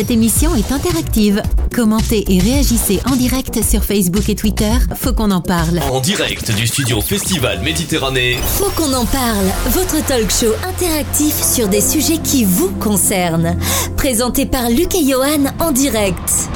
Cette 0.00 0.12
émission 0.12 0.54
est 0.54 0.72
interactive. 0.72 1.42
Commentez 1.74 2.24
et 2.26 2.38
réagissez 2.38 3.00
en 3.12 3.16
direct 3.16 3.62
sur 3.62 3.84
Facebook 3.84 4.30
et 4.30 4.34
Twitter. 4.34 4.72
Faut 4.96 5.12
qu'on 5.12 5.30
en 5.30 5.42
parle. 5.42 5.78
En 5.90 6.00
direct 6.00 6.50
du 6.56 6.66
studio 6.66 7.02
Festival 7.02 7.60
Méditerranée. 7.60 8.38
Faut 8.42 8.70
qu'on 8.70 8.94
en 8.94 9.04
parle. 9.04 9.44
Votre 9.66 10.02
talk 10.06 10.30
show 10.30 10.54
interactif 10.66 11.34
sur 11.34 11.68
des 11.68 11.82
sujets 11.82 12.16
qui 12.16 12.44
vous 12.44 12.70
concernent. 12.80 13.58
Présenté 13.98 14.46
par 14.46 14.70
Luc 14.70 14.94
et 14.94 15.04
Johan 15.04 15.52
en 15.58 15.70
direct. 15.70 16.48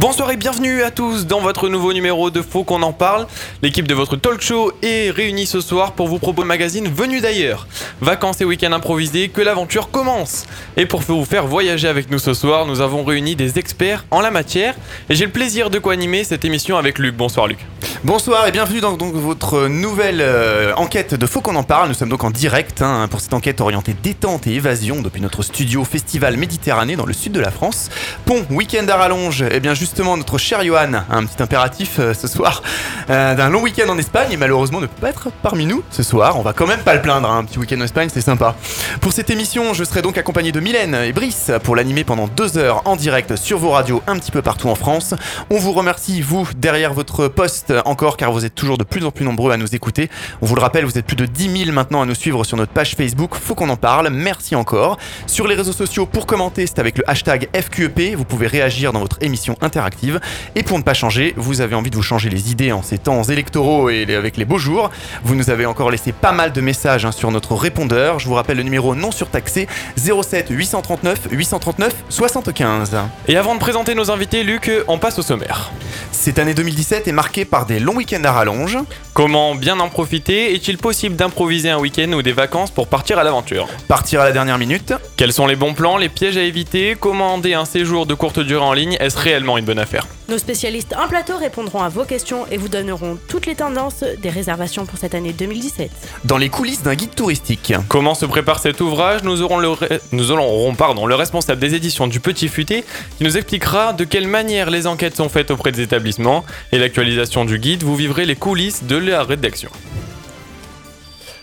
Bonsoir 0.00 0.30
et 0.30 0.38
bienvenue 0.38 0.82
à 0.82 0.90
tous 0.90 1.26
dans 1.26 1.40
votre 1.40 1.68
nouveau 1.68 1.92
numéro 1.92 2.30
de 2.30 2.40
Faux 2.40 2.64
qu'on 2.64 2.80
en 2.80 2.94
parle. 2.94 3.26
L'équipe 3.60 3.86
de 3.86 3.92
votre 3.92 4.16
talk 4.16 4.40
show 4.40 4.72
est 4.80 5.10
réunie 5.10 5.44
ce 5.44 5.60
soir 5.60 5.92
pour 5.92 6.08
vous 6.08 6.18
proposer 6.18 6.46
un 6.46 6.48
magazine 6.48 6.88
venu 6.88 7.20
d'ailleurs. 7.20 7.66
Vacances 8.00 8.40
et 8.40 8.46
week-ends 8.46 8.72
improvisés, 8.72 9.28
que 9.28 9.42
l'aventure 9.42 9.90
commence. 9.90 10.46
Et 10.78 10.86
pour 10.86 11.02
vous 11.02 11.26
faire 11.26 11.46
voyager 11.46 11.86
avec 11.86 12.10
nous 12.10 12.18
ce 12.18 12.32
soir, 12.32 12.64
nous 12.64 12.80
avons 12.80 13.04
réuni 13.04 13.36
des 13.36 13.58
experts 13.58 14.06
en 14.10 14.22
la 14.22 14.30
matière 14.30 14.74
et 15.10 15.14
j'ai 15.14 15.26
le 15.26 15.32
plaisir 15.32 15.68
de 15.68 15.78
co-animer 15.78 16.24
cette 16.24 16.46
émission 16.46 16.78
avec 16.78 16.98
Luc. 16.98 17.14
Bonsoir 17.14 17.46
Luc. 17.46 17.58
Bonsoir 18.02 18.46
et 18.46 18.52
bienvenue 18.52 18.80
dans 18.80 18.96
donc, 18.96 19.12
votre 19.12 19.68
nouvelle 19.68 20.22
euh, 20.22 20.72
enquête 20.76 21.14
de 21.14 21.26
Faux 21.26 21.42
qu'on 21.42 21.56
en 21.56 21.64
parle. 21.64 21.88
Nous 21.88 21.94
sommes 21.94 22.08
donc 22.08 22.24
en 22.24 22.30
direct 22.30 22.80
hein, 22.80 23.06
pour 23.10 23.20
cette 23.20 23.34
enquête 23.34 23.60
orientée 23.60 23.94
détente 24.02 24.46
et 24.46 24.54
évasion 24.54 25.02
depuis 25.02 25.20
notre 25.20 25.42
studio 25.42 25.84
Festival 25.84 26.38
Méditerranée 26.38 26.96
dans 26.96 27.04
le 27.04 27.12
sud 27.12 27.32
de 27.32 27.40
la 27.40 27.50
France. 27.50 27.90
Pont, 28.24 28.46
week-end 28.48 28.86
à 28.88 28.96
rallonge. 28.96 29.42
Et 29.42 29.60
bien 29.60 29.74
justement, 29.90 30.16
notre 30.16 30.38
cher 30.38 30.62
Johan 30.62 30.92
a 30.94 31.16
un 31.16 31.24
petit 31.24 31.42
impératif 31.42 31.96
euh, 31.98 32.14
ce 32.14 32.28
soir 32.28 32.62
euh, 33.10 33.34
d'un 33.34 33.50
long 33.50 33.60
week-end 33.60 33.88
en 33.88 33.98
Espagne 33.98 34.28
et 34.30 34.36
malheureusement 34.36 34.80
ne 34.80 34.86
peut 34.86 35.00
pas 35.00 35.10
être 35.10 35.30
parmi 35.42 35.66
nous 35.66 35.82
ce 35.90 36.04
soir. 36.04 36.38
On 36.38 36.42
va 36.42 36.52
quand 36.52 36.68
même 36.68 36.78
pas 36.78 36.94
le 36.94 37.02
plaindre, 37.02 37.28
hein, 37.28 37.38
un 37.38 37.44
petit 37.44 37.58
week-end 37.58 37.80
en 37.80 37.84
Espagne, 37.84 38.08
c'est 38.12 38.20
sympa. 38.20 38.54
Pour 39.00 39.12
cette 39.12 39.30
émission, 39.30 39.74
je 39.74 39.82
serai 39.82 40.00
donc 40.00 40.16
accompagné 40.16 40.52
de 40.52 40.60
Mylène 40.60 40.94
et 40.94 41.12
Brice 41.12 41.50
pour 41.64 41.74
l'animer 41.74 42.04
pendant 42.04 42.28
deux 42.28 42.56
heures 42.56 42.82
en 42.84 42.94
direct 42.94 43.34
sur 43.34 43.58
vos 43.58 43.70
radios 43.70 44.00
un 44.06 44.16
petit 44.16 44.30
peu 44.30 44.42
partout 44.42 44.68
en 44.68 44.76
France. 44.76 45.12
On 45.50 45.58
vous 45.58 45.72
remercie, 45.72 46.20
vous, 46.20 46.46
derrière 46.56 46.94
votre 46.94 47.26
poste 47.26 47.74
encore 47.84 48.16
car 48.16 48.30
vous 48.30 48.44
êtes 48.44 48.54
toujours 48.54 48.78
de 48.78 48.84
plus 48.84 49.04
en 49.04 49.10
plus 49.10 49.24
nombreux 49.24 49.50
à 49.50 49.56
nous 49.56 49.74
écouter. 49.74 50.08
On 50.40 50.46
vous 50.46 50.54
le 50.54 50.62
rappelle, 50.62 50.84
vous 50.84 50.98
êtes 50.98 51.06
plus 51.06 51.16
de 51.16 51.26
10 51.26 51.64
000 51.64 51.72
maintenant 51.72 52.00
à 52.00 52.06
nous 52.06 52.14
suivre 52.14 52.44
sur 52.44 52.56
notre 52.56 52.72
page 52.72 52.94
Facebook. 52.94 53.34
Faut 53.34 53.56
qu'on 53.56 53.70
en 53.70 53.76
parle. 53.76 54.08
Merci 54.10 54.54
encore. 54.54 54.98
Sur 55.26 55.48
les 55.48 55.56
réseaux 55.56 55.72
sociaux, 55.72 56.06
pour 56.06 56.26
commenter, 56.26 56.68
c'est 56.68 56.78
avec 56.78 56.96
le 56.96 57.10
hashtag 57.10 57.48
FQEP. 57.52 58.14
Vous 58.14 58.24
pouvez 58.24 58.46
réagir 58.46 58.92
dans 58.92 59.00
votre 59.00 59.18
émission 59.20 59.56
interactive. 59.80 60.20
Et 60.54 60.62
pour 60.62 60.78
ne 60.78 60.82
pas 60.82 60.94
changer, 60.94 61.32
vous 61.36 61.62
avez 61.62 61.74
envie 61.74 61.90
de 61.90 61.96
vous 61.96 62.02
changer 62.02 62.28
les 62.28 62.50
idées 62.50 62.72
en 62.72 62.82
ces 62.82 62.98
temps 62.98 63.22
électoraux 63.22 63.88
et 63.88 64.14
avec 64.14 64.36
les 64.36 64.44
beaux 64.44 64.58
jours. 64.58 64.90
Vous 65.24 65.34
nous 65.34 65.48
avez 65.48 65.64
encore 65.64 65.90
laissé 65.90 66.12
pas 66.12 66.32
mal 66.32 66.52
de 66.52 66.60
messages 66.60 67.06
hein, 67.06 67.12
sur 67.12 67.30
notre 67.30 67.54
répondeur. 67.54 68.18
Je 68.18 68.26
vous 68.26 68.34
rappelle 68.34 68.58
le 68.58 68.62
numéro 68.62 68.94
non 68.94 69.10
surtaxé 69.10 69.68
07 69.96 70.48
839 70.50 71.28
839 71.30 71.94
75. 72.10 72.96
Et 73.28 73.36
avant 73.36 73.54
de 73.54 73.60
présenter 73.60 73.94
nos 73.94 74.10
invités, 74.10 74.44
Luc, 74.44 74.70
on 74.86 74.98
passe 74.98 75.18
au 75.18 75.22
sommaire. 75.22 75.70
Cette 76.12 76.38
année 76.38 76.54
2017 76.54 77.08
est 77.08 77.12
marquée 77.12 77.44
par 77.44 77.64
des 77.64 77.78
longs 77.78 77.96
week-ends 77.96 78.24
à 78.24 78.32
rallonge. 78.32 78.76
Comment 79.14 79.54
bien 79.54 79.80
en 79.80 79.88
profiter? 79.88 80.54
Est-il 80.54 80.76
possible 80.76 81.16
d'improviser 81.16 81.70
un 81.70 81.78
week-end 81.78 82.12
ou 82.12 82.22
des 82.22 82.32
vacances 82.32 82.70
pour 82.70 82.88
partir 82.88 83.18
à 83.18 83.24
l'aventure? 83.24 83.68
Partir 83.88 84.20
à 84.20 84.24
la 84.24 84.32
dernière 84.32 84.58
minute. 84.58 84.92
Quels 85.16 85.32
sont 85.32 85.46
les 85.46 85.56
bons 85.56 85.74
plans, 85.74 85.96
les 85.96 86.08
pièges 86.08 86.36
à 86.36 86.42
éviter? 86.42 86.96
Commander 86.98 87.54
un 87.54 87.64
séjour 87.64 88.06
de 88.06 88.14
courte 88.14 88.40
durée 88.40 88.64
en 88.64 88.72
ligne, 88.72 88.96
est-ce 89.00 89.18
réellement 89.18 89.56
une 89.56 89.64
bonne 89.64 89.69
affaire 89.78 90.06
Nos 90.28 90.38
spécialistes 90.38 90.94
en 90.98 91.08
plateau 91.08 91.36
répondront 91.36 91.80
à 91.82 91.88
vos 91.88 92.04
questions 92.04 92.46
et 92.50 92.56
vous 92.56 92.68
donneront 92.68 93.18
toutes 93.28 93.46
les 93.46 93.54
tendances 93.54 94.04
des 94.22 94.30
réservations 94.30 94.86
pour 94.86 94.98
cette 94.98 95.14
année 95.14 95.32
2017. 95.32 95.90
Dans 96.24 96.38
les 96.38 96.48
coulisses 96.48 96.82
d'un 96.82 96.94
guide 96.94 97.14
touristique. 97.14 97.72
Comment 97.88 98.14
se 98.14 98.26
prépare 98.26 98.58
cet 98.58 98.80
ouvrage 98.80 99.22
Nous 99.22 99.42
aurons, 99.42 99.58
le, 99.58 99.68
re- 99.68 100.00
nous 100.12 100.30
aurons 100.30 100.74
pardon, 100.74 101.06
le 101.06 101.14
responsable 101.14 101.60
des 101.60 101.74
éditions 101.74 102.06
du 102.06 102.20
Petit 102.20 102.48
Futé 102.48 102.84
qui 103.18 103.24
nous 103.24 103.36
expliquera 103.36 103.92
de 103.92 104.04
quelle 104.04 104.28
manière 104.28 104.70
les 104.70 104.86
enquêtes 104.86 105.16
sont 105.16 105.28
faites 105.28 105.50
auprès 105.50 105.72
des 105.72 105.82
établissements 105.82 106.44
et 106.72 106.78
l'actualisation 106.78 107.44
du 107.44 107.58
guide, 107.58 107.82
vous 107.82 107.96
vivrez 107.96 108.26
les 108.26 108.36
coulisses 108.36 108.84
de 108.84 108.96
la 108.96 109.22
rédaction. 109.24 109.70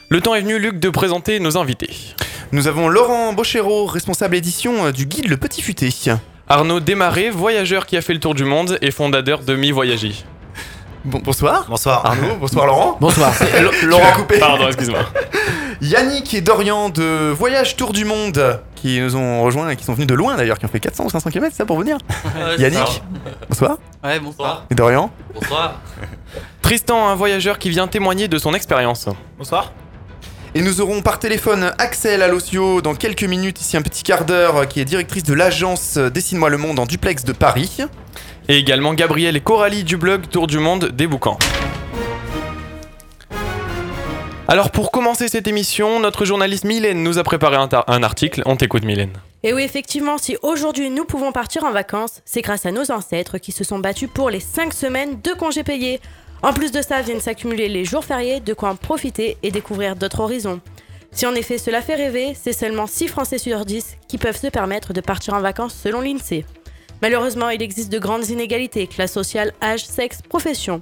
Le 0.09 0.21
temps 0.21 0.35
est 0.35 0.41
venu, 0.41 0.57
Luc, 0.57 0.79
de 0.79 0.89
présenter 0.89 1.39
nos 1.39 1.57
invités. 1.57 1.89
Nous 2.53 2.67
avons 2.67 2.87
Laurent 2.87 3.33
Bochero, 3.33 3.85
responsable 3.87 4.35
édition 4.35 4.91
du 4.91 5.05
guide 5.05 5.27
Le 5.27 5.35
Petit 5.35 5.61
Futé. 5.61 5.89
Arnaud 6.49 6.79
Desmarais, 6.79 7.29
voyageur 7.29 7.85
qui 7.85 7.97
a 7.97 8.01
fait 8.01 8.13
le 8.13 8.21
tour 8.21 8.33
du 8.33 8.45
monde 8.45 8.77
et 8.81 8.91
fondateur 8.91 9.39
de 9.41 9.53
Mi 9.53 9.71
Voyager. 9.71 10.13
Bon, 11.03 11.19
bonsoir. 11.21 11.65
Bonsoir. 11.67 12.05
Arnaud, 12.05 12.37
bonsoir 12.39 12.65
Laurent. 12.65 12.97
Bonsoir. 13.01 13.33
Laurent 13.83 14.13
Coupé. 14.15 14.39
Pardon, 14.39 14.67
excuse-moi. 14.67 14.99
Yannick 15.81 16.33
et 16.33 16.39
Dorian 16.39 16.87
de 16.87 17.31
Voyage 17.31 17.75
Tour 17.75 17.91
du 17.91 18.05
Monde 18.05 18.61
qui 18.75 19.01
nous 19.01 19.17
ont 19.17 19.43
rejoints 19.43 19.69
et 19.69 19.75
qui 19.75 19.83
sont 19.83 19.93
venus 19.93 20.07
de 20.07 20.13
loin 20.13 20.37
d'ailleurs, 20.37 20.57
qui 20.57 20.65
ont 20.65 20.69
fait 20.69 20.79
400 20.79 21.05
ou 21.05 21.09
500 21.09 21.29
km, 21.31 21.51
c'est 21.51 21.57
ça 21.57 21.65
pour 21.65 21.79
venir 21.79 21.97
Yannick, 22.57 23.03
bonsoir. 23.49 23.77
Ouais, 24.01 24.19
bonsoir. 24.19 24.65
Et 24.69 24.75
Dorian 24.75 25.11
Bonsoir. 25.33 25.81
Tristan, 26.61 27.09
un 27.09 27.15
voyageur 27.15 27.59
qui 27.59 27.69
vient 27.69 27.87
témoigner 27.87 28.29
de 28.29 28.37
son 28.37 28.53
expérience. 28.53 29.09
Bonsoir. 29.37 29.73
Et 30.57 30.61
nous 30.61 30.81
aurons 30.81 31.03
par 31.03 31.19
téléphone 31.19 31.71
Axel 31.77 32.23
Alossio 32.23 32.81
dans 32.81 32.95
quelques 32.95 33.25
minutes, 33.25 33.61
ici 33.61 33.77
un 33.77 33.83
petit 33.83 34.01
quart 34.01 34.25
d'heure, 34.25 34.67
qui 34.67 34.79
est 34.79 34.85
directrice 34.85 35.21
de 35.21 35.35
l'agence 35.35 35.99
Dessine-moi 35.99 36.49
le 36.49 36.57
monde 36.57 36.79
en 36.79 36.87
duplex 36.87 37.23
de 37.23 37.31
Paris. 37.31 37.77
Et 38.47 38.57
également 38.57 38.95
Gabriel 38.95 39.35
et 39.35 39.39
Coralie 39.39 39.83
du 39.83 39.97
blog 39.97 40.27
Tour 40.31 40.47
du 40.47 40.57
Monde 40.57 40.85
des 40.85 41.05
Boucans. 41.05 41.37
Alors 44.47 44.71
pour 44.71 44.89
commencer 44.89 45.27
cette 45.27 45.47
émission, 45.47 45.99
notre 45.99 46.25
journaliste 46.25 46.63
Mylène 46.63 47.03
nous 47.03 47.19
a 47.19 47.23
préparé 47.23 47.57
un, 47.57 47.69
un 47.85 48.01
article. 48.01 48.41
On 48.47 48.55
t'écoute 48.55 48.83
Mylène. 48.83 49.13
Et 49.43 49.53
oui, 49.53 49.61
effectivement, 49.61 50.17
si 50.17 50.37
aujourd'hui 50.41 50.89
nous 50.89 51.05
pouvons 51.05 51.31
partir 51.31 51.65
en 51.65 51.71
vacances, 51.71 52.23
c'est 52.25 52.41
grâce 52.41 52.65
à 52.65 52.71
nos 52.71 52.91
ancêtres 52.91 53.37
qui 53.37 53.51
se 53.51 53.63
sont 53.63 53.77
battus 53.77 54.09
pour 54.11 54.31
les 54.31 54.39
5 54.39 54.73
semaines 54.73 55.21
de 55.21 55.33
congés 55.33 55.63
payés. 55.63 56.01
En 56.43 56.53
plus 56.53 56.71
de 56.71 56.81
ça, 56.81 57.01
viennent 57.01 57.19
s'accumuler 57.19 57.67
les 57.67 57.85
jours 57.85 58.05
fériés, 58.05 58.39
de 58.39 58.53
quoi 58.53 58.69
en 58.69 58.75
profiter 58.75 59.37
et 59.43 59.51
découvrir 59.51 59.95
d'autres 59.95 60.19
horizons. 60.19 60.61
Si 61.11 61.25
en 61.25 61.33
effet 61.33 61.57
cela 61.57 61.81
fait 61.81 61.95
rêver, 61.95 62.35
c'est 62.39 62.53
seulement 62.53 62.85
6 62.85 63.07
Français 63.07 63.39
sur 63.39 63.65
10 63.65 63.97
qui 64.07 64.17
peuvent 64.17 64.37
se 64.37 64.47
permettre 64.47 64.93
de 64.93 65.01
partir 65.01 65.33
en 65.33 65.41
vacances 65.41 65.73
selon 65.73 66.01
l'INSEE. 66.01 66.45
Malheureusement, 67.01 67.49
il 67.49 67.61
existe 67.61 67.91
de 67.91 67.99
grandes 67.99 68.29
inégalités, 68.29 68.87
classe 68.87 69.13
sociale, 69.13 69.53
âge, 69.63 69.85
sexe, 69.85 70.21
profession. 70.21 70.79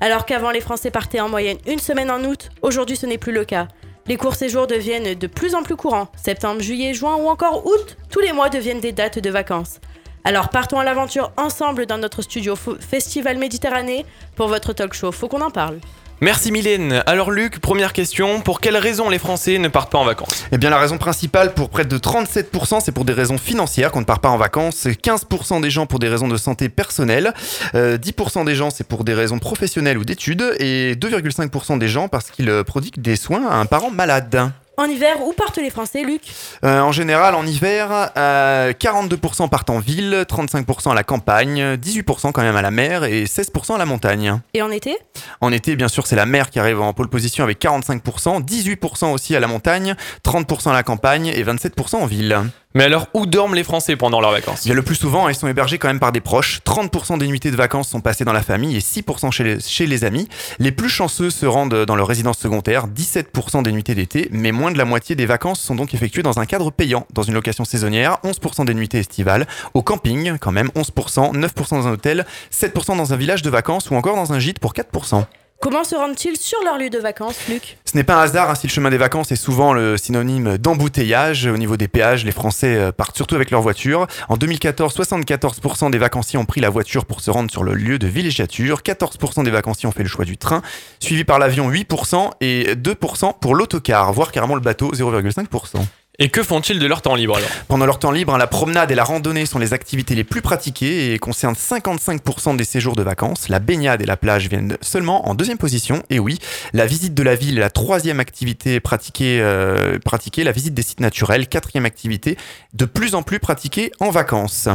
Alors 0.00 0.26
qu'avant 0.26 0.50
les 0.50 0.60
Français 0.60 0.90
partaient 0.90 1.20
en 1.20 1.28
moyenne 1.28 1.58
une 1.66 1.78
semaine 1.78 2.10
en 2.10 2.22
août, 2.24 2.50
aujourd'hui 2.62 2.96
ce 2.96 3.06
n'est 3.06 3.18
plus 3.18 3.32
le 3.32 3.44
cas. 3.44 3.68
Les 4.06 4.16
courts 4.16 4.34
séjours 4.34 4.66
deviennent 4.66 5.14
de 5.14 5.26
plus 5.26 5.54
en 5.54 5.62
plus 5.62 5.76
courants. 5.76 6.08
Septembre, 6.16 6.60
juillet, 6.60 6.94
juin 6.94 7.16
ou 7.16 7.28
encore 7.28 7.66
août, 7.66 7.96
tous 8.10 8.20
les 8.20 8.32
mois 8.32 8.48
deviennent 8.48 8.80
des 8.80 8.92
dates 8.92 9.18
de 9.18 9.30
vacances. 9.30 9.78
Alors 10.24 10.50
partons 10.50 10.78
à 10.78 10.84
l'aventure 10.84 11.32
ensemble 11.36 11.86
dans 11.86 11.98
notre 11.98 12.22
studio 12.22 12.54
Festival 12.56 13.38
Méditerranée 13.38 14.04
pour 14.36 14.48
votre 14.48 14.72
talk 14.72 14.92
show. 14.92 15.12
Faut 15.12 15.28
qu'on 15.28 15.40
en 15.40 15.50
parle. 15.50 15.78
Merci 16.22 16.52
Mylène. 16.52 17.02
Alors 17.06 17.30
Luc, 17.30 17.60
première 17.60 17.94
question. 17.94 18.42
Pour 18.42 18.60
quelles 18.60 18.76
raisons 18.76 19.08
les 19.08 19.18
Français 19.18 19.56
ne 19.56 19.68
partent 19.68 19.90
pas 19.90 19.96
en 19.96 20.04
vacances? 20.04 20.44
Eh 20.52 20.58
bien 20.58 20.68
la 20.68 20.78
raison 20.78 20.98
principale 20.98 21.54
pour 21.54 21.70
près 21.70 21.86
de 21.86 21.96
37%, 21.96 22.80
c'est 22.82 22.92
pour 22.92 23.06
des 23.06 23.14
raisons 23.14 23.38
financières 23.38 23.90
qu'on 23.90 24.00
ne 24.00 24.04
part 24.04 24.20
pas 24.20 24.28
en 24.28 24.36
vacances, 24.36 24.84
15% 24.84 25.62
des 25.62 25.70
gens 25.70 25.86
pour 25.86 25.98
des 25.98 26.08
raisons 26.08 26.28
de 26.28 26.36
santé 26.36 26.68
personnelle, 26.68 27.32
euh, 27.74 27.96
10% 27.96 28.44
des 28.44 28.54
gens 28.54 28.68
c'est 28.68 28.86
pour 28.86 29.04
des 29.04 29.14
raisons 29.14 29.38
professionnelles 29.38 29.96
ou 29.96 30.04
d'études, 30.04 30.54
et 30.58 30.94
2,5% 30.94 31.78
des 31.78 31.88
gens 31.88 32.08
parce 32.08 32.30
qu'ils 32.30 32.50
euh, 32.50 32.64
prodiguent 32.64 33.00
des 33.00 33.16
soins 33.16 33.48
à 33.48 33.54
un 33.54 33.64
parent 33.64 33.90
malade. 33.90 34.52
En 34.76 34.86
hiver, 34.86 35.20
où 35.26 35.32
partent 35.32 35.58
les 35.58 35.70
Français, 35.70 36.04
Luc 36.04 36.22
Euh, 36.64 36.80
en 36.80 36.92
général, 36.92 37.34
en 37.34 37.44
hiver, 37.44 38.10
euh, 38.16 38.72
42% 38.72 39.48
partent 39.48 39.70
en 39.70 39.78
ville, 39.78 40.24
35% 40.26 40.90
à 40.90 40.94
la 40.94 41.02
campagne, 41.04 41.76
18% 41.76 42.32
quand 42.32 42.42
même 42.42 42.56
à 42.56 42.62
la 42.62 42.70
mer 42.70 43.04
et 43.04 43.24
16% 43.26 43.74
à 43.74 43.78
la 43.78 43.84
montagne. 43.84 44.40
Et 44.54 44.62
en 44.62 44.70
été 44.70 44.96
En 45.40 45.52
été, 45.52 45.76
bien 45.76 45.88
sûr, 45.88 46.06
c'est 46.06 46.16
la 46.16 46.26
mer 46.26 46.50
qui 46.50 46.58
arrive 46.58 46.80
en 46.80 46.92
pole 46.92 47.08
position 47.08 47.44
avec 47.44 47.60
45%, 47.60 48.42
18% 48.42 49.12
aussi 49.12 49.36
à 49.36 49.40
la 49.40 49.48
montagne, 49.48 49.94
30% 50.24 50.70
à 50.70 50.72
la 50.72 50.82
campagne 50.82 51.26
et 51.26 51.42
27% 51.42 51.96
en 51.96 52.06
ville. 52.06 52.38
Mais 52.72 52.84
alors 52.84 53.08
où 53.14 53.26
dorment 53.26 53.56
les 53.56 53.64
Français 53.64 53.96
pendant 53.96 54.20
leurs 54.20 54.30
vacances? 54.30 54.64
Bien, 54.64 54.74
le 54.74 54.82
plus 54.82 54.94
souvent, 54.94 55.28
ils 55.28 55.34
sont 55.34 55.48
hébergés 55.48 55.78
quand 55.78 55.88
même 55.88 55.98
par 55.98 56.12
des 56.12 56.20
proches. 56.20 56.60
30% 56.64 57.18
des 57.18 57.26
nuitées 57.26 57.50
de 57.50 57.56
vacances 57.56 57.88
sont 57.88 58.00
passées 58.00 58.24
dans 58.24 58.32
la 58.32 58.42
famille 58.42 58.76
et 58.76 58.78
6% 58.78 59.32
chez 59.32 59.86
les, 59.86 60.04
amis. 60.04 60.28
Les 60.60 60.70
plus 60.70 60.88
chanceux 60.88 61.30
se 61.30 61.46
rendent 61.46 61.84
dans 61.84 61.96
leur 61.96 62.06
résidence 62.06 62.38
secondaire, 62.38 62.86
17% 62.86 63.64
des 63.64 63.72
nuitées 63.72 63.96
d'été, 63.96 64.28
mais 64.30 64.52
moins 64.52 64.70
de 64.70 64.78
la 64.78 64.84
moitié 64.84 65.16
des 65.16 65.26
vacances 65.26 65.60
sont 65.60 65.74
donc 65.74 65.94
effectuées 65.94 66.22
dans 66.22 66.38
un 66.38 66.46
cadre 66.46 66.70
payant, 66.70 67.08
dans 67.12 67.22
une 67.22 67.34
location 67.34 67.64
saisonnière, 67.64 68.18
11% 68.22 68.64
des 68.64 68.74
nuitées 68.74 69.00
estivales, 69.00 69.48
au 69.74 69.82
camping 69.82 70.38
quand 70.38 70.52
même 70.52 70.68
11%, 70.76 71.34
9% 71.34 71.70
dans 71.70 71.88
un 71.88 71.92
hôtel, 71.92 72.24
7% 72.52 72.96
dans 72.96 73.12
un 73.12 73.16
village 73.16 73.42
de 73.42 73.50
vacances 73.50 73.90
ou 73.90 73.96
encore 73.96 74.14
dans 74.14 74.32
un 74.32 74.38
gîte 74.38 74.60
pour 74.60 74.74
4%. 74.74 75.24
Comment 75.62 75.84
se 75.84 75.94
rendent-ils 75.94 76.38
sur 76.38 76.58
leur 76.64 76.78
lieu 76.78 76.88
de 76.88 76.98
vacances, 76.98 77.36
Luc 77.46 77.76
Ce 77.84 77.94
n'est 77.94 78.02
pas 78.02 78.14
un 78.14 78.22
hasard 78.22 78.48
hein, 78.48 78.54
si 78.54 78.66
le 78.66 78.72
chemin 78.72 78.88
des 78.88 78.96
vacances 78.96 79.30
est 79.30 79.36
souvent 79.36 79.74
le 79.74 79.98
synonyme 79.98 80.56
d'embouteillage. 80.56 81.44
Au 81.44 81.58
niveau 81.58 81.76
des 81.76 81.86
péages, 81.86 82.24
les 82.24 82.32
Français 82.32 82.76
euh, 82.76 82.92
partent 82.92 83.14
surtout 83.14 83.34
avec 83.34 83.50
leur 83.50 83.60
voiture. 83.60 84.06
En 84.30 84.38
2014, 84.38 84.96
74% 84.96 85.90
des 85.90 85.98
vacanciers 85.98 86.38
ont 86.38 86.46
pris 86.46 86.62
la 86.62 86.70
voiture 86.70 87.04
pour 87.04 87.20
se 87.20 87.30
rendre 87.30 87.50
sur 87.50 87.62
le 87.62 87.74
lieu 87.74 87.98
de 87.98 88.06
villégiature. 88.06 88.80
14% 88.80 89.44
des 89.44 89.50
vacanciers 89.50 89.86
ont 89.86 89.92
fait 89.92 90.02
le 90.02 90.08
choix 90.08 90.24
du 90.24 90.38
train, 90.38 90.62
suivi 90.98 91.24
par 91.24 91.38
l'avion 91.38 91.70
8% 91.70 92.30
et 92.40 92.74
2% 92.74 93.34
pour 93.38 93.54
l'autocar, 93.54 94.14
voire 94.14 94.32
carrément 94.32 94.54
le 94.54 94.62
bateau 94.62 94.92
0,5%. 94.92 95.84
Et 96.22 96.28
que 96.28 96.42
font-ils 96.42 96.78
de 96.78 96.86
leur 96.86 97.00
temps 97.00 97.14
libre 97.14 97.38
alors 97.38 97.48
Pendant 97.66 97.86
leur 97.86 97.98
temps 97.98 98.10
libre, 98.10 98.34
hein, 98.34 98.38
la 98.38 98.46
promenade 98.46 98.90
et 98.90 98.94
la 98.94 99.04
randonnée 99.04 99.46
sont 99.46 99.58
les 99.58 99.72
activités 99.72 100.14
les 100.14 100.22
plus 100.22 100.42
pratiquées 100.42 101.14
et 101.14 101.18
concernent 101.18 101.54
55% 101.54 102.56
des 102.56 102.64
séjours 102.64 102.94
de 102.94 103.02
vacances. 103.02 103.48
La 103.48 103.58
baignade 103.58 104.02
et 104.02 104.04
la 104.04 104.18
plage 104.18 104.50
viennent 104.50 104.76
seulement 104.82 105.30
en 105.30 105.34
deuxième 105.34 105.56
position. 105.56 106.02
Et 106.10 106.18
oui, 106.18 106.38
la 106.74 106.84
visite 106.84 107.14
de 107.14 107.22
la 107.22 107.36
ville 107.36 107.56
est 107.56 107.62
la 107.62 107.70
troisième 107.70 108.20
activité 108.20 108.80
pratiquée, 108.80 109.40
euh, 109.40 109.98
pratiquée 110.04 110.44
la 110.44 110.52
visite 110.52 110.74
des 110.74 110.82
sites 110.82 111.00
naturels, 111.00 111.48
quatrième 111.48 111.86
activité, 111.86 112.36
de 112.74 112.84
plus 112.84 113.14
en 113.14 113.22
plus 113.22 113.38
pratiquée 113.38 113.90
en 113.98 114.10
vacances. 114.10 114.68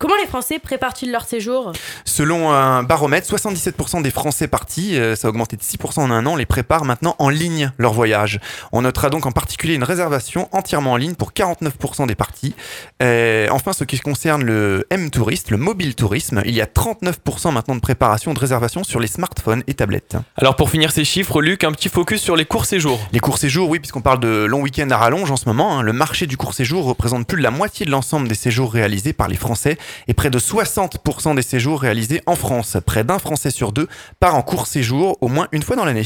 Comment 0.00 0.14
les 0.22 0.28
Français 0.28 0.60
préparent-ils 0.60 1.10
leur 1.10 1.24
séjour? 1.24 1.72
Selon 2.04 2.52
un 2.52 2.84
baromètre, 2.84 3.26
77% 3.28 4.00
des 4.00 4.12
Français 4.12 4.46
partis, 4.46 4.96
euh, 4.96 5.16
ça 5.16 5.26
a 5.26 5.30
augmenté 5.30 5.56
de 5.56 5.62
6% 5.62 5.98
en 5.98 6.12
un 6.12 6.24
an, 6.24 6.36
les 6.36 6.46
préparent 6.46 6.84
maintenant 6.84 7.16
en 7.18 7.28
ligne 7.28 7.72
leur 7.78 7.94
voyage. 7.94 8.38
On 8.70 8.82
notera 8.82 9.10
donc 9.10 9.26
en 9.26 9.32
particulier 9.32 9.74
une 9.74 9.82
réservation 9.82 10.48
entièrement 10.52 10.92
en 10.92 10.96
ligne 10.96 11.16
pour 11.16 11.32
49% 11.32 12.06
des 12.06 12.14
partis. 12.14 12.54
Euh, 13.02 13.48
enfin, 13.50 13.72
ce 13.72 13.82
qui 13.82 13.98
concerne 13.98 14.44
le 14.44 14.86
M-Touriste, 14.90 15.50
le 15.50 15.56
mobile 15.56 15.96
tourisme, 15.96 16.42
il 16.44 16.54
y 16.54 16.60
a 16.60 16.66
39% 16.66 17.50
maintenant 17.50 17.74
de 17.74 17.80
préparation 17.80 18.34
de 18.34 18.38
réservation 18.38 18.84
sur 18.84 19.00
les 19.00 19.08
smartphones 19.08 19.64
et 19.66 19.74
tablettes. 19.74 20.14
Alors 20.36 20.54
pour 20.54 20.70
finir 20.70 20.92
ces 20.92 21.04
chiffres, 21.04 21.42
Luc, 21.42 21.64
un 21.64 21.72
petit 21.72 21.88
focus 21.88 22.22
sur 22.22 22.36
les 22.36 22.44
courts 22.44 22.66
séjours. 22.66 23.00
Les 23.10 23.18
courts 23.18 23.38
séjours, 23.38 23.68
oui, 23.68 23.80
puisqu'on 23.80 24.00
parle 24.00 24.20
de 24.20 24.44
long 24.44 24.60
week-end 24.60 24.88
à 24.90 24.96
rallonge 24.96 25.32
en 25.32 25.36
ce 25.36 25.48
moment, 25.48 25.80
hein, 25.80 25.82
le 25.82 25.92
marché 25.92 26.28
du 26.28 26.36
court 26.36 26.54
séjour 26.54 26.84
représente 26.84 27.26
plus 27.26 27.38
de 27.38 27.42
la 27.42 27.50
moitié 27.50 27.84
de 27.84 27.90
l'ensemble 27.90 28.28
des 28.28 28.36
séjours 28.36 28.72
réalisés 28.72 29.12
par 29.12 29.26
les 29.26 29.36
Français 29.36 29.76
et 30.06 30.14
près 30.14 30.30
de 30.30 30.38
60% 30.38 31.34
des 31.34 31.42
séjours 31.42 31.80
réalisés 31.80 32.22
en 32.26 32.36
France. 32.36 32.76
Près 32.84 33.04
d'un 33.04 33.18
Français 33.18 33.50
sur 33.50 33.72
deux 33.72 33.88
part 34.20 34.34
en 34.34 34.42
court 34.42 34.66
séjour 34.66 35.16
au 35.20 35.28
moins 35.28 35.48
une 35.52 35.62
fois 35.62 35.76
dans 35.76 35.84
l'année. 35.84 36.02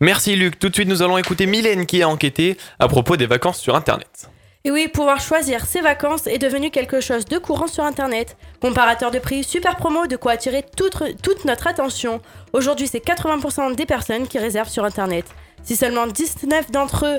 Merci 0.00 0.36
Luc. 0.36 0.58
Tout 0.58 0.68
de 0.68 0.74
suite, 0.74 0.88
nous 0.88 1.02
allons 1.02 1.18
écouter 1.18 1.46
Mylène 1.46 1.86
qui 1.86 2.02
a 2.02 2.08
enquêté 2.08 2.56
à 2.78 2.88
propos 2.88 3.16
des 3.16 3.26
vacances 3.26 3.58
sur 3.58 3.74
Internet. 3.74 4.28
Et 4.64 4.70
oui, 4.70 4.88
pouvoir 4.88 5.20
choisir 5.20 5.64
ses 5.64 5.80
vacances 5.80 6.26
est 6.26 6.38
devenu 6.38 6.70
quelque 6.70 7.00
chose 7.00 7.24
de 7.24 7.38
courant 7.38 7.68
sur 7.68 7.84
Internet. 7.84 8.36
Comparateur 8.60 9.10
de 9.10 9.18
prix, 9.18 9.44
super 9.44 9.76
promo, 9.76 10.06
de 10.06 10.16
quoi 10.16 10.32
attirer 10.32 10.64
toute, 10.76 11.02
toute 11.22 11.44
notre 11.44 11.68
attention. 11.68 12.20
Aujourd'hui, 12.52 12.88
c'est 12.88 13.02
80% 13.02 13.76
des 13.76 13.86
personnes 13.86 14.26
qui 14.26 14.38
réservent 14.38 14.68
sur 14.68 14.84
Internet. 14.84 15.24
Si 15.62 15.76
seulement 15.76 16.06
19 16.06 16.70
d'entre 16.70 17.06
eux 17.06 17.18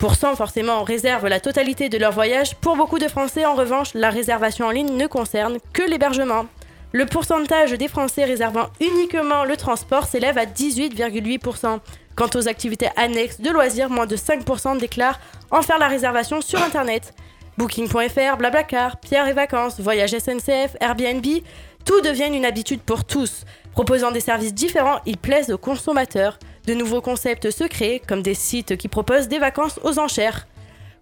forcément 0.00 0.82
réservent 0.82 1.28
la 1.28 1.40
totalité 1.40 1.88
de 1.88 1.98
leur 1.98 2.12
voyage, 2.12 2.56
pour 2.56 2.76
beaucoup 2.76 2.98
de 2.98 3.08
Français 3.08 3.44
en 3.44 3.54
revanche, 3.54 3.90
la 3.94 4.10
réservation 4.10 4.66
en 4.66 4.70
ligne 4.70 4.96
ne 4.96 5.06
concerne 5.06 5.58
que 5.72 5.82
l'hébergement. 5.82 6.46
Le 6.92 7.06
pourcentage 7.06 7.72
des 7.72 7.86
Français 7.86 8.24
réservant 8.24 8.68
uniquement 8.80 9.44
le 9.44 9.56
transport 9.56 10.06
s'élève 10.06 10.38
à 10.38 10.46
18,8%. 10.46 11.78
Quant 12.16 12.30
aux 12.34 12.48
activités 12.48 12.88
annexes 12.96 13.40
de 13.40 13.50
loisirs, 13.50 13.90
moins 13.90 14.06
de 14.06 14.16
5% 14.16 14.78
déclarent 14.78 15.20
en 15.50 15.62
faire 15.62 15.78
la 15.78 15.88
réservation 15.88 16.40
sur 16.40 16.60
Internet. 16.60 17.14
Booking.fr, 17.58 18.36
Blablacar, 18.38 18.98
Pierre 18.98 19.28
et 19.28 19.32
Vacances, 19.32 19.80
Voyage 19.80 20.16
SNCF, 20.18 20.76
Airbnb, 20.80 21.24
tout 21.84 22.00
devient 22.00 22.30
une 22.34 22.44
habitude 22.44 22.80
pour 22.80 23.04
tous. 23.04 23.44
Proposant 23.72 24.10
des 24.10 24.20
services 24.20 24.54
différents, 24.54 24.98
ils 25.06 25.18
plaisent 25.18 25.50
aux 25.50 25.58
consommateurs. 25.58 26.38
De 26.66 26.74
nouveaux 26.74 27.00
concepts 27.00 27.50
se 27.50 27.64
créent, 27.64 28.02
comme 28.06 28.22
des 28.22 28.34
sites 28.34 28.76
qui 28.76 28.88
proposent 28.88 29.28
des 29.28 29.38
vacances 29.38 29.80
aux 29.82 29.98
enchères. 29.98 30.46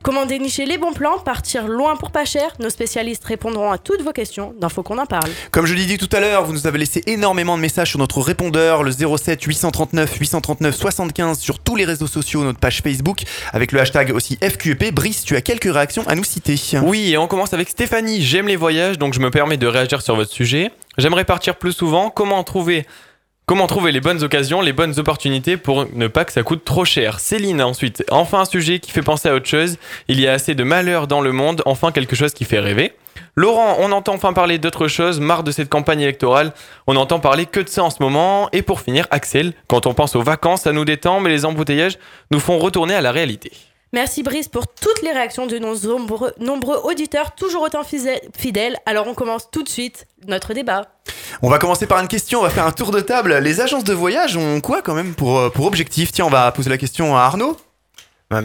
Comment 0.00 0.26
dénicher 0.26 0.64
les 0.64 0.78
bons 0.78 0.92
plans, 0.92 1.18
partir 1.18 1.66
loin 1.66 1.96
pour 1.96 2.12
pas 2.12 2.24
cher? 2.24 2.52
Nos 2.60 2.70
spécialistes 2.70 3.24
répondront 3.24 3.72
à 3.72 3.78
toutes 3.78 4.00
vos 4.00 4.12
questions 4.12 4.54
dans 4.60 4.68
Faut 4.68 4.84
qu'on 4.84 4.98
en 4.98 5.06
parle. 5.06 5.28
Comme 5.50 5.66
je 5.66 5.74
l'ai 5.74 5.86
dit 5.86 5.98
tout 5.98 6.08
à 6.12 6.20
l'heure, 6.20 6.44
vous 6.44 6.52
nous 6.52 6.68
avez 6.68 6.78
laissé 6.78 7.02
énormément 7.06 7.56
de 7.56 7.62
messages 7.62 7.90
sur 7.90 7.98
notre 7.98 8.20
répondeur, 8.20 8.84
le 8.84 8.92
07 8.92 9.42
839 9.42 10.16
839 10.16 10.76
75 10.76 11.40
sur 11.40 11.58
tous 11.58 11.74
les 11.74 11.84
réseaux 11.84 12.06
sociaux, 12.06 12.44
notre 12.44 12.60
page 12.60 12.80
Facebook, 12.80 13.24
avec 13.52 13.72
le 13.72 13.80
hashtag 13.80 14.14
aussi 14.14 14.38
FQEP. 14.40 14.94
Brice, 14.94 15.24
tu 15.24 15.34
as 15.34 15.40
quelques 15.40 15.72
réactions 15.72 16.06
à 16.06 16.14
nous 16.14 16.24
citer. 16.24 16.54
Oui, 16.84 17.10
et 17.10 17.18
on 17.18 17.26
commence 17.26 17.52
avec 17.52 17.68
Stéphanie. 17.68 18.22
J'aime 18.22 18.46
les 18.46 18.56
voyages, 18.56 18.98
donc 18.98 19.14
je 19.14 19.20
me 19.20 19.30
permets 19.32 19.56
de 19.56 19.66
réagir 19.66 20.00
sur 20.00 20.14
votre 20.14 20.30
sujet. 20.30 20.70
J'aimerais 20.96 21.24
partir 21.24 21.56
plus 21.56 21.72
souvent. 21.72 22.08
Comment 22.08 22.44
trouver 22.44 22.86
Comment 23.48 23.66
trouver 23.66 23.92
les 23.92 24.02
bonnes 24.02 24.22
occasions, 24.22 24.60
les 24.60 24.74
bonnes 24.74 24.98
opportunités 24.98 25.56
pour 25.56 25.86
ne 25.94 26.06
pas 26.06 26.26
que 26.26 26.32
ça 26.32 26.42
coûte 26.42 26.66
trop 26.66 26.84
cher 26.84 27.18
Céline, 27.18 27.62
ensuite, 27.62 28.04
enfin 28.10 28.40
un 28.40 28.44
sujet 28.44 28.78
qui 28.78 28.90
fait 28.90 29.00
penser 29.00 29.30
à 29.30 29.34
autre 29.34 29.48
chose. 29.48 29.78
Il 30.06 30.20
y 30.20 30.28
a 30.28 30.34
assez 30.34 30.54
de 30.54 30.62
malheur 30.64 31.06
dans 31.06 31.22
le 31.22 31.32
monde, 31.32 31.62
enfin 31.64 31.90
quelque 31.90 32.14
chose 32.14 32.34
qui 32.34 32.44
fait 32.44 32.58
rêver. 32.58 32.92
Laurent, 33.36 33.76
on 33.78 33.90
entend 33.90 34.12
enfin 34.12 34.34
parler 34.34 34.58
d'autre 34.58 34.86
chose, 34.86 35.18
marre 35.18 35.44
de 35.44 35.50
cette 35.50 35.70
campagne 35.70 36.02
électorale. 36.02 36.52
On 36.86 36.96
entend 36.96 37.20
parler 37.20 37.46
que 37.46 37.60
de 37.60 37.70
ça 37.70 37.82
en 37.82 37.88
ce 37.88 38.02
moment. 38.02 38.50
Et 38.52 38.60
pour 38.60 38.82
finir, 38.82 39.06
Axel, 39.10 39.54
quand 39.66 39.86
on 39.86 39.94
pense 39.94 40.14
aux 40.14 40.22
vacances, 40.22 40.62
ça 40.62 40.74
nous 40.74 40.84
détend, 40.84 41.20
mais 41.20 41.30
les 41.30 41.46
embouteillages 41.46 41.96
nous 42.30 42.40
font 42.40 42.58
retourner 42.58 42.92
à 42.92 43.00
la 43.00 43.12
réalité. 43.12 43.52
Merci 43.92 44.22
Brice 44.22 44.48
pour 44.48 44.66
toutes 44.68 45.02
les 45.02 45.12
réactions 45.12 45.46
de 45.46 45.58
nos 45.58 45.74
nombreux, 45.80 46.32
nombreux 46.40 46.76
auditeurs, 46.84 47.34
toujours 47.34 47.62
autant 47.62 47.82
fidèles. 47.84 48.76
Alors 48.84 49.06
on 49.06 49.14
commence 49.14 49.50
tout 49.50 49.62
de 49.62 49.68
suite 49.68 50.06
notre 50.26 50.52
débat. 50.52 50.82
On 51.40 51.48
va 51.48 51.58
commencer 51.58 51.86
par 51.86 51.98
une 52.00 52.08
question, 52.08 52.40
on 52.40 52.42
va 52.42 52.50
faire 52.50 52.66
un 52.66 52.72
tour 52.72 52.90
de 52.90 53.00
table. 53.00 53.38
Les 53.38 53.60
agences 53.60 53.84
de 53.84 53.94
voyage 53.94 54.36
ont 54.36 54.60
quoi 54.60 54.82
quand 54.82 54.94
même 54.94 55.14
pour, 55.14 55.38
euh, 55.38 55.48
pour 55.50 55.66
objectif? 55.66 56.12
Tiens, 56.12 56.26
on 56.26 56.30
va 56.30 56.52
poser 56.52 56.68
la 56.68 56.76
question 56.76 57.16
à 57.16 57.20
Arnaud. 57.22 57.56
tout 58.30 58.36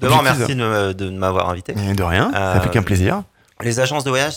d'abord, 0.00 0.22
merci 0.22 0.54
de, 0.54 1.10
m'avoir 1.10 1.48
invité. 1.48 1.72
de 1.72 2.02
rien, 2.02 2.30
ça 2.32 2.60
fait 2.60 2.70
qu'un 2.70 2.82
plaisir. 2.82 3.22
Les 3.62 3.78
agences 3.78 4.04
de 4.04 4.10
voyage, 4.10 4.36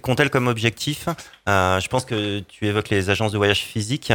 qu'ont-elles 0.00 0.30
comme 0.30 0.46
objectif? 0.46 1.08
Euh, 1.48 1.80
Je 1.80 1.88
pense 1.88 2.04
que 2.04 2.38
tu 2.40 2.66
évoques 2.66 2.88
les 2.88 3.10
agences 3.10 3.32
de 3.32 3.36
voyage 3.36 3.62
physiques 3.62 4.12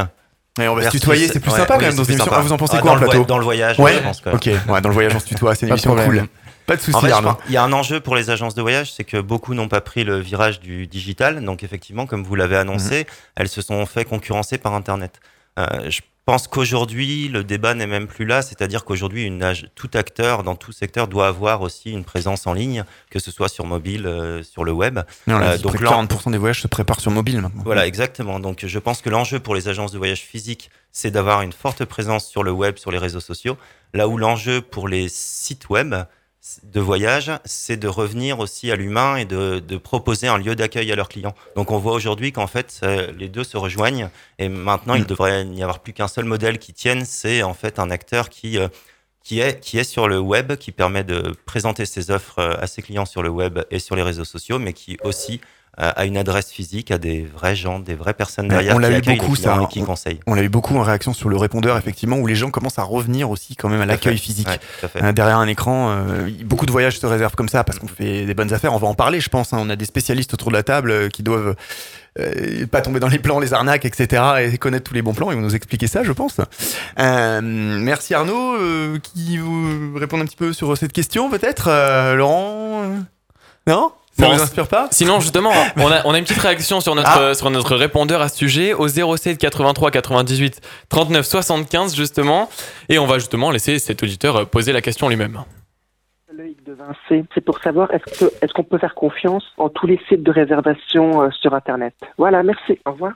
on 0.57 0.75
va 0.75 0.83
se 0.83 0.89
tutoyer, 0.89 1.27
c'est 1.27 1.39
plus 1.39 1.51
sympa 1.51 1.75
quand 1.75 1.81
même 1.81 1.95
dans 1.95 2.03
une 2.03 2.13
émission. 2.13 2.31
Ah, 2.33 2.41
vous 2.41 2.51
en 2.51 2.57
pensez 2.57 2.77
ah, 2.77 2.81
quoi 2.81 2.91
en 2.91 2.97
plateau 2.97 3.23
Dans 3.23 3.37
le 3.37 3.43
voyage, 3.43 3.79
ouais. 3.79 3.95
je 3.95 3.99
pense 3.99 4.21
que... 4.21 4.29
Ok, 4.29 4.45
ouais, 4.45 4.81
dans 4.81 4.89
le 4.89 4.93
voyage 4.93 5.13
on 5.15 5.19
se 5.19 5.25
tutoie, 5.25 5.55
c'est 5.55 5.65
une 5.65 5.73
émission 5.73 5.95
cool. 5.95 6.27
Pas 6.65 6.75
de 6.75 6.81
soucis, 6.81 7.07
Il 7.47 7.53
y 7.53 7.57
a 7.57 7.63
un 7.63 7.73
enjeu 7.73 7.99
pour 7.99 8.15
les 8.15 8.29
agences 8.29 8.53
de 8.53 8.61
voyage, 8.61 8.93
c'est 8.93 9.03
que 9.03 9.17
beaucoup 9.17 9.55
n'ont 9.55 9.67
pas 9.67 9.81
pris 9.81 10.03
le 10.03 10.19
virage 10.19 10.59
du 10.59 10.85
digital. 10.85 11.43
Donc 11.43 11.63
effectivement, 11.63 12.05
comme 12.05 12.23
vous 12.23 12.35
l'avez 12.35 12.57
annoncé, 12.57 12.99
mhm. 12.99 13.05
elles 13.37 13.49
se 13.49 13.63
sont 13.63 13.83
fait 13.87 14.05
concurrencer 14.05 14.59
par 14.59 14.75
Internet. 14.75 15.19
Euh, 15.57 15.89
je 15.89 16.01
pense 16.29 16.47
qu'aujourd'hui, 16.47 17.27
le 17.27 17.43
débat 17.43 17.73
n'est 17.73 17.87
même 17.87 18.05
plus 18.05 18.25
là. 18.25 18.43
C'est-à-dire 18.43 18.85
qu'aujourd'hui, 18.85 19.31
tout 19.73 19.89
acteur 19.95 20.43
dans 20.43 20.55
tout 20.55 20.71
secteur 20.71 21.07
doit 21.07 21.27
avoir 21.27 21.61
aussi 21.61 21.91
une 21.91 22.03
présence 22.03 22.45
en 22.45 22.53
ligne, 22.53 22.83
que 23.09 23.17
ce 23.17 23.31
soit 23.31 23.49
sur 23.49 23.65
mobile, 23.65 24.05
euh, 24.05 24.43
sur 24.43 24.63
le 24.63 24.71
web. 24.71 24.99
Euh, 25.27 25.57
donc 25.57 25.81
40% 25.81 26.31
des 26.31 26.37
voyages 26.37 26.61
se 26.61 26.67
préparent 26.67 26.99
sur 26.99 27.09
mobile 27.09 27.41
maintenant. 27.41 27.63
Voilà, 27.65 27.87
exactement. 27.87 28.39
Donc 28.39 28.63
je 28.63 28.79
pense 28.79 29.01
que 29.01 29.09
l'enjeu 29.09 29.39
pour 29.39 29.55
les 29.55 29.69
agences 29.69 29.91
de 29.91 29.97
voyage 29.97 30.21
physiques, 30.21 30.69
c'est 30.91 31.09
d'avoir 31.09 31.41
une 31.41 31.53
forte 31.53 31.83
présence 31.85 32.27
sur 32.27 32.43
le 32.43 32.51
web, 32.51 32.77
sur 32.77 32.91
les 32.91 32.99
réseaux 32.99 33.19
sociaux. 33.19 33.57
Là 33.95 34.07
où 34.07 34.15
l'enjeu 34.15 34.61
pour 34.61 34.87
les 34.87 35.09
sites 35.09 35.69
web, 35.69 35.95
de 36.63 36.79
voyage, 36.79 37.31
c'est 37.43 37.77
de 37.77 37.87
revenir 37.87 38.39
aussi 38.39 38.71
à 38.71 38.75
l'humain 38.75 39.17
et 39.17 39.25
de, 39.25 39.77
proposer 39.77 40.27
un 40.27 40.37
lieu 40.37 40.55
d'accueil 40.55 40.91
à 40.91 40.95
leurs 40.95 41.09
clients. 41.09 41.35
Donc 41.55 41.71
on 41.71 41.77
voit 41.77 41.93
aujourd'hui 41.93 42.31
qu'en 42.31 42.47
fait 42.47 42.81
les 43.17 43.27
deux 43.27 43.43
se 43.43 43.57
rejoignent 43.57 44.09
et 44.37 44.47
maintenant 44.49 44.95
il 44.95 45.03
mm. 45.03 45.07
devrait 45.07 45.45
n'y 45.45 45.63
avoir 45.63 45.79
plus 45.79 45.93
qu'un 45.93 46.07
seul 46.07 46.25
modèle 46.25 46.57
qui 46.57 46.73
tienne, 46.73 47.05
c'est 47.05 47.43
en 47.43 47.53
fait 47.53 47.77
un 47.77 47.91
acteur 47.91 48.29
qui 48.29 48.57
euh, 48.57 48.69
qui 49.23 49.41
est, 49.41 49.59
qui 49.59 49.77
est 49.77 49.83
sur 49.83 50.07
le 50.07 50.17
web, 50.17 50.55
qui 50.55 50.71
permet 50.71 51.03
de 51.03 51.35
présenter 51.45 51.85
ses 51.85 52.09
offres 52.09 52.39
euh, 52.39 52.55
à 52.59 52.67
ses 52.67 52.81
clients 52.81 53.05
sur 53.05 53.21
le 53.21 53.29
web 53.29 53.59
et 53.69 53.79
sur 53.79 53.95
les 53.95 54.01
réseaux 54.01 54.25
sociaux, 54.25 54.59
mais 54.59 54.73
qui 54.73 54.97
aussi 55.03 55.41
à 55.81 56.05
une 56.05 56.17
adresse 56.17 56.51
physique, 56.51 56.91
à 56.91 56.97
des 56.97 57.23
vrais 57.25 57.55
gens, 57.55 57.79
des 57.79 57.95
vraies 57.95 58.13
personnes 58.13 58.49
derrière 58.49 58.75
on 58.75 58.79
l'a 58.79 58.97
eu 58.97 59.01
beaucoup 59.01 59.35
ça, 59.35 59.59
qui 59.69 59.81
conseillent. 59.81 60.19
On 60.27 60.33
l'a 60.33 60.43
eu 60.43 60.49
beaucoup 60.49 60.75
en 60.77 60.83
réaction 60.83 61.13
sur 61.13 61.29
le 61.29 61.37
répondeur 61.37 61.77
effectivement 61.77 62.17
où 62.17 62.27
les 62.27 62.35
gens 62.35 62.51
commencent 62.51 62.79
à 62.79 62.83
revenir 62.83 63.29
aussi 63.29 63.55
quand 63.55 63.69
même 63.69 63.81
à 63.81 63.85
l'accueil 63.85 64.17
physique. 64.17 64.47
Euh, 65.01 65.11
derrière 65.11 65.37
un 65.37 65.47
écran, 65.47 65.91
euh, 65.91 66.29
beaucoup 66.43 66.65
de 66.65 66.71
voyages 66.71 66.99
se 66.99 67.05
réservent 67.05 67.35
comme 67.35 67.49
ça 67.49 67.63
parce 67.63 67.79
qu'on 67.79 67.87
fait 67.87 68.25
des 68.25 68.33
bonnes 68.33 68.53
affaires. 68.53 68.73
On 68.73 68.77
va 68.77 68.87
en 68.87 68.93
parler, 68.93 69.19
je 69.19 69.29
pense. 69.29 69.53
Hein. 69.53 69.57
On 69.61 69.69
a 69.69 69.75
des 69.75 69.85
spécialistes 69.85 70.33
autour 70.33 70.49
de 70.49 70.55
la 70.55 70.63
table 70.63 70.91
euh, 70.91 71.09
qui 71.09 71.23
doivent 71.23 71.55
pas 72.69 72.81
tomber 72.81 72.99
dans 72.99 73.07
les 73.07 73.19
plans, 73.19 73.39
les 73.39 73.53
arnaques, 73.53 73.85
etc. 73.85 74.51
et 74.51 74.57
connaître 74.57 74.89
tous 74.89 74.93
les 74.93 75.01
bons 75.01 75.13
plans. 75.13 75.31
Ils 75.31 75.35
vont 75.35 75.41
nous 75.41 75.55
expliquer 75.55 75.87
ça, 75.87 76.03
je 76.03 76.11
pense. 76.11 76.41
merci 76.97 78.13
Arnaud, 78.13 78.57
qui 79.01 79.37
vous 79.37 79.93
répond 79.95 80.19
un 80.19 80.25
petit 80.25 80.35
peu 80.35 80.51
sur 80.51 80.77
cette 80.77 80.91
question 80.91 81.29
peut-être. 81.29 81.69
Laurent, 82.15 82.83
non? 83.67 83.93
Ça 84.19 84.29
ne 84.29 84.35
vous 84.35 84.41
inspire 84.41 84.67
pas 84.67 84.87
Sinon, 84.91 85.19
justement, 85.19 85.51
on 85.77 85.91
a, 85.91 86.05
on 86.05 86.13
a 86.13 86.17
une 86.17 86.23
petite 86.23 86.41
réaction 86.41 86.81
sur 86.81 86.95
notre, 86.95 87.09
ah. 87.09 87.33
sur 87.33 87.49
notre 87.49 87.75
répondeur 87.75 88.21
à 88.21 88.29
ce 88.29 88.37
sujet 88.37 88.73
au 88.73 88.87
07 88.87 89.37
83 89.37 89.91
98 89.91 90.61
39 90.89 91.25
75, 91.25 91.95
justement. 91.95 92.49
Et 92.89 92.99
on 92.99 93.05
va 93.05 93.15
justement 93.15 93.51
laisser 93.51 93.79
cet 93.79 94.03
auditeur 94.03 94.47
poser 94.49 94.71
la 94.71 94.81
question 94.81 95.09
lui-même. 95.09 95.39
Loïc 96.33 96.63
de 96.63 96.73
Vincé, 96.73 97.25
c'est 97.33 97.41
pour 97.43 97.59
savoir 97.59 97.91
est-ce 97.93 98.19
qu'on 98.19 98.27
est 98.41 98.53
qu'on 98.53 98.63
peut 98.63 98.77
faire 98.77 98.95
confiance 98.95 99.43
en 99.57 99.69
tous 99.69 99.87
les 99.87 99.99
sites 100.07 100.23
de 100.23 100.31
réservation 100.31 101.23
euh, 101.23 101.29
sur 101.31 101.53
Internet 101.53 101.93
Voilà, 102.17 102.43
merci. 102.43 102.79
Au 102.85 102.91
revoir. 102.91 103.13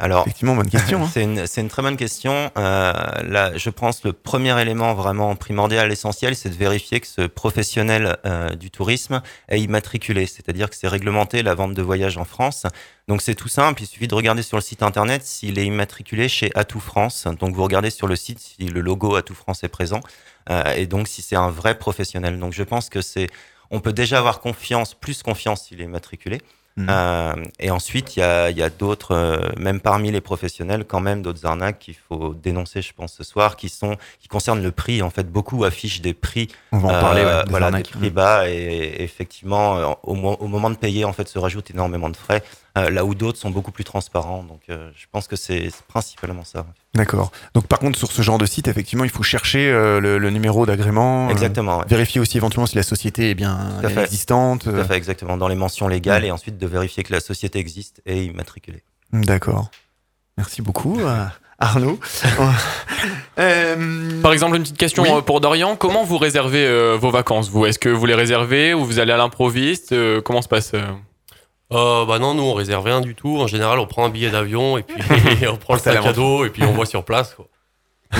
Alors, 0.00 0.22
effectivement, 0.22 0.54
bonne 0.54 0.70
question. 0.70 1.02
Hein. 1.02 1.10
c'est 1.12 1.24
une, 1.24 1.44
une, 1.56 1.68
très 1.68 1.82
bonne 1.82 1.96
question. 1.96 2.52
Euh, 2.56 2.92
là, 3.24 3.56
je 3.56 3.68
pense 3.68 4.04
le 4.04 4.12
premier 4.12 4.60
élément 4.60 4.94
vraiment 4.94 5.34
primordial, 5.34 5.90
essentiel, 5.90 6.36
c'est 6.36 6.50
de 6.50 6.54
vérifier 6.54 7.00
que 7.00 7.06
ce 7.06 7.22
professionnel 7.22 8.16
euh, 8.24 8.54
du 8.54 8.70
tourisme 8.70 9.22
est 9.48 9.60
immatriculé, 9.60 10.26
c'est-à-dire 10.26 10.70
que 10.70 10.76
c'est 10.76 10.86
réglementé 10.88 11.42
la 11.42 11.54
vente 11.54 11.74
de 11.74 11.82
voyages 11.82 12.16
en 12.16 12.24
France. 12.24 12.64
Donc 13.08 13.22
c'est 13.22 13.34
tout 13.34 13.48
simple, 13.48 13.82
il 13.82 13.86
suffit 13.86 14.06
de 14.06 14.14
regarder 14.14 14.42
sur 14.42 14.56
le 14.56 14.62
site 14.62 14.82
internet 14.82 15.24
s'il 15.24 15.58
est 15.58 15.66
immatriculé 15.66 16.28
chez 16.28 16.50
Atout 16.54 16.80
France. 16.80 17.26
Donc 17.40 17.54
vous 17.54 17.62
regardez 17.64 17.90
sur 17.90 18.06
le 18.06 18.14
site 18.14 18.38
si 18.38 18.66
le 18.68 18.80
logo 18.80 19.16
Atout 19.16 19.34
France 19.34 19.64
est 19.64 19.68
présent. 19.68 20.00
euh, 20.50 20.74
et 20.74 20.86
donc 20.86 21.08
si 21.08 21.22
c'est 21.22 21.36
un 21.36 21.50
vrai 21.50 21.76
professionnel. 21.76 22.38
Donc 22.38 22.52
je 22.52 22.62
pense 22.62 22.88
que 22.88 23.00
c'est, 23.02 23.26
on 23.70 23.80
peut 23.80 23.92
déjà 23.92 24.18
avoir 24.18 24.40
confiance, 24.40 24.94
plus 24.94 25.22
confiance 25.22 25.64
s'il 25.66 25.80
est 25.80 25.86
matriculé. 25.88 26.40
Mhm. 26.78 26.86
Euh, 26.90 27.34
et 27.58 27.70
ensuite, 27.70 28.16
il 28.16 28.20
y 28.20 28.22
a, 28.22 28.50
y 28.50 28.62
a 28.62 28.70
d'autres, 28.70 29.12
euh, 29.14 29.48
même 29.58 29.80
parmi 29.80 30.10
les 30.12 30.20
professionnels, 30.20 30.84
quand 30.86 31.00
même 31.00 31.22
d'autres 31.22 31.44
arnaques 31.44 31.80
qu'il 31.80 31.96
faut 32.08 32.34
dénoncer, 32.34 32.82
je 32.82 32.92
pense, 32.92 33.14
ce 33.14 33.24
soir, 33.24 33.56
qui 33.56 33.68
sont, 33.68 33.96
qui 34.20 34.28
concernent 34.28 34.62
le 34.62 34.70
prix. 34.70 35.02
En 35.02 35.10
fait, 35.10 35.30
beaucoup 35.30 35.64
affichent 35.64 36.00
des 36.00 36.14
prix 36.14 36.48
On 36.72 36.78
va 36.78 36.88
en 36.88 36.92
euh, 36.94 37.00
parler. 37.00 37.24
ouais, 37.24 37.44
des 37.44 37.50
voilà, 37.50 37.66
arnaques. 37.66 37.84
des 37.92 37.98
prix 37.98 38.10
bas 38.10 38.48
et 38.48 39.02
effectivement, 39.02 39.76
euh, 39.76 39.86
au, 40.04 40.14
mo- 40.14 40.36
au 40.38 40.46
moment 40.46 40.70
de 40.70 40.76
payer, 40.76 41.04
en 41.04 41.12
fait, 41.12 41.26
se 41.28 41.38
rajoutent 41.38 41.70
énormément 41.72 42.08
de 42.10 42.16
frais, 42.16 42.42
euh, 42.44 42.67
là 42.90 43.04
où 43.04 43.14
d'autres 43.14 43.38
sont 43.38 43.50
beaucoup 43.50 43.72
plus 43.72 43.84
transparents. 43.84 44.42
Donc, 44.42 44.60
euh, 44.70 44.90
je 44.96 45.06
pense 45.12 45.26
que 45.28 45.36
c'est 45.36 45.70
principalement 45.88 46.44
ça. 46.44 46.66
D'accord. 46.94 47.30
Donc 47.54 47.66
par 47.66 47.78
contre, 47.78 47.98
sur 47.98 48.10
ce 48.10 48.22
genre 48.22 48.38
de 48.38 48.46
site, 48.46 48.68
effectivement, 48.68 49.04
il 49.04 49.10
faut 49.10 49.22
chercher 49.22 49.70
euh, 49.70 50.00
le, 50.00 50.18
le 50.18 50.30
numéro 50.30 50.66
d'agrément. 50.66 51.28
euh, 51.28 51.30
Exactement. 51.30 51.78
ouais. 51.78 51.84
Vérifier 51.88 52.20
aussi 52.20 52.36
éventuellement 52.36 52.66
si 52.66 52.76
la 52.76 52.82
société 52.82 53.30
est 53.30 53.34
bien 53.34 53.58
existante. 53.98 54.64
Tout 54.64 54.70
euh, 54.70 54.82
à 54.82 54.84
fait, 54.84 54.94
exactement. 54.96 55.36
Dans 55.36 55.48
les 55.48 55.54
mentions 55.56 55.88
légales 55.88 56.24
et 56.24 56.30
ensuite 56.30 56.58
de 56.58 56.66
vérifier 56.66 57.02
que 57.04 57.12
la 57.12 57.20
société 57.20 57.58
existe 57.58 58.00
et 58.06 58.24
immatriculée. 58.24 58.82
D'accord. 59.12 59.70
Merci 60.36 60.62
beaucoup, 60.62 60.98
euh, 61.00 61.24
Arnaud. 61.58 61.98
Euh, 63.38 64.20
Par 64.20 64.32
exemple, 64.32 64.56
une 64.56 64.62
petite 64.62 64.78
question 64.78 65.04
Oui. 65.04 65.10
euh, 65.12 65.20
pour 65.20 65.40
Dorian. 65.40 65.76
Comment 65.76 66.02
vous 66.02 66.18
réservez 66.18 66.66
euh, 66.66 66.96
vos 67.00 67.10
vacances 67.10 67.48
Vous, 67.50 67.66
est-ce 67.66 67.78
que 67.78 67.88
vous 67.88 68.04
les 68.06 68.14
réservez 68.14 68.74
ou 68.74 68.84
vous 68.84 68.98
allez 68.98 69.12
à 69.12 69.16
l'improviste? 69.16 69.92
Euh, 69.92 70.20
Comment 70.20 70.42
se 70.42 70.48
passe 70.48 70.72
euh 71.72 72.04
bah 72.06 72.18
non, 72.18 72.34
nous 72.34 72.42
on 72.42 72.54
réserve 72.54 72.84
rien 72.84 73.00
du 73.00 73.14
tout. 73.14 73.38
En 73.38 73.46
général, 73.46 73.78
on 73.78 73.86
prend 73.86 74.04
un 74.06 74.08
billet 74.10 74.30
d'avion 74.30 74.78
et 74.78 74.82
puis 74.82 74.96
on 75.48 75.56
prend 75.56 75.74
le 75.74 75.80
sac 75.80 76.04
à 76.04 76.12
dos 76.12 76.44
et 76.44 76.50
puis 76.50 76.62
on 76.64 76.72
voit 76.72 76.86
sur 76.86 77.04
place. 77.04 77.34
Quoi. 77.34 77.46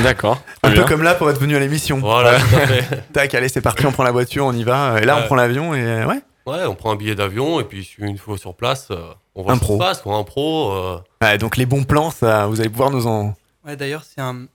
D'accord. 0.02 0.38
un 0.62 0.70
peu 0.70 0.84
comme 0.84 1.02
là 1.02 1.14
pour 1.14 1.30
être 1.30 1.40
venu 1.40 1.56
à 1.56 1.60
l'émission. 1.60 1.98
Voilà, 1.98 2.38
tout 2.38 2.56
à 2.56 2.66
fait. 2.66 3.02
Tac, 3.12 3.34
allez, 3.34 3.48
c'est 3.48 3.62
parti, 3.62 3.86
on 3.86 3.92
prend 3.92 4.04
la 4.04 4.12
voiture, 4.12 4.44
on 4.44 4.52
y 4.52 4.62
va. 4.64 5.00
Et 5.00 5.06
là, 5.06 5.18
on 5.22 5.26
prend 5.26 5.34
l'avion 5.34 5.74
et 5.74 5.80
euh, 5.82 6.06
ouais. 6.06 6.20
Ouais, 6.46 6.64
on 6.66 6.74
prend 6.74 6.92
un 6.92 6.96
billet 6.96 7.14
d'avion 7.14 7.58
et 7.60 7.64
puis 7.64 7.88
une 7.98 8.16
fois 8.18 8.36
sur 8.38 8.54
place, 8.54 8.88
euh, 8.90 9.12
on 9.34 9.42
voit 9.42 9.52
Un 9.52 9.56
ce 9.56 9.60
pro. 9.60 9.74
se 9.74 9.78
passe. 9.78 10.02
Quoi. 10.02 10.14
Un 10.16 10.24
pro. 10.24 10.72
euh, 10.72 10.98
Ouais, 11.22 11.38
donc 11.38 11.56
les 11.56 11.64
bons 11.66 11.84
plans, 11.84 12.10
ça, 12.10 12.46
vous 12.46 12.60
allez 12.60 12.68
pouvoir 12.70 12.90
nous 12.90 13.06
en. 13.06 13.34
Ouais, 13.66 13.76
d'ailleurs, 13.76 14.02
c'est 14.04 14.20
un... 14.20 14.46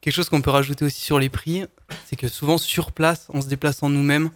quelque 0.00 0.14
chose 0.14 0.28
qu'on 0.28 0.40
peut 0.40 0.50
rajouter 0.50 0.84
aussi 0.84 1.00
sur 1.00 1.18
les 1.18 1.28
prix, 1.28 1.64
c'est 2.04 2.16
que 2.16 2.26
souvent 2.28 2.58
sur 2.58 2.90
place, 2.92 3.26
en 3.34 3.40
se 3.40 3.48
déplaçant 3.48 3.88
nous-mêmes, 3.88 4.30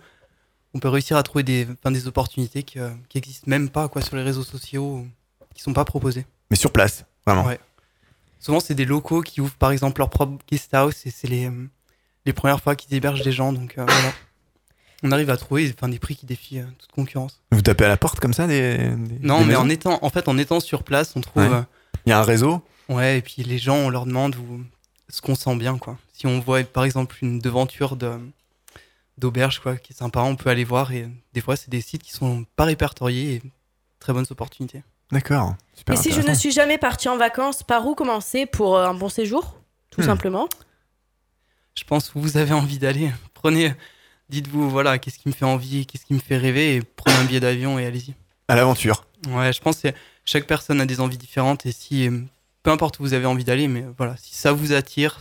on 0.74 0.78
peut 0.78 0.88
réussir 0.88 1.16
à 1.16 1.22
trouver 1.22 1.42
des, 1.44 1.66
enfin, 1.72 1.90
des 1.90 2.06
opportunités 2.06 2.62
qui, 2.62 2.78
euh, 2.78 2.90
qui 3.08 3.18
existent 3.18 3.44
même 3.48 3.68
pas 3.68 3.88
quoi, 3.88 4.02
sur 4.02 4.16
les 4.16 4.22
réseaux 4.22 4.44
sociaux, 4.44 5.06
qui 5.54 5.62
sont 5.62 5.72
pas 5.72 5.84
proposées. 5.84 6.26
Mais 6.50 6.56
sur 6.56 6.72
place, 6.72 7.04
vraiment. 7.26 7.44
Ouais. 7.44 7.58
Souvent, 8.38 8.60
c'est 8.60 8.74
des 8.74 8.84
locaux 8.86 9.20
qui 9.22 9.40
ouvrent 9.40 9.54
par 9.54 9.70
exemple 9.72 10.00
leur 10.00 10.10
propre 10.10 10.38
guest 10.50 10.72
house 10.74 11.04
et 11.06 11.10
c'est 11.10 11.26
les, 11.28 11.46
euh, 11.46 11.68
les 12.24 12.32
premières 12.32 12.60
fois 12.60 12.74
qu'ils 12.76 12.94
hébergent 12.94 13.22
des 13.22 13.32
gens. 13.32 13.52
Donc 13.52 13.76
euh, 13.78 13.84
voilà. 13.84 14.12
On 15.02 15.12
arrive 15.12 15.30
à 15.30 15.36
trouver 15.36 15.72
enfin, 15.76 15.88
des 15.88 15.98
prix 15.98 16.14
qui 16.16 16.26
défient 16.26 16.60
euh, 16.60 16.66
toute 16.78 16.92
concurrence. 16.92 17.40
Vous 17.52 17.62
tapez 17.62 17.84
à 17.84 17.88
la 17.88 17.96
porte 17.96 18.20
comme 18.20 18.34
ça 18.34 18.46
des. 18.46 18.76
des- 18.78 19.18
Non, 19.20 19.40
des 19.40 19.46
mais 19.46 19.56
en 19.56 19.68
étant, 19.68 19.98
en 20.02 20.10
fait, 20.10 20.28
en 20.28 20.36
étant 20.38 20.60
sur 20.60 20.82
place, 20.84 21.12
on 21.16 21.20
trouve. 21.20 21.42
Ouais. 21.42 21.48
euh, 21.52 21.62
Il 22.06 22.10
y 22.10 22.12
a 22.12 22.18
un 22.18 22.22
réseau. 22.22 22.62
Ouais, 22.88 23.18
et 23.18 23.22
puis 23.22 23.42
les 23.42 23.58
gens, 23.58 23.76
on 23.76 23.88
leur 23.90 24.04
demande 24.06 24.34
où, 24.36 24.62
ce 25.08 25.20
qu'on 25.20 25.34
sent 25.34 25.56
bien, 25.56 25.78
quoi. 25.78 25.96
Si 26.12 26.26
on 26.26 26.40
voit, 26.40 26.62
par 26.64 26.84
exemple, 26.84 27.16
une 27.22 27.38
devanture 27.38 27.96
de, 27.96 28.12
d'auberge, 29.20 29.60
quoi, 29.60 29.76
qui 29.76 29.92
est 29.92 29.96
sympa, 29.96 30.20
on 30.20 30.34
peut 30.36 30.50
aller 30.50 30.64
voir. 30.64 30.92
Et 30.92 31.08
des 31.32 31.40
fois, 31.40 31.54
c'est 31.56 31.70
des 31.70 31.80
sites 31.80 32.02
qui 32.02 32.12
sont 32.12 32.44
pas 32.56 32.64
répertoriés 32.64 33.34
et 33.34 33.42
très 34.00 34.12
bonnes 34.12 34.26
opportunités. 34.30 34.82
D'accord. 35.12 35.54
Et 35.92 35.96
si 35.96 36.12
je 36.12 36.20
ne 36.20 36.34
suis 36.34 36.50
jamais 36.52 36.78
partie 36.78 37.08
en 37.08 37.16
vacances, 37.16 37.62
par 37.62 37.86
où 37.86 37.94
commencer 37.94 38.46
pour 38.46 38.76
euh, 38.76 38.86
un 38.86 38.94
bon 38.94 39.08
séjour 39.08 39.60
Tout 39.90 40.00
Hmm. 40.02 40.04
simplement? 40.06 40.48
Je 41.76 41.84
pense 41.84 42.10
que 42.10 42.18
vous 42.18 42.36
avez 42.36 42.52
envie 42.52 42.78
d'aller. 42.78 43.10
Prenez, 43.34 43.72
dites-vous, 44.28 44.68
voilà, 44.70 44.98
qu'est-ce 44.98 45.18
qui 45.18 45.28
me 45.28 45.34
fait 45.34 45.44
envie, 45.44 45.86
qu'est-ce 45.86 46.04
qui 46.06 46.14
me 46.14 46.18
fait 46.20 46.36
rêver, 46.36 46.76
et 46.76 46.82
prenez 46.82 47.16
un 47.16 47.24
billet 47.24 47.40
d'avion 47.40 47.78
et 47.78 47.86
allez-y. 47.86 48.14
À 48.48 48.54
l'aventure. 48.56 49.04
Ouais, 49.28 49.52
je 49.52 49.60
pense 49.60 49.80
que 49.80 49.88
chaque 50.24 50.46
personne 50.46 50.80
a 50.80 50.86
des 50.86 51.00
envies 51.00 51.18
différentes 51.18 51.66
et 51.66 51.72
si, 51.72 52.06
euh, 52.08 52.20
peu 52.62 52.70
importe 52.70 52.98
où 53.00 53.02
vous 53.02 53.14
avez 53.14 53.26
envie 53.26 53.44
d'aller, 53.44 53.68
mais 53.68 53.84
voilà, 53.96 54.16
si 54.16 54.34
ça 54.34 54.52
vous 54.52 54.72
attire, 54.72 55.20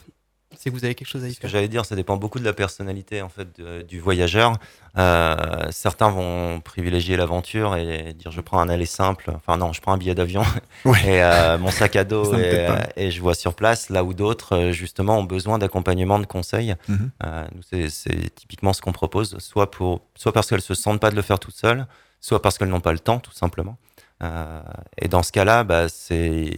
c'est 0.61 0.69
que 0.69 0.75
vous 0.75 0.83
avez 0.83 0.93
quelque 0.93 1.07
chose 1.07 1.23
à 1.23 1.27
y 1.29 1.31
Ce 1.31 1.37
que 1.37 1.41
faire. 1.43 1.49
j'allais 1.51 1.69
dire, 1.69 1.85
ça 1.85 1.95
dépend 1.95 2.17
beaucoup 2.17 2.37
de 2.37 2.43
la 2.43 2.51
personnalité 2.51 3.21
en 3.21 3.29
fait 3.29 3.47
de- 3.59 3.81
du 3.83 4.01
voyageur. 4.01 4.57
Euh, 4.97 5.35
certains 5.71 6.09
vont 6.09 6.59
privilégier 6.59 7.15
l'aventure 7.15 7.77
et 7.77 8.13
dire 8.13 8.31
je 8.31 8.41
prends 8.41 8.59
un 8.59 8.67
aller 8.67 8.85
simple. 8.85 9.31
Enfin 9.33 9.55
non, 9.55 9.71
je 9.71 9.79
prends 9.79 9.93
un 9.93 9.97
billet 9.97 10.15
d'avion 10.15 10.43
Ouais. 10.85 10.99
et 11.05 11.23
euh, 11.23 11.57
mon 11.57 11.71
sac 11.71 11.95
à 11.95 12.03
dos 12.03 12.33
et, 12.37 12.69
euh, 12.69 12.75
et 12.97 13.09
je 13.09 13.21
vois 13.21 13.35
sur 13.35 13.53
place. 13.53 13.89
Là 13.89 14.03
où 14.03 14.13
d'autres 14.13 14.71
justement 14.71 15.17
ont 15.19 15.23
besoin 15.23 15.57
d'accompagnement, 15.59 16.19
de 16.19 16.25
conseils. 16.25 16.75
Mhm. 16.89 17.11
Euh, 17.23 17.47
c'est- 17.69 17.89
c'est 17.89 18.35
typiquement 18.35 18.73
ce 18.73 18.81
qu'on 18.81 18.91
propose, 18.91 19.37
soit 19.39 19.71
pour, 19.71 20.01
soit 20.15 20.33
parce 20.33 20.47
qu'elles 20.49 20.61
se 20.61 20.73
sentent 20.73 20.99
pas 20.99 21.11
de 21.11 21.15
le 21.15 21.21
faire 21.21 21.39
toutes 21.39 21.55
seules, 21.55 21.87
soit 22.19 22.41
parce 22.41 22.57
qu'elles 22.57 22.67
n'ont 22.69 22.81
pas 22.81 22.91
le 22.93 22.99
temps 22.99 23.19
tout 23.19 23.31
simplement. 23.31 23.77
Euh, 24.21 24.61
et 24.97 25.07
dans 25.07 25.23
ce 25.23 25.31
cas-là, 25.31 25.63
bah, 25.63 25.87
c'est 25.87 26.51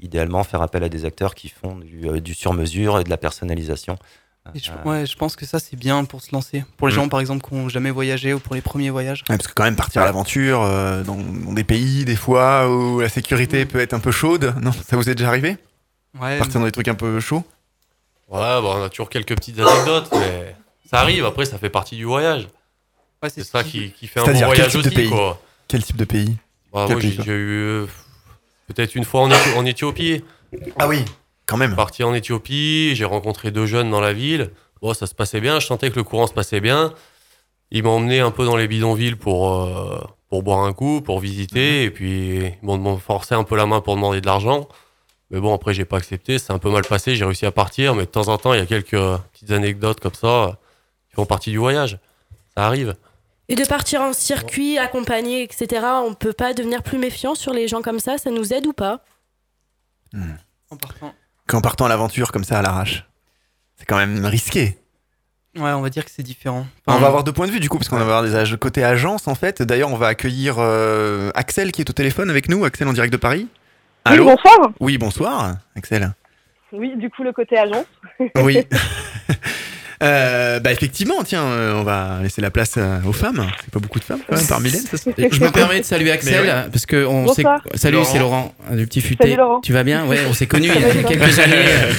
idéalement 0.00 0.44
faire 0.44 0.62
appel 0.62 0.82
à 0.84 0.88
des 0.88 1.04
acteurs 1.04 1.34
qui 1.34 1.48
font 1.48 1.76
du, 1.76 2.08
euh, 2.08 2.20
du 2.20 2.34
sur-mesure 2.34 2.98
et 3.00 3.04
de 3.04 3.10
la 3.10 3.16
personnalisation. 3.16 3.98
Et 4.54 4.60
je, 4.60 4.70
Euh, 4.70 4.82
ouais, 4.84 5.06
je 5.06 5.14
pense 5.16 5.36
que 5.36 5.44
ça, 5.44 5.58
c'est 5.58 5.76
bien 5.76 6.04
pour 6.04 6.22
se 6.22 6.32
lancer. 6.32 6.64
Pour 6.78 6.88
les 6.88 6.92
Mm. 6.94 6.96
gens, 6.96 7.08
par 7.10 7.20
exemple, 7.20 7.46
qui 7.46 7.54
n'ont 7.54 7.68
jamais 7.68 7.90
voyagé 7.90 8.32
ou 8.32 8.38
pour 8.40 8.54
les 8.54 8.62
premiers 8.62 8.88
voyages. 8.90 9.20
Ouais, 9.28 9.36
parce 9.36 9.46
que 9.46 9.52
quand 9.52 9.64
même 9.64 9.76
partir 9.76 10.00
à 10.02 10.06
l'aventure 10.06 10.62
euh, 10.62 11.02
dans, 11.04 11.16
dans 11.16 11.52
des 11.52 11.64
pays 11.64 12.04
des 12.06 12.16
fois 12.16 12.70
où 12.74 13.00
la 13.00 13.08
sécurité 13.10 13.66
peut 13.66 13.78
être 13.80 13.92
un 13.92 14.00
peu 14.00 14.10
chaude. 14.10 14.54
Non, 14.62 14.72
ça 14.72 14.96
vous 14.96 15.10
est 15.10 15.14
déjà 15.14 15.28
arrivé? 15.28 15.58
Ouais, 16.18 16.38
Partir 16.38 16.60
dans 16.60 16.66
des 16.66 16.72
trucs 16.72 16.88
un 16.88 16.94
peu 16.94 17.20
chauds? 17.20 17.44
Ouais, 18.28 18.38
bah, 18.40 18.62
on 18.62 18.82
a 18.82 18.88
toujours 18.88 19.10
quelques 19.10 19.34
petites 19.34 19.58
anecdotes, 19.58 20.10
mais 20.18 20.54
ça 20.88 21.00
arrive. 21.00 21.24
Après, 21.26 21.44
ça 21.44 21.58
fait 21.58 21.70
partie 21.70 21.96
du 21.96 22.04
voyage. 22.04 22.48
ouais, 23.22 23.28
C'est 23.30 23.42
ce 23.44 23.50
ça 23.50 23.62
qui- 23.64 23.90
fait 23.90 24.20
un 24.20 24.22
bon 24.22 24.26
C'est-à-dire, 24.32 24.46
quel 24.48 24.56
voyage 24.56 24.72
type 24.72 24.80
de 24.82 24.86
aussi, 24.86 24.94
pays? 24.96 25.08
quoi. 25.10 25.42
Quel 25.66 25.84
type 25.84 25.96
de 25.96 26.04
pays? 26.04 26.36
Bah, 26.72 26.84
Quel 26.86 26.92
moi, 26.96 27.00
j'ai 27.00 27.08
pays, 27.16 27.22
j'ai 27.24 27.32
eu 27.32 27.50
euh, 27.50 27.86
peut-être 28.68 28.94
une 28.94 29.04
fois 29.04 29.22
en, 29.22 29.30
Éthi- 29.30 29.56
en 29.56 29.64
Éthiopie. 29.66 30.22
Ah 30.78 30.86
oui, 30.86 31.04
quand 31.46 31.56
même. 31.56 31.74
Parti 31.74 32.04
en 32.04 32.14
Éthiopie, 32.14 32.94
j'ai 32.94 33.04
rencontré 33.04 33.50
deux 33.50 33.66
jeunes 33.66 33.90
dans 33.90 34.00
la 34.00 34.12
ville. 34.12 34.50
Bon, 34.80 34.94
ça 34.94 35.06
se 35.06 35.14
passait 35.14 35.40
bien, 35.40 35.58
je 35.58 35.66
sentais 35.66 35.90
que 35.90 35.96
le 35.96 36.04
courant 36.04 36.26
se 36.26 36.32
passait 36.32 36.60
bien. 36.60 36.92
Ils 37.70 37.82
m'ont 37.82 37.96
emmené 37.96 38.20
un 38.20 38.30
peu 38.30 38.44
dans 38.44 38.56
les 38.56 38.68
bidonvilles 38.68 39.16
pour, 39.16 39.52
euh, 39.64 39.98
pour 40.30 40.42
boire 40.42 40.60
un 40.60 40.72
coup, 40.72 41.00
pour 41.02 41.18
visiter, 41.20 41.84
et 41.84 41.90
puis 41.90 42.36
ils 42.38 42.54
m'ont 42.62 42.78
m'ont 42.78 42.96
forcé 42.98 43.34
un 43.34 43.44
peu 43.44 43.56
la 43.56 43.66
main 43.66 43.80
pour 43.80 43.96
demander 43.96 44.20
de 44.20 44.26
l'argent. 44.26 44.68
Mais 45.30 45.40
bon, 45.40 45.52
après, 45.54 45.74
j'ai 45.74 45.84
pas 45.84 45.98
accepté, 45.98 46.38
c'est 46.38 46.52
un 46.52 46.58
peu 46.58 46.70
mal 46.70 46.84
passé, 46.84 47.14
j'ai 47.14 47.24
réussi 47.26 47.44
à 47.44 47.50
partir, 47.52 47.94
mais 47.94 48.02
de 48.06 48.10
temps 48.10 48.28
en 48.28 48.38
temps, 48.38 48.54
il 48.54 48.60
y 48.60 48.62
a 48.62 48.66
quelques 48.66 48.96
petites 49.32 49.50
anecdotes 49.50 50.00
comme 50.00 50.14
ça 50.14 50.26
euh, 50.44 50.48
qui 51.10 51.16
font 51.16 51.26
partie 51.26 51.50
du 51.50 51.58
voyage. 51.58 51.98
Ça 52.56 52.64
arrive. 52.66 52.94
Et 53.50 53.54
de 53.54 53.64
partir 53.64 54.02
en 54.02 54.12
circuit, 54.12 54.76
accompagné, 54.78 55.42
etc. 55.42 55.82
On 56.04 56.14
peut 56.14 56.32
pas 56.34 56.52
devenir 56.52 56.82
plus 56.82 56.98
méfiant 56.98 57.34
sur 57.34 57.52
les 57.52 57.66
gens 57.68 57.80
comme 57.82 57.98
ça 58.00 58.18
Ça 58.18 58.30
nous 58.30 58.52
aide 58.52 58.66
ou 58.66 58.72
pas? 58.72 59.00
En 60.70 60.76
partant. 60.76 61.14
Qu'en 61.46 61.60
partant 61.62 61.86
à 61.86 61.88
l'aventure 61.88 62.30
comme 62.30 62.44
ça 62.44 62.58
à 62.58 62.62
l'arrache. 62.62 63.06
C'est 63.76 63.86
quand 63.86 63.96
même 63.96 64.24
risqué. 64.26 64.76
Ouais, 65.56 65.70
on 65.72 65.80
va 65.80 65.88
dire 65.90 66.04
que 66.04 66.10
c'est 66.10 66.22
différent. 66.22 66.66
on 66.86 66.98
va 66.98 67.06
avoir 67.06 67.24
deux 67.24 67.32
points 67.32 67.46
de 67.46 67.52
vue 67.52 67.58
du 67.60 67.68
coup, 67.70 67.78
parce 67.78 67.88
qu'on 67.88 67.96
va 67.96 68.02
avoir 68.02 68.22
des 68.22 68.34
ag- 68.36 68.56
côté 68.56 68.84
agence 68.84 69.26
en 69.28 69.34
fait. 69.34 69.62
D'ailleurs, 69.62 69.90
on 69.90 69.96
va 69.96 70.08
accueillir 70.08 70.56
euh, 70.58 71.30
Axel 71.34 71.72
qui 71.72 71.80
est 71.80 71.88
au 71.90 71.92
téléphone 71.94 72.28
avec 72.30 72.48
nous. 72.50 72.64
Axel 72.64 72.86
en 72.86 72.92
direct 72.92 73.12
de 73.12 73.16
Paris. 73.18 73.48
Allô 74.04 74.24
Oui, 74.24 74.30
bonsoir. 74.36 74.70
Oui, 74.80 74.98
bonsoir, 74.98 75.56
Axel. 75.74 76.12
Oui, 76.72 76.94
du 76.96 77.08
coup, 77.10 77.22
le 77.22 77.32
côté 77.32 77.56
agence. 77.58 77.86
Oui. 78.36 78.58
Euh, 80.02 80.60
bah 80.60 80.70
effectivement, 80.72 81.22
tiens, 81.24 81.42
euh, 81.42 81.74
on 81.74 81.82
va 81.82 82.18
laisser 82.22 82.40
la 82.40 82.50
place 82.50 82.74
euh, 82.76 82.98
aux 83.04 83.12
femmes. 83.12 83.44
C'est 83.64 83.70
pas 83.72 83.80
beaucoup 83.80 83.98
de 83.98 84.04
femmes 84.04 84.20
quand 84.28 84.36
même 84.36 84.46
par 84.46 84.60
Mylène. 84.60 84.80
ça 84.88 84.96
se- 84.96 85.10
Je 85.16 85.40
me 85.40 85.50
permets 85.50 85.80
de 85.80 85.84
saluer 85.84 86.12
Axel 86.12 86.44
parce 86.70 86.86
que 86.86 87.04
on 87.04 87.26
s'est 87.32 87.42
salut 87.74 87.98
c'est 88.04 88.18
Laurent 88.20 88.54
du 88.72 88.86
petit 88.86 89.00
futé. 89.00 89.24
Salut, 89.24 89.36
Laurent. 89.36 89.60
Tu 89.60 89.72
vas 89.72 89.82
bien? 89.82 90.06
Ouais, 90.06 90.18
on 90.28 90.32
s'est 90.34 90.46
connus 90.46 90.68
il 90.74 90.96
y 90.96 91.00
a 91.00 91.02
quelques 91.08 91.38
années. 91.40 91.54
euh, 91.56 91.92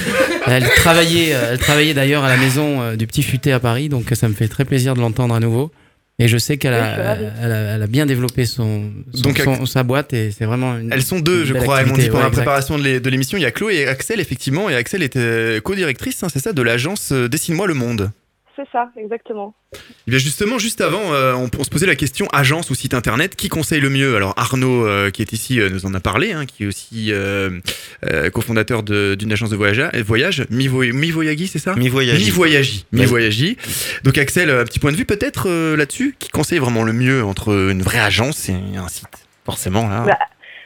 Elle 0.46 0.64
travaillait 0.76 1.28
elle 1.28 1.58
travaillait 1.58 1.94
d'ailleurs 1.94 2.24
à 2.24 2.28
la 2.28 2.36
maison 2.38 2.94
du 2.94 3.06
petit 3.06 3.22
futé 3.22 3.52
à 3.52 3.60
Paris 3.60 3.88
donc 3.90 4.06
ça 4.14 4.28
me 4.28 4.34
fait 4.34 4.48
très 4.48 4.64
plaisir 4.64 4.94
de 4.94 5.00
l'entendre 5.00 5.34
à 5.34 5.40
nouveau. 5.40 5.70
Et 6.20 6.28
je 6.28 6.36
sais 6.38 6.58
qu'elle 6.58 6.74
a, 6.74 6.90
je 6.90 6.92
suis 6.94 7.02
ravie. 7.02 7.24
elle 7.42 7.52
a, 7.52 7.56
elle 7.76 7.82
a 7.82 7.86
bien 7.86 8.04
développé 8.06 8.44
son, 8.44 8.90
son- 9.14 9.22
Donc, 9.22 9.38
son- 9.38 9.64
sa 9.66 9.82
boîte 9.82 10.12
et 10.12 10.30
c'est 10.30 10.44
vraiment 10.44 10.76
une, 10.76 10.92
Elles 10.92 11.02
sont 11.02 11.18
deux, 11.18 11.44
je 11.46 11.54
crois. 11.54 11.80
Elles 11.80 11.86
m'ont 11.86 11.96
dit 11.96 12.06
pendant 12.08 12.18
ouais, 12.18 12.24
la 12.24 12.30
préparation 12.30 12.78
de 12.78 13.08
l'émission. 13.10 13.38
Il 13.38 13.40
y 13.42 13.46
a 13.46 13.50
Chloé 13.50 13.76
et 13.76 13.86
Axel, 13.88 14.20
effectivement. 14.20 14.68
Et 14.68 14.74
Axel 14.76 15.02
était 15.02 15.60
co-directrice, 15.64 16.22
hein, 16.22 16.28
c'est 16.32 16.38
ça, 16.40 16.52
de 16.52 16.62
l'agence 16.62 17.10
euh, 17.12 17.28
Dessine-moi 17.28 17.66
le 17.66 17.74
monde. 17.74 18.10
C'est 18.62 18.72
ça, 18.72 18.90
exactement. 18.98 19.54
Eh 20.06 20.10
bien 20.10 20.18
justement, 20.18 20.58
juste 20.58 20.82
avant, 20.82 21.14
euh, 21.14 21.32
on, 21.32 21.48
on 21.58 21.64
se 21.64 21.70
posait 21.70 21.86
la 21.86 21.96
question 21.96 22.26
agence 22.30 22.68
ou 22.68 22.74
site 22.74 22.92
internet, 22.92 23.34
qui 23.36 23.48
conseille 23.48 23.80
le 23.80 23.88
mieux? 23.88 24.14
Alors 24.16 24.34
Arnaud, 24.36 24.86
euh, 24.86 25.10
qui 25.10 25.22
est 25.22 25.32
ici, 25.32 25.60
euh, 25.60 25.70
nous 25.70 25.86
en 25.86 25.94
a 25.94 26.00
parlé, 26.00 26.32
hein, 26.32 26.44
qui 26.44 26.64
est 26.64 26.66
aussi 26.66 27.06
euh, 27.10 27.58
euh, 28.04 28.28
cofondateur 28.28 28.82
d'une 28.82 29.32
agence 29.32 29.48
de 29.48 29.56
voyage, 29.56 29.78
euh, 29.80 30.02
voyage 30.04 30.44
Mi, 30.50 30.66
Voy- 30.68 30.92
Mi 30.92 31.10
Voyagi, 31.10 31.46
c'est 31.46 31.58
ça? 31.58 31.74
Mi 31.74 31.88
voyage. 31.88 32.18
Mi 32.22 32.28
Voyagi. 32.28 32.84
Mi. 32.92 33.06
Voyagi. 33.06 33.56
Donc 34.04 34.18
Axel, 34.18 34.50
un 34.50 34.64
petit 34.64 34.78
point 34.78 34.92
de 34.92 34.96
vue 34.96 35.06
peut-être 35.06 35.48
euh, 35.48 35.74
là-dessus, 35.76 36.14
qui 36.18 36.28
conseille 36.28 36.58
vraiment 36.58 36.82
le 36.82 36.92
mieux 36.92 37.24
entre 37.24 37.70
une 37.70 37.80
vraie 37.82 38.00
agence 38.00 38.50
et 38.50 38.54
un 38.76 38.88
site? 38.88 39.06
Forcément, 39.46 39.88
là. 39.88 40.04
Bah, 40.06 40.18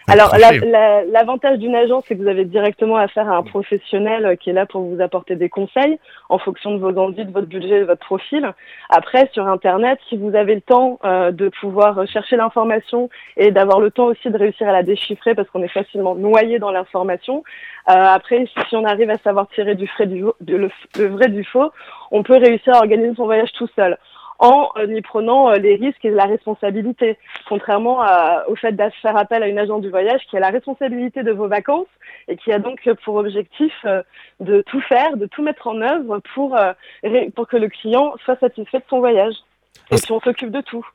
Alors, 0.06 0.32
la- 0.32 0.48
tranché. 0.48 0.60
la- 0.60 1.04
l'avantage 1.04 1.58
d'une 1.58 1.74
agence, 1.74 2.04
c'est 2.06 2.14
que 2.16 2.22
vous 2.22 2.28
avez 2.28 2.44
directement 2.44 2.96
affaire 2.96 3.30
à 3.30 3.36
un 3.36 3.42
professionnel 3.42 4.26
euh, 4.26 4.36
qui 4.36 4.50
est 4.50 4.52
là 4.52 4.66
pour 4.66 4.82
vous 4.82 5.00
apporter 5.00 5.34
des 5.34 5.48
conseils 5.48 5.98
en 6.28 6.38
fonction 6.38 6.72
de 6.72 6.78
vos 6.78 6.96
envies, 6.98 7.24
de 7.24 7.32
votre 7.32 7.46
budget, 7.46 7.80
de 7.80 7.84
votre 7.86 8.04
profil. 8.04 8.52
Après, 8.90 9.30
sur 9.32 9.46
Internet, 9.48 9.98
si 10.08 10.16
vous 10.16 10.34
avez 10.36 10.56
le 10.56 10.60
temps 10.60 10.98
euh, 11.04 11.30
de 11.30 11.48
pouvoir 11.48 12.06
chercher 12.06 12.36
l'information 12.36 13.08
et 13.38 13.50
d'avoir 13.50 13.80
le 13.80 13.90
temps 13.90 14.06
aussi 14.06 14.30
de 14.30 14.36
réussir 14.36 14.68
à 14.68 14.72
la 14.72 14.82
déchiffrer 14.82 15.34
parce 15.34 15.48
qu'on 15.48 15.62
est 15.62 15.68
facilement 15.68 16.14
noyé 16.14 16.58
dans 16.58 16.70
l'information, 16.70 17.42
euh, 17.88 17.92
après, 17.94 18.46
si 18.68 18.76
on 18.76 18.84
arrive 18.84 19.10
à 19.10 19.18
savoir 19.18 19.48
tirer 19.48 19.74
du, 19.74 19.86
frais 19.86 20.06
du, 20.06 20.24
le, 20.46 20.70
le 20.98 21.06
vrai 21.06 21.28
du 21.28 21.44
faux, 21.44 21.70
on 22.10 22.22
peut 22.22 22.36
réussir 22.36 22.74
à 22.74 22.78
organiser 22.78 23.14
son 23.14 23.24
voyage 23.24 23.52
tout 23.52 23.68
seul 23.74 23.98
en 24.38 24.68
euh, 24.76 24.86
y 24.86 25.00
prenant 25.02 25.50
euh, 25.50 25.56
les 25.56 25.76
risques 25.76 26.04
et 26.04 26.10
la 26.10 26.26
responsabilité, 26.26 27.18
contrairement 27.48 28.00
à- 28.02 28.44
au 28.48 28.56
fait 28.56 28.72
de 28.72 28.84
faire 29.02 29.16
appel 29.16 29.42
à 29.42 29.48
une 29.48 29.58
agence 29.58 29.80
du 29.82 29.90
voyage 29.90 30.20
qui 30.28 30.36
a 30.36 30.40
la 30.40 30.50
responsabilité 30.50 31.22
de 31.22 31.32
vos 31.32 31.48
vacances 31.48 31.86
et 32.28 32.36
qui 32.36 32.52
a 32.52 32.58
donc 32.58 32.88
pour 33.04 33.16
objectif 33.16 33.72
euh, 33.84 34.02
de 34.40 34.62
tout 34.62 34.80
faire, 34.82 35.16
de 35.16 35.26
tout 35.26 35.42
mettre 35.42 35.66
en 35.66 35.80
œuvre 35.80 36.20
pour 36.34 36.56
que 37.48 37.56
le 37.56 37.68
client 37.68 38.14
soit 38.24 38.38
satisfait 38.38 38.78
de 38.78 38.84
son 38.88 38.98
voyage. 39.00 39.34
Et 39.90 39.96
puis 39.96 40.12
on 40.12 40.20
s'occupe 40.20 40.50
de 40.50 40.60
tout. 40.60 40.86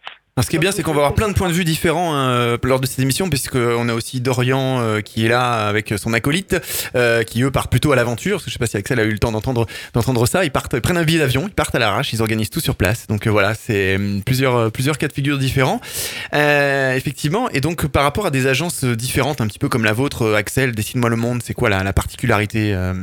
Ce 0.41 0.47
qui 0.49 0.55
est 0.55 0.59
bien, 0.59 0.71
c'est 0.71 0.83
qu'on 0.83 0.93
va 0.93 0.99
avoir 0.99 1.15
plein 1.15 1.27
de 1.27 1.33
points 1.33 1.49
de 1.49 1.53
vue 1.53 1.65
différents 1.65 2.15
hein, 2.15 2.29
euh, 2.29 2.57
lors 2.63 2.79
de 2.79 2.85
cette 2.85 2.99
émission, 2.99 3.29
puisqu'on 3.29 3.89
a 3.89 3.93
aussi 3.93 4.21
Dorian 4.21 4.79
euh, 4.79 5.01
qui 5.01 5.25
est 5.25 5.27
là 5.27 5.67
avec 5.67 5.93
son 5.97 6.13
acolyte, 6.13 6.55
euh, 6.95 7.23
qui 7.23 7.43
eux 7.43 7.51
partent 7.51 7.69
plutôt 7.69 7.91
à 7.91 7.97
l'aventure. 7.97 8.37
Parce 8.37 8.45
que 8.45 8.49
je 8.49 8.53
sais 8.53 8.59
pas 8.59 8.65
si 8.65 8.77
Axel 8.77 9.01
a 9.01 9.03
eu 9.03 9.11
le 9.11 9.19
temps 9.19 9.33
d'entendre 9.33 9.65
d'entendre 9.93 10.25
ça. 10.27 10.45
Ils 10.45 10.51
partent, 10.51 10.71
ils 10.75 10.81
prennent 10.81 10.95
un 10.97 11.03
billet 11.03 11.19
d'avion, 11.19 11.49
ils 11.49 11.53
partent 11.53 11.75
à 11.75 11.79
l'arrache, 11.79 12.13
ils 12.13 12.21
organisent 12.21 12.51
tout 12.51 12.61
sur 12.61 12.75
place. 12.75 13.05
Donc 13.07 13.27
euh, 13.27 13.29
voilà, 13.31 13.53
c'est 13.53 13.97
hum, 13.97 14.21
plusieurs 14.25 14.55
euh, 14.55 14.69
plusieurs 14.69 14.97
cas 14.97 15.09
de 15.09 15.13
figure 15.13 15.37
différents, 15.37 15.81
Euh, 16.33 16.95
effectivement. 16.95 17.49
Et 17.49 17.59
donc 17.59 17.87
par 17.87 18.03
rapport 18.03 18.25
à 18.25 18.31
des 18.31 18.47
agences 18.47 18.85
euh, 18.85 18.95
différentes, 18.95 19.41
un 19.41 19.47
petit 19.47 19.59
peu 19.59 19.67
comme 19.67 19.83
la 19.83 19.93
vôtre, 19.93 20.21
euh, 20.21 20.35
Axel, 20.35 20.71
dessine-moi 20.73 21.09
le 21.09 21.17
monde. 21.17 21.41
C'est 21.43 21.53
quoi 21.53 21.69
la, 21.69 21.83
la 21.83 21.91
particularité 21.91 22.73
euh, 22.73 22.93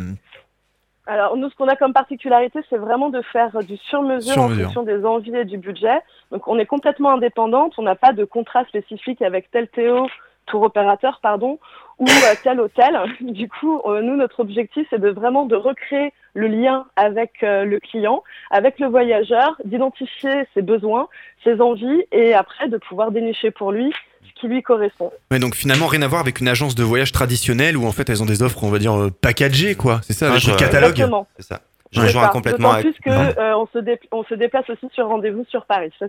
Alors 1.06 1.36
nous, 1.36 1.48
ce 1.48 1.54
qu'on 1.54 1.68
a 1.68 1.76
comme 1.76 1.92
particularité, 1.92 2.60
c'est 2.68 2.76
vraiment 2.76 3.10
de 3.10 3.22
faire 3.22 3.58
du 3.62 3.76
sur-mesure 3.76 4.38
en 4.38 4.48
fonction 4.48 4.82
des 4.82 5.04
envies 5.04 5.36
et 5.36 5.44
du 5.44 5.56
budget. 5.56 6.00
Donc 6.32 6.48
on 6.48 6.58
est 6.58 6.66
complètement 6.66 7.12
indépendante, 7.12 7.74
on 7.78 7.82
n'a 7.82 7.94
pas 7.94 8.12
de 8.12 8.24
contrat 8.24 8.64
spécifique 8.64 9.22
avec 9.22 9.50
tel 9.50 9.68
Théo, 9.68 10.08
tour 10.46 10.62
opérateur, 10.62 11.20
pardon, 11.22 11.58
ou 11.98 12.06
euh, 12.06 12.34
tel 12.42 12.60
hôtel. 12.60 12.98
Du 13.20 13.48
coup, 13.48 13.80
euh, 13.84 14.02
nous, 14.02 14.16
notre 14.16 14.40
objectif, 14.40 14.86
c'est 14.90 15.00
de 15.00 15.10
vraiment 15.10 15.44
de 15.44 15.56
recréer 15.56 16.12
le 16.34 16.48
lien 16.48 16.86
avec 16.96 17.42
euh, 17.42 17.64
le 17.64 17.78
client, 17.78 18.22
avec 18.50 18.78
le 18.78 18.86
voyageur, 18.88 19.56
d'identifier 19.64 20.46
ses 20.54 20.62
besoins, 20.62 21.08
ses 21.44 21.60
envies, 21.60 22.04
et 22.12 22.34
après 22.34 22.68
de 22.68 22.78
pouvoir 22.78 23.10
dénicher 23.10 23.50
pour 23.50 23.72
lui 23.72 23.92
qui 24.40 24.48
lui 24.48 24.62
correspond. 24.62 25.10
Ouais, 25.30 25.38
donc 25.38 25.54
finalement 25.54 25.86
rien 25.86 26.02
à 26.02 26.08
voir 26.08 26.20
avec 26.20 26.40
une 26.40 26.48
agence 26.48 26.74
de 26.74 26.82
voyage 26.84 27.12
traditionnelle 27.12 27.76
où 27.76 27.86
en 27.86 27.92
fait 27.92 28.08
elles 28.10 28.22
ont 28.22 28.26
des 28.26 28.42
offres, 28.42 28.62
on 28.64 28.70
va 28.70 28.78
dire 28.78 28.94
euh, 28.98 29.10
packagées 29.10 29.74
quoi. 29.74 30.00
C'est 30.06 30.12
ça, 30.12 30.26
Ah, 30.26 30.30
avec 30.32 30.42
je- 30.42 30.50
le 30.50 30.56
catalogue. 30.56 30.90
Exactement. 30.90 31.26
C'est 31.38 31.46
ça. 31.46 31.60
Je 31.92 32.00
rejoins 32.00 32.28
complètement 32.28 32.74
D'autant 32.74 32.80
plus 32.82 32.94
que 33.04 33.10
euh, 33.10 33.56
on, 33.56 33.66
se 33.72 33.78
dé- 33.78 34.00
on 34.12 34.24
se 34.24 34.34
déplace 34.34 34.68
aussi 34.70 34.86
sur 34.94 35.06
rendez-vous 35.08 35.44
sur 35.48 35.64
Paris. 35.66 35.90
Ça, 35.98 36.06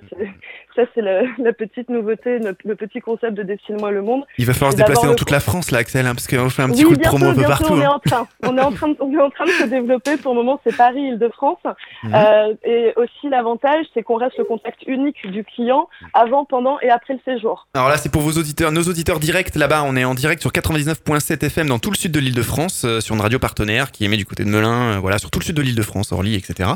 c'est 0.93 1.01
la 1.01 1.53
petite 1.53 1.89
nouveauté, 1.89 2.39
le, 2.39 2.55
le 2.65 2.75
petit 2.75 2.99
concept 2.99 3.33
de 3.33 3.43
Dessine-moi 3.43 3.91
le 3.91 4.01
monde. 4.01 4.23
Il 4.37 4.45
va 4.45 4.53
falloir 4.53 4.71
se 4.73 4.77
déplacer 4.77 5.07
dans 5.07 5.15
toute 5.15 5.31
la 5.31 5.39
France 5.39 5.71
là, 5.71 5.79
Axel, 5.79 6.05
hein, 6.05 6.13
parce 6.15 6.27
qu'on 6.27 6.49
fait 6.49 6.63
un 6.63 6.69
petit 6.69 6.83
oui, 6.83 6.91
coup 6.91 6.95
de 6.95 7.01
bientôt, 7.01 7.17
promo 7.17 7.31
un 7.31 7.35
peu 7.35 7.43
partout. 7.43 7.73
on 7.73 7.81
est 7.81 7.85
hein. 7.85 7.91
en 7.95 7.99
train. 7.99 8.27
On 8.43 8.57
est 8.57 8.61
en 8.61 8.71
train, 8.71 8.87
de, 8.89 8.97
on 8.99 9.11
est 9.13 9.21
en 9.21 9.29
train 9.29 9.45
de 9.45 9.51
se 9.51 9.63
développer. 9.65 10.17
Pour 10.17 10.33
le 10.33 10.39
moment, 10.39 10.59
c'est 10.65 10.75
Paris, 10.75 11.01
Île-de-France. 11.01 11.59
Mhm. 12.03 12.11
Euh, 12.13 12.53
et 12.63 12.93
aussi, 12.95 13.29
l'avantage, 13.29 13.85
c'est 13.93 14.03
qu'on 14.03 14.15
reste 14.17 14.37
le 14.37 14.43
contact 14.45 14.79
unique 14.87 15.25
du 15.31 15.43
client 15.43 15.87
avant, 16.13 16.45
pendant 16.45 16.79
et 16.81 16.89
après 16.89 17.13
le 17.13 17.19
séjour. 17.25 17.67
Alors 17.73 17.89
là, 17.89 17.97
c'est 17.97 18.11
pour 18.11 18.21
vos 18.21 18.31
auditeurs, 18.31 18.71
nos 18.71 18.83
auditeurs 18.83 19.19
directs. 19.19 19.55
Là-bas, 19.55 19.83
on 19.85 19.95
est 19.95 20.05
en 20.05 20.13
direct 20.13 20.41
sur 20.41 20.51
99.7 20.51 21.45
FM 21.45 21.67
dans 21.67 21.79
tout 21.79 21.91
le 21.91 21.95
sud 21.97 22.11
de 22.11 22.19
l'Île-de-France, 22.19 22.83
euh, 22.85 22.99
sur 22.99 23.15
une 23.15 23.21
radio 23.21 23.39
partenaire 23.39 23.91
qui 23.91 24.05
émet 24.05 24.17
du 24.17 24.25
côté 24.25 24.43
de 24.43 24.49
Melun, 24.49 24.99
voilà, 24.99 25.17
sur 25.17 25.31
tout 25.31 25.39
le 25.39 25.45
sud 25.45 25.55
de 25.55 25.61
l'Île-de-France, 25.67 26.11
Orly, 26.11 26.35
etc. 26.35 26.69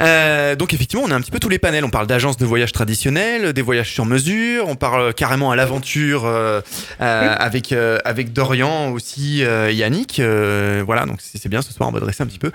Euh, 0.00 0.56
donc 0.56 0.72
effectivement, 0.74 1.04
on 1.06 1.10
a 1.10 1.14
un 1.14 1.20
petit 1.20 1.30
peu 1.30 1.38
tous 1.38 1.48
les 1.48 1.58
panels. 1.58 1.84
On 1.84 1.90
parle 1.90 2.06
d'agences 2.06 2.36
de 2.36 2.46
voyage 2.46 2.72
traditionnelles, 2.72 3.52
des 3.52 3.62
voyages 3.62 3.92
sur 3.92 4.06
mesure. 4.06 4.68
On 4.68 4.76
parle 4.76 5.12
carrément 5.14 5.50
à 5.50 5.56
l'aventure 5.56 6.24
euh, 6.24 6.60
euh, 7.00 7.34
avec 7.38 7.72
euh, 7.72 7.98
avec 8.04 8.32
Dorian 8.32 8.90
aussi, 8.92 9.44
euh, 9.44 9.70
Yannick. 9.70 10.18
euh, 10.20 10.82
voilà, 10.84 11.06
donc 11.06 11.18
c'est 11.20 11.38
c'est 11.38 11.48
bien. 11.48 11.62
Ce 11.62 11.72
soir, 11.72 11.88
on 11.88 11.92
va 11.92 12.00
dresser 12.00 12.22
un 12.22 12.26
petit 12.26 12.38
peu 12.38 12.50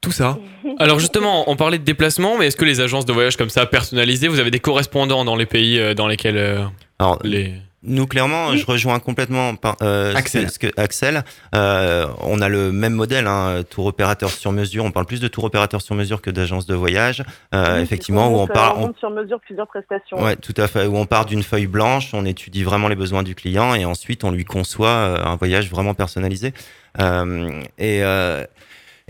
tout 0.00 0.12
ça. 0.12 0.38
Alors 0.78 0.98
justement, 0.98 1.50
on 1.50 1.56
parlait 1.56 1.78
de 1.78 1.84
déplacement, 1.84 2.38
mais 2.38 2.46
est-ce 2.46 2.56
que 2.56 2.64
les 2.64 2.80
agences 2.80 3.06
de 3.06 3.12
voyage 3.12 3.36
comme 3.36 3.50
ça 3.50 3.66
personnalisées, 3.66 4.28
vous 4.28 4.38
avez 4.40 4.50
des 4.50 4.60
correspondants 4.60 5.24
dans 5.24 5.36
les 5.36 5.46
pays 5.46 5.78
euh, 5.78 5.94
dans 5.94 6.08
lesquels 6.08 6.36
euh, 6.36 6.64
Alors, 6.98 7.18
les 7.22 7.54
Nous, 7.82 8.06
clairement, 8.06 8.54
je 8.56 8.66
rejoins 8.66 8.98
complètement 8.98 9.54
par, 9.56 9.76
euh, 9.80 10.14
Axel. 10.14 10.50
Ce 10.50 10.58
que, 10.58 10.66
Axel. 10.76 11.24
Euh, 11.54 12.06
on 12.20 12.42
a 12.42 12.48
le 12.50 12.72
même 12.72 12.92
modèle, 12.92 13.26
hein, 13.26 13.62
tour 13.70 13.86
opérateur 13.86 14.28
sur 14.28 14.52
mesure. 14.52 14.84
On 14.84 14.90
parle 14.90 15.06
plus 15.06 15.20
de 15.20 15.28
tour 15.28 15.44
opérateur 15.44 15.80
sur 15.80 15.94
mesure 15.94 16.20
que 16.20 16.30
d'agence 16.30 16.66
de 16.66 16.74
voyage. 16.74 17.24
Euh, 17.54 17.76
Oui, 17.76 17.82
effectivement, 17.82 18.28
où 18.28 18.36
on 18.38 18.44
euh, 18.44 18.46
part, 18.48 18.78
on 18.78 18.90
on- 18.90 18.94
sur 18.98 19.08
mesure 19.10 19.40
plusieurs 19.40 19.66
prestations. 19.66 20.22
Ouais, 20.22 20.36
tout 20.36 20.52
à 20.58 20.68
fait. 20.68 20.86
Où 20.86 20.96
on 20.98 21.06
part 21.06 21.24
d'une 21.24 21.42
feuille 21.42 21.66
blanche, 21.66 22.10
on 22.12 22.26
étudie 22.26 22.64
vraiment 22.64 22.88
les 22.88 22.96
besoins 22.96 23.22
du 23.22 23.34
client 23.34 23.74
et 23.74 23.86
ensuite 23.86 24.24
on 24.24 24.30
lui 24.30 24.44
conçoit 24.44 24.90
un 25.26 25.36
voyage 25.36 25.70
vraiment 25.70 25.94
personnalisé. 25.94 26.52
Euh, 27.00 27.62
et, 27.78 28.04
euh, 28.04 28.44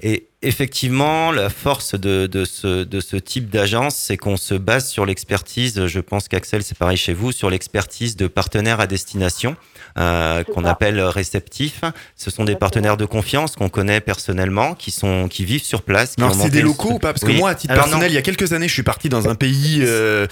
et 0.00 0.28
effectivement, 0.42 1.32
la 1.32 1.50
force 1.50 1.94
de, 1.94 2.44
ce, 2.44 2.86
ce 3.00 3.16
type 3.16 3.50
d'agence, 3.50 3.96
c'est 3.96 4.16
qu'on 4.16 4.36
se 4.36 4.54
base 4.54 4.88
sur 4.88 5.04
l'expertise. 5.06 5.86
Je 5.86 6.00
pense 6.00 6.28
qu'Axel, 6.28 6.62
c'est 6.62 6.78
pareil 6.78 6.96
chez 6.96 7.12
vous, 7.12 7.32
sur 7.32 7.50
l'expertise 7.50 8.16
de 8.16 8.26
partenaires 8.26 8.80
à 8.80 8.86
destination. 8.86 9.56
Euh, 10.00 10.42
qu'on 10.44 10.64
appelle 10.64 11.00
réceptifs. 11.00 11.82
Ce 12.16 12.30
sont 12.30 12.44
des 12.44 12.52
Exactement. 12.52 12.58
partenaires 12.58 12.96
de 12.96 13.04
confiance 13.04 13.54
qu'on 13.56 13.68
connaît 13.68 14.00
personnellement, 14.00 14.74
qui 14.74 14.90
sont 14.90 15.28
qui 15.28 15.44
vivent 15.44 15.62
sur 15.64 15.82
place. 15.82 16.16
qui 16.16 16.22
Alors 16.22 16.36
ont 16.36 16.42
c'est 16.42 16.50
des 16.50 16.62
locaux 16.62 16.92
ou 16.92 16.98
pas 16.98 17.12
Parce 17.12 17.24
que 17.24 17.32
moi, 17.32 17.50
à 17.50 17.54
titre 17.54 17.72
Alors 17.72 17.86
non. 17.86 17.90
personnel, 17.92 18.10
il 18.12 18.14
y 18.14 18.18
a 18.18 18.22
quelques 18.22 18.52
années, 18.52 18.68
je 18.68 18.72
suis 18.72 18.82
parti 18.82 19.08
dans 19.08 19.28
un 19.28 19.34
pays, 19.34 19.80
euh, 19.82 20.26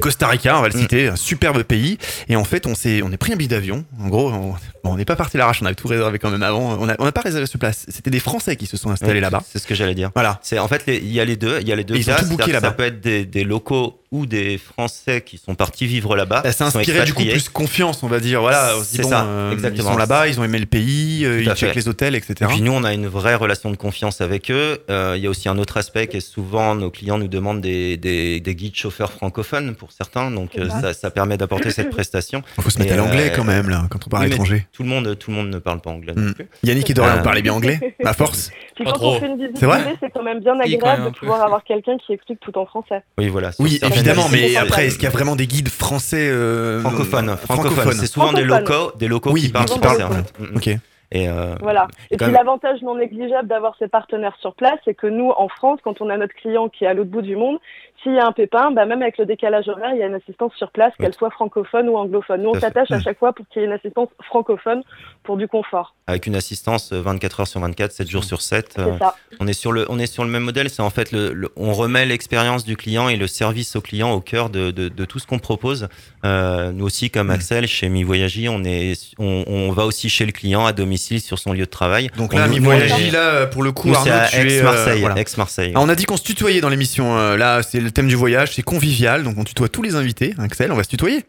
Costa 0.00 0.26
Rica, 0.28 0.58
on 0.58 0.62
va 0.62 0.68
le 0.68 0.78
citer, 0.78 1.08
un 1.08 1.16
superbe 1.16 1.62
pays. 1.62 1.98
Et 2.28 2.36
en 2.36 2.44
fait, 2.44 2.66
on 2.66 2.74
s'est, 2.74 3.00
on 3.02 3.10
est 3.12 3.16
pris 3.16 3.32
un 3.32 3.36
billet 3.36 3.48
d'avion. 3.48 3.84
En 4.00 4.08
gros, 4.08 4.30
on 4.32 4.54
bon, 4.84 4.96
n'est 4.96 5.04
pas 5.04 5.16
parti 5.16 5.36
à 5.36 5.38
l'arrache, 5.38 5.60
on 5.62 5.66
avait 5.66 5.74
tout 5.74 5.88
réservé 5.88 6.18
quand 6.18 6.30
même 6.30 6.42
avant. 6.42 6.78
On 6.80 6.86
n'a 6.86 6.96
on 6.98 7.06
a 7.06 7.12
pas 7.12 7.20
réservé 7.22 7.46
sur 7.46 7.58
place. 7.58 7.86
C'était 7.88 8.10
des 8.10 8.20
Français 8.20 8.56
qui 8.56 8.66
se 8.66 8.76
sont 8.76 8.90
installés 8.90 9.14
Oui, 9.14 9.20
là-bas. 9.20 9.42
C'est 9.50 9.58
ce 9.58 9.66
que 9.66 9.74
j'allais 9.74 9.94
dire. 9.94 10.10
Voilà. 10.14 10.40
C'est 10.42 10.58
en 10.58 10.68
fait 10.68 10.82
il 10.86 11.12
y 11.12 11.20
a 11.20 11.24
les 11.24 11.36
deux, 11.36 11.58
il 11.60 11.68
y 11.68 11.72
a 11.72 11.76
les 11.76 11.84
deux 11.84 11.96
ils 11.96 12.10
ont 12.10 12.14
tout 12.16 12.26
booké 12.26 12.52
là-bas. 12.52 12.68
Ça 12.68 12.74
peut 12.74 12.84
être 12.84 13.00
des, 13.00 13.24
des 13.24 13.44
locaux 13.44 14.01
ou 14.12 14.26
des 14.26 14.58
Français 14.58 15.22
qui 15.22 15.38
sont 15.38 15.54
partis 15.56 15.86
vivre 15.86 16.14
là-bas. 16.14 16.42
Bah, 16.44 16.52
ça 16.52 16.66
inspirait 16.66 17.04
du 17.04 17.14
coup 17.14 17.24
plus 17.24 17.48
confiance, 17.48 18.02
on 18.02 18.08
va 18.08 18.20
dire. 18.20 18.40
Voilà, 18.42 18.74
on 18.78 18.84
se 18.84 18.90
dit, 18.90 18.96
C'est 18.98 19.02
bon, 19.02 19.08
ça, 19.08 19.24
euh, 19.24 19.52
exactement. 19.52 19.88
Ils 19.88 19.92
sont 19.92 19.98
là-bas, 19.98 20.28
ils 20.28 20.38
ont 20.38 20.44
aimé 20.44 20.58
le 20.58 20.66
pays, 20.66 21.24
euh, 21.24 21.40
ils 21.42 21.50
à 21.50 21.54
checkent 21.56 21.70
fait. 21.70 21.74
les 21.80 21.88
hôtels, 21.88 22.14
etc. 22.14 22.34
Et 22.42 22.46
puis 22.46 22.60
nous, 22.62 22.72
on 22.72 22.84
a 22.84 22.92
une 22.92 23.06
vraie 23.08 23.34
relation 23.34 23.70
de 23.70 23.76
confiance 23.76 24.20
avec 24.20 24.50
eux. 24.50 24.78
Euh, 24.90 25.14
Il 25.16 25.22
y 25.22 25.26
a 25.26 25.30
aussi 25.30 25.48
un 25.48 25.58
autre 25.58 25.76
aspect 25.78 26.06
qui 26.06 26.18
est 26.18 26.20
souvent 26.20 26.74
nos 26.74 26.90
clients 26.90 27.18
nous 27.18 27.26
demandent 27.28 27.60
des, 27.62 27.96
des, 27.96 28.38
des 28.40 28.54
guides 28.54 28.76
chauffeurs 28.76 29.12
francophones 29.12 29.74
pour 29.74 29.92
certains, 29.92 30.30
donc 30.30 30.56
euh, 30.58 30.68
ça, 30.68 30.92
ça 30.92 31.10
permet 31.10 31.36
d'apporter 31.38 31.70
cette 31.70 31.90
prestation. 31.90 32.42
Il 32.58 32.62
faut 32.62 32.70
se 32.70 32.78
mettre 32.78 32.90
Et, 32.92 32.94
à 32.94 32.98
l'anglais 32.98 33.30
euh, 33.32 33.36
quand 33.36 33.44
même 33.44 33.70
là, 33.70 33.86
quand 33.90 34.06
on 34.06 34.10
part 34.10 34.20
à 34.20 34.24
oui, 34.24 34.28
mais 34.28 34.34
l'étranger. 34.36 34.66
Tout 34.72 34.82
le 34.82 34.88
monde, 34.90 35.16
tout 35.18 35.30
le 35.30 35.36
monde 35.38 35.48
ne 35.48 35.58
parle 35.58 35.80
pas 35.80 35.90
anglais 35.90 36.12
non 36.14 36.22
Hmm. 36.22 36.34
plus. 36.34 36.46
Yannick 36.64 36.90
et 36.90 36.94
Dorian, 36.94 37.16
vous 37.16 37.22
parlez 37.22 37.40
bien 37.42 37.54
anglais 37.54 37.96
À 38.04 38.12
force 38.12 38.50
Puis 38.76 38.84
quand 38.84 38.92
trop. 38.92 39.14
on 39.14 39.20
fait 39.20 39.26
une 39.26 39.36
visite 39.38 39.56
C'est 39.58 39.66
vrai 39.66 39.80
privée, 39.82 39.96
c'est 40.00 40.10
quand 40.10 40.22
même 40.22 40.40
bien 40.40 40.58
agréable 40.60 41.04
de 41.06 41.10
pouvoir 41.18 41.40
avoir 41.42 41.64
quelqu'un 41.64 41.96
qui 42.04 42.12
explique 42.12 42.40
tout 42.40 42.56
en 42.58 42.66
français. 42.66 43.02
Oui, 43.18 43.28
voilà. 43.28 43.50
Oui, 43.58 43.78
évidemment, 44.10 44.28
mais 44.30 44.56
après, 44.56 44.86
est-ce 44.86 44.94
qu'il 44.96 45.04
y 45.04 45.06
a 45.06 45.10
vraiment 45.10 45.36
des 45.36 45.46
guides 45.46 45.68
français 45.68 46.28
euh, 46.30 46.80
francophones, 46.80 47.36
francophones. 47.36 47.92
C'est 47.92 48.06
souvent 48.06 48.32
des 48.32 48.44
locaux, 48.44 48.92
des 48.96 49.08
locaux 49.08 49.30
Oui, 49.32 49.42
qui 49.42 49.48
parlent 49.50 49.66
qui 49.66 49.78
parlent. 49.78 50.02
en 50.02 50.10
fait. 50.10 50.32
Ok. 50.54 50.68
Et 51.14 51.28
euh, 51.28 51.54
Voilà. 51.60 51.88
Et 52.10 52.16
quand 52.16 52.24
puis 52.24 52.32
même- 52.32 52.40
l'avantage 52.42 52.80
non 52.80 52.96
négligeable 52.96 53.46
d'avoir 53.46 53.74
ces 53.78 53.86
partenaires 53.86 54.34
sur 54.40 54.54
place, 54.54 54.78
c'est 54.86 54.94
que 54.94 55.06
nous, 55.06 55.30
en 55.36 55.48
France, 55.48 55.78
quand 55.84 56.00
on 56.00 56.08
a 56.08 56.16
notre 56.16 56.32
client 56.34 56.70
qui 56.70 56.84
est 56.84 56.86
à 56.86 56.94
l'autre 56.94 57.10
bout 57.10 57.20
du 57.20 57.36
monde, 57.36 57.58
s'il 58.02 58.14
y 58.14 58.18
a 58.18 58.26
un 58.26 58.32
pépin, 58.32 58.70
bah, 58.72 58.84
même 58.86 59.02
avec 59.02 59.18
le 59.18 59.26
décalage 59.26 59.68
horaire, 59.68 59.90
il 59.94 59.98
y 59.98 60.02
a 60.02 60.06
une 60.06 60.14
assistance 60.14 60.52
sur 60.56 60.70
place, 60.70 60.92
qu'elle 60.98 61.14
soit 61.14 61.30
francophone 61.30 61.88
ou 61.88 61.96
anglophone. 61.96 62.42
Nous, 62.42 62.50
on 62.50 62.60
s'attache 62.60 62.90
à 62.90 63.00
chaque 63.04 63.18
fois 63.18 63.32
pour 63.32 63.46
qu'il 63.48 63.62
y 63.62 63.64
ait 63.64 63.68
une 63.68 63.72
assistance 63.74 64.08
francophone 64.24 64.82
pour 65.22 65.36
du 65.36 65.46
confort. 65.46 65.94
avec 66.08 66.26
une 66.26 66.34
assistance 66.34 66.92
euh, 66.92 67.00
24 67.00 67.40
heures 67.40 67.46
sur 67.46 67.60
24, 67.60 67.92
7 67.92 68.08
jours 68.10 68.24
sur 68.24 68.40
7. 68.42 68.74
euh, 68.78 68.92
C'est 68.92 68.98
ça. 68.98 69.14
On 69.38 69.46
est 69.46 69.52
sur 69.52 69.70
le, 69.72 69.86
on 69.88 69.98
est 70.00 70.06
sur 70.06 70.24
le 70.24 70.30
même 70.30 70.42
modèle. 70.42 70.68
C'est 70.68 70.82
en 70.82 70.90
fait 70.90 71.12
le, 71.12 71.32
le- 71.32 71.50
on 71.56 71.72
remet 71.72 72.04
l'expérience 72.04 72.64
du 72.64 72.76
client 72.76 73.08
et 73.08 73.16
le 73.16 73.26
service 73.28 73.76
au 73.76 73.80
client 73.80 74.10
au 74.12 74.20
cœur 74.20 74.50
de, 74.50 74.72
de, 74.72 74.88
de 74.88 75.04
tout 75.04 75.20
ce 75.20 75.26
qu'on 75.28 75.38
propose. 75.38 75.88
Euh, 76.24 76.72
nous 76.72 76.84
aussi, 76.86 77.10
comme 77.10 77.30
Axel, 77.30 77.66
chez 77.68 77.88
Mi 77.88 78.02
Voyagie, 78.02 78.48
on 78.48 78.64
est, 78.64 78.94
on, 79.18 79.44
on 79.46 79.70
va 79.70 79.84
aussi 79.86 80.08
chez 80.08 80.26
le 80.26 80.32
client 80.32 80.66
à 80.66 80.72
domicile 80.72 81.20
sur 81.20 81.38
son 81.38 81.52
lieu 81.52 81.60
de 81.66 81.70
travail. 81.70 82.08
Donc 82.16 82.32
On- 82.34 82.38
là, 82.38 82.48
mi 82.48 82.58
voyagie, 82.58 83.10
là, 83.12 83.46
pour 83.46 83.62
le 83.62 83.70
coup, 83.70 83.90
Arnaud, 83.90 84.02
c'est 84.04 84.10
à 84.10 84.26
tu 84.26 84.36
es, 84.36 84.40
euh, 84.40 84.58
Aix-Marseille. 84.60 85.00
voilà. 85.00 85.18
Aix-Marseille. 85.20 85.72
Ah, 85.76 85.80
on 85.82 85.88
a 85.88 85.94
dit 85.94 86.04
qu'on 86.04 86.16
se 86.16 86.24
tutoyait 86.24 86.60
dans 86.60 86.68
l'émission. 86.68 87.16
euh, 87.16 87.36
là, 87.36 87.62
c'est 87.62 87.78
le 87.80 87.91
thème 87.92 88.08
du 88.08 88.14
voyage, 88.16 88.54
c'est 88.54 88.62
convivial, 88.62 89.22
donc 89.24 89.36
on 89.38 89.44
tutoie 89.44 89.68
tous 89.68 89.82
les 89.82 89.94
invités. 89.94 90.34
Axel, 90.38 90.72
on 90.72 90.76
va 90.76 90.84
se 90.84 90.88
tutoyer. 90.88 91.24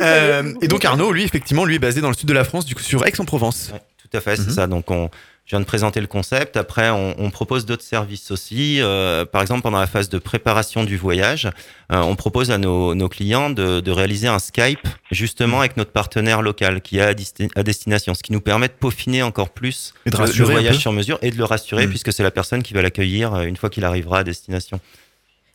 Euh, 0.00 0.54
et 0.62 0.68
donc 0.68 0.84
Arnaud, 0.84 1.12
lui, 1.12 1.22
effectivement, 1.24 1.64
lui 1.64 1.76
est 1.76 1.80
basé 1.80 2.00
dans 2.00 2.08
le 2.08 2.14
sud 2.14 2.28
de 2.28 2.34
la 2.34 2.44
France, 2.44 2.64
du 2.66 2.74
coup 2.74 2.82
sur 2.82 3.04
Aix-en-Provence. 3.06 3.70
Ouais, 3.72 3.80
tout 4.02 4.16
à 4.16 4.20
fait, 4.20 4.36
c'est 4.36 4.48
Mhm. 4.48 4.50
ça. 4.54 4.66
Donc 4.66 4.90
on, 4.90 5.10
Je 5.44 5.56
viens 5.56 5.60
de 5.60 5.64
présenter 5.64 6.02
le 6.02 6.06
concept. 6.06 6.58
Après, 6.58 6.90
on, 6.90 7.14
on 7.18 7.30
propose 7.30 7.64
d'autres 7.64 7.82
services 7.82 8.30
aussi. 8.30 8.82
Euh, 8.82 9.24
par 9.24 9.40
exemple, 9.40 9.62
pendant 9.62 9.80
la 9.80 9.86
phase 9.86 10.10
de 10.10 10.18
préparation 10.18 10.84
du 10.84 10.98
voyage, 10.98 11.46
euh, 11.90 12.02
on 12.02 12.16
propose 12.16 12.50
à 12.50 12.58
nos, 12.58 12.94
nos 12.94 13.08
clients 13.08 13.48
de, 13.48 13.80
de 13.80 13.90
réaliser 13.90 14.28
un 14.28 14.40
Skype 14.40 14.86
justement 15.10 15.60
avec 15.60 15.78
notre 15.78 15.90
partenaire 15.90 16.42
local 16.42 16.82
qui 16.82 16.98
est 16.98 17.00
à, 17.00 17.14
desti- 17.14 17.48
à 17.56 17.62
destination, 17.62 18.12
ce 18.12 18.22
qui 18.22 18.32
nous 18.34 18.42
permet 18.42 18.68
de 18.68 18.74
peaufiner 18.74 19.22
encore 19.22 19.48
plus 19.48 19.94
Et 20.04 20.10
de 20.10 20.18
le- 20.18 20.44
voyage 20.44 20.76
sur 20.76 20.92
mesure 20.92 21.18
et 21.22 21.30
de 21.30 21.38
le 21.38 21.44
rassurer 21.44 21.86
Mm. 21.86 21.88
puisque 21.90 22.12
c'est 22.12 22.22
la 22.22 22.30
personne 22.30 22.62
qui 22.62 22.74
va 22.74 22.82
l'accueillir 22.82 23.40
une 23.40 23.56
fois 23.56 23.70
qu'il 23.70 23.86
arrivera 23.86 24.18
à 24.18 24.24
destination. 24.24 24.80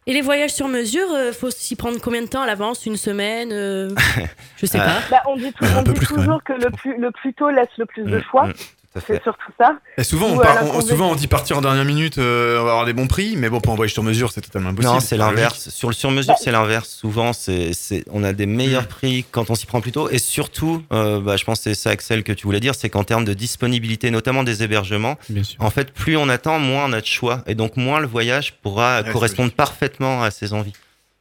Et 0.05 0.13
les 0.13 0.21
voyages 0.21 0.51
sur 0.51 0.67
mesure, 0.67 1.09
euh, 1.13 1.31
faut 1.31 1.49
s'y 1.49 1.75
prendre 1.75 1.99
combien 2.01 2.21
de 2.21 2.27
temps 2.27 2.41
à 2.41 2.45
l'avance? 2.45 2.85
Une 2.85 2.97
semaine 2.97 3.51
euh, 3.53 3.89
Je 4.57 4.65
sais 4.65 4.77
pas. 4.77 4.99
Bah, 5.09 5.21
on 5.27 5.37
dit, 5.37 5.51
tout- 5.53 5.63
Euh, 5.63 5.67
un 5.67 5.79
on 5.79 5.83
dit 5.83 5.93
toujours 5.99 6.43
que 6.43 6.53
le 6.53 6.69
plus, 6.71 6.97
le 6.97 7.11
plus 7.11 7.33
tôt 7.33 7.49
laisse 7.49 7.69
le 7.77 7.85
plus 7.85 8.03
de 8.03 8.17
Mm, 8.17 8.23
choix. 8.29 8.47
C'est 9.07 9.23
surtout 9.23 9.51
ça. 9.59 9.75
Et 9.97 10.03
souvent, 10.03 10.27
on 10.27 10.37
part- 10.37 10.81
souvent, 10.83 11.09
on 11.11 11.15
dit 11.15 11.27
partir 11.27 11.57
en 11.57 11.61
dernière 11.61 11.85
minute, 11.85 12.17
euh, 12.19 12.59
on 12.59 12.63
va 12.63 12.71
avoir 12.71 12.85
des 12.85 12.93
bons 12.93 13.07
prix, 13.07 13.35
mais 13.37 13.49
bon, 13.49 13.59
pour 13.59 13.73
un 13.73 13.75
voyage 13.75 13.93
sur 13.93 14.03
mesure, 14.03 14.31
c'est 14.31 14.41
totalement 14.41 14.69
impossible. 14.69 14.93
Non, 14.93 14.99
c'est 14.99 15.17
l'inverse. 15.17 15.69
Sur 15.69 15.87
le 15.89 15.93
sur-mesure, 15.93 16.33
Bah, 16.33 16.39
c'est 16.41 16.51
l'inverse. 16.51 16.89
Souvent, 16.89 17.33
c'est, 17.33 17.73
c'est, 17.73 18.03
on 18.11 18.23
a 18.23 18.33
des 18.33 18.45
meilleurs 18.45 18.87
prix 18.87 19.25
quand 19.31 19.49
on 19.49 19.55
s'y 19.55 19.65
prend 19.65 19.81
plus 19.81 19.91
tôt. 19.91 20.09
Et 20.09 20.19
surtout, 20.19 20.83
euh, 20.93 21.19
bah, 21.19 21.37
je 21.37 21.43
pense 21.43 21.59
que 21.59 21.63
c'est 21.63 21.75
ça, 21.75 21.89
Axel, 21.89 22.23
que 22.23 22.31
tu 22.33 22.45
voulais 22.45 22.59
dire, 22.59 22.75
c'est 22.75 22.89
qu'en 22.89 23.03
termes 23.03 23.25
de 23.25 23.33
disponibilité, 23.33 24.11
notamment 24.11 24.43
des 24.43 24.61
hébergements, 24.63 25.17
Bien 25.29 25.43
sûr. 25.43 25.59
en 25.61 25.69
fait, 25.69 25.91
plus 25.91 26.15
on 26.17 26.29
attend, 26.29 26.59
moins 26.59 26.85
on 26.85 26.93
a 26.93 27.01
de 27.01 27.05
choix. 27.05 27.41
Et 27.47 27.55
donc, 27.55 27.77
moins 27.77 27.99
le 27.99 28.07
voyage 28.07 28.53
pourra 28.61 29.01
correspondre 29.03 29.51
parfaitement 29.51 30.21
à 30.23 30.29
ses 30.31 30.53
envies. 30.53 30.73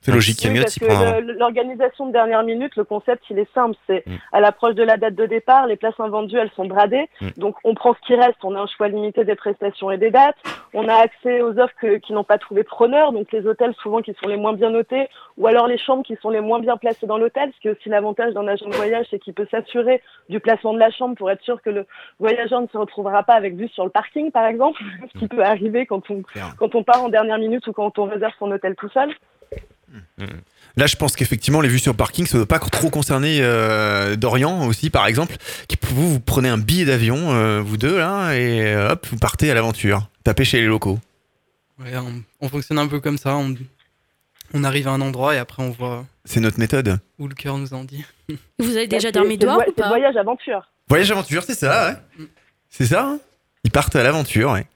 C'est 0.02 0.10
logique. 0.12 0.38
Oui, 0.44 0.60
parce 0.60 0.78
que 0.78 1.20
l'organisation 1.38 2.06
de 2.06 2.12
dernière 2.12 2.42
minute, 2.42 2.74
le 2.76 2.82
concept, 2.84 3.22
il 3.30 3.38
est 3.38 3.48
simple. 3.54 3.76
C'est 3.86 4.04
Mm. 4.06 4.16
à 4.32 4.40
l'approche 4.40 4.74
de 4.74 4.82
la 4.82 4.96
date 4.96 5.14
de 5.14 5.26
départ, 5.26 5.66
les 5.68 5.76
places 5.76 5.98
invendues, 6.00 6.36
elles 6.36 6.50
sont 6.56 6.64
bradées. 6.66 7.08
Mm. 7.20 7.28
Donc, 7.36 7.54
on 7.62 7.74
prend 7.74 7.94
ce 7.94 8.00
qui 8.06 8.14
reste. 8.16 8.36
On 8.42 8.54
a 8.56 8.60
un 8.60 8.66
choix 8.66 8.88
limité 8.88 9.24
des 9.24 9.36
prestations 9.36 9.90
et 9.92 9.98
des 9.98 10.10
dates. 10.10 10.36
On 10.74 10.88
a 10.88 10.94
accès 10.94 11.40
aux 11.42 11.56
offres 11.58 11.74
que- 11.80 11.98
qui 11.98 12.12
n'ont 12.12 12.24
pas 12.24 12.38
trouvé 12.38 12.64
preneur. 12.64 13.12
Donc, 13.12 13.30
les 13.32 13.46
hôtels, 13.46 13.74
souvent, 13.82 14.00
qui 14.02 14.12
sont 14.20 14.28
les 14.28 14.36
moins 14.36 14.54
bien 14.54 14.70
notés. 14.70 15.08
Ou 15.38 15.46
alors 15.46 15.66
les 15.68 15.78
chambres 15.78 16.04
qui 16.04 16.16
sont 16.20 16.30
les 16.30 16.40
moins 16.40 16.58
bien 16.60 16.76
placées 16.76 17.06
dans 17.06 17.18
l'hôtel. 17.18 17.52
Ce 17.54 17.60
qui 17.60 17.68
est 17.68 17.70
aussi 17.70 17.88
l'avantage 17.88 18.34
d'un 18.34 18.48
agent 18.48 18.66
de 18.68 18.74
voyage, 18.74 19.06
c'est 19.10 19.18
qu'il 19.20 19.34
peut 19.34 19.46
s'assurer 19.50 20.02
du 20.28 20.40
placement 20.40 20.74
de 20.74 20.78
la 20.80 20.90
chambre 20.90 21.14
pour 21.14 21.30
être 21.30 21.42
sûr 21.42 21.62
que 21.62 21.70
le 21.70 21.86
voyageur 22.18 22.60
ne 22.60 22.66
se 22.66 22.76
retrouvera 22.76 23.22
pas 23.22 23.34
avec 23.34 23.54
vue 23.54 23.68
sur 23.68 23.84
le 23.84 23.90
parking, 23.90 24.30
par 24.32 24.46
exemple. 24.46 24.80
ce 25.14 25.18
qui 25.20 25.28
peut 25.28 25.44
arriver 25.44 25.86
quand 25.86 26.10
on, 26.10 26.22
quand 26.58 26.74
on 26.74 26.82
part 26.82 27.04
en 27.04 27.08
dernière 27.08 27.38
minute 27.38 27.66
ou 27.68 27.72
quand 27.72 27.98
on 27.98 28.04
réserve 28.06 28.32
son 28.38 28.50
hôtel 28.50 28.74
tout 28.74 28.88
seul. 28.88 29.10
Là, 30.76 30.86
je 30.86 30.96
pense 30.96 31.16
qu'effectivement, 31.16 31.60
les 31.60 31.68
vues 31.68 31.78
sur 31.78 31.94
parking, 31.94 32.26
ça 32.26 32.38
ne 32.38 32.44
doit 32.44 32.48
pas 32.48 32.58
trop 32.58 32.88
concerner 32.88 33.38
euh, 33.42 34.16
Dorian 34.16 34.66
aussi, 34.66 34.88
par 34.88 35.06
exemple. 35.06 35.36
Qui, 35.68 35.76
vous, 35.82 36.12
vous 36.14 36.20
prenez 36.20 36.48
un 36.48 36.56
billet 36.58 36.86
d'avion, 36.86 37.32
euh, 37.32 37.60
vous 37.60 37.76
deux, 37.76 37.98
là, 37.98 38.32
et 38.34 38.62
euh, 38.74 38.92
hop, 38.92 39.06
vous 39.10 39.18
partez 39.18 39.50
à 39.50 39.54
l'aventure. 39.54 40.08
Tapez 40.24 40.44
chez 40.44 40.60
les 40.60 40.66
locaux. 40.66 40.98
Ouais, 41.78 41.96
on, 41.96 42.22
on 42.40 42.48
fonctionne 42.48 42.78
un 42.78 42.86
peu 42.86 43.00
comme 43.00 43.18
ça. 43.18 43.36
On, 43.36 43.54
on 44.54 44.64
arrive 44.64 44.88
à 44.88 44.92
un 44.92 45.00
endroit 45.02 45.34
et 45.34 45.38
après 45.38 45.62
on 45.62 45.70
voit 45.70 46.06
C'est 46.24 46.40
notre 46.40 46.58
méthode. 46.58 46.98
où 47.18 47.26
le 47.28 47.34
cœur 47.34 47.58
nous 47.58 47.74
en 47.74 47.84
dit. 47.84 48.04
Vous 48.58 48.76
avez 48.76 48.86
déjà 48.86 49.10
dormi 49.12 49.36
dehors 49.36 49.62
ou 49.66 49.72
pas 49.72 49.88
voyage 49.88 50.16
aventure. 50.16 50.70
Voyage 50.88 51.10
aventure, 51.10 51.42
c'est 51.42 51.54
ça, 51.54 51.90
ouais. 52.18 52.26
C'est 52.70 52.86
ça, 52.86 53.04
hein 53.06 53.18
Ils 53.64 53.70
partent 53.70 53.96
à 53.96 54.02
l'aventure, 54.02 54.52
ouais. 54.52 54.66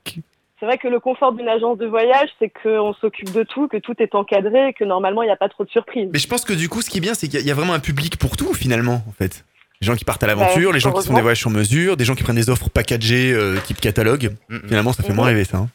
C'est 0.66 0.72
vrai 0.72 0.78
que 0.78 0.88
le 0.88 0.98
confort 0.98 1.32
d'une 1.32 1.46
agence 1.48 1.78
de 1.78 1.86
voyage, 1.86 2.28
c'est 2.40 2.50
qu'on 2.50 2.92
s'occupe 2.94 3.32
de 3.32 3.44
tout, 3.44 3.68
que 3.68 3.76
tout 3.76 3.94
est 4.00 4.16
encadré 4.16 4.70
et 4.70 4.72
que 4.72 4.82
normalement, 4.82 5.22
il 5.22 5.26
n'y 5.26 5.30
a 5.32 5.36
pas 5.36 5.48
trop 5.48 5.62
de 5.64 5.70
surprises. 5.70 6.08
Mais 6.12 6.18
je 6.18 6.26
pense 6.26 6.44
que 6.44 6.52
du 6.54 6.68
coup, 6.68 6.82
ce 6.82 6.90
qui 6.90 6.98
est 6.98 7.00
bien, 7.00 7.14
c'est 7.14 7.28
qu'il 7.28 7.40
y 7.46 7.50
a- 7.52 7.54
vraiment 7.54 7.72
un 7.72 7.78
public 7.78 8.18
pour 8.18 8.36
tout, 8.36 8.52
finalement, 8.52 9.04
en 9.08 9.12
fait. 9.12 9.44
Les 9.80 9.86
gens 9.86 9.94
qui 9.94 10.04
partent 10.04 10.24
à 10.24 10.26
l'aventure, 10.26 10.70
Ouais, 10.70 10.74
les 10.74 10.80
gens 10.80 10.90
qui 10.92 11.06
font 11.06 11.14
des 11.14 11.20
voyages 11.20 11.38
sur 11.38 11.50
mesure, 11.50 11.96
des 11.96 12.04
gens 12.04 12.16
qui 12.16 12.24
prennent 12.24 12.34
des 12.34 12.50
offres 12.50 12.68
packagées, 12.68 13.32
euh, 13.32 13.58
type 13.64 13.80
catalogue. 13.80 14.32
Mm, 14.48 14.56
mm. 14.56 14.60
Finalement, 14.66 14.92
ça 14.92 15.04
fait 15.04 15.12
moins 15.12 15.26
rêver, 15.26 15.44
ça. 15.44 15.58
hein. 15.58 15.68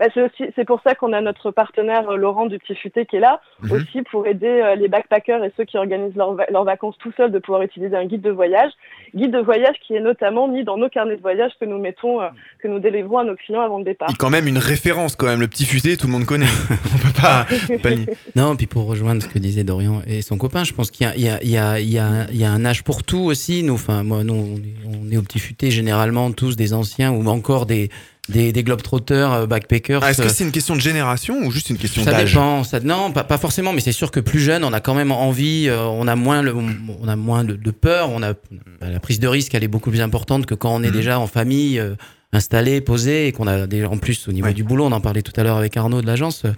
Bah, 0.00 0.06
c'est 0.14 0.22
aussi, 0.22 0.50
c'est 0.56 0.64
pour 0.64 0.80
ça 0.82 0.94
qu'on 0.94 1.12
a 1.12 1.20
notre 1.20 1.50
partenaire 1.50 2.08
euh, 2.08 2.16
Laurent 2.16 2.46
du 2.46 2.58
Petit 2.58 2.74
Futé 2.74 3.04
qui 3.04 3.16
est 3.16 3.20
là, 3.20 3.40
Mhm. 3.62 3.72
aussi 3.72 4.00
pour 4.10 4.26
aider 4.26 4.46
euh, 4.48 4.74
les 4.74 4.88
backpackers 4.88 5.44
et 5.44 5.52
ceux 5.58 5.64
qui 5.64 5.76
organisent 5.76 6.16
leurs 6.16 6.32
va- 6.34 6.46
leurs 6.50 6.64
vacances 6.64 6.96
tout 6.98 7.12
seuls 7.18 7.30
de 7.30 7.38
pouvoir 7.38 7.60
utiliser 7.62 7.94
un 7.94 8.06
guide 8.06 8.22
de 8.22 8.30
voyage. 8.30 8.70
Guide 9.14 9.30
de 9.32 9.38
voyage 9.40 9.76
qui 9.86 9.94
est 9.94 10.00
notamment 10.00 10.48
mis 10.48 10.64
dans 10.64 10.78
nos 10.78 10.88
carnets 10.88 11.16
de 11.16 11.20
voyage 11.20 11.52
que 11.60 11.66
nous 11.66 11.78
mettons, 11.78 12.22
euh, 12.22 12.28
que 12.62 12.68
nous 12.68 12.78
délivrons 12.80 13.18
à 13.18 13.24
nos 13.24 13.36
clients 13.36 13.60
avant 13.60 13.76
le 13.78 13.84
départ. 13.84 14.08
Et 14.10 14.14
quand 14.18 14.30
même 14.30 14.46
une 14.48 14.56
référence, 14.58 15.16
quand 15.16 15.26
même. 15.26 15.40
Le 15.40 15.48
petit 15.48 15.66
futé, 15.66 15.98
tout 15.98 16.06
le 16.06 16.12
monde 16.12 16.24
connaît. 16.24 16.46
On 16.94 16.98
peut 16.98 17.20
pas, 17.20 17.46
on 17.50 17.76
peut 17.76 17.78
pas. 17.78 17.90
Non, 18.36 18.56
puis 18.56 18.66
pour 18.66 18.86
rejoindre 18.86 19.22
ce 19.22 19.28
que 19.28 19.38
disait 19.38 19.64
Dorian 19.64 20.00
et 20.06 20.22
son 20.22 20.38
copain, 20.38 20.64
je 20.64 20.72
pense 20.72 20.90
qu'il 20.90 21.06
y 21.06 21.10
a, 21.10 21.14
il 21.16 21.22
y, 21.24 21.28
a, 21.28 21.38
il 21.42 21.50
y, 21.50 21.58
a, 21.58 21.78
il 21.78 21.90
y, 21.92 21.98
a, 21.98 22.26
il 22.30 22.36
y 22.40 22.44
a 22.44 22.50
un 22.50 22.64
âge 22.64 22.84
pour 22.84 23.02
tout 23.02 23.18
aussi. 23.18 23.62
Nous, 23.62 23.74
enfin, 23.74 24.02
moi, 24.02 24.24
nous, 24.24 24.32
on 24.34 24.56
est, 24.56 24.96
on 25.06 25.10
est 25.12 25.16
au 25.18 25.22
petit 25.22 25.38
futé 25.40 25.70
généralement 25.70 26.32
tous 26.32 26.56
des 26.56 26.72
anciens 26.72 27.10
ou 27.12 27.26
encore 27.28 27.66
des, 27.66 27.90
des, 28.28 28.52
des 28.52 28.62
globetrotters, 28.62 29.32
euh, 29.32 29.46
backpackers. 29.46 30.02
Ah, 30.04 30.10
Est-ce 30.10 30.22
que 30.22 30.26
euh, 30.26 30.30
c'est 30.30 30.44
une 30.44 30.52
question 30.52 30.76
de 30.76 30.80
génération 30.80 31.38
ou 31.44 31.50
juste 31.50 31.70
une 31.70 31.78
question 31.78 32.04
ça 32.04 32.12
d'âge 32.12 32.32
dépend. 32.34 32.62
Ça, 32.64 32.78
non, 32.80 33.10
pas, 33.12 33.24
pas 33.24 33.38
forcément, 33.38 33.72
mais 33.72 33.80
c'est 33.80 33.92
sûr 33.92 34.10
que 34.10 34.20
plus 34.20 34.40
jeune, 34.40 34.62
on 34.64 34.72
a 34.72 34.80
quand 34.80 34.94
même 34.94 35.10
envie, 35.12 35.66
euh, 35.68 35.82
on 35.84 36.06
a 36.06 36.14
moins, 36.16 36.42
le, 36.42 36.54
on 36.54 37.08
a 37.08 37.16
moins 37.16 37.42
de, 37.44 37.54
de 37.54 37.70
peur, 37.70 38.10
on 38.10 38.22
a 38.22 38.34
la 38.80 39.00
prise 39.00 39.18
de 39.20 39.26
risque, 39.28 39.54
elle 39.54 39.64
est 39.64 39.68
beaucoup 39.68 39.90
plus 39.90 40.00
importante 40.00 40.46
que 40.46 40.54
quand 40.54 40.72
on 40.74 40.82
est 40.82 40.88
Mhm. 40.90 40.92
déjà 40.94 41.18
en 41.18 41.26
famille, 41.26 41.78
euh, 41.80 41.94
installé, 42.32 42.80
posé, 42.80 43.26
et 43.26 43.32
qu'on 43.32 43.48
a 43.48 43.66
des, 43.66 43.84
en 43.84 43.96
plus 43.98 44.28
au 44.28 44.32
niveau 44.32 44.46
Ouais. 44.46 44.54
du 44.54 44.62
boulot, 44.62 44.84
on 44.84 44.92
en 44.92 45.00
parlait 45.00 45.22
tout 45.22 45.32
à 45.36 45.42
l'heure 45.42 45.56
avec 45.56 45.76
Arnaud 45.76 46.00
de 46.00 46.06
l'agence. 46.06 46.44
euh, 46.44 46.52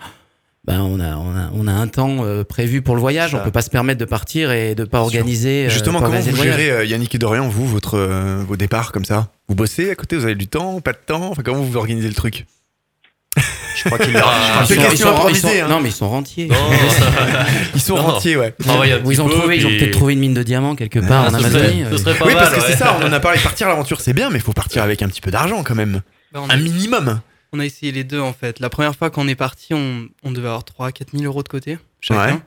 ben 0.65 0.81
on 0.81 1.01
a, 1.01 1.17
on 1.17 1.37
a, 1.37 1.51
on 1.55 1.67
a 1.67 1.73
un 1.73 1.89
temps 1.89 2.25
euh, 2.25 2.45
prévu 2.45 2.83
pour 2.83 2.95
le 2.95 3.01
voyage. 3.01 3.33
Ça. 3.33 3.39
On 3.41 3.45
peut 3.45 3.51
pas 3.51 3.63
se 3.63 3.71
permettre 3.71 3.99
de 3.99 4.05
partir 4.05 4.53
et 4.53 4.75
de 4.77 4.85
pas 4.85 5.01
organiser. 5.01 5.67
euh, 5.67 5.71
Justement, 5.71 5.99
pas 6.01 6.07
comment 6.07 6.19
organiser 6.19 6.37
vous 6.37 6.43
gérez, 6.45 6.71
euh, 6.71 6.85
Yannick 6.85 7.15
et 7.15 7.19
Dorian, 7.19 7.49
vous, 7.49 7.67
votre, 7.67 7.99
euh, 7.99 8.45
vos 8.47 8.57
départs 8.57 8.93
comme 8.93 9.05
ça? 9.05 9.29
Vous 9.49 9.57
bossez 9.57 9.91
à 9.91 9.95
côté 9.97 10.17
Vous 10.17 10.25
avez 10.25 10.37
du 10.37 10.47
temps 10.47 10.81
Pas 10.81 10.93
de 10.93 10.99
temps? 11.05 11.31
Enfin, 11.31 11.43
comment 11.45 11.63
vous 11.63 11.77
organisez 11.77 12.07
le 12.07 12.15
truc? 12.15 12.47
Je 13.75 13.85
crois 13.87 13.99
qu'il 13.99 14.11
Ils 14.11 14.17
a. 14.19 14.65
C'est 14.67 14.75
sont- 14.77 14.83
ils 14.93 14.99
sont- 14.99 15.09
improvisée, 15.09 15.49
ils 15.49 15.59
sont- 15.61 15.65
hein. 15.65 15.69
Non, 15.69 15.81
mais 15.81 15.89
ils 15.89 15.93
sont 15.95 16.09
rentiers. 16.09 16.47
Non, 16.47 16.55
Ils 17.75 17.81
sont 17.81 17.97
Non. 17.97 18.03
rentiers, 18.03 18.37
ouais. 18.37 18.55
ils 18.61 19.21
ont 19.23 19.29
trouvé, 19.29 19.57
ils 19.57 19.67
ont 19.67 19.71
peut-être 19.71 19.91
trouvé 19.93 20.13
une 20.13 20.21
mine 20.21 20.35
de 20.35 20.43
diamants 20.43 20.77
quelque 20.77 20.99
part 21.01 21.25
Ah, 21.25 21.29
en 21.29 21.31
ce 21.31 21.37
Amazonie. 21.37 21.81
serait, 21.81 21.91
ce 21.91 21.97
serait 21.97 22.15
pas 22.19 22.27
Oui, 22.27 22.35
mal. 22.35 22.45
parce 22.45 22.55
que 22.55 22.61
ouais. 22.61 22.67
c'est 22.69 22.77
ça, 22.77 22.97
on 23.01 23.05
en 23.07 23.13
a 23.13 23.19
parlé. 23.19 23.41
Partir 23.41 23.67
à 23.67 23.71
l'aventure, 23.71 24.01
c'est 24.03 24.13
bien, 24.13 24.29
mais 24.31 24.37
il 24.37 24.43
faut 24.43 24.53
partir 24.53 24.83
avec 24.85 25.03
un 25.03 25.09
petit 25.09 25.23
peu 25.23 25.31
d'argent 25.33 25.65
quand 25.65 25.75
même. 25.75 26.03
Bah, 26.33 26.41
Un 26.51 26.57
minimum. 26.59 27.21
On 27.53 27.59
a 27.61 27.65
essayé 27.67 27.93
les 27.93 28.05
deux 28.05 28.21
en 28.21 28.33
fait. 28.33 28.61
La 28.61 28.71
première 28.71 28.95
fois 28.97 29.11
qu'on 29.11 29.29
est 29.29 29.35
parti, 29.35 29.75
on, 29.75 30.09
on 30.23 30.31
devait 30.31 30.49
avoir 30.49 30.63
3-4 30.65 31.13
000 31.13 31.25
euros 31.25 31.43
de 31.43 31.49
côté 31.49 31.79
chacun. 32.01 32.35
Ouais. 32.37 32.43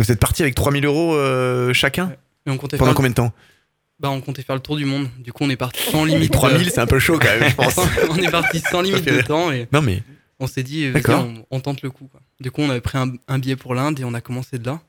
Vous 0.00 0.10
êtes 0.12 0.20
parti 0.20 0.42
avec 0.42 0.54
3000 0.54 0.84
euros 0.84 1.14
euh, 1.14 1.72
chacun 1.72 2.12
Et 2.46 2.50
on 2.50 2.56
comptait, 2.58 2.76
Pendant 2.76 2.90
faire, 2.90 2.96
combien 2.96 3.10
de 3.10 3.14
temps 3.14 3.32
bah, 3.98 4.10
on 4.10 4.20
comptait 4.20 4.42
faire 4.42 4.56
le 4.56 4.60
tour 4.60 4.76
du 4.76 4.84
monde. 4.84 5.08
Du 5.18 5.32
coup, 5.32 5.44
on 5.44 5.48
est 5.48 5.56
parti 5.56 5.80
sans 5.90 6.04
limite. 6.04 6.30
3000, 6.30 6.70
c'est 6.70 6.80
un 6.80 6.86
peu 6.86 6.98
chaud 6.98 7.18
quand 7.18 7.28
même, 7.40 7.48
je 7.48 7.54
pense. 7.56 7.76
on 8.10 8.16
est 8.16 8.30
parti 8.30 8.60
sans 8.60 8.82
limite 8.82 9.06
de 9.06 9.22
temps 9.22 9.50
et 9.50 9.68
Non, 9.72 9.80
mais 9.80 10.02
on 10.38 10.46
s'est 10.46 10.62
dit, 10.62 10.92
on, 11.08 11.46
on 11.50 11.60
tente 11.60 11.80
le 11.80 11.90
coup. 11.90 12.06
quoi. 12.08 12.20
Du 12.40 12.50
coup, 12.50 12.60
on 12.60 12.68
avait 12.68 12.82
pris 12.82 12.98
un, 12.98 13.12
un 13.26 13.38
billet 13.38 13.56
pour 13.56 13.74
l'Inde 13.74 13.98
et 13.98 14.04
on 14.04 14.12
a 14.12 14.20
commencé 14.20 14.58
de 14.58 14.66
là. 14.66 14.80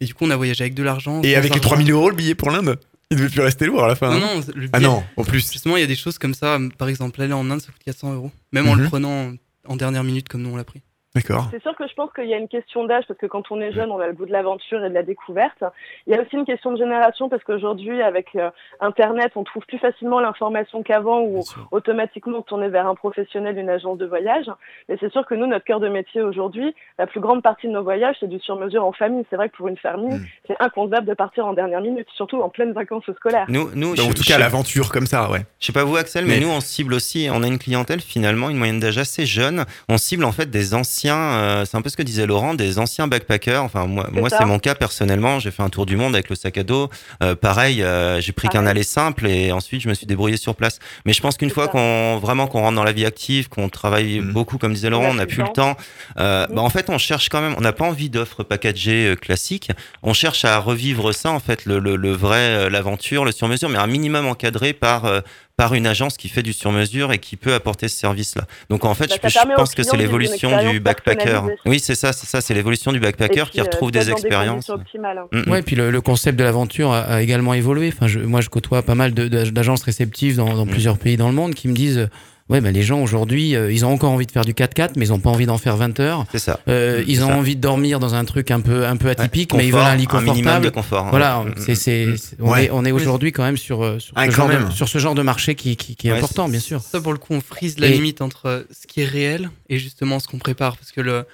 Et 0.00 0.06
du 0.06 0.14
coup, 0.14 0.24
on 0.24 0.30
a 0.30 0.36
voyagé 0.36 0.64
avec 0.64 0.72
de 0.72 0.82
l'argent. 0.82 1.20
Et 1.22 1.36
avec 1.36 1.50
les 1.52 1.58
argent. 1.58 1.68
3000 1.68 1.90
euros, 1.92 2.08
le 2.08 2.16
billet 2.16 2.34
pour 2.34 2.50
l'Inde 2.50 2.78
Il 3.10 3.16
devait 3.16 3.28
plus 3.28 3.40
rester 3.40 3.66
lourd 3.66 3.82
à 3.84 3.88
la 3.88 3.96
fin. 3.96 4.08
Non, 4.10 4.24
hein. 4.24 4.34
non, 4.36 4.40
le 4.48 4.52
billet, 4.60 4.68
Ah 4.72 4.80
non, 4.80 5.02
en 5.16 5.24
plus. 5.24 5.50
Justement, 5.52 5.76
il 5.76 5.80
y 5.80 5.84
a 5.84 5.86
des 5.88 5.96
choses 5.96 6.16
comme 6.18 6.34
ça. 6.34 6.58
Par 6.78 6.88
exemple, 6.88 7.20
aller 7.20 7.32
en 7.32 7.50
Inde, 7.50 7.60
ça 7.60 7.72
coûte 7.72 7.82
400 7.84 8.12
euros. 8.14 8.30
Même 8.52 8.68
en 8.68 8.74
Mhm. 8.76 8.82
le 8.82 8.88
prenant 8.88 9.32
en 9.66 9.76
dernière 9.76 10.04
minute 10.04 10.28
comme 10.28 10.42
nous 10.42 10.50
on 10.50 10.56
l'a 10.56 10.64
pris. 10.64 10.80
D'accord. 11.14 11.48
C'est 11.50 11.60
sûr 11.62 11.74
que 11.76 11.88
je 11.88 11.94
pense 11.94 12.10
qu'il 12.14 12.26
y 12.26 12.34
a 12.34 12.36
une 12.36 12.46
question 12.46 12.84
d'âge 12.84 13.02
parce 13.08 13.18
que 13.18 13.26
quand 13.26 13.42
on 13.50 13.60
est 13.60 13.72
jeune, 13.72 13.90
on 13.90 13.98
a 13.98 14.06
le 14.06 14.12
goût 14.12 14.26
de 14.26 14.30
l'aventure 14.32 14.84
et 14.84 14.88
de 14.88 14.94
la 14.94 15.02
découverte. 15.02 15.64
Il 16.06 16.14
y 16.14 16.16
a 16.16 16.22
aussi 16.22 16.36
une 16.36 16.44
question 16.44 16.70
de 16.70 16.76
génération 16.76 17.28
parce 17.28 17.42
qu'aujourd'hui, 17.42 18.00
avec 18.00 18.28
euh, 18.36 18.50
Internet, 18.80 19.32
on 19.34 19.42
trouve 19.42 19.64
plus 19.66 19.78
facilement 19.78 20.20
l'information 20.20 20.84
qu'avant 20.84 21.22
ou 21.22 21.42
automatiquement 21.72 22.38
on 22.38 22.42
tourner 22.42 22.68
vers 22.68 22.86
un 22.86 22.94
professionnel, 22.94 23.58
une 23.58 23.68
agence 23.70 23.98
de 23.98 24.06
voyage. 24.06 24.46
Mais 24.88 24.96
c'est 25.00 25.10
sûr 25.10 25.26
que 25.26 25.34
nous, 25.34 25.46
notre 25.46 25.64
cœur 25.64 25.80
de 25.80 25.88
métier 25.88 26.22
aujourd'hui, 26.22 26.74
la 26.98 27.06
plus 27.08 27.18
grande 27.20 27.42
partie 27.42 27.66
de 27.66 27.72
nos 27.72 27.82
voyages, 27.82 28.14
c'est 28.20 28.28
du 28.28 28.38
sur-mesure 28.38 28.84
en 28.84 28.92
famille. 28.92 29.24
C'est 29.30 29.36
vrai 29.36 29.48
que 29.48 29.56
pour 29.56 29.66
une 29.66 29.76
famille, 29.78 30.14
Mm. 30.14 30.26
c'est 30.46 30.56
inconcevable 30.60 31.06
de 31.08 31.14
partir 31.14 31.44
en 31.44 31.54
dernière 31.54 31.80
minute, 31.80 32.06
surtout 32.14 32.40
en 32.40 32.48
pleine 32.50 32.72
vacances 32.72 33.10
scolaires. 33.16 33.46
Nous, 33.48 33.68
nous, 33.74 33.96
Donc, 33.96 34.06
en 34.06 34.10
je- 34.10 34.14
tout 34.14 34.22
je- 34.22 34.28
cas, 34.28 34.38
l'aventure 34.38 34.90
comme 34.92 35.06
ça, 35.06 35.28
ouais. 35.28 35.40
Je 35.58 35.66
sais 35.66 35.72
pas 35.72 35.82
vous 35.82 35.96
Axel, 35.96 36.24
mais, 36.24 36.34
Mais- 36.38 36.40
nous 36.46 36.50
on 36.50 36.60
cible 36.60 36.94
aussi, 36.94 37.28
on 37.32 37.42
a 37.42 37.46
une 37.48 37.58
clientèle 37.58 38.00
finalement, 38.00 38.48
une 38.48 38.58
moyenne 38.58 38.78
d'âge 38.78 38.98
assez 38.98 39.26
jeune. 39.26 39.64
On 39.88 39.98
cible 39.98 40.24
en 40.24 40.30
fait 40.32 40.46
des 40.46 40.72
anciens, 40.74 40.99
euh, 41.08 41.64
c'est 41.64 41.76
un 41.76 41.82
peu 41.82 41.88
ce 41.88 41.96
que 41.96 42.02
disait 42.02 42.26
Laurent, 42.26 42.54
des 42.54 42.78
anciens 42.78 43.06
backpackers. 43.08 43.62
Enfin 43.62 43.86
moi, 43.86 44.06
C'est 44.12 44.20
moi 44.20 44.28
c'est 44.30 44.44
mon 44.44 44.58
cas 44.58 44.74
personnellement. 44.74 45.38
J'ai 45.38 45.50
fait 45.50 45.62
un 45.62 45.68
tour 45.68 45.86
du 45.86 45.96
monde 45.96 46.14
avec 46.14 46.28
le 46.28 46.36
sac 46.36 46.58
à 46.58 46.62
dos. 46.62 46.90
Euh, 47.22 47.34
pareil, 47.34 47.82
euh, 47.82 48.20
j'ai 48.20 48.32
pris 48.32 48.48
qu'un 48.48 48.66
aller 48.66 48.82
simple 48.82 49.26
et 49.26 49.52
ensuite 49.52 49.80
je 49.82 49.88
me 49.88 49.94
suis 49.94 50.06
débrouillé 50.06 50.36
sur 50.36 50.54
place. 50.54 50.78
Mais 51.06 51.12
je 51.12 51.20
pense 51.20 51.36
qu'une 51.36 51.48
C'est 51.48 51.54
fois 51.54 51.64
ça. 51.66 51.70
qu'on 51.72 52.18
vraiment 52.18 52.46
qu'on 52.46 52.60
rentre 52.60 52.76
dans 52.76 52.84
la 52.84 52.92
vie 52.92 53.06
active, 53.06 53.48
qu'on 53.48 53.68
travaille 53.68 54.20
Mhm. 54.20 54.32
beaucoup, 54.32 54.58
comme 54.58 54.74
disait 54.74 54.90
Laurent, 54.90 55.10
on 55.10 55.14
n'a 55.14 55.26
plus 55.26 55.42
le 55.42 55.48
temps. 55.48 55.76
Euh, 56.18 56.46
Mhm. 56.48 56.54
bah, 56.56 56.62
en 56.62 56.70
fait, 56.70 56.90
on 56.90 56.98
cherche 56.98 57.28
quand 57.28 57.40
même. 57.40 57.54
On 57.56 57.60
n'a 57.62 57.72
pas 57.72 57.84
envie 57.84 58.10
d'offres 58.10 58.42
packagées 58.42 59.06
euh, 59.08 59.14
classiques. 59.16 59.70
On 60.02 60.12
cherche 60.12 60.44
à 60.44 60.58
revivre 60.58 61.14
ça 61.14 61.30
en 61.30 61.40
fait, 61.40 61.64
le, 61.66 61.78
le, 61.78 61.96
le 61.96 62.12
vrai, 62.12 62.68
l'aventure, 62.70 63.24
le 63.24 63.32
sur-mesure, 63.32 63.68
mais 63.68 63.78
un 63.78 63.86
minimum 63.86 64.26
encadré 64.26 64.72
par 64.72 65.04
euh, 65.04 65.20
par 65.60 65.74
une 65.74 65.86
agence 65.86 66.16
qui 66.16 66.30
fait 66.30 66.42
du 66.42 66.54
sur-mesure 66.54 67.12
et 67.12 67.18
qui 67.18 67.36
peut 67.36 67.52
apporter 67.52 67.88
ce 67.88 67.98
service-là. 67.98 68.46
Donc 68.70 68.86
en 68.86 68.94
fait, 68.94 69.10
Bah, 69.22 69.28
je, 69.28 69.54
pense 69.56 69.74
que 69.74 69.82
c'est 69.82 69.98
l'évolution 69.98 70.50
du 70.70 70.80
backpacker. 70.80 71.42
Oui, 71.66 71.80
c'est 71.80 71.94
ça, 71.94 72.14
c'est 72.14 72.26
ça, 72.26 72.40
c'est 72.40 72.54
l'évolution 72.54 72.92
du 72.92 72.98
backpacker 72.98 73.42
puis, 73.42 73.50
qui 73.52 73.60
euh, 73.60 73.64
retrouve 73.64 73.90
des 73.90 74.10
expériences. 74.10 74.70
optimales, 74.70 75.18
hein. 75.18 75.26
Mm, 75.30 75.40
mm. 75.40 75.52
Ouais, 75.52 75.60
puis 75.60 75.76
le, 75.76 75.90
le 75.90 76.00
concept 76.00 76.38
de 76.38 76.44
l'aventure 76.44 76.92
a, 76.92 77.00
a 77.00 77.20
également 77.20 77.52
évolué. 77.52 77.92
Enfin, 77.94 78.06
je, 78.06 78.20
moi, 78.20 78.40
je 78.40 78.48
côtoie 78.48 78.80
pas 78.80 78.94
mal 78.94 79.12
d'agences 79.12 79.82
réceptives 79.82 80.36
dans, 80.36 80.54
dans 80.54 80.66
plusieurs 80.66 80.96
pays 80.96 81.18
dans 81.18 81.28
le 81.28 81.34
monde 81.34 81.52
qui 81.54 81.68
me 81.68 81.74
disent 81.74 81.98
euh, 81.98 82.06
Ouais, 82.50 82.60
ben 82.60 82.72
les 82.74 82.82
gens 82.82 83.00
aujourd'hui, 83.00 83.54
euh, 83.54 83.72
ils 83.72 83.84
ont 83.86 83.92
encore 83.92 84.10
envie 84.10 84.26
de 84.26 84.32
faire 84.32 84.44
du 84.44 84.52
4x4, 84.54 84.90
mais 84.96 85.06
ils 85.06 85.12
ont 85.12 85.20
pas 85.20 85.30
envie 85.30 85.46
d'en 85.46 85.56
faire 85.56 85.76
20 85.76 86.00
heures. 86.00 86.26
C'est 86.32 86.38
ça. 86.40 86.58
Euh, 86.68 87.02
ils 87.06 87.22
ont 87.24 87.28
ça. 87.28 87.36
envie 87.36 87.54
de 87.56 87.60
dormir 87.60 88.00
dans 88.00 88.14
un 88.14 88.24
truc 88.24 88.50
un 88.50 88.60
peu, 88.60 88.86
un 88.86 88.96
peu 88.96 89.08
atypique, 89.08 89.54
mais 89.54 89.66
ils 89.66 89.72
veulent 89.72 89.80
un 89.82 89.94
lit 89.94 90.02
un 90.02 90.06
confortable. 90.06 90.36
minimum 90.36 90.60
de 90.62 90.68
confort, 90.70 91.06
hein. 91.06 91.10
Voilà, 91.10 91.40
Mm, 91.44 91.54
c'est, 91.58 91.74
c'est, 91.76 92.06
mm. 92.06 92.16
on 92.40 92.50
Ouais. 92.50 92.64
est, 92.64 92.70
on 92.72 92.84
est 92.84 92.90
aujourd'hui 92.92 93.30
quand 93.32 93.44
même 93.44 93.56
sur, 93.56 93.84
euh, 93.84 93.98
sur, 93.98 94.12
Ah, 94.16 94.24
ce 94.24 94.30
quand 94.30 94.36
genre 94.36 94.48
de, 94.48 94.52
même. 94.54 94.70
sur 94.72 94.88
ce 94.88 94.98
genre 94.98 95.14
de 95.14 95.22
marché 95.22 95.54
qui, 95.54 95.76
qui, 95.76 95.94
qui 95.96 96.08
est 96.08 96.12
Ouais, 96.12 96.18
important, 96.18 96.48
bien 96.48 96.60
sûr. 96.60 96.80
Ça, 96.82 97.00
pour 97.00 97.12
le 97.12 97.18
coup, 97.18 97.34
on 97.34 97.40
frise 97.40 97.78
la 97.78 97.86
Et- 97.86 97.92
limite 97.92 98.20
entre 98.20 98.66
ce 98.70 98.86
qui 98.86 99.02
est 99.02 99.06
réel 99.06 99.50
et 99.68 99.78
justement 99.78 100.18
ce 100.18 100.26
qu'on 100.26 100.38
prépare. 100.38 100.76
Parce 100.76 100.90
que 100.92 101.00
le, 101.00 101.24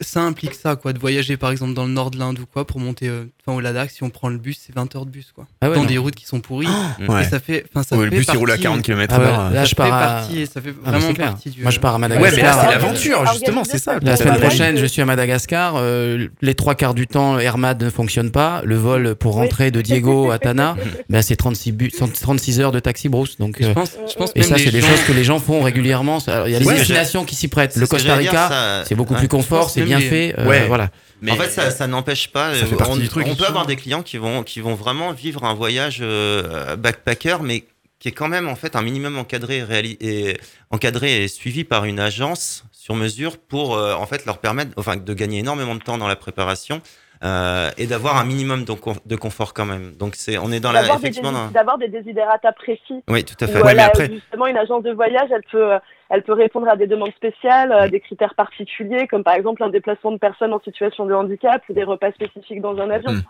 ça 0.00 0.20
implique 0.22 0.54
ça, 0.54 0.74
quoi, 0.76 0.92
de 0.92 0.98
voyager 0.98 1.36
par 1.36 1.50
exemple 1.50 1.74
dans 1.74 1.84
le 1.84 1.90
nord 1.92 2.10
de 2.10 2.18
l'Inde 2.18 2.38
ou 2.40 2.46
quoi, 2.46 2.66
pour 2.66 2.80
monter 2.80 3.08
euh, 3.08 3.24
enfin, 3.46 3.56
au 3.56 3.60
Ladakh. 3.60 3.90
Si 3.90 4.02
on 4.02 4.10
prend 4.10 4.28
le 4.28 4.38
bus, 4.38 4.58
c'est 4.66 4.74
20 4.74 4.94
heures 4.96 5.06
de 5.06 5.10
bus, 5.10 5.32
quoi. 5.34 5.46
Ah 5.60 5.68
ouais, 5.68 5.74
dans 5.76 5.82
non. 5.82 5.86
des 5.86 5.98
routes 5.98 6.14
qui 6.14 6.26
sont 6.26 6.40
pourries. 6.40 6.66
Ouais. 7.08 7.22
Et 7.22 7.24
ça 7.28 7.38
fait, 7.40 7.64
enfin, 7.70 7.82
ça 7.82 7.96
Ouais, 7.96 8.04
fait 8.04 8.10
le 8.10 8.16
bus 8.18 8.26
il 8.32 8.36
roule 8.38 8.50
à 8.50 8.54
partie- 8.54 8.62
40 8.64 8.82
km 8.82 9.14
Ah 9.14 9.18
ouais, 9.20 9.26
heure. 9.26 9.50
là, 9.50 9.54
ça 9.60 9.64
je 9.64 9.68
fait 9.70 9.74
pars 9.76 9.92
à- 9.94 10.06
partie 10.06 10.38
et 10.40 10.46
ça 10.46 10.60
fait 10.60 10.74
Ah, 10.84 10.90
vraiment 10.90 11.14
partie 11.14 11.50
du. 11.50 11.62
Moi, 11.62 11.70
je 11.70 11.80
pars 11.80 11.94
à 11.94 11.98
Ouais, 11.98 12.08
mais 12.08 12.14
Madagascar. 12.18 12.56
là 12.56 12.62
c'est 12.62 12.70
l'aventure 12.74 13.26
justement, 13.32 13.64
c'est 13.64 13.78
ça. 13.78 13.98
La 14.02 14.16
semaine 14.16 14.38
prochaine, 14.40 14.76
je 14.76 14.86
suis 14.86 15.02
à 15.02 15.04
Madagascar. 15.04 15.74
euh, 15.76 16.26
les 16.42 16.54
trois 16.54 16.74
quarts 16.74 16.94
du 16.94 17.06
temps, 17.06 17.38
Hermad 17.38 17.82
ne 17.82 17.90
fonctionne 17.90 18.30
pas. 18.30 18.62
Le 18.64 18.76
vol 18.76 19.14
pour 19.14 19.34
rentrer 19.34 19.70
de 19.70 19.80
Diego 19.82 20.30
à 20.30 20.38
Tana, 20.38 20.76
ben, 21.10 21.22
c'est 21.22 21.36
36, 21.36 21.72
bu- 21.72 21.90
36 21.90 22.60
heures 22.60 22.72
de 22.72 22.80
taxi 22.80 23.08
brousse. 23.08 23.36
Donc, 23.38 23.56
Je 23.60 23.66
euh, 23.68 23.74
pense, 23.74 23.92
je 24.10 24.14
pense 24.14 24.30
et 24.34 24.42
ça, 24.42 24.56
les 24.56 24.64
c'est 24.64 24.70
des 24.70 24.80
choses 24.80 25.02
que 25.06 25.12
les 25.12 25.24
gens 25.24 25.38
font 25.38 25.62
régulièrement. 25.62 26.18
Il 26.46 26.52
y 26.52 26.56
a 26.56 26.58
des 26.58 26.64
destinations 26.64 27.24
qui 27.24 27.34
s'y 27.34 27.48
prêtent. 27.48 27.76
Le 27.76 27.86
Costa 27.86 28.14
Rica, 28.16 28.82
c'est 28.86 28.94
beaucoup 28.94 29.14
plus 29.14 29.28
confort, 29.28 29.65
c'est 29.68 29.82
bien 29.82 30.00
fait. 30.00 30.34
euh, 30.38 30.46
Ouais. 30.46 30.66
Voilà. 30.66 30.90
Mais- 31.22 31.32
en 31.32 31.36
fait, 31.36 31.48
ça, 31.50 31.70
ça 31.70 31.86
n'empêche 31.86 32.30
pas. 32.32 32.54
Ça 32.54 32.66
fait 32.66 32.74
euh, 32.74 32.84
on, 32.88 32.96
du 32.96 33.08
truc. 33.08 33.26
on 33.28 33.34
peut 33.34 33.46
avoir 33.46 33.66
des 33.66 33.76
clients 33.76 34.02
qui 34.02 34.18
vont, 34.18 34.42
qui 34.42 34.60
vont 34.60 34.74
vraiment 34.74 35.12
vivre 35.12 35.44
un 35.44 35.54
voyage 35.54 35.98
euh, 36.02 36.76
backpacker, 36.76 37.38
mais 37.42 37.64
qui 37.98 38.08
est 38.08 38.12
quand 38.12 38.28
même 38.28 38.48
en 38.48 38.56
fait 38.56 38.76
un 38.76 38.82
minimum 38.82 39.16
encadré, 39.18 39.62
réali- 39.62 39.96
et, 40.00 40.36
encadré 40.70 41.22
et 41.24 41.28
suivi 41.28 41.64
par 41.64 41.84
une 41.86 41.98
agence 41.98 42.64
sur 42.72 42.94
mesure 42.94 43.38
pour 43.38 43.74
euh, 43.76 43.94
en 43.94 44.06
fait 44.06 44.26
leur 44.26 44.38
permettre, 44.38 44.72
enfin, 44.76 44.96
de 44.96 45.14
gagner 45.14 45.38
énormément 45.38 45.74
de 45.74 45.80
temps 45.80 45.96
dans 45.98 46.08
la 46.08 46.16
préparation. 46.16 46.80
euh, 47.24 47.70
et 47.78 47.86
d'avoir 47.86 48.18
un 48.18 48.24
minimum 48.26 48.66
de, 48.66 48.72
con- 48.74 48.98
de 49.06 49.16
confort 49.16 49.54
quand 49.54 49.64
même. 49.64 49.92
Donc 49.96 50.16
c'est, 50.16 50.36
on 50.36 50.52
est 50.52 50.60
dans 50.60 50.70
la 50.70 50.82
D'avoir 50.82 50.98
des, 51.00 51.04
effectivement. 51.06 51.48
d'avoir 51.48 51.78
des 51.78 51.88
desiderata 51.88 52.52
précis. 52.52 53.02
Oui, 53.08 53.24
tout 53.24 53.34
à 53.42 53.46
fait. 53.46 53.54
Où, 53.54 53.56
Ouais, 53.56 53.62
mais 53.62 53.72
voilà, 53.72 53.86
après- 53.86 54.10
justement, 54.12 54.46
une 54.46 54.58
agence 54.58 54.82
de 54.82 54.92
voyage, 54.92 55.30
elle 55.34 55.40
peut, 55.50 55.72
euh, 55.72 55.78
elle 56.10 56.22
peut 56.22 56.32
répondre 56.34 56.68
à 56.68 56.76
des 56.76 56.86
demandes 56.86 57.12
spéciales, 57.16 57.68
Mm. 57.70 57.72
à 57.72 57.88
des 57.88 58.00
critères 58.00 58.34
particuliers, 58.34 59.06
comme 59.08 59.24
par 59.24 59.34
exemple 59.34 59.62
un 59.62 59.70
déplacement 59.70 60.12
de 60.12 60.18
personnes 60.18 60.52
en 60.52 60.60
situation 60.60 61.06
de 61.06 61.14
handicap 61.14 61.62
ou 61.68 61.72
des 61.72 61.84
repas 61.84 62.12
spécifiques 62.12 62.60
dans 62.60 62.76
un 62.78 62.90
avion. 62.90 63.12
Mm. 63.12 63.22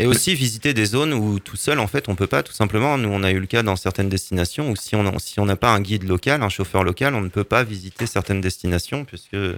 Et 0.00 0.06
aussi 0.06 0.34
visiter 0.36 0.74
des 0.74 0.84
zones 0.84 1.12
où 1.12 1.40
tout 1.40 1.56
seul, 1.56 1.80
en 1.80 1.88
fait, 1.88 2.08
on 2.08 2.14
peut 2.14 2.28
pas, 2.28 2.44
tout 2.44 2.52
simplement. 2.52 2.96
Nous, 2.96 3.08
on 3.12 3.24
a 3.24 3.32
eu 3.32 3.40
le 3.40 3.46
cas 3.46 3.64
dans 3.64 3.74
certaines 3.74 4.08
destinations 4.08 4.70
où 4.70 4.76
si 4.76 4.94
on 4.94 5.04
a- 5.04 5.18
si 5.18 5.40
on 5.40 5.44
n'a 5.44 5.56
pas 5.56 5.70
un 5.70 5.80
guide 5.80 6.08
local, 6.08 6.40
un 6.44 6.48
chauffeur 6.48 6.84
local, 6.84 7.16
on 7.16 7.20
ne 7.20 7.28
peut 7.28 7.42
pas 7.42 7.64
visiter 7.64 8.06
certaines 8.06 8.40
destinations 8.40 9.04
puisque 9.04 9.34
euh, 9.34 9.56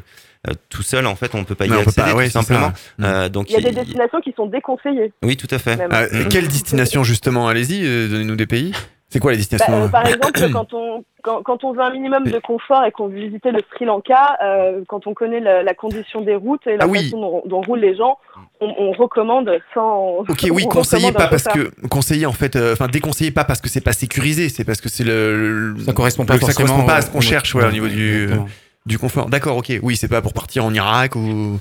tout 0.71 0.83
seul, 0.83 1.07
en 1.07 1.15
fait, 1.17 1.35
on 1.35 1.41
ne 1.41 1.45
peut 1.45 1.55
pas 1.55 1.67
y 1.67 1.69
Non, 1.69 1.81
on 1.81 1.83
peut 1.83 1.89
accéder, 1.91 2.11
pas, 2.13 2.17
ouais, 2.17 2.25
tout 2.27 2.31
simplement. 2.33 2.73
Mm. 2.97 3.05
Euh, 3.05 3.29
donc, 3.29 3.51
Il 3.51 3.53
y 3.53 3.57
a 3.57 3.61
des 3.61 3.69
il- 3.69 3.75
destinations 3.75 4.21
qui 4.23 4.33
sont 4.35 4.47
déconseillées. 4.47 5.13
oui, 5.23 5.37
tout 5.37 5.49
à 5.51 5.59
fait. 5.59 5.79
Ah, 5.91 6.07
quelle 6.31 6.49
destination 6.49 7.05
justement? 7.05 7.47
Allez-y, 7.47 7.85
euh, 7.85 8.09
donnez-nous 8.09 8.37
des 8.37 8.47
pays. 8.47 8.73
C'est 9.13 9.19
quoi 9.19 9.33
les 9.33 9.37
Bah, 9.39 9.41
destinations 9.41 9.83
euh, 9.85 9.89
par 9.89 10.07
exemple, 10.09 10.51
quand 10.53 10.73
on, 10.73 11.05
quand, 11.23 11.43
quand 11.43 11.65
on 11.65 11.73
veut 11.73 11.81
un 11.83 11.91
minimum 11.91 12.25
de 12.25 12.39
confort 12.39 12.85
et 12.85 12.93
qu'on 12.93 13.09
veut 13.09 13.19
visiter 13.19 13.51
le 13.51 13.61
Sri 13.75 13.85
Lanka, 13.85 14.39
euh, 14.43 14.83
quand 14.89 15.07
on 15.09 15.15
connaît 15.15 15.41
la, 15.41 15.63
la 15.65 15.75
condition 15.75 16.21
des 16.21 16.37
routes 16.37 16.67
et 16.67 16.77
la 16.77 16.85
Ah 16.85 16.89
oui. 16.89 17.05
façon 17.05 17.21
dont, 17.21 17.43
dont 17.45 17.61
roulent 17.61 17.81
les 17.81 17.97
gens, 17.97 18.19
on, 18.61 18.73
on 18.79 18.93
recommande 18.93 19.51
sans. 19.75 20.19
Ok, 20.29 20.47
oui, 20.53 20.63
on 20.65 20.69
conseillez 20.69 21.13
pas 21.13 21.27
parce 21.27 21.45
que 21.45 21.71
conseillez 21.89 22.27
en 22.27 22.33
fait, 22.33 22.55
euh, 22.57 22.73
enfin 22.75 22.87
déconseillez 22.87 23.33
pas 23.33 23.45
parce 23.45 23.61
que 23.61 23.69
c'est 23.69 23.81
pas 23.81 23.93
sécurisé, 23.93 24.49
c'est 24.49 24.65
parce 24.65 24.81
que 24.81 24.89
c'est 24.89 25.05
le, 25.05 25.73
le- 25.73 25.79
Ça 25.81 25.93
correspond 25.93 26.25
pas 26.25 26.35
le- 26.35 26.41
ça 26.41 26.53
correspond 26.55 26.87
pas 26.87 26.97
à 26.97 27.03
ce 27.03 27.11
qu'on 27.11 27.21
cherche 27.21 27.55
ouais, 27.57 27.67
au 27.67 27.73
niveau 27.73 27.89
du 27.89 28.23
Exactement. 28.23 28.49
du 28.87 28.99
confort. 28.99 29.27
D'accord, 29.29 29.57
ok, 29.59 29.73
oui, 29.83 29.95
c'est 29.97 30.09
pas 30.09 30.23
pour 30.23 30.33
partir 30.33 30.65
en 30.65 30.73
Irak 30.73 31.15
ou 31.17 31.59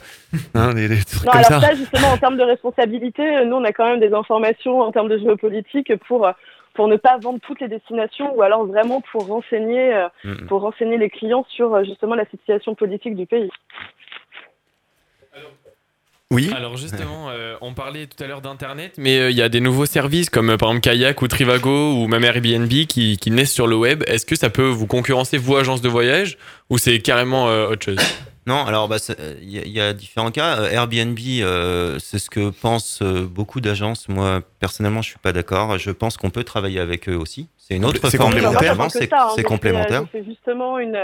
hein, 0.55 0.73
des, 0.73 0.87
des 0.87 1.03
trucs 1.03 1.25
Non, 1.25 1.31
comme 1.31 1.41
alors 1.43 1.61
ça. 1.61 1.67
ça, 1.69 1.75
justement, 1.75 2.07
en 2.13 2.17
termes 2.17 2.37
de 2.37 2.43
responsabilité, 2.43 3.23
euh, 3.23 3.43
nous, 3.45 3.57
on 3.57 3.63
a 3.65 3.73
quand 3.73 3.85
même 3.89 3.99
des 3.99 4.13
informations 4.13 4.79
en 4.81 4.91
termes 4.93 5.09
de 5.09 5.17
géopolitique 5.17 5.91
pour, 6.07 6.25
euh, 6.25 6.31
pour 6.79 6.87
ne 6.87 6.95
pas 6.95 7.17
vendre 7.17 7.39
toutes 7.45 7.59
les 7.59 7.67
destinations 7.67 8.33
ou 8.37 8.41
alors 8.41 8.65
vraiment 8.65 9.01
pour 9.11 9.27
renseigner, 9.27 9.93
euh, 9.93 10.07
pour 10.47 10.61
renseigner 10.61 10.97
les 10.97 11.09
clients 11.09 11.45
sur 11.49 11.75
euh, 11.75 11.83
justement 11.83 12.15
la 12.15 12.25
situation 12.27 12.73
politique 12.73 13.15
du 13.15 13.25
pays. 13.25 13.49
Oui. 16.31 16.49
Alors 16.55 16.77
justement, 16.77 17.31
euh, 17.31 17.57
on 17.59 17.73
parlait 17.73 18.07
tout 18.07 18.23
à 18.23 18.27
l'heure 18.27 18.39
d'internet, 18.39 18.93
mais 18.97 19.19
euh, 19.19 19.29
il 19.29 19.35
y 19.35 19.41
a 19.41 19.49
des 19.49 19.59
nouveaux 19.59 19.87
services 19.87 20.29
comme 20.29 20.51
euh, 20.51 20.55
par 20.55 20.69
exemple 20.69 20.83
Kayak 20.89 21.21
ou 21.21 21.27
Trivago 21.27 21.95
ou 21.95 22.07
même 22.07 22.23
Airbnb 22.23 22.69
qui, 22.69 23.17
qui 23.17 23.29
naissent 23.29 23.51
sur 23.51 23.67
le 23.67 23.75
web. 23.75 24.05
Est-ce 24.07 24.25
que 24.25 24.37
ça 24.37 24.49
peut 24.49 24.69
vous 24.69 24.87
concurrencer 24.87 25.37
vous 25.37 25.57
agence 25.57 25.81
de 25.81 25.89
voyage 25.89 26.37
ou 26.69 26.77
c'est 26.77 26.99
carrément 26.99 27.49
euh, 27.49 27.71
autre 27.71 27.83
chose? 27.83 27.97
Non, 28.49 28.65
alors 28.65 28.87
bah, 28.87 28.97
c'est- 28.99 29.19
euh, 29.19 29.35
il 29.41 29.49
y, 29.51 29.59
a- 29.59 29.65
il 29.65 29.71
y 29.71 29.79
a 29.79 29.93
différents 29.93 30.31
cas. 30.31 30.59
Euh, 30.59 30.69
Airbnb, 30.71 31.17
euh, 31.41 31.97
c'est 31.99 32.17
ce 32.19 32.29
que 32.31 32.49
pensent 32.49 33.01
euh, 33.03 33.25
beaucoup 33.25 33.61
d'agences. 33.61 34.09
Moi, 34.09 34.41
personnellement, 34.59 35.03
je 35.03 35.09
suis 35.09 35.19
pas 35.19 35.33
d'accord. 35.33 35.77
Je 35.77 35.91
pense 35.91 36.17
qu'on 36.17 36.31
peut 36.31 36.43
travailler 36.43 36.79
avec 36.79 37.07
eux 37.07 37.15
aussi. 37.15 37.47
C'est 37.57 37.75
une 37.75 37.85
autre 37.85 38.09
C'est 38.09 38.17
forme 38.17 38.33
de 38.33 38.39
complémentaire. 38.41 38.89
C'est 38.89 39.13
hein. 39.13 39.27
c'est 39.35 39.43
complémentaire. 39.43 40.03
fait 40.11 40.23
justement 40.25 40.79
une, 40.79 40.99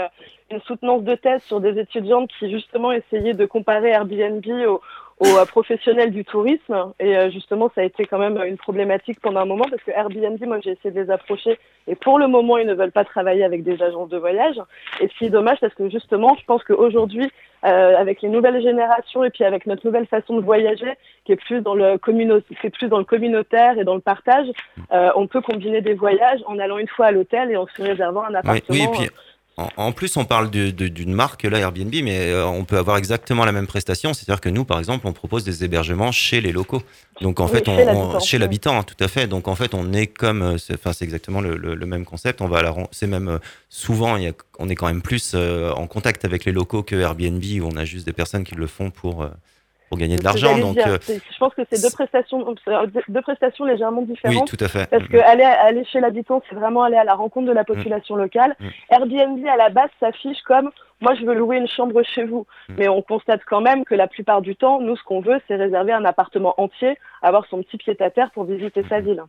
une 0.50 0.60
soutenance 0.62 1.04
de 1.04 1.14
thèse 1.14 1.40
sur 1.46 1.60
des 1.60 1.78
étudiantes 1.78 2.28
qui 2.40 2.50
justement 2.50 2.90
essayaient 2.90 3.34
de 3.34 3.46
comparer 3.46 3.90
Airbnb 3.90 4.44
aux, 4.66 4.80
aux, 5.18 5.26
euh, 5.26 5.44
professionnels 5.46 6.10
du 6.10 6.24
tourisme. 6.24 6.92
Et 7.00 7.16
euh, 7.16 7.30
justement, 7.30 7.70
ça 7.74 7.80
a 7.80 7.84
été 7.84 8.04
quand 8.06 8.18
même 8.18 8.40
une 8.44 8.56
problématique 8.56 9.20
pendant 9.20 9.40
un 9.40 9.46
moment 9.46 9.64
parce 9.70 9.82
que 9.82 9.90
Airbnb, 9.90 10.38
moi, 10.46 10.58
j'ai 10.62 10.72
essayé 10.72 10.90
de 10.92 11.00
les 11.00 11.10
approcher 11.10 11.58
et 11.86 11.94
pour 11.94 12.18
le 12.18 12.28
moment, 12.28 12.58
ils 12.58 12.66
ne 12.66 12.74
veulent 12.74 12.92
pas 12.92 13.04
travailler 13.04 13.44
avec 13.44 13.62
des 13.62 13.82
agences 13.82 14.08
de 14.08 14.18
voyage. 14.18 14.56
Et 15.00 15.08
ce 15.08 15.18
qui 15.18 15.26
est 15.26 15.30
dommage 15.30 15.58
parce 15.60 15.74
que 15.74 15.88
justement, 15.88 16.34
je 16.38 16.44
pense 16.44 16.62
qu'aujourd'hui, 16.64 17.30
euh, 17.64 17.96
avec 17.96 18.22
les 18.22 18.28
nouvelles 18.28 18.62
générations 18.62 19.24
et 19.24 19.30
puis 19.30 19.44
avec 19.44 19.66
notre 19.66 19.84
nouvelle 19.86 20.06
façon 20.06 20.36
de 20.36 20.42
voyager, 20.42 20.92
qui 21.24 21.32
est 21.32 21.36
plus 21.36 21.62
dans 21.62 21.74
le 21.74 21.96
qui 21.98 22.66
est 22.66 22.70
plus 22.70 22.88
dans 22.88 22.98
le 22.98 23.04
communautaire 23.04 23.78
et 23.78 23.84
dans 23.84 23.94
le 23.94 24.00
partage, 24.00 24.46
euh, 24.92 25.10
on 25.16 25.26
peut 25.26 25.40
combiner 25.40 25.80
des 25.80 25.94
voyages 25.94 26.40
en 26.46 26.58
allant 26.58 26.78
une 26.78 26.88
fois 26.88 27.06
à 27.06 27.10
l'hôtel 27.12 27.50
et 27.50 27.56
en 27.56 27.66
se 27.66 27.82
réservant 27.82 28.22
un 28.24 28.30
Oui, 28.30 28.36
appartement. 28.36 28.60
oui, 28.70 28.82
et 28.82 28.88
puis 29.06 29.10
en, 29.58 29.70
en 29.76 29.92
plus, 29.92 30.16
on 30.18 30.26
parle 30.26 30.50
d'une 30.50 31.14
marque, 31.14 31.44
là, 31.44 31.58
Airbnb, 31.58 31.94
mais 32.02 32.30
euh, 32.30 32.46
on 32.46 32.64
peut 32.66 32.76
avoir 32.76 32.98
exactement 32.98 33.46
la 33.46 33.52
même 33.52 33.66
prestation. 33.66 34.12
C'est-à-dire 34.12 34.40
que 34.42 34.50
nous, 34.50 34.66
par 34.66 34.78
exemple, 34.78 35.06
on 35.06 35.14
propose 35.14 35.44
des 35.44 35.64
hébergements 35.64 36.12
chez 36.12 36.42
les 36.42 36.52
locaux. 36.52 36.82
Donc, 37.22 37.40
en 37.40 37.46
Oui, 37.46 37.52
fait, 37.52 37.64
chez 37.64 37.70
on, 37.88 38.18
chez 38.20 38.36
l'habitant, 38.38 38.78
hein, 38.78 38.82
tout 38.82 39.02
à 39.02 39.08
fait. 39.08 39.26
Donc, 39.26 39.48
en 39.48 39.54
fait, 39.54 39.72
on 39.72 39.94
est 39.94 40.08
comme, 40.08 40.42
euh, 40.42 40.56
enfin, 40.74 40.92
c'est 40.92 41.04
exactement 41.06 41.40
le, 41.40 41.56
le- 41.56 41.74
le 41.74 41.86
même 41.86 42.04
concept. 42.04 42.42
On 42.42 42.48
va 42.48 42.58
à 42.58 42.62
la, 42.62 42.70
ren- 42.70 42.88
c'est 42.92 43.06
même 43.06 43.28
euh, 43.28 43.38
souvent, 43.70 44.16
il 44.16 44.24
y 44.24 44.28
a- 44.28 44.32
on 44.58 44.68
est 44.68 44.74
quand 44.74 44.88
même 44.88 45.00
plus 45.00 45.32
euh, 45.34 45.72
en 45.72 45.86
contact 45.86 46.26
avec 46.26 46.44
les 46.44 46.52
locaux 46.52 46.82
que 46.82 46.94
Airbnb, 46.96 47.42
où 47.62 47.64
on 47.72 47.76
a 47.76 47.86
juste 47.86 48.04
des 48.04 48.12
personnes 48.12 48.44
qui 48.44 48.54
le 48.56 48.66
font 48.66 48.90
pour, 48.90 49.22
euh, 49.22 49.28
pour 49.88 49.98
gagner 49.98 50.16
de 50.16 50.20
C'est 50.20 50.26
l'argent. 50.26 50.58
Donc, 50.58 50.78
euh, 50.78 50.98
C'est- 51.00 51.20
je 51.32 51.38
pense 51.38 51.54
que 51.54 51.62
c'est 51.70 51.80
deux 51.82 51.90
prestations, 51.90 52.54
euh, 52.68 52.86
deux- 52.86 53.02
deux 53.08 53.22
prestations 53.22 53.64
légèrement 53.64 54.00
oui, 54.00 54.06
différentes. 54.08 54.48
tout 54.48 54.64
à 54.64 54.68
fait. 54.68 54.88
Parce 54.90 55.06
que 55.06 55.16
aller, 55.18 55.44
aller 55.44 55.84
chez 55.84 56.00
l'habitant, 56.00 56.42
c'est 56.48 56.56
vraiment 56.56 56.82
aller 56.82 56.96
à 56.96 57.04
la 57.04 57.14
rencontre 57.14 57.46
de 57.46 57.52
la 57.52 57.64
population 57.64 58.16
locale. 58.16 58.56
Mm. 58.58 58.66
Airbnb, 58.90 59.46
à 59.46 59.56
la 59.56 59.70
base, 59.70 59.90
s'affiche 60.00 60.40
comme 60.42 60.70
moi, 61.00 61.14
je 61.14 61.26
veux 61.26 61.34
louer 61.34 61.58
une 61.58 61.68
chambre 61.68 62.02
chez 62.02 62.24
vous. 62.24 62.46
Mm. 62.68 62.74
Mais 62.78 62.88
on 62.88 63.02
constate 63.02 63.42
quand 63.46 63.60
même 63.60 63.84
que 63.84 63.94
la 63.94 64.06
plupart 64.06 64.40
du 64.42 64.56
temps, 64.56 64.80
nous, 64.80 64.96
ce 64.96 65.02
qu'on 65.04 65.20
veut, 65.20 65.40
c'est 65.46 65.56
réserver 65.56 65.92
un 65.92 66.04
appartement 66.04 66.54
entier, 66.58 66.98
avoir 67.22 67.46
son 67.46 67.62
petit 67.62 67.76
pied 67.76 67.96
à 68.00 68.10
terre 68.10 68.30
pour 68.32 68.44
visiter 68.44 68.82
sa 68.88 69.00
ville. 69.00 69.22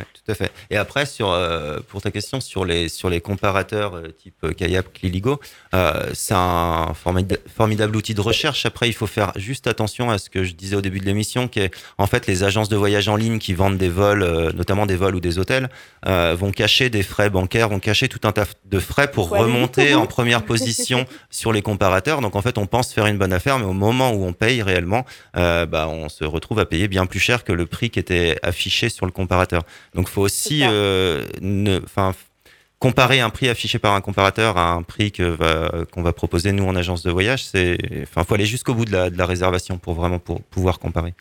Ouais, 0.00 0.06
tout 0.14 0.32
à 0.32 0.34
fait. 0.34 0.50
Et 0.70 0.76
après, 0.78 1.04
sur, 1.04 1.30
euh, 1.30 1.78
pour 1.88 2.00
ta 2.00 2.10
question 2.10 2.40
sur 2.40 2.64
les, 2.64 2.88
sur 2.88 3.10
les 3.10 3.20
comparateurs 3.20 3.96
euh, 3.96 4.08
type 4.16 4.34
euh, 4.44 4.52
Kayak, 4.52 4.92
Kliligo, 4.94 5.40
euh, 5.74 6.08
c'est 6.14 6.32
un 6.34 6.92
formida- 6.94 7.36
formidable 7.54 7.94
outil 7.96 8.14
de 8.14 8.20
recherche. 8.22 8.64
Après, 8.64 8.88
il 8.88 8.94
faut 8.94 9.06
faire 9.06 9.32
juste 9.36 9.66
attention 9.66 10.10
à 10.10 10.16
ce 10.18 10.30
que 10.30 10.42
je 10.44 10.52
disais 10.54 10.76
au 10.76 10.80
début 10.80 11.00
de 11.00 11.04
l'émission, 11.04 11.48
qui 11.48 11.60
est 11.60 11.70
en 11.98 12.06
fait 12.06 12.26
les 12.26 12.42
agences 12.44 12.70
de 12.70 12.76
voyage 12.76 13.08
en 13.08 13.16
ligne 13.16 13.38
qui 13.38 13.52
vendent 13.52 13.76
des 13.76 13.90
vols, 13.90 14.22
euh, 14.22 14.52
notamment 14.52 14.86
des 14.86 14.96
vols 14.96 15.14
ou 15.16 15.20
des 15.20 15.38
hôtels, 15.38 15.68
euh, 16.06 16.34
vont 16.38 16.50
cacher 16.50 16.88
des 16.88 17.02
frais 17.02 17.28
bancaires, 17.28 17.68
vont 17.68 17.78
cacher 17.80 18.08
tout 18.08 18.20
un 18.26 18.32
tas 18.32 18.46
de 18.64 18.78
frais 18.78 19.10
pour 19.10 19.28
remonter 19.42 19.94
en 19.94 20.06
première 20.06 20.44
position 20.44 21.04
sur 21.30 21.52
les 21.52 21.60
comparateurs. 21.62 22.22
Donc 22.22 22.36
en 22.36 22.42
fait, 22.42 22.56
on 22.56 22.66
pense 22.66 22.94
faire 22.94 23.06
une 23.06 23.18
bonne 23.18 23.32
affaire, 23.34 23.58
mais 23.58 23.66
au 23.66 23.74
moment 23.74 24.12
où 24.12 24.24
on 24.24 24.32
paye 24.32 24.62
réellement, 24.62 25.04
euh, 25.36 25.66
bah, 25.66 25.88
on 25.88 26.08
se 26.08 26.24
retrouve 26.24 26.58
à 26.58 26.64
payer 26.66 26.88
bien 26.88 27.04
plus 27.06 27.20
cher 27.20 27.44
que 27.44 27.52
le 27.52 27.66
prix 27.66 27.90
qui 27.90 27.98
était 27.98 28.38
affiché 28.42 28.88
sur 28.88 29.04
le 29.04 29.12
comparateur. 29.12 29.62
Donc 29.94 30.08
faut 30.08 30.22
aussi 30.22 30.62
euh, 30.64 31.24
ne, 31.40 31.80
comparer 32.78 33.20
un 33.20 33.30
prix 33.30 33.48
affiché 33.48 33.78
par 33.78 33.94
un 33.94 34.00
comparateur 34.00 34.56
à 34.56 34.72
un 34.72 34.82
prix 34.82 35.12
que 35.12 35.22
va- 35.22 35.84
qu'on 35.92 36.02
va 36.02 36.12
proposer 36.12 36.52
nous 36.52 36.64
en 36.64 36.76
agence 36.76 37.02
de 37.02 37.10
voyage. 37.10 37.44
C'est, 37.44 37.76
enfin, 38.02 38.24
faut 38.24 38.34
aller 38.34 38.46
jusqu'au 38.46 38.74
bout 38.74 38.84
de 38.84 38.92
la, 38.92 39.10
de 39.10 39.18
la 39.18 39.26
réservation 39.26 39.78
pour 39.78 39.94
vraiment 39.94 40.18
pour 40.18 40.42
pouvoir 40.42 40.78
comparer. 40.78 41.14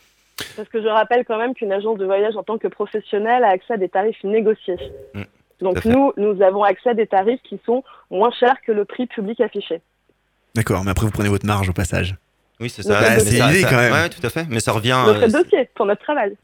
Parce 0.56 0.70
que 0.70 0.82
je 0.82 0.88
rappelle 0.88 1.26
quand 1.26 1.38
même 1.38 1.54
qu'une 1.54 1.72
agence 1.74 1.98
de 1.98 2.06
voyage 2.06 2.36
en 2.38 2.44
tant 2.44 2.58
que 2.58 2.68
professionnelle 2.68 3.44
a 3.44 3.50
accès 3.50 3.74
à 3.74 3.78
des 3.78 3.90
tarifs 3.90 4.24
négociés. 4.24 4.78
Mm. 5.14 5.24
Donc 5.60 5.84
nous, 5.84 6.14
nous 6.16 6.42
avons 6.42 6.64
accès 6.64 6.92
à 6.92 6.94
des 6.94 7.08
tarifs 7.08 7.42
qui 7.44 7.60
sont 7.66 7.84
moins 8.10 8.32
chers 8.40 8.56
que 8.66 8.72
le 8.72 8.86
prix 8.86 9.08
public 9.08 9.42
affiché. 9.42 9.82
D'accord, 10.56 10.86
mais 10.86 10.92
après 10.92 11.06
vous 11.06 11.12
prenez 11.12 11.28
votre 11.28 11.46
marge 11.46 11.68
au 11.68 11.74
passage. 11.74 12.16
Oui, 12.62 12.70
c'est 12.70 12.84
ça. 12.84 13.02
Mais 13.02 13.20
c'est 13.20 13.42
l'idée, 13.46 13.64
quand 13.64 13.76
même. 13.78 13.92
Ouais, 13.94 14.10
tout 14.10 14.26
à 14.26 14.30
fait. 14.30 14.46
Mais 14.50 14.60
ça 14.60 14.72
revient. 14.72 14.98
Notre 15.06 15.24
euh, 15.24 15.44
dossier 15.44 15.70
pour 15.76 15.86
notre 15.86 16.02
travail. 16.02 16.36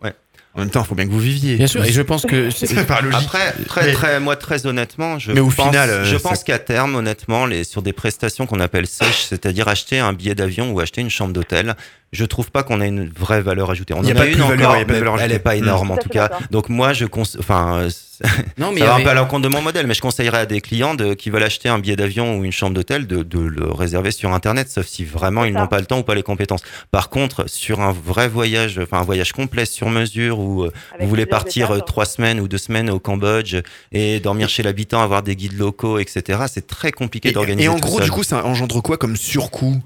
En 0.55 0.61
même 0.61 0.69
temps, 0.69 0.81
il 0.83 0.87
faut 0.87 0.95
bien 0.95 1.05
que 1.05 1.11
vous 1.11 1.19
viviez. 1.19 1.57
Bien 1.57 1.67
sûr, 1.67 1.83
et 1.83 1.91
je 1.91 2.01
pense 2.01 2.25
que 2.25 2.49
c'est- 2.49 2.85
pas 2.87 3.01
logique. 3.01 3.19
Après, 3.23 3.51
très, 3.67 3.85
Mais- 3.87 3.91
très, 3.91 4.19
moi, 4.21 4.37
très 4.37 4.65
honnêtement, 4.65 5.19
je 5.19 5.33
Mais 5.33 5.41
au 5.41 5.49
pense, 5.49 5.67
final, 5.67 5.89
euh, 5.89 6.05
je 6.05 6.15
pense 6.15 6.45
qu'à 6.45 6.59
terme, 6.59 6.95
honnêtement, 6.95 7.45
les, 7.45 7.65
sur 7.65 7.81
des 7.81 7.91
prestations 7.91 8.45
qu'on 8.45 8.61
appelle 8.61 8.87
sèches, 8.87 9.25
c'est-à-dire 9.27 9.67
acheter 9.67 9.99
un 9.99 10.13
billet 10.13 10.33
d'avion 10.33 10.71
ou 10.71 10.79
acheter 10.79 11.01
une 11.01 11.09
chambre 11.09 11.33
d'hôtel, 11.33 11.75
je 12.15 12.25
trouve 12.25 12.49
pas 12.51 12.63
qu'on 12.63 12.81
ait 12.81 12.87
une 12.87 13.07
vraie 13.09 13.41
valeur 13.41 13.69
ajoutée. 13.69 13.93
On 13.93 14.01
Il 14.01 14.07
y 14.09 14.11
a 14.11 14.15
en 14.15 14.17
pas 14.17 14.21
a 14.23 14.25
de 14.25 14.29
une 14.31 14.35
plus-value, 14.37 14.61
encore, 14.61 14.75
il 14.75 14.79
y 14.79 14.81
a 14.81 14.85
pas 14.85 14.93
de 14.93 14.93
mais 14.93 14.99
valeur 14.99 15.13
elle 15.15 15.19
ajoutée. 15.21 15.35
est 15.35 15.39
pas 15.39 15.55
énorme 15.55 15.91
en 15.91 15.97
Tout 15.97 16.09
cas. 16.09 16.29
Donc 16.51 16.69
moi, 16.69 16.93
je 16.93 17.05
cons- 17.05 17.23
enfin, 17.39 17.77
euh, 17.79 17.89
non, 18.57 18.71
mais 18.71 18.79
ça 18.79 18.85
va 18.85 18.95
un 18.95 19.01
peu 19.01 19.09
à 19.09 19.13
l'encontre 19.13 19.41
de 19.43 19.49
mon 19.53 19.61
modèle, 19.61 19.87
mais 19.87 19.93
je 19.93 19.99
conseillerais 20.01 20.37
à 20.39 20.45
des 20.45 20.61
clients 20.61 20.95
de, 20.95 21.13
qui 21.15 21.29
veulent 21.29 21.43
acheter 21.43 21.67
un 21.67 21.79
billet 21.79 21.97
d'avion 21.97 22.37
ou 22.37 22.45
une 22.45 22.51
chambre 22.53 22.73
d'hôtel 22.73 23.07
de, 23.07 23.23
de 23.23 23.39
le 23.39 23.65
réserver 23.69 24.11
sur 24.11 24.31
Internet, 24.33 24.69
sauf 24.69 24.85
si 24.87 25.03
vraiment 25.03 25.43
ils 25.43 25.53
n'ont 25.53 25.67
pas 25.67 25.79
le 25.79 25.85
temps 25.85 25.99
ou 25.99 26.03
pas 26.03 26.15
les 26.15 26.23
compétences. 26.23 26.61
Par 26.91 27.09
contre, 27.09 27.49
sur 27.49 27.81
un 27.81 27.91
vrai 27.91 28.29
voyage, 28.29 28.79
enfin 28.81 28.99
un 28.99 29.03
voyage 29.03 29.33
complet 29.33 29.65
sur 29.65 29.89
mesure 29.89 30.39
où 30.39 30.63
euh, 30.63 30.71
Avec 30.93 31.03
vous 31.03 31.09
voulez 31.09 31.25
partir 31.25 31.71
euh, 31.71 31.79
trois 31.79 32.05
semaines 32.05 32.39
ou 32.39 32.47
deux 32.47 32.57
semaines 32.57 32.89
au 32.89 32.99
Cambodge 32.99 33.57
et 33.91 34.21
dormir 34.21 34.47
chez 34.47 34.63
l'habitant, 34.63 35.01
avoir 35.01 35.21
des 35.21 35.35
guides 35.35 35.57
locaux, 35.59 35.99
etc. 35.99 36.43
C'est 36.47 36.67
très 36.67 36.93
compliqué 36.93 37.33
d'organiser. 37.33 37.65
et 37.65 37.67
en 37.67 37.75
tout 37.75 37.81
gros, 37.81 37.99
du 37.99 38.11
coup, 38.11 38.23
ça 38.23 38.45
engendre 38.45 38.81
quoi 38.81 38.97
comme 38.97 39.17
surcoût? 39.17 39.81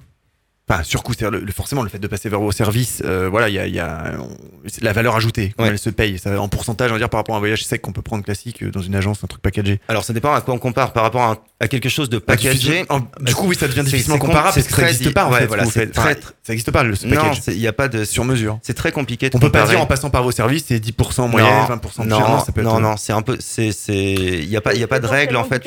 Enfin, 0.70 0.84
surcoût, 0.84 1.14
c'est-à-dire 1.14 1.40
le- 1.40 1.46
le- 1.46 1.52
forcément 1.52 1.82
le 1.82 1.90
fait 1.90 1.98
de 2.00 2.08
passer 2.08 2.30
vers 2.30 2.40
vos 2.40 2.52
services, 2.52 3.02
euh, 3.04 3.28
voilà, 3.30 3.50
il 3.50 3.56
y 3.56 3.60
a, 3.60 3.66
y 3.68 3.80
a 3.80 4.12
on- 4.20 4.30
c'est 4.68 4.84
la 4.84 4.94
valeur 4.94 5.16
ajoutée, 5.16 5.54
Ouais. 5.58 5.68
elle 5.70 5.80
se 5.80 5.90
paye. 5.90 6.20
Ça, 6.20 6.40
en 6.40 6.48
pourcentage, 6.48 6.92
on 6.92 6.94
va 6.94 7.00
dire, 7.00 7.10
par 7.10 7.20
rapport 7.20 7.34
à 7.34 7.38
un 7.38 7.42
voyage 7.42 7.64
sec 7.66 7.82
qu'on 7.82 7.92
peut 7.92 8.02
prendre 8.04 8.24
classique 8.24 8.62
euh, 8.62 8.70
dans 8.70 8.82
une 8.82 8.94
agence, 8.96 9.24
un 9.24 9.28
truc 9.28 9.42
packagé. 9.42 9.80
Alors 9.88 10.04
ça 10.04 10.14
dépend 10.14 10.32
à 10.34 10.42
quoi 10.42 10.54
on 10.54 10.60
compare 10.60 10.94
par 10.94 11.04
rapport 11.04 11.22
à, 11.24 11.38
à 11.60 11.68
quelque 11.68 11.90
chose 11.90 12.10
de 12.10 12.20
packagé. 12.20 12.54
difficile- 12.60 12.86
en- 12.90 13.00
du 13.22 13.34
coup, 13.34 13.48
oui, 13.48 13.56
ça 13.56 13.68
devient 13.68 13.78
C'est- 13.78 13.84
difficilement 13.92 14.16
c'est 14.16 14.20
com- 14.20 14.30
comparable 14.30 14.54
c'est 14.54 14.60
parce 14.62 14.68
que 14.68 14.76
ça 14.76 14.82
très 14.84 14.92
n'existe 14.92 15.14
pas 15.14 15.26
en 15.26 15.32
ouais, 15.32 15.40
fait. 15.40 15.46
voilà, 15.48 15.66
c'est 15.66 15.72
faites. 15.72 15.92
très- 15.94 16.12
Enfin, 16.12 16.20
ça 16.44 16.54
n'existe 16.54 16.72
pas 16.72 16.84
le 16.84 16.96
ce 16.96 17.08
Non, 17.08 17.16
package. 17.16 17.42
c'est- 17.42 17.54
il 17.56 17.60
n'y 17.60 17.68
a 17.68 17.74
pas 17.74 17.88
de 17.88 18.04
sur 18.06 18.24
mesure. 18.24 18.60
C'est 18.62 18.76
très 18.76 18.92
compliqué. 18.92 19.30
De 19.32 19.38
On 19.38 19.40
peut 19.40 19.52
pas 19.52 19.60
comparer. 19.62 19.76
dire 19.76 19.84
en 19.84 19.88
passant 19.88 20.12
par 20.12 20.22
vos 20.22 20.32
services, 20.32 20.66
c'est 20.68 20.80
10% 20.80 21.24
en 21.24 21.28
moyenne, 21.30 21.52
non, 21.52 21.66
20% 21.66 22.04
de 22.04 22.10
non. 22.10 22.20
Non, 22.20 22.40
ça 22.46 22.52
peut 22.52 22.62
être- 22.62 22.68
non, 22.68 22.80
non, 22.80 22.96
c'est 22.96 23.14
un 23.14 23.24
peu, 23.24 23.38
c'est, 23.40 23.72
c'est, 23.72 24.14
il 24.14 24.50
y 24.50 24.56
a 24.56 24.62
pas, 24.62 24.76
il 24.76 24.80
y 24.80 24.84
a 24.84 24.88
pas 24.88 25.00
de 25.00 25.08
C'est 25.08 25.14
règles 25.14 25.36
en 25.36 25.46
fait. 25.46 25.64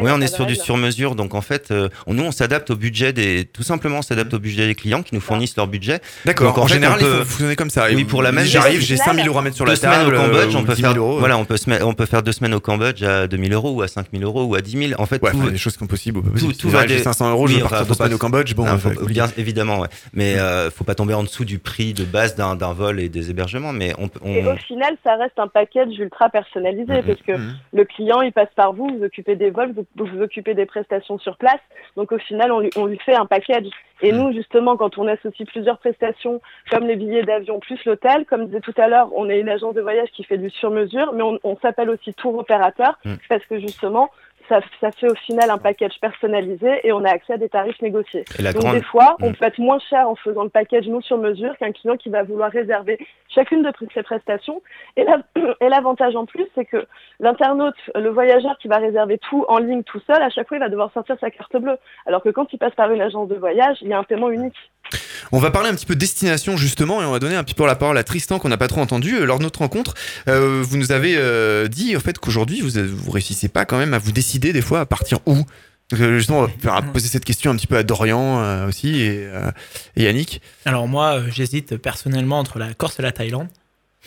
oui, 0.00 0.10
on 0.10 0.20
est 0.22 0.34
sur 0.34 0.46
du 0.46 0.56
sur 0.56 0.78
mesure, 0.78 1.14
donc 1.14 1.34
en 1.34 1.42
fait, 1.42 1.70
euh, 1.72 1.88
nous 2.06 2.22
on 2.22 2.32
s'adapte 2.32 2.70
au 2.70 2.76
budget 2.76 3.12
des, 3.12 3.44
tout 3.44 3.62
simplement, 3.62 3.98
on 3.98 4.02
s'adapte 4.02 4.32
au 4.32 4.38
budget 4.38 4.45
des 4.54 4.74
clients 4.74 5.02
qui 5.02 5.14
nous 5.14 5.20
fournissent 5.20 5.56
leur 5.56 5.66
budget. 5.66 6.00
D'accord. 6.24 6.48
Donc, 6.48 6.58
en 6.58 6.62
En 6.62 6.66
fait, 6.66 6.74
général, 6.74 6.98
on 7.00 7.02
peut- 7.02 7.06
il 7.10 7.18
faut 7.18 7.24
fonctionner 7.24 7.56
comme 7.56 7.70
ça. 7.70 7.86
Oui, 7.92 8.04
pour 8.04 8.22
la 8.22 8.30
même- 8.32 8.44
J'arrive, 8.44 8.80
j'ai 8.80 8.94
au 8.94 8.98
5000 8.98 9.12
final, 9.22 9.28
euros 9.28 9.38
à 9.38 9.42
mettre 9.42 9.56
sur 9.56 9.64
deux 9.64 9.72
la 9.72 9.76
semaines 9.76 9.98
table. 10.04 10.14
au 10.14 10.18
Cambodge, 10.18 10.54
euh, 10.54 10.58
on 10.58 10.62
ou 10.62 10.64
peut 10.64 10.74
10 10.74 10.82
faire, 10.82 10.92
000 10.92 11.04
euros. 11.04 11.18
voilà, 11.18 11.38
on 11.38 11.44
peut 11.44 11.56
se 11.56 11.68
mettre- 11.68 11.86
on 11.86 11.94
peut 11.94 12.06
faire 12.06 12.22
deux 12.22 12.32
semaines 12.32 12.54
au 12.54 12.60
Cambodge 12.60 13.02
à 13.02 13.26
2000 13.26 13.52
euros 13.52 13.70
ou 13.72 13.82
à 13.82 13.88
5000 13.88 14.22
euros 14.22 14.44
ou 14.44 14.54
à 14.54 14.60
10 14.60 14.76
000. 14.88 15.00
En 15.00 15.06
fait, 15.06 15.22
Ouais, 15.22 15.30
tout, 15.32 15.38
enfin, 15.38 15.50
des 15.50 15.58
choses 15.58 15.72
qui 15.72 15.78
sont 15.80 15.86
possibles 15.86 16.20
tout, 16.38 16.52
tout 16.52 16.68
va 16.68 16.78
vrai, 16.80 16.88
j'ai 16.88 16.96
des- 16.96 17.02
500 17.02 17.30
euros, 17.30 17.46
je 17.46 17.54
Oui, 17.54 17.58
veux 17.60 17.64
enfin, 17.66 17.76
partir 17.78 17.86
deux 17.88 17.94
semaines 17.94 18.08
pas- 18.10 18.14
au 18.14 18.18
Cambodge. 18.18 18.54
Bon, 18.54 18.64
Non, 18.66 18.78
faut- 18.78 18.88
être 18.90 18.98
compliqué. 18.98 19.14
bien 19.20 19.28
évidemment, 19.36 19.80
ouais. 19.80 19.88
Mais 20.12 20.38
euh, 20.38 20.70
faut 20.70 20.84
pas 20.84 20.94
tomber 20.94 21.14
en 21.14 21.22
dessous 21.22 21.44
du 21.44 21.58
prix 21.58 21.92
de 21.94 22.04
base 22.04 22.34
d'un, 22.36 22.54
vol 22.72 23.00
et 23.00 23.08
des 23.08 23.30
hébergements. 23.30 23.72
Mais 23.72 23.92
on, 23.98 24.10
on- 24.22 24.34
Et 24.34 24.44
au 24.46 24.56
final, 24.56 24.96
ça 25.04 25.16
reste 25.16 25.38
un 25.38 25.48
package 25.48 25.96
ultra 25.98 26.28
personnalisé 26.28 26.92
Mhm. 26.94 27.02
parce 27.02 27.22
que 27.22 27.32
le 27.72 27.84
client, 27.84 28.20
il 28.22 28.32
passe 28.32 28.48
par 28.56 28.72
vous, 28.72 28.88
vous 28.98 29.04
occupez 29.04 29.36
des 29.36 29.50
vols, 29.50 29.72
vous 29.74 29.86
vous 29.96 30.06
vous 30.06 30.22
occupez 30.22 30.54
des 30.54 30.66
prestations 30.66 31.18
sur 31.18 31.36
place. 31.36 31.60
Donc 31.96 32.12
au 32.12 32.18
final, 32.18 32.52
on 32.52 32.60
lui, 32.60 32.70
on 32.76 32.86
lui 32.86 32.98
fait 33.04 33.14
un 33.14 33.26
package. 33.26 33.66
Et 34.02 34.12
nous, 34.12 34.32
justement, 34.32 34.76
quand 34.76 34.98
on 34.98 35.06
associe 35.08 35.48
plusieurs 35.48 35.78
prestations, 35.78 36.40
comme 36.70 36.86
les 36.86 36.96
billets 36.96 37.22
d'avion 37.22 37.60
plus 37.60 37.82
l'hôtel, 37.84 38.26
comme 38.26 38.46
disait 38.46 38.60
tout 38.60 38.74
à 38.76 38.88
l'heure, 38.88 39.08
on 39.14 39.28
est 39.30 39.40
une 39.40 39.48
agence 39.48 39.74
de 39.74 39.80
voyage 39.80 40.10
qui 40.12 40.22
fait 40.24 40.38
du 40.38 40.50
sur-mesure, 40.50 41.12
mais 41.14 41.22
on, 41.22 41.38
on 41.44 41.56
s'appelle 41.56 41.90
aussi 41.90 42.12
tour 42.14 42.36
opérateur 42.36 42.96
Mm. 43.04 43.14
parce 43.28 43.44
que 43.46 43.58
justement, 43.60 44.10
ça, 44.48 44.60
ça 44.80 44.90
fait 44.92 45.08
au 45.08 45.14
final 45.14 45.50
un 45.50 45.58
package 45.58 45.98
personnalisé 46.00 46.80
et 46.84 46.92
on 46.92 47.04
a 47.04 47.10
accès 47.10 47.34
à 47.34 47.36
des 47.38 47.48
tarifs 47.48 47.80
négociés. 47.82 48.24
Donc 48.38 48.62
grande, 48.62 48.74
des 48.76 48.82
fois, 48.82 49.16
on 49.20 49.30
Mm. 49.30 49.34
peut 49.34 49.44
être 49.46 49.58
moins 49.58 49.78
cher 49.78 50.08
en 50.08 50.14
faisant 50.14 50.44
le 50.44 50.50
package 50.50 50.86
nous 50.88 51.00
sur 51.02 51.18
mesure 51.18 51.56
qu'un 51.58 51.72
client 51.72 51.96
qui 51.96 52.08
va 52.10 52.22
vouloir 52.22 52.50
réserver 52.50 52.98
chacune 53.28 53.62
de 53.62 53.72
ses 53.94 54.02
prestations. 54.02 54.62
Et 54.96 55.04
la- 55.04 55.18
et 55.60 55.68
l'avantage 55.68 56.14
en 56.16 56.26
plus, 56.26 56.46
c'est 56.54 56.64
que 56.64 56.86
l'internaute, 57.20 57.74
le 57.94 58.08
voyageur 58.10 58.56
qui 58.58 58.68
va 58.68 58.78
réserver 58.78 59.18
tout 59.18 59.44
en 59.48 59.58
ligne 59.58 59.82
tout 59.82 60.00
seul, 60.06 60.22
à 60.22 60.30
chaque 60.30 60.48
fois, 60.48 60.56
il 60.56 60.60
va 60.60 60.68
devoir 60.68 60.92
sortir 60.92 61.16
sa 61.20 61.30
carte 61.30 61.56
bleue. 61.56 61.78
Alors 62.06 62.22
que 62.22 62.28
quand 62.30 62.52
il 62.52 62.58
passe 62.58 62.74
par 62.74 62.90
une 62.92 63.00
agence 63.00 63.28
de 63.28 63.34
voyage, 63.36 63.78
il 63.82 63.88
y 63.88 63.92
a 63.92 63.98
un 63.98 64.04
paiement 64.04 64.30
unique. 64.30 64.56
On 65.32 65.38
va 65.38 65.50
parler 65.50 65.68
un 65.68 65.74
petit 65.74 65.86
peu 65.86 65.96
destination 65.96 66.56
justement 66.56 67.02
et 67.02 67.04
on 67.04 67.12
va 67.12 67.18
donner 67.18 67.34
un 67.34 67.44
petit 67.44 67.54
peu 67.54 67.66
la 67.66 67.76
parole 67.76 67.98
à 67.98 68.04
Tristan 68.04 68.38
qu'on 68.38 68.48
n'a 68.48 68.56
pas 68.56 68.68
trop 68.68 68.80
entendu 68.80 69.16
euh, 69.16 69.24
lors 69.24 69.38
de 69.38 69.44
notre 69.44 69.60
rencontre. 69.60 69.94
Euh, 70.28 70.62
vous 70.62 70.76
nous 70.76 70.92
avez 70.92 71.16
euh, 71.16 71.68
dit 71.68 71.96
en 71.96 72.00
fait 72.00 72.18
qu'aujourd'hui 72.18 72.60
vous 72.60 72.70
vous 72.70 73.10
réussissez 73.10 73.48
pas 73.48 73.64
quand 73.64 73.78
même 73.78 73.94
à 73.94 73.98
vous 73.98 74.12
décider 74.12 74.52
des 74.52 74.62
fois 74.62 74.80
à 74.80 74.86
partir 74.86 75.18
où? 75.26 75.44
Euh, 75.92 76.18
justement, 76.18 76.48
on 76.64 76.66
va 76.68 76.82
poser 76.82 77.08
cette 77.08 77.24
question 77.24 77.52
un 77.52 77.56
petit 77.56 77.68
peu 77.68 77.76
à 77.76 77.82
Dorian 77.84 78.66
aussi 78.66 79.00
et, 79.00 79.28
et 79.94 80.02
Yannick. 80.02 80.42
Alors 80.64 80.88
moi, 80.88 81.22
j'hésite 81.30 81.76
personnellement 81.76 82.40
entre 82.40 82.58
la 82.58 82.74
Corse 82.74 82.98
et 82.98 83.02
la 83.02 83.12
Thaïlande. 83.12 83.48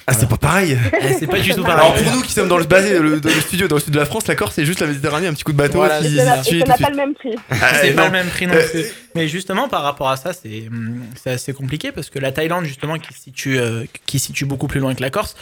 Ah, 0.07 0.13
c'est 0.13 0.29
pas 0.29 0.37
pareil. 0.37 0.77
C'est 1.19 1.27
pas 1.27 1.39
du 1.39 1.53
tout 1.53 1.63
Alors 1.65 1.89
pareil. 1.91 2.03
pour 2.03 2.13
nous 2.13 2.21
qui 2.21 2.31
sommes 2.31 2.47
dans 2.47 2.57
le 2.57 2.63
basé 2.63 2.97
le, 2.97 3.19
dans 3.19 3.29
le 3.29 3.41
studio 3.41 3.67
dans 3.67 3.75
le 3.75 3.81
sud 3.81 3.93
de 3.93 3.99
la 3.99 4.05
France, 4.05 4.25
la 4.27 4.35
Corse 4.35 4.55
c'est 4.55 4.65
juste 4.65 4.79
la 4.79 4.87
Méditerranée, 4.87 5.27
un 5.27 5.33
petit 5.33 5.43
coup 5.43 5.51
de 5.51 5.57
bateau 5.57 5.79
Voilà, 5.79 5.99
qui 5.99 6.15
ça 6.15 6.23
n'a- 6.25 6.77
pas 6.77 6.89
le 6.89 6.95
même 6.95 7.13
prix. 7.13 7.35
Ah, 7.51 7.73
c'est 7.81 7.91
pas 7.91 8.05
le 8.05 8.11
même 8.11 8.27
prix 8.27 8.47
non 8.47 8.53
Euh, 8.55 8.67
plus. 8.69 8.85
Mais 9.15 9.27
justement, 9.27 9.67
par 9.67 9.83
rapport 9.83 10.09
à 10.09 10.15
ça, 10.17 10.31
c'est 10.33 10.67
hum, 10.67 11.01
c'est 11.21 11.31
assez 11.31 11.53
compliqué 11.53 11.91
parce 11.91 12.09
que 12.09 12.17
la 12.17 12.31
Thaïlande, 12.31 12.65
justement, 12.65 12.97
qui 12.97 13.13
se 13.13 13.19
situe, 13.19 13.59
euh, 13.59 13.83
qui 14.05 14.19
situe 14.19 14.45
beaucoup 14.45 14.67
plus 14.67 14.79
loin 14.79 14.95
que 14.95 15.01
la 15.01 15.09
Corse, 15.09 15.35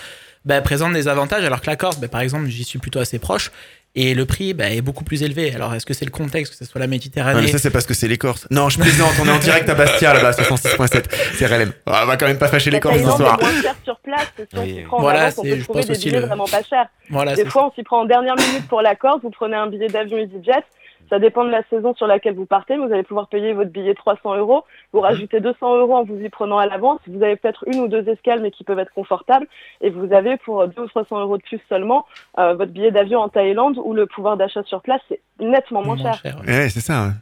bah, 0.43 0.59
présente 0.61 0.93
des 0.93 1.07
avantages, 1.07 1.43
alors 1.45 1.61
que 1.61 1.67
la 1.67 1.75
Corse, 1.75 1.99
bah, 1.99 2.07
par 2.07 2.21
exemple, 2.21 2.47
j'y 2.47 2.63
suis 2.63 2.79
plutôt 2.79 2.99
assez 2.99 3.19
proche. 3.19 3.51
Et 3.99 4.13
le 4.13 4.25
prix 4.27 4.53
bah, 4.53 4.69
est 4.69 4.81
beaucoup 4.81 5.03
plus 5.03 5.23
élevé. 5.23 5.51
Alors, 5.55 5.73
est-ce 5.73 5.83
que 5.85 5.95
c'est 5.95 6.05
le 6.05 6.11
contexte, 6.11 6.51
que 6.53 6.57
ce 6.59 6.65
soit 6.65 6.79
la 6.79 6.85
Méditerranée? 6.85 7.47
Ça 7.47 7.57
c'est 7.57 7.71
parce 7.71 7.85
que 7.87 7.95
c'est 7.95 8.07
les 8.07 8.19
Corses. 8.19 8.47
Non, 8.51 8.69
je 8.69 8.79
plaisante, 8.79 9.11
on 9.19 9.25
est 9.27 9.31
en 9.31 9.39
direct 9.39 9.67
à 9.69 9.73
Bastia 9.73 10.13
là-bas, 10.13 10.31
66.7. 10.33 11.05
C'est 11.33 11.47
RLM. 11.47 11.73
Ah, 11.87 12.01
on 12.03 12.05
va 12.05 12.15
quand 12.15 12.27
même 12.27 12.37
pas 12.37 12.47
fâcher 12.47 12.69
les 12.69 12.79
Corses 12.79 12.97
ce 12.99 13.03
soir. 13.03 13.39
moins 13.41 13.61
cher 13.61 13.75
sur 13.83 13.97
place. 14.01 14.27
Si 14.37 14.45
on 14.55 14.61
Oui, 14.61 14.67
s'y 14.69 14.73
oui. 14.75 14.81
prend 14.83 14.97
en 14.97 15.01
Voilà, 15.01 15.29
on 15.35 15.41
peut 15.41 15.49
je 15.49 15.63
trouver 15.63 15.79
pense 15.79 15.85
des 15.87 15.91
aussi 15.93 16.09
billets 16.09 16.19
le- 16.21 16.27
vraiment 16.27 16.45
pas 16.45 16.61
chers. 16.61 16.85
Voilà, 17.09 17.33
Des 17.35 17.43
c'est 17.43 17.49
fois, 17.49 17.67
on 17.67 17.71
s'y 17.73 17.81
prend 17.83 18.01
en 18.01 18.05
dernière 18.05 18.35
minute 18.35 18.67
pour 18.67 18.81
la 18.83 18.95
Corse. 18.95 19.19
Vous 19.23 19.31
prenez 19.31 19.55
un 19.55 19.65
billet 19.67 19.87
d'avion 19.87 20.17
EasyJet. 20.19 20.63
Ça 21.09 21.19
dépend 21.19 21.45
de 21.45 21.49
la 21.49 21.63
saison 21.69 21.93
sur 21.95 22.07
laquelle 22.07 22.35
vous 22.35 22.45
partez. 22.45 22.77
mais 22.77 22.85
Vous 22.85 22.93
allez 22.93 23.03
pouvoir 23.03 23.27
payer 23.27 23.53
votre 23.53 23.71
billet 23.71 23.93
300 23.93 24.37
euros. 24.37 24.63
Vous 24.93 24.99
rajoutez 24.99 25.39
200 25.39 25.77
euros 25.77 25.95
en 25.95 26.03
vous 26.03 26.19
y 26.19 26.29
prenant 26.29 26.57
à 26.57 26.65
l'avance. 26.65 26.99
Vous 27.07 27.23
avez 27.23 27.35
peut-être 27.35 27.63
une 27.67 27.81
ou 27.81 27.87
deux 27.87 28.07
escales, 28.09 28.41
mais 28.41 28.51
qui 28.51 28.63
peuvent 28.63 28.79
être 28.79 28.93
confortables. 28.93 29.47
Et 29.81 29.89
vous 29.89 30.13
avez 30.13 30.37
pour 30.37 30.67
200 30.67 30.81
ou 30.81 30.87
300 30.87 31.19
euros 31.21 31.37
de 31.37 31.43
plus 31.43 31.61
seulement 31.69 32.05
euh, 32.39 32.53
votre 32.53 32.71
billet 32.71 32.91
d'avion 32.91 33.19
en 33.19 33.29
Thaïlande 33.29 33.79
où 33.83 33.93
le 33.93 34.05
pouvoir 34.05 34.37
d'achat 34.37 34.63
sur 34.63 34.81
place 34.81 35.01
c'est 35.09 35.21
nettement 35.39 35.83
moins 35.83 35.97
cher. 35.97 36.19
cher. 36.21 36.41
ouais. 36.45 36.57
Ouais, 36.57 36.69
c'est 36.69 36.81
ça. 36.81 37.07
ouais. 37.07 37.13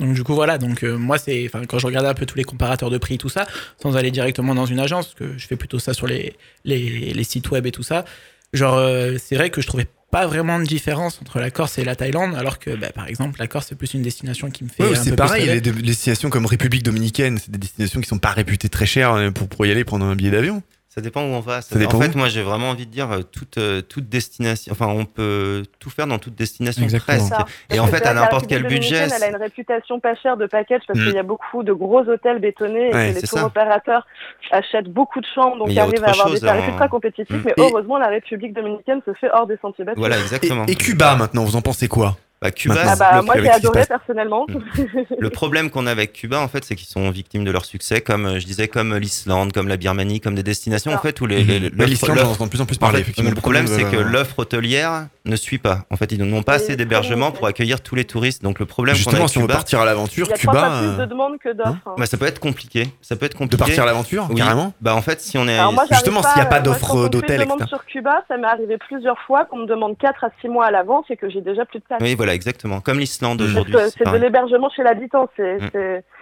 Donc 0.00 0.14
du 0.14 0.22
coup 0.22 0.34
voilà, 0.34 0.58
donc 0.58 0.84
euh, 0.84 0.96
moi 0.96 1.18
c'est, 1.18 1.44
enfin 1.46 1.64
quand 1.66 1.78
je 1.78 1.86
regardais 1.86 2.08
un 2.08 2.14
peu 2.14 2.26
tous 2.26 2.36
les 2.36 2.44
comparateurs 2.44 2.90
de 2.90 2.98
prix 2.98 3.18
tout 3.18 3.28
ça, 3.28 3.46
sans 3.78 3.96
aller 3.96 4.10
directement 4.10 4.54
dans 4.54 4.66
une 4.66 4.78
agence, 4.78 5.06
parce 5.08 5.32
que 5.32 5.38
je 5.38 5.46
fais 5.46 5.56
plutôt 5.56 5.78
ça 5.78 5.94
sur 5.94 6.06
les 6.06 6.34
les, 6.64 7.12
les 7.12 7.24
sites 7.24 7.50
web 7.50 7.66
et 7.66 7.72
tout 7.72 7.82
ça, 7.82 8.04
genre 8.52 8.74
euh, 8.76 9.14
c'est 9.18 9.34
vrai 9.34 9.50
que 9.50 9.60
je 9.60 9.66
trouvais 9.66 9.86
pas 10.14 10.28
vraiment 10.28 10.60
de 10.60 10.64
différence 10.64 11.18
entre 11.20 11.40
la 11.40 11.50
Corse 11.50 11.76
et 11.78 11.84
la 11.84 11.96
Thaïlande, 11.96 12.36
alors 12.36 12.60
que 12.60 12.70
bah, 12.70 12.92
par 12.94 13.08
exemple 13.08 13.40
la 13.40 13.48
Corse 13.48 13.66
c'est 13.70 13.74
plus 13.74 13.94
une 13.94 14.02
destination 14.02 14.48
qui 14.48 14.62
me 14.62 14.68
fait 14.68 14.84
Ouais, 14.84 14.94
c'est 14.94 15.16
pareil, 15.16 15.44
les, 15.44 15.60
destinations 15.60 16.30
comme 16.30 16.46
République 16.46 16.84
Dominicaine, 16.84 17.38
c'est 17.38 17.50
des 17.50 17.58
destinations 17.58 18.00
qui 18.00 18.06
sont 18.06 18.20
pas 18.20 18.30
réputées 18.30 18.68
très 18.68 18.86
chères 18.86 19.32
pour, 19.34 19.48
pour 19.48 19.66
y 19.66 19.72
aller 19.72 19.82
prendre 19.82 20.06
un 20.06 20.14
billet 20.14 20.30
d'avion. 20.30 20.62
Ça 20.94 21.00
dépend 21.00 21.22
où 21.22 21.32
on 21.34 21.40
va. 21.40 21.60
Ça 21.60 21.76
dépend 21.76 21.96
en 21.96 22.00
fait, 22.00 22.14
où. 22.14 22.18
moi, 22.18 22.28
j'ai 22.28 22.42
vraiment 22.42 22.70
envie 22.70 22.86
de 22.86 22.90
dire 22.92 23.10
euh, 23.10 23.22
toute, 23.22 23.58
euh, 23.58 23.82
toute 23.82 24.08
destination. 24.08 24.70
Enfin, 24.72 24.86
on 24.86 25.04
peut 25.04 25.64
tout 25.80 25.90
faire 25.90 26.06
dans 26.06 26.18
toute 26.20 26.36
destination 26.36 26.84
Exactement. 26.84 27.18
presque. 27.18 27.34
Ça. 27.34 27.46
Et 27.74 27.80
en 27.80 27.88
fait, 27.88 28.06
à 28.06 28.14
n'importe 28.14 28.46
quel 28.46 28.58
République 28.62 28.82
budget. 28.82 28.94
dominicaine, 29.00 29.18
Elle 29.28 29.34
a 29.34 29.36
une 29.36 29.42
réputation 29.42 29.98
pas 29.98 30.14
chère 30.14 30.36
de 30.36 30.46
package 30.46 30.82
parce 30.86 31.00
Mm. 31.00 31.04
qu'il 31.04 31.14
y 31.14 31.18
a 31.18 31.24
beaucoup 31.24 31.64
de 31.64 31.72
gros 31.72 32.02
hôtels 32.08 32.38
bétonnés 32.38 32.88
et 32.88 32.90
que 33.14 33.20
les 33.20 33.22
tours 33.22 33.42
opérateurs 33.44 34.06
achètent 34.52 34.88
beaucoup 34.88 35.20
de 35.20 35.26
chambres, 35.34 35.56
donc 35.58 35.66
Mais 35.66 35.72
il 35.72 35.74
ils 35.74 35.76
y 35.78 35.80
a 35.80 35.82
arrivent 35.82 36.04
à 36.04 36.10
avoir 36.10 36.28
chose, 36.28 36.40
des 36.40 36.46
tarifs 36.46 36.64
hein. 36.64 36.68
ultra 36.70 36.88
compétitifs. 36.88 37.34
Mm. 37.34 37.42
Mais 37.44 37.54
Et- 37.56 37.60
heureusement, 37.60 37.98
la 37.98 38.08
République 38.08 38.52
dominicaine 38.54 39.00
se 39.04 39.12
fait 39.14 39.30
hors 39.32 39.48
des 39.48 39.56
sentiers 39.60 39.84
battus. 39.84 39.98
Voilà, 39.98 40.16
Et, 40.18 40.20
exactement. 40.22 40.64
et 40.66 40.76
Cuba 40.76 41.16
maintenant, 41.16 41.42
vous 41.44 41.56
en 41.56 41.62
pensez 41.62 41.88
quoi? 41.88 42.16
Bah, 42.44 42.50
Cuba. 42.50 42.74
Ah 42.86 42.94
bah, 42.96 43.22
moi, 43.22 43.34
j'ai 43.40 43.48
adoré 43.50 43.80
passe. 43.80 43.88
personnellement. 43.88 44.46
le 45.18 45.30
problème 45.30 45.70
qu'on 45.70 45.86
a 45.86 45.90
avec 45.90 46.12
Cuba, 46.12 46.40
en 46.40 46.48
fait, 46.48 46.62
c'est 46.64 46.74
qu'ils 46.76 46.86
sont 46.88 47.10
victimes 47.10 47.42
de 47.42 47.50
leur 47.50 47.64
succès, 47.64 48.02
comme 48.02 48.26
euh, 48.26 48.38
je 48.38 48.44
disais, 48.44 48.68
comme 48.68 48.94
l'Islande, 48.96 49.52
comme 49.52 49.66
la 49.66 49.76
Birmanie, 49.78 50.20
comme 50.20 50.34
des 50.34 50.42
destinations, 50.42 50.92
en 50.92 50.98
fait, 50.98 51.20
où 51.22 51.26
les, 51.26 51.42
les- 51.42 51.58
l'Islande, 51.70 52.18
j'en 52.18 52.30
entends 52.32 52.44
de 52.44 52.50
plus 52.50 52.60
en 52.60 52.66
plus 52.66 52.76
En 52.76 52.80
parler. 52.80 52.96
fait, 52.98 53.02
effectivement. 53.02 53.30
le 53.30 53.36
problème, 53.36 53.64
de 53.64 53.70
c'est 53.70 53.84
que 53.84 53.96
va- 53.96 54.02
l'offre 54.10 54.40
hôtelière 54.40 55.06
ne 55.24 55.36
suit 55.36 55.56
pas. 55.58 55.84
En 55.90 55.96
fait, 55.96 56.12
ils 56.12 56.22
n'ont 56.22 56.42
pas 56.42 56.54
assez 56.54 56.76
d'hébergement 56.76 57.32
pour 57.32 57.46
accueillir 57.46 57.80
tous 57.80 57.94
les 57.94 58.04
touristes. 58.04 58.42
Donc, 58.42 58.58
le 58.58 58.66
problème 58.66 58.94
Justement, 58.94 59.20
avec 59.20 59.28
si 59.30 59.38
on 59.38 59.40
veut 59.40 59.46
Cuba, 59.46 59.54
partir 59.54 59.80
à 59.80 59.86
l'aventure, 59.86 60.26
Il 60.26 60.30
y 60.30 60.34
a 60.34 60.36
trois 60.36 60.52
Cuba, 60.52 60.68
fois 60.70 60.78
plus 60.80 60.96
de 60.98 61.02
euh, 61.02 61.06
demandes 61.06 61.38
que 61.38 61.52
d'offres. 61.54 61.70
hein. 61.86 61.94
bah, 61.96 62.04
ça 62.04 62.18
peut 62.18 62.26
être 62.26 62.40
compliqué. 62.40 62.88
Ça 63.00 63.16
peut 63.16 63.24
être 63.24 63.32
de 63.32 63.38
compliqué. 63.38 63.56
partir 63.64 63.82
à 63.84 63.86
l'aventure, 63.86 64.26
Oui. 64.28 64.36
carrément. 64.36 64.74
Bah, 64.82 64.94
en 64.94 65.00
fait, 65.02 65.22
si 65.22 65.38
on 65.38 65.48
est. 65.48 65.58
Alors 65.58 65.72
moi, 65.72 65.84
j'arrive 65.88 66.04
Justement, 66.04 66.22
s'il 66.22 66.38
y 66.38 66.44
a 66.44 66.46
pas 66.46 66.60
d'offre 66.60 67.08
d'hôtel, 67.08 67.46
sur 67.68 67.86
Cuba, 67.86 68.22
ça 68.28 68.36
m'est 68.36 68.46
arrivé 68.46 68.76
plusieurs 68.76 69.18
fois 69.20 69.46
qu'on 69.46 69.58
me 69.58 69.66
demande 69.66 69.96
4 69.96 70.24
à 70.24 70.28
6 70.42 70.48
mois 70.48 70.66
à 70.66 70.70
l'avance 70.70 71.06
et 71.08 71.16
que 71.16 71.30
j'ai 71.30 71.40
déjà 71.40 71.64
plus 71.64 71.78
de 71.78 71.84
place. 71.84 72.00
Oui, 72.02 72.14
voilà, 72.14 72.33
exactement. 72.34 72.80
Comme 72.80 72.98
l'Islande 72.98 73.40
Mm. 73.40 73.44
aujourd'hui. 73.44 73.74
C'est 73.96 74.10
de 74.10 74.16
l'hébergement 74.16 74.68
chez 74.70 74.82
l'habitant, 74.82 75.28
c'est 75.36 75.58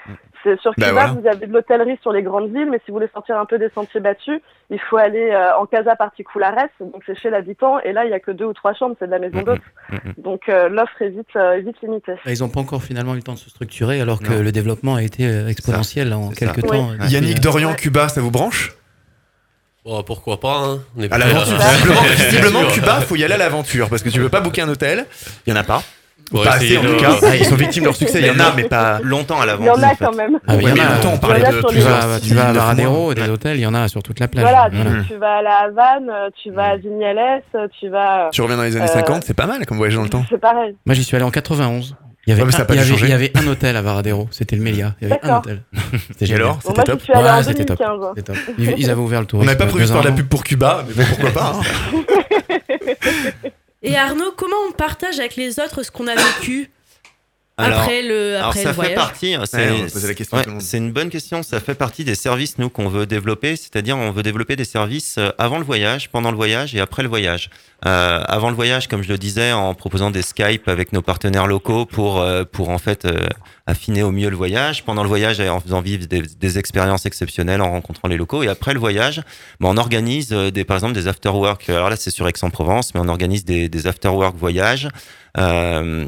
Mm. 0.06 0.12
C'est 0.44 0.58
sur 0.60 0.72
Bah, 0.76 0.88
Cuba, 0.88 1.06
voilà. 1.06 1.12
vous 1.20 1.28
avez 1.28 1.46
de 1.46 1.52
l'hôtellerie 1.52 1.96
sur 2.02 2.10
les 2.12 2.24
grandes 2.24 2.52
villes, 2.52 2.68
mais 2.68 2.78
si 2.84 2.90
vous 2.90 2.94
voulez 2.94 3.08
sortir 3.14 3.38
un 3.38 3.44
peu 3.46 3.60
des 3.60 3.68
sentiers 3.76 4.00
battus, 4.00 4.40
il 4.70 4.80
faut 4.80 4.96
aller 4.96 5.30
euh, 5.30 5.56
en 5.56 5.66
casa 5.66 5.94
particulares, 5.94 6.66
donc 6.80 7.00
c'est 7.06 7.16
chez 7.16 7.30
l'habitant, 7.30 7.78
et 7.78 7.92
là 7.92 8.04
il 8.06 8.10
y 8.10 8.12
a 8.12 8.18
que 8.18 8.32
deux 8.32 8.46
ou 8.46 8.52
trois 8.52 8.74
chambres, 8.74 8.96
c'est 8.98 9.06
de 9.06 9.12
la 9.12 9.20
maison 9.20 9.38
Mhm. 9.38 9.44
d'hôte. 9.44 9.60
Donc 10.18 10.48
euh, 10.48 10.68
l'offre 10.68 11.00
est 11.00 11.10
vite, 11.10 11.28
euh, 11.36 11.60
vite 11.64 11.76
limitée. 11.80 12.14
Bah, 12.24 12.32
Ils 12.32 12.40
n'ont 12.40 12.48
pas 12.48 12.58
encore 12.58 12.82
finalement 12.82 13.12
eu 13.12 13.18
le 13.18 13.22
temps 13.22 13.34
de 13.34 13.38
se 13.38 13.50
structurer, 13.50 14.00
alors 14.00 14.18
que 14.18 14.32
Non. 14.32 14.42
le 14.42 14.50
développement 14.50 14.96
a 14.96 15.02
été 15.04 15.24
exponentiel 15.46 16.12
en 16.12 16.30
ça. 16.30 16.34
quelques 16.34 16.64
Oui. 16.68 16.76
temps. 16.76 16.88
Yannick 17.08 17.36
euh, 17.36 17.40
Dorian, 17.40 17.74
Cuba, 17.74 18.08
ça 18.08 18.20
vous 18.20 18.32
branche? 18.32 18.74
Bon, 19.84 20.02
pourquoi 20.02 20.40
pas 20.40 20.56
hein. 20.58 20.80
On 20.96 21.02
est 21.02 21.12
À 21.12 21.18
l'aventure. 21.18 21.56
Visiblement. 22.16 22.64
Cuba, 22.72 23.00
faut 23.06 23.14
y 23.14 23.22
aller 23.22 23.34
à 23.34 23.38
l'aventure 23.38 23.88
parce 23.88 24.02
que 24.02 24.08
tu 24.08 24.18
veux 24.18 24.28
pas 24.28 24.40
booker 24.40 24.62
un 24.62 24.68
hôtel, 24.68 25.06
il 25.46 25.52
y 25.52 25.56
en 25.56 25.60
a 25.60 25.64
pas. 25.64 25.82
Pas 26.32 26.50
assez 26.54 26.64
essayer 26.64 26.78
en 26.78 26.82
tout 26.82 26.96
cas. 26.96 27.16
Ah, 27.22 27.36
ils 27.36 27.44
sont 27.44 27.56
victimes 27.56 27.82
de 27.82 27.88
leur 27.88 27.96
succès, 27.96 28.20
il 28.20 28.26
y 28.26 28.30
en 28.30 28.38
a, 28.40 28.52
mais 28.56 28.64
pas. 28.64 29.00
Longtemps 29.02 29.40
à 29.40 29.44
Il 29.44 29.46
l'avance. 29.48 29.66
y 29.66 29.70
en 29.70 29.82
a 29.82 29.94
quand 29.94 30.14
même. 30.14 30.38
Ah, 30.46 30.54
il 30.56 30.62
y 30.62 30.66
en 30.72 30.74
a, 30.74 30.94
longtemps, 30.94 31.10
on 31.12 31.14
il 31.14 31.20
parlait 31.20 31.40
de 31.40 31.46
Tu 31.68 31.78
vas, 31.80 32.20
tu 32.20 32.34
vas 32.34 32.68
à 32.68 32.72
et 32.72 33.14
des 33.14 33.28
hôtels, 33.28 33.56
il 33.58 33.62
y 33.62 33.66
en 33.66 33.74
a 33.74 33.88
sur 33.88 34.02
toute 34.02 34.20
la 34.20 34.28
plage. 34.28 34.44
Voilà, 34.44 34.68
Voilà. 34.72 35.02
tu, 35.02 35.08
tu 35.08 35.16
vas 35.18 35.36
à 35.38 35.42
la 35.42 35.54
Havane, 35.64 36.10
euh, 36.10 36.28
tu 36.42 36.50
vas 36.50 36.70
à 36.70 36.76
Vignales, 36.76 37.42
euh, 37.54 37.66
tu 37.78 37.88
vas. 37.88 38.28
Tu 38.32 38.40
reviens 38.42 38.56
dans 38.56 38.62
les 38.62 38.76
années 38.76 38.84
Euh, 38.84 38.92
50, 38.92 39.24
c'est 39.24 39.34
pas 39.34 39.46
mal 39.46 39.64
comme 39.66 39.76
voyage 39.76 39.96
dans 39.96 40.02
le 40.02 40.08
temps. 40.08 40.24
C'est 40.30 40.40
pareil. 40.40 40.74
Moi, 40.86 40.94
j'y 40.94 41.04
suis 41.04 41.16
allé 41.16 41.24
en 41.24 41.30
91. 41.30 41.96
Il 42.26 42.30
y 42.30 42.32
avait, 42.34 42.42
Ouais, 42.44 42.54
un, 42.54 42.64
il 42.68 42.74
y 42.76 42.78
avait, 42.78 42.88
changer. 42.88 43.06
il 43.06 43.10
y 43.10 43.12
avait 43.14 43.32
un 43.36 43.46
hôtel 43.48 43.76
à 43.76 43.82
Varadero, 43.82 44.28
c'était 44.30 44.54
le 44.54 44.62
Mélia. 44.62 44.94
Il 45.00 45.08
y 45.08 45.12
avait 45.12 45.20
un 45.24 45.38
hôtel. 45.38 45.62
C'était 46.18 46.34
alors 46.34 46.60
C'était 46.64 46.84
top 46.84 47.00
en 47.12 47.20
Ouais, 47.20 47.42
c'était 47.42 47.64
top. 47.64 47.78
2015. 47.78 48.08
C'était 48.16 48.32
top. 48.32 48.36
Ils, 48.58 48.74
ils 48.78 48.90
avaient 48.90 49.00
ouvert 49.00 49.18
le 49.20 49.24
On 49.24 49.26
tourisme. 49.26 49.46
n'avait 49.48 49.58
pas 49.58 49.66
prévu 49.66 49.84
de 49.86 49.90
faire 49.90 50.02
de 50.02 50.08
la 50.08 50.14
pub 50.14 50.28
pour 50.28 50.44
Cuba, 50.44 50.84
mais 50.86 50.94
bon, 50.94 51.02
pourquoi 51.10 51.30
pas. 51.32 51.52
hein. 51.56 52.82
Et 53.84 53.96
Arnaud, 53.96 54.32
comment 54.36 54.56
on 54.68 54.72
partage 54.72 55.18
avec 55.18 55.34
les 55.34 55.58
autres 55.58 55.82
ce 55.82 55.90
qu'on 55.90 56.06
a 56.06 56.14
vécu? 56.14 56.70
Alors- 57.62 57.80
après 57.80 58.02
le, 58.02 58.36
Alors 58.36 58.48
après 58.48 58.62
ça 58.62 58.68
le 58.68 58.74
fait 58.74 58.80
voyage 58.80 58.94
partie, 58.94 59.36
Ouais, 59.36 59.44
c'est 59.46 59.70
ouais, 59.70 60.78
une 60.78 60.92
bonne 60.92 61.10
question, 61.10 61.42
ça 61.42 61.60
fait 61.60 61.74
partie 61.74 62.04
des 62.04 62.14
services 62.14 62.58
nous 62.58 62.68
qu'on 62.70 62.88
veut 62.88 63.06
développer, 63.06 63.56
c'est-à-dire 63.56 63.96
on 63.96 64.10
veut 64.10 64.22
développer 64.22 64.56
des 64.56 64.64
services 64.64 65.16
euh, 65.18 65.30
avant 65.38 65.58
le 65.58 65.64
voyage, 65.64 66.10
pendant 66.10 66.30
le 66.30 66.36
voyage 66.36 66.74
et 66.74 66.80
après 66.80 67.02
le 67.02 67.08
voyage. 67.08 67.50
Euh, 67.84 68.22
avant 68.28 68.48
le 68.48 68.54
voyage, 68.54 68.86
comme 68.86 69.02
je 69.02 69.08
le 69.08 69.18
disais, 69.18 69.50
en 69.52 69.74
proposant 69.74 70.10
des 70.10 70.22
Skype 70.22 70.68
avec 70.68 70.92
nos 70.92 71.02
partenaires 71.02 71.48
locaux 71.48 71.84
pour 71.84 72.20
euh, 72.20 72.44
pour 72.44 72.68
en 72.70 72.78
fait 72.78 73.04
euh, 73.04 73.26
affiner 73.66 74.04
au 74.04 74.12
mieux 74.12 74.30
le 74.30 74.36
voyage. 74.36 74.84
Pendant 74.84 75.02
le 75.02 75.08
voyage, 75.08 75.40
en 75.40 75.58
faisant 75.58 75.80
vivre 75.80 76.06
des, 76.06 76.22
des 76.22 76.58
expériences 76.58 77.06
exceptionnelles, 77.06 77.60
en 77.60 77.72
rencontrant 77.72 78.06
les 78.06 78.16
locaux. 78.16 78.44
Et 78.44 78.48
après 78.48 78.72
le 78.72 78.78
voyage, 78.78 79.20
ben, 79.58 79.68
on 79.70 79.76
organise 79.76 80.32
euh, 80.32 80.50
des 80.52 80.64
par 80.64 80.76
exemple 80.76 80.92
des 80.94 81.08
after 81.08 81.30
work. 81.30 81.68
Alors 81.70 81.90
là, 81.90 81.96
c'est 81.96 82.10
sur 82.10 82.28
Aix-en-Provence, 82.28 82.94
mais 82.94 83.00
on 83.00 83.08
organise 83.08 83.44
des, 83.44 83.68
des 83.68 83.86
after 83.88 84.08
work 84.10 84.36
voyages. 84.36 84.88
Euh, 85.38 86.06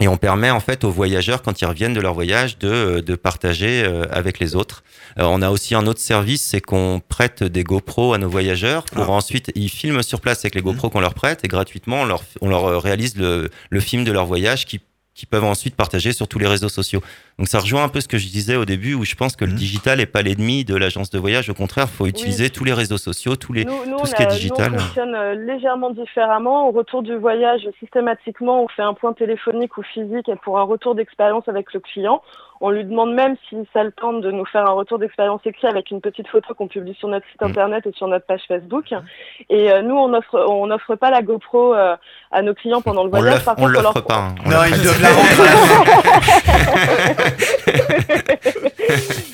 et 0.00 0.08
on 0.08 0.16
permet 0.16 0.50
en 0.50 0.60
fait 0.60 0.82
aux 0.82 0.90
voyageurs, 0.90 1.42
quand 1.42 1.60
ils 1.60 1.66
reviennent 1.66 1.94
de 1.94 2.00
leur 2.00 2.14
voyage, 2.14 2.58
de, 2.58 3.00
de 3.00 3.14
partager 3.14 3.84
euh, 3.84 4.04
avec 4.10 4.40
les 4.40 4.56
autres. 4.56 4.82
Euh, 5.18 5.24
on 5.24 5.40
a 5.40 5.50
aussi 5.50 5.74
un 5.74 5.86
autre 5.86 6.00
service, 6.00 6.42
c'est 6.42 6.60
qu'on 6.60 7.00
prête 7.08 7.44
des 7.44 7.62
GoPro 7.62 8.12
à 8.12 8.18
nos 8.18 8.28
voyageurs 8.28 8.84
pour 8.84 9.10
ensuite 9.10 9.52
ils 9.54 9.68
filment 9.68 10.02
sur 10.02 10.20
place 10.20 10.40
avec 10.40 10.56
les 10.56 10.62
GoPro 10.62 10.90
qu'on 10.90 11.00
leur 11.00 11.14
prête 11.14 11.44
et 11.44 11.48
gratuitement 11.48 12.02
on 12.02 12.04
leur, 12.06 12.22
on 12.40 12.48
leur 12.48 12.64
euh, 12.64 12.78
réalise 12.78 13.16
le, 13.16 13.50
le 13.70 13.80
film 13.80 14.04
de 14.04 14.10
leur 14.10 14.26
voyage 14.26 14.66
qui 14.66 14.80
qui 15.14 15.26
peuvent 15.26 15.44
ensuite 15.44 15.76
partager 15.76 16.12
sur 16.12 16.26
tous 16.28 16.38
les 16.38 16.46
réseaux 16.46 16.68
sociaux. 16.68 17.00
Donc 17.38 17.48
ça 17.48 17.60
rejoint 17.60 17.84
un 17.84 17.88
peu 17.88 18.00
ce 18.00 18.08
que 18.08 18.18
je 18.18 18.26
disais 18.26 18.56
au 18.56 18.64
début 18.64 18.94
où 18.94 19.04
je 19.04 19.14
pense 19.14 19.36
que 19.36 19.44
le 19.44 19.52
digital 19.52 20.00
est 20.00 20.06
pas 20.06 20.22
l'ennemi 20.22 20.64
de 20.64 20.76
l'agence 20.76 21.10
de 21.10 21.18
voyage. 21.18 21.48
Au 21.48 21.54
contraire, 21.54 21.88
faut 21.88 22.06
utiliser 22.06 22.50
tous 22.50 22.64
les 22.64 22.72
réseaux 22.72 22.98
sociaux, 22.98 23.36
tous 23.36 23.52
les 23.52 23.64
Nous, 23.64 23.86
nous, 23.86 23.98
tout 23.98 24.06
ce 24.06 24.14
qui 24.14 24.22
est 24.22 24.26
digital. 24.26 24.72
Nous, 24.72 24.76
on 24.76 24.80
fonctionne 24.80 25.14
euh, 25.14 25.34
légèrement 25.34 25.90
différemment. 25.90 26.68
Au 26.68 26.72
retour 26.72 27.02
du 27.02 27.14
voyage, 27.14 27.62
systématiquement, 27.78 28.64
on 28.64 28.68
fait 28.68 28.82
un 28.82 28.94
point 28.94 29.12
téléphonique 29.12 29.76
ou 29.78 29.82
physique 29.82 30.30
pour 30.42 30.58
un 30.58 30.64
retour 30.64 30.94
d'expérience 30.94 31.48
avec 31.48 31.72
le 31.72 31.80
client. 31.80 32.22
On 32.66 32.70
lui 32.70 32.82
demande 32.82 33.12
même 33.12 33.36
si 33.50 33.56
ça 33.74 33.84
le 33.84 33.92
tente 33.92 34.22
de 34.22 34.30
nous 34.30 34.46
faire 34.46 34.64
un 34.66 34.72
retour 34.72 34.98
d'expérience 34.98 35.42
écrit 35.44 35.66
avec 35.66 35.90
une 35.90 36.00
petite 36.00 36.26
photo 36.28 36.54
qu'on 36.54 36.66
publie 36.66 36.94
sur 36.94 37.08
notre 37.08 37.26
site 37.30 37.42
Mm. 37.42 37.50
internet 37.50 37.84
ou 37.84 37.92
sur 37.92 38.08
notre 38.08 38.24
page 38.24 38.40
Facebook. 38.48 38.86
Et 39.50 39.70
euh, 39.70 39.82
nous, 39.82 39.94
on 39.94 40.14
offre, 40.14 40.46
on 40.48 40.66
n'offre 40.68 40.94
pas 40.94 41.10
la 41.10 41.20
GoPro 41.20 41.74
euh, 41.74 41.94
à 42.32 42.40
nos 42.40 42.54
clients 42.54 42.80
pendant 42.80 43.02
le 43.04 43.08
On 43.08 43.10
voyage. 43.18 43.34
l'offre 43.34 43.44
Par 43.44 43.58
on 43.58 43.62
contre, 43.66 43.72
l'offre 43.82 43.92
leur- 43.96 44.06
pas. 44.06 44.16
hein. 44.16 44.34
On 44.46 44.48
Non, 44.48 44.64
ils 44.66 44.82
doivent 44.82 45.02
la 45.02 45.12
rendre 45.12 45.42
à 45.42 45.44
la 45.44 45.50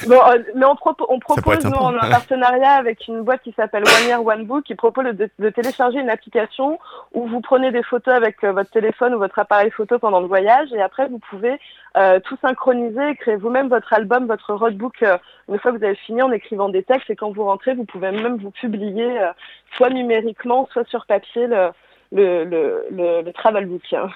Bon, 0.09 0.17
euh, 0.27 0.39
mais 0.55 0.65
on, 0.65 0.75
propo- 0.75 1.07
on 1.09 1.19
propose, 1.19 1.57
nous, 1.71 1.77
un 1.99 2.11
partenariat 2.11 2.73
avec 2.73 3.07
une 3.09 3.23
boîte 3.23 3.43
qui 3.43 3.53
s'appelle 3.53 3.83
One 3.85 4.07
Year 4.09 4.25
One 4.25 4.45
Book 4.45 4.65
qui 4.65 4.75
propose 4.75 5.05
de, 5.15 5.29
de 5.39 5.51
télécharger 5.51 5.99
une 6.01 6.11
application 6.11 6.79
où 7.13 7.27
vous 7.27 7.41
prenez 7.41 7.71
des 7.71 7.83
photos 7.83 8.15
avec 8.15 8.43
euh, 8.45 8.53
votre 8.53 8.71
téléphone 8.71 9.15
ou 9.15 9.19
votre 9.19 9.39
appareil 9.39 9.71
photo 9.71 9.99
pendant 9.99 10.21
le 10.21 10.27
voyage 10.27 10.73
et 10.73 10.81
après 10.81 11.07
vous 11.09 11.19
pouvez 11.19 11.59
euh, 11.97 12.21
tout 12.21 12.37
synchroniser 12.41 13.17
créer 13.17 13.37
vous-même 13.37 13.69
votre 13.69 13.93
album, 13.93 14.27
votre 14.27 14.55
roadbook 14.55 15.05
une 15.49 15.59
fois 15.59 15.73
que 15.73 15.79
vous 15.79 15.85
avez 15.85 15.97
fini 15.97 16.23
en 16.23 16.31
écrivant 16.33 16.69
des 16.69 16.83
textes 16.85 17.11
et 17.11 17.17
quand 17.17 17.33
vous 17.33 17.45
rentrez, 17.45 17.75
vous 17.75 17.85
pouvez 17.85 18.11
même 18.13 18.37
vous 18.39 18.53
publier 18.53 19.21
euh, 19.21 19.33
soit 19.77 19.91
numériquement, 19.91 20.69
soit 20.73 20.87
sur 20.89 21.05
papier 21.07 21.47
le, 21.47 21.71
le, 22.13 22.45
le, 22.45 22.87
le, 22.91 23.23
le 23.23 23.33
travel 23.33 23.67
book. 23.67 23.83
hein. 23.93 24.09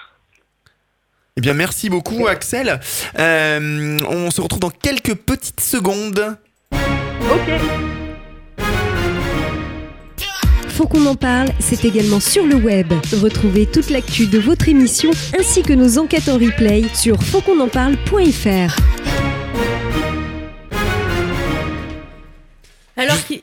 Eh 1.36 1.40
bien, 1.40 1.54
merci 1.54 1.90
beaucoup, 1.90 2.28
Axel. 2.28 2.78
Euh, 3.18 3.98
on 4.08 4.30
se 4.30 4.40
retrouve 4.40 4.60
dans 4.60 4.70
quelques 4.70 5.16
petites 5.16 5.58
secondes. 5.60 6.36
Ok. 6.72 7.60
Faut 10.68 10.86
qu'on 10.86 11.06
en 11.06 11.16
parle, 11.16 11.48
c'est 11.58 11.84
également 11.84 12.20
sur 12.20 12.46
le 12.46 12.54
web. 12.54 12.92
Retrouvez 13.20 13.66
toute 13.66 13.90
l'actu 13.90 14.26
de 14.26 14.38
votre 14.38 14.68
émission 14.68 15.10
ainsi 15.36 15.62
que 15.62 15.72
nos 15.72 15.98
enquêtes 15.98 16.28
en 16.28 16.34
replay 16.34 16.84
sur 16.94 17.20
fautquonenparle.fr. 17.20 18.76
Alors 22.96 23.24
qu'il 23.26 23.42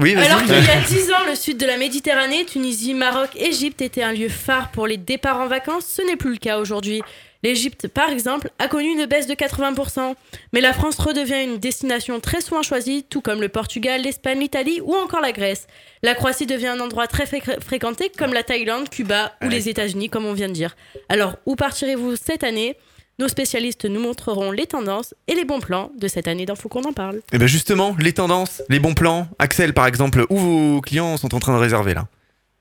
Oui, 0.00 0.14
alors 0.16 0.40
qu'il 0.42 0.54
y 0.54 0.70
a 0.70 0.80
10 0.88 1.12
ans, 1.12 1.26
le 1.28 1.34
sud 1.36 1.58
de 1.58 1.66
la 1.66 1.76
Méditerranée, 1.76 2.44
Tunisie, 2.44 2.94
Maroc, 2.94 3.30
Égypte 3.36 3.82
était 3.82 4.02
un 4.02 4.12
lieu 4.12 4.28
phare 4.28 4.70
pour 4.72 4.86
les 4.86 4.96
départs 4.96 5.38
en 5.40 5.46
vacances, 5.46 5.86
ce 5.86 6.02
n'est 6.02 6.16
plus 6.16 6.32
le 6.32 6.38
cas 6.38 6.58
aujourd'hui. 6.58 7.02
L'Égypte, 7.44 7.88
par 7.88 8.08
exemple, 8.08 8.50
a 8.60 8.68
connu 8.68 8.88
une 8.92 9.06
baisse 9.06 9.26
de 9.26 9.34
80%, 9.34 10.14
mais 10.52 10.60
la 10.60 10.72
France 10.72 10.96
redevient 10.98 11.42
une 11.42 11.58
destination 11.58 12.20
très 12.20 12.40
souvent 12.40 12.62
choisie, 12.62 13.04
tout 13.08 13.20
comme 13.20 13.40
le 13.40 13.48
Portugal, 13.48 14.00
l'Espagne, 14.02 14.38
l'Italie 14.38 14.80
ou 14.80 14.94
encore 14.94 15.20
la 15.20 15.32
Grèce. 15.32 15.66
La 16.04 16.14
Croatie 16.14 16.46
devient 16.46 16.68
un 16.68 16.80
endroit 16.80 17.08
très 17.08 17.26
fré- 17.26 17.42
fréquenté 17.60 18.10
comme 18.16 18.32
la 18.32 18.44
Thaïlande, 18.44 18.88
Cuba 18.90 19.32
ou 19.42 19.48
les 19.48 19.68
États-Unis, 19.68 20.08
comme 20.08 20.24
on 20.24 20.34
vient 20.34 20.48
de 20.48 20.52
dire. 20.52 20.76
Alors, 21.08 21.34
où 21.46 21.56
partirez-vous 21.56 22.14
cette 22.16 22.44
année? 22.44 22.76
Nos 23.22 23.28
spécialistes 23.28 23.84
nous 23.84 24.00
montreront 24.00 24.50
les 24.50 24.66
tendances 24.66 25.14
et 25.28 25.36
les 25.36 25.44
bons 25.44 25.60
plans 25.60 25.92
de 25.96 26.08
cette 26.08 26.26
année 26.26 26.44
Faut 26.56 26.68
qu'on 26.68 26.82
en 26.82 26.92
parle. 26.92 27.20
Eh 27.32 27.38
bien, 27.38 27.46
justement, 27.46 27.94
les 28.00 28.12
tendances, 28.12 28.64
les 28.68 28.80
bons 28.80 28.94
plans. 28.94 29.28
Axel, 29.38 29.74
par 29.74 29.86
exemple, 29.86 30.26
où 30.28 30.36
vos 30.36 30.80
clients 30.80 31.16
sont 31.16 31.32
en 31.32 31.38
train 31.38 31.54
de 31.54 31.60
réserver 31.60 31.94
là? 31.94 32.06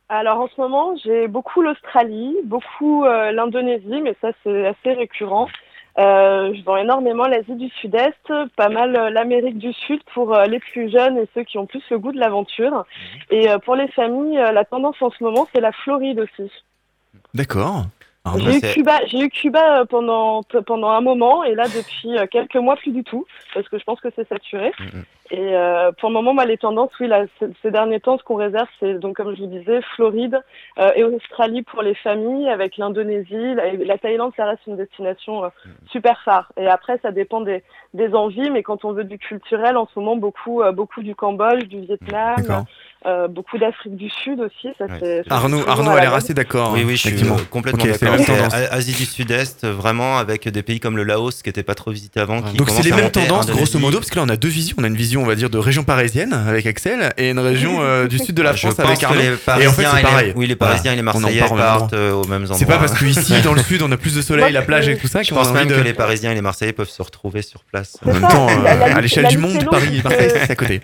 Alors 0.08 0.40
en 0.40 0.48
ce 0.48 0.62
moment, 0.62 0.96
j'ai 1.04 1.28
beaucoup 1.28 1.64
l'Australie, 1.64 2.36
beaucoup 2.44 3.06
euh, 3.06 3.32
l'Indonésie, 3.32 4.02
mais 4.04 4.16
ça 4.22 4.34
c'est 4.44 4.68
assez 4.68 4.94
récurrent. 4.94 5.48
Euh, 5.98 6.54
je 6.54 6.64
vends 6.64 6.78
énormément 6.78 7.26
l'Asie 7.26 7.56
du 7.56 7.70
Sud-Est, 7.80 8.32
pas 8.56 8.70
mal 8.70 8.96
euh, 8.96 9.10
l'Amérique 9.10 9.58
du 9.58 9.74
Sud 9.74 10.02
pour 10.14 10.36
euh, 10.36 10.46
les 10.46 10.60
plus 10.60 10.92
jeunes 10.92 11.18
et 11.18 11.28
ceux 11.34 11.44
qui 11.44 11.58
ont 11.58 11.66
plus 11.66 11.82
le 11.90 11.98
goût 11.98 12.12
de 12.12 12.20
l'aventure. 12.20 12.86
Et 13.32 13.50
euh, 13.50 13.58
pour 13.58 13.76
les 13.76 13.88
familles, 13.88 14.38
euh, 14.38 14.52
la 14.52 14.64
tendance 14.64 15.02
en 15.02 15.10
ce 15.10 15.24
moment, 15.24 15.48
c'est 15.56 15.62
la 15.62 15.72
Floride 15.72 16.20
aussi. 16.20 16.52
D'accord. 17.34 17.86
Ah, 18.24 18.34
J'ai 18.38 18.58
eu 18.58 18.62
Cuba, 18.62 19.00
j'ai 19.08 19.20
eu 19.20 19.30
Cuba 19.30 19.82
euh, 19.82 19.86
pendant 19.86 20.44
pendant 20.44 20.90
un 20.90 21.02
moment 21.02 21.44
et 21.44 21.56
là 21.56 21.64
depuis 21.64 22.18
euh, 22.18 22.28
quelques 22.28 22.56
mois 22.56 22.76
plus 22.76 22.92
du 22.92 23.04
tout 23.04 23.26
parce 23.54 23.68
que 23.68 23.80
je 23.80 23.84
pense 23.84 24.00
que 24.00 24.10
c'est 24.16 24.28
saturé. 24.30 24.72
Et 25.34 25.56
euh, 25.56 25.94
pour 25.94 26.10
le 26.10 26.14
moment, 26.14 26.34
moi, 26.34 26.44
les 26.46 26.58
tendances, 26.58 26.92
oui, 27.00 27.08
là, 27.08 27.24
ces 27.62 27.72
derniers 27.72 28.02
temps, 28.02 28.18
ce 28.18 28.24
qu'on 28.24 28.36
réserve, 28.36 28.68
c'est 28.82 28.96
donc 29.00 29.16
comme 29.16 29.34
je 29.34 29.42
vous 29.42 29.48
disais, 29.48 29.80
Floride 29.96 30.38
euh, 30.78 30.92
et 30.96 31.06
Australie 31.06 31.62
pour 31.62 31.82
les 31.84 31.96
familles, 31.96 32.50
avec 32.50 32.76
l'Indonésie, 32.76 33.56
la, 33.56 33.72
la 33.74 33.98
Thaïlande, 33.98 34.34
ça 34.36 34.44
reste 34.46 34.62
une 34.68 34.76
destination 34.76 35.46
euh, 35.46 35.50
super 35.90 36.22
phare. 36.26 36.52
Et 36.58 36.68
après, 36.68 37.00
ça 37.02 37.12
dépend 37.12 37.40
des, 37.40 37.64
des 37.94 38.14
envies, 38.14 38.50
mais 38.50 38.62
quand 38.62 38.84
on 38.84 38.92
veut 38.92 39.06
du 39.06 39.18
culturel, 39.18 39.78
en 39.78 39.88
ce 39.94 39.98
moment, 39.98 40.18
beaucoup 40.18 40.62
euh, 40.62 40.74
beaucoup 40.74 41.02
du 41.02 41.16
Cambodge, 41.16 41.64
du 41.64 41.80
Vietnam, 41.80 42.66
euh, 43.06 43.28
beaucoup 43.30 43.58
d'Afrique 43.58 43.96
du 43.96 44.10
Sud 44.10 44.42
aussi. 44.42 44.68
Ça, 44.78 44.86
c'est- 45.00 45.24
ça, 45.30 45.36
Arnaud, 45.36 45.62
Arnaud 45.66 45.96
l'air 45.96 46.10
mode. 46.12 46.18
assez 46.18 46.34
d'accord. 46.34 46.72
Oui, 46.74 46.84
oui, 46.86 46.92
je 46.92 46.96
suis 46.98 47.10
effectivement. 47.10 47.38
complètement 47.50 47.84
Ok, 47.86 47.96
c'est 47.98 48.06
d'accord. 48.06 48.54
Asie 48.72 48.92
du 48.98 49.06
Sud-Est, 49.06 49.66
vraiment, 49.66 50.18
avec 50.18 50.48
des 50.48 50.62
pays 50.62 50.80
comme 50.82 50.98
le 50.98 51.04
Laos 51.04 51.42
qui 51.42 51.48
n'étaient 51.50 51.64
pas 51.64 51.76
trop 51.76 51.92
visités 51.92 52.20
avant. 52.20 52.42
qui 52.42 52.58
Donc 52.58 52.70
c'est 52.70 52.84
les 52.84 52.92
mêmes 52.92 53.12
tendances, 53.12 53.50
grosso 53.50 53.80
modo, 53.80 53.98
parce 54.00 54.10
que 54.10 54.18
là 54.18 54.24
on 54.26 54.30
a 54.30 54.36
deux 54.36 54.50
visions. 54.50 54.76
On 54.80 54.84
a 54.84 54.88
une 54.88 54.96
vision, 54.96 55.21
on 55.22 55.26
va 55.26 55.36
dire, 55.36 55.50
de 55.50 55.58
région 55.58 55.84
parisienne 55.84 56.34
avec 56.34 56.66
Axel 56.66 57.12
et 57.18 57.30
une 57.30 57.40
région 57.40 57.78
euh, 57.82 58.08
du 58.08 58.18
sud 58.20 58.36
de 58.36 58.42
la 58.42 58.54
Je 58.54 58.68
France 58.68 58.80
avec 58.80 59.04
Arnaud. 59.04 59.20
les 59.22 59.28
et 59.28 59.32
en 59.34 59.38
Parisiens 59.46 59.72
fait 59.72 59.82
et 59.82 59.86
c'est 59.86 59.96
les- 59.98 60.02
pareil. 60.04 60.34
oui, 60.36 60.48
les 60.48 60.56
Voilà. 60.56 60.74
Parisiens 60.74 60.94
et 60.94 60.96
les 60.96 61.02
Marseillais 61.02 61.40
part 61.40 61.52
au 61.52 61.56
même 61.56 61.64
partent, 61.66 61.82
endroit. 61.94 62.00
euh, 62.00 62.12
aux 62.14 62.26
mêmes 62.28 62.46
C'est 62.46 62.66
pas 62.66 62.74
endroits. 62.76 62.88
parce 62.88 63.00
que 63.00 63.06
ici, 63.06 63.42
dans 63.42 63.54
le 63.54 63.62
sud, 63.64 63.82
on 63.82 63.92
a 63.92 63.98
plus 63.98 64.16
de 64.16 64.22
soleil, 64.22 64.52
la 64.52 64.62
plage 64.62 64.88
et 64.90 64.98
tout 64.98 65.08
ça 65.08 65.24
Je 65.24 65.34
pense 65.34 65.52
même 65.54 65.68
de. 65.68 65.76
que 65.76 65.82
les 65.82 65.94
Parisiens 65.94 66.32
et 66.32 66.36
les 66.36 66.42
Marseillais 66.42 66.74
peuvent 66.74 66.90
se 66.90 67.02
retrouver 67.02 67.42
sur 67.42 67.64
place. 67.64 67.98
En 68.06 68.12
même 68.14 68.22
temps, 68.22 68.48
la- 68.64 68.76
la 68.76 68.86
euh, 68.88 68.96
à 68.98 69.02
l'échelle 69.02 69.28
du 69.28 69.38
monde, 69.38 69.64
Paris 69.70 70.00
et 70.00 70.04
Marseille, 70.04 70.32
c'est 70.34 70.52
à 70.52 70.56
côté. 70.56 70.82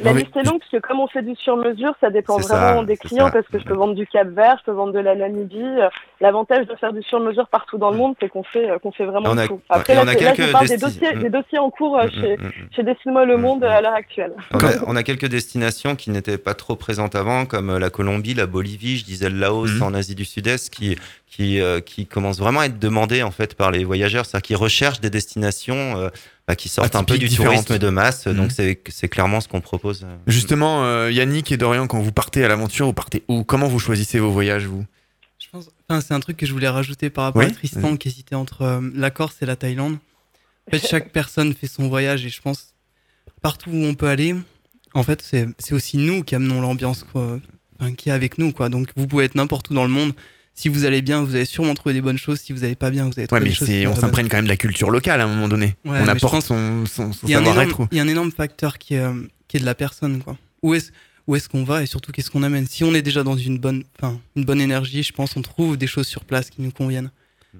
La 0.00 0.12
liste 0.12 0.36
est 0.36 0.42
longue 0.44 0.58
parce 0.60 0.70
que 0.70 0.76
comme 0.86 1.00
on 1.00 1.08
fait 1.08 1.22
du 1.22 1.34
sur 1.36 1.56
mesure, 1.56 1.94
ça 2.00 2.10
dépend 2.10 2.36
vraiment 2.38 2.80
ça, 2.80 2.84
des 2.84 2.96
clients 2.96 3.26
ça. 3.26 3.32
parce 3.32 3.46
que 3.48 3.58
je 3.58 3.64
peux 3.64 3.74
vendre 3.74 3.94
du 3.94 4.06
Cap 4.06 4.28
Vert, 4.28 4.56
je 4.60 4.64
peux 4.64 4.72
vendre 4.72 4.92
de 4.92 4.98
la 5.00 5.14
Namibie, 5.14 5.56
euh, 5.60 5.88
l'avantage 6.20 6.66
de 6.66 6.74
faire 6.76 6.92
du 6.92 7.02
sur-mesure 7.02 7.48
partout 7.48 7.78
dans 7.78 7.90
le 7.90 7.96
monde, 7.96 8.14
c'est 8.20 8.28
qu'on 8.28 8.42
fait, 8.42 8.70
euh, 8.70 8.78
qu'on 8.78 8.92
fait 8.92 9.04
vraiment 9.04 9.30
On 9.30 9.38
a- 9.38 9.46
tout. 9.46 9.60
Après, 9.68 9.94
là, 9.94 10.00
on 10.04 10.08
a 10.08 10.12
là, 10.14 10.18
je 10.18 10.18
quelques 10.34 10.52
parle 10.52 10.68
des 10.68 10.76
dossiers, 10.76 11.14
Mm. 11.14 11.20
des 11.20 11.30
dossiers 11.30 11.58
en 11.58 11.70
cours 11.70 11.98
euh, 11.98 12.06
Mm, 12.06 12.10
chez, 12.10 12.36
mm, 12.36 12.42
mm. 12.46 12.52
chez 12.74 12.82
Destine-moi 12.82 13.24
le 13.24 13.36
monde 13.36 13.64
à 13.64 13.80
l'heure 13.80 13.94
actuelle. 13.94 14.32
On 14.52 14.58
a, 14.58 14.70
on 14.86 14.96
a 14.96 15.02
quelques 15.02 15.28
destinations 15.28 15.96
qui 15.96 16.10
n'étaient 16.10 16.38
pas 16.38 16.54
trop 16.54 16.76
présentes 16.76 17.14
avant, 17.14 17.44
comme 17.46 17.76
la 17.78 17.90
Colombie, 17.90 18.34
la 18.34 18.46
Bolivie, 18.46 18.96
je 18.98 19.04
disais 19.04 19.28
le 19.28 19.38
Laos 19.38 19.82
en 19.82 19.94
Asie 19.94 20.14
du 20.14 20.24
Sud-Est, 20.24 20.70
qui, 20.72 20.96
qui, 21.30 21.60
euh, 21.60 21.80
qui 21.80 22.06
commencent 22.06 22.38
vraiment 22.38 22.60
à 22.60 22.66
être 22.66 22.78
demandées 22.78 23.22
en 23.22 23.30
fait 23.30 23.54
par 23.54 23.70
les 23.70 23.84
voyageurs, 23.84 24.26
c'est-à-dire 24.26 24.42
qu'ils 24.46 24.56
recherchent 24.56 25.00
des 25.00 25.10
destinations 25.10 25.96
euh, 25.98 26.08
bah, 26.48 26.56
qui 26.56 26.68
sortent 26.68 26.96
un 26.96 27.04
peu 27.04 27.18
du 27.18 27.28
différentes. 27.28 27.66
tourisme 27.66 27.78
de 27.78 27.88
masse. 27.90 28.26
Mhm. 28.26 28.34
Donc 28.36 28.52
c'est 28.52 28.80
c'est 28.88 29.08
clairement 29.08 29.40
ce 29.40 29.46
qu'on 29.48 29.60
propose. 29.60 30.04
euh. 30.04 30.16
Justement, 30.26 30.84
euh, 30.84 31.12
Yannick 31.12 31.52
et 31.52 31.56
Dorian, 31.56 31.86
quand 31.86 32.00
vous 32.00 32.12
partez 32.12 32.44
à 32.44 32.48
l'aventure, 32.48 32.86
vous 32.86 32.92
partez 32.92 33.22
où? 33.28 33.44
Comment 33.44 33.68
vous 33.68 33.78
choisissez 33.78 34.18
vos 34.18 34.30
voyages, 34.30 34.64
vous? 34.66 34.84
Je 35.38 35.46
pense, 35.52 35.68
enfin, 35.88 36.00
c'est 36.00 36.14
un 36.14 36.20
truc 36.20 36.36
que 36.36 36.46
je 36.46 36.52
voulais 36.52 36.68
rajouter 36.68 37.08
par 37.10 37.24
rapport 37.24 37.42
Oui, 37.42 37.48
à 37.48 37.50
Tristan 37.52 37.96
qui 37.96 38.08
hésitait 38.08 38.34
entre 38.34 38.62
euh, 38.62 38.80
la 38.94 39.10
Corse 39.10 39.36
et 39.40 39.46
la 39.46 39.56
Thaïlande. 39.56 39.98
En 40.66 40.70
fait, 40.76 40.86
chaque 40.86 41.10
personne 41.12 41.54
fait 41.54 41.68
son 41.68 41.88
voyage 41.88 42.26
et 42.26 42.28
je 42.28 42.42
pense 42.42 42.74
partout 43.40 43.70
où 43.70 43.84
on 43.84 43.94
peut 43.94 44.08
aller, 44.08 44.34
en 44.94 45.02
fait, 45.02 45.22
c'est 45.22 45.46
c'est 45.58 45.74
aussi 45.74 45.96
nous 45.98 46.24
qui 46.24 46.34
amenons 46.34 46.60
l'ambiance 46.60 47.04
quoi, 47.04 47.38
enfin, 47.78 47.94
qui 47.94 48.08
est 48.08 48.12
avec 48.12 48.36
nous. 48.38 48.52
Quoi. 48.52 48.68
Donc 48.68 48.88
vous 48.96 49.06
pouvez 49.06 49.24
être 49.26 49.34
n'importe 49.36 49.70
où 49.70 49.74
dans 49.74 49.84
le 49.84 49.90
monde. 49.90 50.12
Si 50.58 50.68
vous 50.68 50.84
allez 50.84 51.02
bien, 51.02 51.22
vous 51.22 51.36
allez 51.36 51.44
sûrement 51.44 51.74
trouver 51.74 51.92
des 51.94 52.00
bonnes 52.00 52.18
choses. 52.18 52.40
Si 52.40 52.52
vous 52.52 52.64
allez 52.64 52.74
pas 52.74 52.90
bien, 52.90 53.04
vous 53.04 53.12
allez 53.12 53.22
Ouais, 53.22 53.26
trouver 53.28 53.42
mais 53.42 53.48
des 53.50 53.54
choses. 53.54 53.96
on 53.96 54.00
s'imprègne 54.00 54.26
quand 54.26 54.38
même 54.38 54.46
de 54.46 54.50
la 54.50 54.56
culture 54.56 54.90
locale 54.90 55.20
à 55.20 55.24
un 55.24 55.28
moment 55.28 55.46
donné. 55.46 55.76
Ouais, 55.84 56.00
on 56.00 56.04
mais 56.04 56.14
pense- 56.16 56.46
son, 56.46 56.84
son, 56.84 57.12
son 57.12 57.26
il 57.28 57.30
y, 57.30 57.34
a 57.34 57.38
un 57.38 57.44
savoir-être. 57.44 57.68
énorme, 57.68 57.82
ou- 57.84 57.88
il 57.92 57.96
y 57.96 58.00
a 58.00 58.02
un 58.02 58.08
énorme 58.08 58.32
facteur 58.32 58.78
qui 58.78 58.94
est, 58.94 58.98
euh, 58.98 59.12
qui 59.46 59.56
est 59.56 59.60
de 59.60 59.64
la 59.64 59.76
personne. 59.76 60.20
Quoi. 60.20 60.36
Où 60.64 60.74
est-ce 60.74 60.90
où 61.28 61.36
est-ce 61.36 61.48
qu'on 61.48 61.62
va 61.62 61.82
et 61.82 61.86
surtout 61.86 62.10
qu'est-ce 62.10 62.30
qu'on 62.32 62.42
amène? 62.42 62.66
Si 62.66 62.82
on 62.82 62.92
est 62.94 63.02
déjà 63.02 63.22
dans 63.22 63.36
une 63.36 63.58
bonne, 63.58 63.84
enfin, 63.98 64.18
une 64.34 64.44
bonne 64.44 64.60
énergie, 64.60 65.04
je 65.04 65.12
pense 65.12 65.36
on 65.36 65.42
trouve 65.42 65.76
des 65.76 65.86
choses 65.86 66.06
sur 66.08 66.24
place 66.24 66.50
qui 66.50 66.60
nous 66.62 66.72
conviennent. 66.72 67.10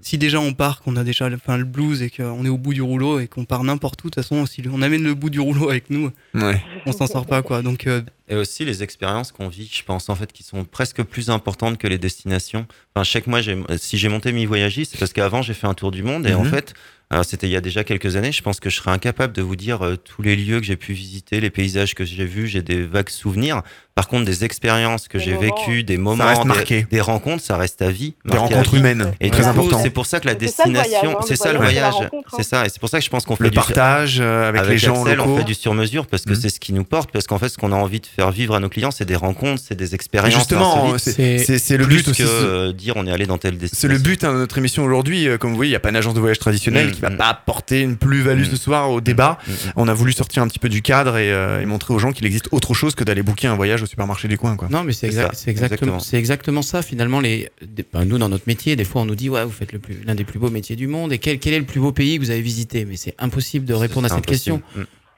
Si 0.02 0.18
déjà 0.18 0.40
on 0.40 0.52
part, 0.54 0.80
qu'on 0.82 0.96
a 0.96 1.04
déjà 1.04 1.28
le- 1.28 1.36
enfin, 1.36 1.56
le 1.56 1.64
blues 1.64 2.02
et 2.02 2.10
qu'on 2.10 2.44
est 2.44 2.48
au 2.48 2.58
bout 2.58 2.72
du 2.74 2.82
rouleau 2.82 3.18
et 3.20 3.26
qu'on 3.28 3.44
part 3.44 3.64
n'importe 3.64 4.02
où, 4.04 4.08
de 4.08 4.14
toute 4.14 4.22
façon, 4.22 4.46
si 4.46 4.62
on 4.72 4.80
amène 4.82 5.02
le 5.02 5.14
bout 5.14 5.30
du 5.30 5.40
rouleau 5.40 5.68
avec 5.70 5.90
nous, 5.90 6.10
Ouais. 6.34 6.62
on 6.86 6.92
s'en 6.92 7.06
sort 7.06 7.26
pas. 7.26 7.42
quoi. 7.42 7.62
Donc, 7.62 7.86
euh, 7.86 8.02
Et 8.28 8.34
aussi 8.34 8.64
les 8.64 8.82
expériences 8.82 9.32
qu'on 9.32 9.48
vit, 9.48 9.70
je 9.72 9.82
pense 9.82 10.08
en 10.08 10.14
fait, 10.14 10.32
qui 10.32 10.42
sont 10.42 10.64
presque 10.64 11.02
plus 11.02 11.30
importantes 11.30 11.78
que 11.78 11.86
les 11.88 11.98
destinations. 11.98 12.66
Enfin, 12.94 13.02
chaque 13.04 13.26
mois, 13.26 13.40
si 13.78 13.96
j'ai 13.98 14.08
monté 14.08 14.32
mi 14.32 14.44
voyagiste, 14.46 14.92
c'est 14.92 14.98
parce 14.98 15.12
qu'avant 15.12 15.42
j'ai 15.42 15.54
fait 15.54 15.66
un 15.66 15.74
tour 15.74 15.90
du 15.90 16.02
monde 16.02 16.26
et 16.26 16.34
en 16.34 16.44
Mhm. 16.44 16.50
fait, 16.50 16.74
alors 17.10 17.24
c'était 17.24 17.46
il 17.46 17.52
y 17.52 17.56
a 17.56 17.60
déjà 17.60 17.84
quelques 17.84 18.16
années, 18.16 18.32
je 18.32 18.42
pense 18.42 18.60
que 18.60 18.68
je 18.70 18.76
serais 18.76 18.90
incapable 18.90 19.32
de 19.32 19.42
vous 19.42 19.56
dire 19.56 19.82
euh, 19.84 19.96
tous 19.96 20.22
les 20.22 20.36
lieux 20.36 20.60
que 20.60 20.66
j'ai 20.66 20.76
pu 20.76 20.92
visiter, 20.92 21.40
les 21.40 21.50
paysages 21.50 21.94
que 21.94 22.04
j'ai 22.04 22.24
vus, 22.26 22.46
j'ai 22.48 22.62
des 22.62 22.82
vagues 22.82 23.08
souvenirs. 23.08 23.62
Par 23.94 24.06
contre, 24.06 24.26
des 24.26 24.44
expériences 24.44 25.08
que 25.08 25.18
j'ai 25.18 25.36
vécues, 25.36 25.82
des 25.82 25.96
moments, 25.96 26.44
des, 26.68 26.84
des 26.84 27.00
rencontres, 27.00 27.42
ça 27.42 27.56
reste 27.56 27.82
à 27.82 27.90
vie. 27.90 28.14
Des 28.26 28.36
rencontres 28.38 28.70
vie. 28.70 28.78
humaines, 28.78 29.12
Et 29.20 29.28
très 29.28 29.46
important. 29.48 29.80
C'est 29.82 29.90
pour 29.90 30.06
ça 30.06 30.20
que 30.20 30.28
la 30.28 30.34
C'est 30.38 30.46
ça, 30.46 30.62
le 30.66 30.70
voyage, 30.70 30.86
destination, 30.90 31.18
hein, 31.18 31.24
c'est 31.26 31.34
ça 31.34 31.52
le 31.52 31.58
voyage, 31.58 31.94
c'est 31.98 32.04
rencontre, 32.04 32.28
hein. 32.32 32.36
c'est 32.36 32.42
ça. 32.48 32.64
Et 32.64 32.68
c'est 32.68 32.78
pour 32.78 32.88
ça 32.90 32.98
que 33.00 33.04
je 33.04 33.10
pense 33.10 33.24
qu'on 33.24 33.34
fait 33.34 33.42
Le 33.42 33.50
du 33.50 33.56
partage 33.56 34.18
euh, 34.20 34.48
avec, 34.50 34.68
les 34.68 34.78
gens 34.78 35.02
Axel, 35.02 35.16
locaux. 35.16 35.30
on 35.30 35.36
fait 35.38 35.42
du 35.44 35.54
sur-mesure 35.54 36.06
parce 36.06 36.22
que 36.24 36.30
Mhm. 36.30 36.36
c'est 36.36 36.48
ce 36.50 36.60
qui 36.60 36.72
nous 36.72 36.84
porte, 36.84 37.10
parce 37.10 37.26
qu'en 37.26 37.38
fait, 37.38 37.48
ce 37.48 37.58
qu'on 37.58 37.72
a 37.72 37.74
envie 37.76 37.98
de 37.98 38.06
faire 38.06 38.30
vivre 38.30 38.54
à 38.54 38.60
nos 38.60 38.68
clients, 38.68 38.92
c'est 38.92 39.04
des 39.04 39.16
rencontres, 39.16 39.60
c'est 39.66 39.74
des 39.74 39.90
Et 39.90 39.94
expériences. 39.96 40.32
justement, 40.32 40.96
c'est, 40.96 41.10
C'est- 41.12 41.38
c'est, 41.38 41.58
c'est 41.58 41.76
le 41.76 41.84
but 41.86 42.06
aussi. 42.06 42.22
que 42.22 42.28
c'est- 42.68 42.72
dire 42.74 42.92
on 42.96 43.04
est 43.04 43.10
allé 43.12 43.26
dans 43.26 43.38
telle 43.38 43.54
C'est 43.54 43.58
destination. 43.62 43.88
le 43.88 43.98
but 43.98 44.22
hein, 44.22 44.32
de 44.32 44.38
notre 44.38 44.58
émission 44.58 44.84
aujourd'hui. 44.84 45.26
Euh, 45.26 45.38
Comme 45.38 45.50
vous 45.50 45.56
voyez, 45.56 45.70
il 45.70 45.72
n'y 45.72 45.76
a 45.76 45.80
pas 45.80 45.90
une 45.90 45.96
agence 45.96 46.14
de 46.14 46.20
voyage 46.20 46.38
traditionnelle 46.38 46.90
Mm, 46.90 46.97
qui 46.98 47.02
va 47.02 47.10
mm. 47.10 47.16
pas 47.16 47.28
apporter 47.28 47.80
une 47.82 47.96
plus-value 47.96 48.48
Mm. 48.48 48.50
ce 48.50 48.56
soir 48.56 48.90
au 48.90 49.00
débat. 49.00 49.38
Mm, 49.46 49.50
mm. 49.50 49.56
On 49.76 49.88
a 49.88 49.94
voulu 49.94 50.12
sortir 50.12 50.42
un 50.42 50.48
petit 50.48 50.58
peu 50.58 50.68
du 50.68 50.82
cadre 50.82 51.16
et, 51.16 51.32
euh, 51.32 51.60
et 51.60 51.66
montrer 51.66 51.94
aux 51.94 51.98
gens 51.98 52.12
qu'il 52.12 52.26
existe 52.26 52.48
autre 52.52 52.74
chose 52.74 52.94
que 52.94 53.04
d'aller 53.04 53.22
booker 53.22 53.46
un 53.46 53.54
voyage 53.54 53.82
au 53.82 53.86
supermarché 53.86 54.28
du 54.28 54.38
coin. 54.38 54.56
Quoi. 54.56 54.68
Non, 54.70 54.84
mais 54.84 54.92
c'est 54.92 55.06
exactement, 55.46 55.98
c'est 56.00 56.18
exactement 56.18 56.62
ça. 56.62 56.82
Finalement, 56.82 57.20
les, 57.20 57.48
ben, 57.92 58.04
nous 58.04 58.18
dans 58.18 58.28
notre 58.28 58.44
métier, 58.46 58.76
des 58.76 58.84
fois, 58.84 59.02
on 59.02 59.06
nous 59.06 59.14
dit 59.14 59.28
ouais, 59.28 59.44
vous 59.44 59.50
faites 59.50 59.72
l'un 60.04 60.14
des 60.14 60.24
plus 60.24 60.38
beaux 60.38 60.50
métiers 60.50 60.76
du 60.76 60.86
monde. 60.86 61.12
Et 61.12 61.18
quel, 61.18 61.38
quel 61.38 61.54
est 61.54 61.58
le 61.58 61.66
plus 61.66 61.80
beau 61.80 61.92
pays 61.92 62.18
que 62.18 62.24
vous 62.24 62.30
avez 62.30 62.42
visité? 62.42 62.84
Mais 62.84 62.96
c'est 62.96 63.14
impossible 63.18 63.64
de 63.64 63.74
répondre 63.74 64.10
à 64.10 64.14
cette 64.14 64.26
question. 64.26 64.62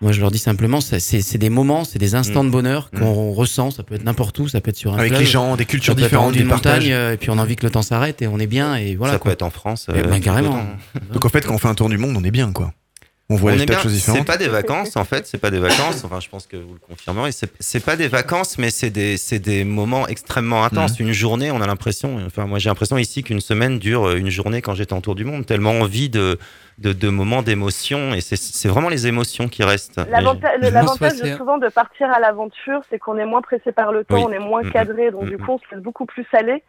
Moi, 0.03 0.13
je 0.13 0.21
leur 0.21 0.31
dis 0.31 0.39
simplement, 0.39 0.81
c'est 0.81 0.99
c'est 1.01 1.37
des 1.39 1.51
moments, 1.51 1.85
c'est 1.85 1.99
des 1.99 2.15
instants 2.15 2.43
Mm. 2.43 2.47
de 2.47 2.53
bonheur 2.53 2.91
qu'on 2.91 3.33
ressent. 3.33 3.71
Ça 3.71 3.83
peut 3.83 3.95
être 3.95 4.05
n'importe 4.05 4.39
où, 4.39 4.49
ça 4.49 4.61
peut 4.63 4.71
être 4.71 4.77
sur 4.77 4.95
un 4.95 4.99
Avec 4.99 5.11
fleuve, 5.11 5.21
les 5.21 5.27
gens, 5.27 5.57
des 5.57 5.67
cultures 5.67 5.95
différentes, 5.95 6.33
des 6.35 6.45
partages. 6.45 6.85
montagne, 6.85 6.93
euh, 6.93 7.13
et 7.13 7.17
puis 7.19 7.29
on 7.31 7.39
a 7.39 7.43
envie 7.43 7.57
que 7.57 7.67
le 7.67 7.71
temps 7.71 7.83
s'arrête 7.83 8.23
et 8.23 8.27
on 8.27 8.39
est 8.39 8.47
bien 8.47 8.77
et 8.77 8.95
voilà. 8.97 9.13
ça 9.15 9.19
quoi. 9.19 9.31
peut 9.31 9.35
être 9.35 9.43
en 9.43 9.51
France. 9.51 9.87
Eh 9.95 10.01
ben, 10.03 10.15
tout 10.17 10.21
carrément. 10.21 10.65
Donc 11.13 11.25
en 11.25 11.29
fait, 11.29 11.45
quand 11.47 11.55
on 11.55 11.59
fait 11.59 11.69
un 11.69 11.75
tour 11.75 11.91
du 11.91 11.99
monde, 11.99 12.17
on 12.17 12.25
est 12.25 12.31
bien. 12.31 12.51
quoi. 12.53 12.73
On 13.33 13.37
voit 13.37 13.53
On 13.53 13.55
les 13.55 13.65
choses 13.67 13.83
C'est 13.85 13.91
différentes. 13.91 14.27
pas 14.27 14.37
des 14.39 14.49
vacances 14.49 14.97
en 14.97 15.05
fait, 15.05 15.25
c'est 15.29 15.39
pas 15.39 15.53
des 15.53 15.61
vacances. 15.61 16.03
Enfin, 16.05 16.19
je 16.19 16.29
pense 16.29 16.47
que 16.49 16.57
vous 16.57 16.73
le 16.73 16.81
confirmerez. 16.81 17.31
C'est 17.31 17.49
c'est 17.61 17.79
pas 17.79 17.95
des 17.95 18.09
vacances, 18.09 18.59
mais 18.59 18.71
c'est 18.71 18.91
des 18.91 19.17
c'est 19.19 19.39
des 19.39 19.63
moments 19.65 20.09
extrêmement 20.09 20.65
intenses. 20.65 20.99
Mhm. 20.99 21.07
Une 21.09 21.13
journée, 21.13 21.51
on 21.53 21.61
a 21.61 21.67
l'impression. 21.69 22.19
Enfin, 22.27 22.47
moi, 22.47 22.59
j'ai 22.59 22.71
l'impression 22.71 22.99
ici 22.99 23.23
qu'une 23.23 23.41
semaine 23.41 23.79
dure 23.79 24.09
euh, 24.09 24.17
une 24.17 24.31
journée 24.31 24.63
quand 24.63 24.75
j'étais 24.75 24.95
en 24.95 25.01
tour 25.01 25.15
du 25.15 25.25
monde. 25.25 25.47
Tellement 25.47 25.73
envie 25.79 26.09
de 26.09 26.39
de, 26.81 26.93
de 26.95 27.09
moments 27.11 27.43
d'émotion 27.43 28.15
et 28.15 28.21
c'est 28.21 28.37
c'est 28.37 28.69
vraiment 28.69 28.89
les 28.89 29.07
émotions 29.07 29.49
qui 29.49 29.63
restent. 29.63 30.01
L'avantage 30.09 31.13
souvent 31.37 31.59
de 31.59 31.69
partir 31.69 32.11
à 32.11 32.19
l'aventure, 32.21 32.81
c'est 32.89 32.99
qu'on 32.99 33.19
est 33.19 33.27
moins 33.27 33.43
pressé 33.43 33.71
par 33.73 33.93
le 33.93 34.05
temps, 34.05 34.17
Oui. 34.17 34.25
on 34.27 34.33
est 34.33 34.39
moins 34.39 34.63
Mhm. 34.63 34.73
cadré, 34.73 35.11
donc 35.11 35.27
du 35.29 35.37
Mhm. 35.37 35.41
coup 35.45 35.53
on 35.53 35.59
se 35.59 35.75
laisse 35.75 35.83
beaucoup 35.85 36.07
plus 36.07 36.27
aller. 36.33 36.63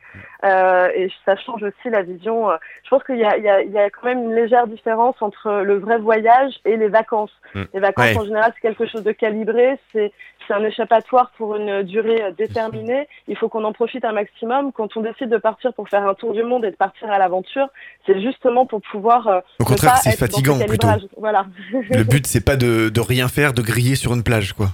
Euh, 0.43 0.89
et 0.95 1.09
ça 1.26 1.36
change 1.38 1.64
aussi 1.64 1.89
la 1.89 2.01
vision. 2.01 2.49
euh, 2.51 2.57
Je 2.84 2.89
pense 2.89 3.03
qu'il 3.03 3.18
y 3.18 3.24
a, 3.24 3.38
il 3.38 3.43
y, 3.43 3.49
a, 3.49 3.62
il 3.62 3.72
y 3.72 3.78
a 3.80 3.89
quand 3.89 4.05
même 4.05 4.24
une 4.24 4.36
légère 4.36 4.68
différence 4.68 5.16
entre 5.22 5.62
le 5.64 5.78
vrai 5.80 5.97
voyage 5.99 6.53
et 6.66 6.76
les 6.78 6.89
vacances. 6.89 7.32
Les 7.74 7.80
vacances 7.80 8.05
Ouais. 8.07 8.18
en 8.18 8.26
général 8.26 8.51
c'est 8.55 8.62
quelque 8.62 8.88
chose 8.88 9.03
de 9.03 9.12
calibré, 9.14 9.80
c'est 9.93 10.12
c'est 10.48 10.54
un 10.54 10.64
échappatoire 10.64 11.32
pour 11.38 11.56
une 11.56 11.84
durée 11.84 12.22
déterminée. 12.38 13.08
Il 13.28 13.36
faut 13.38 13.50
qu'on 13.50 13.64
en 13.64 13.74
profite 13.74 14.04
un 14.06 14.12
maximum. 14.12 14.72
Quand 14.72 14.96
on 14.98 15.02
décide 15.02 15.30
de 15.30 15.38
partir 15.38 15.74
pour 15.74 15.89
faire 15.89 16.08
un 16.08 16.14
tour 16.14 16.34
du 16.34 16.44
monde 16.44 16.66
et 16.66 16.72
de 16.72 16.76
partir 16.76 17.10
à 17.12 17.18
l'aventure, 17.20 17.68
c'est 18.06 18.22
justement 18.22 18.66
pour 18.66 18.82
pouvoir. 18.82 19.28
euh, 19.28 19.39
Au 19.60 19.66
contraire, 19.66 19.98
c'est 19.98 20.18
fatigant, 20.18 20.60
plutôt. 20.60 20.88
Voilà. 21.18 21.46
Le 21.92 22.04
but, 22.12 22.26
c'est 22.28 22.46
pas 22.46 22.56
de, 22.58 22.89
de 22.89 23.00
rien 23.02 23.28
faire, 23.28 23.54
de 23.54 23.62
griller 23.62 23.96
sur 23.96 24.14
une 24.14 24.24
plage. 24.24 24.54
quoi. 24.54 24.70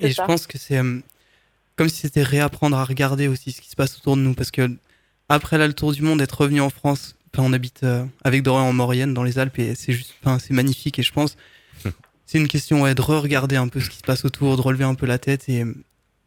Et 0.00 0.10
je, 0.10 0.20
et 0.22 0.26
pense 0.26 0.46
que 0.46 0.58
c'est 0.58 0.78
euh, 0.78 0.98
comme 1.76 1.88
si 1.88 2.02
c'était 2.02 2.22
réapprendre 2.22 2.76
à 2.76 2.84
regarder 2.84 3.28
aussi 3.28 3.52
ce 3.52 3.60
qui 3.60 3.70
se 3.70 3.76
passe 3.76 3.98
autour 3.98 4.16
de 4.16 4.22
nous. 4.22 4.34
Parce 4.34 4.50
que 4.50 4.68
après 5.28 5.58
là, 5.58 5.66
le 5.66 5.72
tour 5.74 5.92
du 5.92 6.02
monde, 6.02 6.20
être 6.20 6.40
revenu 6.40 6.60
en 6.60 6.70
France, 6.70 7.16
on 7.38 7.52
habite 7.52 7.82
euh, 7.82 8.04
avec 8.24 8.42
Dorian 8.42 8.64
en 8.68 8.72
Maurienne, 8.72 9.12
dans 9.12 9.22
les 9.22 9.38
Alpes, 9.38 9.58
et 9.58 9.74
c'est 9.74 9.92
juste, 9.92 10.14
c'est 10.38 10.54
magnifique. 10.54 10.98
Et 10.98 11.02
je 11.02 11.12
pense, 11.12 11.36
c'est 12.26 12.38
une 12.38 12.48
question 12.48 12.82
ouais, 12.82 12.94
de 12.94 13.00
re-regarder 13.02 13.56
un 13.56 13.68
peu 13.68 13.80
ce 13.80 13.88
qui 13.90 13.98
se 13.98 14.02
passe 14.02 14.24
autour, 14.24 14.56
de 14.56 14.62
relever 14.62 14.84
un 14.84 14.94
peu 14.94 15.06
la 15.06 15.18
tête. 15.18 15.48
Et 15.48 15.64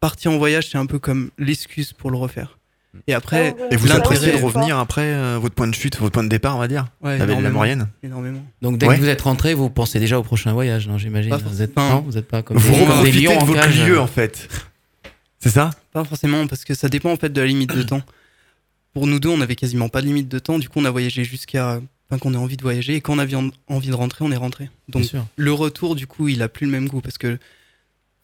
partir 0.00 0.32
en 0.32 0.38
voyage, 0.38 0.68
c'est 0.70 0.78
un 0.78 0.86
peu 0.86 0.98
comme 0.98 1.30
l'excuse 1.38 1.92
pour 1.92 2.10
le 2.10 2.16
refaire. 2.16 2.56
Et 3.06 3.14
après, 3.14 3.54
Et 3.70 3.76
vous 3.76 3.92
appréciez 3.92 4.32
de 4.32 4.42
revenir 4.42 4.76
après 4.76 5.12
euh, 5.14 5.38
votre 5.40 5.54
point 5.54 5.68
de 5.68 5.74
chute, 5.74 5.96
votre 5.98 6.12
point 6.12 6.24
de 6.24 6.28
départ, 6.28 6.56
on 6.56 6.58
va 6.58 6.66
dire 6.66 6.86
ouais, 7.02 7.10
Avec 7.10 7.20
la 7.20 7.24
énormément, 7.26 7.54
moyenne 7.58 7.88
énormément. 8.02 8.44
Donc 8.62 8.78
dès 8.78 8.88
Ouais. 8.88 8.96
que 8.96 9.00
vous 9.00 9.08
êtes 9.08 9.20
rentré, 9.20 9.54
vous 9.54 9.70
pensez 9.70 10.00
déjà 10.00 10.18
au 10.18 10.24
prochain 10.24 10.52
voyage, 10.54 10.88
non 10.88 10.98
J'imagine? 10.98 11.30
Pas 11.30 11.36
Vous 11.36 11.62
êtes 11.62 11.76
non, 11.76 12.00
vous 12.00 12.18
êtes 12.18 12.26
pas 12.26 12.42
comme 12.42 12.56
Vous 12.56 12.68
des, 12.72 12.78
comme 12.78 12.88
des 13.04 13.10
profitez 13.10 13.20
lions 13.20 13.36
de 13.36 13.42
en 13.42 13.44
votre 13.44 13.60
cage. 13.62 13.86
lieu, 13.86 14.00
en 14.00 14.08
fait. 14.08 14.48
C'est 15.38 15.50
ça? 15.50 15.70
Pas 15.92 16.02
forcément, 16.04 16.46
parce 16.48 16.64
que 16.64 16.74
ça 16.74 16.88
dépend 16.88 17.12
en 17.12 17.16
fait 17.16 17.32
de 17.32 17.40
la 17.40 17.46
limite 17.46 17.74
de 17.76 17.82
temps. 17.84 18.02
Pour 18.92 19.06
nous 19.06 19.20
deux, 19.20 19.28
on 19.28 19.40
avait 19.40 19.54
quasiment 19.54 19.88
pas 19.88 20.02
de 20.02 20.06
limite 20.06 20.28
de 20.28 20.38
temps. 20.40 20.58
Du 20.58 20.68
coup, 20.68 20.80
on 20.80 20.84
a 20.84 20.90
voyagé 20.90 21.22
jusqu'à 21.22 21.80
enfin, 22.10 22.18
qu'on 22.18 22.34
ait 22.34 22.36
envie 22.38 22.56
de 22.56 22.62
voyager. 22.62 22.94
Et 22.96 23.00
quand 23.00 23.14
on 23.14 23.18
avait 23.18 23.34
en- 23.36 23.50
envie 23.68 23.88
de 23.90 23.94
rentrer, 23.94 24.24
on 24.24 24.32
est 24.32 24.36
rentré. 24.36 24.68
Donc 24.88 25.04
le 25.36 25.52
retour, 25.52 25.94
du 25.94 26.06
coup, 26.06 26.28
il 26.28 26.42
a 26.42 26.48
plus 26.48 26.66
le 26.66 26.72
même 26.72 26.88
goût 26.88 27.00
parce 27.00 27.18
que, 27.18 27.38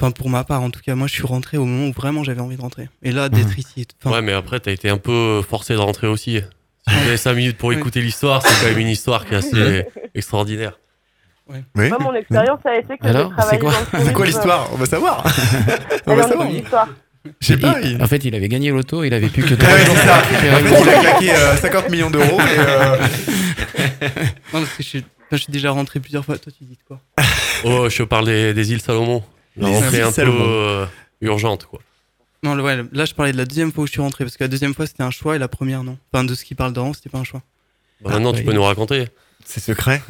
enfin, 0.01 0.11
pour 0.11 0.28
ma 0.30 0.45
part, 0.45 0.62
en 0.62 0.70
tout 0.70 0.80
cas, 0.80 0.95
moi, 0.95 1.07
je 1.07 1.12
suis 1.12 1.26
rentré 1.26 1.57
au 1.57 1.64
moment 1.64 1.89
où 1.89 1.93
vraiment 1.93 2.24
j'avais 2.24 2.41
envie 2.41 2.57
de 2.57 2.62
rentrer. 2.62 2.89
Et 3.03 3.12
là, 3.12 3.28
d'être 3.28 3.49
Mhm. 3.51 3.59
ici, 3.59 3.87
Ouais, 4.05 4.22
mais 4.22 4.32
après, 4.32 4.61
t'as 4.61 4.72
été 4.72 4.89
un 4.89 4.99
peu 4.99 5.43
forcé 5.49 5.74
de 5.74 5.78
rentrer 5.78 6.07
aussi. 6.09 6.41
Si 6.89 6.95
tu 6.95 7.01
avais 7.07 7.16
5 7.16 7.34
minutes 7.34 7.57
pour 7.59 7.70
Ouais. 7.70 7.76
écouter 7.76 8.01
l'histoire, 8.01 8.43
c'est 8.47 8.61
quand 8.62 8.70
même 8.70 8.78
une 8.78 8.89
histoire 8.89 9.26
qui 9.26 9.34
est 9.34 9.39
assez 9.39 9.84
extraordinaire. 10.14 10.78
Oui. 11.49 11.59
Moi, 11.76 11.99
mon 12.01 12.12
expérience 12.14 12.59
a 12.64 12.76
été 12.76 12.99
que 12.99 13.07
j'ai 13.07 13.12
travaillé 13.12 13.61
c'est 14.05 14.12
quoi 14.12 14.26
l'histoire? 14.26 14.68
On 14.72 14.76
va 14.76 14.87
savoir. 14.87 15.24
on 16.07 16.14
va 16.16 16.22
savoir. 16.28 16.49
Je 17.40 17.46
sais 17.46 17.56
pas. 17.56 17.80
il- 17.82 18.02
En 18.02 18.06
fait, 18.06 18.24
il 18.24 18.34
avait 18.34 18.48
gagné 18.48 18.70
l'auto, 18.70 19.04
il 19.04 19.12
avait 19.14 19.28
plus 19.28 19.42
que 19.44 19.54
Ah 19.54 19.56
trois 19.56 19.74
ouais, 19.74 19.84
jours 19.86 19.94
c'est 19.96 20.02
pour 20.06 20.10
ça. 20.10 20.20
récupérer 20.20 20.54
En 20.56 20.60
le 20.60 20.68
fait, 20.68 20.82
il 20.82 20.88
a 20.88 21.00
claqué 21.00 21.30
euh, 21.34 21.56
50 21.56 21.90
millions 21.90 22.10
d'euros. 22.10 22.40
euh, 22.40 22.96
non, 24.52 24.60
parce 24.60 24.70
que 24.70 24.82
je 24.82 24.88
suis, 24.88 24.98
enfin, 24.98 25.06
je 25.32 25.36
suis 25.36 25.52
déjà 25.52 25.70
rentré 25.70 26.00
plusieurs 26.00 26.24
fois. 26.24 26.38
Toi, 26.38 26.52
tu 26.56 26.64
dis 26.64 26.78
quoi 26.86 27.00
Oh, 27.64 27.88
je 27.88 28.02
parle 28.02 28.26
des, 28.26 28.54
des 28.54 28.72
îles 28.72 28.80
Salomon. 28.80 29.22
La 29.56 29.68
rentrée 29.68 30.02
un 30.02 30.12
peu 30.12 30.22
euh, 30.22 30.86
urgente, 31.22 31.64
quoi. 31.66 31.80
Non, 32.42 32.54
le- 32.54 32.62
ouais, 32.62 32.76
là, 32.92 33.04
je 33.06 33.14
parlais 33.14 33.32
de 33.32 33.38
la 33.38 33.46
deuxième 33.46 33.72
fois 33.72 33.84
où 33.84 33.86
je 33.86 33.92
suis 33.92 34.00
rentré 34.02 34.24
parce 34.24 34.36
que 34.36 34.44
la 34.44 34.48
deuxième 34.48 34.74
fois, 34.74 34.86
c'était 34.86 35.02
un 35.02 35.10
choix 35.10 35.34
et 35.36 35.38
la 35.38 35.48
première, 35.48 35.82
non. 35.82 35.96
Enfin, 36.12 36.24
de 36.24 36.34
ce 36.34 36.44
qui 36.44 36.54
parle 36.54 36.72
d'avant, 36.74 36.92
c'était 36.92 37.08
pas 37.08 37.18
un 37.18 37.24
choix. 37.24 37.42
Bah, 38.02 38.10
maintenant, 38.10 38.32
tu 38.34 38.44
peux 38.44 38.52
nous 38.52 38.62
raconter. 38.62 39.08
C'est 39.44 39.60
secret. 39.60 40.02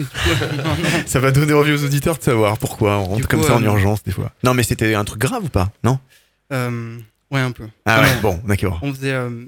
Ça 1.07 1.21
va 1.21 1.31
donner 1.31 1.53
envie 1.53 1.73
aux 1.73 1.85
auditeurs 1.85 2.17
de 2.19 2.23
savoir 2.23 2.59
pourquoi 2.59 2.97
on 2.99 3.05
rentre 3.05 3.29
comme 3.29 3.43
ça 3.43 3.55
en 3.55 3.63
euh, 3.63 3.67
urgence 3.67 4.03
des 4.03 4.11
fois. 4.11 4.33
Non, 4.43 4.55
mais 4.55 4.63
c'était 4.63 4.95
un 4.95 5.05
truc 5.05 5.21
grave 5.21 5.45
ou 5.45 5.49
pas? 5.49 5.71
Non? 5.85 5.93
Euh, 5.93 5.97
ouais, 6.51 7.41
un 7.41 7.53
peu. 7.53 7.69
Ah 7.85 8.01
Enfin, 8.01 8.15
ouais, 8.15 8.21
bon, 8.21 8.41
d'accord. 8.47 8.79
On 8.83 8.93
faisait. 8.93 9.13
euh, 9.13 9.45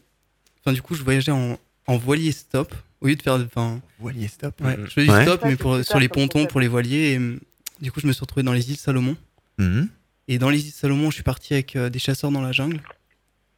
Enfin, 0.64 0.72
du 0.72 0.82
coup, 0.82 0.94
je 0.94 1.02
voyageais 1.02 1.32
en, 1.32 1.58
en 1.86 1.96
voilier 1.96 2.32
stop 2.32 2.74
au 3.00 3.06
lieu 3.06 3.14
de 3.16 3.22
faire. 3.22 3.34
Enfin, 3.34 3.80
Voilier 4.00 4.28
stop. 4.28 4.60
ouais, 4.60 4.76
je 4.86 4.90
faisais 4.90 5.06
du 5.06 5.12
Ouais. 5.12 5.22
stop, 5.22 5.40
mais 5.44 5.56
pour, 5.56 5.82
sur 5.84 5.98
les 5.98 6.08
pontons 6.08 6.46
pour 6.46 6.60
les 6.60 6.68
voiliers. 6.68 7.12
Et, 7.12 7.16
hum, 7.16 7.38
du 7.80 7.92
coup, 7.92 8.00
je 8.00 8.06
me 8.06 8.12
suis 8.12 8.20
retrouvé 8.20 8.42
dans 8.42 8.52
les 8.52 8.70
îles 8.70 8.76
Salomon. 8.76 9.16
Mhm. 9.58 9.88
Et 10.26 10.38
dans 10.38 10.50
les 10.50 10.66
îles 10.66 10.72
Salomon, 10.72 11.10
je 11.10 11.14
suis 11.14 11.22
parti 11.22 11.54
avec 11.54 11.74
euh, 11.76 11.88
des 11.88 11.98
chasseurs 11.98 12.30
dans 12.30 12.42
la 12.42 12.52
jungle. 12.52 12.80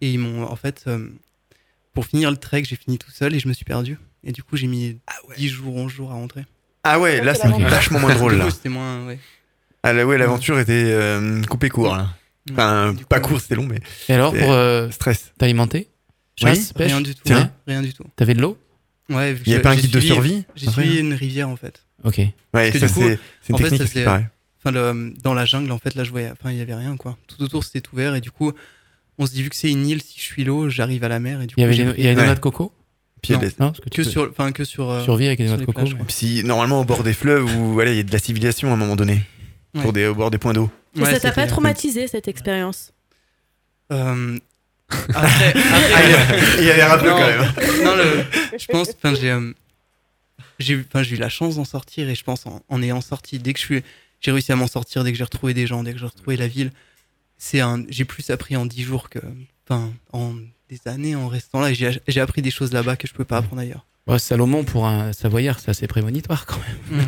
Et 0.01 0.13
ils 0.13 0.19
m'ont, 0.19 0.45
en 0.45 0.57
fait, 0.57 0.85
euh, 0.87 1.09
pour 1.95 2.07
finir 2.07 2.31
le 2.31 2.37
trek, 2.37 2.63
j'ai 2.65 2.77
fini 2.77 2.97
tout 2.99 3.11
seul 3.11 3.35
et 3.35 3.39
je 3.41 3.49
me 3.49 3.53
suis 3.53 3.65
perdu. 3.65 3.99
Et 4.23 4.33
du 4.33 4.43
coup, 4.43 4.57
j'ai 4.57 4.67
mis 4.67 4.99
10 5.37 5.49
jours, 5.49 5.75
11 5.77 5.91
jours 5.91 6.11
à 6.11 6.15
rentrer. 6.15 6.45
Ah 6.85 6.99
ouais, 7.01 7.23
là 7.23 7.35
c'est 7.35 7.49
vachement 7.49 7.99
moins 7.99 8.15
drôle 8.15 8.37
là. 8.37 8.51
c'était 8.51 8.69
moins. 8.71 9.07
Ouais. 9.07 9.19
Ah 9.83 9.93
là 9.93 10.07
ouais, 10.07 10.17
l'aventure 10.17 10.59
était 10.59 10.73
euh, 10.87 11.43
coupée 11.45 11.69
court 11.71 11.95
là. 11.97 12.15
Enfin, 12.53 12.95
pas 13.09 13.21
court, 13.21 13.41
c'était 13.41 13.55
long, 13.55 13.67
mais. 13.67 13.81
Et 14.09 14.13
alors, 14.15 14.33
pour 14.35 14.53
euh, 14.53 14.91
stress. 14.91 15.33
t'alimenter 15.39 15.89
Chasse, 16.37 16.73
pêche 16.73 16.89
Rien 16.93 17.01
du 17.01 17.15
tout. 17.15 17.21
Tiens. 17.25 17.51
Rien 17.67 17.83
du 17.83 17.93
tout. 17.93 18.05
T'avais 18.17 18.35
de 18.35 18.41
l'eau 18.41 18.57
Ouais, 19.11 19.33
vu 19.35 19.41
que 19.43 19.47
Il 19.47 19.51
y 19.51 19.55
avait 19.55 19.59
j'ai- 19.59 19.63
pas 19.63 19.71
un 19.73 19.77
guide 19.77 19.91
de 19.91 20.01
suivi- 20.01 20.07
survie 20.15 20.45
J'ai 20.57 20.71
suivi 20.71 20.99
une 21.01 21.13
rivière 21.15 21.49
en 21.49 21.57
fait. 21.57 21.83
Ok. 22.05 22.17
Ouais, 22.19 22.33
Parce 22.53 22.71
que 22.71 22.79
ça, 22.79 22.87
du 22.87 22.93
coup, 22.93 23.01
c'est- 23.03 23.19
c'est 23.43 23.49
une 23.51 23.55
en 23.57 23.59
fait, 23.59 23.65
technique 23.65 23.83
ça 23.83 23.89
faisait- 23.89 24.05
pareil. 24.05 24.27
Enfin, 24.63 24.71
le- 24.73 25.15
dans 25.23 25.35
la 25.35 25.45
jungle, 25.45 25.71
en 25.73 25.79
fait, 25.79 25.95
là, 25.95 26.05
je 26.05 26.11
voyais, 26.11 26.31
enfin, 26.31 26.51
il 26.53 26.59
y 26.59 26.61
avait 26.61 26.75
rien 26.75 26.97
quoi. 26.97 27.17
Tout 27.27 27.43
autour, 27.43 27.65
c'était 27.65 27.83
ouvert 27.93 28.15
et 28.15 28.21
du 28.21 28.31
coup, 28.31 28.53
on 29.19 29.27
se 29.27 29.33
dit 29.33 29.43
vu 29.43 29.51
que 29.51 29.57
c'est 29.57 29.71
une 29.71 29.87
île, 29.87 30.01
si 30.03 30.19
je 30.19 30.25
suis 30.25 30.45
l'eau, 30.45 30.69
j'arrive 30.71 31.03
à 31.05 31.09
la 31.09 31.19
mer 31.19 31.43
et 31.43 31.47
du 31.47 31.55
Il 31.57 31.61
y 31.63 31.67
coup, 31.67 31.73
avait 31.73 31.77
des- 31.93 31.99
il 31.99 32.05
y 32.05 32.07
avait 32.07 32.15
des 32.15 32.21
Ouais. 32.21 32.27
noix 32.27 32.35
de 32.35 32.41
coco 32.41 32.73
a 33.29 33.33
Non. 33.35 33.39
des- 33.39 33.47
Non, 33.47 33.53
parce 33.59 33.81
que 33.81 33.89
tu 33.91 34.01
que 34.01 34.07
peux- 34.07 34.11
sur, 34.11 34.29
enfin, 34.31 34.51
que 34.53 34.65
sur. 34.65 34.89
euh, 34.91 35.05
Survie 35.05 35.27
avec 35.27 35.39
des 35.39 35.47
noix 35.47 35.57
de 35.59 35.65
coco, 35.67 35.81
plages. 35.83 35.97
Si 36.09 36.43
normalement 36.45 36.81
au 36.81 36.85
bord 36.85 37.03
des 37.03 37.13
fleuves 37.13 37.55
où 37.59 37.79
il 37.83 37.95
y 37.97 37.99
a 37.99 38.03
de 38.03 38.13
la 38.13 38.19
civilisation 38.19 38.71
à 38.71 38.73
un 38.73 38.77
moment 38.77 38.97
donné, 38.97 39.21
Ouais. 39.75 39.83
pour 39.83 39.93
des, 39.93 40.07
au 40.07 40.15
bord 40.15 40.31
des 40.31 40.39
points 40.39 40.55
d'eau. 40.55 40.71
Et 40.97 41.01
Ouais, 41.01 41.11
ça 41.13 41.21
t'a 41.21 41.33
pas 41.33 41.47
traumatisé 41.47 42.09
cette 42.09 42.27
expérience 42.29 42.93
Euh, 43.93 44.39
après, 44.91 45.49
après- 45.57 46.59
Il 46.59 46.65
y 46.65 46.71
a 46.71 46.77
l'air 46.77 46.93
un 46.93 46.99
peu 46.99 47.09
Non, 47.11 47.17
quand 47.17 47.27
même. 47.27 47.85
Non, 47.85 47.95
le- 47.97 48.25
je 48.59 48.67
pense, 48.67 48.89
enfin, 48.91 49.15
j'ai, 49.15 49.31
euh, 49.31 49.53
j'ai, 50.59 50.75
eu- 50.75 50.87
enfin, 50.89 51.03
j'ai 51.03 51.17
eu 51.17 51.19
la 51.19 51.29
chance 51.29 51.57
d'en 51.57 51.65
sortir 51.65 52.09
et 52.09 52.15
je 52.15 52.25
pense 52.25 52.47
en, 52.47 52.63
en 52.69 52.83
ayant 52.83 53.01
sorti, 53.01 53.39
dès 53.39 53.53
que 53.53 53.61
je 53.61 53.65
suis, 53.65 53.83
j'ai 54.21 54.33
réussi 54.33 54.51
à 54.53 54.57
m'en 54.57 54.67
sortir, 54.67 55.05
dès 55.05 55.13
que 55.13 55.19
j'ai 55.19 55.25
retrouvé 55.25 55.55
des 55.55 55.67
gens, 55.67 55.83
dès 55.85 55.93
que 55.93 55.99
j'ai 55.99 56.07
retrouvé 56.07 56.37
la 56.37 56.49
ville, 56.49 56.73
c'est 57.39 57.61
un, 57.61 57.85
j'ai 57.89 58.05
plus 58.05 58.31
appris 58.31 58.57
en 58.57 58.67
dix 58.67 58.83
jours 58.83 59.09
que, 59.11 59.21
enfin, 59.69 59.93
en 60.13 60.35
des 60.69 60.81
années 60.87 61.17
en 61.17 61.27
restant 61.29 61.61
là. 61.61 61.71
et 61.71 61.75
J'ai, 61.75 62.01
j'ai 62.07 62.21
appris 62.21 62.43
des 62.43 62.51
choses 62.51 62.73
là-bas 62.73 62.97
que 62.97 63.07
je 63.09 63.13
peux 63.15 63.25
pas 63.25 63.39
apprendre 63.39 63.63
ailleurs. 63.63 63.87
Ouais, 64.07 64.19
Salomon, 64.19 64.65
pour 64.65 64.87
un 64.87 65.13
Savoyard, 65.13 65.61
c'est 65.61 65.71
assez 65.71 65.87
prémonitoire 65.87 66.47
quand 66.47 66.57
même. 66.91 67.05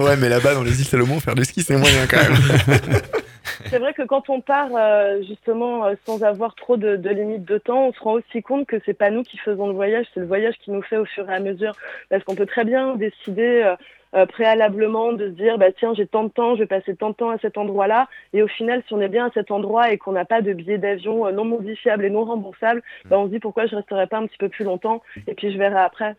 ouais, 0.00 0.16
mais 0.16 0.28
là-bas 0.28 0.54
dans 0.54 0.62
les 0.62 0.80
îles 0.80 0.86
Salomon, 0.86 1.20
faire 1.20 1.34
du 1.34 1.44
ski 1.44 1.62
c'est 1.62 1.76
moyen 1.76 2.06
quand 2.06 2.16
même. 2.16 3.00
C'est 3.70 3.78
vrai 3.78 3.94
que 3.94 4.02
quand 4.02 4.28
on 4.28 4.40
part 4.40 4.70
euh, 4.74 5.22
justement 5.26 5.86
euh, 5.86 5.94
sans 6.04 6.22
avoir 6.22 6.54
trop 6.54 6.76
de, 6.76 6.96
de 6.96 7.10
limites 7.10 7.44
de 7.44 7.58
temps, 7.58 7.88
on 7.88 7.92
se 7.92 8.00
rend 8.00 8.12
aussi 8.12 8.42
compte 8.42 8.66
que 8.66 8.76
c'est 8.84 8.94
pas 8.94 9.10
nous 9.10 9.22
qui 9.22 9.38
faisons 9.38 9.68
le 9.68 9.74
voyage, 9.74 10.06
c'est 10.12 10.20
le 10.20 10.26
voyage 10.26 10.54
qui 10.62 10.70
nous 10.70 10.82
fait 10.82 10.96
au 10.96 11.04
fur 11.04 11.28
et 11.30 11.34
à 11.34 11.40
mesure. 11.40 11.72
Parce 12.10 12.22
qu'on 12.24 12.34
peut 12.34 12.46
très 12.46 12.64
bien 12.64 12.96
décider 12.96 13.62
euh, 13.64 13.76
euh, 14.16 14.26
préalablement 14.26 15.12
de 15.12 15.26
se 15.26 15.32
dire 15.32 15.58
bah 15.58 15.72
tiens 15.72 15.94
j'ai 15.94 16.06
tant 16.06 16.24
de 16.24 16.30
temps, 16.30 16.54
je 16.54 16.60
vais 16.60 16.66
passer 16.66 16.96
tant 16.96 17.10
de 17.10 17.14
temps 17.14 17.30
à 17.30 17.38
cet 17.38 17.58
endroit-là, 17.58 18.08
et 18.32 18.42
au 18.42 18.48
final 18.48 18.82
si 18.86 18.94
on 18.94 19.00
est 19.00 19.08
bien 19.08 19.26
à 19.26 19.30
cet 19.32 19.50
endroit 19.50 19.92
et 19.92 19.98
qu'on 19.98 20.12
n'a 20.12 20.24
pas 20.24 20.42
de 20.42 20.52
billet 20.52 20.78
d'avion 20.78 21.26
euh, 21.26 21.32
non 21.32 21.44
modifiable 21.44 22.04
et 22.04 22.10
non 22.10 22.24
remboursable, 22.24 22.82
bah, 23.06 23.18
on 23.18 23.26
se 23.26 23.30
dit 23.30 23.38
pourquoi 23.38 23.66
je 23.66 23.76
resterai 23.76 24.06
pas 24.06 24.18
un 24.18 24.26
petit 24.26 24.38
peu 24.38 24.48
plus 24.48 24.64
longtemps 24.64 25.02
et 25.26 25.34
puis 25.34 25.52
je 25.52 25.58
verrai 25.58 25.80
après. 25.80 26.16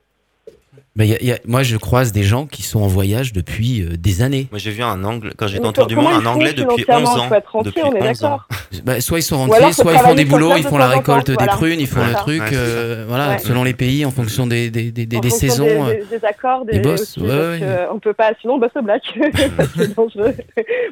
Bah, 0.95 1.05
y 1.05 1.13
a- 1.13 1.21
y 1.23 1.31
a- 1.31 1.37
moi, 1.45 1.63
je 1.63 1.77
croise 1.77 2.11
des 2.11 2.23
gens 2.23 2.45
qui 2.47 2.63
sont 2.63 2.81
en 2.81 2.87
voyage 2.87 3.33
depuis 3.33 3.81
euh, 3.83 3.97
des 3.97 4.21
années. 4.21 4.47
Moi, 4.51 4.59
j'ai 4.59 4.71
vu 4.71 4.81
un 4.83 5.03
anglais, 5.03 5.31
quand 5.37 5.47
j'étais 5.47 5.65
en 5.65 5.71
tour 5.73 5.85
du 5.87 5.95
monde, 5.95 6.07
ils 6.21 6.27
un 6.27 6.31
anglais 6.31 6.53
depuis 6.53 6.85
11 6.89 6.97
financièrement 6.97 7.35
ans. 7.53 7.61
Depuis 7.63 7.81
on 7.83 7.93
est 7.93 8.09
11 8.09 8.23
ans. 8.23 8.29
d'accord. 8.29 8.47
Bah, 8.83 8.99
soit 9.01 9.19
ils 9.19 9.23
sont 9.23 9.51
alors, 9.51 9.67
faut 9.73 9.83
soit 9.83 9.93
ils 9.93 9.99
font 9.99 10.13
des 10.15 10.25
boulots, 10.25 10.55
ils 10.57 10.63
font 10.63 10.77
la 10.77 10.87
récolte 10.87 11.29
des 11.29 11.45
prunes, 11.47 11.79
ils 11.79 11.87
font 11.87 12.05
le 12.05 12.13
truc, 12.13 12.41
euh, 12.51 13.05
voilà, 13.07 13.29
Ouais. 13.29 13.39
selon 13.39 13.63
les 13.63 13.73
pays, 13.73 14.05
en 14.05 14.11
fonction 14.11 14.47
des, 14.47 14.69
des, 14.69 14.91
des, 14.91 15.05
des- 15.05 15.17
En 15.17 15.19
des 15.21 15.29
fonction 15.29 15.47
saisons. 15.49 15.65
des, 15.65 15.91
euh. 15.91 16.03
des- 16.09 16.17
des 16.19 16.25
accords, 16.25 16.65
des, 16.65 16.73
des 16.73 16.79
boss, 16.79 17.01
aussi, 17.01 17.19
ouais, 17.21 17.27
parce 17.27 17.49
ouais. 17.49 17.59
que 17.59 17.93
on 17.93 17.99
peut 17.99 18.13
pas, 18.13 18.31
sinon 18.41 18.55
on 18.55 18.57
bosse 18.57 18.71
au 18.75 18.81
black. 18.81 19.03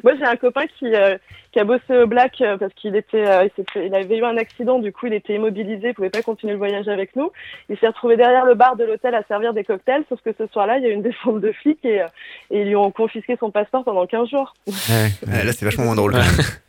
Moi, 0.04 0.12
j'ai 0.18 0.24
un 0.24 0.36
copain 0.36 0.64
qui, 0.78 0.86
euh, 0.94 1.16
qui 1.52 1.60
a 1.60 1.64
bossé 1.64 1.96
au 2.02 2.06
black 2.06 2.40
euh, 2.40 2.56
parce 2.58 2.72
qu'il 2.74 2.94
était, 2.96 3.26
euh, 3.26 3.44
il, 3.44 3.50
s'est 3.56 3.66
fait- 3.72 3.86
il 3.86 3.94
avait 3.94 4.16
eu 4.16 4.24
un 4.24 4.36
accident, 4.36 4.78
du 4.78 4.92
coup, 4.92 5.06
il 5.06 5.14
était 5.14 5.34
immobilisé, 5.34 5.88
il 5.88 5.94
pouvait 5.94 6.10
pas 6.10 6.22
continuer 6.22 6.52
le 6.52 6.58
voyage 6.58 6.88
avec 6.88 7.14
nous. 7.16 7.30
Il 7.68 7.78
s'est 7.78 7.86
retrouvé 7.86 8.16
derrière 8.16 8.44
le 8.44 8.54
bar 8.54 8.76
de 8.76 8.84
l'hôtel 8.84 9.14
à 9.14 9.22
servir 9.28 9.52
des 9.54 9.64
cocktails, 9.64 9.75
sauf 10.08 10.20
que 10.24 10.30
ce 10.38 10.46
soir-là, 10.52 10.78
il 10.78 10.84
y 10.84 10.86
a 10.86 10.90
eu 10.90 10.92
une 10.92 11.02
descente 11.02 11.40
de 11.40 11.52
flics 11.52 11.84
et, 11.84 12.00
euh, 12.02 12.06
et 12.50 12.60
ils 12.62 12.68
lui 12.68 12.76
ont 12.76 12.90
confisqué 12.90 13.36
son 13.40 13.50
passeport 13.50 13.84
pendant 13.84 14.06
15 14.06 14.28
jours. 14.30 14.54
Ouais, 14.66 15.44
là 15.44 15.52
c'est 15.52 15.64
vachement 15.64 15.84
moins 15.84 15.94
drôle. 15.96 16.14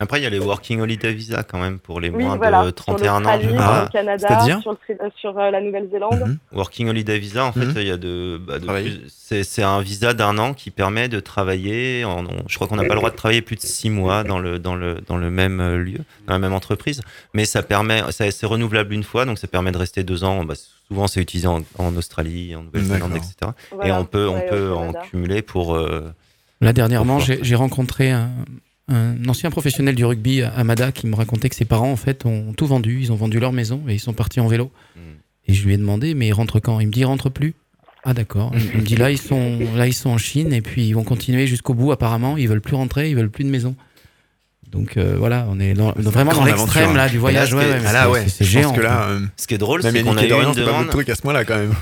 Après, 0.00 0.20
il 0.20 0.24
y 0.24 0.26
a 0.26 0.30
les 0.30 0.38
Working 0.38 0.80
Holiday 0.80 1.12
Visa 1.12 1.42
quand 1.42 1.58
même 1.58 1.78
pour 1.78 2.00
les 2.00 2.10
Oui, 2.10 2.24
moins 2.24 2.36
voilà. 2.36 2.64
de 2.64 2.70
31 2.70 3.24
ans. 3.24 3.38
Sur 3.38 3.48
l'Australie, 3.48 3.56
Ah, 3.58 3.74
sur 3.74 3.82
le 3.84 3.90
Canada, 3.92 4.60
sur, 4.60 4.72
le 4.72 5.10
sur 5.16 5.38
euh, 5.38 5.50
la 5.50 5.60
Nouvelle-Zélande. 5.60 6.38
Working 6.52 6.88
Holiday 6.88 7.18
Visa, 7.18 7.44
en 7.44 7.52
fait, 7.52 7.66
Mhm. 7.66 7.74
il 7.76 7.86
y 7.86 7.90
a 7.90 7.96
de, 7.96 8.40
bah, 8.44 8.58
de 8.58 8.66
plus- 8.66 9.00
c'est, 9.08 9.62
un 9.62 9.80
visa 9.80 10.14
d'un 10.14 10.38
an 10.38 10.54
qui 10.54 10.70
permet 10.70 11.08
de 11.08 11.20
travailler. 11.20 12.04
En, 12.04 12.24
on- 12.24 12.44
je 12.48 12.54
crois 12.56 12.66
qu'on 12.68 12.76
n'a 12.76 12.84
pas 12.84 12.94
le 12.94 13.00
droit 13.00 13.10
de 13.10 13.16
travailler 13.16 13.42
plus 13.42 13.56
de 13.56 13.60
six 13.60 13.90
mois 13.90 14.24
dans 14.24 14.38
le 14.38 14.58
dans 14.58 14.74
le 14.74 14.94
dans 15.06 15.16
le 15.16 15.30
même 15.30 15.60
euh, 15.60 15.76
lieu, 15.78 15.98
dans 16.26 16.32
la 16.32 16.38
même 16.38 16.52
entreprise, 16.54 17.02
mais 17.34 17.44
ça 17.44 17.62
permet, 17.62 18.00
ça, 18.10 18.30
c'est 18.30 18.46
renouvelable 18.46 18.94
une 18.94 19.02
fois, 19.04 19.24
donc 19.26 19.38
ça 19.38 19.46
permet 19.48 19.70
de 19.72 19.78
rester 19.78 20.02
deux 20.02 20.24
ans. 20.24 20.44
Bah, 20.44 20.54
souvent, 20.88 21.06
c'est 21.06 21.20
utilisé 21.20 21.46
en, 21.46 21.60
en 21.78 21.96
Australie, 21.96 22.54
en 22.56 22.62
Nouvelle-Zélande, 22.64 23.12
etc. 23.16 23.52
Et 23.84 23.92
on 23.92 24.04
peut 24.04 24.28
on 24.28 24.40
peut 24.48 24.72
en 24.72 24.92
cumuler 25.10 25.42
pour. 25.42 25.74
euh, 25.74 26.12
Là, 26.60 26.72
dernièrement, 26.72 27.18
j'ai 27.20 27.54
rencontré 27.54 28.10
un, 28.10 28.30
un 28.88 29.14
ancien 29.28 29.50
professionnel 29.50 29.94
du 29.94 30.04
rugby 30.04 30.42
à 30.42 30.50
Amada 30.54 30.90
qui 30.92 31.06
me 31.06 31.14
racontait 31.14 31.48
que 31.48 31.54
ses 31.54 31.64
parents, 31.64 31.92
en 31.92 31.96
fait, 31.96 32.26
ont 32.26 32.52
tout 32.54 32.66
vendu. 32.66 32.98
Ils 33.00 33.12
ont 33.12 33.16
vendu 33.16 33.38
leur 33.38 33.52
maison 33.52 33.82
et 33.88 33.94
ils 33.94 34.00
sont 34.00 34.12
partis 34.14 34.40
en 34.40 34.48
vélo. 34.48 34.72
Et 35.46 35.54
je 35.54 35.64
lui 35.64 35.74
ai 35.74 35.76
demandé, 35.78 36.14
mais 36.14 36.26
ils 36.28 36.32
rentrent 36.32 36.60
quand? 36.60 36.80
Il 36.80 36.88
me 36.88 36.92
dit, 36.92 37.00
ils 37.00 37.04
rentrent 37.04 37.30
plus. 37.30 37.54
Ah 38.04 38.12
d'accord. 38.14 38.52
Il 38.54 38.80
me 38.80 38.84
dit 38.84 38.96
là 38.96 39.10
ils 39.10 39.18
sont 39.18 39.58
là 39.76 39.86
ils 39.88 39.92
sont 39.92 40.10
en 40.10 40.18
Chine 40.18 40.52
et 40.52 40.62
puis 40.62 40.86
ils 40.86 40.92
vont 40.94 41.02
continuer 41.04 41.46
jusqu'au 41.48 41.74
bout 41.74 41.90
apparemment. 41.90 42.36
Ils 42.36 42.48
veulent 42.48 42.60
plus 42.60 42.76
rentrer, 42.76 43.10
ils 43.10 43.16
veulent 43.16 43.28
plus 43.30 43.44
de 43.44 43.50
maison. 43.50 43.74
Donc 44.70 44.96
euh, 44.96 45.16
voilà, 45.18 45.46
on 45.48 45.58
est 45.60 45.74
dans- 45.74 45.92
vraiment 45.96 46.32
dans 46.32 46.44
l'extrême 46.44 46.82
aventure. 46.84 46.96
là 46.96 47.08
du 47.08 47.18
voyage. 47.18 47.54
là, 47.54 47.56
ouais, 47.58 47.64
ce 47.64 47.64
qui 47.64 47.70
est- 47.70 47.74
ouais, 47.74 47.80
mais 47.80 47.86
ah 47.88 47.92
là, 47.92 48.10
ouais, 48.10 48.28
c'est- 48.28 48.44
géant. 48.44 48.72
que 48.72 48.80
là, 48.80 49.08
euh, 49.08 49.20
Ce 49.36 49.46
qui 49.46 49.54
est 49.54 49.58
drôle, 49.58 49.82
même 49.82 49.92
c'est 49.94 50.02
qu'on 50.02 50.16
a 50.16 50.24
eu 50.24 50.30
une 50.30 50.52
demande. 50.52 50.88
truc 50.90 51.08
à 51.08 51.14
ce 51.14 51.22
moment-là 51.26 51.44
quand 51.44 51.56
même. 51.56 51.74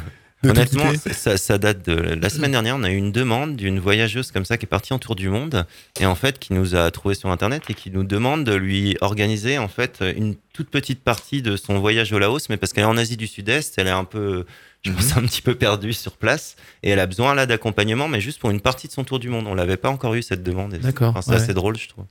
Honnêtement, 0.45 0.93
ça, 1.12 1.39
ça 1.39 1.59
date 1.59 1.87
de 1.89 1.95
la 1.95 2.28
semaine 2.28 2.53
dernière. 2.53 2.76
On 2.76 2.84
a 2.84 2.91
eu 2.91 2.97
une 2.97 3.11
demande 3.11 3.57
d'une 3.57 3.80
voyageuse 3.80 4.30
comme 4.30 4.45
ça 4.45 4.57
qui 4.59 4.66
est 4.66 4.68
partie 4.68 4.93
en 4.93 4.99
tour 5.01 5.16
du 5.16 5.28
monde 5.28 5.66
et 5.99 6.07
en 6.07 6.14
fait 6.14 6.39
qui 6.39 6.53
nous 6.53 6.76
a 6.76 6.89
trouvé 6.93 7.14
sur 7.16 7.30
internet 7.30 7.62
et 7.68 7.74
qui 7.74 7.91
nous 7.91 8.05
demande 8.05 8.45
de 8.45 8.55
lui 8.55 8.97
organiser 9.01 9.59
en 9.59 9.66
fait 9.66 10.05
une 10.16 10.37
toute 10.53 10.68
petite 10.70 11.03
partie 11.03 11.43
de 11.43 11.57
son 11.57 11.80
voyage 11.80 12.12
au 12.12 12.18
Laos, 12.20 12.49
mais 12.49 12.59
parce 12.59 12.72
qu'elle 12.72 12.84
est 12.84 12.87
en 12.87 12.97
Asie 12.99 13.16
du 13.16 13.26
Sud-Est, 13.26 13.74
elle 13.78 13.89
est 13.89 13.91
un 13.91 14.05
peu, 14.05 14.45
je 14.84 14.93
pense, 14.93 15.16
un 15.16 15.22
petit 15.22 15.43
peu 15.43 15.57
perdue 15.57 15.95
sur 15.95 16.12
place 16.16 16.55
et 16.84 16.91
elle 16.91 17.01
a 17.01 17.07
besoin 17.07 17.34
là 17.34 17.47
d'accompagnement, 17.47 18.07
mais 18.07 18.20
juste 18.20 18.39
pour 18.39 18.51
une 18.51 18.61
partie 18.61 18.87
de 18.87 18.93
son 18.93 19.03
tour 19.03 19.18
du 19.18 19.30
monde. 19.30 19.47
On 19.49 19.55
l'avait 19.55 19.78
pas 19.78 19.89
encore 19.91 20.14
eu 20.14 20.22
cette 20.22 20.45
demande. 20.45 20.74
D'accord, 20.74 21.09
enfin, 21.11 21.22
c'est 21.22 21.30
ouais. 21.30 21.37
assez 21.39 21.55
drôle, 21.55 21.76
je 21.76 21.89
trouve. 21.89 22.05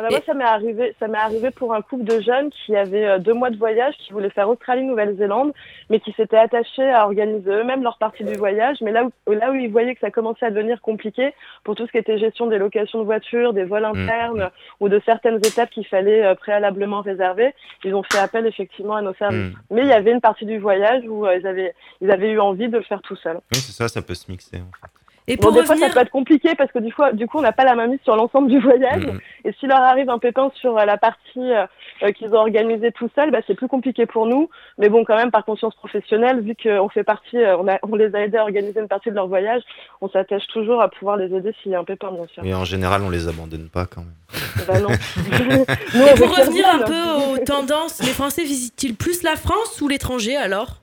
Ah 0.00 0.04
bah 0.04 0.08
moi, 0.12 0.20
ça 0.24 0.32
m'est 0.32 0.44
arrivé, 0.44 0.94
ça 0.98 1.08
m'est 1.08 1.18
arrivé 1.18 1.50
pour 1.50 1.74
un 1.74 1.82
couple 1.82 2.04
de 2.04 2.20
jeunes 2.20 2.48
qui 2.50 2.74
avaient 2.74 3.06
euh, 3.06 3.18
deux 3.18 3.34
mois 3.34 3.50
de 3.50 3.58
voyage, 3.58 3.94
qui 3.98 4.12
voulaient 4.12 4.30
faire 4.30 4.48
Australie-Nouvelle-Zélande, 4.48 5.52
mais 5.90 6.00
qui 6.00 6.12
s'étaient 6.12 6.38
attachés 6.38 6.90
à 6.90 7.04
organiser 7.04 7.50
eux-mêmes 7.50 7.82
leur 7.82 7.98
partie 7.98 8.24
du 8.24 8.32
voyage. 8.32 8.78
Mais 8.80 8.92
là 8.92 9.04
où, 9.04 9.32
là 9.32 9.50
où 9.50 9.54
ils 9.54 9.70
voyaient 9.70 9.94
que 9.94 10.00
ça 10.00 10.10
commençait 10.10 10.46
à 10.46 10.50
devenir 10.50 10.80
compliqué 10.80 11.34
pour 11.64 11.74
tout 11.74 11.86
ce 11.86 11.92
qui 11.92 11.98
était 11.98 12.18
gestion 12.18 12.46
des 12.46 12.56
locations 12.56 13.00
de 13.00 13.04
voitures, 13.04 13.52
des 13.52 13.64
vols 13.64 13.84
internes 13.84 14.50
ou 14.80 14.88
de 14.88 15.00
certaines 15.04 15.36
étapes 15.36 15.70
qu'il 15.70 15.86
fallait 15.86 16.24
euh, 16.24 16.34
préalablement 16.34 17.02
réserver, 17.02 17.54
ils 17.84 17.94
ont 17.94 18.02
fait 18.02 18.18
appel 18.18 18.46
effectivement 18.46 18.96
à 18.96 19.02
nos 19.02 19.12
services. 19.14 19.52
Mm. 19.52 19.58
Mais 19.70 19.82
il 19.82 19.88
y 19.88 19.92
avait 19.92 20.12
une 20.12 20.22
partie 20.22 20.46
du 20.46 20.58
voyage 20.58 21.02
où 21.06 21.26
euh, 21.26 21.36
ils 21.36 21.46
avaient, 21.46 21.74
ils 22.00 22.10
avaient 22.10 22.30
eu 22.30 22.40
envie 22.40 22.68
de 22.68 22.78
le 22.78 22.84
faire 22.84 23.02
tout 23.02 23.16
seuls. 23.16 23.36
Oui, 23.52 23.60
c'est 23.60 23.72
ça, 23.72 23.88
ça 23.88 24.00
peut 24.00 24.14
se 24.14 24.30
mixer. 24.30 24.56
en 24.56 24.70
fait. 24.80 24.99
Et 25.30 25.36
Bon, 25.36 25.44
pour 25.44 25.52
des 25.52 25.64
fois, 25.64 25.76
ça 25.76 25.88
peut 25.88 26.00
être 26.00 26.10
compliqué 26.10 26.56
parce 26.56 26.72
que 26.72 26.80
du 26.80 26.92
coup, 26.92 27.02
du 27.12 27.28
coup 27.28 27.38
on 27.38 27.42
n'a 27.42 27.52
pas 27.52 27.64
la 27.64 27.76
main 27.76 27.86
mise 27.86 28.00
sur 28.02 28.16
l'ensemble 28.16 28.48
du 28.48 28.58
voyage. 28.58 29.06
Mhm. 29.06 29.20
Et 29.44 29.52
s'il 29.52 29.68
leur 29.68 29.80
arrive 29.80 30.10
un 30.10 30.18
pépin 30.18 30.50
sur 30.56 30.76
euh, 30.76 30.84
la 30.84 30.96
partie 30.96 31.38
euh, 31.38 31.66
euh, 32.02 32.10
qu'ils 32.10 32.34
ont 32.34 32.38
organisée 32.38 32.90
tout 32.90 33.08
seuls, 33.14 33.30
bah, 33.30 33.38
c'est 33.46 33.54
plus 33.54 33.68
compliqué 33.68 34.06
pour 34.06 34.26
nous. 34.26 34.50
Mais 34.78 34.88
bon, 34.88 35.04
quand 35.04 35.16
même, 35.16 35.30
par 35.30 35.44
conscience 35.44 35.74
professionnelle, 35.76 36.40
vu 36.40 36.56
qu'on 36.60 36.88
fait 36.88 37.04
partie, 37.04 37.36
on, 37.36 37.68
a, 37.68 37.78
on 37.84 37.94
les 37.94 38.12
a 38.16 38.22
aidés 38.22 38.38
à 38.38 38.42
organiser 38.42 38.80
une 38.80 38.88
partie 38.88 39.10
de 39.10 39.14
leur 39.14 39.28
voyage, 39.28 39.62
on 40.00 40.08
s'attache 40.08 40.48
toujours 40.48 40.82
à 40.82 40.88
pouvoir 40.90 41.16
les 41.16 41.32
aider 41.32 41.54
s'il 41.62 41.70
y 41.70 41.74
a 41.76 41.78
un 41.78 41.84
pépin, 41.84 42.10
bien 42.10 42.26
sûr. 42.34 42.42
Mais 42.42 42.54
en 42.54 42.64
général, 42.64 43.02
on 43.02 43.10
les 43.10 43.28
abandonne 43.28 43.68
pas 43.68 43.86
quand 43.86 44.02
même. 44.02 44.66
Bah 44.66 44.80
non. 44.80 44.88
Nous, 44.88 46.06
et 46.06 46.14
pour 46.16 46.36
revenir 46.36 46.66
un 46.68 46.78
peu 46.78 47.02
aux 47.32 47.44
tendances, 47.44 48.02
les 48.02 48.12
Français 48.12 48.42
visitent-ils 48.42 48.96
plus 48.96 49.22
la 49.22 49.36
France 49.36 49.80
ou 49.80 49.86
l'étranger 49.86 50.36
alors? 50.36 50.80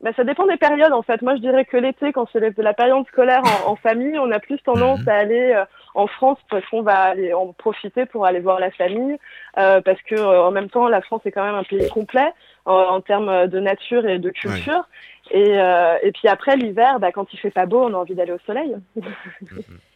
Bah, 0.00 0.10
ça 0.14 0.22
dépend 0.22 0.46
des 0.46 0.56
périodes 0.56 0.92
en 0.92 1.02
fait. 1.02 1.22
Moi 1.22 1.34
je 1.36 1.40
dirais 1.40 1.64
que 1.64 1.76
l'été, 1.76 2.12
quand 2.12 2.28
c'est 2.32 2.56
la 2.58 2.74
période 2.74 3.06
scolaire 3.08 3.42
en, 3.66 3.72
en 3.72 3.76
famille, 3.76 4.18
on 4.18 4.30
a 4.30 4.38
plus 4.38 4.58
tendance 4.58 5.00
à 5.08 5.14
aller 5.14 5.52
euh, 5.54 5.64
en 5.94 6.06
France 6.06 6.38
parce 6.50 6.64
qu'on 6.66 6.82
va 6.82 6.96
aller 6.96 7.34
en 7.34 7.52
profiter 7.52 8.06
pour 8.06 8.24
aller 8.24 8.40
voir 8.40 8.60
la 8.60 8.70
famille, 8.70 9.16
euh, 9.58 9.80
parce 9.80 10.00
que 10.02 10.14
euh, 10.14 10.44
en 10.44 10.52
même 10.52 10.70
temps 10.70 10.86
la 10.88 11.02
France 11.02 11.22
est 11.24 11.32
quand 11.32 11.44
même 11.44 11.56
un 11.56 11.64
pays 11.64 11.88
complet 11.88 12.32
en, 12.64 12.74
en 12.74 13.00
termes 13.00 13.48
de 13.48 13.58
nature 13.58 14.06
et 14.06 14.18
de 14.18 14.30
culture. 14.30 14.84
Et, 15.30 15.58
euh, 15.58 15.96
et 16.02 16.12
puis 16.12 16.28
après 16.28 16.56
l'hiver, 16.56 16.98
bah, 17.00 17.12
quand 17.12 17.26
il 17.32 17.38
fait 17.38 17.50
pas 17.50 17.66
beau, 17.66 17.82
on 17.82 17.92
a 17.92 17.96
envie 17.96 18.14
d'aller 18.14 18.32
au 18.32 18.38
soleil. 18.46 18.74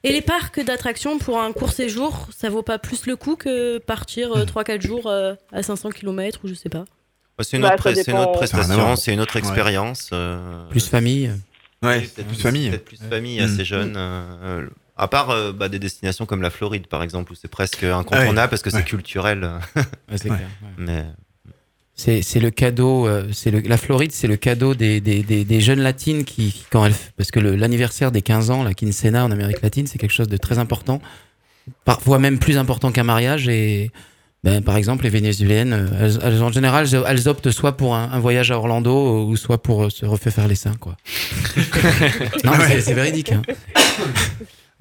Et 0.05 0.12
les 0.12 0.20
parcs 0.20 0.62
d'attractions 0.62 1.18
pour 1.18 1.40
un 1.40 1.53
court 1.53 1.70
séjour, 1.70 2.26
ça 2.30 2.50
vaut 2.50 2.62
pas 2.62 2.78
plus 2.78 3.07
le 3.07 3.16
coup 3.16 3.36
que 3.36 3.78
partir 3.78 4.36
euh, 4.36 4.44
3-4 4.44 4.84
jours 4.84 5.07
euh, 5.07 5.34
à 5.53 5.62
500 5.62 5.90
km 5.90 6.40
ou 6.44 6.48
je 6.48 6.55
sais 6.55 6.68
pas? 6.68 6.84
C'est 7.41 7.57
une, 7.57 7.62
Bah, 7.62 7.68
une 7.70 7.74
autre 7.74 8.33
prestation, 8.33 8.97
c'est 8.97 9.12
une 9.12 9.20
autre 9.20 9.35
Ouais. 9.35 9.41
expérience. 9.41 10.11
euh, 10.12 10.68
Plus 10.70 10.87
famille. 10.89 11.33
Ouais, 11.83 12.01
peut-être 12.03 12.28
plus 12.28 12.41
famille. 12.41 12.68
Peut-être 12.70 12.85
plus 12.85 12.99
famille 13.11 13.41
Mm. 13.41 13.45
assez 13.45 13.64
jeune. 13.64 13.95
euh, 13.97 14.22
euh, 14.45 14.68
à 14.97 15.09
part 15.09 15.30
euh, 15.30 15.53
bah, 15.53 15.68
des 15.68 15.78
destinations 15.80 16.26
comme 16.26 16.43
la 16.43 16.51
Floride, 16.51 16.87
par 16.87 17.03
exemple, 17.03 17.33
où 17.33 17.35
c'est 17.35 17.49
presque 17.51 17.83
incontournable 17.83 18.51
parce 18.51 18.62
que 18.62 18.70
c'est 18.70 18.76
Ouais. 18.76 18.83
culturel. 18.85 19.51
C'est 20.14 20.30
Ouais. 20.30 20.37
clair, 20.37 20.49
ouais. 20.62 20.68
Mais 20.78 21.05
c'est 21.95 22.22
c'est 22.22 22.39
le 22.41 22.51
cadeau, 22.51 23.07
euh, 23.09 23.28
c'est 23.33 23.51
le, 23.51 23.61
la 23.61 23.76
Floride, 23.76 24.12
c'est 24.12 24.26
le 24.28 24.37
cadeau 24.37 24.74
des, 24.74 25.01
des, 25.01 25.22
des, 25.22 25.45
des 25.45 25.61
jeunes 25.61 25.80
latines 25.80 26.24
qui, 26.24 26.53
qui- 26.53 26.64
quand 26.70 26.85
elles, 26.87 26.95
parce 27.16 27.30
que 27.30 27.41
le- 27.41 27.57
l'anniversaire 27.57 28.12
des 28.12 28.22
15 28.22 28.51
ans, 28.51 28.62
la 28.62 28.74
quinceena 28.74 29.24
en 29.24 29.30
Amérique 29.30 29.62
latine, 29.62 29.87
c'est 29.87 29.99
quelque 29.99 30.12
chose 30.12 30.28
de 30.28 30.37
très 30.37 30.59
important, 30.59 31.01
parfois 31.85 32.18
même 32.18 32.39
plus 32.39 32.57
important 32.59 32.93
qu'un 32.93 33.05
mariage. 33.05 33.49
Et 33.49 33.91
ben, 34.45 34.61
par 34.61 34.76
exemple, 34.76 35.05
les 35.05 35.11
Vénézuéliennes, 35.11 35.72
euh, 35.72 35.86
elles, 36.01 36.18
elles, 36.22 36.43
en 36.43 36.51
général, 36.51 36.86
elles, 37.07 37.28
optent 37.28 37.51
soit 37.53 37.76
pour 37.76 37.95
un, 37.95 38.11
un 38.12 38.18
voyage 38.18 38.51
à 38.51 38.59
Orlando 38.59 39.24
ou 39.24 39.36
soit 39.36 39.62
pour 39.62 39.84
euh, 39.84 39.90
se 39.90 40.05
refaire 40.05 40.32
faire 40.32 40.49
les 40.49 40.57
seins, 40.57 40.74
quoi. 40.80 40.97
non, 42.45 42.53
c'est 42.68 42.93
véridique. 42.93 43.32
Hein. 43.32 43.43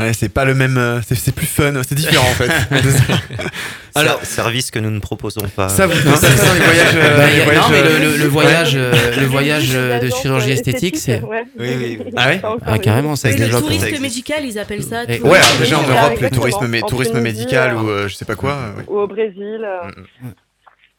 Ouais, 0.02 0.14
c'est 0.14 0.30
pas 0.30 0.45
le 0.45 0.54
même. 0.56 0.78
euh, 0.78 0.99
C'est 1.10 1.34
plus 1.36 1.45
fun, 1.45 1.74
c'est 1.88 1.95
différent 1.95 2.28
en 2.30 2.34
fait. 2.34 2.49
Alors, 3.95 4.24
service 4.24 4.72
que 4.72 4.80
nous 4.80 4.89
ne 4.89 4.99
proposons 4.99 5.41
pas. 5.56 5.68
Ça, 5.70 5.86
vous 5.86 5.93
ça 5.93 6.28
dans 6.30 6.54
les 6.54 6.60
voyages. 6.62 6.95
euh, 6.95 7.18
Bah, 7.18 7.28
les 7.30 7.56
non, 7.56 7.70
mais 7.70 7.82
le, 7.84 7.99
le- 7.99 8.18
le 8.18 8.24
ouais. 8.24 8.28
voyage, 8.30 8.76
le 9.20 9.26
voyage 9.26 9.70
euh, 9.74 9.99
de 9.99 10.10
chirurgie 10.10 10.52
esthétique, 10.52 10.97
c'est. 10.97 11.20
ouais. 11.22 11.43
Oui, 11.60 11.68
oui, 11.78 11.97
oui. 12.06 12.12
Ah 12.16 12.30
ouais 12.30 12.41
Ah, 12.66 12.80
carrément, 12.80 13.16
ça 13.16 13.32
se 13.32 13.38
Le 13.38 13.49
tourisme 13.49 13.86
existe. 13.86 14.02
médical, 14.02 14.45
ils 14.45 14.58
appellent 14.60 14.84
ça. 14.84 15.04
Et- 15.08 15.20
Ouais, 15.22 15.38
alors 15.38 15.58
déjà 15.60 15.78
en. 15.80 15.82
Europe, 15.88 16.20
le 16.22 16.30
tourisme, 16.30 17.20
médical 17.20 17.76
ou 17.76 17.89
euh, 17.89 18.08
je 18.08 18.16
sais 18.16 18.26
pas 18.26 18.36
quoi. 18.36 18.58
Ou 18.88 18.97
au 18.99 19.08
Brésil. 19.08 19.60
euh, 19.64 19.89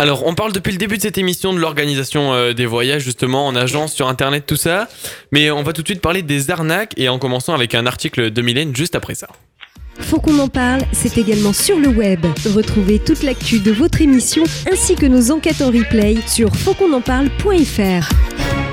Alors, 0.03 0.27
on 0.27 0.35
parle 0.35 0.53
depuis 0.53 0.73
le 0.73 0.79
début 0.79 0.97
de 0.97 1.03
cette 1.03 1.17
émission 1.17 1.53
de 1.53 1.61
l'organisation 1.61 2.35
euh, 2.35 2.55
des 2.55 2.67
voyages, 2.67 3.03
justement, 3.03 3.47
en 3.47 3.55
agence, 3.55 3.93
sur 3.93 4.09
Internet, 4.09 4.47
tout 4.49 4.57
ça. 4.57 4.89
Mais 5.31 5.53
on 5.53 5.63
va 5.63 5.73
tout 5.73 5.83
de 5.83 5.87
suite 5.87 6.01
parler 6.01 6.23
des 6.23 6.51
arnaques 6.51 6.93
et 6.97 7.09
en 7.09 7.21
commençant 7.21 7.55
avec 7.55 7.77
un 7.77 7.87
article 7.87 8.33
de 8.33 8.43
Mylène 8.43 8.75
juste 8.75 8.97
après 8.97 9.15
ça. 9.15 9.29
Faut 10.01 10.19
qu'on 10.19 10.41
en 10.41 10.49
parle, 10.49 10.83
c'est 10.91 11.19
également 11.19 11.53
sur 11.53 11.79
le 11.79 11.87
web. 11.87 12.27
Retrouvez 12.53 12.99
toute 12.99 13.23
l'actu 13.23 13.61
de 13.61 13.71
votre 13.71 14.01
émission 14.01 14.43
ainsi 14.69 14.97
que 14.97 15.07
nos 15.07 15.31
enquêtes 15.31 15.63
en 15.63 15.69
replay 15.69 16.17
sur 16.27 16.53
fautquonenparle.fr. 16.53 18.72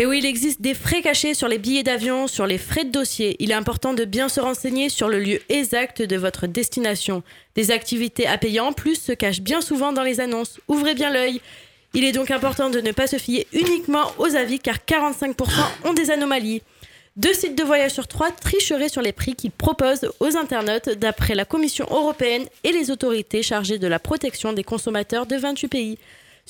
Et 0.00 0.06
oui, 0.06 0.20
il 0.20 0.24
existe 0.24 0.62
des 0.62 0.72
frais 0.72 1.02
cachés 1.02 1.34
sur 1.34 1.46
les 1.46 1.58
billets 1.58 1.82
d'avion, 1.82 2.26
sur 2.26 2.46
les 2.46 2.56
frais 2.56 2.84
de 2.84 2.90
dossier. 2.90 3.36
Il 3.38 3.50
est 3.50 3.54
important 3.54 3.92
de 3.92 4.06
bien 4.06 4.30
se 4.30 4.40
renseigner 4.40 4.88
sur 4.88 5.10
le 5.10 5.20
lieu 5.20 5.40
exact 5.50 6.00
de 6.00 6.16
votre 6.16 6.46
destination. 6.46 7.22
Des 7.54 7.70
activités 7.70 8.26
à 8.26 8.38
payer 8.38 8.60
en 8.60 8.72
plus 8.72 8.94
se 8.94 9.12
cachent 9.12 9.42
bien 9.42 9.60
souvent 9.60 9.92
dans 9.92 10.02
les 10.02 10.20
annonces. 10.20 10.58
Ouvrez 10.68 10.94
bien 10.94 11.12
l'œil. 11.12 11.42
Il 11.92 12.04
est 12.04 12.12
donc 12.12 12.30
important 12.30 12.70
de 12.70 12.80
ne 12.80 12.92
pas 12.92 13.08
se 13.08 13.18
fier 13.18 13.46
uniquement 13.52 14.10
aux 14.16 14.34
avis 14.36 14.58
car 14.58 14.76
45% 14.78 15.34
ont 15.84 15.92
des 15.92 16.10
anomalies. 16.10 16.62
Deux 17.16 17.34
sites 17.34 17.58
de 17.58 17.62
voyage 17.62 17.90
sur 17.90 18.08
trois 18.08 18.30
tricheraient 18.30 18.88
sur 18.88 19.02
les 19.02 19.12
prix 19.12 19.34
qu'ils 19.34 19.50
proposent 19.50 20.10
aux 20.18 20.34
internautes 20.38 20.88
d'après 20.88 21.34
la 21.34 21.44
Commission 21.44 21.86
européenne 21.90 22.46
et 22.64 22.72
les 22.72 22.90
autorités 22.90 23.42
chargées 23.42 23.78
de 23.78 23.86
la 23.86 23.98
protection 23.98 24.54
des 24.54 24.64
consommateurs 24.64 25.26
de 25.26 25.36
28 25.36 25.68
pays. 25.68 25.98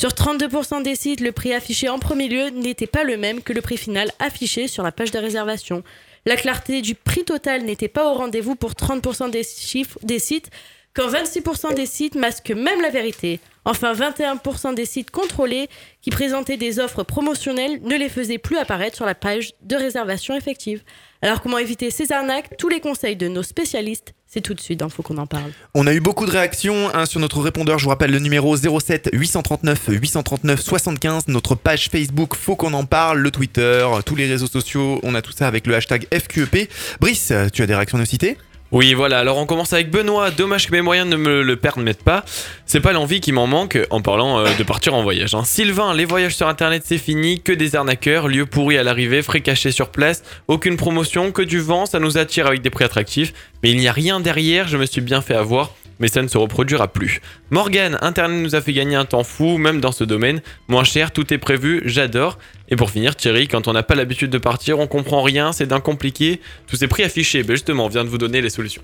Sur 0.01 0.13
32% 0.13 0.83
des 0.83 0.97
sites, 0.97 1.21
le 1.21 1.31
prix 1.31 1.53
affiché 1.53 1.91
en 1.91 1.99
premier 1.99 2.27
lieu 2.27 2.49
n'était 2.49 2.87
pas 2.87 3.05
le 3.05 3.19
même 3.19 3.43
que 3.43 3.53
le 3.53 3.61
prix 3.61 3.77
final 3.77 4.11
affiché 4.19 4.67
sur 4.67 4.83
la 4.83 4.93
page 4.93 5.11
de 5.11 5.19
réservation. 5.19 5.83
La 6.25 6.37
clarté 6.37 6.81
du 6.81 6.95
prix 6.95 7.23
total 7.23 7.65
n'était 7.65 7.87
pas 7.87 8.11
au 8.11 8.15
rendez-vous 8.15 8.55
pour 8.55 8.71
30% 8.71 9.31
des 9.31 10.19
sites, 10.19 10.51
quand 10.95 11.07
26% 11.07 11.75
des 11.75 11.85
sites 11.85 12.15
masquent 12.15 12.53
même 12.53 12.81
la 12.81 12.89
vérité. 12.89 13.41
Enfin, 13.67 13.93
21% 13.93 14.73
des 14.73 14.87
sites 14.87 15.11
contrôlés 15.11 15.69
qui 16.01 16.09
présentaient 16.09 16.57
des 16.57 16.81
offres 16.81 17.03
promotionnelles 17.03 17.83
ne 17.83 17.95
les 17.95 18.09
faisaient 18.09 18.39
plus 18.39 18.57
apparaître 18.57 18.97
sur 18.97 19.05
la 19.05 19.15
page 19.15 19.53
de 19.61 19.77
réservation 19.77 20.35
effective. 20.35 20.83
Alors 21.21 21.43
comment 21.43 21.59
éviter 21.59 21.91
ces 21.91 22.11
arnaques? 22.11 22.57
Tous 22.57 22.71
les 22.71 22.81
conseils 22.81 23.17
de 23.17 23.29
nos 23.29 23.43
spécialistes, 23.43 24.15
c'est 24.33 24.43
tout 24.43 24.55
de 24.55 24.61
suite, 24.61 24.81
il 24.85 24.91
faut 24.91 25.03
qu'on 25.03 25.19
en 25.19 25.27
parle. 25.27 25.51
On 25.75 25.89
a 25.89 25.93
eu 25.93 25.99
beaucoup 25.99 26.25
de 26.25 26.31
réactions 26.31 26.89
hein, 26.95 27.05
sur 27.05 27.19
notre 27.19 27.41
répondeur. 27.41 27.81
Je 27.81 27.85
vous 27.85 27.91
rappelle 27.91 28.13
le 28.13 28.21
numéro 28.21 28.57
07 28.57 29.11
839 29.13 29.89
839 29.89 30.61
75. 30.61 31.27
Notre 31.27 31.57
page 31.57 31.89
Facebook, 31.89 32.37
faut 32.37 32.55
qu'on 32.55 32.73
en 32.75 32.85
parle. 32.85 33.19
Le 33.19 33.33
Twitter, 33.33 33.85
tous 34.07 34.15
les 34.15 34.29
réseaux 34.29 34.47
sociaux. 34.47 35.01
On 35.03 35.17
a 35.17 35.23
tout 35.23 35.33
ça 35.33 35.49
avec 35.49 35.67
le 35.67 35.75
hashtag 35.75 36.07
FQEP. 36.17 36.71
Brice, 37.01 37.33
tu 37.53 37.63
as 37.63 37.67
des 37.67 37.75
réactions 37.75 37.99
à 37.99 38.01
nous 38.03 38.07
citer? 38.07 38.39
Oui, 38.73 38.95
voilà. 38.95 39.19
Alors, 39.19 39.37
on 39.39 39.47
commence 39.47 39.73
avec 39.73 39.91
Benoît. 39.91 40.31
Dommage 40.31 40.69
que 40.69 40.73
mes 40.73 40.81
moyens 40.81 41.09
ne 41.09 41.17
me 41.17 41.43
le 41.43 41.57
permettent 41.57 42.05
pas. 42.05 42.25
C'est 42.67 42.81
pas 42.81 42.93
l'envie 42.93 43.21
qui 43.21 43.33
m'en 43.33 43.49
manque 43.49 43.79
en 43.91 44.01
parlant 44.01 44.39
euh, 44.39 44.47
de 44.57 44.63
partir 44.63 44.95
en 44.95 45.03
voyage. 45.03 45.35
hein. 45.35 45.43
Sylvain, 45.45 45.93
les 45.93 46.05
voyages 46.05 46.37
sur 46.37 46.47
internet, 46.47 46.83
c'est 46.87 46.99
fini. 46.99 47.41
Que 47.41 47.53
des 47.53 47.75
arnaqueurs, 47.75 48.29
lieux 48.29 48.47
pourris 48.47 48.79
à 48.79 48.85
l'arrivée, 48.85 49.23
frais 49.23 49.41
cachés 49.41 49.73
sur 49.73 49.89
place, 49.89 50.23
aucune 50.47 50.77
promotion, 50.77 51.33
que 51.33 51.43
du 51.43 51.59
vent. 51.59 51.85
Ça 51.85 51.99
nous 51.99 52.17
attire 52.17 52.47
avec 52.47 52.63
des 52.63 52.71
prix 52.71 52.85
attractifs. 52.85 53.33
Mais 53.65 53.71
il 53.71 53.77
n'y 53.77 53.89
a 53.89 53.93
rien 53.93 54.21
derrière. 54.21 54.69
Je 54.69 54.77
me 54.77 54.87
suis 54.87 55.01
bien 55.01 55.21
fait 55.21 55.35
avoir. 55.35 55.73
Mais 56.01 56.09
ça 56.09 56.23
ne 56.23 56.29
se 56.29 56.39
reproduira 56.39 56.89
plus. 56.89 57.21
Morgan, 57.51 57.99
Internet 58.01 58.43
nous 58.43 58.55
a 58.55 58.61
fait 58.61 58.73
gagner 58.73 58.97
un 58.97 59.05
temps 59.05 59.23
fou, 59.23 59.59
même 59.59 59.81
dans 59.81 59.93
ce 59.93 60.03
domaine. 60.03 60.41
Moins 60.67 60.85
cher, 60.85 61.13
tout 61.13 61.33
est 61.33 61.39
prévu, 61.39 61.83
j'adore. 61.85 62.39
Et 62.69 62.77
pour 62.77 62.91
finir, 62.91 63.15
Thierry, 63.15 63.47
quand 63.47 63.69
on 63.69 63.73
n'a 63.73 63.83
pas 63.83 63.95
l'habitude 63.95 64.31
de 64.31 64.39
partir, 64.39 64.79
on 64.79 64.87
comprend 64.87 65.23
rien, 65.23 65.53
c'est 65.53 65.67
d'un 65.67 65.81
compliqué. 65.81 66.41
Tous 66.67 66.77
ces 66.77 66.89
prix 66.89 67.05
affichés, 67.05 67.43
ben 67.43 67.55
justement, 67.55 67.85
on 67.85 67.89
vient 67.89 68.05
de 68.05 68.09
vous 68.09 68.19
donner 68.19 68.41
les 68.41 68.51
solutions. 68.51 68.83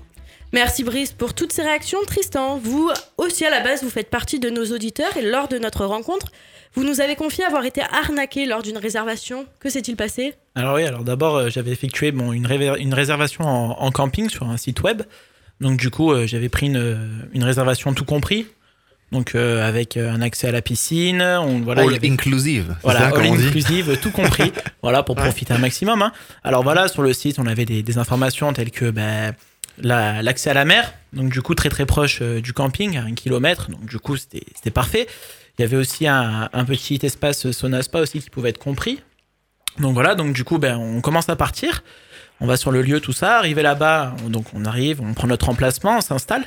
Merci 0.53 0.85
Brice 0.85 1.11
pour 1.11 1.33
toutes 1.33 1.51
ces 1.51 1.61
réactions. 1.61 1.99
Tristan, 2.05 2.57
vous 2.57 2.89
aussi 3.17 3.45
à 3.45 3.49
la 3.49 3.59
base, 3.59 3.83
vous 3.83 3.89
faites 3.89 4.09
partie 4.09 4.39
de 4.39 4.49
nos 4.49 4.65
auditeurs 4.65 5.17
et 5.17 5.21
lors 5.21 5.49
de 5.49 5.57
notre 5.57 5.85
rencontre, 5.85 6.27
vous 6.73 6.85
nous 6.85 7.01
avez 7.01 7.15
confié 7.15 7.43
avoir 7.43 7.65
été 7.65 7.81
arnaqué 7.81 8.45
lors 8.45 8.61
d'une 8.61 8.77
réservation. 8.77 9.45
Que 9.59 9.69
s'est-il 9.69 9.97
passé? 9.97 10.35
Alors 10.55 10.75
oui, 10.75 10.83
alors 10.83 11.03
d'abord 11.03 11.35
euh, 11.35 11.49
j'avais 11.49 11.71
effectué 11.71 12.11
bon, 12.11 12.31
une, 12.31 12.45
réservation 12.93 13.43
en, 13.43 13.71
en 13.71 13.91
camping 13.91 14.29
sur 14.29 14.47
un 14.47 14.57
site 14.57 14.81
web. 14.83 15.01
Donc 15.61 15.77
du 15.79 15.89
coup 15.89 16.11
euh, 16.11 16.27
j'avais 16.27 16.49
pris 16.49 16.67
une, 16.67 17.27
une 17.33 17.43
réservation 17.43 17.93
tout 17.93 18.05
compris. 18.05 18.47
Donc 19.11 19.35
euh, 19.35 19.65
avec 19.67 19.95
euh, 19.95 20.11
un 20.11 20.21
accès 20.21 20.49
à 20.49 20.51
la 20.51 20.61
piscine, 20.61 21.21
on, 21.21 21.59
voilà, 21.61 21.83
il 21.85 21.89
All 21.89 21.95
avait- 21.95 22.09
inclusive. 22.11 22.75
voilà, 22.83 23.07
all 23.07 23.25
inclusive, 23.25 23.97
tout 24.01 24.11
compris, 24.11 24.51
voilà, 24.81 25.01
pour 25.01 25.15
profiter 25.15 25.53
un 25.53 25.59
maximum. 25.59 26.01
hein. 26.01 26.11
Alors 26.43 26.61
voilà, 26.63 26.89
sur 26.89 27.03
le 27.03 27.13
site, 27.13 27.39
on 27.39 27.47
avait 27.47 27.63
des, 27.63 27.83
des 27.83 27.97
informations 27.97 28.51
telles 28.51 28.69
que 28.71 28.89
ben, 28.91 29.33
la- 29.81 30.21
l'accès 30.21 30.49
à 30.49 30.53
la 30.53 30.65
mer, 30.65 30.93
donc 31.13 31.31
du 31.31 31.41
coup 31.41 31.55
très 31.55 31.69
très 31.69 31.85
proche 31.85 32.19
euh, 32.21 32.41
du 32.41 32.51
camping, 32.51 32.97
à 32.97 33.03
un 33.03 33.13
kilomètre, 33.13 33.71
donc 33.71 33.85
du 33.85 33.97
coup 33.97 34.17
c'était 34.17 34.43
c'était 34.53 34.71
parfait. 34.71 35.07
Il 35.57 35.61
y 35.61 35.65
avait 35.65 35.77
aussi 35.77 36.05
un, 36.05 36.49
un 36.51 36.65
petit 36.65 36.99
espace 37.01 37.49
sauna 37.51 37.81
spa 37.83 37.99
aussi 38.01 38.19
qui 38.19 38.29
pouvait 38.29 38.49
être 38.49 38.57
compris. 38.59 38.99
Donc 39.79 39.93
voilà, 39.93 40.15
donc 40.15 40.33
du 40.33 40.43
coup, 40.43 40.57
ben, 40.57 40.75
on 40.77 40.99
commence 41.01 41.29
à 41.29 41.35
partir. 41.37 41.81
On 42.39 42.47
va 42.47 42.57
sur 42.57 42.71
le 42.71 42.81
lieu, 42.81 42.99
tout 42.99 43.13
ça. 43.13 43.37
Arrivé 43.37 43.61
là-bas, 43.61 44.15
on- 44.25 44.29
donc 44.29 44.45
on 44.53 44.65
arrive, 44.65 45.01
on 45.01 45.13
prend 45.13 45.27
notre 45.27 45.49
emplacement, 45.49 45.97
on 45.97 46.01
s'installe. 46.01 46.43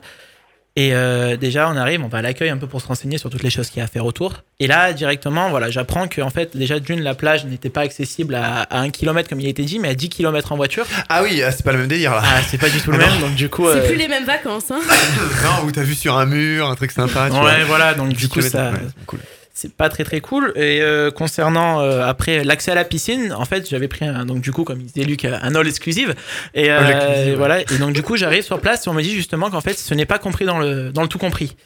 Et 0.77 0.95
euh, 0.95 1.37
déjà, 1.37 1.69
on 1.69 1.77
arrive, 1.77 2.01
on 2.05 2.07
va 2.09 2.19
à 2.19 2.23
l'accueil 2.23 2.49
un 2.49 2.57
peu 2.57 2.69
pour 2.69 2.81
se 2.81 2.87
renseigner 2.87 3.19
sur 3.19 3.29
toutes 3.29 3.43
les 3.43 3.51
choses 3.51 3.69
qu'il 3.71 3.79
y 3.79 3.81
a 3.83 3.85
à 3.85 3.89
faire 3.89 4.07
autour. 4.07 4.45
Et 4.61 4.69
là, 4.69 4.93
directement, 4.93 5.51
voilà, 5.51 5.69
j'apprends 5.69 6.07
que 6.07 6.21
en 6.23 6.31
fait, 6.31 6.57
déjà 6.57 6.79
d'une, 6.79 7.01
la 7.01 7.15
plage 7.15 7.45
n'était 7.45 7.71
pas 7.71 7.81
accessible 7.81 8.37
à, 8.37 8.63
à 8.63 8.79
1 8.79 8.91
km 8.91 9.29
comme 9.29 9.41
il 9.41 9.47
a 9.47 9.51
été 9.51 9.65
dit, 9.65 9.81
mais 9.81 9.89
à 9.89 9.95
10 9.97 10.09
km 10.11 10.53
en 10.53 10.57
voiture. 10.57 10.87
Ah 11.09 11.25
oui, 11.25 11.43
ah, 11.43 11.51
c'est 11.51 11.65
pas 11.65 11.73
le 11.73 11.79
même 11.79 11.89
délire 11.89 12.13
là. 12.15 12.23
Ah, 12.25 12.41
c'est 12.49 12.57
pas 12.57 12.71
du 12.71 12.81
tout 12.81 12.93
le 12.93 12.99
Ah 13.03 13.07
même. 13.09 13.19
Donc 13.21 13.35
du 13.35 13.49
coup, 13.49 13.67
C'est 13.69 13.81
euh, 13.81 13.87
plus 13.89 13.97
les 13.97 14.07
mêmes 14.07 14.25
vacances. 14.25 14.71
Hein 14.71 14.79
non, 15.43 15.67
où 15.67 15.73
t'as 15.73 15.83
vu 15.83 15.97
sur 15.97 16.17
un 16.17 16.25
mur, 16.27 16.71
un 16.71 16.77
truc 16.77 16.93
sympa. 16.93 17.29
tu 17.29 17.35
ouais, 17.35 17.41
vois. 17.41 17.65
voilà. 17.67 17.95
Donc 17.95 18.11
du 18.11 18.15
10 18.27 18.29
coup, 18.29 18.41
ça, 18.41 18.71
ouais, 18.71 18.79
cool. 19.07 19.19
C'est 19.61 19.75
pas 19.75 19.91
très 19.91 20.05
très 20.05 20.21
cool. 20.21 20.53
Et 20.57 20.81
euh, 20.81 21.11
concernant 21.11 21.81
euh, 21.81 22.03
après 22.03 22.45
l'accès 22.45 22.71
à 22.71 22.75
la 22.75 22.85
piscine, 22.85 23.33
en 23.33 23.45
fait, 23.45 23.69
j'avais 23.69 23.89
pris 23.89 24.07
un, 24.07 24.25
donc 24.25 24.41
du 24.41 24.53
coup, 24.53 24.65
comme 24.65 24.81
il 24.81 24.87
disait 24.87 25.05
Luc, 25.05 25.27
un 25.27 25.55
all 25.55 25.69
exclusive. 25.69 26.15
Et, 26.55 26.71
euh, 26.71 26.79
All 26.79 26.91
exclusive, 26.91 27.31
ouais. 27.33 27.35
voilà. 27.37 27.61
Et 27.61 27.79
donc 27.79 27.93
du 27.93 28.03
coup, 28.03 28.17
j'arrive 28.17 28.43
sur 28.43 28.59
place 28.59 28.87
et 28.87 28.91
on 28.91 28.95
me 28.95 29.03
dit 29.03 29.15
justement 29.15 29.51
qu'en 29.51 29.61
fait, 29.61 29.79
ce 29.79 29.93
n'est 29.93 30.07
pas 30.07 30.19
compris 30.19 30.47
dans 30.47 30.59
le 30.59 30.91
dans 30.93 31.03
le 31.03 31.09
tout 31.09 31.19
compris. 31.19 31.57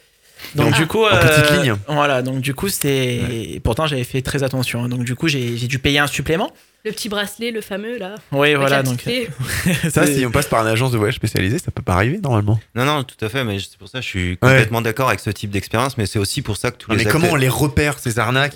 Donc 0.55 0.67
Donc, 0.67 0.75
du 0.75 0.87
coup, 0.87 1.05
en 1.05 1.17
petite 1.17 1.51
ligne. 1.51 1.75
voilà. 1.87 2.21
Donc 2.21 2.41
du 2.41 2.53
coup, 2.53 2.67
c'est 2.67 2.91
et 2.93 3.61
pourtant 3.63 3.87
j'avais 3.87 4.03
fait 4.03 4.21
très 4.21 4.43
attention. 4.43 4.89
Donc 4.89 5.05
du 5.05 5.15
coup, 5.15 5.29
j'ai 5.29 5.55
dû 5.55 5.79
payer 5.79 5.99
un 5.99 6.07
supplément. 6.07 6.51
Le 6.85 6.91
petit 6.91 7.09
bracelet, 7.09 7.49
le 7.49 7.61
fameux 7.61 7.97
là. 7.97 8.13
Oui, 8.31 8.53
voilà. 8.53 8.83
Donc 8.83 8.97
clé. 8.97 9.27
Ça, 9.89 10.05
si 10.05 10.23
on 10.25 10.29
passe 10.29 10.45
par 10.45 10.61
une 10.61 10.67
agence 10.67 10.91
de 10.91 10.97
voyage 10.97 11.15
spécialisée, 11.15 11.57
ça 11.57 11.71
peut 11.71 11.81
pas 11.81 11.93
arriver 11.95 12.19
normalement. 12.19 12.59
Non, 12.75 12.85
non, 12.85 13.03
tout 13.03 13.15
à 13.25 13.27
fait, 13.29 13.43
mais 13.43 13.57
c'est 13.59 13.77
pour 13.79 13.87
ça 13.89 13.99
que 13.99 14.03
je 14.05 14.09
suis 14.09 14.37
complètement 14.37 14.81
d'accord 14.81 15.07
avec 15.07 15.19
ce 15.19 15.31
type 15.31 15.49
d'expérience, 15.49 15.97
mais 15.97 16.05
c'est 16.05 16.19
aussi 16.19 16.43
pour 16.43 16.57
ça 16.57 16.69
que 16.69 16.77
tous 16.77 16.91
Non, 16.91 16.95
les 16.97 17.05
mais 17.05 17.09
comment 17.11 17.29
on 17.31 17.35
les 17.35 17.49
repère 17.49 17.97
ces 17.97 18.19
arnaques? 18.19 18.53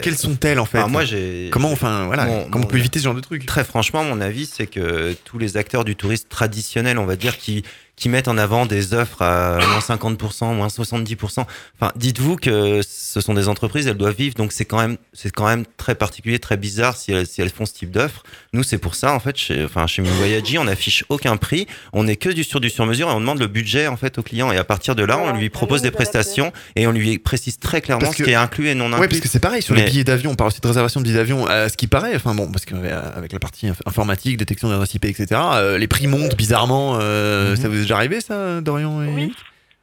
Quelles 0.00 0.16
sont-elles 0.16 0.60
en 0.60 0.64
fait? 0.64 0.78
Alors 0.78 0.90
moi, 0.90 1.04
j'ai. 1.04 1.48
Comment 1.50 1.72
enfin 1.72 2.06
voilà 2.06 2.26
Mon- 2.26 2.48
Comment 2.50 2.64
on 2.64 2.68
peut 2.68 2.78
éviter 2.78 3.00
ce 3.00 3.04
genre 3.04 3.14
de 3.14 3.20
truc? 3.20 3.44
Très 3.46 3.64
franchement, 3.64 4.04
mon 4.04 4.20
avis, 4.20 4.46
c'est 4.46 4.68
que 4.68 5.14
tous 5.24 5.38
les 5.38 5.56
acteurs 5.56 5.84
du 5.84 5.96
tourisme 5.96 6.28
traditionnel, 6.28 6.98
on 6.98 7.04
va 7.06 7.16
dire, 7.16 7.36
qui, 7.36 7.64
qui 7.94 8.08
mettent 8.08 8.26
en 8.28 8.38
avant 8.38 8.66
des 8.66 8.94
offres 8.94 9.22
à 9.22 9.58
moins 9.58 9.78
50%, 9.78 10.54
moins 10.54 10.68
70%, 10.68 11.44
enfin, 11.78 11.92
dites-vous 11.94 12.36
que 12.36 12.80
ce 12.86 13.20
sont 13.20 13.34
des 13.34 13.48
entreprises, 13.48 13.86
elles 13.86 13.96
doivent 13.96 14.16
vivre, 14.16 14.34
donc 14.34 14.50
c'est 14.52 14.64
quand 14.64 14.78
même, 14.80 14.96
c'est 15.12 15.30
quand 15.30 15.46
même 15.46 15.64
très 15.76 15.94
particulier, 15.94 16.38
très 16.38 16.56
bizarre 16.56 16.96
si 16.96 17.12
elles, 17.12 17.26
si 17.26 17.42
elles 17.42 17.50
font 17.50 17.66
ce 17.66 17.74
type 17.74 17.90
d'offres. 17.90 18.22
Nous, 18.54 18.62
c'est 18.62 18.78
pour 18.78 18.94
ça, 18.94 19.12
en 19.12 19.20
fait, 19.20 19.36
chez, 19.36 19.64
enfin, 19.64 19.86
chez 19.86 20.02
Voyage, 20.02 20.42
on 20.58 20.64
n'affiche 20.64 21.04
aucun 21.10 21.36
prix, 21.36 21.66
on 21.92 22.06
est 22.08 22.16
que 22.16 22.28
du 22.30 22.44
sur 22.44 22.60
du 22.60 22.70
sur-mesure 22.70 23.08
et 23.08 23.12
on 23.12 23.20
demande 23.20 23.38
le 23.38 23.46
budget, 23.46 23.86
en 23.86 23.96
fait, 23.96 24.18
au 24.18 24.22
client. 24.22 24.50
Et 24.52 24.56
à 24.56 24.64
partir 24.64 24.94
de 24.94 25.04
là, 25.04 25.18
on 25.18 25.36
lui 25.36 25.50
propose 25.50 25.82
des 25.82 25.90
prestations 25.90 26.52
et 26.76 26.86
on 26.86 26.92
lui 26.92 27.18
précise 27.18 27.58
très 27.58 27.80
clairement 27.82 28.10
ce 28.10 28.22
qui 28.22 28.30
est 28.30 28.34
inclus 28.34 28.68
et 28.68 28.74
non 28.74 28.86
inclus. 28.86 29.00
Ouais, 29.00 29.08
parce 29.08 29.20
que 29.20 29.28
c'est 29.28 29.38
pareil 29.40 29.62
sur 29.62 29.74
les 29.74 29.82
Mais- 29.82 29.90
billets 29.90 30.04
d'avion. 30.04 30.30
On 30.32 30.34
parle 30.34 30.48
aussi 30.48 30.60
de 30.60 30.66
réservation 30.66 31.00
de 31.00 31.04
billets 31.04 31.16
d'avion. 31.18 31.46
À 31.46 31.68
ce 31.68 31.76
qui 31.76 31.86
paraît, 31.86 32.16
enfin 32.16 32.34
bon, 32.34 32.50
parce 32.50 32.64
qu'avec 32.64 33.32
la 33.32 33.38
partie 33.38 33.66
inf- 33.68 33.74
informatique, 33.86 34.38
détection 34.38 34.68
d'adresse 34.70 34.94
IP, 34.94 35.04
etc., 35.04 35.26
euh, 35.54 35.78
les 35.78 35.86
prix 35.88 36.06
montent 36.06 36.36
bizarrement. 36.36 36.98
euh, 37.00 37.54
Ça 37.56 37.68
vous 37.68 37.80
est 37.81 37.81
déjà 37.82 37.96
arrivé, 37.96 38.20
ça, 38.20 38.60
Dorian 38.60 39.02
et... 39.02 39.08
Oui. 39.08 39.32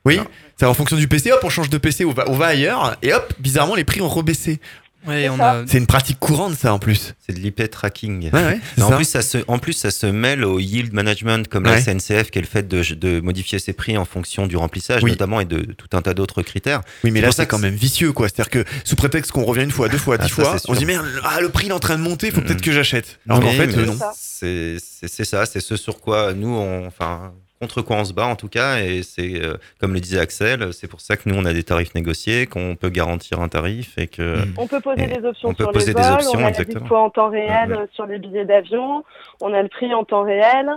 Oui, 0.05 0.19
c'est 0.57 0.65
en 0.65 0.73
fonction 0.73 0.95
du 0.97 1.07
PC, 1.07 1.31
hop, 1.31 1.41
on 1.43 1.49
change 1.49 1.69
de 1.69 1.77
PC, 1.77 2.05
on 2.05 2.13
va, 2.13 2.23
on 2.29 2.33
va 2.33 2.47
ailleurs, 2.47 2.97
et 3.01 3.13
hop, 3.13 3.33
bizarrement, 3.39 3.75
les 3.75 3.83
prix 3.83 4.01
ont 4.01 4.07
rebaissé. 4.07 4.59
Ouais, 5.07 5.29
on 5.29 5.39
a. 5.39 5.63
C'est 5.65 5.77
une 5.77 5.87
pratique 5.87 6.19
courante, 6.19 6.55
ça, 6.55 6.73
en 6.73 6.79
plus. 6.79 7.15
C'est 7.25 7.33
de 7.33 7.39
l'IP 7.39 7.69
tracking. 7.71 8.29
Ouais, 8.31 8.43
ouais, 8.43 8.59
en, 8.81 8.91
plus, 8.91 9.05
ça 9.05 9.21
se, 9.21 9.37
en 9.47 9.57
plus, 9.57 9.71
ça 9.71 9.91
se 9.91 10.05
mêle 10.05 10.43
au 10.43 10.59
yield 10.59 10.93
management 10.93 11.47
comme 11.47 11.63
la. 11.63 11.79
SNCF, 11.81 12.31
qui 12.31 12.39
est 12.39 12.41
le 12.41 12.47
fait 12.47 12.67
de, 12.67 12.81
de 12.95 13.21
modifier 13.21 13.59
ses 13.59 13.71
prix 13.71 13.97
en 13.97 14.03
fonction 14.03 14.45
du 14.45 14.57
remplissage, 14.57 15.01
Oui. 15.03 15.11
notamment, 15.11 15.39
et 15.39 15.45
de 15.45 15.59
tout 15.73 15.87
un 15.93 16.01
tas 16.01 16.13
d'autres 16.13 16.41
critères. 16.41 16.81
Oui, 17.05 17.11
mais 17.11 17.21
là, 17.21 17.31
c'est 17.31 17.47
quand 17.47 17.59
même 17.59 17.75
vicieux, 17.75 18.11
quoi. 18.11 18.27
C'est-à-dire 18.27 18.49
que 18.49 18.65
sous 18.83 18.97
prétexte 18.97 19.31
qu'on 19.31 19.45
revient 19.45 19.63
une 19.63 19.71
fois, 19.71 19.87
deux 19.87 19.97
fois, 19.97 20.17
Ah, 20.19 20.23
dix 20.25 20.33
ça, 20.33 20.43
fois, 20.43 20.57
on 20.67 20.73
se 20.73 20.79
dit 20.79 20.85
merde, 20.85 21.05
ah, 21.23 21.39
le 21.39 21.47
prix 21.49 21.67
il 21.67 21.69
est 21.69 21.73
en 21.73 21.79
train 21.79 21.97
de 21.97 22.01
monter, 22.03 22.29
faut 22.31 22.41
peut-être 22.41 22.61
que 22.61 22.71
j'achète. 22.73 23.19
Alors 23.29 23.41
qu'en 23.41 23.51
fait, 23.51 23.77
euh, 23.77 23.85
non. 23.85 23.97
C'est 24.17 24.77
ça, 25.23 25.45
c'est 25.45 25.61
ce 25.61 25.77
sur 25.77 26.01
quoi 26.01 26.33
nous, 26.33 26.49
on, 26.49 26.87
enfin, 26.87 27.31
contre 27.59 27.81
quoi 27.81 27.97
on 27.97 28.05
se 28.05 28.13
bat 28.13 28.25
en 28.25 28.35
tout 28.35 28.47
cas, 28.47 28.79
et 28.79 29.03
c'est 29.03 29.41
euh, 29.43 29.55
comme 29.79 29.93
le 29.93 29.99
disait 29.99 30.19
Axel, 30.19 30.71
c'est 30.73 30.87
pour 30.87 31.01
ça 31.01 31.17
que 31.17 31.27
nous 31.27 31.35
on 31.35 31.43
a 31.45 31.51
des 31.53 31.63
tarifs 31.63 31.93
négociés, 31.93 32.47
qu'on 32.47 32.75
peut 32.75 32.89
garantir 32.89 33.41
un 33.41 33.49
tarif 33.49 33.97
et 33.97 34.07
que. 34.07 34.37
On 34.57 34.65
peut 34.67 34.79
poser 34.79 35.07
des 35.07 35.25
options 35.25 35.49
on 35.49 35.53
peut 35.53 35.63
sur 35.65 35.71
poser 35.73 35.87
les 35.87 35.93
des 35.95 36.01
vols, 36.01 36.13
options, 36.13 36.31
on 36.39 36.45
a 36.45 36.49
exactement. 36.49 36.79
dispo 36.81 36.95
en 36.95 37.09
temps 37.09 37.29
réel 37.29 37.87
sur 37.93 38.05
les 38.05 38.17
billets 38.17 38.45
d'avion, 38.45 39.03
on 39.41 39.53
a 39.53 39.61
le 39.61 39.67
prix 39.67 39.93
en 39.93 40.03
temps 40.05 40.23
réel. 40.23 40.69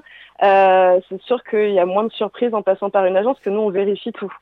Euh, 0.43 0.99
c'est 1.09 1.23
sûr 1.23 1.39
qu'il 1.49 1.73
y 1.73 1.79
a 1.79 1.87
moins 1.87 2.03
de 2.05 2.13
surprises 2.13 2.53
en 2.53 2.63
passant 2.63 2.91
par 2.91 3.05
une 3.07 3.17
agence 3.17 3.37
que 3.45 3.51
nous 3.51 3.61
on 3.61 3.71
vérifie 3.71 4.11
tout. 4.13 4.33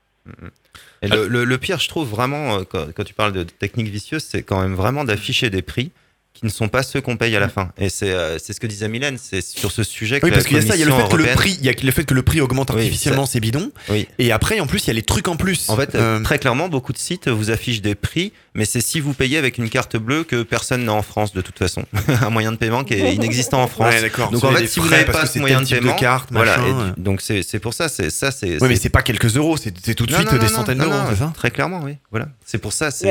Et 1.02 1.08
le, 1.08 1.28
le- 1.28 1.44
le 1.44 1.58
pire, 1.58 1.78
je 1.78 1.88
trouve 1.88 2.08
vraiment, 2.08 2.56
euh, 2.56 2.62
quand, 2.68 2.86
quand 2.94 3.04
tu 3.04 3.12
parles 3.14 3.32
de 3.32 3.42
technique 3.42 3.88
vicieuse, 3.88 4.22
c'est 4.24 4.42
quand 4.42 4.60
même 4.62 4.74
vraiment 4.74 5.04
d'afficher 5.04 5.50
des 5.50 5.62
prix 5.62 5.92
qui 6.32 6.46
ne 6.46 6.50
sont 6.50 6.68
pas 6.68 6.82
ceux 6.82 7.00
qu'on 7.02 7.16
paye 7.16 7.36
à 7.36 7.40
la 7.40 7.48
fin. 7.48 7.70
Et 7.76 7.88
c'est 7.90 8.12
euh, 8.12 8.38
c'est 8.38 8.52
ce 8.54 8.60
que 8.60 8.66
disait 8.66 8.88
Mylène, 8.88 9.18
c'est 9.18 9.42
sur 9.42 9.70
ce 9.72 9.82
sujet 9.82 10.20
que 10.20 10.26
Oui, 10.26 10.32
parce 10.32 10.44
qu'il 10.46 10.56
y 10.56 10.60
a 10.60 10.62
ça, 10.62 10.74
il 10.74 10.80
y 10.80 10.82
a 10.82 10.86
le 10.86 10.92
fait 10.92 11.08
que 11.08 11.16
le 11.16 11.24
prix, 11.34 11.56
il 11.60 11.66
y 11.66 11.68
a 11.68 11.72
le 11.82 11.90
fait 11.90 12.04
que 12.04 12.14
le 12.14 12.22
prix 12.22 12.40
augmente 12.40 12.70
Oui, 12.70 12.76
artificiellement, 12.78 13.26
ça- 13.26 13.32
c'est 13.32 13.40
bidon. 13.40 13.70
Oui. 13.90 14.08
Et 14.18 14.32
après, 14.32 14.58
en 14.60 14.66
plus, 14.66 14.84
il 14.84 14.88
y 14.88 14.90
a 14.90 14.94
les 14.94 15.02
trucs 15.02 15.28
en 15.28 15.36
plus. 15.36 15.68
En 15.68 15.76
fait, 15.76 15.94
euh, 15.94 16.20
très 16.22 16.38
clairement, 16.38 16.68
beaucoup 16.68 16.92
de 16.92 16.98
sites 16.98 17.28
vous 17.28 17.50
affichent 17.50 17.82
des 17.82 17.94
prix, 17.94 18.32
mais 18.54 18.64
c'est 18.64 18.80
si 18.80 19.00
vous 19.00 19.12
payez 19.12 19.36
avec 19.38 19.58
une 19.58 19.68
carte 19.68 19.96
bleue 19.96 20.24
que 20.24 20.42
personne 20.42 20.84
n'a 20.84 20.94
en 20.94 21.02
France 21.02 21.32
de 21.34 21.40
toute 21.42 21.58
façon. 21.58 21.84
un 22.22 22.30
moyen 22.30 22.52
de 22.52 22.56
paiement 22.56 22.84
qui 22.84 22.94
est 22.94 23.14
inexistant 23.14 23.62
en 23.62 23.66
France. 23.66 23.92
Ouais, 23.94 24.00
d'accord. 24.00 24.30
Donc 24.30 24.42
en 24.44 24.52
fait, 24.52 24.66
si 24.66 24.80
vous 24.80 24.88
n'avez 24.88 25.04
pas 25.04 25.26
ce 25.26 25.38
moyen 25.40 25.60
de 25.60 25.66
type 25.66 25.76
de 25.78 25.82
paiement, 25.82 25.96
carte, 25.96 26.28
voilà. 26.32 26.56
machin, 26.56 26.94
et 26.96 27.00
donc 27.00 27.20
c'est 27.20 27.58
pour 27.58 27.74
ça, 27.74 27.88
c'est 27.88 28.08
ça, 28.10 28.30
c'est. 28.30 28.62
Ouais, 28.62 28.68
mais 28.68 28.76
c'est- 28.76 28.88
pas 28.88 29.02
quelques 29.02 29.36
euros, 29.36 29.56
c'est 29.56 29.72
tout 29.94 30.06
de 30.06 30.12
Non, 30.12 30.18
suite 30.18 30.32
non, 30.32 30.38
des 30.38 30.44
non, 30.46 30.48
centaines 30.48 30.78
d'euros, 30.78 30.94
c'est 31.10 31.16
ça 31.16 31.32
Très 31.36 31.50
clairement, 31.50 31.80
oui. 31.84 31.96
Voilà. 32.10 32.28
C'est 32.44 32.58
pour 32.58 32.72
ça, 32.72 32.88
il 33.02 33.06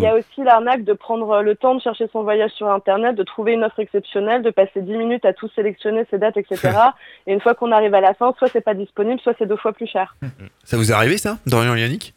y 0.00 0.06
a 0.06 0.14
aussi 0.14 0.44
l'arnaque 0.44 0.84
de 0.84 0.92
prendre 0.92 1.42
le 1.42 1.54
temps 1.56 1.74
de 1.74 1.80
chercher 1.80 2.04
son 2.12 2.22
voyage 2.22 2.50
sur 2.56 2.68
Internet, 2.68 3.14
de 3.16 3.22
trouver 3.22 3.52
une 3.52 3.62
offre 3.64 3.78
exceptionnelle, 3.80 4.42
de 4.42 4.50
passer 4.50 4.80
10 4.82 4.92
minutes 4.96 5.24
à 5.24 5.32
tout 5.32 5.48
sélectionner, 5.54 6.02
ses 6.10 6.18
dates, 6.18 6.36
etc. 6.36 6.58
et 7.26 7.32
une 7.32 7.40
fois 7.40 7.54
qu'on 7.54 7.70
arrive 7.72 7.94
à 7.94 8.00
la 8.00 8.14
fin, 8.14 8.34
soit 8.38 8.48
c'est 8.52 8.60
pas 8.60 8.74
disponible, 8.74 9.20
soit 9.20 9.34
c'est 9.38 9.46
deux 9.46 9.56
fois 9.56 9.72
plus 9.72 9.86
cher. 9.86 10.16
Ça 10.64 10.76
vous 10.76 10.90
est 10.90 10.94
arrivé 10.94 11.18
ça, 11.18 11.38
Dorian 11.46 11.74
et 11.76 11.80
Yannick? 11.82 12.14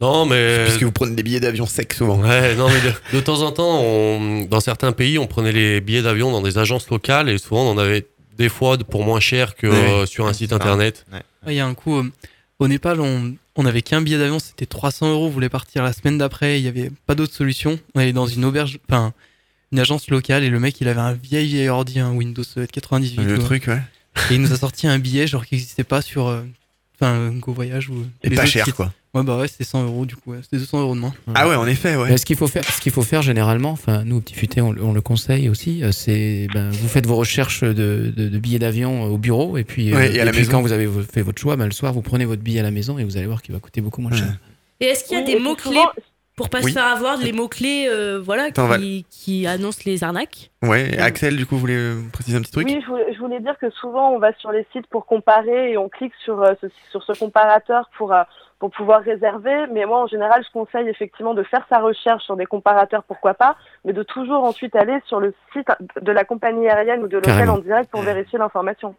Non, 0.00 0.26
mais. 0.26 0.64
Puisque 0.64 0.82
vous 0.82 0.92
prenez 0.92 1.14
des 1.14 1.22
billets 1.22 1.40
d'avion 1.40 1.66
secs 1.66 1.92
souvent. 1.92 2.18
Ouais, 2.20 2.54
non, 2.56 2.66
mais 2.68 2.80
de, 2.80 3.16
de 3.16 3.22
temps 3.22 3.42
en 3.42 3.52
temps, 3.52 3.80
on- 3.80 4.44
dans 4.44 4.60
certains 4.60 4.92
pays, 4.92 5.18
on 5.18 5.26
prenait 5.26 5.52
les 5.52 5.80
billets 5.80 6.02
d'avion 6.02 6.32
dans 6.32 6.42
des 6.42 6.58
agences 6.58 6.90
locales 6.90 7.28
et 7.28 7.38
souvent 7.38 7.62
on 7.62 7.70
en 7.70 7.78
avait 7.78 8.06
des 8.36 8.48
fois 8.48 8.76
pour 8.78 9.04
moins 9.04 9.20
cher 9.20 9.54
que 9.54 9.68
euh, 9.68 10.06
sur 10.06 10.26
un 10.26 10.32
site 10.32 10.52
internet. 10.52 11.06
Ouais, 11.12 11.20
Il 11.46 11.54
y 11.54 11.60
a 11.60 11.66
un 11.66 11.74
coup, 11.74 11.98
euh, 11.98 12.10
au 12.58 12.66
Népal, 12.66 13.00
on, 13.00 13.34
on 13.54 13.66
avait 13.66 13.82
qu'un 13.82 14.02
billet 14.02 14.18
d'avion, 14.18 14.40
c'était 14.40 14.66
300 14.66 15.12
euros, 15.12 15.26
on 15.26 15.30
voulait 15.30 15.48
partir 15.48 15.84
la 15.84 15.92
semaine 15.92 16.18
d'après, 16.18 16.58
il 16.58 16.62
n'y 16.64 16.68
avait 16.68 16.90
pas 17.06 17.14
d'autre 17.14 17.32
solution. 17.32 17.78
On 17.94 18.00
allait 18.00 18.12
dans 18.12 18.26
une 18.26 18.44
auberge, 18.44 18.80
enfin, 18.90 19.12
une 19.74 19.80
agence 19.80 20.08
locale, 20.08 20.44
et 20.44 20.50
le 20.50 20.60
mec, 20.60 20.80
il 20.80 20.86
avait 20.88 21.00
un 21.00 21.12
vieil, 21.14 21.48
vieil 21.48 21.68
ordi, 21.68 21.98
un 21.98 22.12
Windows 22.12 22.44
98. 22.72 23.22
Le 23.24 23.34
quoi. 23.36 23.44
truc, 23.44 23.66
ouais. 23.66 23.82
Et 24.30 24.34
il 24.36 24.40
nous 24.40 24.52
a 24.52 24.56
sorti 24.56 24.86
un 24.86 24.98
billet, 25.00 25.26
genre, 25.26 25.44
qui 25.44 25.56
n'existait 25.56 25.82
pas 25.84 26.00
sur, 26.00 26.28
euh, 26.28 26.42
enfin, 26.94 27.30
Go 27.40 27.52
Voyage 27.52 27.90
ou. 27.90 28.06
Et 28.22 28.28
les 28.30 28.36
pas 28.36 28.46
cher, 28.46 28.64
sites. 28.64 28.74
quoi. 28.76 28.92
Ouais, 29.14 29.22
bah 29.24 29.36
ouais, 29.38 29.46
c'était 29.48 29.64
100 29.64 29.84
euros, 29.84 30.06
du 30.06 30.14
coup, 30.16 30.30
ouais. 30.32 30.38
c'était 30.42 30.58
200 30.58 30.80
euros 30.80 30.94
de 30.94 31.00
moins. 31.00 31.12
Ah 31.34 31.48
ouais, 31.48 31.54
en 31.56 31.66
effet, 31.66 31.94
ouais. 31.96 32.08
Mais 32.10 32.16
ce 32.18 32.24
qu'il 32.26 32.36
faut 32.36 32.46
faire, 32.48 32.64
ce 32.64 32.80
qu'il 32.80 32.90
faut 32.92 33.02
faire 33.02 33.22
généralement, 33.22 33.70
enfin 33.70 34.02
nous 34.04 34.16
au 34.16 34.20
petit 34.20 34.34
futé 34.34 34.60
on, 34.60 34.72
le- 34.72 34.82
on 34.82 34.92
le 34.92 35.00
conseille 35.00 35.48
aussi, 35.48 35.84
euh, 35.84 35.92
c'est 35.92 36.48
ben, 36.52 36.70
vous 36.70 36.88
faites 36.88 37.06
vos 37.06 37.14
recherches 37.14 37.62
de, 37.62 38.12
de- 38.16 38.28
de 38.28 38.38
billets 38.38 38.58
d'avion 38.58 39.04
au 39.04 39.16
bureau 39.18 39.56
et 39.56 39.62
puis, 39.62 39.92
euh, 39.92 39.96
Ouais, 39.96 40.16
et 40.16 40.20
à 40.20 40.24
la 40.24 40.32
puis 40.32 40.40
maison. 40.40 40.50
quand 40.52 40.62
vous 40.62 40.72
avez 40.72 40.88
fait 41.12 41.22
votre 41.22 41.40
choix, 41.40 41.54
ben, 41.54 41.66
le 41.66 41.70
soir 41.70 41.92
vous 41.92 42.02
prenez 42.02 42.24
votre 42.24 42.42
billet 42.42 42.58
à 42.58 42.64
la 42.64 42.72
maison 42.72 42.98
et 42.98 43.04
vous 43.04 43.16
allez 43.16 43.26
voir 43.26 43.40
qu'il 43.40 43.54
va 43.54 43.60
coûter 43.60 43.80
beaucoup 43.80 44.00
moins 44.00 44.10
cher. 44.16 44.36
Et 44.80 44.86
est-ce 44.86 45.04
qu'il 45.04 45.16
y 45.16 45.20
a 45.20 45.24
Oui, 45.24 45.32
des 45.32 45.38
mots-clés 45.38 45.70
souvent- 45.70 45.90
pour 46.36 46.50
pas 46.50 46.58
Oui. 46.62 46.70
se 46.70 46.78
faire 46.78 46.86
avoir, 46.86 47.16
les 47.16 47.32
mots-clés 47.32 47.86
euh, 47.88 48.20
voilà, 48.20 48.50
qui, 48.50 49.06
qui 49.08 49.46
annoncent 49.46 49.82
les 49.86 50.02
arnaques 50.02 50.50
Ouais, 50.62 50.94
et 50.94 50.98
Axel, 50.98 51.36
du 51.36 51.46
coup, 51.46 51.54
vous 51.54 51.60
voulez 51.60 51.76
euh, 51.76 52.00
préciser 52.12 52.36
un 52.36 52.40
petit 52.40 52.52
truc? 52.52 52.66
Oui, 52.66 52.80
je 52.82 52.86
voulais, 52.90 53.12
je 53.12 53.18
voulais 53.18 53.40
dire 53.40 53.56
que 53.58 53.70
souvent 53.70 54.10
on 54.10 54.18
va 54.18 54.32
sur 54.34 54.50
les 54.50 54.66
sites 54.72 54.86
pour 54.88 55.06
comparer 55.06 55.72
et 55.72 55.78
on 55.78 55.88
clique 55.88 56.14
sur 56.24 56.42
euh, 56.42 56.54
ce, 56.60 56.66
sur 56.90 57.02
ce 57.04 57.12
comparateur 57.18 57.88
pour, 57.96 58.12
euh, 58.12 58.22
pour 58.58 58.70
pouvoir 58.70 59.02
réserver. 59.02 59.66
Mais 59.72 59.84
moi, 59.86 60.02
en 60.02 60.06
général, 60.06 60.42
je 60.44 60.50
conseille 60.52 60.88
effectivement 60.88 61.34
de 61.34 61.42
faire 61.44 61.64
sa 61.68 61.78
recherche 61.78 62.24
sur 62.24 62.36
des 62.36 62.46
comparateurs, 62.46 63.04
pourquoi 63.04 63.34
pas, 63.34 63.56
mais 63.84 63.92
de 63.92 64.02
toujours 64.02 64.42
ensuite 64.44 64.74
aller 64.74 64.98
sur 65.06 65.20
le 65.20 65.34
site 65.52 65.68
de 66.00 66.12
la 66.12 66.24
compagnie 66.24 66.68
aérienne 66.68 67.02
ou 67.04 67.08
de 67.08 67.16
l'hôtel 67.16 67.48
en 67.50 67.58
direct 67.58 67.90
pour 67.90 68.02
vérifier 68.02 68.38
l'information. 68.38 68.96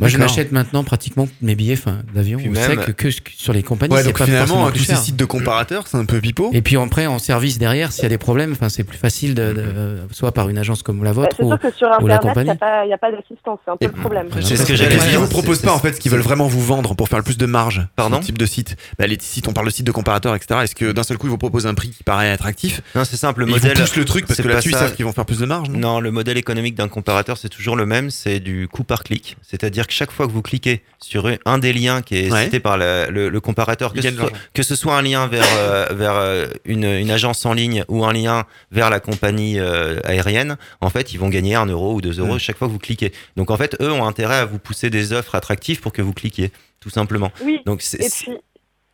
Moi 0.00 0.08
je 0.08 0.16
n'achète 0.18 0.50
maintenant 0.52 0.82
pratiquement 0.82 1.28
mes 1.42 1.54
billets 1.54 1.78
d'avion 2.14 2.38
même- 2.38 2.54
sec 2.56 2.80
que, 2.80 2.90
que 2.92 3.10
sur 3.36 3.52
les 3.52 3.62
compagnies. 3.62 3.94
Ouais, 3.94 4.00
c'est 4.02 4.08
donc 4.08 4.18
pas 4.18 4.24
finalement, 4.24 4.70
tous 4.70 4.78
ces 4.84 4.96
sites 4.96 5.16
de 5.16 5.24
comparateurs, 5.24 5.86
c'est 5.86 5.96
un 5.98 6.04
peu 6.04 6.20
pipeau. 6.20 6.50
Et 6.52 6.62
puis 6.62 6.76
après 6.76 7.06
en 7.06 7.18
service 7.18 7.58
derrière, 7.58 7.92
s'il 7.92 8.02
y 8.04 8.06
a 8.06 8.08
des 8.08 8.18
problèmes, 8.18 8.52
enfin 8.52 8.68
c'est 8.68 8.84
plus 8.84 8.98
facile 8.98 9.34
de, 9.34 9.52
de- 9.52 9.98
soit 10.12 10.32
par 10.32 10.48
une 10.48 10.58
agence 10.58 10.82
comme 10.82 11.04
la 11.04 11.10
Bah, 11.12 11.22
vôtre 11.22 11.36
c'est 11.38 11.44
ou, 11.44 11.48
sûr 11.50 11.58
que 11.60 11.70
sur 11.76 11.88
ou 12.00 12.06
la 12.06 12.16
Internet, 12.16 12.20
il 12.22 12.28
compagnie. 12.28 12.44
n'y 12.46 12.50
a 12.50 12.56
pas, 12.56 12.84
il 12.86 12.90
y 12.90 12.92
a 12.92 12.98
pas 12.98 13.10
d'assistance, 13.12 13.58
c'est 13.64 13.70
un 13.70 13.76
peu 13.76 13.84
Et- 13.84 13.88
le 13.88 13.94
problème. 13.94 14.28
C'est 14.40 14.56
ce 14.56 14.64
que 14.66 14.74
j'allais 14.74 14.96
dire. 14.96 15.20
vous 15.20 15.28
proposent 15.28 15.60
pas 15.62 15.72
en 15.72 15.78
fait, 15.78 15.92
ce 15.94 16.00
qu'ils 16.00 16.10
veulent 16.10 16.20
vraiment 16.20 16.46
vous 16.46 16.62
vendre 16.64 16.94
pour 16.94 17.08
faire 17.08 17.18
le 17.18 17.24
plus 17.24 17.36
de 17.38 17.46
marge 17.46 17.86
Pardon 17.96 18.20
Ce 18.20 18.26
type 18.26 18.38
de 18.38 18.46
site. 18.46 18.76
Bah, 18.98 19.06
les 19.06 19.18
sites, 19.20 19.48
on 19.48 19.52
parle 19.52 19.66
de 19.66 19.72
sites 19.72 19.86
de 19.86 19.92
comparateurs, 19.92 20.34
etc. 20.34 20.60
Est-ce 20.64 20.74
que 20.74 20.92
d'un 20.92 21.02
seul 21.02 21.18
coup 21.18 21.26
ils 21.26 21.30
vous 21.30 21.38
proposent 21.38 21.66
un 21.66 21.74
prix 21.74 21.90
qui 21.90 22.02
paraît 22.04 22.30
attractif? 22.30 22.80
Non, 22.94 23.04
c'est 23.04 23.16
simple. 23.16 23.40
Le 23.40 23.46
ils 23.48 23.50
modèle. 23.52 23.74
vous 23.76 23.82
poussent 23.82 23.96
le 23.96 24.04
truc 24.04 24.26
parce 24.26 24.36
c'est 24.36 24.42
que 24.42 24.48
pas 24.48 24.54
là-dessus 24.54 24.70
ils 24.70 24.74
ça. 24.74 24.80
savent 24.80 24.94
qu'ils 24.94 25.04
vont 25.04 25.12
faire 25.12 25.26
plus 25.26 25.38
de 25.40 25.46
marge, 25.46 25.68
non? 25.68 25.78
Non, 25.78 26.00
le 26.00 26.10
modèle 26.10 26.38
économique 26.38 26.74
d'un 26.74 26.88
comparateur, 26.88 27.36
c'est 27.38 27.48
toujours 27.48 27.76
le 27.76 27.86
même, 27.86 28.10
c'est 28.10 28.40
du 28.40 28.68
coût 28.68 28.84
par 28.84 29.02
clic. 29.04 29.36
C'est-à-dire 29.42 29.86
que 29.90 29.94
chaque 29.96 30.10
fois 30.10 30.26
que 30.26 30.32
vous 30.32 30.42
cliquez 30.42 30.82
sur 31.00 31.30
un 31.44 31.58
des 31.58 31.72
liens 31.72 32.00
qui 32.02 32.16
est 32.16 32.32
Ouais. 32.32 32.44
cité 32.44 32.60
par 32.60 32.78
la- 32.78 33.10
le, 33.10 33.28
le 33.28 33.40
comparateur, 33.40 33.92
que 33.92 34.00
ce, 34.00 34.10
soit, 34.10 34.18
l'argent. 34.22 34.36
que 34.54 34.62
ce 34.62 34.74
soit 34.76 34.96
un 34.96 35.02
lien 35.02 35.26
vers, 35.26 35.44
euh, 35.58 35.86
vers 35.92 36.14
euh, 36.14 36.46
une, 36.64 36.84
une 36.84 37.10
agence 37.10 37.44
en 37.44 37.52
ligne 37.52 37.84
ou 37.88 38.04
un 38.04 38.12
lien 38.12 38.46
vers 38.70 38.88
la 38.90 39.00
compagnie 39.00 39.58
euh, 39.58 40.00
aérienne, 40.04 40.56
en 40.80 40.88
fait, 40.90 41.12
ils 41.12 41.18
vont 41.18 41.28
gagner 41.28 41.54
un 41.56 41.66
euro 41.66 41.94
ou 41.94 42.00
deux 42.00 42.18
euros 42.18 42.32
Ouais. 42.34 42.38
chaque 42.38 42.56
fois 42.56 42.68
que 42.68 42.72
vous 42.72 42.78
cliquez. 42.78 43.12
Donc 43.36 43.50
en 43.50 43.56
fait, 43.56 43.76
eux 43.80 43.90
ont 43.92 44.06
intérêt 44.06 44.36
à 44.36 44.44
vous 44.46 44.58
pousser 44.58 44.88
des 44.90 45.12
offres 45.12 45.34
attractives 45.34 45.80
pour 45.80 45.92
que 45.92 46.02
vous 46.02 46.12
cliquiez, 46.14 46.50
tout 46.80 46.90
simplement. 46.90 47.30
Oui, 47.44 47.60
Donc 47.66 47.82
c'est 47.82 47.98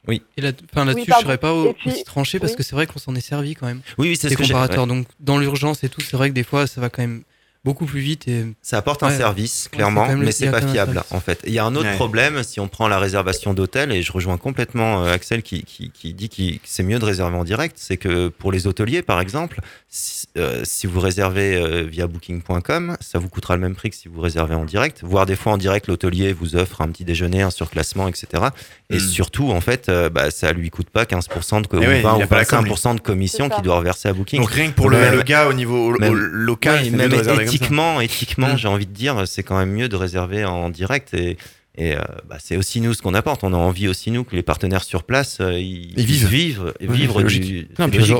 oui. 0.09 0.23
Et 0.37 0.41
là, 0.41 0.53
enfin, 0.73 0.85
là-dessus, 0.85 1.05
je 1.07 1.11
pardon. 1.11 1.27
serais 1.27 1.39
pas 1.39 1.53
au- 1.53 1.73
puis- 1.73 1.91
aussi 1.91 2.05
tranché 2.05 2.39
parce 2.39 2.53
oui. 2.53 2.57
que 2.59 2.63
c'est 2.63 2.77
vrai 2.77 2.87
qu'on 2.87 3.01
s'en 3.01 3.15
est 3.17 3.21
servi 3.21 3.55
quand 3.57 3.67
même. 3.67 3.81
Oui, 3.99 4.09
oui, 4.11 4.17
c'est 4.17 4.29
ce 4.29 4.37
que 4.37 4.45
j'ai- 4.45 4.53
comparateurs. 4.53 4.85
ouais. 4.85 4.89
Donc, 4.89 5.07
dans 5.19 5.37
l'urgence 5.39 5.83
et 5.83 5.89
tout, 5.89 6.01
c'est 6.01 6.17
vrai 6.17 6.29
que 6.29 6.35
des 6.35 6.45
fois, 6.45 6.69
ça 6.69 6.81
va 6.81 6.89
quand 6.91 7.03
même 7.03 7.23
beaucoup 7.67 7.85
plus 7.85 8.01
vite. 8.01 8.27
Et... 8.29 8.47
Ça 8.63 8.79
apporte 8.79 9.03
un 9.03 9.11
service, 9.11 9.69
clairement, 9.71 10.09
mais 10.17 10.33
c'est 10.33 10.51
pas 10.51 10.63
fiable, 10.63 11.03
en 11.11 11.21
fait. 11.21 11.41
Il 11.47 11.53
y 11.53 11.59
a 11.59 11.65
un 11.65 11.75
autre 11.77 11.87
Ouais. 11.91 11.95
problème 11.97 12.43
si 12.43 12.59
on 12.61 12.69
prend 12.69 12.89
la 12.89 12.99
réservation 12.99 13.53
d'hôtel, 13.53 13.93
et 13.93 14.03
je 14.03 14.11
rejoins 14.13 14.39
complètement 14.39 15.05
euh, 15.05 15.13
Axel 15.13 15.43
qui, 15.43 15.63
qui, 15.65 15.91
qui 15.91 16.15
dit 16.15 16.29
que 16.31 16.43
c'est 16.65 16.83
mieux 16.83 16.99
de 16.99 17.05
réserver 17.05 17.37
en 17.37 17.45
direct, 17.45 17.77
c'est 17.79 17.97
que 17.99 18.29
pour 18.29 18.51
les 18.53 18.67
hôteliers, 18.67 19.03
par 19.03 19.21
exemple, 19.21 19.61
si, 19.89 20.27
euh, 20.39 20.63
si 20.65 20.87
vous 20.87 21.01
réservez 21.01 21.57
euh, 21.57 21.83
via 21.83 22.07
booking.com, 22.07 22.97
ça 23.01 23.19
vous 23.19 23.29
coûtera 23.29 23.57
le 23.57 23.63
même 23.63 23.75
prix 23.75 23.91
que 23.91 23.97
si 23.97 24.09
vous 24.09 24.21
réservez 24.21 24.55
en 24.55 24.65
direct, 24.65 25.01
voire 25.03 25.27
des 25.27 25.37
fois 25.37 25.53
en 25.53 25.59
direct, 25.59 25.87
l'hôtelier 25.89 26.33
vous 26.33 26.57
offre 26.57 26.81
un 26.81 26.89
petit 26.89 27.05
déjeuner, 27.05 27.43
un 27.43 27.51
surclassement, 27.51 28.09
etc. 28.09 28.45
Et 28.91 28.97
Mm. 28.97 29.01
surtout, 29.01 29.51
en 29.51 29.61
fait, 29.61 29.89
euh, 29.89 30.09
bah, 30.09 30.31
ça 30.31 30.53
lui 30.53 30.71
coûte 30.71 30.91
pas 30.91 31.05
15% 31.05 31.61
de 31.63 31.67
co- 31.67 31.79
Eh 31.81 31.87
ou 31.87 31.89
ouais, 31.89 32.01
20 32.03 32.17
il 32.19 32.23
a 32.23 32.25
ou 32.25 32.29
pas 32.29 32.37
la 32.37 32.45
com, 32.45 32.65
25% 32.65 32.95
de 32.95 33.01
commission 33.01 33.49
qu'il 33.49 33.63
doit 33.63 33.77
reverser 33.77 34.09
à 34.09 34.13
Booking. 34.13 34.41
Donc 34.41 34.51
rien 34.51 34.69
que 34.71 34.75
pour 34.77 34.89
le, 34.91 34.99
Même- 34.99 35.15
le 35.15 35.23
gars 35.23 35.49
au 35.49 35.53
niveau 35.53 35.89
au- 35.91 35.95
au 35.95 35.99
même- 35.99 36.15
local, 36.15 36.75
Ouais, 36.77 36.85
c'est 36.85 36.91
mieux 36.91 36.97
même 36.99 37.11
éthiquement, 37.57 38.01
éthiquement, 38.01 38.55
Mm. 38.55 38.59
j'ai 38.59 38.69
envie 38.69 38.87
de 38.87 38.93
dire, 38.93 39.23
c'est 39.27 39.43
quand 39.43 39.59
même 39.59 39.71
mieux 39.73 39.89
de 39.89 39.97
réserver 39.97 40.45
en 40.45 40.71
direct 40.71 41.15
et, 41.15 41.37
et 41.79 41.95
euh, 41.95 42.01
bah, 42.29 42.37
c'est 42.39 42.57
aussi 42.57 42.81
nous 42.81 42.95
ce 42.95 43.03
qu'on 43.03 43.13
apporte. 43.15 43.45
On 43.45 43.53
a 43.53 43.57
envie 43.57 43.87
aussi 43.89 44.11
nous 44.11 44.25
que 44.25 44.35
les 44.35 44.43
partenaires 44.43 44.83
sur 44.85 45.03
place 45.05 45.39
euh, 45.41 45.59
ils, 45.59 45.93
Ils 45.99 46.07
vivent. 46.07 46.27
vivent, 46.29 46.73
Ouais, 46.81 46.97
vivre 46.97 47.23
du. 47.23 47.69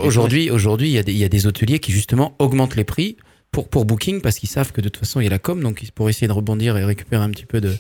aujourd'hui, 0.03 0.51
aujourd'hui, 0.51 0.89
il 0.89 0.93
y, 0.93 0.99
a 0.99 1.03
des- 1.03 1.13
il 1.13 1.19
y 1.19 1.25
a 1.25 1.29
des 1.29 1.47
hôteliers 1.47 1.79
qui 1.79 1.93
justement 1.93 2.35
augmentent 2.39 2.77
les 2.77 2.85
prix 2.85 3.17
pour, 3.53 3.69
pour 3.69 3.87
Booking 3.87 4.21
parce 4.21 4.39
qu'ils 4.39 4.49
savent 4.51 4.73
que 4.73 4.81
de 4.81 4.89
toute 4.89 4.99
façon 4.99 5.21
il 5.21 5.25
y 5.25 5.27
a 5.27 5.31
la 5.31 5.39
com, 5.39 5.63
donc 5.63 5.83
ils- 5.83 5.91
pour 5.91 6.09
essayer 6.09 6.29
de 6.29 6.33
rebondir 6.33 6.77
et 6.77 6.85
récupérer 6.85 7.23
un 7.25 7.31
petit 7.31 7.47
peu 7.47 7.61
de, 7.61 7.71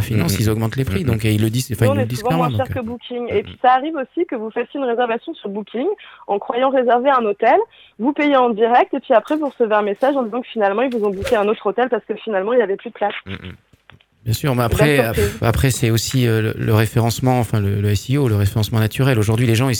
finances, 0.00 0.38
ils 0.38 0.48
augmentent 0.48 0.76
les 0.76 0.84
prix. 0.84 1.04
Donc 1.04 1.24
et 1.24 1.32
ils 1.34 1.40
le 1.42 1.50
disent, 1.50 1.70
enfin 1.72 1.86
ils 1.86 1.88
nous 1.94 2.00
le 2.00 2.06
disent 2.06 2.20
souvent 2.20 2.36
moins 2.36 2.48
clairement. 2.48 2.64
cher 2.66 2.82
donc, 2.84 3.00
que 3.00 3.12
euh, 3.14 3.18
Booking. 3.22 3.36
Et 3.36 3.42
puis 3.42 3.58
ça 3.60 3.72
arrive 3.72 3.94
aussi 3.96 4.26
que 4.26 4.36
vous 4.36 4.50
fassiez 4.50 4.78
une 4.78 4.86
réservation 4.86 5.34
sur 5.34 5.48
Booking 5.48 5.86
en 6.26 6.38
croyant 6.38 6.70
réserver 6.70 7.10
un 7.10 7.24
hôtel, 7.24 7.56
vous 7.98 8.12
payez 8.12 8.36
en 8.36 8.50
direct 8.50 8.94
et 8.94 9.00
puis 9.00 9.14
après 9.14 9.36
vous 9.36 9.48
recevez 9.48 9.74
un 9.74 9.82
message 9.82 10.16
en 10.16 10.22
disant 10.22 10.40
que 10.40 10.48
finalement 10.48 10.82
ils 10.82 10.94
vous 10.96 11.04
ont 11.04 11.10
booké 11.10 11.34
un 11.36 11.48
autre 11.48 11.66
hôtel 11.66 11.88
parce 11.88 12.04
que 12.04 12.14
finalement 12.14 12.52
il 12.52 12.56
n'y 12.56 12.62
avait 12.62 12.76
plus 12.76 12.90
de 12.90 12.94
place. 12.94 13.14
Mm, 13.26 13.32
mm. 13.32 13.52
Bien 14.24 14.32
sûr, 14.34 14.54
mais 14.54 14.62
après, 14.62 15.00
après 15.40 15.70
c'est 15.70 15.90
aussi 15.90 16.26
euh, 16.26 16.42
le, 16.42 16.54
le 16.58 16.74
référencement, 16.74 17.38
enfin 17.38 17.60
le, 17.60 17.80
le 17.80 17.94
SEO, 17.94 18.28
le 18.28 18.36
référencement 18.36 18.78
naturel. 18.78 19.18
Aujourd'hui, 19.18 19.46
les 19.46 19.54
gens, 19.54 19.70
ils, 19.70 19.76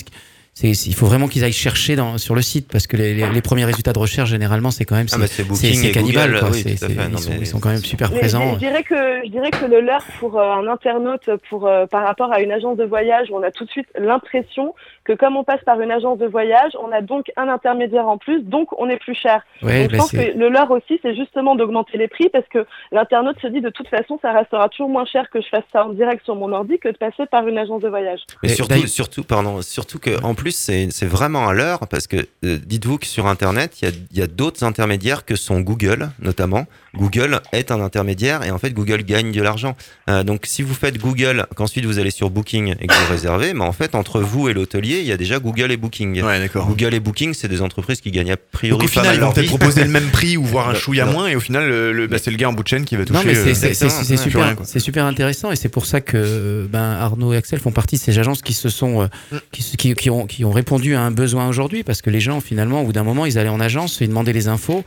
c'est, 0.61 0.87
il 0.89 0.95
faut 0.95 1.07
vraiment 1.07 1.29
qu'ils 1.29 1.45
aillent 1.45 1.53
chercher 1.53 1.95
dans, 1.95 2.19
sur 2.19 2.35
le 2.35 2.43
site 2.43 2.67
parce 2.71 2.87
que 2.89 2.97
les, 2.97 3.15
les, 3.15 3.29
les 3.31 3.43
premiers 3.43 3.65
résultats 3.65 3.93
de 3.93 3.99
recherche 4.01 4.31
généralement 4.31 4.71
c'est 4.73 4.85
quand 4.85 4.97
même 4.97 5.07
Ah, 5.13 5.27
c'est 5.29 5.45
Booking 5.47 5.85
et 5.85 5.93
cannibale 5.93 6.31
Google, 6.31 6.41
quoi. 6.41 6.51
oui, 6.51 6.65
ils, 6.67 6.79
sont, 6.79 6.87
mais 7.31 7.37
ils 7.41 7.47
sont 7.47 7.61
quand 7.61 7.69
même 7.69 7.79
super 7.85 8.11
Mais- 8.11 8.19
présents. 8.19 8.45
mais 8.47 8.55
je 8.55 8.59
dirais 8.59 8.83
que 8.83 8.95
je 9.25 9.31
dirais 9.31 9.51
que 9.51 9.67
le 9.67 9.81
leurre 9.81 10.05
pour 10.19 10.39
euh, 10.39 10.43
un 10.61 10.67
internaute 10.67 11.31
pour 11.49 11.67
euh, 11.69 11.87
par 11.87 12.05
rapport 12.05 12.33
à 12.33 12.41
une 12.41 12.51
agence 12.51 12.77
de 12.77 12.85
voyage, 12.85 13.29
on 13.33 13.43
a 13.45 13.51
tout 13.53 13.65
de 13.65 13.71
suite 13.71 13.87
l'impression 13.99 14.75
que 15.09 15.15
comme 15.15 15.39
on 15.39 15.45
passe 15.45 15.63
par 15.65 15.81
une 15.81 15.91
agence 15.91 16.19
de 16.19 16.27
voyage, 16.27 16.73
on 16.83 16.93
a 16.93 17.01
donc 17.01 17.33
un 17.39 17.49
intermédiaire 17.49 18.07
en 18.07 18.19
plus, 18.19 18.43
donc 18.43 18.79
on 18.79 18.91
est 18.91 18.99
plus 18.99 19.15
cher. 19.15 19.43
Ouais, 19.63 19.85
donc 19.85 19.91
je 19.91 19.97
bah, 19.97 20.03
pense 20.03 20.13
que 20.13 20.39
le 20.39 20.49
leurre 20.51 20.71
aussi, 20.71 21.01
c'est 21.01 21.17
justement 21.17 21.55
d'augmenter 21.55 21.97
les 21.97 22.09
prix 22.09 22.29
parce 22.29 22.47
que 22.49 22.67
l'internaute 22.93 23.41
se 23.41 23.47
dit 23.47 23.63
de 23.63 23.71
toute 23.71 23.89
façon, 23.89 24.19
ça 24.21 24.33
restera 24.33 24.69
toujours 24.69 24.91
moins 24.91 25.07
cher 25.07 25.31
que 25.31 25.41
je 25.41 25.49
fasse 25.49 25.65
ça 25.73 25.87
en 25.87 25.95
direct 25.95 26.23
sur 26.27 26.35
mon 26.35 26.53
ordi 26.53 26.79
que 26.79 26.89
de 26.89 26.99
passer 26.99 27.25
par 27.25 27.49
une 27.49 27.57
agence 27.57 27.81
de 27.81 27.89
voyage. 27.89 28.21
Mais 28.43 28.51
Et 28.53 28.87
surtout, 28.87 29.25
pardon, 29.25 29.63
surtout 29.63 29.99
que 29.99 30.23
en 30.23 30.35
plus 30.35 30.55
c'est 30.55 31.07
vraiment 31.07 31.49
à 31.49 31.55
l'heure 31.55 31.81
parce 31.91 32.07
que 32.07 32.19
euh, 32.45 32.59
dites-vous 32.63 32.99
que 32.99 33.07
sur 33.07 33.27
Internet 33.27 33.81
il 33.81 33.85
y 33.87 33.91
a, 33.91 33.95
il 34.11 34.19
y 34.19 34.23
a 34.23 34.27
d'autres 34.27 34.63
intermédiaires 34.63 35.25
que 35.25 35.37
sont 35.37 35.61
Google 35.61 36.11
notamment. 36.21 36.67
Google 36.97 37.41
est 37.53 37.71
un 37.71 37.81
intermédiaire 37.81 38.43
et 38.45 38.51
en 38.51 38.59
fait 38.59 38.73
Google 38.73 39.03
gagne 39.03 39.31
de 39.33 39.43
l'argent. 39.43 39.77
Euh, 40.09 40.23
donc 40.25 40.43
si 40.45 40.63
vous 40.63 40.75
faites 40.75 40.99
Google, 40.99 41.47
qu'ensuite 41.55 41.85
vous 41.85 41.99
allez 41.99 42.11
sur 42.11 42.31
Booking 42.31 42.75
et 42.81 42.87
que 42.87 42.95
vous 42.95 43.11
réservez, 43.13 43.53
mais 43.55 43.65
en 43.65 43.73
fait 43.73 43.95
entre 43.95 44.21
vous 44.21 44.49
et 44.49 44.55
l'hôtelier 44.55 44.99
il 45.01 45.07
y 45.07 45.13
a 45.13 45.17
déjà 45.17 45.39
Google 45.39 45.71
et 45.73 45.77
Booking. 45.77 46.23
Ouais, 46.23 46.39
d'accord. 46.39 46.67
Google 46.67 46.95
et 46.95 47.01
Booking 47.01 47.35
c'est 47.35 47.49
des 47.49 47.61
entreprises 47.63 48.01
qui 48.01 48.11
gagnent 48.11 48.33
a 48.33 48.37
priori 48.37 48.79
Donc 48.79 48.83
au 48.91 48.93
pas 48.95 49.01
final, 49.03 49.07
mal 49.07 49.17
ils 49.17 49.21
vont 49.21 49.33
peut-être 49.33 49.47
proposer 49.49 49.85
le 49.85 49.91
même 49.91 50.09
prix 50.11 50.37
ou 50.37 50.45
voire 50.45 50.69
un 50.71 50.73
Bah, 50.79 50.79
chouïa 50.79 51.05
non. 51.05 51.13
moins, 51.13 51.27
et 51.29 51.37
au 51.37 51.41
final, 51.41 51.69
le, 51.69 51.93
le- 51.93 52.07
bah, 52.07 52.17
c'est 52.19 52.31
le 52.31 52.37
gars 52.37 52.49
en 52.49 52.53
bout 52.53 52.63
de 52.63 52.69
chaîne 52.69 52.85
qui 52.85 52.97
va 52.97 53.05
toucher. 53.05 53.19
Non 53.19 53.25
mais 53.25 53.35
c'est 53.35 53.67
euh, 53.83 53.87
ouais, 53.87 54.17
super, 54.17 54.57
c'est 54.65 54.79
super 54.81 55.05
intéressant 55.05 55.51
et 55.53 55.57
c'est 55.57 55.69
pour 55.69 55.87
ça 55.87 56.01
que 56.01 56.67
ben, 56.71 56.93
Arnaud 56.93 57.33
et 57.33 57.37
Axel 57.37 57.59
font 57.61 57.71
partie 57.73 57.97
de 57.97 58.01
ces 58.01 58.19
agences 58.19 58.43
qui 58.43 58.53
se 58.55 58.69
sont 58.69 59.03
euh, 59.03 59.39
qui, 59.53 59.63
se- 59.63 59.77
qui, 59.77 59.95
qui 59.95 60.11
ont, 60.11 60.27
qui 60.27 60.45
ont 60.45 60.51
répondu 60.53 60.95
à 60.95 61.01
un 61.03 61.11
besoin 61.11 61.49
aujourd'hui 61.49 61.83
parce 61.85 62.03
que 62.03 62.11
les 62.11 62.21
gens 62.21 62.41
finalement 62.41 62.83
au 62.83 62.87
bout 62.87 62.93
d'un 62.93 63.03
moment 63.05 63.27
ils 63.27 63.39
allaient 63.39 63.49
en 63.49 63.61
agence 63.61 63.99
ils 64.01 64.09
demandaient 64.09 64.33
les 64.33 64.49
infos 64.49 64.85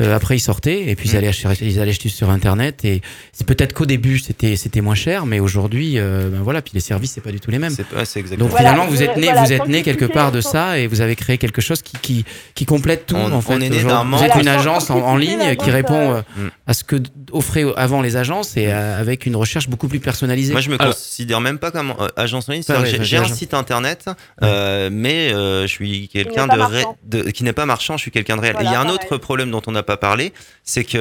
euh, 0.00 0.14
après 0.16 0.36
ils 0.36 0.40
sortaient 0.40 0.88
et 0.88 0.96
puis 0.96 1.08
ils 1.08 1.14
Mm. 1.14 1.16
allaient 1.18 1.28
acheter, 1.28 1.43
ils 1.52 1.80
allaient 1.80 1.90
acheter 1.90 2.08
sur 2.08 2.30
internet 2.30 2.84
et 2.84 3.02
c'est 3.32 3.46
peut-être 3.46 3.72
qu'au 3.72 3.86
début 3.86 4.18
c'était 4.18 4.56
c'était 4.56 4.80
moins 4.80 4.94
cher 4.94 5.26
mais 5.26 5.40
aujourd'hui 5.40 5.98
euh, 5.98 6.28
ben 6.30 6.40
voilà 6.42 6.62
puis 6.62 6.72
les 6.74 6.80
services 6.80 7.12
c'est 7.12 7.20
pas 7.20 7.30
du 7.32 7.40
tout 7.40 7.50
les 7.50 7.58
mêmes 7.58 7.74
C'est 8.04 8.20
exactement. 8.20 8.36
donc 8.38 8.50
Voilà, 8.50 8.70
finalement 8.72 8.90
vous 8.90 9.02
êtes 9.02 9.16
né 9.16 9.24
voilà, 9.26 9.44
vous 9.44 9.52
êtes 9.52 9.66
né 9.68 9.82
quelque 9.82 10.04
part 10.06 10.32
de 10.32 10.40
ça 10.40 10.78
et 10.78 10.86
vous 10.86 11.00
avez 11.00 11.16
créé 11.16 11.38
quelque 11.38 11.60
chose 11.60 11.82
qui 11.82 11.96
qui, 12.00 12.24
qui 12.54 12.64
complète 12.66 13.06
tout 13.06 13.16
On- 13.16 13.32
en 13.32 13.40
fait 13.40 13.52
on 13.54 13.60
est 13.60 13.68
né 13.68 13.76
Aujourd'hui, 13.76 13.88
d'un 13.88 14.04
manque. 14.04 14.20
vous 14.20 14.26
êtes 14.26 14.34
une 14.40 14.48
agence 14.48 14.90
en, 14.90 15.16
ligne 15.16 15.56
qui 15.56 15.70
répond 15.70 16.12
euh, 16.14 16.22
euh, 16.38 16.48
à 16.66 16.74
ce 16.74 16.84
que 16.84 16.96
offraient 17.32 17.64
avant 17.76 18.00
les 18.02 18.16
agences 18.16 18.56
et 18.56 18.66
euh, 18.68 19.00
avec 19.00 19.26
une 19.26 19.36
recherche 19.36 19.68
beaucoup 19.68 19.88
plus 19.88 20.00
personnalisée. 20.00 20.52
Moi, 20.52 20.60
je 20.60 20.70
me 20.70 20.80
Alors- 20.80 20.94
considère 20.94 21.40
même 21.40 21.58
pas 21.58 21.70
comme 21.70 21.92
euh, 22.00 22.08
agence 22.16 22.48
en 22.48 22.52
ligne. 22.52 22.62
J'ai- 23.00 23.16
un 23.16 23.24
site 23.24 23.54
internet, 23.54 24.06
euh, 24.42 24.88
mais 24.92 25.32
euh, 25.32 25.62
je 25.62 25.66
suis 25.68 26.08
quelqu'un 26.08 26.46
de, 26.46 27.22
de- 27.22 27.30
qui 27.30 27.42
n'est 27.44 27.52
pas 27.52 27.66
marchand. 27.66 27.96
Je 27.96 28.02
suis 28.02 28.10
quelqu'un 28.10 28.36
de 28.36 28.42
réel. 28.42 28.54
Voilà, 28.54 28.70
il 28.70 28.72
y 28.72 28.76
a 28.76 28.80
un 28.80 28.84
pareil. 28.84 28.98
autre 29.02 29.16
problème 29.18 29.50
dont 29.50 29.62
on 29.66 29.72
n'a 29.72 29.82
pas 29.82 29.96
parlé, 29.96 30.32
c'est 30.62 30.84
que 30.84 30.98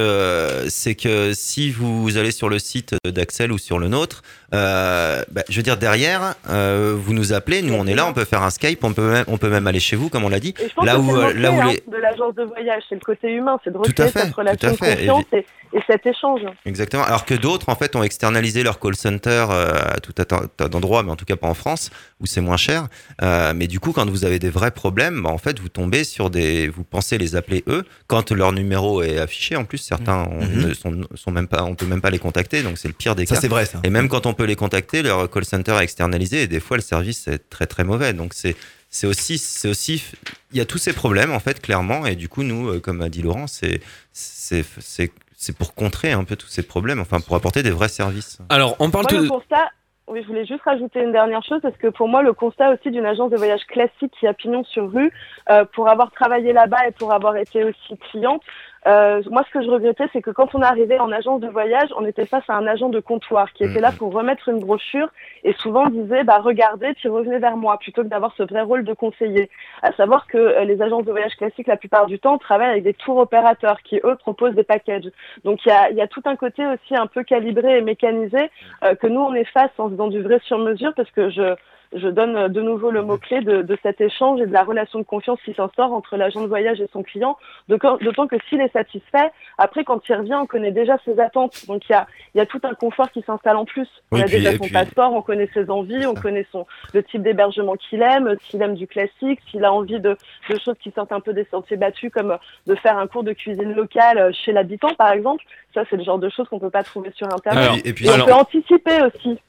c'est 0.69 0.95
que 0.95 1.33
si 1.33 1.71
vous 1.71 2.17
allez 2.17 2.31
sur 2.31 2.49
le 2.49 2.59
site 2.59 2.95
d'Axel 3.05 3.51
ou 3.51 3.57
sur 3.57 3.79
le 3.79 3.87
nôtre, 3.87 4.21
euh, 4.53 5.23
bah, 5.31 5.43
je 5.49 5.55
veux 5.57 5.63
dire 5.63 5.77
derrière, 5.77 6.35
euh, 6.49 6.95
vous 6.97 7.13
nous 7.13 7.33
appelez, 7.33 7.61
nous 7.61 7.73
on 7.73 7.85
est 7.87 7.95
là, 7.95 8.05
on 8.07 8.13
peut 8.13 8.25
faire 8.25 8.43
un 8.43 8.49
Skype, 8.49 8.83
on 8.83 8.93
peut 8.93 9.09
même, 9.11 9.25
on 9.27 9.37
peut 9.37 9.49
même 9.49 9.67
aller 9.67 9.79
chez 9.79 9.95
vous, 9.95 10.09
comme 10.09 10.23
on 10.23 10.29
l'a 10.29 10.39
dit. 10.39 10.53
Et 10.59 10.69
je 10.69 10.73
pense 10.73 10.85
Là 10.85 10.93
que 10.95 10.99
où, 10.99 11.07
c'est 11.15 11.33
le 11.33 11.39
euh, 11.39 11.41
là 11.41 11.51
où 11.51 11.61
hein, 11.61 11.71
les- 11.71 11.83
de 11.91 11.97
l'agence 11.97 12.35
de 12.35 12.43
voyage, 12.43 12.83
c'est 12.89 12.95
le 12.95 13.01
côté 13.01 13.31
humain, 13.31 13.57
c'est 13.63 13.71
de 13.71 13.77
recréer 13.77 14.09
cette 14.09 14.33
tout 14.33 14.39
à 14.39 14.41
relation 14.41 14.71
de 14.71 14.77
confiance 14.77 15.23
et, 15.33 15.45
et 15.75 15.79
cet 15.87 16.05
échange. 16.05 16.41
Exactement. 16.65 17.03
Alors 17.03 17.25
que 17.25 17.33
d'autres, 17.33 17.69
en 17.69 17.75
fait, 17.75 17.95
ont 17.95 18.03
externalisé 18.03 18.61
leur 18.63 18.79
call 18.79 18.95
center 18.95 19.45
euh, 19.49 19.73
à 19.95 19.99
tout 19.99 20.13
un 20.19 20.23
tas 20.25 20.69
d'endroits, 20.69 21.01
mais 21.03 21.11
en 21.11 21.15
tout 21.15 21.25
cas 21.25 21.35
pas 21.35 21.47
en 21.47 21.53
France, 21.55 21.89
où 22.19 22.25
c'est 22.27 22.41
moins 22.41 22.57
cher. 22.57 22.87
Euh, 23.23 23.53
mais 23.55 23.67
du 23.67 23.79
coup, 23.79 23.91
quand 23.91 24.07
vous 24.09 24.23
avez 24.25 24.37
des 24.39 24.49
vrais 24.51 24.71
problèmes, 24.71 25.23
bah, 25.23 25.29
en 25.31 25.37
fait, 25.39 25.59
vous 25.59 25.69
tombez 25.69 26.03
sur 26.03 26.29
des. 26.29 26.67
Vous 26.67 26.83
pensez 26.83 27.17
les 27.17 27.35
appeler 27.35 27.63
eux 27.67 27.83
quand 28.07 28.31
leur 28.31 28.51
numéro 28.51 29.01
est 29.01 29.17
affiché. 29.17 29.55
En 29.55 29.65
plus, 29.65 29.79
certains 29.79 30.27
on 30.29 30.43
Mhm. 30.45 30.67
ne 30.67 30.73
sont, 30.73 31.01
sont 31.15 31.31
même 31.31 31.47
pas, 31.47 31.63
on 31.63 31.73
peut 31.75 31.85
même 31.85 32.01
pas 32.01 32.09
les 32.11 32.19
contacter, 32.19 32.61
donc 32.61 32.77
c'est 32.77 32.87
le 32.87 32.93
pire 32.93 33.15
des 33.15 33.25
Ça, 33.25 33.35
cas. 33.35 33.41
c'est 33.41 33.47
vrai, 33.47 33.65
ça. 33.65 33.79
Et 33.83 33.89
même 33.89 34.09
quand 34.09 34.25
on 34.25 34.33
peut 34.33 34.42
les 34.45 34.55
contacter, 34.55 35.01
leur 35.01 35.29
call 35.29 35.45
center 35.45 35.73
est 35.79 35.83
externalisé 35.83 36.43
et 36.43 36.47
des 36.47 36.59
fois 36.59 36.77
le 36.77 36.83
service 36.83 37.27
est 37.27 37.49
très 37.49 37.67
très 37.67 37.83
mauvais. 37.83 38.13
Donc 38.13 38.33
c'est 38.33 38.55
c'est 38.89 39.07
aussi 39.07 39.37
c'est 39.37 39.69
aussi 39.69 40.03
il 40.51 40.57
y 40.57 40.61
a 40.61 40.65
tous 40.65 40.77
ces 40.77 40.93
problèmes 40.93 41.31
en 41.31 41.39
fait 41.39 41.61
clairement 41.61 42.05
et 42.05 42.15
du 42.15 42.29
coup 42.29 42.43
nous 42.43 42.69
euh, 42.69 42.79
comme 42.79 43.01
a 43.01 43.09
dit 43.09 43.21
Laurent 43.21 43.47
c'est 43.47 43.81
c'est 44.11 44.63
c'est 44.79 45.11
c'est 45.43 45.57
pour 45.57 45.75
contrer 45.75 46.11
un 46.11 46.23
peu 46.23 46.35
tous 46.35 46.47
ces 46.47 46.63
problèmes 46.63 46.99
enfin 46.99 47.19
pour 47.19 47.35
apporter 47.35 47.63
des 47.63 47.71
vrais 47.71 47.89
services. 47.89 48.39
Alors, 48.49 48.75
on 48.79 48.89
parle 48.89 49.05
Moi, 49.05 49.09
tout 49.09 49.17
le 49.17 49.23
de... 49.23 49.29
constat, 49.29 49.69
oui, 50.07 50.21
je 50.21 50.27
voulais 50.27 50.45
juste 50.45 50.63
rajouter 50.63 51.01
une 51.01 51.11
dernière 51.11 51.43
chose 51.43 51.59
parce 51.61 51.75
que 51.77 51.87
pour 51.87 52.07
moi, 52.07 52.23
le 52.23 52.33
constat 52.33 52.71
aussi 52.71 52.91
d'une 52.91 53.05
agence 53.05 53.29
de 53.31 53.37
voyage 53.37 53.65
classique 53.67 54.13
qui 54.19 54.27
a 54.27 54.33
pignon 54.33 54.63
sur 54.63 54.91
rue, 54.91 55.11
euh, 55.49 55.65
pour 55.73 55.89
avoir 55.89 56.11
travaillé 56.11 56.53
là-bas 56.53 56.87
et 56.87 56.91
pour 56.91 57.13
avoir 57.13 57.35
été 57.35 57.63
aussi 57.63 57.97
cliente, 58.11 58.41
euh, 58.85 59.21
moi, 59.29 59.43
ce 59.47 59.51
que 59.51 59.63
je 59.63 59.69
regrettais, 59.69 60.05
c'est 60.11 60.21
que 60.21 60.31
quand 60.31 60.53
on 60.55 60.61
arrivait 60.61 60.99
en 60.99 61.11
agence 61.11 61.39
de 61.39 61.47
voyage, 61.47 61.89
on 61.97 62.05
était 62.05 62.25
face 62.25 62.43
à 62.49 62.55
un 62.55 62.67
agent 62.67 62.89
de 62.89 62.99
comptoir 62.99 63.51
qui 63.53 63.63
était 63.63 63.79
là 63.79 63.91
pour 63.91 64.13
remettre 64.13 64.49
une 64.49 64.59
brochure 64.59 65.09
et 65.43 65.53
souvent 65.53 65.87
disait, 65.87 66.23
bah, 66.23 66.39
regardez, 66.39 66.93
puis 66.93 67.07
revenez 67.07 67.39
vers 67.39 67.55
moi, 67.55 67.77
plutôt 67.77 68.03
que 68.03 68.07
d'avoir 68.07 68.33
ce 68.35 68.43
vrai 68.43 68.61
rôle 68.61 68.83
de 68.83 68.93
conseiller. 68.93 69.49
À 69.81 69.93
savoir 69.93 70.27
que 70.27 70.37
euh, 70.37 70.65
les 70.65 70.81
agences 70.81 71.05
de 71.05 71.11
voyage 71.11 71.35
classiques, 71.35 71.67
la 71.67 71.77
plupart 71.77 72.07
du 72.07 72.19
temps, 72.19 72.37
travaillent 72.37 72.71
avec 72.71 72.83
des 72.83 72.93
tours 72.93 73.17
opérateurs 73.17 73.81
qui, 73.83 74.01
eux, 74.03 74.15
proposent 74.15 74.55
des 74.55 74.63
packages. 74.63 75.09
Donc, 75.45 75.65
il 75.65 75.69
y 75.69 75.71
a, 75.71 75.89
il 75.89 75.95
y 75.95 76.01
a 76.01 76.07
tout 76.07 76.21
un 76.25 76.35
côté 76.35 76.65
aussi 76.65 76.95
un 76.95 77.07
peu 77.07 77.23
calibré 77.23 77.77
et 77.77 77.81
mécanisé 77.81 78.49
euh, 78.83 78.95
que 78.95 79.07
nous, 79.07 79.21
on 79.21 79.33
est 79.33 79.45
face 79.45 79.71
en 79.77 79.89
faisant 79.89 80.07
du 80.07 80.21
vrai 80.21 80.39
sur-mesure 80.43 80.93
parce 80.95 81.11
que 81.11 81.29
je, 81.29 81.55
je 81.95 82.07
donne 82.07 82.35
euh, 82.35 82.47
de 82.47 82.61
nouveau 82.61 82.91
le 82.91 83.01
mot-clé 83.03 83.41
de, 83.41 83.61
de 83.61 83.77
cet 83.83 84.01
échange 84.01 84.41
et 84.41 84.45
de 84.45 84.51
la 84.53 84.63
relation 84.63 84.99
de 84.99 85.03
confiance 85.03 85.39
qui 85.45 85.53
s'en 85.53 85.69
sort 85.75 85.93
entre 85.93 86.17
l'agent 86.17 86.41
de 86.41 86.47
voyage 86.47 86.81
et 86.81 86.87
son 86.91 87.03
client. 87.03 87.37
D'autant 87.67 88.27
que 88.27 88.35
s'il 88.49 88.61
est 88.61 88.71
satisfait, 88.73 89.31
après, 89.57 89.83
quand 89.83 90.01
il 90.09 90.15
revient, 90.15 90.35
on 90.35 90.45
connaît 90.45 90.71
déjà 90.71 90.97
ses 91.05 91.19
attentes. 91.19 91.65
Donc, 91.67 91.83
il 91.89 91.91
y 91.91 91.95
a, 91.95 92.07
il 92.33 92.37
y 92.37 92.41
a 92.41 92.45
tout 92.45 92.59
un 92.63 92.73
confort 92.73 93.11
qui 93.11 93.21
s'installe 93.21 93.57
en 93.57 93.65
plus. 93.65 93.87
On 94.11 94.15
Oui, 94.17 94.21
a 94.21 94.25
puis- 94.25 94.35
déjà 94.37 94.51
son 94.53 94.63
puis- 94.63 94.71
passeport, 94.73 95.13
on 95.13 95.21
connaît 95.21 95.49
ses 95.53 95.69
envies, 95.69 96.05
on 96.05 96.13
connaît 96.13 96.45
son, 96.51 96.65
le 96.93 97.03
type 97.03 97.21
d'hébergement 97.23 97.75
qu'il 97.75 98.01
aime, 98.01 98.35
s'il 98.49 98.61
aime 98.61 98.75
du 98.75 98.87
classique, 98.87 99.39
s'il 99.49 99.63
a 99.65 99.71
envie 99.73 99.99
de, 99.99 100.17
de 100.49 100.59
choses 100.63 100.75
qui 100.81 100.91
sortent 100.91 101.11
un 101.11 101.19
peu 101.19 101.33
des 101.33 101.45
sentiers 101.51 101.77
battus, 101.77 102.11
comme 102.11 102.37
de 102.67 102.75
faire 102.75 102.97
un 102.97 103.07
cours 103.07 103.23
de 103.23 103.33
cuisine 103.33 103.73
locale 103.73 104.17
euh, 104.17 104.31
chez 104.33 104.51
l'habitant, 104.51 104.93
par 104.95 105.11
exemple. 105.11 105.43
Ça, 105.73 105.83
c'est 105.89 105.97
le 105.97 106.03
genre 106.03 106.19
de 106.19 106.29
choses 106.29 106.47
qu'on 106.49 106.59
peut 106.59 106.69
pas 106.69 106.83
trouver 106.83 107.11
sur 107.15 107.27
Internet. 107.27 107.63
Alors, 107.63 107.77
et 107.83 107.93
puis- 107.93 108.05
Et 108.05 108.09
on 108.09 108.13
alors- 108.13 108.27
peut 108.27 108.33
anticiper 108.33 109.01
aussi. 109.03 109.39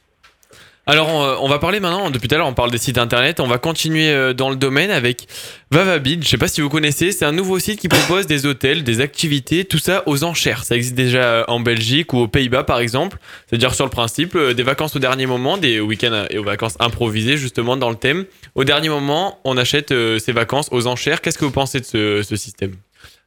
Alors, 0.86 1.08
on, 1.08 1.46
on 1.46 1.48
va 1.48 1.58
parler 1.58 1.80
maintenant, 1.80 2.10
depuis 2.10 2.28
tout 2.28 2.34
à 2.34 2.38
l'heure, 2.38 2.46
on 2.46 2.52
parle 2.52 2.70
des 2.70 2.76
sites 2.78 2.98
internet. 2.98 3.40
On 3.40 3.46
va 3.46 3.56
continuer 3.56 4.10
euh, 4.10 4.34
dans 4.34 4.50
le 4.50 4.56
domaine 4.56 4.90
avec 4.90 5.26
Vavabid. 5.70 6.22
Je 6.22 6.28
sais 6.28 6.36
pas 6.36 6.46
si 6.46 6.60
vous 6.60 6.68
connaissez, 6.68 7.10
c'est 7.10 7.24
un 7.24 7.32
nouveau 7.32 7.58
site 7.58 7.80
qui 7.80 7.88
propose 7.88 8.26
des 8.26 8.44
hôtels, 8.44 8.84
des 8.84 9.00
activités, 9.00 9.64
tout 9.64 9.78
ça 9.78 10.02
aux 10.04 10.24
enchères. 10.24 10.64
Ça 10.64 10.76
existe 10.76 10.94
déjà 10.94 11.22
euh, 11.22 11.44
en 11.48 11.60
Belgique 11.60 12.12
ou 12.12 12.18
aux 12.18 12.28
Pays-Bas, 12.28 12.64
par 12.64 12.80
exemple. 12.80 13.16
C'est-à-dire, 13.48 13.74
sur 13.74 13.86
le 13.86 13.90
principe, 13.90 14.34
euh, 14.36 14.52
des 14.52 14.62
vacances 14.62 14.94
au 14.94 14.98
dernier 14.98 15.24
moment, 15.24 15.56
des 15.56 15.80
week-ends 15.80 16.26
et 16.28 16.36
aux 16.36 16.44
vacances 16.44 16.76
improvisées, 16.80 17.38
justement, 17.38 17.78
dans 17.78 17.88
le 17.88 17.96
thème. 17.96 18.26
Au 18.54 18.64
dernier 18.64 18.90
moment, 18.90 19.40
on 19.44 19.56
achète 19.56 19.90
euh, 19.90 20.18
ces 20.18 20.32
vacances 20.32 20.68
aux 20.70 20.86
enchères. 20.86 21.22
Qu'est-ce 21.22 21.38
que 21.38 21.46
vous 21.46 21.50
pensez 21.50 21.80
de 21.80 21.86
ce, 21.86 22.22
ce 22.22 22.36
système? 22.36 22.72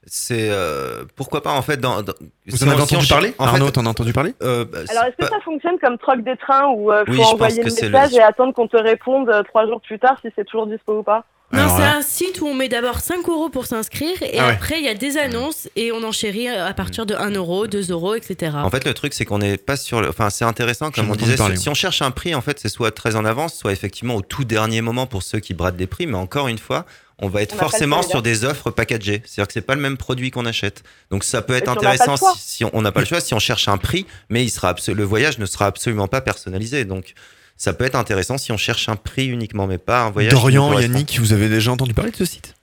C'est 0.10 0.48
euh, 0.50 1.04
pourquoi 1.16 1.44
pas 1.44 1.52
en 1.52 1.62
fait 1.62 1.78
dans, 1.78 2.02
dans- 2.02 2.14
Vous 2.48 2.64
en 2.64 2.70
avez 2.70 2.82
entendu 2.82 3.06
parler 3.08 3.34
en 3.38 3.46
Arnaud, 3.46 3.70
t'en 3.72 3.86
as 3.86 3.90
entendu 3.90 4.14
parler 4.14 4.34
euh, 4.42 4.64
bah, 4.64 4.80
Alors, 4.90 5.04
est-ce 5.04 5.16
que 5.18 5.30
pas- 5.30 5.30
ça 5.30 5.42
fonctionne 5.44 5.78
comme 5.84 5.98
troc 5.98 6.24
des 6.24 6.38
trains 6.38 6.68
où 6.70 6.92
il 6.94 7.12
Oui, 7.12 7.18
faut 7.18 7.24
envoyer 7.24 7.62
le 7.62 7.70
c'est 7.70 7.86
le- 7.86 7.92
message 7.92 8.14
et 8.14 8.22
attendre 8.22 8.54
qu'on 8.54 8.68
te 8.70 8.78
réponde 8.78 9.30
euh, 9.30 9.44
trois 9.44 9.68
jours 9.68 9.82
plus 9.82 10.00
tard 10.00 10.18
si 10.22 10.32
c'est 10.36 10.46
toujours 10.46 10.66
dispo 10.68 11.00
ou 11.00 11.04
pas? 11.04 11.26
Non, 11.54 11.70
c'est 11.78 11.84
un 11.84 12.02
site 12.02 12.42
où 12.42 12.48
on 12.48 12.54
met 12.54 12.68
d'abord 12.68 13.00
5 13.00 13.26
euros 13.30 13.48
pour 13.48 13.68
s'inscrire 13.68 14.22
et 14.22 14.38
Ah 14.38 14.48
ouais. 14.48 14.52
après 14.54 14.80
il 14.80 14.84
y 14.86 14.90
a 14.90 14.94
des 14.96 15.18
annonces 15.18 15.70
et 15.78 15.94
on 15.94 16.04
enchérit 16.04 16.50
à 16.50 16.74
partir 16.74 17.06
de 17.06 17.16
1 17.16 17.32
euro, 17.32 17.68
2 17.68 17.90
euros, 17.92 18.16
etc. 18.16 18.52
En 18.62 18.70
fait, 18.70 18.84
le 18.84 18.94
truc, 18.94 19.14
c'est 19.14 19.24
qu'on 19.24 19.38
n'est 19.38 19.56
pas 19.58 19.78
sur 19.78 20.02
le. 20.02 20.10
Enfin, 20.10 20.30
c'est 20.30 20.44
intéressant, 20.44 20.92
comme 20.92 21.10
on 21.10 21.16
disait. 21.16 21.38
parler, 21.38 21.56
si- 21.56 21.64
si 21.64 21.70
on 21.70 21.74
cherche 21.74 22.02
un 22.02 22.12
prix, 22.12 22.36
en 22.36 22.42
fait, 22.42 22.60
c'est 22.60 22.68
soit 22.68 22.92
très 22.92 23.16
en 23.16 23.24
avance, 23.24 23.54
soit 23.56 23.72
effectivement 23.72 24.16
au 24.16 24.22
tout 24.22 24.44
dernier 24.44 24.82
moment 24.82 25.06
pour 25.08 25.24
ceux 25.24 25.40
qui 25.40 25.54
bradent 25.54 25.78
des 25.78 25.88
prix. 25.88 26.06
Mais 26.06 26.18
encore 26.18 26.50
une 26.50 26.58
fois, 26.58 26.86
on 27.20 27.30
va 27.30 27.42
être 27.42 27.56
On 27.56 27.60
forcément 27.60 28.04
sur 28.04 28.22
des 28.22 28.46
offres 28.46 28.70
packagées. 28.72 29.22
C'est-à-dire 29.26 29.48
que 29.48 29.54
c'est 29.54 29.62
pas 29.62 29.76
le 29.76 29.82
même 29.82 29.98
produit 29.98 30.30
qu'on 30.32 30.46
achète. 30.46 30.84
Donc 31.10 31.24
ça 31.24 31.42
peut 31.42 31.56
être 31.56 31.70
intéressant 31.70 32.16
si, 32.18 32.40
si 32.40 32.66
on 32.72 32.82
n'a 32.82 32.92
pas 32.92 33.00
le 33.00 33.06
choix, 33.06 33.20
si 33.22 33.34
on 33.34 33.40
cherche 33.40 33.68
un 33.68 33.78
prix, 33.78 34.06
mais 34.30 34.44
il 34.44 34.50
sera 34.50 34.72
absolu- 34.72 34.96
le 34.96 35.04
voyage 35.04 35.40
ne 35.40 35.46
sera 35.46 35.66
absolument 35.66 36.08
pas 36.08 36.22
personnalisé. 36.22 36.86
Donc 36.86 37.14
ça 37.56 37.74
peut 37.74 37.86
être 37.86 37.96
intéressant 37.96 38.38
si 38.38 38.52
on 38.52 38.58
cherche 38.58 38.88
un 38.88 38.96
prix 38.96 39.26
uniquement, 39.28 39.66
mais 39.68 39.78
pas 39.80 40.04
un 40.04 40.12
voyage. 40.12 40.32
Dorian. 40.32 40.80
Yannick, 40.80 41.18
vous 41.20 41.34
avez 41.34 41.50
déjà 41.50 41.72
entendu 41.72 41.94
parler 41.94 42.12
de 42.12 42.18
ce 42.18 42.26
site? 42.26 42.54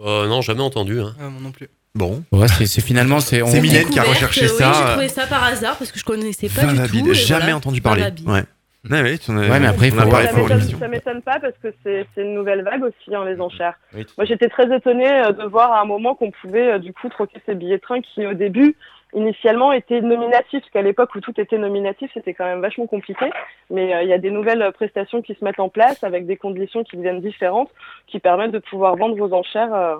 Euh, 0.00 0.28
non, 0.28 0.40
jamais 0.42 0.62
entendu. 0.62 1.00
Hein. 1.00 1.16
Ah, 1.20 1.28
moi 1.28 1.40
non 1.42 1.50
plus. 1.50 1.68
Bon. 1.94 2.22
Ouais, 2.30 2.46
c'est 2.48 2.80
finalement 2.80 3.18
c'est 3.18 3.42
on- 3.42 3.50
C'est 3.50 3.60
Mylène 3.60 3.90
qui 3.90 3.98
a 3.98 4.04
recherché 4.04 4.42
oui, 4.42 4.56
ça. 4.56 4.72
J'ai 4.72 4.80
euh, 4.82 4.90
trouvé 4.92 5.08
ça 5.08 5.26
par 5.26 5.42
hasard 5.42 5.76
parce 5.76 5.90
que 5.90 5.98
je 5.98 6.04
connaissais 6.04 6.48
pas 6.48 6.64
du 6.86 7.02
tout. 7.02 7.14
jamais 7.14 7.40
voilà. 7.40 7.56
entendu 7.56 7.80
parler. 7.80 8.04
Ouais. 8.24 8.44
Ouais, 8.90 9.02
ouais, 9.02 9.18
tu 9.18 9.30
en 9.30 9.36
as- 9.38 9.48
Ouais, 9.48 9.60
mais 9.60 9.66
après, 9.66 9.88
il 9.88 9.94
on 9.94 9.96
faut 10.02 10.16
a 10.16 10.22
ça 10.22 10.28
pour 10.28 10.38
m'étonne- 10.38 10.56
l'émission. 10.58 10.78
ça 10.78 10.88
m'étonne 10.88 11.22
pas 11.22 11.38
parce 11.40 11.56
que 11.62 11.74
c'est 11.84 12.06
une 12.16 12.34
nouvelle 12.34 12.62
vague 12.62 12.82
aussi, 12.84 13.14
hein, 13.14 13.24
les 13.24 13.40
enchères. 13.40 13.78
Oui, 13.94 14.06
Moi, 14.16 14.24
j'étais 14.24 14.48
très 14.48 14.74
étonnée 14.74 15.10
euh, 15.10 15.32
de 15.32 15.44
voir 15.44 15.72
à 15.72 15.80
un 15.80 15.84
moment 15.84 16.14
qu'on 16.14 16.30
pouvait 16.30 16.72
euh, 16.74 16.78
du 16.78 16.92
coup 16.92 17.08
troquer 17.08 17.38
ces 17.46 17.54
billets 17.54 17.76
de 17.76 17.82
train 17.82 18.00
qui, 18.00 18.26
au 18.26 18.34
début, 18.34 18.76
initialement 19.14 19.72
étaient 19.72 20.00
nominatifs, 20.02 20.60
parce 20.60 20.70
qu'à 20.70 20.82
l'époque 20.82 21.14
où 21.14 21.20
tout 21.20 21.32
était 21.40 21.56
nominatif, 21.58 22.10
c'était 22.14 22.34
quand 22.34 22.44
même 22.44 22.60
vachement 22.60 22.86
compliqué. 22.86 23.30
Mais 23.70 23.94
euh, 23.94 24.02
il 24.02 24.08
y 24.08 24.12
a 24.12 24.18
des 24.18 24.30
nouvelles 24.30 24.70
prestations 24.72 25.22
qui 25.22 25.34
se 25.34 25.44
mettent 25.44 25.60
en 25.60 25.68
place 25.70 26.02
avec 26.04 26.26
des 26.26 26.36
conditions 26.36 26.84
qui 26.84 26.96
deviennent 26.96 27.20
différentes, 27.20 27.70
qui 28.06 28.18
permettent 28.18 28.52
de 28.52 28.58
pouvoir 28.58 28.96
vendre 28.96 29.18
aux 29.20 29.32
enchères 29.32 29.72
euh, 29.74 29.96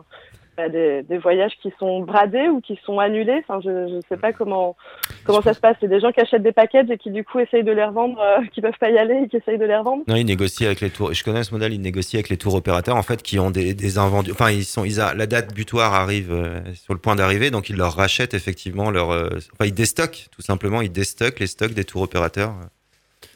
bah, 0.59 0.69
des, 0.69 1.03
des 1.05 1.17
voyages 1.19 1.53
qui 1.63 1.73
sont 1.79 2.01
bradés 2.01 2.49
ou 2.49 2.61
qui 2.61 2.79
sont 2.85 2.99
annulés. 2.99 3.43
Enfin, 3.49 3.61
je 3.65 3.71
ne 3.71 4.01
sais 4.09 4.17
pas 4.19 4.33
comment 4.35 4.77
comment 5.25 5.41
ça 5.41 5.55
se 5.55 5.61
passe. 5.61 5.77
C'est 5.81 5.89
des 5.89 6.01
gens 6.01 6.11
qui 6.13 6.21
achètent 6.21 6.43
des 6.43 6.53
packages 6.53 6.91
et 6.91 6.99
qui 6.99 7.11
du 7.11 7.25
coup 7.25 7.39
essayent 7.39 7.63
de 7.65 7.73
les 7.73 7.85
revendre, 7.85 8.21
euh, 8.21 8.45
qui 8.53 8.61
peuvent 8.61 8.77
pas 8.79 8.91
y 8.91 8.99
aller 8.99 9.23
et 9.25 9.29
qui 9.29 9.37
essayent 9.37 9.57
de 9.59 9.65
les 9.65 9.77
revendre. 9.77 10.03
Non, 10.09 10.17
ils 10.17 10.25
négocient 10.27 10.67
avec 10.67 10.81
les 10.81 10.91
tours. 10.91 11.15
Je 11.15 11.23
connais 11.25 11.45
ce 11.45 11.53
modèle. 11.55 11.73
Ils 11.73 11.81
négocient 11.81 12.19
avec 12.19 12.29
les 12.29 12.37
tours 12.37 12.55
opérateurs 12.57 12.97
en 12.97 13.03
fait 13.03 13.23
qui 13.23 13.39
ont 13.39 13.51
des, 13.51 13.73
des 13.73 13.99
invendus. 13.99 14.33
Enfin, 14.33 14.51
ils 14.51 14.65
sont. 14.65 14.85
Ils 14.85 15.01
a, 15.01 15.15
la 15.15 15.27
date 15.27 15.55
butoir 15.55 15.95
arrive 15.95 16.33
euh, 16.33 16.61
sur 16.75 16.93
le 16.93 17.01
point 17.01 17.15
d'arriver, 17.15 17.51
donc 17.51 17.71
ils 17.71 17.77
leur 17.77 17.95
rachètent 17.95 18.35
effectivement 18.35 18.91
leur. 18.91 19.13
euh, 19.13 19.29
enfin, 19.55 19.65
ils 19.67 19.75
déstockent 19.75 20.29
tout 20.35 20.43
simplement. 20.43 20.83
Ils 20.83 20.93
déstockent 20.93 21.39
les 21.41 21.47
stocks 21.47 21.73
des 21.73 21.85
tours 21.85 22.03
opérateurs. 22.03 22.53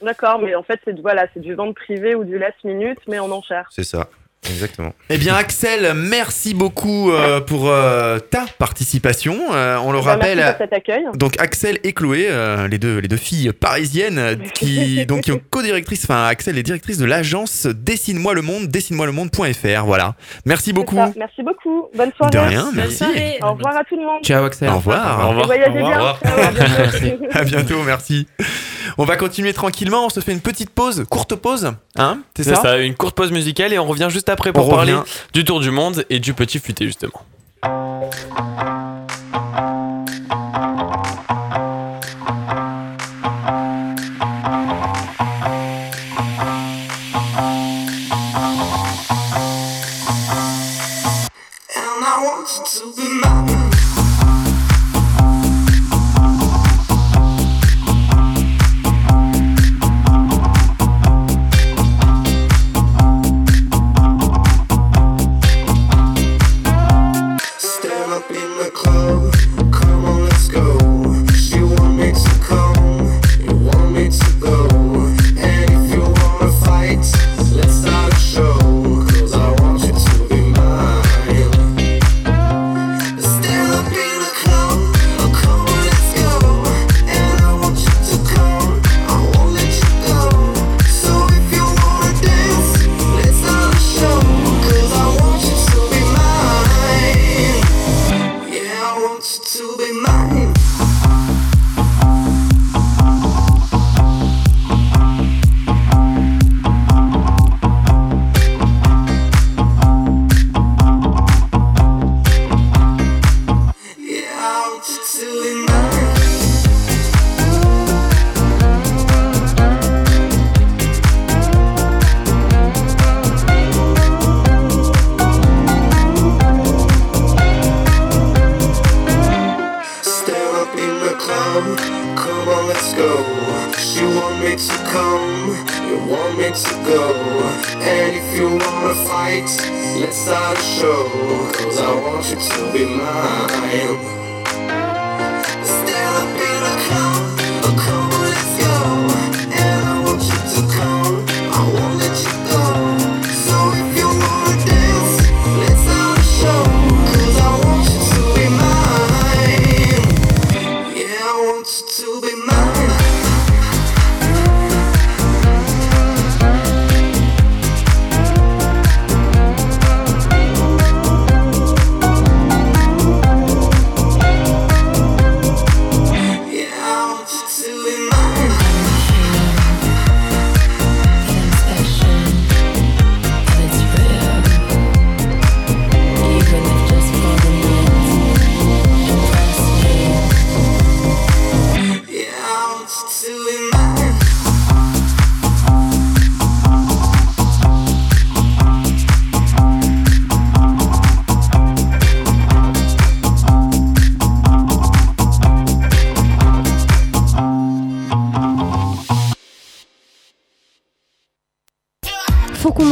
D'accord, 0.00 0.40
mais 0.40 0.54
en 0.56 0.62
fait 0.64 0.80
c'est 0.84 0.94
du- 0.94 1.02
voilà, 1.02 1.26
du 1.36 1.54
vente 1.54 1.76
privé 1.76 2.14
ou 2.16 2.24
du 2.24 2.36
last 2.38 2.62
minute, 2.64 2.98
mais 3.08 3.20
en 3.20 3.30
enchère. 3.30 3.68
C'est 3.70 3.84
ça. 3.84 4.08
Exactement. 4.50 4.92
Eh 5.08 5.18
bien, 5.18 5.34
Axel, 5.36 5.92
merci 5.94 6.52
beaucoup 6.52 7.12
euh, 7.12 7.40
pour 7.40 7.68
euh, 7.68 8.18
ta 8.18 8.44
participation. 8.58 9.36
Euh, 9.52 9.76
on 9.84 9.92
le 9.92 9.98
Bah, 10.00 10.04
rappelle. 10.04 10.38
merci 10.38 10.52
pour 10.54 10.58
cet 10.64 10.72
accueil. 10.72 11.04
Donc 11.14 11.40
Axel 11.40 11.78
et 11.84 11.92
Chloé, 11.92 12.26
euh, 12.28 12.66
les 12.66 12.78
deux 12.78 12.98
les 12.98 13.06
deux 13.06 13.16
filles 13.16 13.52
parisiennes, 13.52 14.38
qui 14.54 15.06
donc 15.06 15.22
qui 15.22 15.32
ont 15.32 15.40
co-directrice. 15.50 16.04
Enfin, 16.04 16.26
Axel 16.26 16.58
est 16.58 16.64
directrice 16.64 16.98
de 16.98 17.04
l'agence 17.04 17.66
Dessine-moi 17.66 18.34
le 18.34 18.42
monde, 18.42 18.66
dessine-moi 18.66 19.06
le 19.06 19.12
monde.fr. 19.12 19.84
Voilà. 19.84 20.14
Merci 20.44 20.72
beaucoup. 20.72 20.96
Ça. 20.96 21.12
Merci 21.16 21.42
beaucoup. 21.44 21.86
Bonne 21.94 22.10
soirée. 22.16 22.32
De 22.32 22.38
rien, 22.38 22.70
merci. 22.74 22.96
soirée. 22.96 23.38
Au 23.42 23.52
revoir 23.52 23.76
à 23.76 23.84
tout 23.84 23.94
le 23.96 24.02
monde. 24.02 24.24
Ciao 24.24 24.44
Axel. 24.44 24.68
Au 24.70 24.76
revoir. 24.76 25.24
Au 25.24 25.28
revoir. 25.28 25.46
Voyagez 25.46 25.70
Au 25.70 25.86
bien. 25.86 25.94
revoir. 25.94 26.18
Ciao, 26.20 26.40
à 26.40 26.50
bientôt. 26.50 27.24
À 27.32 27.44
bientôt, 27.44 27.82
merci. 27.84 28.26
On 28.98 29.04
va 29.04 29.16
continuer 29.16 29.52
tranquillement. 29.52 30.04
On 30.06 30.10
se 30.10 30.18
fait 30.20 30.32
une 30.32 30.40
petite 30.40 30.70
pause, 30.70 31.04
courte 31.08 31.36
pause, 31.36 31.72
hein 31.96 32.18
C'est 32.36 32.42
ça, 32.42 32.56
ça, 32.56 32.78
une 32.78 32.94
courte 32.94 33.16
pause 33.16 33.30
musicale 33.32 33.72
et 33.72 33.78
on 33.78 33.86
revient 33.86 34.08
juste 34.10 34.28
après 34.32 34.52
pour 34.52 34.66
On 34.68 34.70
parler 34.70 34.94
revient. 34.94 35.10
du 35.32 35.44
tour 35.44 35.60
du 35.60 35.70
monde 35.70 36.04
et 36.10 36.18
du 36.18 36.34
petit 36.34 36.58
futé 36.58 36.84
justement. 36.86 37.22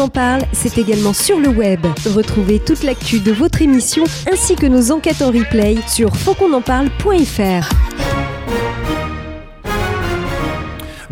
Parle, 0.09 0.42
c'est 0.53 0.78
également 0.78 1.12
sur 1.12 1.38
le 1.38 1.48
web. 1.48 1.80
Retrouvez 2.14 2.59
toute 2.59 2.82
l'actu 2.82 3.20
de 3.20 3.32
votre 3.32 3.62
émission 3.62 4.05
ainsi 4.30 4.57
que 4.57 4.66
nos 4.66 4.92
enquêtes 4.92 5.22
en 5.22 5.30
replay 5.30 5.76
sur 5.88 6.16
fautquonenparle.fr. 6.16 7.89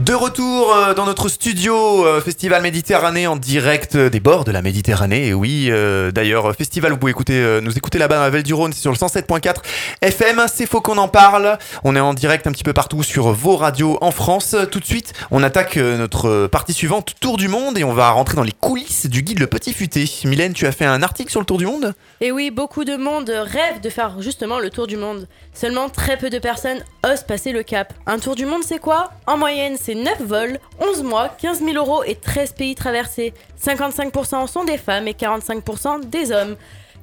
De 0.09 0.14
retour 0.14 0.74
euh, 0.74 0.94
dans 0.94 1.04
notre 1.04 1.28
studio 1.28 2.06
euh, 2.06 2.22
Festival 2.22 2.62
Méditerranée 2.62 3.26
en 3.26 3.36
direct 3.36 3.94
euh, 3.94 4.09
des 4.09 4.20
bords 4.20 4.44
de 4.44 4.50
la 4.50 4.62
Méditerranée. 4.62 5.26
Et 5.26 5.34
oui, 5.34 5.70
d'ailleurs, 6.14 6.54
Festival, 6.56 6.92
vous 6.92 6.96
pouvez 6.96 7.11
écouter, 7.11 7.61
nous 7.61 7.76
écouter 7.76 7.98
là-bas 7.98 8.24
à 8.24 8.30
Val-du-Rhône, 8.30 8.72
c'est 8.72 8.80
sur 8.80 8.90
le 8.90 8.96
107.4 8.96 9.56
FM. 10.00 10.46
C'est 10.50 10.64
faux 10.64 10.80
qu'on 10.80 10.96
en 10.96 11.09
parle. 11.09 11.59
On 11.84 11.94
est 11.94 12.00
en 12.00 12.14
direct 12.14 12.46
un 12.46 12.52
petit 12.52 12.64
peu 12.64 12.72
partout 12.72 13.02
sur 13.02 13.32
vos 13.32 13.56
radios 13.56 13.98
en 14.00 14.11
France. 14.11 14.56
Tout 14.70 14.80
de 14.80 14.84
suite, 14.86 15.12
on 15.30 15.42
attaque 15.42 15.76
notre 15.76 16.46
partie 16.46 16.72
suivante, 16.72 17.14
Tour 17.20 17.36
du 17.36 17.48
Monde, 17.48 17.76
et 17.76 17.84
on 17.84 17.92
va 17.92 18.11
rentrer 18.11 18.36
dans 18.36 18.42
les 18.44 18.52
coulisses 18.52 19.06
du 19.06 19.20
guide 19.20 19.40
Le 19.40 19.46
Petit 19.46 19.74
Futé. 19.74 20.06
Mylène, 20.24 20.54
tu 20.54 20.66
as 20.66 20.72
fait 20.72 20.86
un 20.86 21.02
article 21.02 21.30
sur 21.30 21.40
le 21.40 21.47
Tour 21.47 21.59
du 21.59 21.66
Monde? 21.66 21.93
Et 22.22 22.32
oui, 22.32 22.51
beaucoup 22.51 22.86
de 22.86 22.97
monde 22.97 23.28
rêve 23.28 23.82
de 23.82 23.90
faire 23.90 24.22
justement 24.22 24.59
le 24.59 24.70
tour 24.70 24.86
du 24.86 24.97
monde. 24.97 25.28
Seulement 25.52 25.90
très 25.90 26.16
peu 26.16 26.30
de 26.30 26.39
personnes 26.39 26.82
osent 27.05 27.24
passer 27.24 27.52
le 27.52 27.62
cap. 27.62 27.93
Un 28.06 28.18
tour 28.18 28.36
du 28.36 28.47
monde, 28.47 28.62
c'est 28.64 28.78
quoi? 28.78 29.10
En 29.26 29.36
moyenne, 29.36 29.76
c'est 29.78 29.98
9 30.03 30.23
vols, 30.23 30.59
11 30.81 31.03
mois, 31.03 31.29
15 31.29 31.61
000 31.61 31.73
euros 31.77 32.03
et 32.05 32.15
13 32.15 32.53
pays 32.53 32.75
traversés. 32.75 33.35
55% 33.62 34.47
sont 34.47 34.65
des 34.65 34.79
femmes 34.79 35.09
et 35.09 35.12
45% 35.12 36.09
des 36.09 36.33
hommes. 36.33 36.57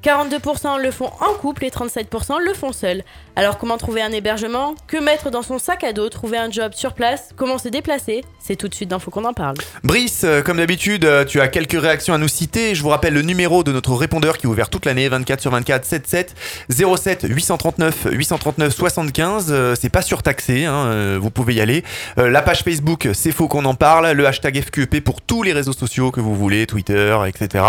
42% 0.04 0.82
le 0.82 0.92
font 0.92 1.12
en 1.20 1.34
couple 1.34 1.66
et 1.66 1.70
37% 1.70 2.40
le 2.40 2.54
font 2.54 2.72
seul. 2.72 3.04
Alors 3.36 3.58
comment 3.58 3.78
trouver 3.78 4.02
un 4.02 4.12
hébergement? 4.12 4.76
Que 4.88 4.98
mettre 4.98 5.30
dans 5.30 5.42
son 5.42 5.60
sac 5.60 5.84
à 5.84 5.94
dos? 5.94 6.10
Trouver 6.10 6.38
un 6.38 6.50
job 6.50 6.74
sur 6.74 6.94
place? 6.94 7.30
Comment 7.36 7.58
se 7.58 7.70
déplacer? 7.70 8.24
C'est 8.40 8.56
tout 8.56 8.68
de 8.68 8.76
suite 8.76 8.90
dans 8.90 9.00
Faut 9.00 9.12
qu'on 9.12 9.26
en 9.26 9.34
parle. 9.34 9.56
Brice, 9.84 10.22
euh, 10.24 10.42
comme 10.42 10.58
d'habitude, 10.58 11.06
euh, 11.06 11.26
tu 11.26 11.42
as 11.42 11.48
quelques 11.48 11.80
réactions 11.80 12.14
à 12.14 12.18
nous 12.18 12.28
citer. 12.28 12.76
Je 12.76 12.84
vous 12.84 12.90
rappelle 12.90 13.14
le 13.14 13.24
numéro 13.24 13.64
de 13.64 13.72
notre 13.72 13.94
répondeur 13.94 14.38
qui 14.38 14.46
est 14.46 14.50
ouvert 14.50 14.70
toute 14.70 14.86
l'année, 14.86 15.10
24 15.10 15.42
sur 15.42 15.52
24, 15.52 15.86
77 15.86 16.36
07 16.70 17.26
839 17.28 18.08
839 18.12 18.74
75. 18.74 19.48
Euh, 19.50 19.76
c'est 19.80 19.90
pas 19.90 20.02
surtaxé, 20.02 20.66
hein, 20.66 20.86
euh, 20.86 21.20
vous 21.22 21.32
pouvez 21.32 21.56
y 21.56 21.62
aller. 21.62 21.84
La 22.18 22.42
page 22.42 22.64
Facebook, 22.64 23.10
c'est 23.14 23.32
faux 23.32 23.48
qu'on 23.48 23.66
en 23.66 23.76
parle. 23.76 24.12
Le 24.12 24.28
hashtag 24.28 24.62
FQEP 24.62 25.04
pour 25.04 25.22
tous 25.22 25.44
les 25.44 25.54
réseaux 25.54 25.74
sociaux 25.74 26.12
que 26.12 26.22
vous 26.22 26.36
voulez, 26.36 26.68
Twitter, 26.68 27.18
etc. 27.28 27.64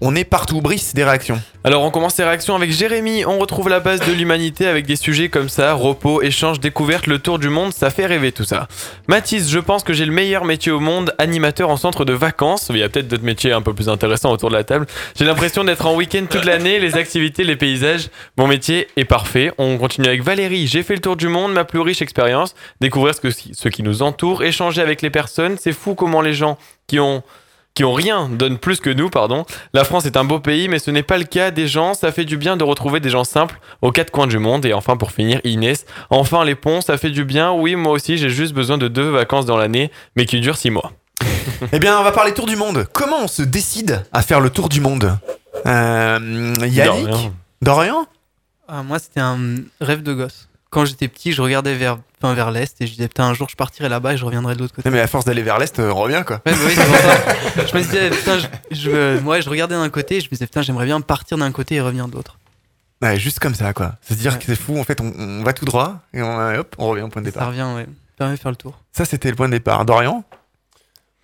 On 0.00 0.14
est 0.14 0.24
partout. 0.24 0.60
Brice, 0.60 0.94
des 0.94 1.04
réactions? 1.04 1.40
Alors 1.64 1.79
on 1.84 1.90
commence 1.90 2.14
ces 2.14 2.24
réactions 2.24 2.54
avec 2.54 2.72
Jérémy, 2.72 3.24
on 3.24 3.38
retrouve 3.38 3.68
la 3.68 3.80
base 3.80 4.00
de 4.00 4.12
l'humanité 4.12 4.66
avec 4.66 4.86
des 4.86 4.96
sujets 4.96 5.28
comme 5.28 5.48
ça, 5.48 5.72
repos, 5.72 6.22
échange, 6.22 6.60
découverte, 6.60 7.06
le 7.06 7.18
tour 7.18 7.38
du 7.38 7.48
monde, 7.48 7.72
ça 7.72 7.90
fait 7.90 8.06
rêver 8.06 8.32
tout 8.32 8.44
ça. 8.44 8.68
Mathis, 9.08 9.50
je 9.50 9.58
pense 9.58 9.82
que 9.82 9.92
j'ai 9.92 10.04
le 10.04 10.12
meilleur 10.12 10.44
métier 10.44 10.72
au 10.72 10.80
monde, 10.80 11.14
animateur 11.18 11.68
en 11.70 11.76
centre 11.76 12.04
de 12.04 12.12
vacances, 12.12 12.68
il 12.70 12.78
y 12.78 12.82
a 12.82 12.88
peut-être 12.88 13.08
d'autres 13.08 13.24
métiers 13.24 13.52
un 13.52 13.62
peu 13.62 13.74
plus 13.74 13.88
intéressants 13.88 14.32
autour 14.32 14.50
de 14.50 14.54
la 14.54 14.64
table. 14.64 14.86
J'ai 15.16 15.24
l'impression 15.24 15.64
d'être 15.64 15.86
en 15.86 15.94
week-end 15.94 16.24
toute 16.28 16.44
l'année, 16.44 16.78
les 16.78 16.96
activités, 16.96 17.44
les 17.44 17.56
paysages, 17.56 18.08
mon 18.36 18.46
métier 18.46 18.88
est 18.96 19.04
parfait. 19.04 19.52
On 19.58 19.78
continue 19.78 20.06
avec 20.06 20.22
Valérie, 20.22 20.66
j'ai 20.66 20.82
fait 20.82 20.94
le 20.94 21.00
tour 21.00 21.16
du 21.16 21.28
monde, 21.28 21.52
ma 21.52 21.64
plus 21.64 21.80
riche 21.80 22.02
expérience, 22.02 22.54
découvrir 22.80 23.14
ce, 23.14 23.30
ce 23.30 23.68
qui 23.68 23.82
nous 23.82 24.02
entoure, 24.02 24.42
échanger 24.42 24.82
avec 24.82 25.02
les 25.02 25.10
personnes, 25.10 25.56
c'est 25.58 25.72
fou 25.72 25.94
comment 25.94 26.20
les 26.20 26.34
gens 26.34 26.58
qui 26.86 26.98
ont 27.00 27.22
qui 27.74 27.84
ont 27.84 27.92
rien 27.92 28.28
donnent 28.28 28.58
plus 28.58 28.80
que 28.80 28.90
nous, 28.90 29.10
pardon. 29.10 29.44
La 29.72 29.84
France 29.84 30.04
est 30.06 30.16
un 30.16 30.24
beau 30.24 30.40
pays, 30.40 30.68
mais 30.68 30.78
ce 30.78 30.90
n'est 30.90 31.02
pas 31.02 31.18
le 31.18 31.24
cas 31.24 31.50
des 31.50 31.68
gens. 31.68 31.94
Ça 31.94 32.12
fait 32.12 32.24
du 32.24 32.36
bien 32.36 32.56
de 32.56 32.64
retrouver 32.64 33.00
des 33.00 33.10
gens 33.10 33.24
simples 33.24 33.60
aux 33.80 33.92
quatre 33.92 34.10
coins 34.10 34.26
du 34.26 34.38
monde. 34.38 34.66
Et 34.66 34.72
enfin, 34.72 34.96
pour 34.96 35.12
finir, 35.12 35.40
Inès. 35.44 35.86
Enfin, 36.10 36.44
les 36.44 36.54
ponts, 36.54 36.80
ça 36.80 36.98
fait 36.98 37.10
du 37.10 37.24
bien. 37.24 37.52
Oui, 37.52 37.76
moi 37.76 37.92
aussi, 37.92 38.18
j'ai 38.18 38.30
juste 38.30 38.52
besoin 38.52 38.78
de 38.78 38.88
deux 38.88 39.08
vacances 39.08 39.46
dans 39.46 39.56
l'année, 39.56 39.90
mais 40.16 40.26
qui 40.26 40.40
durent 40.40 40.56
six 40.56 40.70
mois. 40.70 40.92
Eh 41.72 41.78
bien, 41.78 41.98
on 41.98 42.02
va 42.02 42.12
parler 42.12 42.32
tour 42.32 42.46
du 42.46 42.56
monde. 42.56 42.86
Comment 42.92 43.18
on 43.22 43.28
se 43.28 43.42
décide 43.42 44.02
à 44.12 44.22
faire 44.22 44.40
le 44.40 44.48
tour 44.50 44.68
du 44.68 44.80
monde 44.80 45.18
euh, 45.66 46.54
Yannick 46.62 47.06
Dorian. 47.06 47.32
Dorian? 47.60 48.06
Ah, 48.66 48.82
moi, 48.82 48.98
c'était 48.98 49.20
un 49.20 49.38
rêve 49.80 50.02
de 50.02 50.14
gosse. 50.14 50.48
Quand 50.70 50.84
j'étais 50.84 51.08
petit, 51.08 51.32
je 51.32 51.42
regardais 51.42 51.74
vers, 51.74 51.98
enfin, 52.22 52.34
vers 52.34 52.50
l'est 52.50 52.80
et 52.80 52.86
je 52.86 52.92
disais, 52.92 53.08
putain, 53.08 53.24
un 53.24 53.34
jour 53.34 53.48
je 53.48 53.56
partirai 53.56 53.88
là-bas 53.88 54.14
et 54.14 54.16
je 54.16 54.24
reviendrai 54.24 54.54
de 54.54 54.60
l'autre 54.60 54.74
côté. 54.74 54.88
Mais 54.90 55.00
à 55.00 55.06
force 55.06 55.24
d'aller 55.24 55.42
vers 55.42 55.58
l'est, 55.58 55.78
euh, 55.78 55.92
reviens 55.92 56.22
quoi. 56.22 56.40
Ouais, 56.46 56.52
bah 56.52 56.58
oui, 56.66 56.74
ça. 56.74 57.66
je 57.66 57.76
me 57.76 57.82
disais, 57.82 58.10
putain, 58.10 58.38
je, 58.38 58.46
je, 58.70 59.18
moi, 59.20 59.40
je 59.40 59.48
regardais 59.50 59.74
d'un 59.74 59.88
côté 59.90 60.16
et 60.16 60.20
je 60.20 60.26
me 60.26 60.30
disais, 60.30 60.46
putain, 60.46 60.62
j'aimerais 60.62 60.86
bien 60.86 61.00
partir 61.00 61.38
d'un 61.38 61.52
côté 61.52 61.76
et 61.76 61.80
revenir 61.80 62.08
de 62.08 62.14
l'autre. 62.14 62.38
Ouais, 63.02 63.18
juste 63.18 63.38
comme 63.38 63.54
ça 63.54 63.72
quoi. 63.72 63.94
Se 64.06 64.12
dire 64.14 64.38
que 64.38 64.44
c'est 64.44 64.56
fou, 64.56 64.78
en 64.78 64.84
fait, 64.84 65.00
on, 65.00 65.12
on 65.18 65.42
va 65.42 65.52
tout 65.54 65.64
droit 65.64 66.00
et 66.12 66.20
on, 66.22 66.54
hop, 66.54 66.74
on 66.78 66.88
revient 66.88 67.02
au 67.02 67.08
point 67.08 67.22
de 67.22 67.26
Ça 67.26 67.32
départ. 67.32 67.48
revient, 67.48 67.66
ouais. 67.76 67.84
Ça 67.84 68.24
permet 68.26 68.34
de 68.36 68.40
faire 68.40 68.50
le 68.50 68.56
tour. 68.56 68.78
Ça, 68.92 69.06
c'était 69.06 69.30
le 69.30 69.36
point 69.36 69.48
de 69.48 69.52
départ. 69.52 69.84
Dorian? 69.86 70.22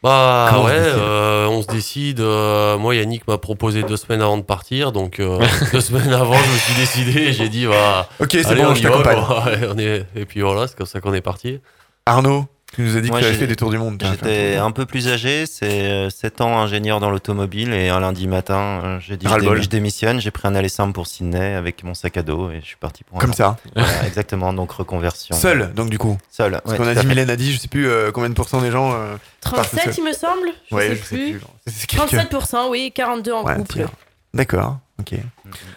Bah 0.03 0.49
Comment 0.51 0.65
ouais, 0.67 0.73
euh, 0.77 1.47
on 1.49 1.63
se 1.63 1.67
décide. 1.69 2.21
euh, 2.21 2.77
moi, 2.79 2.95
Yannick 2.95 3.27
m'a 3.27 3.39
proposé 3.39 3.83
deux 3.83 3.97
semaines 3.97 4.21
avant 4.21 4.37
de 4.37 4.43
partir, 4.43 4.93
donc 4.93 5.19
euh, 5.21 5.39
deux 5.73 5.81
semaines 5.81 6.13
avant, 6.13 6.35
je 6.35 6.53
me 6.53 6.59
suis 6.59 6.75
décidé. 6.75 7.21
et 7.29 7.33
J'ai 7.33 7.49
dit, 7.49 7.67
bah, 7.67 8.09
Ok, 8.21 8.29
c'est 8.33 8.55
bon, 8.55 8.67
on 8.69 8.75
je 8.75 8.83
t'accompagne. 8.83 10.05
Et 10.15 10.25
puis 10.27 10.41
voilà, 10.43 10.69
c'est 10.69 10.77
comme 10.77 10.87
ça 10.87 11.01
qu'on 11.01 11.15
est 11.15 11.21
parti. 11.23 11.61
Arnaud, 12.05 12.45
tu 12.77 12.83
nous 12.83 12.97
as 12.97 13.01
dit 13.01 13.09
Moi, 13.09 13.19
que 13.19 13.23
tu 13.23 13.27
avais 13.27 13.35
j'ai- 13.35 13.41
fait 13.41 13.47
des 13.49 13.57
tours 13.57 13.71
du 13.71 13.79
monde. 13.79 14.01
J'étais 14.03 14.57
un 14.57 14.71
peu 14.71 14.87
plus 14.87 15.09
âgé, 15.09 15.47
c'est 15.47 16.09
7 16.11 16.41
ans 16.41 16.59
ingénieur 16.59 17.01
dans 17.01 17.11
l'automobile 17.11 17.73
et 17.73 17.89
un 17.89 17.99
lundi 18.01 18.29
matin, 18.29 18.81
euh, 18.85 18.99
j'ai 19.01 19.17
dit 19.17 19.27
je, 19.27 19.63
je 19.63 19.69
démissionne, 19.69 20.21
j'ai 20.21 20.31
pris 20.31 20.47
un 20.47 20.55
aller 20.55 20.69
simple 20.69 20.93
pour 20.93 21.07
Sydney 21.07 21.55
avec 21.55 21.83
mon 21.83 21.95
sac 21.95 22.17
à 22.17 22.23
dos 22.23 22.51
et 22.51 22.61
je 22.61 22.67
suis 22.67 22.77
parti 22.77 23.03
pour 23.05 23.19
un 23.19 23.21
Comme 23.21 23.31
an. 23.31 23.35
ça. 23.35 23.57
Voilà, 23.75 23.89
exactement, 24.07 24.53
donc 24.53 24.71
reconversion. 24.73 25.35
Seul, 25.37 25.73
donc 25.75 25.91
du 25.91 25.99
coup. 25.99 26.17
Seul. 26.31 26.53
Parce 26.53 26.71
ouais, 26.73 26.77
qu'on 26.77 26.87
a 26.89 26.95
dit. 26.95 27.07
Mylène 27.07 27.31
a 27.31 27.37
dit, 27.37 27.53
je 27.53 27.59
sais 27.59 27.69
plus 27.69 27.89
euh, 27.89 28.11
combien 28.13 28.29
de 28.31 28.35
pourcents 28.35 28.61
des 28.61 28.71
gens. 28.71 28.93
euh, 28.95 29.17
partent 29.43 29.69
37 29.71 29.85
seuls. 29.85 29.95
il 29.99 30.05
me 30.05 30.13
semble 30.13 30.49
Je 30.71 30.75
Ouais, 30.75 30.89
sais 30.89 30.97
je 30.97 31.03
sais 31.03 31.17
plus. 31.17 31.33
plus. 31.39 31.41
C'est 31.67 31.87
quelques- 31.87 32.31
37% 32.31 32.69
oui, 32.71 32.93
42 32.95 33.33
en 33.33 33.45
Ouais, 33.45 33.57
couple. 33.57 33.87
D'accord, 34.35 34.79
ok. 35.01 35.15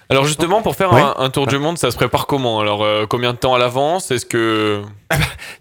Alors 0.09 0.25
justement, 0.25 0.61
pour 0.61 0.75
faire 0.75 0.93
un, 0.93 1.15
un 1.17 1.29
tour 1.29 1.45
du 1.47 1.57
monde, 1.59 1.77
ça 1.77 1.91
se 1.91 1.95
prépare 1.95 2.25
comment 2.27 2.59
Alors 2.59 2.83
euh, 2.83 3.05
combien 3.07 3.33
de 3.33 3.37
temps 3.37 3.53
à 3.53 3.59
l'avance 3.59 4.11
Est-ce 4.11 4.25
que... 4.25 4.81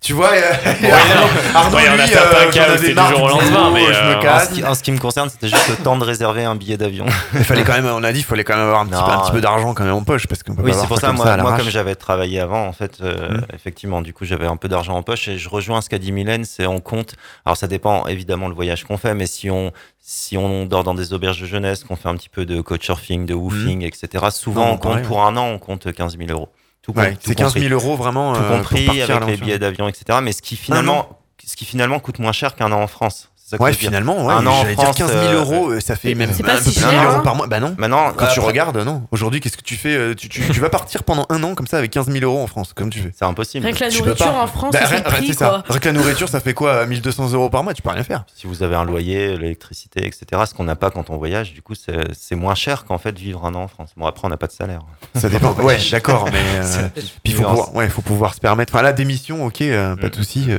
Tu 0.03 0.13
vois, 0.13 0.29
euh, 0.33 0.41
Ouais, 0.83 0.91
Arnaud, 1.55 1.77
Ouais, 1.77 1.83
il 1.85 1.87
y 1.87 1.89
en 1.89 1.93
a 1.99 2.07
lui, 2.07 2.15
euh, 2.15 2.53
j'en 2.53 2.61
avais 2.63 2.79
c'est 2.79 2.89
du 2.89 2.95
marre 2.95 3.11
jour 3.11 3.23
au 3.23 3.27
du 3.29 3.33
lendemain, 3.33 3.71
boulot, 3.71 3.75
mais, 3.75 3.93
je 3.95 3.99
euh, 3.99 4.11
me 4.11 4.17
En 4.17 4.21
casse. 4.21 4.49
ce, 4.51 4.55
qui, 4.55 4.65
en 4.65 4.75
ce 4.75 4.83
qui 4.83 4.93
me 4.93 4.99
concerne, 4.99 5.29
c'était 5.31 5.49
juste 5.49 5.69
le 5.69 5.77
temps 5.77 5.97
de 5.97 6.05
réserver 6.05 6.45
un 6.45 6.55
billet 6.55 6.77
d'avion. 6.77 7.07
Il 7.35 7.45
fallait 7.45 7.65
quand 7.65 7.73
même, 7.73 7.87
on 7.87 8.05
a 8.05 8.13
dit, 8.13 8.21
il 8.21 8.25
fallait 8.25 8.45
quand 8.45 8.55
même 8.57 8.65
avoir 8.67 8.81
un 8.81 8.87
petit, 8.87 8.95
Non, 8.99 9.05
peu, 9.07 9.11
un 9.13 9.19
petit 9.21 9.31
peu 9.31 9.37
ouais. 9.37 9.43
d'argent 9.43 9.73
quand 9.75 9.85
même 9.85 9.95
en 9.95 10.03
poche 10.05 10.27
parce 10.27 10.43
qu'on 10.43 10.55
peut 10.55 10.63
Oui, 10.63 10.73
c'est 10.75 10.87
pour 10.87 10.99
ça, 11.01 11.09
comme 11.09 11.17
moi, 11.17 11.57
comme 11.57 11.71
j'avais 11.71 11.95
travaillé 11.95 12.41
avant, 12.41 12.67
en 12.67 12.73
fait, 12.73 12.99
euh, 13.01 13.29
Mm. 13.39 13.45
effectivement, 13.55 14.03
du 14.03 14.13
coup, 14.13 14.25
j'avais 14.25 14.47
un 14.47 14.57
peu 14.57 14.69
d'argent 14.69 14.95
en 14.97 15.03
poche 15.03 15.29
et 15.29 15.39
je 15.39 15.49
rejoins 15.49 15.81
ce 15.81 15.89
qu'a 15.89 15.99
dit 15.99 16.13
Mylène, 16.13 16.45
c'est 16.45 16.67
on 16.67 16.81
compte. 16.81 17.15
Alors, 17.47 17.57
ça 17.57 17.67
dépend 17.69 18.07
évidemment 18.07 18.49
le 18.49 18.55
voyage 18.55 18.85
qu'on 18.85 18.97
fait, 18.99 19.15
mais 19.15 19.27
si 19.27 19.51
on, 19.51 19.73
si 20.01 20.37
on 20.37 20.65
dort 20.67 20.85
dans 20.85 20.95
des 20.95 21.13
auberges 21.13 21.41
de 21.41 21.47
jeunesse, 21.47 21.85
qu'on 21.85 21.97
fait 21.97 22.09
un 22.09 22.17
petit 22.17 22.29
peu 22.31 22.45
de 22.47 22.61
couchsurfing, 22.61 23.27
de 23.27 23.35
woofing, 23.35 23.83
etc., 23.83 23.98
souvent, 24.31 24.63
Mm. 24.65 24.69
Non, 24.69 24.75
on 24.75 24.79
compte 24.79 25.03
pour 25.03 25.23
un 25.25 25.37
an, 25.37 25.47
on 25.47 25.59
compte 25.59 25.93
15 25.93 26.17
000 26.19 26.31
euros. 26.31 26.49
Tout, 26.83 26.93
Ouais, 26.97 27.15
tout 27.15 27.21
c'est 27.27 27.35
15 27.35 27.53
000 27.55 27.65
compris. 27.65 27.73
euros 27.87 27.97
vraiment. 27.97 28.33
Tout 28.33 28.41
euh, 28.41 28.49
pour 28.49 28.57
compris, 28.59 28.87
partir 28.87 29.17
avec 29.17 29.29
les 29.29 29.37
billets 29.37 29.59
d'avion, 29.59 29.89
etc. 29.89 30.19
Mais 30.23 30.33
ce 30.33 30.41
qui 30.43 30.57
finalement, 30.57 31.09
ce 31.45 31.57
qui 31.57 31.65
finalement 31.65 31.99
coûte 32.01 32.19
moins 32.19 32.33
cher 32.33 32.55
qu'un 32.55 32.73
an 32.73 32.81
en 32.83 32.87
France. 32.87 33.31
Ça 33.51 33.57
Ouais, 33.63 33.73
finalement, 33.73 34.27
ouais, 34.27 34.35
un 34.35 34.47
an 34.47 34.51
en 34.51 34.61
j'allais 34.63 34.75
dire 34.75 34.85
France, 34.85 34.97
15 34.99 35.11
000 35.11 35.23
euh, 35.25 35.35
euros, 35.39 35.71
euh, 35.71 35.81
ça 35.81 35.97
fait 35.97 36.15
même 36.15 36.29
pas 36.37 36.53
un 36.53 36.57
peu 36.57 36.63
si 36.65 36.73
plus 36.73 36.85
de 36.85 36.91
cher, 36.91 37.01
1000 37.01 37.09
euros 37.15 37.23
par 37.23 37.35
mois. 37.35 37.47
Bah 37.47 37.61
non. 37.61 37.75
Maintenant, 37.79 38.13
Quand 38.15 38.27
tu 38.27 38.33
après- 38.41 38.41
regardes, 38.43 38.77
non. 38.77 39.05
Aujourd'hui, 39.11 39.41
qu'est-ce 39.41 39.57
que 39.57 39.63
tu 39.63 39.77
fais 39.77 39.97
euh, 39.97 40.15
tu, 40.15 40.29
tu, 40.29 40.43
tu 40.47 40.61
vas 40.61 40.69
partir 40.69 41.03
pendant 41.03 41.25
un 41.31 41.43
an 41.45 41.55
comme 41.55 41.67
ça 41.67 41.79
avec 41.79 41.91
15 41.93 42.11
000 42.11 42.23
euros 42.27 42.43
en 42.43 42.47
France, 42.47 42.75
comme 42.75 42.91
tu 42.91 42.99
fais. 43.01 43.11
C'est 43.19 43.25
impossible. 43.25 43.65
Rien 43.65 43.75
que 43.75 43.81
la 43.85 43.89
Tu 43.91 44.03
nourriture 44.03 44.35
en 44.35 44.47
France, 44.47 44.75
Bah, 44.75 44.81
rien- 44.85 45.01
prix 45.01 45.33
ça. 45.33 45.63
Rien 45.67 45.79
que 45.79 45.87
la 45.89 45.93
nourriture, 45.95 46.29
ça 46.29 46.41
fait 46.41 46.53
quoi 46.53 46.85
1200 46.85 47.31
euros 47.33 47.49
par 47.49 47.65
mois? 47.65 47.73
Tu 47.73 47.81
peux 47.81 47.89
rien 47.89 48.05
faire. 48.05 48.25
Si 48.35 48.47
vous 48.47 48.63
avez 48.63 48.77
un 48.77 48.85
loyer, 48.85 49.39
l'électricité, 49.39 50.05
etc., 50.07 50.43
ce 50.47 50.53
qu'on 50.53 50.65
n'a 50.65 50.77
pas 50.77 50.91
quand 50.91 51.09
on 51.09 51.17
voyage, 51.17 51.55
du 51.55 51.63
coup, 51.63 51.75
c'est 51.75 51.97
c'est 52.13 52.35
moins 52.35 52.55
cher 52.55 52.85
qu'en 52.85 52.99
fait 52.99 53.19
vivre 53.19 53.47
un 53.47 53.55
an 53.55 53.63
en 53.63 53.69
France. 53.69 53.93
Bon, 53.97 54.05
après, 54.05 54.27
on 54.27 54.31
n'a 54.31 54.37
pas 54.37 54.47
de 54.49 54.53
salaire. 54.53 54.81
Ça 55.15 55.31
dépend. 55.31 55.55
Ouais, 55.63 55.79
d'accord, 55.91 56.27
mais 56.31 56.39
euh, 56.61 56.89
puis 57.25 57.33
il 57.33 57.35
faut 57.35 58.03
pouvoir, 58.03 58.35
se 58.35 58.41
permettre. 58.41 58.75
Enfin, 58.75 58.83
la 58.83 58.93
démission, 58.93 59.47
ok, 59.47 59.63
euh, 59.63 59.97
pas 59.97 60.09
de 60.11 60.15
Mm. 60.19 60.19
souci, 60.23 60.45
euh, 60.51 60.59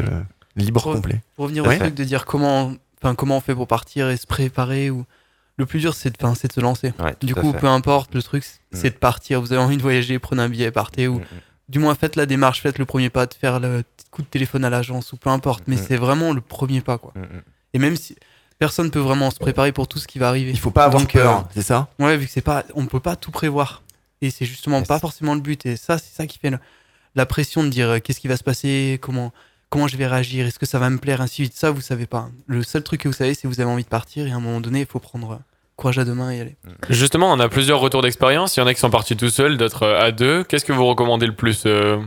libre 0.59 0.81
Pour- 0.81 0.93
complet. 0.93 1.21
Pour 1.35 1.43
revenir 1.45 1.65
au 1.65 1.73
truc 1.73 1.93
de 1.95 2.03
dire 2.03 2.25
comment, 2.25 2.73
enfin, 3.01 3.15
comment 3.15 3.37
on 3.37 3.41
fait 3.41 3.55
pour 3.55 3.67
partir 3.67 4.09
et 4.09 4.17
se 4.17 4.27
préparer 4.27 4.89
ou 4.89 5.05
le 5.57 5.65
plus 5.65 5.79
dur 5.79 5.93
c'est 5.93 6.09
de, 6.09 6.27
de 6.47 6.51
se 6.53 6.59
lancer. 6.61 6.93
Ouais, 6.99 7.15
Du 7.21 7.35
coup, 7.35 7.51
peu 7.53 7.67
importe 7.67 8.13
le 8.15 8.23
truc, 8.23 8.43
Mm. 8.71 8.77
c'est 8.77 8.89
de 8.91 8.95
partir. 8.97 9.41
Vous 9.41 9.51
avez 9.53 9.61
envie 9.61 9.77
de 9.77 9.81
voyager, 9.81 10.19
prenez 10.19 10.41
un 10.43 10.49
billet, 10.49 10.71
partez 10.71 11.07
ou 11.07 11.15
Mm, 11.19 11.21
mm. 11.21 11.25
du 11.69 11.79
moins 11.79 11.95
faites 11.95 12.15
la 12.15 12.25
démarche, 12.25 12.61
faites 12.61 12.77
le 12.79 12.85
premier 12.85 13.09
pas 13.09 13.25
de 13.25 13.33
faire 13.33 13.59
le 13.59 13.83
petit 13.97 14.05
coup 14.11 14.21
de 14.21 14.27
téléphone 14.27 14.63
à 14.63 14.69
l'agence 14.69 15.11
ou 15.13 15.17
peu 15.17 15.29
importe. 15.29 15.63
Mais 15.67 15.75
c'est 15.77 15.97
vraiment 15.97 16.33
le 16.33 16.41
premier 16.41 16.81
pas 16.81 16.97
quoi. 16.97 17.13
Et 17.73 17.79
même 17.79 17.95
si 17.95 18.15
personne 18.57 18.91
peut 18.91 18.99
vraiment 18.99 19.31
se 19.31 19.39
préparer 19.39 19.71
pour 19.71 19.87
tout 19.87 19.99
ce 19.99 20.07
qui 20.07 20.19
va 20.19 20.27
arriver. 20.29 20.51
Il 20.51 20.59
faut 20.59 20.71
pas 20.71 20.83
avoir 20.85 21.01
Donc, 21.01 21.13
peur, 21.13 21.37
euh, 21.37 21.41
c'est 21.53 21.61
ça? 21.61 21.87
Ouais, 21.97 22.17
vu 22.17 22.25
que 22.25 22.31
c'est 22.31 22.41
pas, 22.41 22.63
on 22.75 22.85
peut 22.87 22.99
pas 22.99 23.15
tout 23.15 23.31
prévoir. 23.31 23.83
Et 24.21 24.31
c'est 24.31 24.43
justement 24.45 24.79
Yes. 24.79 24.87
pas 24.87 24.99
forcément 24.99 25.33
le 25.33 25.39
but. 25.41 25.65
Et 25.65 25.77
ça, 25.77 25.97
c'est 25.97 26.13
ça 26.13 26.27
qui 26.27 26.39
fait 26.39 26.49
le- 26.49 26.59
la 27.15 27.25
pression 27.25 27.63
de 27.63 27.69
dire 27.69 27.89
euh, 27.89 27.99
qu'est-ce 27.99 28.19
qui 28.19 28.27
va 28.27 28.35
se 28.35 28.43
passer, 28.43 28.99
comment, 29.01 29.31
comment 29.69 29.87
je 29.87 29.97
vais 29.97 30.07
réagir, 30.07 30.45
est-ce 30.45 30.59
que 30.59 30.65
ça 30.65 30.79
va 30.79 30.89
me 30.89 30.97
plaire, 30.97 31.21
ainsi 31.21 31.41
de 31.41 31.47
suite. 31.47 31.57
Ça, 31.57 31.71
vous 31.71 31.81
savez 31.81 32.05
pas. 32.05 32.29
Le 32.47 32.63
seul 32.63 32.83
truc 32.83 33.01
que 33.01 33.07
vous 33.07 33.13
savez, 33.13 33.33
c'est 33.33 33.43
que 33.43 33.47
vous 33.47 33.61
avez 33.61 33.69
envie 33.69 33.83
de 33.83 33.89
partir 33.89 34.27
et 34.27 34.31
à 34.31 34.35
un 34.35 34.39
moment 34.39 34.61
donné, 34.61 34.81
il 34.81 34.85
faut 34.85 34.99
prendre 34.99 35.31
euh, 35.31 35.37
courage 35.75 35.99
à 35.99 36.05
deux 36.05 36.13
mains 36.13 36.31
et 36.31 36.41
aller. 36.41 36.55
Justement, 36.89 37.31
on 37.31 37.39
a 37.39 37.49
plusieurs 37.49 37.79
retours 37.79 38.01
d'expérience. 38.01 38.57
Il 38.57 38.59
y 38.59 38.63
en 38.63 38.67
a 38.67 38.73
qui 38.73 38.79
sont 38.79 38.89
partis 38.89 39.15
tout 39.15 39.29
seuls, 39.29 39.57
d'autres 39.57 39.83
euh, 39.83 40.01
à 40.01 40.11
deux. 40.11 40.43
Qu'est-ce 40.43 40.65
que 40.65 40.73
vous 40.73 40.85
recommandez 40.85 41.27
le 41.27 41.35
plus 41.35 41.63
euh 41.65 41.97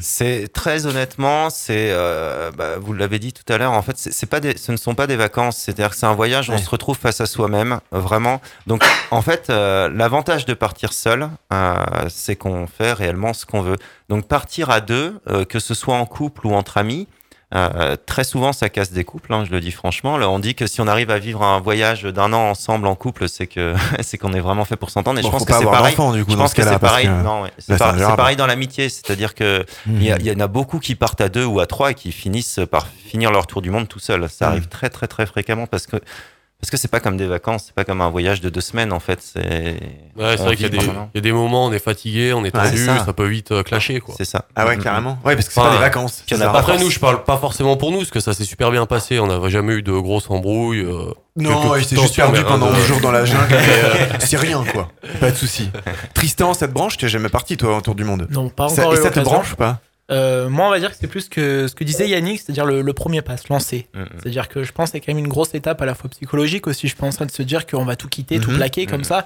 C'est 0.00 0.52
très 0.52 0.86
honnêtement, 0.86 1.50
c'est, 1.50 1.88
euh, 1.90 2.50
bah, 2.50 2.78
vous 2.78 2.92
l'avez 2.92 3.18
dit 3.18 3.32
tout 3.32 3.50
à 3.52 3.58
l'heure, 3.58 3.72
en 3.72 3.82
fait, 3.82 3.96
c'est 3.96 4.26
pas 4.26 4.40
des, 4.40 4.56
ce 4.56 4.72
ne 4.72 4.76
sont 4.76 4.94
pas 4.94 5.06
des 5.06 5.16
vacances. 5.16 5.58
C'est-à-dire 5.58 5.90
que 5.90 5.96
c'est 5.96 6.06
un 6.06 6.14
voyage, 6.14 6.50
on 6.50 6.58
se 6.58 6.68
retrouve 6.70 6.96
face 6.96 7.20
à 7.20 7.26
soi-même, 7.26 7.80
vraiment. 7.90 8.40
Donc, 8.66 8.84
en 9.10 9.22
fait, 9.22 9.50
euh, 9.50 9.90
l'avantage 9.92 10.44
de 10.46 10.54
partir 10.54 10.92
seul, 10.92 11.28
euh, 11.52 11.84
c'est 12.08 12.36
qu'on 12.36 12.66
fait 12.66 12.92
réellement 12.92 13.32
ce 13.32 13.46
qu'on 13.46 13.62
veut. 13.62 13.76
Donc, 14.08 14.26
partir 14.26 14.70
à 14.70 14.80
deux, 14.80 15.20
euh, 15.28 15.44
que 15.44 15.58
ce 15.58 15.74
soit 15.74 15.96
en 15.96 16.06
couple 16.06 16.46
ou 16.46 16.54
entre 16.54 16.76
amis. 16.78 17.08
Euh, 17.56 17.96
très 18.06 18.24
souvent, 18.24 18.52
ça 18.52 18.68
casse 18.68 18.90
des 18.92 19.04
couples. 19.04 19.32
hein, 19.32 19.44
je 19.46 19.50
le 19.52 19.60
dis 19.60 19.70
franchement. 19.70 20.16
Là, 20.18 20.28
on 20.28 20.38
dit 20.38 20.54
que 20.54 20.66
si 20.66 20.80
on 20.80 20.88
arrive 20.88 21.10
à 21.10 21.18
vivre 21.18 21.42
un 21.42 21.60
voyage 21.60 22.02
d'un 22.02 22.32
an 22.32 22.50
ensemble 22.50 22.86
en 22.86 22.94
couple, 22.96 23.28
c'est 23.28 23.46
que 23.46 23.74
c'est 24.00 24.18
qu'on 24.18 24.32
est 24.32 24.40
vraiment 24.40 24.64
fait 24.64 24.76
pour 24.76 24.90
s'entendre. 24.90 25.18
Et 25.20 25.22
Bon, 25.22 25.28
je 25.28 25.32
pense 25.32 25.44
que 25.44 25.52
c'est 25.54 25.64
pareil. 25.64 25.94
d'enfants, 25.94 26.12
du 26.12 26.24
coup, 26.24 26.32
je 26.32 26.36
dans 26.36 26.42
pense 26.42 26.50
ce 26.50 26.56
que 26.56 26.62
c'est 26.62 26.78
pareil. 26.78 27.06
que 27.06 27.52
c'est 27.58 27.78
par- 27.78 28.16
pareil 28.16 28.36
dans 28.36 28.46
l'amitié. 28.46 28.88
C'est-à-dire 28.88 29.34
que 29.34 29.64
il 29.86 30.02
y, 30.02 30.10
a- 30.10 30.16
il 30.18 30.26
y 30.26 30.32
en 30.32 30.40
a 30.40 30.46
beaucoup 30.48 30.78
qui 30.80 30.94
partent 30.94 31.20
à 31.20 31.28
deux 31.28 31.44
ou 31.44 31.60
à 31.60 31.66
trois 31.66 31.92
et 31.92 31.94
qui 31.94 32.10
finissent 32.12 32.60
par 32.70 32.86
finir 32.86 33.30
leur 33.30 33.46
tour 33.46 33.62
du 33.62 33.70
monde 33.70 33.88
tout 33.88 34.00
seul. 34.00 34.28
Ça 34.28 34.46
Mm. 34.46 34.50
arrive 34.50 34.66
très 34.68 34.90
très 34.90 35.06
très 35.06 35.26
fréquemment 35.26 35.66
parce 35.66 35.86
que 35.86 35.96
parce 36.64 36.70
que 36.70 36.76
c'est 36.78 36.88
pas 36.88 37.00
comme 37.00 37.18
des 37.18 37.26
vacances, 37.26 37.64
c'est 37.66 37.74
pas 37.74 37.84
comme 37.84 38.00
un 38.00 38.08
voyage 38.08 38.40
de 38.40 38.48
deux 38.48 38.62
semaines 38.62 38.90
en 38.92 39.00
fait. 39.00 39.18
C'est 39.20 39.78
Ouais, 40.16 40.36
vrai 40.36 40.56
qu'il 40.56 40.62
y, 40.62 40.64
a 40.64 40.68
des- 40.70 40.78
vraiment. 40.78 41.10
il 41.14 41.18
y 41.18 41.18
a 41.18 41.20
des 41.20 41.32
moments 41.32 41.66
où 41.66 41.68
on 41.68 41.72
est 41.72 41.78
fatigué, 41.78 42.32
on 42.32 42.40
est 42.44 42.56
Ouais, 42.56 42.70
tendu, 42.70 42.78
ça. 42.84 43.04
ça. 43.04 43.12
peut 43.12 43.26
vite 43.26 43.52
euh, 43.52 43.62
clasher 43.62 44.00
quoi. 44.00 44.14
C'est 44.16 44.24
ça. 44.24 44.46
Ah 44.56 44.64
ouais, 44.66 44.76
Mm, 44.76 44.80
mm, 44.80 44.82
carrément. 44.82 45.18
Ouais, 45.26 45.34
parce 45.34 45.46
que 45.48 45.52
c'est 45.52 45.60
pas 45.60 45.72
des 45.72 45.78
vacances, 45.78 46.22
a 46.30 46.36
pas 46.38 46.58
Après, 46.58 46.78
nous, 46.78 46.90
je 46.90 46.98
parle 46.98 47.22
pas 47.24 47.36
forcément 47.36 47.76
pour 47.76 47.90
nous, 47.90 47.98
parce 47.98 48.10
que 48.10 48.20
ça 48.20 48.32
s'est 48.32 48.44
super 48.44 48.70
bien 48.70 48.86
passé. 48.86 49.18
On 49.20 49.26
n'a 49.26 49.46
jamais 49.50 49.74
eu 49.74 49.82
de 49.82 49.92
grosses 49.92 50.30
embrouilles. 50.30 50.80
euh, 50.80 51.12
Non, 51.36 51.76
il 51.76 51.84
s'est 51.84 51.96
juste 51.96 52.16
perdu 52.16 52.42
pendant 52.44 52.70
de- 52.70 52.76
11 52.76 52.86
jours 52.86 53.00
dans 53.00 53.12
la 53.12 53.24
jungle. 53.26 53.44
euh, 53.52 53.94
c'est 54.20 54.38
rien, 54.38 54.64
quoi. 54.72 54.88
Pas 55.20 55.30
de 55.32 55.36
souci. 55.36 55.70
Tristan, 56.14 56.54
cette 56.54 56.72
branche, 56.72 56.96
t'es 56.96 57.08
jamais 57.08 57.28
parti, 57.28 57.56
toi, 57.58 57.76
autour 57.76 57.94
du 57.94 58.04
monde 58.04 58.26
Non, 58.30 58.48
pas 58.48 58.68
Ça- 58.70 58.82
encore 58.82 58.94
Et 58.94 58.96
ça 58.96 59.02
te 59.10 59.18
l'occasion. 59.18 59.30
branche 59.32 59.52
ou 59.52 59.56
pas? 59.56 59.80
Euh, 60.10 60.50
moi, 60.50 60.66
on 60.66 60.70
va 60.70 60.78
dire 60.80 60.90
que 60.90 60.96
c'est 61.00 61.06
plus 61.06 61.30
que 61.30 61.66
ce 61.66 61.74
que 61.74 61.82
disait 61.82 62.06
Yannick, 62.08 62.38
c'est-à-dire 62.40 62.66
le, 62.66 62.82
le 62.82 62.92
premier 62.92 63.22
pas, 63.22 63.38
se 63.38 63.44
lancer. 63.50 63.86
Mm, 63.94 64.00
mm. 64.02 64.06
C'est-à-dire 64.18 64.48
que 64.50 64.62
je 64.62 64.70
pense 64.72 64.90
que 64.90 64.92
c'est 64.92 65.00
quand 65.00 65.12
même 65.14 65.24
une 65.24 65.28
grosse 65.30 65.54
étape 65.54 65.80
à 65.80 65.86
la 65.86 65.94
fois 65.94 66.10
psychologique 66.10 66.66
aussi, 66.66 66.88
je 66.88 66.94
pense, 66.96 67.16
de 67.18 67.30
se 67.30 67.42
dire 67.42 67.64
qu'on 67.66 67.86
va 67.86 67.96
tout 67.96 68.08
quitter, 68.08 68.38
tout 68.38 68.50
Mhm. 68.50 68.56
plaquer 68.58 68.84
comme 68.86 69.00
Mm. 69.00 69.04
ça. 69.04 69.24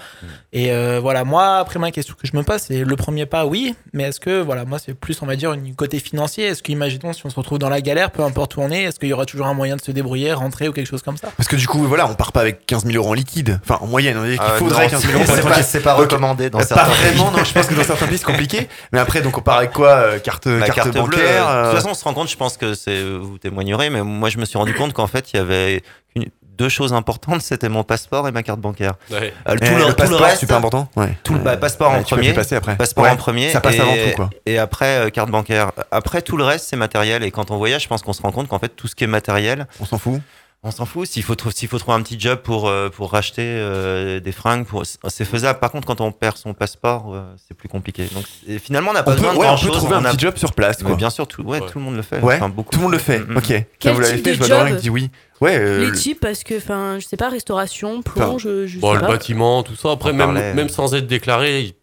Et 0.52 0.70
euh, 0.70 1.00
voilà, 1.02 1.24
moi, 1.24 1.56
après, 1.58 1.80
ma 1.80 1.90
question 1.90 2.14
que 2.14 2.28
je 2.28 2.36
me 2.36 2.44
pose, 2.44 2.60
c'est 2.60 2.84
le 2.84 2.96
premier 2.96 3.26
pas, 3.26 3.44
oui, 3.44 3.74
mais 3.92 4.04
est-ce 4.04 4.20
que, 4.20 4.40
voilà, 4.40 4.64
moi, 4.64 4.78
c'est 4.78 4.94
plus, 4.94 5.20
on 5.20 5.26
va 5.26 5.34
dire, 5.34 5.52
une 5.52 5.74
côté 5.74 5.98
financier. 5.98 6.44
Est-ce 6.44 6.62
qu'imaginons, 6.62 7.12
si 7.12 7.26
on 7.26 7.30
se 7.30 7.34
retrouve 7.36 7.58
dans 7.58 7.68
la 7.70 7.80
galère, 7.80 8.12
peu 8.12 8.22
importe 8.22 8.56
où 8.56 8.60
on 8.60 8.70
est, 8.70 8.84
est-ce 8.84 9.00
qu'il 9.00 9.08
y 9.08 9.12
aura 9.12 9.26
toujours 9.26 9.46
un 9.48 9.54
moyen 9.54 9.74
de 9.74 9.80
se 9.80 9.90
débrouiller, 9.90 10.32
rentrer 10.32 10.68
ou 10.68 10.72
quelque 10.72 10.86
chose 10.88 11.02
comme 11.02 11.16
ça? 11.16 11.28
Parce 11.36 11.48
que 11.48 11.56
du 11.56 11.66
coup, 11.66 11.82
voilà, 11.88 12.06
on 12.08 12.14
part 12.14 12.30
pas 12.30 12.42
avec 12.42 12.66
15 12.66 12.84
000 12.84 12.96
euros 12.96 13.10
en 13.10 13.14
liquide. 13.14 13.58
Enfin, 13.64 13.78
en 13.82 13.88
moyenne, 13.88 14.16
on 14.16 14.24
dit 14.24 14.38
qu'il 14.38 14.58
faudrait 14.58 14.84
non, 14.84 14.90
15 14.90 15.00
000 15.02 15.12
c'est- 15.24 15.40
euros. 15.40 15.50
c'est 15.62 15.80
pas- 15.80 15.94
pas 15.94 15.94
recommandé 15.94 16.50
dans 16.50 16.60
Euh, 16.60 16.62
certains 16.62 16.84
Pas 16.84 16.90
vraiment, 16.90 17.32
non, 17.32 17.42
je 17.42 17.52
pense 17.52 17.66
que 17.66 17.74
dans 17.74 17.82
certains 17.82 18.06
pays, 18.06 18.18
c'est 18.18 18.24
compliqué. 18.24 18.68
Mais 18.92 19.00
après, 19.00 19.22
donc, 19.22 19.36
on 19.38 19.40
part 19.40 19.56
avec 19.58 19.72
quoi 19.72 19.88
euh, 19.88 20.18
Carte, 20.20 20.46
La 20.46 20.67
carte, 20.74 20.92
carte 20.92 21.06
bleue, 21.08 21.16
bancaire 21.16 21.48
euh, 21.48 21.52
de 21.52 21.58
euh, 21.58 21.70
toute 21.70 21.74
façon, 21.80 21.90
on 21.90 21.94
se 21.94 22.04
rend 22.04 22.14
compte, 22.14 22.28
je 22.30 22.36
pense 22.36 22.56
que 22.56 22.74
c'est, 22.74 23.02
vous 23.02 23.38
témoignerez, 23.38 23.90
mais 23.90 24.02
moi, 24.02 24.28
je 24.28 24.38
me 24.38 24.44
suis 24.44 24.58
rendu 24.58 24.74
compte 24.74 24.92
qu'en 24.92 25.06
fait, 25.06 25.32
il 25.32 25.36
y 25.36 25.40
avait 25.40 25.82
une- 26.14 26.26
deux 26.42 26.68
choses 26.68 26.92
importantes, 26.92 27.40
c'était 27.42 27.68
mon 27.68 27.84
passeport 27.84 28.26
et 28.26 28.32
ma 28.32 28.42
carte 28.42 28.58
bancaire. 28.58 28.94
Ouais. 29.12 29.32
Euh, 29.48 29.56
Eh, 29.62 29.64
le 29.86 29.92
passeport, 29.94 30.28
super 30.32 30.56
important. 30.56 30.88
Ouais. 30.96 31.16
Tout 31.22 31.34
le 31.34 31.38
bah, 31.38 31.56
passeport 31.56 31.92
Ouais, 31.92 31.98
en 31.98 32.02
premier. 32.02 32.22
plus 32.28 32.34
passer 32.34 32.56
après. 32.56 32.76
Passeport 32.76 33.04
Ouais, 33.04 33.10
en 33.10 33.16
premier. 33.16 33.48
ça 33.50 33.60
passe 33.60 33.76
et, 33.76 33.80
avant 33.80 33.92
tout, 33.92 34.16
quoi. 34.16 34.30
Et 34.44 34.58
après, 34.58 35.06
euh, 35.06 35.10
carte 35.10 35.30
bancaire. 35.30 35.70
Après, 35.92 36.20
tout 36.20 36.36
le 36.36 36.42
reste, 36.42 36.66
c'est 36.68 36.74
matériel. 36.76 37.22
Et 37.22 37.30
quand 37.30 37.52
on 37.52 37.58
voyage, 37.58 37.84
je 37.84 37.88
pense 37.88 38.02
qu'on 38.02 38.12
se 38.12 38.22
rend 38.22 38.32
compte 38.32 38.48
qu'en 38.48 38.58
fait, 38.58 38.70
tout 38.70 38.88
ce 38.88 38.96
qui 38.96 39.04
est 39.04 39.08
matériel. 39.08 39.68
On 39.80 39.84
s'en 39.84 39.98
fout 39.98 40.20
On 40.64 40.72
s'en 40.72 40.86
fout. 40.86 41.06
S'il 41.06 41.22
faut, 41.22 41.34
s'il 41.54 41.68
faut 41.68 41.78
trouver 41.78 41.96
un 41.96 42.02
petit 42.02 42.18
job 42.18 42.40
pour, 42.42 42.68
euh, 42.68 42.88
pour 42.88 43.12
racheter 43.12 43.44
euh, 43.44 44.18
des 44.18 44.32
fringues, 44.32 44.66
pour, 44.66 44.82
c'est 44.84 45.24
faisable. 45.24 45.60
Par 45.60 45.70
contre, 45.70 45.86
quand 45.86 46.00
on 46.00 46.10
perd 46.10 46.36
son 46.36 46.52
passeport, 46.52 47.14
euh, 47.14 47.22
c'est 47.46 47.54
plus 47.56 47.68
compliqué. 47.68 48.08
Donc, 48.12 48.24
finalement, 48.60 48.90
on 48.90 48.94
n'a 48.94 49.04
pas 49.04 49.12
On 49.12 49.14
peut, 49.14 49.20
besoin 49.20 49.34
de 49.34 49.38
ouais, 49.38 49.46
grand 49.46 49.54
on 49.54 49.58
peut 49.58 49.66
chose. 49.68 49.76
trouver 49.76 49.94
un 49.94 50.04
a- 50.04 50.10
petit 50.10 50.18
job 50.18 50.36
sur 50.36 50.52
place, 50.52 50.82
Mais 50.82 50.96
bien 50.96 51.10
sûr, 51.10 51.28
tout, 51.28 51.42
ouais, 51.42 51.60
tout 51.60 51.78
le 51.78 51.84
monde 51.84 51.94
le 51.94 52.02
fait. 52.02 52.20
Ouais, 52.20 52.34
Enfin, 52.36 52.48
beaucoup 52.48 52.70
tout 52.72 52.78
le 52.78 52.82
monde 52.84 52.92
le 52.92 52.98
fait. 52.98 53.20
Mm, 53.20 53.34
mm. 53.34 53.36
Ok. 53.36 53.44
Ça, 53.46 53.54
Quel 53.78 53.94
vous 53.94 54.00
l'avez 54.00 54.14
type 54.16 54.24
fait, 54.24 54.30
de 54.30 54.34
je 54.34 54.38
vois 54.40 54.48
Dorian 54.48 54.66
job 54.70 54.76
qui 54.78 54.82
dit 54.82 54.90
oui. 54.90 55.10
Ouais, 55.40 55.56
euh, 55.56 55.88
Les 55.88 55.92
types, 55.96 56.18
parce 56.20 56.42
que, 56.42 56.56
enfin, 56.56 56.98
je 56.98 57.06
sais 57.06 57.16
pas, 57.16 57.28
restauration, 57.28 58.02
plonge, 58.02 58.42
je, 58.42 58.66
je 58.66 58.80
Bon, 58.80 58.88
sais 58.90 58.94
le 58.96 59.00
pas. 59.02 59.08
bâtiment, 59.12 59.62
tout 59.62 59.76
ça. 59.76 59.92
Après, 59.92 60.10
On 60.10 60.14
même, 60.14 60.34
parlait- 60.34 60.54
même 60.54 60.68
sans 60.68 60.92
être 60.94 61.06
déclaré, 61.06 61.76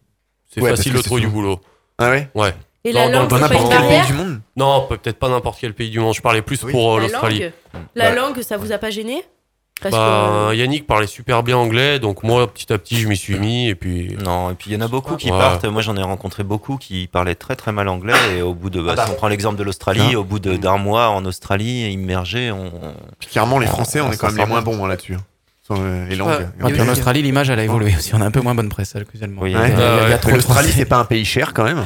c'est 0.52 0.60
facile 0.60 0.92
de 0.92 1.00
trouver 1.00 1.22
du 1.22 1.28
boulot. 1.28 1.58
Ah 1.96 2.10
ouais? 2.10 2.28
Ouais. 2.34 2.52
Et 2.88 2.92
la 2.92 3.08
langue, 3.08 3.28
dans 3.28 3.38
n'importe 3.38 3.70
quel 3.70 3.88
pays 3.88 4.06
du 4.06 4.12
monde 4.12 4.40
Non, 4.56 4.86
peut-être 4.88 5.18
pas 5.18 5.28
n'importe 5.28 5.58
quel 5.60 5.74
pays 5.74 5.90
du 5.90 5.98
monde. 6.00 6.14
Je 6.14 6.20
parlais 6.22 6.42
plus 6.42 6.60
pour 6.60 6.94
euh, 6.94 7.00
La 7.00 7.02
l'Australie. 7.08 7.40
langue 7.40 7.52
La 7.94 8.10
Bah, 8.10 8.16
langue, 8.16 8.40
ça 8.42 8.56
vous 8.56 8.72
a 8.72 8.78
pas 8.78 8.90
gêné? 8.90 9.24
Parce 9.82 9.94
bah, 9.94 10.48
que- 10.50 10.54
Yannick 10.54 10.86
parlait 10.86 11.06
super 11.06 11.42
bien 11.42 11.58
anglais, 11.58 11.98
donc 11.98 12.22
moi, 12.22 12.46
petit 12.50 12.72
à 12.72 12.78
petit, 12.78 12.96
je 12.96 13.08
m'y 13.08 13.16
suis 13.16 13.38
mis. 13.38 13.68
Et 13.68 13.74
puis... 13.74 14.16
Non, 14.24 14.50
et 14.50 14.54
puis 14.54 14.70
il 14.70 14.72
y 14.74 14.76
en 14.76 14.80
a 14.80 14.88
beaucoup 14.88 15.16
qui 15.16 15.30
Ouais. 15.30 15.36
partent. 15.38 15.66
Moi, 15.66 15.82
j'en 15.82 15.94
ai 15.96 16.02
rencontré 16.02 16.44
beaucoup 16.44 16.78
qui 16.78 17.08
parlaient 17.08 17.34
très 17.34 17.56
très 17.56 17.72
mal 17.72 17.88
anglais. 17.88 18.14
Et 18.38 18.40
au 18.42 18.54
bout 18.54 18.70
de, 18.70 18.80
bah, 18.80 18.92
Ah 18.92 18.96
bah. 18.96 19.04
si 19.06 19.10
on 19.12 19.14
prend 19.16 19.28
l'exemple 19.28 19.58
de 19.58 19.64
l'Australie, 19.64 20.14
Hein 20.14 20.18
au 20.18 20.24
bout 20.24 20.38
de- 20.38 20.56
d'un 20.56 20.78
mois 20.78 21.08
en 21.10 21.24
Australie, 21.26 21.90
immergé, 21.92 22.50
on. 22.52 22.70
Puis 23.18 23.28
clairement, 23.28 23.58
les 23.58 23.66
Français, 23.66 24.00
on 24.00 24.10
est 24.10 24.16
quand 24.16 24.28
même 24.28 24.38
les 24.38 24.46
moins 24.46 24.62
bons 24.62 24.82
hein, 24.82 24.88
là-dessus. 24.88 25.14
hein. 25.14 25.24
Euh, 25.72 26.06
les 26.08 26.14
langues. 26.14 26.28
Ouais. 26.62 26.70
Et 26.70 26.72
puis 26.72 26.80
en 26.80 26.88
Australie, 26.88 27.22
l'image, 27.22 27.50
elle 27.50 27.58
a 27.58 27.64
évolué 27.64 27.92
aussi. 27.98 28.14
On 28.14 28.20
a 28.20 28.24
un 28.24 28.30
peu 28.30 28.40
moins 28.40 28.54
bonne 28.54 28.68
presse 28.68 28.94
actuellement. 28.94 29.42
Oui. 29.42 29.52
Trop 29.52 30.30
de 30.30 30.36
L'Australie, 30.36 30.70
c'est 30.72 30.84
pas 30.86 30.98
un 30.98 31.04
pays 31.04 31.24
cher 31.24 31.52
quand 31.52 31.64
même. 31.64 31.84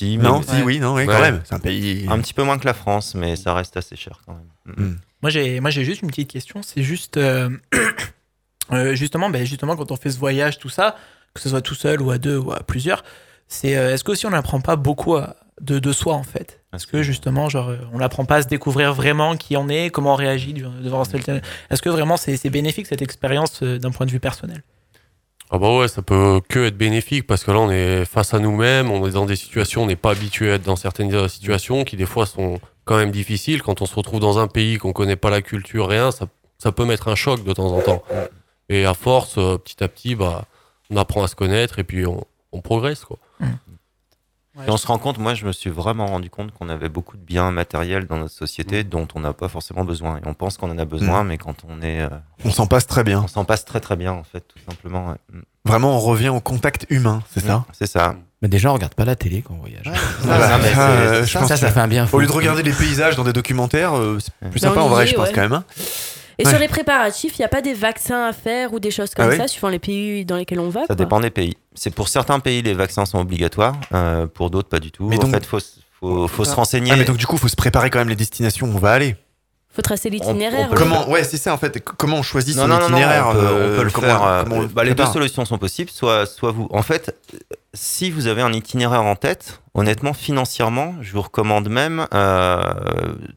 Si, 0.00 0.16
Non, 0.18 0.42
si, 0.42 0.62
oui, 0.62 0.80
non, 0.80 0.94
oui, 0.94 1.04
quand 1.06 1.12
Ouais. 1.12 1.20
même. 1.20 1.42
C'est 1.44 1.54
un 1.54 1.58
pays. 1.58 2.06
Un 2.08 2.18
petit 2.20 2.32
peu 2.34 2.42
moins 2.42 2.58
que 2.58 2.66
la 2.66 2.74
France, 2.74 3.14
mais 3.14 3.36
ça 3.36 3.52
reste 3.54 3.76
assez 3.76 3.96
cher 3.96 4.20
quand 4.26 4.34
même. 4.76 4.98
Moi 5.22 5.30
j'ai 5.30 5.60
moi 5.60 5.68
j'ai 5.70 5.84
juste 5.84 6.00
une 6.02 6.08
petite 6.08 6.30
question, 6.30 6.62
c'est 6.62 6.82
juste 6.82 7.18
euh, 7.18 7.50
euh, 8.72 8.94
justement 8.94 9.30
ben, 9.30 9.44
justement 9.44 9.76
quand 9.76 9.90
on 9.92 9.96
fait 9.96 10.10
ce 10.10 10.18
voyage 10.18 10.58
tout 10.58 10.68
ça, 10.68 10.96
que 11.34 11.40
ce 11.40 11.48
soit 11.48 11.60
tout 11.60 11.74
seul 11.74 12.00
ou 12.00 12.10
à 12.10 12.18
deux 12.18 12.38
ou 12.38 12.52
à 12.52 12.60
plusieurs, 12.60 13.04
c'est 13.48 13.76
euh, 13.76 13.92
est-ce 13.94 14.04
qu'aussi 14.04 14.26
on 14.26 14.30
n'apprend 14.30 14.60
pas 14.60 14.76
beaucoup 14.76 15.16
à- 15.16 15.36
de, 15.60 15.78
de 15.78 15.92
soi 15.92 16.14
en 16.14 16.22
fait? 16.22 16.60
Est-ce 16.72 16.86
que 16.86 17.02
justement 17.02 17.48
genre 17.50 17.68
euh, 17.68 17.76
on 17.92 17.98
n'apprend 17.98 18.24
pas 18.24 18.36
à 18.36 18.42
se 18.42 18.48
découvrir 18.48 18.94
vraiment 18.94 19.36
qui 19.36 19.56
on 19.58 19.68
est, 19.68 19.90
comment 19.90 20.12
on 20.14 20.16
réagit 20.16 20.54
devant 20.54 21.04
ce 21.04 21.16
Est-ce 21.18 21.82
que 21.82 21.90
vraiment 21.90 22.16
c'est 22.16 22.48
bénéfique 22.48 22.86
cette 22.86 23.02
expérience 23.02 23.62
euh, 23.62 23.78
d'un 23.78 23.90
point 23.90 24.06
de 24.06 24.10
vue 24.12 24.20
personnel? 24.20 24.62
Ah 25.52 25.58
bah 25.58 25.76
ouais, 25.76 25.88
ça 25.88 26.00
peut 26.00 26.40
que 26.48 26.66
être 26.66 26.76
bénéfique 26.76 27.26
parce 27.26 27.42
que 27.42 27.50
là 27.50 27.58
on 27.58 27.70
est 27.72 28.04
face 28.04 28.34
à 28.34 28.38
nous-mêmes, 28.38 28.88
on 28.90 29.04
est 29.06 29.10
dans 29.12 29.26
des 29.26 29.34
situations, 29.34 29.82
on 29.82 29.86
n'est 29.86 29.96
pas 29.96 30.12
habitué 30.12 30.52
à 30.52 30.54
être 30.54 30.62
dans 30.62 30.76
certaines 30.76 31.12
euh, 31.12 31.26
situations 31.26 31.82
qui 31.82 31.96
des 31.96 32.06
fois 32.06 32.24
sont 32.24 32.60
quand 32.84 32.96
même 32.96 33.10
difficiles. 33.10 33.60
Quand 33.60 33.82
on 33.82 33.86
se 33.86 33.94
retrouve 33.96 34.20
dans 34.20 34.38
un 34.38 34.46
pays 34.46 34.78
qu'on 34.78 34.92
connaît 34.92 35.16
pas 35.16 35.28
la 35.28 35.42
culture, 35.42 35.88
rien, 35.88 36.12
ça, 36.12 36.26
ça 36.58 36.70
peut 36.70 36.84
mettre 36.84 37.08
un 37.08 37.16
choc 37.16 37.42
de 37.42 37.52
temps 37.52 37.72
en 37.72 37.80
temps. 37.80 38.02
Et 38.68 38.84
à 38.84 38.94
force, 38.94 39.38
euh, 39.38 39.58
petit 39.58 39.82
à 39.82 39.88
petit, 39.88 40.14
bah, 40.14 40.44
on 40.88 40.96
apprend 40.96 41.24
à 41.24 41.28
se 41.28 41.34
connaître 41.34 41.80
et 41.80 41.84
puis 41.84 42.06
on, 42.06 42.24
on 42.52 42.60
progresse 42.60 43.04
quoi. 43.04 43.18
Et 44.66 44.70
on 44.70 44.76
se 44.76 44.86
rend 44.86 44.98
compte, 44.98 45.18
moi 45.18 45.34
je 45.34 45.44
me 45.46 45.52
suis 45.52 45.70
vraiment 45.70 46.06
rendu 46.06 46.30
compte 46.30 46.52
qu'on 46.52 46.68
avait 46.68 46.88
beaucoup 46.88 47.16
de 47.16 47.22
biens 47.22 47.50
matériels 47.50 48.06
dans 48.06 48.16
notre 48.18 48.34
société 48.34 48.84
dont 48.84 49.06
on 49.14 49.20
n'a 49.20 49.32
pas 49.32 49.48
forcément 49.48 49.84
besoin. 49.84 50.18
Et 50.18 50.20
on 50.26 50.34
pense 50.34 50.56
qu'on 50.56 50.70
en 50.70 50.78
a 50.78 50.84
besoin, 50.84 51.24
Mm. 51.24 51.26
mais 51.28 51.38
quand 51.38 51.56
on 51.68 51.80
est. 51.82 52.00
euh, 52.02 52.08
On 52.44 52.50
s'en 52.50 52.66
passe 52.66 52.86
très 52.86 53.04
bien. 53.04 53.22
on 53.24 53.28
s'en 53.28 53.44
passe 53.44 53.64
très 53.64 53.80
très 53.80 53.96
bien 53.96 54.12
en 54.12 54.22
fait, 54.24 54.40
tout 54.40 54.58
simplement. 54.68 55.08
ouais. 55.08 55.16
Mm. 55.32 55.40
Vraiment, 55.66 55.96
on 55.96 56.00
revient 56.00 56.30
au 56.30 56.40
contact 56.40 56.86
humain, 56.88 57.22
c'est 57.32 57.44
ça? 57.44 57.64
C'est 57.72 57.86
ça. 57.86 58.14
Mais 58.42 58.48
déjà, 58.48 58.70
on 58.70 58.74
regarde 58.74 58.94
pas 58.94 59.04
la 59.04 59.14
télé 59.16 59.42
quand 59.42 59.52
on 59.54 59.58
voyage. 59.58 59.84
Ah 60.24 60.38
bah, 60.38 60.58
euh, 60.64 61.24
je 61.24 61.30
ça, 61.32 61.40
pense 61.40 61.48
ça, 61.48 61.54
que- 61.54 61.60
ça 61.60 61.70
fait 61.70 61.80
un 61.80 61.88
bien 61.88 62.06
fou. 62.06 62.16
Au 62.16 62.20
lieu 62.20 62.26
de 62.26 62.32
regarder 62.32 62.62
les 62.62 62.72
paysages 62.72 63.14
dans 63.16 63.24
des 63.24 63.34
documentaires, 63.34 63.94
euh, 63.96 64.18
c'est 64.20 64.32
plus 64.50 64.60
sympa 64.60 64.80
en 64.80 64.88
vrai, 64.88 65.06
je 65.06 65.14
pense 65.14 65.28
ouais. 65.28 65.34
quand 65.34 65.46
même. 65.48 65.62
Et 66.40 66.44
Ouais. 66.44 66.50
sur 66.50 66.58
les 66.58 66.68
préparatifs, 66.68 67.38
il 67.38 67.42
n'y 67.42 67.44
a 67.44 67.48
pas 67.48 67.60
des 67.60 67.74
vaccins 67.74 68.24
à 68.24 68.32
faire 68.32 68.72
ou 68.72 68.80
des 68.80 68.90
choses 68.90 69.14
comme 69.14 69.26
Ah 69.26 69.30
oui 69.32 69.36
ça, 69.36 69.46
suivant 69.46 69.68
les 69.68 69.78
pays 69.78 70.24
dans 70.24 70.36
lesquels 70.36 70.58
on 70.60 70.70
va 70.70 70.80
Ça 70.82 70.86
quoi. 70.88 70.96
dépend 70.96 71.20
des 71.20 71.30
pays. 71.30 71.56
C'est 71.74 71.94
pour 71.94 72.08
certains 72.08 72.40
pays, 72.40 72.62
les 72.62 72.74
vaccins 72.74 73.04
sont 73.04 73.18
obligatoires. 73.18 73.76
euh, 73.92 74.26
pour 74.26 74.50
d'autres, 74.50 74.68
pas 74.68 74.80
du 74.80 74.90
tout. 74.90 75.06
Mais 75.08 75.16
en 75.16 75.20
donc- 75.20 75.30
fait, 75.32 75.44
faut, 75.46 75.58
s- 75.58 75.76
faut, 76.00 76.26
faut 76.28 76.44
se 76.44 76.54
renseigner. 76.54 76.90
Ah, 76.92 76.96
mais 76.96 77.04
donc 77.04 77.18
du 77.18 77.26
coup, 77.26 77.36
faut 77.36 77.48
se 77.48 77.56
préparer 77.56 77.90
quand 77.90 77.98
même 77.98 78.08
les 78.08 78.16
destinations 78.16 78.66
où 78.68 78.74
on 78.74 78.78
va 78.78 78.92
aller. 78.92 79.16
Faut 79.72 79.82
tracer 79.82 80.10
l'itinéraire. 80.10 80.68
ouais. 80.70 80.76
Comment 80.76 81.08
Ouais, 81.08 81.22
c'est 81.24 81.36
ça 81.36 81.54
en 81.54 81.58
fait. 81.58 81.78
Comment 81.84 82.16
on 82.16 82.22
choisit 82.22 82.56
Non, 82.56 82.62
son 82.62 82.68
non, 82.68 82.74
non, 82.74 82.80
non, 82.80 82.86
itinéraire 82.96 83.26
on 83.28 83.32
peut, 83.34 83.38
euh, 83.40 83.72
on 83.72 83.76
peut 83.78 83.84
le 83.84 83.90
comment- 83.90 84.06
faire. 84.08 84.22
euh, 84.26 84.42
comment 84.42 84.56
on 84.56 84.60
le 84.62 84.66
bah, 84.66 84.82
les 84.82 84.94
deux 84.94 85.06
solutions 85.06 85.44
sont 85.44 85.58
possibles. 85.58 85.90
Soit, 85.90 86.26
soit 86.26 86.50
vous. 86.50 86.66
En 86.70 86.82
fait, 86.82 87.14
euh, 87.34 87.38
si 87.72 88.10
vous 88.10 88.26
avez 88.26 88.42
un 88.42 88.52
itinéraire 88.52 89.02
en 89.04 89.14
tête, 89.14 89.62
honnêtement, 89.74 90.12
financièrement, 90.12 90.94
je 91.02 91.12
vous 91.12 91.22
recommande 91.22 91.68
même, 91.68 92.06
euh, 92.12 92.62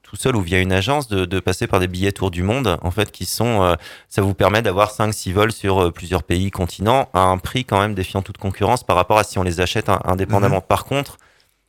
tout 0.02 0.16
seul 0.16 0.36
ou 0.36 0.42
via 0.42 0.60
une 0.60 0.72
agence, 0.74 1.08
de, 1.08 1.26
de 1.26 1.40
passer 1.40 1.68
par 1.68 1.80
des 1.80 1.88
billets 1.88 2.12
tour 2.12 2.32
du 2.32 2.42
monde, 2.42 2.78
en 2.82 2.90
fait, 2.92 3.12
qui 3.12 3.26
sont. 3.26 3.62
euh, 3.62 3.76
ça 4.10 4.22
vous 4.24 4.34
permet 4.34 4.62
d'avoir 4.64 4.92
5-6 4.92 5.34
vols 5.34 5.52
sur 5.52 5.84
euh, 5.84 5.92
plusieurs 5.92 6.24
pays, 6.24 6.50
continents, 6.50 7.10
à 7.14 7.20
un 7.22 7.38
prix 7.38 7.64
quand 7.64 7.80
même 7.80 7.94
défiant 7.94 8.24
toute 8.24 8.38
concurrence 8.40 8.84
par 8.84 8.96
rapport 8.96 9.20
à 9.20 9.24
si 9.24 9.38
on 9.38 9.44
les 9.44 9.62
achète 9.62 9.88
in- 9.90 10.02
indépendamment. 10.06 10.56
Mhm. 10.58 10.62
Par 10.68 10.86
contre, 10.86 11.18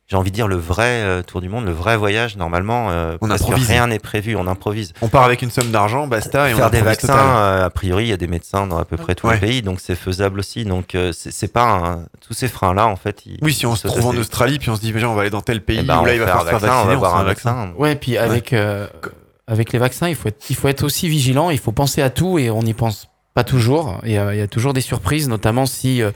j'ai 0.07 0.17
envie 0.17 0.29
de 0.29 0.35
dire 0.35 0.47
le 0.47 0.55
vrai 0.55 1.01
euh, 1.01 1.23
tour 1.23 1.41
du 1.41 1.49
monde, 1.49 1.65
le 1.65 1.71
vrai 1.71 1.97
voyage, 1.97 2.37
normalement, 2.37 2.89
euh, 2.91 3.17
On 3.21 3.27
parce 3.27 3.41
que 3.41 3.45
improvise. 3.47 3.67
rien 3.69 3.87
n'est 3.87 3.97
prévu, 3.99 4.35
on 4.35 4.45
improvise. 4.45 4.93
On 5.01 5.07
part 5.07 5.23
avec 5.23 5.41
une 5.41 5.49
somme 5.49 5.71
d'argent, 5.71 6.05
basta, 6.05 6.49
et 6.49 6.53
on 6.53 6.57
Faire 6.57 6.69
des 6.69 6.77
improvise 6.79 7.01
vaccins, 7.01 7.37
euh, 7.37 7.65
a 7.65 7.69
priori, 7.71 8.03
il 8.05 8.09
y 8.09 8.13
a 8.13 8.17
des 8.17 8.27
médecins 8.27 8.67
dans 8.67 8.77
à 8.77 8.85
peu 8.85 8.97
près 8.97 9.15
tous 9.15 9.25
Ouais. 9.27 9.33
les 9.35 9.39
pays, 9.39 9.61
donc 9.63 9.79
c'est 9.79 9.95
faisable 9.95 10.39
aussi. 10.39 10.63
Donc 10.63 10.93
euh, 10.93 11.11
c'est 11.11 11.51
pas 11.51 11.63
un- 11.65 12.05
tous 12.25 12.33
ces 12.35 12.47
freins-là 12.47 12.87
en 12.87 12.95
fait. 12.95 13.23
ils- 13.25 13.39
Oui, 13.41 13.51
si 13.53 13.65
on 13.65 13.75
se 13.75 13.87
trouve 13.87 14.05
en 14.05 14.15
Australie, 14.15 14.59
puis 14.59 14.69
on 14.69 14.75
se 14.75 14.81
dit, 14.81 14.91
déjà, 14.91 15.09
on 15.09 15.15
va 15.15 15.21
aller 15.21 15.29
dans 15.31 15.41
tel 15.41 15.61
pays, 15.61 15.81
ben, 15.81 16.01
où 16.01 16.05
là, 16.05 16.11
on 16.11 16.13
il 16.13 16.19
va 16.19 16.27
falloir 16.27 16.45
faire 16.49 16.59
vaccin, 16.59 16.67
on 16.67 16.85
vacciner, 16.85 16.93
va 16.93 16.99
voir 16.99 17.11
se 17.11 17.15
fait 17.17 17.21
un 17.21 17.25
vaccin. 17.25 17.73
Ouais, 17.77 17.95
puis 17.95 18.17
avec, 18.17 18.53
euh, 18.53 18.85
avec 19.47 19.73
les 19.73 19.79
vaccins, 19.79 20.07
il 20.07 20.15
faut, 20.15 20.27
être, 20.29 20.45
il 20.51 20.55
faut 20.55 20.67
être 20.67 20.83
aussi 20.83 21.09
vigilant, 21.09 21.49
il 21.49 21.57
faut 21.59 21.71
penser 21.71 22.03
à 22.03 22.11
tout 22.11 22.37
et 22.37 22.51
on 22.51 22.61
n'y 22.61 22.73
pense 22.75 23.07
pas 23.33 23.43
toujours. 23.43 23.99
Il 24.05 24.11
y 24.11 24.17
a, 24.17 24.33
il 24.35 24.37
y 24.37 24.41
a 24.41 24.47
toujours 24.47 24.73
des 24.73 24.81
surprises, 24.81 25.27
notamment 25.27 25.65
si 25.65 26.01
euh, 26.03 26.11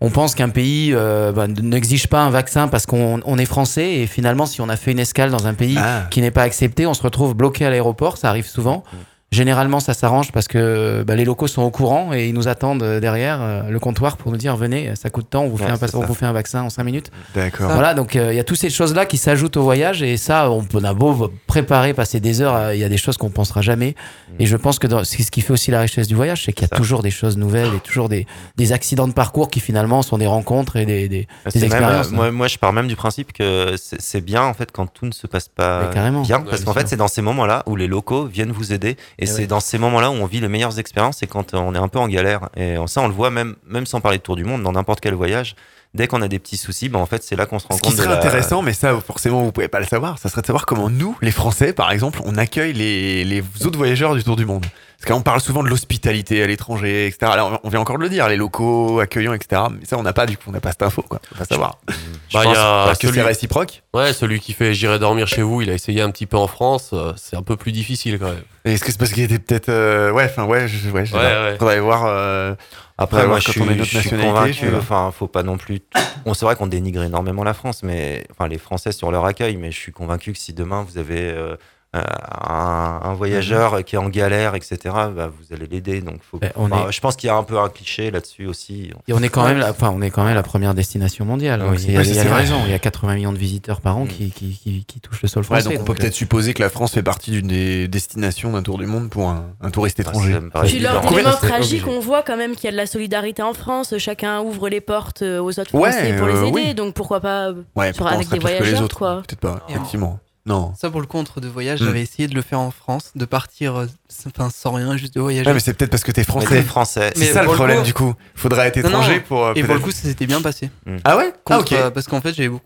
on 0.00 0.10
pense 0.10 0.34
qu'un 0.34 0.48
pays 0.48 0.92
euh, 0.94 1.32
bah, 1.32 1.46
n'exige 1.48 2.06
pas 2.06 2.20
un 2.20 2.30
vaccin 2.30 2.68
parce 2.68 2.86
qu'on 2.86 3.20
on 3.24 3.38
est 3.38 3.44
français 3.46 3.94
et 3.96 4.06
finalement, 4.06 4.46
si 4.46 4.60
on 4.60 4.68
a 4.68 4.76
fait 4.76 4.92
une 4.92 4.98
escale 5.00 5.30
dans 5.30 5.46
un 5.46 5.54
pays 5.54 5.76
Ah. 5.78 6.06
qui 6.10 6.20
n'est 6.20 6.30
pas 6.30 6.42
accepté, 6.42 6.86
on 6.86 6.94
se 6.94 7.02
retrouve 7.02 7.34
bloqué 7.34 7.64
à 7.66 7.70
l'aéroport, 7.70 8.16
ça 8.16 8.28
arrive 8.28 8.46
souvent. 8.46 8.84
Généralement, 9.30 9.78
ça 9.78 9.92
s'arrange 9.92 10.32
parce 10.32 10.48
que 10.48 11.02
bah, 11.06 11.14
les 11.14 11.26
locaux 11.26 11.48
sont 11.48 11.60
au 11.60 11.70
courant 11.70 12.14
et 12.14 12.28
ils 12.28 12.32
nous 12.34 12.48
attendent 12.48 12.82
euh, 12.82 12.98
derrière 12.98 13.40
euh, 13.42 13.62
le 13.68 13.78
comptoir 13.78 14.16
pour 14.16 14.30
nous 14.32 14.38
dire 14.38 14.56
venez, 14.56 14.94
ça 14.96 15.10
coûte 15.10 15.26
tant, 15.28 15.42
on 15.42 15.48
vous, 15.48 15.58
Ouais, 15.62 15.66
fait, 15.76 15.94
un, 15.94 15.98
on 15.98 16.06
vous 16.06 16.14
fait 16.14 16.24
un 16.24 16.32
vaccin 16.32 16.62
en 16.62 16.70
5 16.70 16.82
minutes. 16.82 17.10
D'accord. 17.34 17.70
Voilà, 17.72 17.92
donc 17.92 18.16
euh, 18.16 18.32
il 18.32 18.36
y 18.36 18.40
a 18.40 18.44
toutes 18.44 18.56
ces 18.56 18.70
choses-là 18.70 19.04
qui 19.04 19.18
s'ajoutent 19.18 19.58
au 19.58 19.62
voyage 19.62 20.02
et 20.02 20.16
ça, 20.16 20.50
on, 20.50 20.62
peut- 20.64 20.78
on 20.80 20.84
a 20.84 20.94
beau 20.94 21.30
préparer, 21.46 21.92
passer 21.92 22.20
des 22.20 22.40
heures, 22.40 22.72
il 22.72 22.80
y 22.80 22.84
a 22.84 22.88
des 22.88 22.96
choses 22.96 23.18
qu'on 23.18 23.28
pensera 23.28 23.60
jamais. 23.60 23.94
Et 24.38 24.46
je 24.46 24.56
pense 24.56 24.78
que 24.78 24.86
dans- 24.86 25.04
ce 25.04 25.16
qui 25.30 25.42
fait 25.42 25.52
aussi 25.52 25.70
la 25.70 25.80
richesse 25.80 26.08
du 26.08 26.14
voyage, 26.14 26.44
c'est 26.46 26.52
qu'il 26.54 26.62
y 26.62 26.64
a 26.64 26.68
Ça. 26.68 26.76
toujours 26.76 27.02
des 27.02 27.10
choses 27.10 27.36
nouvelles 27.36 27.74
et 27.76 27.80
toujours 27.80 28.08
des, 28.08 28.26
des 28.56 28.72
accidents 28.72 29.08
de 29.08 29.12
parcours 29.12 29.50
qui 29.50 29.60
finalement 29.60 30.00
sont 30.00 30.16
des 30.16 30.26
rencontres 30.26 30.76
et 30.76 30.86
des, 30.86 31.06
des, 31.06 31.18
des 31.18 31.28
c'est 31.50 31.56
même, 31.60 31.64
expériences. 31.72 32.06
euh, 32.08 32.12
moi, 32.16 32.30
moi, 32.30 32.48
je 32.48 32.56
pars 32.56 32.72
même 32.72 32.88
du 32.88 32.96
principe 32.96 33.34
que 33.34 33.74
c'est 33.76 34.22
bien 34.22 34.42
en 34.44 34.54
fait 34.54 34.72
quand 34.72 34.86
tout 34.86 35.04
ne 35.04 35.12
se 35.12 35.26
passe 35.26 35.48
pas 35.48 35.90
bien, 35.92 36.14
Ouais, 36.14 36.24
parce 36.48 36.64
qu'en 36.64 36.72
fait, 36.72 36.88
c'est 36.88 36.96
dans 36.96 37.08
ces 37.08 37.20
moments-là 37.20 37.62
où 37.66 37.76
les 37.76 37.88
locaux 37.88 38.24
viennent 38.24 38.52
vous 38.52 38.72
aider 38.72 38.96
Et 39.20 39.24
Eh 39.24 39.26
c'est 39.26 39.46
dans 39.46 39.60
ces 39.60 39.78
moments-là 39.78 40.10
où 40.10 40.14
on 40.14 40.26
vit 40.26 40.40
les 40.40 40.48
meilleures 40.48 40.78
expériences, 40.78 41.18
c'est 41.18 41.26
quand 41.26 41.52
euh, 41.54 41.58
on 41.58 41.74
est 41.74 41.78
un 41.78 41.88
peu 41.88 41.98
en 41.98 42.06
galère. 42.08 42.48
Et 42.56 42.76
ça, 42.86 43.00
on 43.00 43.08
le 43.08 43.14
voit 43.14 43.30
même, 43.30 43.56
même 43.66 43.84
sans 43.86 44.00
parler 44.00 44.18
de 44.18 44.22
tour 44.22 44.36
du 44.36 44.44
monde, 44.44 44.62
dans 44.62 44.72
n'importe 44.72 45.00
quel 45.00 45.14
voyage. 45.14 45.56
Dès 45.94 46.06
qu'on 46.06 46.20
a 46.20 46.28
des 46.28 46.38
petits 46.38 46.58
soucis, 46.58 46.88
ben 46.90 46.98
en 47.00 47.06
fait, 47.06 47.22
c'est 47.22 47.34
là 47.34 47.46
qu'on 47.46 47.58
se 47.58 47.66
rend 47.66 47.74
Ce 47.76 47.80
qui 47.80 47.88
compte 47.88 47.96
de 47.96 48.02
serait 48.02 48.10
la- 48.14 48.18
intéressant, 48.18 48.60
mais 48.62 48.74
ça, 48.74 49.00
forcément, 49.00 49.42
vous 49.42 49.52
pouvez 49.52 49.68
pas 49.68 49.80
le 49.80 49.86
savoir, 49.86 50.18
ça 50.18 50.28
serait 50.28 50.42
de 50.42 50.46
savoir 50.46 50.66
comment 50.66 50.90
nous, 50.90 51.16
les 51.22 51.30
Français, 51.30 51.72
par 51.72 51.90
exemple, 51.90 52.20
on 52.26 52.36
accueille 52.36 52.74
les, 52.74 53.24
les 53.24 53.42
autres 53.64 53.78
voyageurs 53.78 54.14
du 54.14 54.22
tour 54.22 54.36
du 54.36 54.44
monde. 54.44 54.66
Parce 55.00 55.12
qu'on 55.14 55.22
parle 55.22 55.40
souvent 55.40 55.62
de 55.62 55.68
l'hospitalité 55.68 56.42
à 56.42 56.46
l'étranger, 56.48 57.06
etc. 57.06 57.30
Alors, 57.32 57.60
on 57.62 57.68
vient 57.68 57.78
encore 57.78 57.98
de 57.98 58.02
le 58.02 58.08
dire, 58.08 58.28
les 58.28 58.36
locaux 58.36 58.98
accueillants, 58.98 59.32
etc. 59.32 59.62
Mais 59.70 59.84
ça, 59.86 59.96
on 59.96 60.02
n'a 60.02 60.12
pas, 60.12 60.26
du 60.26 60.36
coup, 60.36 60.44
on 60.48 60.50
n'a 60.50 60.58
pas 60.60 60.70
cette 60.70 60.82
info, 60.82 61.02
quoi. 61.02 61.20
On 61.24 61.34
peut 61.34 61.38
pas 61.38 61.44
savoir. 61.44 61.78
Bah, 61.86 61.94
Je 62.30 62.38
il 62.48 62.52
y 62.52 62.56
a 62.56 62.84
parce 62.86 62.98
que 62.98 63.06
celui- 63.06 63.20
c'est 63.20 63.24
réciproque. 63.24 63.84
Ouais, 63.94 64.12
celui 64.12 64.40
qui 64.40 64.52
fait 64.54 64.74
J'irai 64.74 64.98
dormir 64.98 65.28
chez 65.28 65.42
vous, 65.42 65.62
il 65.62 65.70
a 65.70 65.74
essayé 65.74 66.02
un 66.02 66.10
petit 66.10 66.26
peu 66.26 66.36
en 66.36 66.48
France, 66.48 66.90
euh, 66.94 67.12
c'est 67.16 67.36
un 67.36 67.42
peu 67.42 67.56
plus 67.56 67.70
difficile 67.70 68.18
quand 68.18 68.26
même. 68.26 68.42
Et 68.64 68.72
Est-ce 68.72 68.82
que 68.82 68.90
c'est 68.90 68.98
parce 68.98 69.12
qu'il 69.12 69.22
était 69.22 69.38
peut-être. 69.38 69.68
euh, 69.68 70.10
ouais, 70.10 70.24
enfin, 70.24 70.44
ouais, 70.46 70.66
je, 70.66 70.90
ouais, 70.90 71.02
Ouais, 71.02 71.08
pas. 71.10 71.18
ouais. 71.44 71.56
Faudrait 71.60 71.78
voir. 71.80 72.04
euh, 72.06 72.56
Après, 72.98 73.18
faudrait 73.18 73.28
moi, 73.28 73.38
je 73.38 73.46
quand 73.46 73.52
suis, 73.52 73.60
on 73.62 73.64
est 73.70 73.74
je 73.74 73.78
notre 73.78 74.08
suis 74.08 74.10
convaincu. 74.18 74.66
je. 74.68 74.74
Enfin, 74.76 75.12
faut 75.16 75.28
pas 75.28 75.44
non 75.44 75.58
plus. 75.58 75.78
Bon, 76.26 76.34
c'est 76.34 76.44
vrai 76.44 76.56
qu'on 76.56 76.66
dénigre 76.66 77.04
énormément 77.04 77.44
la 77.44 77.54
France, 77.54 77.84
mais 77.84 78.26
enfin, 78.32 78.48
les 78.48 78.58
Français 78.58 78.90
sur 78.90 79.12
leur 79.12 79.24
accueil. 79.24 79.56
Mais 79.58 79.70
je 79.70 79.78
suis 79.78 79.92
convaincu 79.92 80.32
que 80.32 80.38
si 80.38 80.52
demain 80.54 80.84
vous 80.86 80.98
avez 80.98 81.20
euh, 81.30 81.54
un, 82.00 83.00
un 83.02 83.14
voyageur 83.14 83.84
qui 83.84 83.94
est 83.96 83.98
en 83.98 84.08
galère, 84.08 84.54
etc., 84.54 84.78
bah, 85.14 85.28
vous 85.28 85.54
allez 85.54 85.66
l'aider. 85.66 86.00
Donc, 86.00 86.20
faut. 86.22 86.38
Ben, 86.38 86.50
on 86.56 86.66
enfin, 86.70 86.88
est- 86.88 86.92
Je 86.92 87.00
pense 87.00 87.16
qu'il 87.16 87.28
y 87.28 87.30
a 87.30 87.36
un 87.36 87.42
peu 87.42 87.58
un 87.58 87.68
cliché 87.68 88.10
là-dessus 88.10 88.46
aussi. 88.46 88.90
Et 89.08 89.12
on 89.12 89.22
est 89.22 89.28
quand 89.28 89.46
même, 89.46 89.58
la, 89.58 89.70
enfin, 89.70 89.92
on 89.94 90.00
est 90.02 90.10
quand 90.10 90.24
même 90.24 90.34
la 90.34 90.42
première 90.42 90.74
destination 90.74 91.24
mondiale. 91.24 91.62
Oui. 91.62 91.68
Donc, 91.70 91.78
il 91.82 91.92
y 91.92 91.96
a, 91.96 92.00
Ouais, 92.00 92.06
il 92.06 92.14
y 92.14 92.18
a 92.18 92.22
c'est 92.22 92.28
vrai. 92.28 92.40
raison. 92.40 92.56
Il 92.66 92.70
y 92.70 92.74
a 92.74 92.78
80 92.78 93.14
millions 93.14 93.32
de 93.32 93.38
visiteurs 93.38 93.80
par 93.80 93.96
an 93.96 94.06
qui, 94.06 94.30
qui, 94.30 94.58
qui, 94.62 94.84
qui 94.86 95.00
touchent 95.00 95.22
le 95.22 95.28
sol 95.28 95.42
Ouais, 95.42 95.46
français. 95.60 95.68
donc 95.70 95.80
on 95.80 95.84
peut 95.84 95.94
peut-être 95.94 96.14
supposer 96.14 96.54
que 96.54 96.62
la 96.62 96.70
France 96.70 96.92
fait 96.92 97.02
partie 97.02 97.30
d'une 97.30 97.48
des 97.48 97.88
destinations 97.88 98.52
d'un 98.52 98.62
tour 98.62 98.78
du 98.78 98.86
monde 98.86 99.10
pour 99.10 99.28
un, 99.28 99.46
un 99.60 99.70
touriste 99.70 100.00
étranger. 100.00 100.38
me 100.40 100.50
paraît 100.50 100.66
Puis 100.68 100.78
lors 100.80 101.00
des 101.00 101.16
moments 101.22 101.36
tragiques, 101.36 101.86
on 101.86 102.00
voit 102.00 102.22
quand 102.22 102.36
même 102.36 102.54
qu'il 102.54 102.64
y 102.64 102.68
a 102.68 102.72
de 102.72 102.76
la 102.76 102.86
solidarité 102.86 103.42
en 103.42 103.54
France. 103.54 103.94
Chacun 103.98 104.40
ouvre 104.40 104.68
les 104.68 104.80
portes 104.80 105.22
euh, 105.22 105.40
aux 105.40 105.58
autres 105.58 105.74
Ouais, 105.74 105.90
Français 105.90 106.14
pour 106.16 106.26
les 106.28 106.34
euh, 106.34 106.42
aider. 106.46 106.50
oui. 106.52 106.74
Donc 106.74 106.94
pourquoi 106.94 107.20
pas 107.20 107.48
euh, 107.48 107.54
Ouais, 107.76 107.92
sur- 107.92 108.06
avec 108.06 108.28
des 108.28 108.38
voyageurs, 108.38 108.82
autres. 108.82 108.96
quoi. 108.96 109.22
Peut-être 109.26 109.40
pas, 109.40 109.60
effectivement. 109.68 110.18
Non. 110.48 110.72
Ça, 110.76 110.90
pour 110.90 111.00
le 111.00 111.06
contre 111.06 111.40
de 111.40 111.46
voyage, 111.48 111.80
Mm. 111.80 111.84
j'avais 111.86 112.02
essayé 112.02 112.26
de 112.26 112.34
le 112.34 112.42
faire 112.42 112.58
en 112.60 112.70
France, 112.70 113.12
de 113.14 113.24
partir 113.24 113.76
euh, 113.76 113.86
enfin, 114.26 114.50
sans 114.50 114.72
rien, 114.72 114.96
juste 114.96 115.14
de 115.14 115.20
voyager. 115.20 115.46
Ouais, 115.46 115.54
mais 115.54 115.60
c'est 115.60 115.74
peut-être 115.74 115.90
parce 115.90 116.02
que 116.02 116.10
t'es 116.12 116.24
français. 116.24 117.10
C'est 117.14 117.20
Mais 117.20 117.26
ça 117.26 117.42
le 117.42 117.48
problème 117.50 117.78
coup- 117.78 117.84
du 117.84 117.94
coup. 117.94 118.14
Faudrait 118.34 118.68
être 118.68 118.76
Non, 118.78 118.82
non, 118.84 118.88
étranger 118.88 119.20
pour. 119.20 119.44
euh, 119.46 119.52
Et 119.54 119.62
pour 119.62 119.74
le 119.74 119.80
coup, 119.80 119.90
ça 119.90 120.02
s'était 120.02 120.26
bien 120.26 120.40
passé. 120.40 120.70
Ah 121.04 121.16
ouais? 121.16 121.32
Ah 121.50 121.60
ok. 121.60 121.72
euh, 121.72 121.90
parce 121.90 122.06
qu'en 122.08 122.20
fait, 122.20 122.34
j'avais 122.34 122.48
beaucoup, 122.48 122.64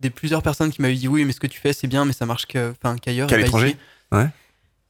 des 0.00 0.10
plusieurs 0.10 0.42
personnes 0.42 0.70
qui 0.70 0.82
m'avaient 0.82 0.94
dit 0.94 1.08
oui, 1.08 1.24
mais 1.24 1.32
ce 1.32 1.40
que 1.40 1.46
tu 1.46 1.58
fais, 1.60 1.72
c'est 1.72 1.86
bien, 1.86 2.04
mais 2.04 2.12
ça 2.12 2.26
marche 2.26 2.44
qu'ailleurs. 2.46 2.76
Qu'à 2.82 3.22
et 3.22 3.26
pas 3.26 3.36
l'étranger? 3.38 3.68
ici. 3.68 3.76
Ouais. 4.12 4.26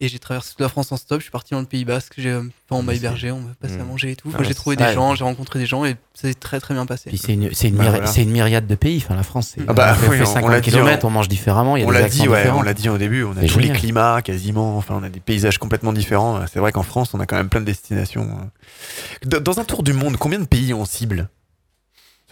Et 0.04 0.08
j'ai 0.08 0.18
traversé 0.18 0.50
toute 0.50 0.60
la 0.60 0.68
France 0.68 0.92
en 0.92 0.98
stop. 0.98 1.20
Je 1.20 1.24
suis 1.24 1.30
parti 1.30 1.54
dans 1.54 1.60
le 1.60 1.66
Pays 1.66 1.86
Basque. 1.86 2.12
J'ai, 2.18 2.28
euh, 2.28 2.40
enfin, 2.40 2.78
on 2.78 2.82
m'a 2.82 2.92
hébergé, 2.92 3.30
on 3.30 3.40
m'a 3.40 3.54
passé 3.58 3.76
à 3.76 3.84
Mm. 3.84 3.86
manger 3.86 4.10
et 4.10 4.16
tout. 4.16 4.28
Ah 4.30 4.34
Enfin, 4.36 4.44
j'ai 4.46 4.54
trouvé 4.54 4.76
des 4.76 4.84
ça. 4.84 4.92
gens, 4.92 5.14
j'ai 5.14 5.24
rencontré 5.24 5.58
des 5.58 5.64
gens 5.64 5.86
et 5.86 5.92
ça 6.12 6.28
s'est 6.28 6.34
très 6.34 6.60
très 6.60 6.74
bien 6.74 6.84
passé. 6.84 7.08
Puis 7.08 7.16
c'est 7.16 7.32
une, 7.32 7.54
c'est 7.54 7.68
une, 7.68 7.76
Bah, 7.76 7.84
myri- 7.84 7.90
voilà. 7.92 8.06
c'est 8.06 8.22
une 8.22 8.30
myriade 8.32 8.66
de 8.66 8.74
pays. 8.74 8.98
Enfin, 9.02 9.14
la 9.16 9.22
France, 9.22 9.52
c'est, 9.54 9.62
Ah 9.66 9.72
bah, 9.72 9.92
on 9.92 9.94
fait 9.94 10.08
oui, 10.10 10.18
on- 10.20 10.22
on 10.24 10.26
50 10.34 10.50
l'a 10.50 10.60
dit, 10.60 10.70
km, 10.70 11.04
on- 11.04 11.08
on 11.08 11.10
mange 11.10 11.28
différemment. 11.28 11.78
Il 11.78 11.80
y 11.80 11.84
a 11.84 11.88
On 11.88 11.92
des 11.92 12.00
l'a 12.00 12.08
dit, 12.10 12.28
ouais, 12.28 12.50
on 12.50 12.60
l'a 12.60 12.74
dit 12.74 12.90
au 12.90 12.98
début, 12.98 13.22
on 13.24 13.32
a 13.34 13.40
C'est 13.40 13.46
tous 13.46 13.60
les 13.60 13.70
climats 13.70 14.20
quasiment, 14.20 14.76
enfin 14.76 14.94
on 15.00 15.02
a 15.02 15.08
des 15.08 15.20
paysages 15.20 15.56
complètement 15.56 15.94
différents. 15.94 16.44
C'est 16.52 16.58
vrai 16.58 16.70
qu'en 16.70 16.82
France, 16.82 17.14
on 17.14 17.20
a 17.20 17.24
quand 17.24 17.36
même 17.36 17.48
plein 17.48 17.60
de 17.60 17.66
destinations. 17.66 18.28
euh. 19.24 19.40
Dans- 19.40 19.58
un 19.58 19.64
tour 19.64 19.82
du 19.84 19.94
monde, 19.94 20.18
combien 20.18 20.38
de 20.38 20.44
pays 20.46 20.74
on 20.74 20.84
cible? 20.84 21.30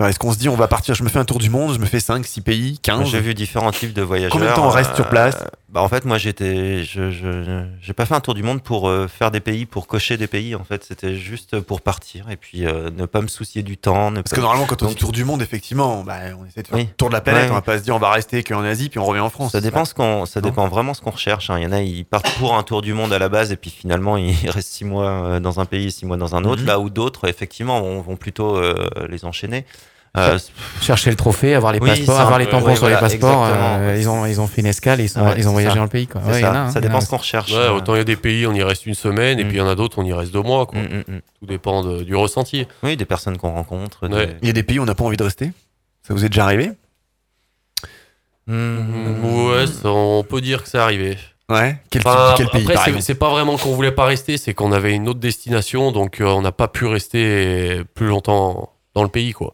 Est-ce 0.01 0.19
qu'on 0.19 0.33
se 0.33 0.39
dit 0.39 0.49
on 0.49 0.57
va 0.57 0.67
partir, 0.67 0.97
je 0.97 1.05
me 1.05 1.09
fais 1.09 1.21
un 1.21 1.25
tour 1.25 1.39
du 1.39 1.49
monde, 1.49 1.73
je 1.75 1.79
me 1.79 1.87
fais 1.87 2.01
5, 2.01 2.27
6 2.27 2.41
pays, 2.41 2.77
15 2.83 2.99
Moi, 3.03 3.09
J'ai 3.09 3.21
vu 3.21 3.35
différents 3.35 3.71
types 3.71 3.93
de 3.93 4.03
voyageurs. 4.03 4.33
Combien 4.33 4.51
de 4.51 4.55
temps 4.57 4.67
on 4.67 4.71
reste 4.71 4.97
sur 4.97 5.09
place? 5.09 5.37
Euh, 5.37 5.47
bah, 5.73 5.81
En 5.83 5.89
fait, 5.89 6.05
moi, 6.05 6.19
j'étais, 6.19 6.85
je, 6.85 7.11
je, 7.11 7.65
j'ai 7.81 7.93
pas 7.95 8.05
fait 8.07 8.15
un 8.15 8.21
tour 8.21 8.35
du 8.35 8.43
monde 8.43 8.63
pour 8.63 8.89
euh, 8.89 9.09
faire 9.09 9.31
des 9.31 9.41
pays, 9.41 9.67
pour 9.67 9.87
cocher 9.87 10.17
des 10.17 10.27
pays. 10.27 10.55
En 10.55 10.65
fait, 10.65 10.85
c'était 10.85 11.17
juste 11.17 11.59
pour 11.61 11.81
partir 11.81 12.29
et 12.31 12.37
puis 12.37 12.67
euh, 12.67 12.91
ne 12.91 13.07
pas 13.07 13.21
me 13.23 13.27
soucier 13.29 13.63
du 13.63 13.77
temps. 13.79 14.11
Ne 14.11 14.21
Parce 14.21 14.31
pas- 14.31 14.37
que 14.37 14.41
normalement, 14.43 14.67
quand 14.67 14.83
on 14.83 14.87
dit 14.87 14.93
Donc, 14.93 15.01
tour 15.01 15.13
du 15.13 15.25
monde, 15.25 15.43
effectivement, 15.43 16.05
bah, 16.05 16.19
on 16.39 16.45
essaie 16.47 16.63
de 16.63 16.69
faire 16.69 16.77
Oui. 16.79 16.85
le 16.91 16.95
tour 16.97 17.09
de 17.09 17.15
la 17.15 17.21
planète, 17.21 17.45
Ouais. 17.45 17.51
on 17.51 17.55
va 17.55 17.63
pas 17.63 17.79
se 17.79 17.83
dire 17.85 17.97
on 17.97 17.99
va 17.99 18.11
rester 18.11 18.43
qu'en 18.43 18.63
Asie, 18.63 18.89
puis 18.91 18.99
on 18.99 19.05
revient 19.07 19.21
en 19.21 19.31
France. 19.31 19.53
Ça 19.53 19.61
dépend, 19.61 19.85
ce 19.85 19.95
qu'on, 19.95 20.27
ça 20.27 20.41
Non. 20.41 20.49
dépend 20.49 20.69
vraiment 20.69 20.95
ce 20.95 21.01
qu'on 21.01 21.11
recherche. 21.11 21.51
hein. 21.51 21.59
Il 21.59 21.65
y 21.65 21.67
en 21.67 21.73
a, 21.73 21.81
ils 21.81 22.05
partent 22.05 22.31
pour 22.39 22.55
un 22.57 22.63
tour 22.63 22.83
du 22.83 22.93
monde 22.93 23.13
à 23.13 23.19
la 23.19 23.29
base 23.29 23.51
et 23.53 23.57
puis 23.57 23.71
finalement, 23.71 24.17
ils 24.17 24.35
restent 24.51 24.69
six 24.73 24.85
mois 24.85 25.09
euh, 25.11 25.41
dans 25.41 25.59
un 25.61 25.65
pays, 25.65 25.91
six 25.91 26.05
mois 26.07 26.17
dans 26.19 26.37
un 26.37 26.45
autre. 26.45 26.61
Mhm. 26.63 26.69
Là 26.69 26.81
où 26.81 26.91
d'autres, 26.91 27.27
effectivement, 27.29 27.81
vont, 27.81 28.01
vont 28.03 28.17
plutôt 28.17 28.57
euh, 28.57 28.89
les 29.09 29.25
enchaîner. 29.25 29.65
Euh, 30.19 30.39
Chercher 30.83 31.09
le 31.09 31.17
trophée, 31.17 31.55
avoir 31.55 31.73
les 31.73 31.79
Oui, 31.81 31.89
passeports, 31.89 32.21
avoir 32.21 32.39
les 32.39 32.47
tampons 32.47 32.67
ouais, 32.67 32.77
sur 32.77 32.87
les 32.89 32.97
passeports. 32.99 33.47
euh, 33.47 33.97
ils, 33.99 34.07
ont, 34.11 34.27
ils 34.27 34.43
ont 34.43 34.47
fait 34.47 34.61
une 34.61 34.67
escale 34.67 35.01
et 35.01 35.05
ils, 35.05 35.09
sont, 35.09 35.23
Ouais, 35.25 35.35
ils 35.39 35.49
ont 35.49 35.53
voyagé 35.53 35.73
ça. 35.73 35.79
dans 35.79 35.85
le 35.85 35.89
pays. 35.89 36.07
Quoi. 36.07 36.21
Ouais, 36.21 36.39
ça. 36.43 36.53
a, 36.53 36.59
hein, 36.67 36.71
ça 36.71 36.83
dépend 36.83 37.01
ce 37.01 37.09
qu'on 37.09 37.17
recherche. 37.17 37.51
Ouais, 37.51 37.69
autant 37.69 37.95
il 37.95 37.99
y 37.99 38.01
a 38.03 38.05
des 38.05 38.17
pays, 38.17 38.47
on 38.47 38.53
y 38.53 38.63
reste 38.63 38.85
une 38.85 38.93
semaine, 38.95 39.39
et 39.39 39.45
puis 39.45 39.55
il 39.55 39.59
y 39.59 39.63
en 39.63 39.69
a 39.69 39.75
d'autres, 39.75 39.99
on 39.99 40.05
y 40.05 40.13
reste 40.13 40.31
deux 40.33 40.43
mois. 40.43 40.67
Quoi. 40.67 40.81
Mm, 40.81 40.85
mm, 41.09 41.15
mm. 41.15 41.21
Tout 41.41 41.47
dépend 41.47 41.83
de- 41.83 42.03
du 42.03 42.15
ressenti. 42.15 42.67
Oui, 42.83 42.99
des 42.99 43.07
personnes 43.07 43.39
qu'on 43.39 43.53
rencontre. 43.53 44.07
des- 44.09 44.15
Ouais. 44.15 44.37
Il 44.43 44.49
y 44.49 44.51
a 44.51 44.53
des 44.53 44.63
pays 44.63 44.79
où 44.79 44.83
on 44.83 44.87
n'a 44.87 44.95
pas 44.95 45.05
envie 45.05 45.17
de 45.17 45.25
rester? 45.25 45.51
Ça 46.07 46.13
vous 46.13 46.23
est 46.27 46.29
déjà 46.29 46.45
arrivé? 46.45 46.73
Ouais, 48.49 49.67
ça, 49.67 49.89
on 49.91 50.25
peut 50.25 50.41
dire 50.43 50.63
que 50.63 50.69
c'est 50.69 50.79
arrivé. 50.79 51.17
Ouais. 51.49 51.77
Quel, 51.91 52.03
Enfin, 52.05 52.35
quel 52.37 52.49
pays 52.49 52.71
après, 52.71 53.01
c'est 53.01 53.15
pas 53.15 53.31
vraiment 53.31 53.57
qu'on 53.57 53.73
voulait 53.75 53.93
pas 53.93 54.05
rester, 54.05 54.37
c'est 54.37 54.53
qu'on 54.55 54.73
avait 54.73 54.95
une 54.95 55.09
autre 55.09 55.21
destination, 55.21 55.93
donc 55.93 56.21
euh, 56.21 56.25
on 56.27 56.43
n'a 56.43 56.53
pas 56.53 56.69
pu 56.69 56.87
rester 56.87 57.83
plus 57.95 58.09
longtemps 58.09 58.73
dans 58.95 59.03
le 59.03 59.09
pays, 59.09 59.33
quoi. 59.33 59.53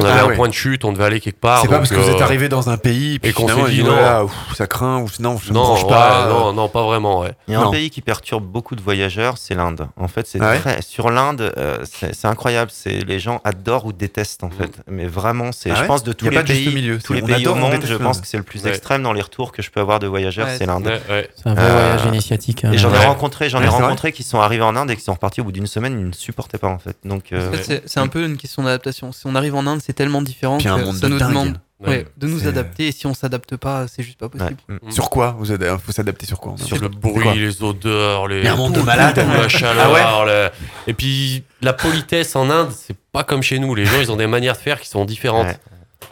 On 0.00 0.04
Ah 0.04 0.12
avait 0.12 0.20
un 0.20 0.26
ouais. 0.28 0.36
point 0.36 0.48
de 0.48 0.52
chute, 0.54 0.84
on 0.84 0.92
devait 0.92 1.04
aller 1.04 1.20
quelque 1.20 1.40
part. 1.40 1.60
C'est 1.62 1.68
pas 1.68 1.78
parce 1.78 1.90
que 1.90 1.96
vous 1.96 2.08
êtes 2.08 2.20
euh, 2.20 2.24
arrivé 2.24 2.48
dans 2.48 2.70
un 2.70 2.76
pays 2.76 3.18
puis 3.18 3.30
et 3.30 3.32
qu'on 3.34 3.48
s'est 3.48 3.70
dit 3.70 3.82
non. 3.82 3.92
voilà, 3.92 4.24
ouf, 4.24 4.32
ça 4.54 4.66
craint 4.66 4.98
ou 4.98 5.08
non, 5.20 5.38
ça 5.38 5.48
me 5.48 5.54
Non, 5.54 5.74
ouais, 5.74 5.88
pas. 5.88 6.26
euh. 6.26 6.28
non, 6.30 6.52
non, 6.52 6.68
pas 6.68 6.82
vraiment, 6.84 7.20
ouais. 7.20 7.32
Il 7.48 7.54
y 7.54 7.56
a 7.56 7.60
Non. 7.60 7.68
un 7.68 7.70
pays 7.72 7.90
qui 7.90 8.00
perturbe 8.00 8.44
beaucoup 8.44 8.76
de 8.76 8.80
voyageurs, 8.80 9.38
c'est 9.38 9.54
l'Inde. 9.54 9.88
En 9.96 10.06
fait, 10.08 10.26
c'est 10.26 10.38
Ah 10.40 10.50
ouais 10.50 10.58
très 10.60 10.82
sur 10.82 11.10
l'Inde, 11.10 11.52
euh, 11.56 11.78
c'est 11.92 12.26
incroyable. 12.26 12.70
C'est 12.72 13.04
les 13.04 13.18
gens 13.18 13.40
adorent 13.44 13.86
ou 13.86 13.92
détestent 13.92 14.44
en 14.44 14.50
fait. 14.50 14.70
Mais 14.88 15.06
vraiment, 15.06 15.50
c'est, 15.52 15.70
Ah 15.72 15.76
je 15.76 15.84
pense, 15.84 16.02
de 16.04 16.12
tous 16.12 16.30
les 16.30 16.42
pays, 16.44 16.72
milieu. 16.72 16.98
tous 16.98 17.12
les 17.12 17.22
on 17.22 17.26
pays 17.26 17.34
adore, 17.36 17.56
au 17.56 17.58
on 17.58 17.70
monde, 17.70 17.82
je 17.84 17.94
pense 17.94 18.20
que 18.20 18.26
c'est 18.26 18.36
le 18.36 18.42
plus 18.44 18.62
Ouais. 18.64 18.70
extrême 18.70 19.02
dans 19.02 19.12
les 19.12 19.22
retours 19.22 19.52
que 19.52 19.62
je 19.62 19.70
peux 19.70 19.80
avoir 19.80 19.98
de 19.98 20.06
voyageurs, 20.06 20.46
Ouais, 20.46 20.56
c'est 20.58 20.66
l'Inde. 20.66 20.90
C'est 21.36 21.48
un 21.48 21.54
vrai 21.54 21.64
Euh, 21.64 21.72
voyage 21.72 22.04
initiatique. 22.06 22.64
hein. 22.64 22.72
Et 22.72 22.78
j'en 22.78 22.92
ai 22.92 23.04
rencontré, 23.04 23.48
j'en 23.48 23.60
ai 23.62 23.68
rencontré 23.68 24.12
qui 24.12 24.22
sont 24.22 24.40
arrivés 24.40 24.62
en 24.62 24.76
Inde 24.76 24.90
et 24.90 24.96
qui 24.96 25.02
sont 25.02 25.12
repartis 25.14 25.40
au 25.40 25.44
bout 25.44 25.52
d'une 25.52 25.66
semaine, 25.66 25.98
ils 25.98 26.06
ne 26.06 26.12
supportaient 26.12 26.58
pas 26.58 26.68
en 26.68 26.78
fait. 26.78 26.96
Donc, 27.04 27.32
c'est- 27.62 27.82
c'est 27.86 28.00
un 28.00 28.08
peu 28.08 28.24
une 28.24 28.36
question 28.36 28.62
d'adaptation. 28.62 29.12
Si 29.12 29.26
on 29.26 29.34
arrive 29.34 29.54
en 29.54 29.66
Inde, 29.66 29.80
c'est 29.88 29.94
tellement 29.94 30.20
différent 30.20 30.58
Puis 30.58 30.68
un 30.68 30.78
que 30.78 30.84
monde 30.84 30.96
ça 30.96 31.06
de 31.08 31.12
nous 31.14 31.18
dingue. 31.18 31.28
demande 31.30 31.60
Ouais. 31.80 31.88
ouais, 31.90 32.06
de 32.16 32.26
nous 32.26 32.46
adapter. 32.48 32.88
Et 32.88 32.92
si 32.92 33.06
on 33.06 33.14
s'adapte 33.14 33.56
pas, 33.56 33.86
c'est 33.86 34.02
juste 34.02 34.18
pas 34.18 34.26
ouais. 34.26 34.32
possible. 34.36 34.56
Mm. 34.68 34.90
Sur 34.90 35.08
quoi 35.10 35.36
Vous 35.38 35.50
avez 35.52 35.74
faut 35.82 35.92
s'adapter 35.92 36.26
sur 36.26 36.40
quoi 36.40 36.56
Sur 36.58 36.76
le 36.80 36.88
bruit, 36.88 37.24
les 37.38 37.62
odeurs, 37.62 38.26
les... 38.26 38.46
Un 38.48 38.56
monde 38.56 38.74
tout, 38.74 38.80
de 38.80 38.84
malades. 38.86 39.14
tout, 39.14 39.20
la 39.40 39.48
chaleur. 39.48 39.94
Ah 39.96 40.24
le- 40.26 40.50
Et 40.88 40.92
puis, 40.92 41.44
la 41.62 41.72
politesse 41.72 42.34
en 42.36 42.50
Inde, 42.50 42.72
c'est 42.76 42.96
pas 43.12 43.22
comme 43.22 43.42
chez 43.44 43.58
nous. 43.60 43.74
Les 43.76 43.84
gens, 43.86 44.00
ils 44.00 44.10
ont 44.10 44.16
des 44.16 44.26
manières 44.26 44.54
de 44.54 44.58
faire 44.58 44.80
qui 44.80 44.88
sont 44.88 45.04
différentes. 45.04 45.46
Ouais. 45.46 45.56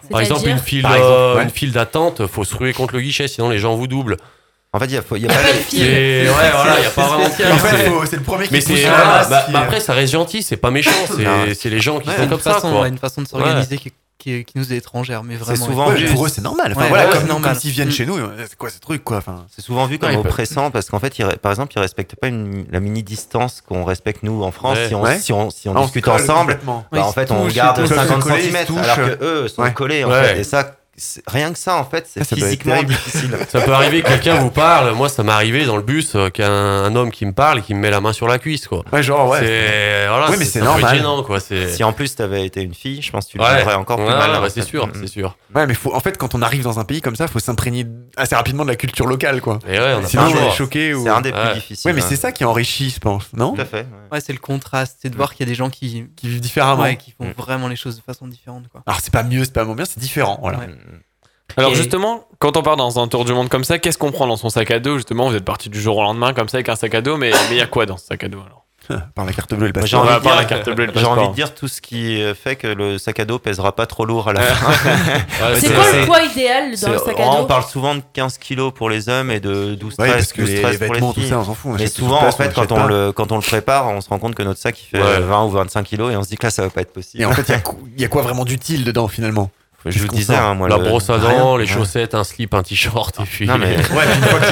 Par 0.08 0.20
exemple, 0.20 0.40
C'est-à-dire 0.42 0.56
une 0.56 0.62
file, 0.62 0.82
Par 0.82 0.94
exemple, 0.94 1.12
euh, 1.12 1.36
ouais. 1.36 1.42
une 1.42 1.50
file 1.50 1.72
d'attente, 1.72 2.26
faut 2.28 2.44
se 2.44 2.54
ruer 2.54 2.72
contre 2.72 2.94
le 2.94 3.00
guichet, 3.00 3.26
sinon 3.26 3.48
les 3.50 3.58
gens 3.58 3.74
vous 3.74 3.88
doublent. 3.88 4.16
En 4.76 4.78
fait, 4.80 4.86
il 4.86 4.92
y 4.92 4.96
a, 4.98 5.02
faut- 5.02 5.16
il 5.16 5.22
y 5.22 5.26
a 5.26 5.28
pas 5.28 5.34
C'est- 5.70 5.78
ouais, 5.78 6.26
voilà, 6.28 6.74
il 6.78 6.84
y 6.84 6.86
a 6.86 6.90
pas 6.90 7.02
vraiment 7.06 7.24
de 7.24 7.28
En 7.28 7.58
fait, 7.58 7.76
c'est- 8.10 8.16
le 8.16 8.22
premier 8.22 8.46
qui 8.46 8.52
Mais 8.52 8.60
pousse 8.60 8.82
bah, 8.84 9.26
bah 9.50 9.60
après 9.60 9.80
ça 9.80 9.94
reste 9.94 10.12
gentil, 10.12 10.42
c'est 10.42 10.56
pas 10.58 10.70
méchant, 10.70 10.90
c'est 11.16 11.54
c'est 11.54 11.70
les 11.70 11.80
gens 11.80 11.98
qui 11.98 12.08
Ouais, 12.10 12.16
sont 12.16 12.28
comme 12.28 12.40
ça 12.40 12.54
façon, 12.54 12.70
quoi. 12.72 12.82
ouais, 12.82 12.88
une 12.88 12.98
façon 12.98 13.22
de 13.22 13.26
s'organiser 13.28 13.78
qui, 13.78 13.92
qui, 14.18 14.44
qui 14.44 14.58
nous 14.58 14.72
est 14.72 14.76
étrangère, 14.76 15.22
mais 15.22 15.36
vraiment. 15.36 15.64
souvent 15.66 15.88
Ouais, 15.88 15.94
vu. 15.96 16.06
pour 16.12 16.26
eux 16.26 16.28
c'est 16.28 16.40
normal. 16.42 16.72
Enfin 16.72 16.82
Ouais, 16.82 16.88
voilà, 16.88 17.04
ouais, 17.04 17.10
comme, 17.10 17.20
c'est 17.20 17.26
nous, 17.26 17.32
normal. 17.32 17.52
comme 17.52 17.60
s'ils 17.60 17.70
viennent 17.70 17.88
Mm. 17.88 17.92
chez 17.92 18.06
nous, 18.06 18.16
euh, 18.18 18.28
c'est 18.48 18.56
quoi 18.56 18.70
ce 18.70 18.78
truc 18.80 19.04
quoi 19.04 19.18
Enfin, 19.18 19.46
C'est 19.54 19.62
souvent 19.62 19.86
vu 19.86 19.98
comme 19.98 20.14
oppressant 20.16 20.70
parce 20.70 20.90
qu'en 20.90 20.98
fait, 20.98 21.18
ils 21.18 21.24
par 21.40 21.52
exemple, 21.52 21.72
ils 21.76 21.80
respectent 21.80 22.16
pas 22.16 22.26
une- 22.28 22.66
la 22.70 22.80
mini 22.80 23.02
distance 23.02 23.62
qu'on 23.66 23.84
respecte 23.84 24.22
nous 24.24 24.42
en 24.42 24.50
France. 24.50 24.78
Ouais. 24.78 24.88
Si 24.88 24.94
on, 24.94 25.04
si 25.18 25.32
on, 25.32 25.50
si 25.50 25.68
on 25.68 25.76
Ah, 25.76 25.80
on 25.80 25.84
discute 25.84 26.08
ensemble, 26.08 26.58
bah, 26.66 27.04
en 27.04 27.12
fait, 27.12 27.30
on 27.30 27.46
garde 27.48 27.78
ils 27.78 27.80
peuvent 27.82 27.88
se 27.88 27.94
50 27.94 28.22
coller, 28.22 28.44
ils 28.46 28.52
se 28.52 28.56
cm 28.66 28.78
alors 28.78 28.96
que 28.96 29.24
eux 29.24 29.48
sont 29.48 29.70
collés. 29.72 30.04
En 30.04 30.10
fait. 30.10 30.40
Et 30.40 30.44
ça, 30.44 30.75
rien 31.26 31.52
que 31.52 31.58
ça, 31.58 31.76
en 31.76 31.84
fait, 31.84 32.06
c'est 32.10 32.20
Ah, 32.20 32.24
physiquement 32.24 32.82
difficile. 32.82 33.36
Ça 33.48 33.60
peut 33.60 33.72
arriver 33.72 34.02
que 34.02 34.08
quelqu'un 34.08 34.36
vous 34.36 34.50
parle, 34.50 34.92
moi 34.94 35.08
ça 35.08 35.22
m'est 35.22 35.32
arrivé 35.32 35.64
dans 35.66 35.76
le 35.76 35.82
bus 35.82 36.14
euh, 36.14 36.30
qu'un 36.30 36.50
un 36.50 36.94
homme 36.96 37.10
qui 37.10 37.26
me 37.26 37.32
parle 37.32 37.58
et 37.58 37.62
qui 37.62 37.74
me 37.74 37.80
met 37.80 37.90
la 37.90 38.00
main 38.00 38.12
sur 38.12 38.26
la 38.28 38.38
cuisse 38.38 38.66
quoi. 38.66 38.82
Ouais, 38.92 39.02
genre 39.02 39.28
ouais. 39.28 39.40
C'est 39.40 40.08
voilà, 40.08 40.30
Oui, 40.30 40.36
mais 40.38 40.44
c'est 40.44 40.60
normal. 40.60 40.96
gênant 40.96 41.22
quoi, 41.22 41.38
Si 41.40 41.82
en 41.84 41.92
plus 41.92 42.14
t'avais 42.14 42.46
été 42.46 42.62
une 42.62 42.74
fille, 42.74 43.02
je 43.02 43.10
pense 43.10 43.26
que 43.26 43.32
tu 43.32 43.38
le 43.38 43.44
Ouais. 43.44 43.74
encore 43.74 43.96
plus 43.96 44.06
Ouais, 44.06 44.10
mal. 44.12 44.40
ouais, 44.42 44.50
c'est 44.50 44.62
sûr, 44.62 44.88
c'est 44.94 45.06
sûr. 45.06 45.36
Ouais, 45.54 45.66
mais 45.66 45.74
faut, 45.74 45.94
en 45.94 46.00
fait, 46.00 46.16
quand 46.18 46.34
on 46.34 46.42
arrive 46.42 46.62
dans 46.62 46.78
un 46.78 46.84
pays 46.84 47.00
comme 47.00 47.16
ça, 47.16 47.28
faut 47.28 47.38
s'imprégner 47.38 47.86
assez 48.16 48.34
rapidement 48.34 48.64
de 48.64 48.70
la 48.70 48.76
culture 48.76 49.06
locale, 49.06 49.40
quoi. 49.40 49.58
Et 49.68 49.78
ouais, 49.78 49.94
on 50.02 50.06
Sinon, 50.06 50.28
est 50.28 50.50
choqué 50.56 50.94
ou. 50.94 51.04
C'est 51.04 51.10
un 51.10 51.20
des 51.20 51.32
plus 51.32 51.54
difficiles. 51.54 51.88
Ouais, 51.90 51.94
mais 51.94 52.02
hein. 52.02 52.06
c'est 52.08 52.16
ça 52.16 52.32
qui 52.32 52.44
enrichit, 52.44 52.90
je 52.90 52.98
pense, 53.00 53.24
non 53.34 53.54
Tout 53.54 53.60
à 53.62 53.64
fait. 53.64 53.86
ouais. 54.12 54.20
C'est 54.20 54.32
le 54.32 54.38
contraste, 54.38 54.98
c'est 55.02 55.10
de 55.10 55.16
voir 55.16 55.34
qu'il 55.34 55.46
y 55.46 55.48
a 55.48 55.50
des 55.50 55.54
gens 55.54 55.70
qui, 55.70 56.06
Qui 56.16 56.28
vivent 56.28 56.40
différemment. 56.40 56.82
ouais, 56.82 56.96
qui 56.96 57.12
font 57.12 57.26
Mm. 57.26 57.32
vraiment 57.36 57.68
les 57.68 57.76
choses 57.76 57.96
de 57.96 58.02
façon 58.02 58.26
différente. 58.26 58.64
Quoi. 58.70 58.82
Alors, 58.86 59.00
c'est 59.02 59.12
pas 59.12 59.22
mieux, 59.22 59.44
c'est 59.44 59.52
pas 59.52 59.64
moins 59.64 59.74
bien, 59.74 59.84
c'est 59.84 59.98
différent, 60.00 60.38
voilà. 60.40 60.60
Ouais. 61.50 61.62
Alors 61.62 61.72
Et- 61.72 61.76
justement, 61.76 62.24
quand 62.38 62.56
on 62.56 62.62
part 62.62 62.76
dans 62.76 62.98
un 62.98 63.08
tour 63.08 63.24
du 63.24 63.32
monde 63.32 63.48
comme 63.48 63.64
ça, 63.64 63.78
qu'est-ce 63.78 63.98
qu'on 63.98 64.12
prend 64.12 64.26
dans 64.26 64.36
son 64.36 64.50
sac 64.50 64.70
à 64.70 64.78
dos 64.80 64.96
Justement, 64.96 65.28
vous 65.28 65.36
êtes 65.36 65.44
parti 65.44 65.68
du 65.70 65.80
jour 65.80 65.96
au 65.98 66.02
lendemain 66.02 66.32
comme 66.34 66.48
ça 66.48 66.56
avec 66.58 66.68
un 66.68 66.76
sac 66.76 66.94
à 66.94 67.00
dos, 67.00 67.16
mais 67.16 67.30
mais 67.30 67.56
il 67.56 67.56
y 67.58 67.60
a 67.62 67.66
quoi 67.66 67.86
dans 67.86 67.96
ce 67.96 68.06
sac 68.06 68.24
à 68.24 68.28
dos 68.28 68.40
alors? 68.44 68.62
Par 69.16 69.24
la 69.24 69.32
carte 69.32 69.52
bleue, 69.52 69.66
le 69.66 69.72
Moi, 69.74 69.84
J'ai 69.86 69.96
passeport. 69.96 70.00
envie, 70.02 70.08
va 70.12 70.18
de 70.18 70.22
par 70.24 70.32
dire- 70.34 70.40
la 70.42 70.44
carte 70.44 70.70
bleue, 70.76 70.86
le 70.86 70.92
j'ai 70.94 71.04
envie 71.06 71.28
de 71.28 71.34
dire 71.34 71.54
tout 71.54 71.66
ce 71.66 71.80
qui 71.80 72.22
euh, 72.22 72.34
fait 72.34 72.54
que 72.54 72.68
le 72.68 72.98
sac 72.98 73.18
à 73.18 73.24
dos 73.24 73.40
pèsera 73.40 73.74
pas 73.74 73.86
trop 73.86 74.04
lourd 74.04 74.28
à 74.28 74.32
la 74.34 74.42
fin. 74.42 74.70
Ouais, 75.50 75.60
C'est 75.60 75.72
quoi 75.74 75.84
le 75.92 76.06
poids 76.06 76.22
idéal 76.22 76.70
dans 76.80 76.90
le 76.92 76.98
sac 76.98 77.18
à 77.18 77.22
on 77.30 77.40
dos? 77.40 77.46
parle 77.46 77.64
souvent 77.64 77.94
de 77.96 78.02
15 78.12 78.38
kilos 78.38 78.72
pour 78.72 78.88
les 78.88 79.08
hommes 79.08 79.30
et 79.32 79.40
de 79.40 79.74
12 79.74 79.94
Ouais, 79.98 80.06
13, 80.08 80.14
parce 80.18 80.32
que 80.34 80.40
12, 80.42 80.50
les 80.50 80.62
13 80.62 80.76
pour 80.78 80.84
les 80.86 80.92
vêtements, 81.00 81.12
tout 81.14 81.22
ça, 81.22 81.38
on 81.40 81.44
s'en 81.44 81.54
fout. 81.54 81.72
on 81.74 81.76
tout 81.78 81.86
souvent, 81.88 82.20
en 82.22 82.28
on 82.28 82.32
fait, 82.32 82.54
quand 82.54 82.70
on, 82.70 82.76
pas. 82.76 82.86
le, 82.86 83.10
quand 83.12 83.32
on 83.32 83.36
le 83.36 83.42
prépare, 83.42 83.88
on 83.88 84.00
se 84.00 84.08
rend 84.08 84.18
compte 84.20 84.34
que 84.36 84.42
notre 84.44 84.60
sac 84.60 84.80
il 84.80 84.86
fait 84.86 85.02
Ouais. 85.02 85.08
euh, 85.18 85.26
20 85.26 85.44
ou 85.46 85.50
25 85.50 85.82
kilos 85.82 86.12
et 86.12 86.16
on 86.16 86.22
se 86.22 86.28
dit 86.28 86.36
que 86.36 86.46
là, 86.46 86.50
ça 86.50 86.62
va 86.62 86.70
pas 86.70 86.82
être 86.82 86.92
possible. 86.92 87.22
Et 87.22 87.26
en 87.26 87.32
fait, 87.32 87.42
il 87.48 87.98
y 87.98 88.02
y, 88.02 88.04
a 88.04 88.08
quoi 88.08 88.22
vraiment 88.22 88.44
d'utile 88.44 88.84
dedans 88.84 89.08
finalement? 89.08 89.50
Je 89.90 89.98
qu'est-ce 89.98 90.10
vous 90.10 90.16
disais, 90.16 90.34
hein, 90.36 90.54
moi, 90.54 90.68
La 90.68 90.76
le- 90.78 90.84
brosse 90.84 91.08
à 91.10 91.14
rien. 91.18 91.38
dents, 91.38 91.56
les 91.56 91.64
Ouais. 91.64 91.70
chaussettes, 91.70 92.14
un 92.14 92.24
slip, 92.24 92.54
un 92.54 92.62
t-shirt, 92.62 93.18
et 93.20 93.24
puis. 93.24 93.46
Non, 93.46 93.58
mais- 93.58 93.76
Ouais, 93.92 94.04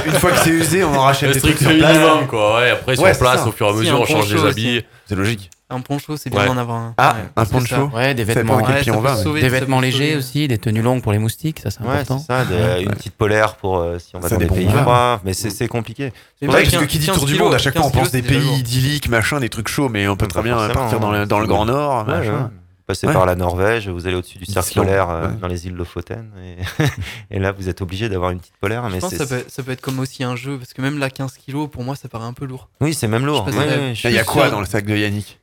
une 0.06 0.12
fois 0.12 0.30
que, 0.32 0.38
c'est 0.38 0.50
usé, 0.50 0.84
on 0.84 0.94
en 0.94 1.00
rachète 1.02 1.28
Le 1.28 1.34
des 1.34 1.40
trucs 1.40 1.56
strict 1.56 1.70
sur 1.70 1.78
place. 1.78 1.96
minimum, 1.98 2.26
quoi. 2.26 2.56
Ouais, 2.60 2.70
après, 2.70 2.94
sur 2.96 3.04
Ouais, 3.04 3.12
c'est 3.14 3.20
place, 3.20 3.40
ça. 3.40 3.46
au 3.48 3.52
fur 3.52 3.66
et 3.66 3.70
à 3.70 3.72
mesure, 3.72 4.00
on 4.00 4.06
change 4.06 4.32
les 4.34 4.44
habits. 4.44 4.82
C'est 5.06 5.14
logique. 5.16 5.50
Un 5.70 5.80
poncho, 5.80 6.16
c'est 6.16 6.30
bien 6.30 6.44
d'en 6.46 6.58
avoir 6.58 6.76
un. 6.76 6.94
Ah, 6.98 7.16
un 7.36 7.44
poncho 7.46 7.90
Ouais, 7.94 8.14
des 8.14 8.22
vêtements, 8.22 8.58
on 8.62 9.00
va. 9.00 9.16
des 9.40 9.48
vêtements 9.48 9.80
légers 9.80 10.14
aussi, 10.14 10.46
des 10.46 10.58
tenues 10.58 10.82
longues 10.82 11.02
pour 11.02 11.10
les 11.10 11.18
moustiques, 11.18 11.58
ça 11.60 11.70
c'est 11.70 11.80
Ouais, 11.82 11.88
important. 11.94 12.18
c'est 12.18 12.26
ça, 12.26 12.44
Ouais. 12.44 12.82
une 12.82 12.90
petite 12.92 13.14
polaire 13.14 13.56
pour 13.56 13.78
euh, 13.78 13.98
si 13.98 14.14
on 14.14 14.20
va 14.20 14.28
dans 14.28 14.36
des 14.36 14.46
pays 14.46 14.68
froids. 14.68 15.20
Mais 15.24 15.32
c'est 15.32 15.50
c'est 15.50 15.66
compliqué. 15.66 16.12
Moi, 16.42 16.52
parce 16.54 16.68
que 16.68 16.76
15 16.76 16.86
qui 16.86 16.98
dit 16.98 17.06
tour 17.06 17.24
du 17.24 17.34
monde, 17.36 17.54
à 17.54 17.58
chaque 17.58 17.74
fois 17.76 17.86
on 17.86 17.90
15 17.90 18.02
pense 18.02 18.10
des 18.12 18.20
c'est 18.22 18.28
pays 18.28 18.58
idylliques, 18.58 19.08
machin, 19.08 19.40
des 19.40 19.48
trucs 19.48 19.68
chauds, 19.68 19.88
mais 19.88 20.06
on 20.06 20.16
peut 20.16 20.28
très 20.28 20.42
bien 20.42 20.68
partir 20.68 21.00
dans 21.00 21.10
le, 21.10 21.24
dans 21.26 21.38
le 21.38 21.46
c'est- 21.46 21.48
Grand 21.48 21.64
Nord, 21.64 22.04
machin. 22.06 22.50
Passez 22.86 23.06
Ouais. 23.06 23.12
par 23.14 23.24
la 23.24 23.34
Norvège, 23.34 23.88
vous 23.88 24.06
allez 24.06 24.14
au-dessus 24.16 24.36
du 24.38 24.44
cercle 24.44 24.74
polaire 24.74 25.08
euh, 25.08 25.28
ouais. 25.30 25.36
dans 25.36 25.46
les 25.48 25.66
îles 25.66 25.72
Lofoten 25.74 26.30
et, 26.38 26.84
et 27.30 27.38
là 27.38 27.50
vous 27.50 27.70
êtes 27.70 27.80
obligé 27.80 28.10
d'avoir 28.10 28.30
une 28.30 28.40
petite 28.40 28.56
polaire. 28.60 28.82
Mais 28.90 28.96
Je 28.96 28.98
pense 29.00 29.10
que 29.12 29.16
c'est- 29.16 29.24
ça 29.26 29.36
peut, 29.38 29.44
ça 29.48 29.62
peut 29.62 29.70
être 29.70 29.80
comme 29.80 29.98
aussi 30.00 30.22
un 30.22 30.36
jeu, 30.36 30.58
parce 30.58 30.74
que 30.74 30.82
même 30.82 30.98
là, 30.98 31.08
15 31.08 31.38
kilos, 31.38 31.70
pour 31.70 31.82
moi, 31.82 31.96
ça 31.96 32.08
paraît 32.10 32.26
un 32.26 32.34
peu 32.34 32.44
lourd. 32.44 32.68
Oui, 32.82 32.92
c'est 32.92 33.08
même 33.08 33.24
lourd. 33.24 33.46
Ouais, 33.46 33.94
Il 34.04 34.10
y 34.10 34.18
a 34.18 34.24
quoi 34.24 34.50
dans 34.50 34.60
le 34.60 34.66
sac 34.66 34.84
de 34.84 34.94
Yannick 34.96 35.40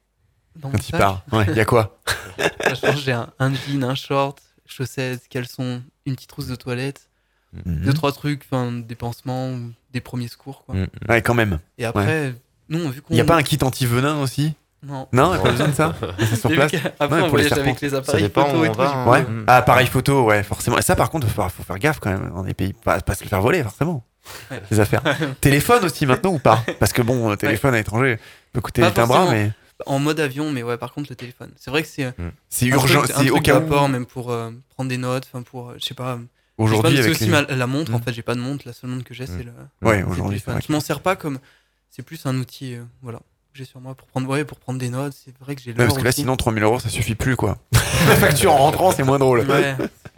Dans 0.56 0.70
quand 0.70 0.88
il 0.88 0.92
part 0.92 1.24
Ouais, 1.32 1.46
il 1.50 1.56
y 1.56 1.60
a 1.60 1.66
quoi 1.66 1.98
j'ai 2.98 3.12
un, 3.12 3.30
un 3.40 3.52
jean, 3.54 3.84
un 3.84 3.96
short, 3.96 4.40
chaussettes, 4.68 5.28
caleçon, 5.28 5.82
une 6.06 6.16
petite 6.16 6.30
trousse 6.30 6.48
de 6.48 6.56
toilette, 6.56 7.08
Mhm. 7.66 7.82
deux, 7.86 7.94
trois 7.94 8.12
trucs, 8.14 8.44
enfin, 8.50 8.72
des 8.72 8.96
pansements, 8.96 9.58
des 9.92 10.00
premiers 10.00 10.30
secours, 10.30 10.64
quoi. 10.64 10.74
Mm. 10.76 10.88
Ouais, 11.10 11.22
quand 11.22 11.34
même. 11.34 11.60
Et 11.78 11.84
après, 11.84 12.34
nous, 12.70 12.90
vu 12.90 13.02
qu'on. 13.02 13.14
Il 13.14 13.16
n'y 13.16 13.20
a 13.22 13.26
pas 13.26 13.36
un 13.36 13.44
kit 13.44 13.58
anti-venin 13.62 14.22
aussi? 14.22 14.54
Non. 14.84 15.08
Non, 15.14 15.34
il 15.34 15.38
n'y 15.38 15.40
a 15.40 15.44
pas 15.44 15.52
besoin 15.52 15.68
de 15.68 15.74
ça 15.74 15.94
C'est 16.20 16.36
sur 16.38 16.50
place 16.52 16.72
qu'après, 16.72 17.08
Ouais, 17.08 17.22
on 17.22 17.30
pour 17.30 17.38
les 17.38 17.48
voyage 17.48 17.54
avec 17.54 17.82
les 17.82 17.90
Ça 17.90 17.98
appareils 17.98 18.24
dépend 18.24 18.46
photo 18.46 18.60
où 18.62 18.66
et 18.66 18.70
on 18.70 18.72
tout, 18.72 18.78
va. 18.80 18.90
hein. 18.96 19.08
Ouais. 19.08 19.26
Ah, 19.48 19.58
appareil 19.58 19.88
photo, 19.88 20.24
ouais, 20.26 20.42
forcément. 20.44 20.78
Et 20.80 20.82
ça, 20.82 20.96
par 20.96 21.10
contre, 21.12 21.28
il 21.28 21.34
faut, 21.34 21.48
faut 21.50 21.64
faire 21.64 21.78
gaffe 21.78 22.00
quand 22.00 22.10
même 22.10 22.32
dans 22.34 22.44
les 22.44 22.54
pays. 22.56 22.74
Pas, 22.74 23.00
pas 23.00 23.14
se 23.14 23.24
le 23.24 23.30
faire 23.30 23.42
voler, 23.42 23.62
forcément. 23.64 24.04
Ouais. 24.50 24.62
Les 24.72 24.80
affaires. 24.80 25.04
téléphone 25.42 25.84
aussi 25.86 26.06
maintenant 26.06 26.32
ou 26.34 26.40
pas? 26.40 26.64
Parce 26.80 26.94
que 26.94 27.02
bon, 27.04 27.30
euh, 27.32 27.36
téléphone 27.36 27.74
à 27.76 27.78
l'étranger 27.78 28.18
peut 28.54 28.62
coûter 28.62 28.82
un 28.84 28.90
bras, 28.90 29.30
mais 29.30 29.52
En 29.86 30.00
mode 30.00 30.20
avion, 30.20 30.52
mais 30.52 30.64
ouais, 30.64 30.78
par 30.78 30.94
contre, 30.94 31.10
le 31.12 31.16
téléphone. 31.16 31.52
C'est 31.58 31.70
vrai 31.72 31.84
que 31.84 31.88
c'est. 31.88 32.12
c'est 32.50 32.66
un 32.66 32.70
urgent. 32.70 33.00
truc- 33.02 33.12
un 33.12 33.18
C'est 33.20 33.26
truc 33.26 33.38
au 33.38 33.42
cas 33.42 33.60
où. 33.60 33.88
même 33.88 34.06
pour 34.08 34.32
euh, 34.32 34.52
prendre 34.70 34.90
des 34.90 34.98
notes, 34.98 35.28
enfin 35.32 35.44
pour, 35.44 35.70
euh, 35.70 35.76
je 35.80 35.86
sais 35.86 35.94
pas. 35.94 36.18
Aujourd'hui, 36.58 36.92
sais 36.98 36.98
pas, 36.98 37.04
avec 37.06 37.16
c'est 37.18 37.24
aussi 37.36 37.48
les- 37.50 37.56
la 37.58 37.68
montre. 37.68 37.94
En 37.94 37.98
Mm. 38.00 38.04
fait, 38.04 38.14
j'ai 38.14 38.22
pas 38.22 38.36
de 38.36 38.40
montre. 38.40 38.64
La 38.68 38.74
seule 38.74 38.90
montre 38.92 39.04
que 39.04 39.14
j'ai, 39.14 39.26
c'est 39.28 39.44
le. 39.44 39.52
Ouais, 39.82 39.98
c'est 40.00 40.04
aujourd'hui, 40.04 40.42
c'est 40.44 40.66
Je 40.68 40.72
m'en 40.72 40.80
sers 40.80 41.00
pas 41.02 41.16
comme. 41.16 41.40
C'est 41.90 42.04
plus 42.04 42.26
un 42.26 42.38
outil, 42.38 42.76
euh, 42.76 42.84
voilà, 43.02 43.20
j'ai 43.54 43.66
sur 43.66 43.80
moi 43.82 43.96
pour 43.96 44.08
prendre, 44.08 44.28
ouais, 44.30 44.46
pour 44.46 44.58
prendre 44.60 44.80
des 44.80 44.90
notes. 44.90 45.14
C'est 45.26 45.38
vrai 45.40 45.56
que 45.56 45.62
j'ai 45.62 45.72
Ouais, 45.72 45.78
parce 45.78 45.98
que 45.98 46.04
là, 46.04 46.10
aussi. 46.10 46.22
sinon, 46.22 46.36
3000 46.38 46.64
euros, 46.64 46.80
ça 46.80 46.90
suffit 46.90 47.16
plus, 47.16 47.36
quoi. 47.36 47.58
La 48.08 48.16
facture 48.16 48.54
en 48.54 48.58
rentrant, 48.58 48.92
c'est 48.92 49.04
moins 49.04 49.20
drôle. 49.20 49.42
Ouais. 49.50 49.76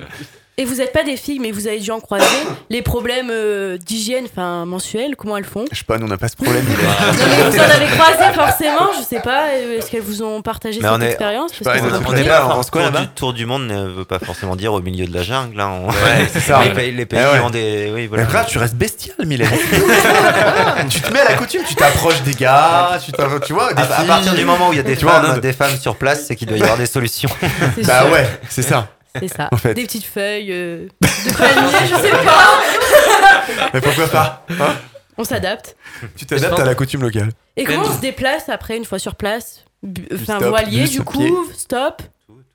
Et 0.55 0.65
vous 0.65 0.75
n'êtes 0.75 0.93
pas 0.93 1.03
des 1.03 1.17
filles, 1.17 1.39
mais 1.39 1.49
vous 1.51 1.65
avez 1.65 1.79
dû 1.79 1.89
en 1.89 1.99
croiser 1.99 2.25
les 2.69 2.83
problèmes 2.83 3.29
euh, 3.31 3.75
d'hygiène, 3.79 4.25
enfin 4.31 4.65
mensuels, 4.67 5.15
comment 5.15 5.35
elles 5.35 5.45
font 5.45 5.65
Je 5.71 5.79
sais 5.79 5.83
pas, 5.83 5.97
nous, 5.97 6.05
on 6.05 6.09
n'a 6.09 6.17
pas 6.19 6.27
ce 6.27 6.35
problème. 6.35 6.63
Non, 6.67 7.25
mais 7.27 7.49
vous 7.49 7.57
en 7.57 7.63
avez 7.63 7.87
croisé 7.87 8.33
forcément, 8.35 8.91
je 8.95 9.03
sais 9.03 9.19
pas, 9.19 9.45
euh, 9.55 9.79
est-ce 9.79 9.89
qu'elles 9.89 10.01
vous 10.03 10.21
ont 10.21 10.43
partagé 10.43 10.79
Mais 10.79 10.87
cette 10.87 10.95
on 10.97 11.01
est- 11.01 11.07
expérience 11.07 11.51
je 11.53 11.57
sais 11.57 11.63
Parce 11.63 11.79
pas, 11.81 11.87
tout 11.87 11.95
On 11.95 12.03
compliqué. 12.03 12.29
là, 12.29 12.37
pas 12.37 12.43
on 12.43 12.45
enfin, 12.49 12.55
pense 12.57 12.69
quoi, 12.69 12.81
tour 12.83 12.91
là-bas 12.91 13.05
du 13.05 13.07
tour 13.15 13.33
du 13.33 13.45
monde 13.47 13.63
ne 13.65 13.87
veut 13.87 14.05
pas 14.05 14.19
forcément 14.19 14.55
dire 14.55 14.73
au 14.73 14.81
milieu 14.81 15.07
de 15.07 15.13
la 15.15 15.23
jungle. 15.23 15.57
Là, 15.57 15.69
on- 15.69 15.87
Ouais, 15.87 16.27
c'est 16.31 16.39
ça. 16.39 16.63
les 16.63 16.69
pays, 16.69 16.91
les 16.91 17.05
pays 17.07 17.19
ouais. 17.19 17.39
ont 17.39 17.49
des. 17.49 17.91
Oui, 17.91 18.07
Mais 18.11 18.23
tu 18.47 18.59
restes 18.59 18.75
bestial, 18.75 19.15
Mylène. 19.25 19.49
tu 20.89 21.01
te 21.01 21.11
mets 21.11 21.19
à 21.21 21.29
la 21.29 21.33
coutume, 21.33 21.63
tu 21.67 21.73
t'approches 21.73 22.21
des 22.21 22.33
gars, 22.35 22.99
tu, 23.03 23.11
tu 23.45 23.53
vois, 23.53 23.73
des 23.73 23.81
À, 23.81 24.03
partir 24.05 24.35
du 24.35 24.45
moment 24.45 24.69
où 24.69 24.73
il 24.73 24.77
y 24.77 24.79
a 24.79 24.83
des 24.83 24.95
Tu 24.97 25.05
vois, 25.05 25.17
en 25.17 25.21
femmes, 25.23 25.31
Inde. 25.31 25.39
des 25.41 25.53
femmes 25.53 25.75
sur 25.81 25.95
place, 25.95 26.25
c'est 26.27 26.35
qu'il 26.35 26.47
doit 26.47 26.57
y 26.57 26.61
avoir 26.61 26.77
des 26.77 26.85
solutions. 26.85 27.29
Bah 27.85 28.01
sûr. 28.03 28.11
ouais, 28.11 28.27
c'est 28.49 28.61
ça. 28.61 28.87
C'est 29.19 29.27
ça. 29.27 29.49
En 29.51 29.57
fait. 29.57 29.73
Des 29.75 29.83
petites 29.83 30.05
feuilles 30.05 30.51
euh, 30.51 30.87
de 31.01 31.37
palmier, 31.37 31.71
je 31.87 31.95
sais 31.95 32.11
pas. 32.11 33.69
Mais 33.73 33.81
pourquoi 33.81 34.07
pas 34.07 34.45
hein 34.59 34.75
On 35.17 35.23
s'adapte. 35.23 35.75
Tu 36.15 36.25
t'adaptes 36.25 36.59
à 36.59 36.65
la 36.65 36.75
coutume 36.75 37.01
locale. 37.03 37.29
Et 37.55 37.63
comment 37.63 37.83
on 37.85 37.93
se 37.95 38.01
déplace 38.01 38.49
après, 38.49 38.75
une 38.77 38.85
fois 38.85 38.99
sur 38.99 39.15
place? 39.15 39.65
Enfin, 40.13 40.37
stop, 40.37 40.49
voilier, 40.49 40.87
du 40.87 41.01
coup, 41.01 41.19
pied. 41.19 41.31
stop? 41.55 42.01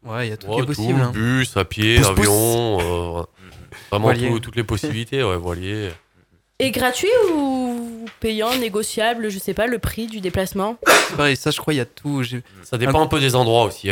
Ouais, 0.05 0.27
il 0.27 0.31
y 0.31 0.33
a 0.33 0.37
tout 0.37 0.47
Ouais, 0.49 0.57
qui 0.57 0.63
est 0.63 0.67
possible. 0.67 1.01
hein. 1.01 1.11
Bus, 1.13 1.57
à 1.57 1.65
pied, 1.65 1.97
Pousse, 1.99 2.07
pousse. 2.09 2.19
avion, 2.21 2.79
euh, 3.21 3.23
vraiment 3.91 4.05
Voilier. 4.07 4.31
tout- 4.31 4.41
toutes 4.41 4.57
les 4.57 4.65
possibilités, 4.65 5.23
ouais, 5.23 5.37
voilier. 5.37 5.91
Et 6.59 6.71
gratuit 6.73 7.09
ou 7.35 8.05
payant, 8.19 8.57
négociable, 8.57 9.29
je 9.29 9.39
sais 9.39 9.55
pas, 9.55 9.67
le 9.67 9.79
prix 9.79 10.07
du 10.07 10.21
déplacement? 10.21 10.77
Pareil, 11.17 11.37
ça, 11.37 11.51
je 11.53 11.59
crois, 11.61 11.73
il 11.75 11.77
y 11.77 11.81
a 11.81 11.85
tout. 11.85 12.25
Ça 12.65 12.79
dépend 12.79 13.01
un 13.03 13.07
peu 13.07 13.21
des 13.21 13.37
endroits 13.37 13.65
aussi. 13.65 13.91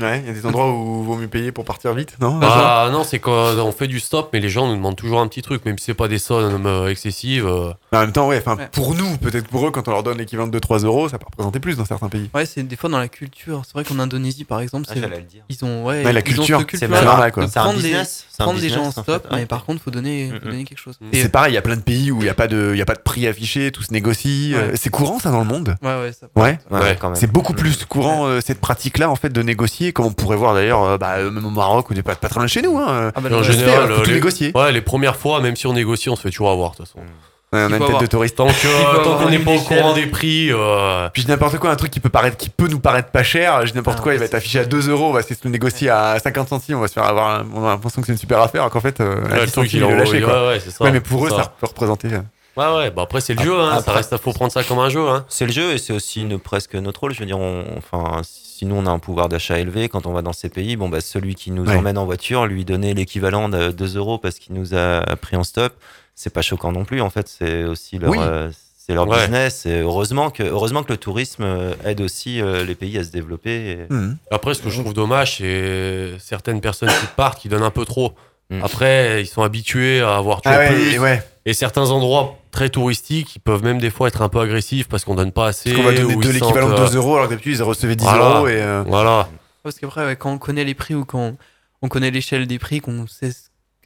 Ouais, 0.00 0.20
il 0.20 0.26
y 0.26 0.30
a 0.30 0.32
des 0.32 0.46
endroits 0.46 0.72
où 0.72 1.02
il 1.02 1.06
vaut 1.06 1.16
mieux 1.16 1.28
payer 1.28 1.52
pour 1.52 1.66
partir 1.66 1.92
vite, 1.92 2.16
non? 2.18 2.40
Ah 2.42 2.88
non, 2.90 3.04
c'est 3.04 3.18
quand 3.18 3.54
on 3.58 3.72
fait 3.72 3.88
du 3.88 4.00
stop, 4.00 4.30
mais 4.32 4.40
les 4.40 4.48
gens 4.48 4.66
nous 4.66 4.74
demandent 4.76 4.96
toujours 4.96 5.20
un 5.20 5.28
petit 5.28 5.42
truc, 5.42 5.66
même 5.66 5.76
si 5.76 5.84
c'est 5.84 5.94
pas 5.94 6.08
des 6.08 6.18
sommes 6.18 6.64
euh, 6.64 6.88
excessives. 6.88 7.46
euh. 7.46 7.72
Mais 7.92 7.98
en 7.98 8.00
même 8.02 8.12
temps, 8.12 8.26
ouais, 8.26 8.38
enfin, 8.38 8.56
Ouais. 8.56 8.68
pour 8.72 8.94
nous, 8.94 9.18
peut-être 9.18 9.48
pour 9.48 9.66
eux, 9.66 9.70
quand 9.70 9.88
on 9.88 9.90
leur 9.90 10.02
donne 10.02 10.16
l'équivalent 10.16 10.48
de 10.48 10.58
2-3 10.58 10.84
euros, 10.84 11.10
ça 11.10 11.18
peut 11.18 11.26
représenter 11.30 11.60
plus 11.60 11.76
dans 11.76 11.84
certains 11.84 12.08
pays. 12.08 12.30
Ouais, 12.34 12.46
c'est 12.46 12.62
des 12.62 12.76
fois 12.76 12.88
dans 12.88 12.98
la 12.98 13.08
culture. 13.08 13.62
C'est 13.66 13.74
vrai 13.74 13.84
qu'en 13.84 13.98
Indonésie, 13.98 14.44
par 14.44 14.60
exemple, 14.60 14.86
Ah, 14.88 14.94
c'est- 14.94 15.00
j'allais 15.00 15.18
le 15.18 15.22
dire. 15.24 15.42
ils 15.50 15.62
ont, 15.62 15.84
ouais, 15.84 16.02
Ouais, 16.04 16.12
la 16.14 16.20
ils 16.20 16.22
culture, 16.22 16.60
ont 16.60 16.64
c'est 16.70 16.76
c'est 16.78 16.88
normal, 16.88 17.30
quoi. 17.30 17.44
de 17.44 17.50
C'est 17.50 17.58
un 17.58 17.62
prendre 17.64 17.76
des- 17.78 17.82
business, 17.88 18.24
c'est 18.30 18.40
un 18.42 18.44
prendre 18.46 18.60
des 18.60 18.68
gens 18.70 18.84
en 18.84 18.86
business, 18.86 19.04
stop, 19.04 19.28
fait. 19.28 19.36
mais 19.36 19.44
par 19.46 19.66
contre, 19.66 19.82
faut 19.82 19.90
donner, 19.90 20.28
faut 20.30 20.36
Mm, 20.36 20.38
mm. 20.38 20.50
donner 20.52 20.64
quelque 20.64 20.78
chose. 20.80 20.98
C'est 21.12 21.28
pareil, 21.28 21.52
il 21.52 21.54
y 21.56 21.58
a 21.58 21.62
plein 21.62 21.76
de 21.76 21.82
pays 21.82 22.10
où 22.10 22.20
il 22.20 22.24
n'y 22.24 22.30
a, 22.30 22.34
pas 22.34 22.48
de- 22.48 22.70
il 22.72 22.78
y 22.78 22.82
a 22.82 22.86
pas 22.86 22.94
de 22.94 23.00
prix 23.02 23.26
affiché, 23.26 23.70
tout 23.72 23.82
se 23.82 23.92
négocie. 23.92 24.52
Ouais. 24.54 24.58
euh, 24.60 24.72
C'est 24.74 24.88
courant 24.88 25.18
ça 25.18 25.30
dans 25.30 25.40
le 25.40 25.44
monde? 25.44 25.76
Ouais, 25.82 26.00
ouais, 26.00 26.12
ça. 26.18 26.28
Ouais. 26.34 26.58
Ouais, 26.70 26.96
quand 26.98 27.08
même. 27.10 27.16
C'est 27.16 27.30
beaucoup 27.30 27.52
plus 27.52 27.84
courant 27.84 28.24
euh, 28.26 28.40
cette 28.40 28.60
pratique-là 28.60 29.10
en 29.10 29.16
fait 29.16 29.28
de 29.30 29.42
négocier, 29.42 29.81
comme 29.90 30.06
on 30.06 30.12
pourrait 30.12 30.36
voir 30.36 30.54
d'ailleurs 30.54 30.84
euh, 30.84 30.98
bah, 30.98 31.14
euh, 31.16 31.30
même 31.32 31.46
au 31.46 31.50
Maroc 31.50 31.90
ou 31.90 31.94
des 31.94 32.02
pas, 32.04 32.14
pas 32.14 32.28
très 32.28 32.36
loin 32.38 32.44
de 32.44 32.50
chez 32.50 32.62
nous. 32.62 32.78
Hein. 32.78 33.10
Ah 33.14 33.20
bah, 33.20 33.28
en 33.36 33.42
général, 33.42 33.90
faut 33.90 34.02
tout 34.02 34.08
les, 34.10 34.14
négocier. 34.14 34.52
ouais, 34.54 34.70
les 34.70 34.80
premières 34.82 35.16
fois, 35.16 35.40
même 35.40 35.56
si 35.56 35.66
on 35.66 35.72
négocie, 35.72 36.08
on 36.10 36.14
se 36.16 36.22
fait 36.22 36.30
toujours 36.30 36.50
avoir 36.50 36.70
de 36.72 36.76
toute 36.76 36.86
façon. 36.86 36.98
Ouais, 37.00 37.04
on 37.52 37.64
a 37.64 37.64
une 37.66 37.70
tête 37.72 37.82
avoir- 37.82 38.00
de 38.00 38.06
touriste. 38.06 38.36
Tant 38.36 38.46
qu'on 39.18 39.28
n'est 39.28 39.38
pas 39.38 39.50
au 39.50 39.58
courant 39.60 39.92
des 39.92 40.06
prix, 40.06 40.48
euh, 40.50 41.08
Puis 41.12 41.24
n'importe 41.28 41.58
quoi, 41.58 41.70
un 41.70 41.76
truc 41.76 41.90
qui 41.90 42.00
peut 42.00 42.08
paraître, 42.08 42.36
qui 42.38 42.48
peut 42.48 42.68
nous 42.68 42.80
paraître 42.80 43.10
pas 43.10 43.22
cher. 43.22 43.66
Je 43.66 43.72
dis 43.72 43.76
n'importe 43.76 43.98
Ah, 44.00 44.02
quoi, 44.02 44.14
il 44.14 44.18
va 44.20 44.24
être 44.24 44.34
affiché 44.34 44.60
à 44.60 44.64
2 44.64 44.88
euros, 44.88 45.08
on 45.10 45.12
va 45.12 45.20
essayer 45.20 45.34
de 45.34 45.40
le 45.44 45.50
négocier 45.50 45.90
à 45.90 46.18
50 46.18 46.48
centimes, 46.48 46.78
on 46.78 46.80
va 46.80 46.88
se 46.88 46.94
faire 46.94 47.04
avoir, 47.04 47.44
on 47.54 47.64
a 47.66 47.70
l'impression 47.70 48.00
que 48.00 48.06
c'est 48.06 48.12
une 48.12 48.18
super 48.18 48.40
affaire, 48.40 48.62
alors 48.62 48.72
qu'en 48.72 48.80
fait, 48.80 49.00
euh, 49.00 49.16
ouais, 49.22 49.40
10 49.40 49.44
le 49.46 49.50
truc 49.50 49.72
il 49.74 49.80
lâché 49.80 50.24
ouais, 50.24 50.60
ça. 50.60 50.90
Mais 50.90 51.00
pour 51.00 51.26
eux, 51.26 51.30
ça 51.30 51.52
peut 51.60 51.66
représenter. 51.66 52.08
euh, 52.14 52.20
Ouais, 52.54 52.66
ouais, 52.76 52.90
bah 52.90 53.02
après 53.04 53.22
c'est 53.22 53.32
le 53.32 53.42
jeu, 53.42 53.58
hein, 53.58 53.70
ça 53.72 53.76
Après- 53.78 53.92
reste, 53.94 54.14
faut 54.18 54.32
prendre 54.34 54.52
ça 54.52 54.62
comme 54.62 54.78
un 54.78 54.90
jeu. 54.90 55.08
Hein. 55.08 55.24
C'est 55.30 55.46
le 55.46 55.52
jeu 55.52 55.72
et 55.72 55.78
c'est 55.78 55.94
aussi 55.94 56.20
une- 56.20 56.38
presque 56.38 56.74
notre 56.74 57.00
rôle. 57.00 57.14
Je 57.14 57.20
veux 57.20 57.24
dire, 57.24 57.38
on- 57.38 57.64
enfin, 57.78 58.20
si 58.62 58.66
nous 58.66 58.76
on 58.76 58.86
a 58.86 58.90
un 58.90 59.00
pouvoir 59.00 59.28
d'achat 59.28 59.58
élevé, 59.58 59.88
quand 59.88 60.06
on 60.06 60.12
va 60.12 60.22
dans 60.22 60.32
ces 60.32 60.48
pays, 60.48 60.76
bon, 60.76 60.88
bah, 60.88 61.00
celui 61.00 61.34
qui 61.34 61.50
nous 61.50 61.66
Ouais. 61.66 61.74
emmène 61.74 61.98
en 61.98 62.04
voiture, 62.04 62.46
lui 62.46 62.64
donner 62.64 62.94
l'équivalent 62.94 63.48
de 63.48 63.72
2 63.72 63.96
euros 63.96 64.18
parce 64.18 64.38
qu'il 64.38 64.54
nous 64.54 64.72
a 64.74 65.00
pris 65.20 65.34
en 65.34 65.42
stop, 65.42 65.72
c'est 66.14 66.32
pas 66.32 66.42
choquant 66.42 66.70
non 66.70 66.84
plus. 66.84 67.00
En 67.00 67.10
fait, 67.10 67.26
c'est 67.26 67.64
aussi 67.64 67.98
leur, 67.98 68.10
Oui. 68.12 68.18
euh, 68.20 68.50
c'est 68.78 68.94
leur 68.94 69.08
Ouais. 69.08 69.18
business. 69.18 69.66
Et 69.66 69.80
heureusement 69.80 70.30
que, 70.30 70.44
heureusement 70.44 70.84
que 70.84 70.92
le 70.92 70.96
tourisme 70.96 71.42
euh, 71.42 71.72
aide 71.84 72.00
aussi 72.00 72.40
euh, 72.40 72.64
les 72.64 72.76
pays 72.76 72.96
à 72.98 73.02
se 73.04 73.10
développer. 73.10 73.50
et- 73.72 73.78
Mhm. 73.92 74.16
Après, 74.30 74.54
ce 74.54 74.62
que 74.62 74.70
je 74.70 74.80
trouve 74.80 74.94
dommage, 74.94 75.38
c'est 75.38 76.12
certaines 76.20 76.60
personnes 76.60 76.90
qui 76.90 77.06
partent, 77.16 77.40
qui 77.40 77.48
donnent 77.48 77.64
un 77.64 77.70
peu 77.70 77.84
trop. 77.84 78.12
Mm. 78.50 78.62
Après, 78.62 79.22
ils 79.22 79.26
sont 79.26 79.42
habitués 79.42 80.02
à 80.02 80.16
avoir 80.18 80.40
toujours 80.40 80.56
Ah 80.60 80.60
ouais, 80.62 80.68
plus. 80.72 80.94
et 80.94 80.98
ouais. 81.00 81.20
Et 81.44 81.54
certains 81.54 81.90
endroits 81.90 82.38
très 82.52 82.68
touristiques, 82.70 83.36
ils 83.36 83.40
peuvent 83.40 83.64
même 83.64 83.78
des 83.78 83.90
fois 83.90 84.06
être 84.08 84.22
un 84.22 84.28
peu 84.28 84.38
agressifs 84.40 84.88
parce 84.88 85.04
qu'on 85.04 85.14
donne 85.16 85.32
pas 85.32 85.48
assez. 85.48 85.70
Parce 85.72 85.82
qu'on 85.82 85.88
va 85.90 85.94
donner 85.96 86.14
ou 86.14 86.20
de 86.20 86.28
l'équivalent 86.30 86.68
de 86.70 86.76
sentent, 86.76 86.86
euh, 86.86 86.90
2 86.90 86.96
euros 86.96 87.14
alors 87.16 87.26
que 87.26 87.30
d'habitude 87.32 87.56
ils 87.56 87.62
recevaient 87.62 87.96
10 87.96 88.04
Voilà. 88.04 88.24
euros 88.38 88.48
et. 88.48 88.62
euh, 88.62 88.84
Voilà. 88.86 89.28
Parce 89.64 89.78
qu'après, 89.78 90.04
ouais, 90.06 90.16
quand 90.16 90.30
on 90.32 90.38
connaît 90.38 90.64
les 90.64 90.74
prix 90.74 90.94
ou 90.94 91.04
quand 91.04 91.34
on 91.82 91.88
connaît 91.88 92.10
l'échelle 92.12 92.46
des 92.46 92.58
prix, 92.60 92.80
qu'on 92.80 93.06
sait 93.08 93.32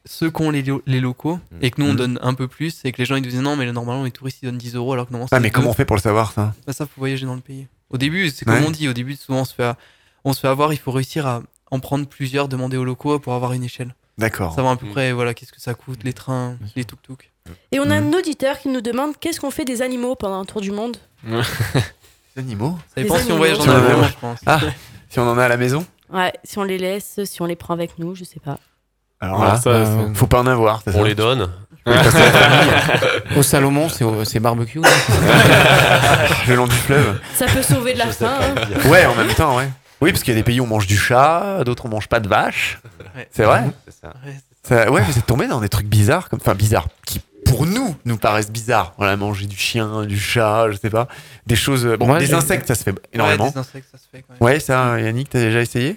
ce- 0.05 0.25
qu'ont 0.27 0.51
les, 0.51 0.63
lo- 0.63 0.83
les 0.87 1.01
locaux 1.01 1.39
et 1.63 1.71
que 1.71 1.81
nous 1.81 1.87
on 1.89 1.93
Mhm. 1.93 1.97
donne 1.97 2.19
un 2.23 2.35
peu 2.35 2.47
plus 2.47 2.81
et 2.85 2.93
que 2.93 2.99
les 2.99 3.05
gens 3.07 3.17
ils 3.17 3.23
nous 3.23 3.31
disent 3.31 3.41
non, 3.41 3.57
mais 3.57 3.71
normalement 3.73 4.05
les 4.05 4.11
touristes 4.11 4.39
ils 4.43 4.47
donnent 4.47 4.59
10 4.59 4.75
euros 4.75 4.93
alors 4.93 5.07
que 5.07 5.13
normalement 5.13 5.29
Ah, 5.33 5.37
c'est 5.37 5.41
mais 5.43 5.49
deux. 5.49 5.55
comment 5.55 5.71
on 5.71 5.75
fait 5.75 5.85
pour 5.87 5.97
le 5.97 6.03
savoir 6.03 6.33
ça? 6.33 6.55
Bah, 6.67 6.73
ça, 6.75 6.85
faut 6.85 6.93
voyager 6.99 7.25
dans 7.27 7.35
le 7.35 7.41
pays. 7.41 7.67
Au 7.91 7.97
début, 7.99 8.29
c'est 8.31 8.45
comme 8.45 8.55
Ouais. 8.55 8.65
on 8.67 8.71
dit, 8.71 8.89
au 8.89 8.93
début, 8.93 9.17
souvent 9.17 9.41
on 9.41 9.45
se, 9.45 9.55
fait, 9.55 9.73
on 10.25 10.33
se 10.35 10.41
fait 10.41 10.49
avoir, 10.49 10.73
il 10.75 10.79
faut 10.79 10.93
réussir 10.93 11.27
à 11.27 11.43
en 11.71 11.81
prendre 11.81 12.07
plusieurs, 12.07 12.49
demander 12.49 12.77
aux 12.77 12.85
locaux 12.85 13.19
pour 13.19 13.33
avoir 13.35 13.53
une 13.55 13.65
échelle. 13.65 13.95
D'accord. 14.19 14.55
Savoir 14.55 14.75
à 14.75 14.77
peu 14.77 14.87
Mm. 14.87 14.91
près 14.91 15.13
voilà, 15.13 15.35
qu'est-ce 15.35 15.53
que 15.53 15.61
ça 15.61 15.75
coûte, 15.75 16.05
les 16.05 16.13
trains, 16.13 16.57
les 16.77 16.85
tuk-tuk. 16.85 17.31
Et 17.73 17.81
on 17.81 17.91
a 17.91 17.95
un 17.97 18.13
auditeur 18.13 18.59
qui 18.59 18.69
nous 18.69 18.81
demande 18.81 19.15
qu'est-ce 19.21 19.41
qu'on 19.41 19.51
fait 19.51 19.65
des 19.65 19.83
animaux 19.83 20.15
pendant 20.15 20.41
un 20.41 20.45
tour 20.45 20.61
du 20.61 20.71
monde 20.73 20.97
Les 21.25 21.41
animaux? 22.39 22.79
Ça 22.95 23.03
dépend 23.03 23.17
si 23.19 23.33
on 23.33 23.37
voyage 23.37 23.59
en 23.59 23.63
animaux. 23.63 23.77
avion, 23.89 24.03
je 24.05 24.15
pense. 24.21 24.39
Ah, 24.47 24.61
si 25.09 25.19
on 25.21 25.29
en 25.31 25.39
a 25.39 25.45
à 25.45 25.49
la 25.49 25.57
maison? 25.57 25.85
Ouais, 26.13 26.33
si 26.45 26.59
on 26.59 26.63
les 26.65 26.79
laisse, 26.79 27.21
si 27.25 27.43
on 27.43 27.47
les 27.47 27.57
prend 27.57 27.75
avec 27.75 27.99
nous, 27.99 28.15
je 28.15 28.25
sais 28.25 28.41
pas. 28.41 28.59
Alors 29.21 29.43
là, 29.45 29.57
ça, 29.57 29.71
euh, 29.71 30.15
faut 30.15 30.27
pas 30.27 30.41
en 30.41 30.47
avoir. 30.47 30.83
c'est 30.85 30.91
On 30.95 30.99
ça 31.03 31.09
les 31.09 31.15
donne. 31.15 31.51
Au 33.37 33.43
Salomon, 33.43 33.89
c'est 33.89 34.05
au- 34.05 34.25
c'est 34.25 34.41
barbecue. 34.41 34.79
non 34.81 34.89
Le 36.49 36.55
long 36.57 36.67
du 36.67 36.75
fleuve. 36.75 37.21
Ça 37.35 37.47
peut 37.47 37.63
sauver 37.63 37.95
de 37.95 37.99
la 37.99 38.09
faim. 38.09 38.39
hein. 38.41 38.89
Ouais, 38.89 39.07
en 39.07 39.15
même 39.15 39.33
temps, 39.35 39.57
ouais. 39.57 39.69
Oui, 40.01 40.13
parce 40.13 40.23
qu'il 40.23 40.35
y 40.35 40.37
a 40.37 40.41
des 40.41 40.45
pays 40.45 40.61
où 40.61 40.65
on 40.65 40.67
mange 40.67 40.87
du 40.87 40.97
chat, 40.99 41.63
d'autres 41.65 41.87
on 41.87 41.89
mange 41.89 42.09
pas 42.09 42.21
de 42.21 42.29
vache. 42.29 42.79
Ouais. 43.17 43.29
C'est 43.31 43.45
vrai? 43.45 43.65
C'est 43.87 43.95
ça. 44.01 44.13
Ça- 44.63 44.91
Ouais, 44.91 45.01
vous 45.03 45.17
êtes 45.19 45.27
tombé 45.27 45.47
dans 45.47 45.61
des 45.61 45.69
trucs 45.69 45.87
bizarres, 45.87 46.29
comme, 46.29 46.41
enfin 46.43 46.55
bizarres, 46.55 46.89
qui 47.07 47.21
pour 47.47 47.67
nous 47.67 47.97
nous 48.05 48.17
paraissent 48.19 48.51
bizarres. 48.51 48.95
Voilà, 48.99 49.17
manger 49.17 49.47
du 49.47 49.57
chien, 49.57 50.05
du 50.05 50.19
chat, 50.19 50.71
je 50.71 50.77
sais 50.77 50.91
pas, 50.91 51.09
des 51.47 51.57
choses. 51.57 51.87
Bon, 51.99 52.07
Moi, 52.07 52.19
des 52.19 52.35
insectes, 52.35 52.67
ça 52.69 52.75
se 52.75 52.83
fait 52.85 52.95
énormément. 53.13 53.45
Ouais, 53.45 53.49
Ouais, 53.49 53.53
des 53.55 53.59
insectes, 53.59 53.89
ça 53.91 53.99
se 53.99 54.05
fait 54.11 54.23
quand 54.29 54.45
même. 54.47 54.61
ça, 54.61 55.01
Yannick, 55.01 55.29
t'as 55.31 55.41
déjà 55.41 55.61
essayé? 55.63 55.97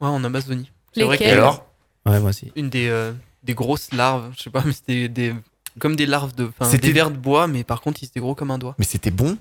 Ouais, 0.00 0.08
en 0.08 0.22
Amazonie. 0.24 0.70
C'est 0.92 1.02
vrai 1.02 1.12
Lesquels 1.16 1.28
que- 1.28 1.34
Et 1.34 1.38
alors? 1.38 1.66
Ouais, 2.06 2.20
moi 2.20 2.30
aussi. 2.30 2.52
Une 2.56 2.70
des, 2.70 2.88
euh, 2.88 3.12
des 3.42 3.54
grosses 3.54 3.92
larves, 3.92 4.32
je 4.36 4.42
sais 4.44 4.50
pas, 4.50 4.62
mais 4.66 4.72
c'était 4.72 5.08
des, 5.08 5.34
comme 5.78 5.96
des 5.96 6.06
larves 6.06 6.34
de. 6.34 6.50
C'était- 6.62 6.88
des 6.88 6.92
vers 6.92 7.10
de 7.10 7.16
bois, 7.16 7.46
mais 7.46 7.64
par 7.64 7.80
contre, 7.80 8.02
ils 8.02 8.06
étaient 8.06 8.20
gros 8.20 8.34
comme 8.34 8.50
un 8.50 8.58
doigt. 8.58 8.74
Mais 8.78 8.84
c'était 8.84 9.10
bon? 9.10 9.36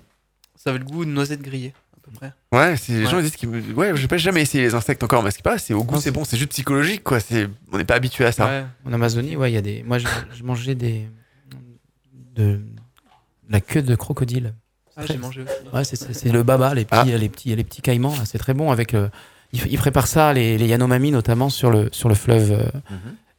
Ça 0.55 0.69
avait 0.71 0.79
le 0.79 0.85
goût 0.85 1.05
de 1.05 1.11
noisette 1.11 1.41
grillée, 1.41 1.73
à 1.95 1.99
peu 2.03 2.11
près. 2.11 2.33
Ouais, 2.51 2.75
c'est 2.77 2.93
les 2.93 3.05
Ouais. 3.05 3.11
gens 3.11 3.19
ils 3.19 3.23
disent 3.23 3.35
qu'ils. 3.35 3.49
Ouais, 3.73 3.91
j'ai 3.95 4.07
pas 4.07 4.17
jamais 4.17 4.41
essayé 4.41 4.63
les 4.63 4.73
insectes 4.73 5.03
encore, 5.03 5.21
mais 5.21 5.29
ce 5.31 5.37
qui 5.37 5.43
passe, 5.43 5.65
c'est 5.65 5.73
au 5.75 5.83
goût, 5.83 5.93
Non, 5.95 5.99
c'est 5.99 6.05
c'est- 6.05 6.11
bon, 6.11 6.25
c'est 6.25 6.37
juste 6.37 6.49
psychologique, 6.51 7.03
quoi. 7.03 7.19
C'est, 7.19 7.47
on 7.71 7.77
n'est 7.77 7.83
pas 7.85 7.95
habitué 7.95 8.25
à 8.25 8.31
ça. 8.31 8.45
Ouais. 8.47 8.65
En 8.85 8.93
Amazonie, 8.93 9.35
ouais, 9.35 9.51
il 9.51 9.53
y 9.53 9.57
a 9.57 9.61
des. 9.61 9.83
Moi, 9.83 9.99
je, 9.99 10.07
je 10.35 10.43
mangeais 10.43 10.73
des. 10.75 11.07
De 12.35 12.59
la 13.49 13.61
queue 13.61 13.81
de 13.81 13.95
crocodile. 13.95 14.53
Ah, 14.97 15.03
j'ai 15.07 15.17
mangé 15.17 15.41
aussi. 15.41 15.51
Ouais, 15.75 15.83
c'est- 15.83 15.95
c'est 15.97 16.13
c'est 16.13 16.31
le 16.31 16.43
baba, 16.43 16.73
les 16.73 16.85
petits, 16.85 17.17
les 17.17 17.29
petits, 17.29 17.55
les 17.55 17.63
petits 17.63 17.81
caïmans. 17.81 18.15
là, 18.17 18.23
C'est 18.25 18.37
très 18.37 18.53
bon 18.53 18.71
avec. 18.71 18.91
le- 18.93 19.09
ils, 19.53 19.61
ils 19.71 19.77
préparent 19.77 20.07
ça, 20.07 20.31
les, 20.33 20.57
les 20.57 20.67
Yanomami 20.67 21.11
notamment 21.11 21.49
sur 21.49 21.69
le 21.69 21.89
sur 21.91 22.07
le 22.09 22.15
fleuve 22.15 22.51
euh, 22.51 22.69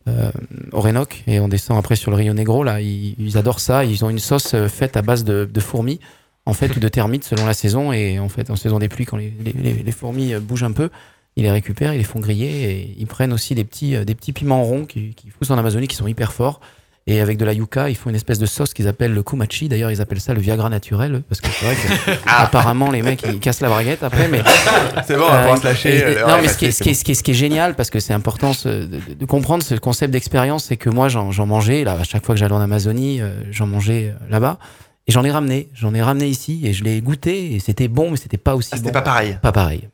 euh, 0.09 0.31
Orénoque 0.73 1.23
et 1.27 1.41
on 1.41 1.49
descend 1.49 1.79
après 1.79 1.97
sur 1.97 2.11
le 2.11 2.17
Rio 2.17 2.33
Negro. 2.35 2.63
Là, 2.63 2.81
ils, 2.81 3.15
ils 3.19 3.39
adorent 3.39 3.61
ça. 3.61 3.85
Ils 3.85 4.05
ont 4.05 4.11
une 4.11 4.19
sauce 4.19 4.55
euh, 4.55 4.69
faite 4.69 4.97
à 4.97 5.03
base 5.03 5.25
de, 5.25 5.49
de 5.51 5.61
fourmis, 5.61 5.99
en 6.45 6.53
fait, 6.53 6.77
ou 6.77 6.81
de 6.81 6.89
termites 6.89 7.25
selon 7.25 7.47
la 7.47 7.55
saison. 7.55 7.93
Et 7.93 8.19
en 8.19 8.29
fait, 8.29 8.51
en 8.51 8.57
saison 8.57 8.79
des 8.79 8.89
pluies, 8.89 9.07
quand 9.07 9.17
les, 9.17 9.33
les- 9.45 9.53
les- 9.53 9.83
les 9.83 9.93
fourmis 9.93 10.35
euh, 10.35 10.41
bougent 10.41 10.65
un 10.65 10.73
peu, 10.73 10.91
ils 11.37 11.43
les 11.43 11.51
récupèrent, 11.51 11.93
ils 11.95 11.99
les 11.99 12.05
font 12.05 12.21
griller 12.21 12.71
et 12.71 12.95
ils 12.99 13.07
prennent 13.07 13.33
aussi 13.33 13.55
des 13.55 13.65
petits, 13.65 13.97
euh, 13.97 14.05
des 14.05 14.15
petits 14.15 14.33
piments 14.33 14.63
ronds 14.63 14.85
qui, 14.87 15.15
qui 15.15 15.29
poussent 15.29 15.51
en 15.51 15.59
Amazonie, 15.59 15.89
qui 15.89 15.97
sont 15.97 16.07
hyper 16.07 16.33
forts. 16.33 16.61
Et 17.09 17.21
avec 17.21 17.39
de 17.39 17.45
la 17.45 17.53
yucca, 17.53 17.89
ils 17.89 17.95
font 17.97 18.11
une 18.11 18.17
espèce 18.17 18.41
de 18.41 18.47
sauce 18.47 18.75
qu'ils 18.75 18.89
appellent 18.89 19.15
le 19.15 19.23
kumachi. 19.23 19.69
D'ailleurs, 19.69 19.93
ils 19.93 20.01
appellent 20.01 20.21
ça 20.21 20.35
le 20.35 20.41
Viagra 20.41 20.69
naturel, 20.69 21.23
parce 21.29 21.41
que 21.41 21.47
c'est 21.49 21.65
vrai 21.67 21.75
que 21.77 22.11
apparemment 22.27 22.91
les 22.91 23.03
mecs 23.03 23.23
ils 23.29 23.39
cassent 23.39 23.61
la 23.61 23.69
braguette 23.69 24.03
après. 24.03 24.27
Mais 24.27 24.43
C'est 25.07 25.17
bon, 25.17 25.23
on 25.29 25.31
va 25.31 25.39
pouvoir 25.39 25.59
se 25.59 25.65
lâcher, 25.65 25.97
et- 25.99 26.03
euh, 26.03 26.15
l'heure 26.17 26.29
non, 26.29 26.39
mais 26.43 26.49
ce 26.49 26.59
qui, 26.59 26.65
est, 26.65 26.69
passée, 26.69 26.79
ce, 26.79 26.83
qui 26.83 26.91
est, 26.91 26.95
ce 26.95 27.05
qui 27.05 27.11
est- 27.13 27.15
ce 27.15 27.23
qui 27.23 27.31
est 27.31 27.35
génial, 27.35 27.75
parce 27.77 27.91
que 27.91 28.01
c'est 28.01 28.13
important 28.13 28.53
ce- 28.53 28.87
de, 28.87 28.99
de 29.15 29.25
comprendre 29.25 29.63
ce 29.63 29.77
concept 29.77 30.13
d'expérience, 30.13 30.65
c'est 30.65 30.77
que 30.77 30.91
moi 30.91 31.09
j'en 31.09 31.31
mangeais 31.47 31.85
là 31.85 31.93
à 32.01 32.03
chaque 32.03 32.27
fois 32.27 32.35
que 32.35 32.41
j'allais 32.41 32.55
en 32.55 32.61
Amazonie, 32.61 33.21
euh, 33.21 33.31
j'en 33.53 33.67
mangeais 33.69 34.13
euh, 34.13 34.25
là-bas. 34.29 34.59
Et 35.07 35.13
j'en 35.13 35.23
ai 35.23 35.31
ramené, 35.31 35.69
j'en 35.75 35.95
ai 35.95 36.03
ramené 36.03 36.27
ici 36.27 36.63
et 36.65 36.73
je 36.73 36.83
l'ai 36.83 37.01
goûté 37.01 37.55
et 37.55 37.61
c'était 37.61 37.87
bon, 37.87 38.11
mais 38.11 38.17
c'était 38.17 38.37
pas 38.39 38.57
aussi 38.57 38.71
Ah, 38.73 38.79
c'était 38.79 38.89
bon. 38.89 38.95
pas 38.95 39.03
pareil. 39.03 39.39
Pas 39.41 39.53
pareil. 39.53 39.89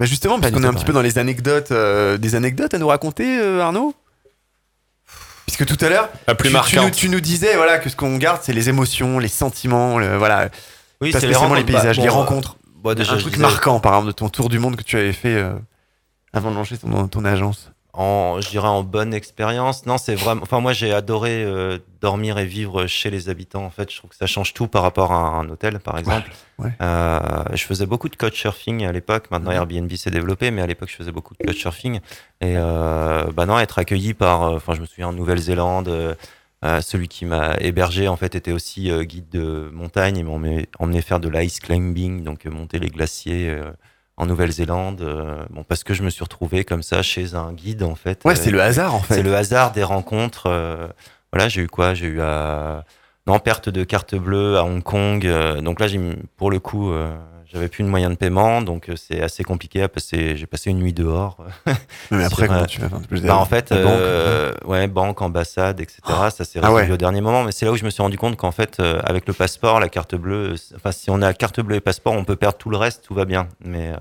Bah 0.00 0.06
justement, 0.06 0.40
parce 0.40 0.52
qu'on 0.52 0.64
est 0.64 0.66
un 0.66 0.72
petit 0.74 0.84
peu 0.84 0.92
dans 0.92 1.00
les 1.02 1.18
anecdotes, 1.18 1.70
euh, 1.70 2.18
des 2.18 2.34
anecdotes 2.34 2.74
à 2.74 2.78
nous 2.78 2.88
raconter, 2.88 3.38
euh, 3.40 3.60
Arnaud? 3.62 3.94
Puisque 5.56 5.76
tout 5.78 5.84
à 5.84 5.88
l'heure, 5.88 6.08
La 6.26 6.34
plus 6.34 6.48
tu, 6.50 6.52
tu 6.52 6.76
nous, 6.76 6.82
marquante. 6.82 6.92
tu 6.96 7.08
nous 7.08 7.20
disais 7.20 7.56
voilà, 7.56 7.78
que 7.78 7.88
ce 7.88 7.96
qu'on 7.96 8.16
garde, 8.18 8.40
c'est 8.42 8.52
les 8.52 8.68
émotions, 8.68 9.18
les 9.18 9.28
sentiments, 9.28 9.98
le- 9.98 10.16
voilà, 10.18 10.48
Oui, 11.00 11.12
pas 11.12 11.20
c'est 11.20 11.26
les 11.26 11.32
spécialement 11.32 11.54
les, 11.54 11.60
rencontres. 11.62 11.72
Bah, 11.72 11.78
paysages, 11.80 11.96
bon, 11.96 12.02
les 12.02 12.08
rencontres. 12.08 12.56
Bon, 12.82 12.94
déjà, 12.94 13.12
un 13.14 13.18
truc 13.18 13.32
disais- 13.32 13.42
marquant, 13.42 13.80
par 13.80 13.92
exemple, 13.94 14.08
de 14.08 14.12
ton 14.12 14.28
tour 14.28 14.48
du 14.48 14.58
monde 14.58 14.76
que 14.76 14.82
tu 14.82 14.96
avais 14.96 15.12
fait 15.14 15.34
euh, 15.34 15.54
avant 16.32 16.50
de 16.50 16.56
lancer 16.56 16.76
ton, 16.78 17.08
ton 17.08 17.24
agence. 17.24 17.70
En, 17.96 18.40
je 18.40 18.48
dirais 18.50 18.68
en 18.68 18.82
bonne 18.82 19.14
expérience. 19.14 19.86
Non, 19.86 19.98
c'est 19.98 20.14
vraiment. 20.14 20.42
Enfin, 20.42 20.60
moi, 20.60 20.72
j'ai 20.72 20.92
adoré 20.92 21.42
euh, 21.42 21.78
dormir 22.00 22.38
et 22.38 22.44
vivre 22.44 22.86
chez 22.86 23.10
les 23.10 23.28
habitants. 23.28 23.64
En 23.64 23.70
fait, 23.70 23.90
je 23.90 23.96
trouve 23.98 24.10
que 24.10 24.16
ça 24.16 24.26
change 24.26 24.52
tout 24.54 24.68
par 24.68 24.82
rapport 24.82 25.12
à 25.12 25.16
un 25.38 25.48
hôtel, 25.48 25.78
par 25.80 25.98
exemple. 25.98 26.30
ouais. 26.58 26.70
Euh, 26.82 27.18
je 27.54 27.64
faisais 27.64 27.86
beaucoup 27.86 28.08
de 28.08 28.16
couchsurfing 28.16 28.84
à 28.84 28.92
l'époque. 28.92 29.30
Maintenant, 29.30 29.50
Airbnb 29.50 29.90
s'est 29.94 30.10
développé, 30.10 30.50
mais 30.50 30.62
à 30.62 30.66
l'époque, 30.66 30.90
je 30.90 30.96
faisais 30.96 31.12
beaucoup 31.12 31.34
de 31.38 31.44
couchsurfing. 31.46 32.00
Et 32.40 32.54
euh, 32.56 33.24
bah 33.32 33.46
non, 33.46 33.58
être 33.58 33.78
accueilli 33.78 34.14
par. 34.14 34.42
euh, 34.44 34.56
Enfin, 34.56 34.74
je 34.74 34.80
me 34.80 34.86
souviens 34.86 35.08
en 35.08 35.12
Nouvelle-Zélande. 35.12 36.16
celui 36.82 37.08
qui 37.08 37.24
m'a 37.26 37.54
hébergé 37.60 38.08
en 38.08 38.16
fait 38.16 38.34
était 38.34 38.52
aussi 38.52 38.90
guide 39.06 39.28
de 39.30 39.70
montagne. 39.72 40.16
Il 40.18 40.24
m'a 40.24 40.32
emmené, 40.78 41.02
faire 41.02 41.20
de 41.20 41.28
l'ice 41.28 41.60
climbing, 41.60 42.24
donc 42.24 42.44
monter 42.46 42.78
les 42.78 42.88
glaciers 42.88 43.56
en 44.16 44.26
Nouvelle-Zélande. 44.26 45.02
euh, 45.02 45.44
bon, 45.50 45.62
parce 45.64 45.84
que 45.84 45.92
je 45.94 46.02
me 46.02 46.10
suis 46.10 46.22
retrouvé 46.24 46.64
comme 46.64 46.82
ça 46.82 47.02
chez 47.02 47.34
un 47.34 47.52
guide 47.52 47.82
en 47.82 47.94
fait. 47.94 48.20
Ouais, 48.24 48.32
Euh, 48.32 48.36
c'est 48.36 48.50
le 48.50 48.60
hasard, 48.62 48.94
en 48.94 49.00
fait. 49.00 49.14
C'est 49.16 49.22
le 49.22 49.34
hasard 49.36 49.72
des 49.72 49.84
rencontres. 49.84 50.46
euh, 50.46 50.86
voilà, 51.32 51.48
j'ai 51.48 51.62
eu 51.62 51.66
quoi 51.68 51.94
J'ai 51.94 52.06
eu 52.06 52.20
à 52.20 52.84
non 53.26 53.38
perte 53.40 53.68
de 53.68 53.84
carte 53.84 54.14
bleue 54.14 54.56
à 54.56 54.64
Hong 54.64 54.82
Kong. 54.82 55.26
euh, 55.26 55.60
donc 55.60 55.80
là, 55.80 55.86
j'ai 55.88 56.00
pour 56.36 56.50
le 56.50 56.58
coup, 56.60 56.92
euh, 56.92 57.14
j'avais 57.52 57.68
plus 57.68 57.84
de 57.84 57.88
moyen 57.88 58.10
de 58.10 58.14
paiement, 58.16 58.60
donc 58.62 58.88
euh, 58.88 58.96
c'est 58.96 59.20
assez 59.22 59.44
compliqué 59.44 59.82
à 59.82 59.88
passer. 59.88 60.36
J'ai 60.36 60.46
passé 60.46 60.70
une 60.70 60.78
nuit 60.78 60.92
dehors. 60.92 61.36
Mais 62.10 62.24
après, 62.24 62.42
Sur, 62.42 62.46
comment 62.48 62.60
euh, 62.62 62.66
tu 62.66 62.80
peux 62.80 63.20
bah, 63.20 63.36
En 63.36 63.44
fait, 63.44 63.70
banque, 63.70 63.80
euh, 63.84 64.52
ouais, 64.64 64.86
banque, 64.88 65.22
ambassade, 65.22 65.80
etc. 65.80 66.00
ça 66.30 66.44
s'est 66.44 66.58
Ah 66.62 66.68
résolu 66.68 66.86
ouais. 66.88 66.92
au 66.92 66.96
dernier 66.96 67.20
moment. 67.20 67.44
Mais 67.44 67.52
c'est 67.52 67.64
là 67.66 67.72
où 67.72 67.76
je 67.76 67.84
me 67.84 67.90
suis 67.90 68.02
rendu 68.02 68.18
compte 68.18 68.36
qu'en 68.36 68.52
fait, 68.52 68.78
euh, 68.80 69.00
avec 69.04 69.26
le 69.26 69.32
passeport, 69.32 69.80
la 69.80 69.88
carte 69.88 70.14
bleue, 70.14 70.54
enfin, 70.74 70.92
si 70.92 71.10
on 71.10 71.22
a 71.22 71.32
carte 71.34 71.60
bleue 71.60 71.76
et 71.76 71.80
passeport, 71.80 72.12
on 72.14 72.24
peut 72.24 72.36
perdre 72.36 72.58
tout 72.58 72.70
le 72.70 72.76
reste, 72.76 73.04
tout 73.04 73.14
va 73.14 73.24
bien. 73.24 73.48
Mais 73.64 73.92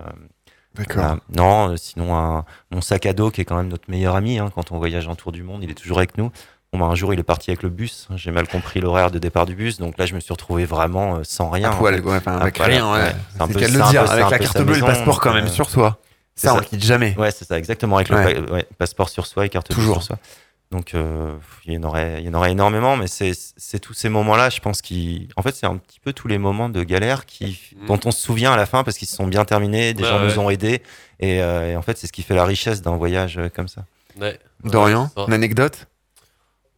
D'accord. 0.76 1.18
non, 1.36 1.78
sinon 1.78 2.16
un- 2.16 2.46
mon 2.72 2.82
sac 2.82 3.06
à 3.06 3.14
dos 3.14 3.32
qui 3.32 3.42
est 3.42 3.46
quand 3.46 3.56
même 3.56 3.70
notre 3.70 3.90
meilleur 3.90 4.16
ami 4.16 4.40
hein, 4.40 4.52
quand 4.54 4.72
on 4.74 4.78
voyage 4.78 5.08
en 5.08 5.16
tour 5.16 5.32
du 5.32 5.42
monde, 5.44 5.64
il 5.64 5.72
est 5.72 5.76
toujours 5.76 6.00
avec 6.00 6.18
nous. 6.18 6.32
Bon, 6.76 6.86
bah, 6.86 6.92
un 6.92 6.96
jour, 6.96 7.14
il 7.14 7.20
est 7.20 7.24
parti 7.24 7.52
avec 7.52 7.64
le 7.64 7.70
bus. 7.70 8.08
J'ai 8.16 8.32
mal 8.32 8.48
compris 8.48 8.82
l'horaire 8.82 9.10
de 9.12 9.18
départ 9.20 9.46
du 9.46 9.56
bus, 9.56 9.78
donc 9.80 9.98
là, 9.98 10.06
je 10.06 10.14
me 10.14 10.20
suis 10.20 10.34
retrouvé 10.34 10.66
vraiment 10.66 11.16
euh, 11.18 11.20
sans 11.24 11.50
rien. 11.50 11.70
À 11.72 11.74
en 11.74 11.78
poil, 11.78 11.96
fait. 11.96 12.02
quoi, 12.02 12.16
enfin, 12.18 12.36
Ah, 12.38 12.42
avec 12.42 12.58
voilà, 12.58 12.74
rien, 12.74 12.92
ouais. 12.94 13.16
C'est 13.38 13.48
le 13.48 13.90
dire, 13.92 14.04
peu- 14.04 14.10
avec 14.10 14.30
la 14.30 14.40
carte 14.40 14.62
bleue 14.62 14.76
et 14.76 14.80
le 14.82 14.86
passeport 14.86 15.20
quand 15.22 15.34
même 15.34 15.46
euh, 15.46 15.50
sur 15.50 15.70
soi. 15.70 16.00
c'est 16.36 16.48
Ça, 16.48 16.56
on 16.56 16.60
quitte 16.60 16.84
jamais. 16.84 17.16
Ouais, 17.18 17.32
c'est 17.32 17.46
ça, 17.46 17.58
exactement. 17.58 17.96
Avec 17.96 18.10
Ouais. 18.10 18.34
le 18.34 18.46
pa- 18.46 18.52
ouais, 18.54 18.68
passeport 18.78 19.08
sur 19.10 19.26
soi 19.26 19.46
et 19.46 19.50
carte 19.50 19.68
bleue 19.70 19.76
Toujours. 19.76 19.96
sur 20.04 20.04
soi. 20.04 20.18
Donc, 20.72 20.96
euh, 20.96 21.34
il, 21.66 21.74
y 21.74 21.78
en 21.78 21.84
aurait, 21.84 22.16
il 22.20 22.26
y 22.26 22.30
en 22.30 22.34
aurait 22.34 22.52
énormément, 22.52 22.98
mais 22.98 23.06
c'est 23.08 23.80
tous 23.80 23.94
ces 23.94 24.10
moments-là, 24.10 24.50
je 24.50 24.60
pense, 24.60 24.82
qui. 24.82 25.30
En 25.38 25.42
fait, 25.44 25.56
c'est 25.56 25.68
un 25.68 25.78
petit 25.78 26.00
peu 26.02 26.12
tous 26.12 26.28
les 26.28 26.38
moments 26.40 26.68
de 26.68 26.84
galère 26.84 27.26
qui, 27.26 27.62
dont 27.88 28.00
on 28.04 28.12
se 28.12 28.20
souvient 28.20 28.52
à 28.52 28.58
la 28.58 28.66
fin 28.66 28.84
parce 28.84 28.98
qu'ils 28.98 29.08
se 29.08 29.16
sont 29.16 29.28
bien 29.28 29.46
terminés, 29.46 29.94
des 29.94 30.04
Ouais, 30.04 30.10
gens 30.10 30.20
ouais. 30.20 30.26
nous 30.26 30.40
ont 30.40 30.50
aidés. 30.50 30.82
Et, 31.22 31.42
euh, 31.42 31.72
et 31.72 31.76
en 31.78 31.82
fait, 31.84 31.98
c'est 31.98 32.08
ce 32.08 32.12
qui 32.12 32.24
fait 32.24 32.36
la 32.36 32.44
richesse 32.46 32.82
d'un 32.82 32.98
voyage 32.98 33.40
comme 33.56 33.68
ça. 33.70 33.86
Ouais. 34.20 34.40
Dorian, 34.64 35.10
ça. 35.16 35.26
une 35.28 35.34
anecdote? 35.34 35.88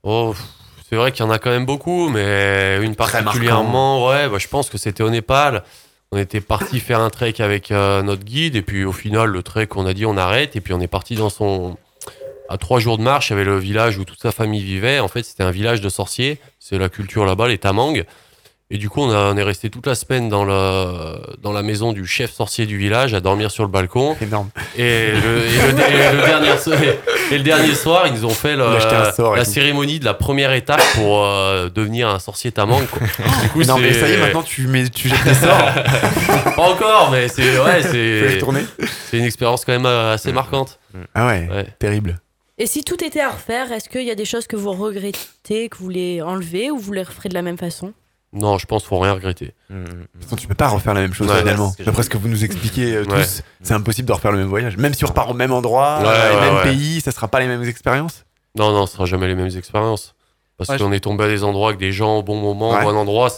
Oh, 0.09 0.33
c'est 0.89 0.95
vrai 0.95 1.11
qu'il 1.11 1.25
y 1.25 1.27
en 1.27 1.31
a 1.31 1.37
quand 1.37 1.49
même 1.49 1.65
beaucoup, 1.65 2.07
mais 2.07 2.79
une 2.81 2.95
particulièrement, 2.95 4.07
ouais, 4.07 4.29
bah, 4.29 4.37
je 4.37 4.47
pense 4.47 4.69
que 4.69 4.77
c'était 4.77 5.03
au 5.03 5.09
Népal. 5.09 5.63
On 6.13 6.17
était 6.17 6.39
parti 6.39 6.79
faire 6.79 7.01
un 7.01 7.09
trek 7.09 7.33
avec 7.39 7.71
euh, 7.71 8.01
notre 8.03 8.23
guide, 8.23 8.55
et 8.55 8.61
puis 8.61 8.85
au 8.85 8.93
final, 8.93 9.27
le 9.27 9.43
trek, 9.43 9.67
on 9.75 9.85
a 9.85 9.93
dit 9.93 10.05
on 10.05 10.15
arrête, 10.15 10.55
et 10.55 10.61
puis 10.61 10.73
on 10.73 10.79
est 10.79 10.87
parti 10.87 11.15
dans 11.15 11.29
son. 11.29 11.75
À 12.47 12.57
trois 12.57 12.79
jours 12.79 12.97
de 12.97 13.03
marche, 13.03 13.27
il 13.27 13.31
y 13.31 13.35
avait 13.35 13.43
le 13.43 13.57
village 13.57 13.97
où 13.97 14.05
toute 14.05 14.21
sa 14.21 14.31
famille 14.31 14.63
vivait. 14.63 15.01
En 15.01 15.09
fait, 15.09 15.23
c'était 15.23 15.43
un 15.43 15.51
village 15.51 15.81
de 15.81 15.89
sorciers. 15.89 16.39
C'est 16.57 16.77
la 16.77 16.87
culture 16.87 17.25
là-bas, 17.25 17.49
les 17.49 17.57
tamangs. 17.57 17.91
Et 18.69 18.77
du 18.77 18.89
coup, 18.89 18.99
on, 19.01 19.09
a- 19.11 19.31
on 19.33 19.37
est 19.37 19.43
resté 19.43 19.69
toute 19.69 19.87
la 19.87 19.95
semaine 19.95 20.27
dans, 20.27 20.43
le, 20.43 21.15
dans 21.41 21.53
la 21.53 21.63
maison 21.63 21.93
du 21.93 22.05
chef 22.05 22.33
sorcier 22.33 22.65
du 22.65 22.77
village, 22.77 23.13
à 23.13 23.21
dormir 23.21 23.49
sur 23.49 23.63
le 23.63 23.69
balcon. 23.69 24.17
Énorme. 24.21 24.49
Et 24.77 25.11
le, 25.11 25.17
et 25.17 25.71
le- 25.71 25.79
et 25.79 26.15
le 26.15 26.25
dernier, 26.25 26.57
so- 26.57 26.73
et 27.31 27.37
le 27.37 27.43
dernier 27.45 27.73
soir, 27.75 28.07
ils 28.07 28.13
nous 28.13 28.25
ont 28.25 28.29
fait 28.29 28.55
On 28.59 29.33
la 29.35 29.45
cérémonie 29.45 29.99
de 29.99 30.05
la 30.05 30.13
première 30.13 30.51
étape 30.51 30.81
pour 30.95 31.23
euh, 31.23 31.69
devenir 31.69 32.09
un 32.09 32.19
sorcier 32.19 32.51
tamang. 32.51 32.81
quoi. 32.91 33.07
Du 33.41 33.49
coup, 33.51 33.63
Non, 33.63 33.77
mais 33.77 33.93
ça 33.93 34.09
y 34.09 34.13
est, 34.13 34.17
maintenant 34.17 34.43
tu, 34.43 34.67
mets, 34.67 34.89
tu 34.89 35.07
jettes 35.07 35.23
tes 35.23 35.33
sorts. 35.33 35.57
Pas 36.57 36.61
encore, 36.69 37.09
mais 37.11 37.29
c'est 37.29 37.57
ouais, 37.59 37.81
une 39.13 39.23
expérience 39.23 39.63
quand 39.63 39.71
même 39.71 39.85
euh, 39.85 40.13
assez 40.15 40.33
marquante. 40.33 40.79
Ah 41.15 41.27
ouais, 41.27 41.47
Ouais. 41.49 41.67
terrible. 41.79 42.19
Et 42.57 42.65
si 42.67 42.83
tout 42.83 43.01
était 43.03 43.21
à 43.21 43.29
refaire, 43.29 43.71
est-ce 43.71 43.87
qu'il 43.87 44.03
y 44.03 44.11
a 44.11 44.15
des 44.15 44.25
choses 44.25 44.45
que 44.47 44.55
vous 44.57 44.73
regrettez, 44.73 45.69
que 45.69 45.77
vous 45.77 45.85
voulez 45.85 46.21
enlever 46.21 46.69
ou 46.71 46.77
vous 46.77 46.91
les 46.91 47.03
referez 47.03 47.29
de 47.29 47.33
la 47.35 47.43
même 47.43 47.57
façon? 47.57 47.93
Non, 48.33 48.57
je 48.57 48.65
pense 48.65 48.81
qu'il 48.83 48.89
faut 48.89 48.99
rien 48.99 49.13
regretter. 49.13 49.53
Mm, 49.69 49.83
toute 49.85 50.23
façon, 50.23 50.35
tu 50.35 50.47
peux 50.47 50.53
pas 50.55 50.67
refaire 50.67 50.93
la 50.93 51.01
même 51.01 51.13
chose 51.13 51.29
Ouais, 51.29 51.39
finalement. 51.39 51.73
D'après 51.79 52.03
ce 52.03 52.09
que 52.09 52.17
vous 52.17 52.27
nous 52.27 52.43
expliquez 52.43 52.95
euh, 52.95 53.05
tous, 53.05 53.11
Ouais. 53.13 53.25
c'est 53.63 53.73
impossible 53.73 54.07
de 54.07 54.13
refaire 54.13 54.31
le 54.33 54.39
même 54.39 54.47
voyage. 54.47 54.75
Même 54.77 54.93
si 54.93 55.05
on 55.05 55.07
repart 55.07 55.29
au 55.31 55.33
même 55.33 55.51
endroit, 55.53 55.99
Ouais, 56.01 56.07
euh, 56.07 56.35
ouais, 56.35 56.41
même 56.45 56.55
ouais. 56.55 56.63
pays, 56.63 56.99
ça 57.01 57.11
sera 57.11 57.27
pas 57.29 57.39
les 57.39 57.47
mêmes 57.47 57.63
expériences. 57.63 58.25
Non, 58.55 58.71
non, 58.71 58.85
ce 58.85 58.93
sera 58.93 59.05
jamais 59.05 59.27
les 59.27 59.35
mêmes 59.35 59.55
expériences. 59.55 60.13
Parce 60.57 60.69
Ouais, 60.69 60.77
qu'on 60.77 60.91
est 60.91 60.99
tombé 60.99 61.23
à 61.23 61.27
des 61.27 61.43
endroits 61.43 61.69
avec 61.69 61.79
des 61.79 61.91
gens 61.91 62.17
au 62.17 62.23
bon 62.23 62.35
moment, 62.39 62.71
Ouais. 62.71 62.81
au 62.81 62.91
bon 62.91 62.97
endroit. 62.97 63.29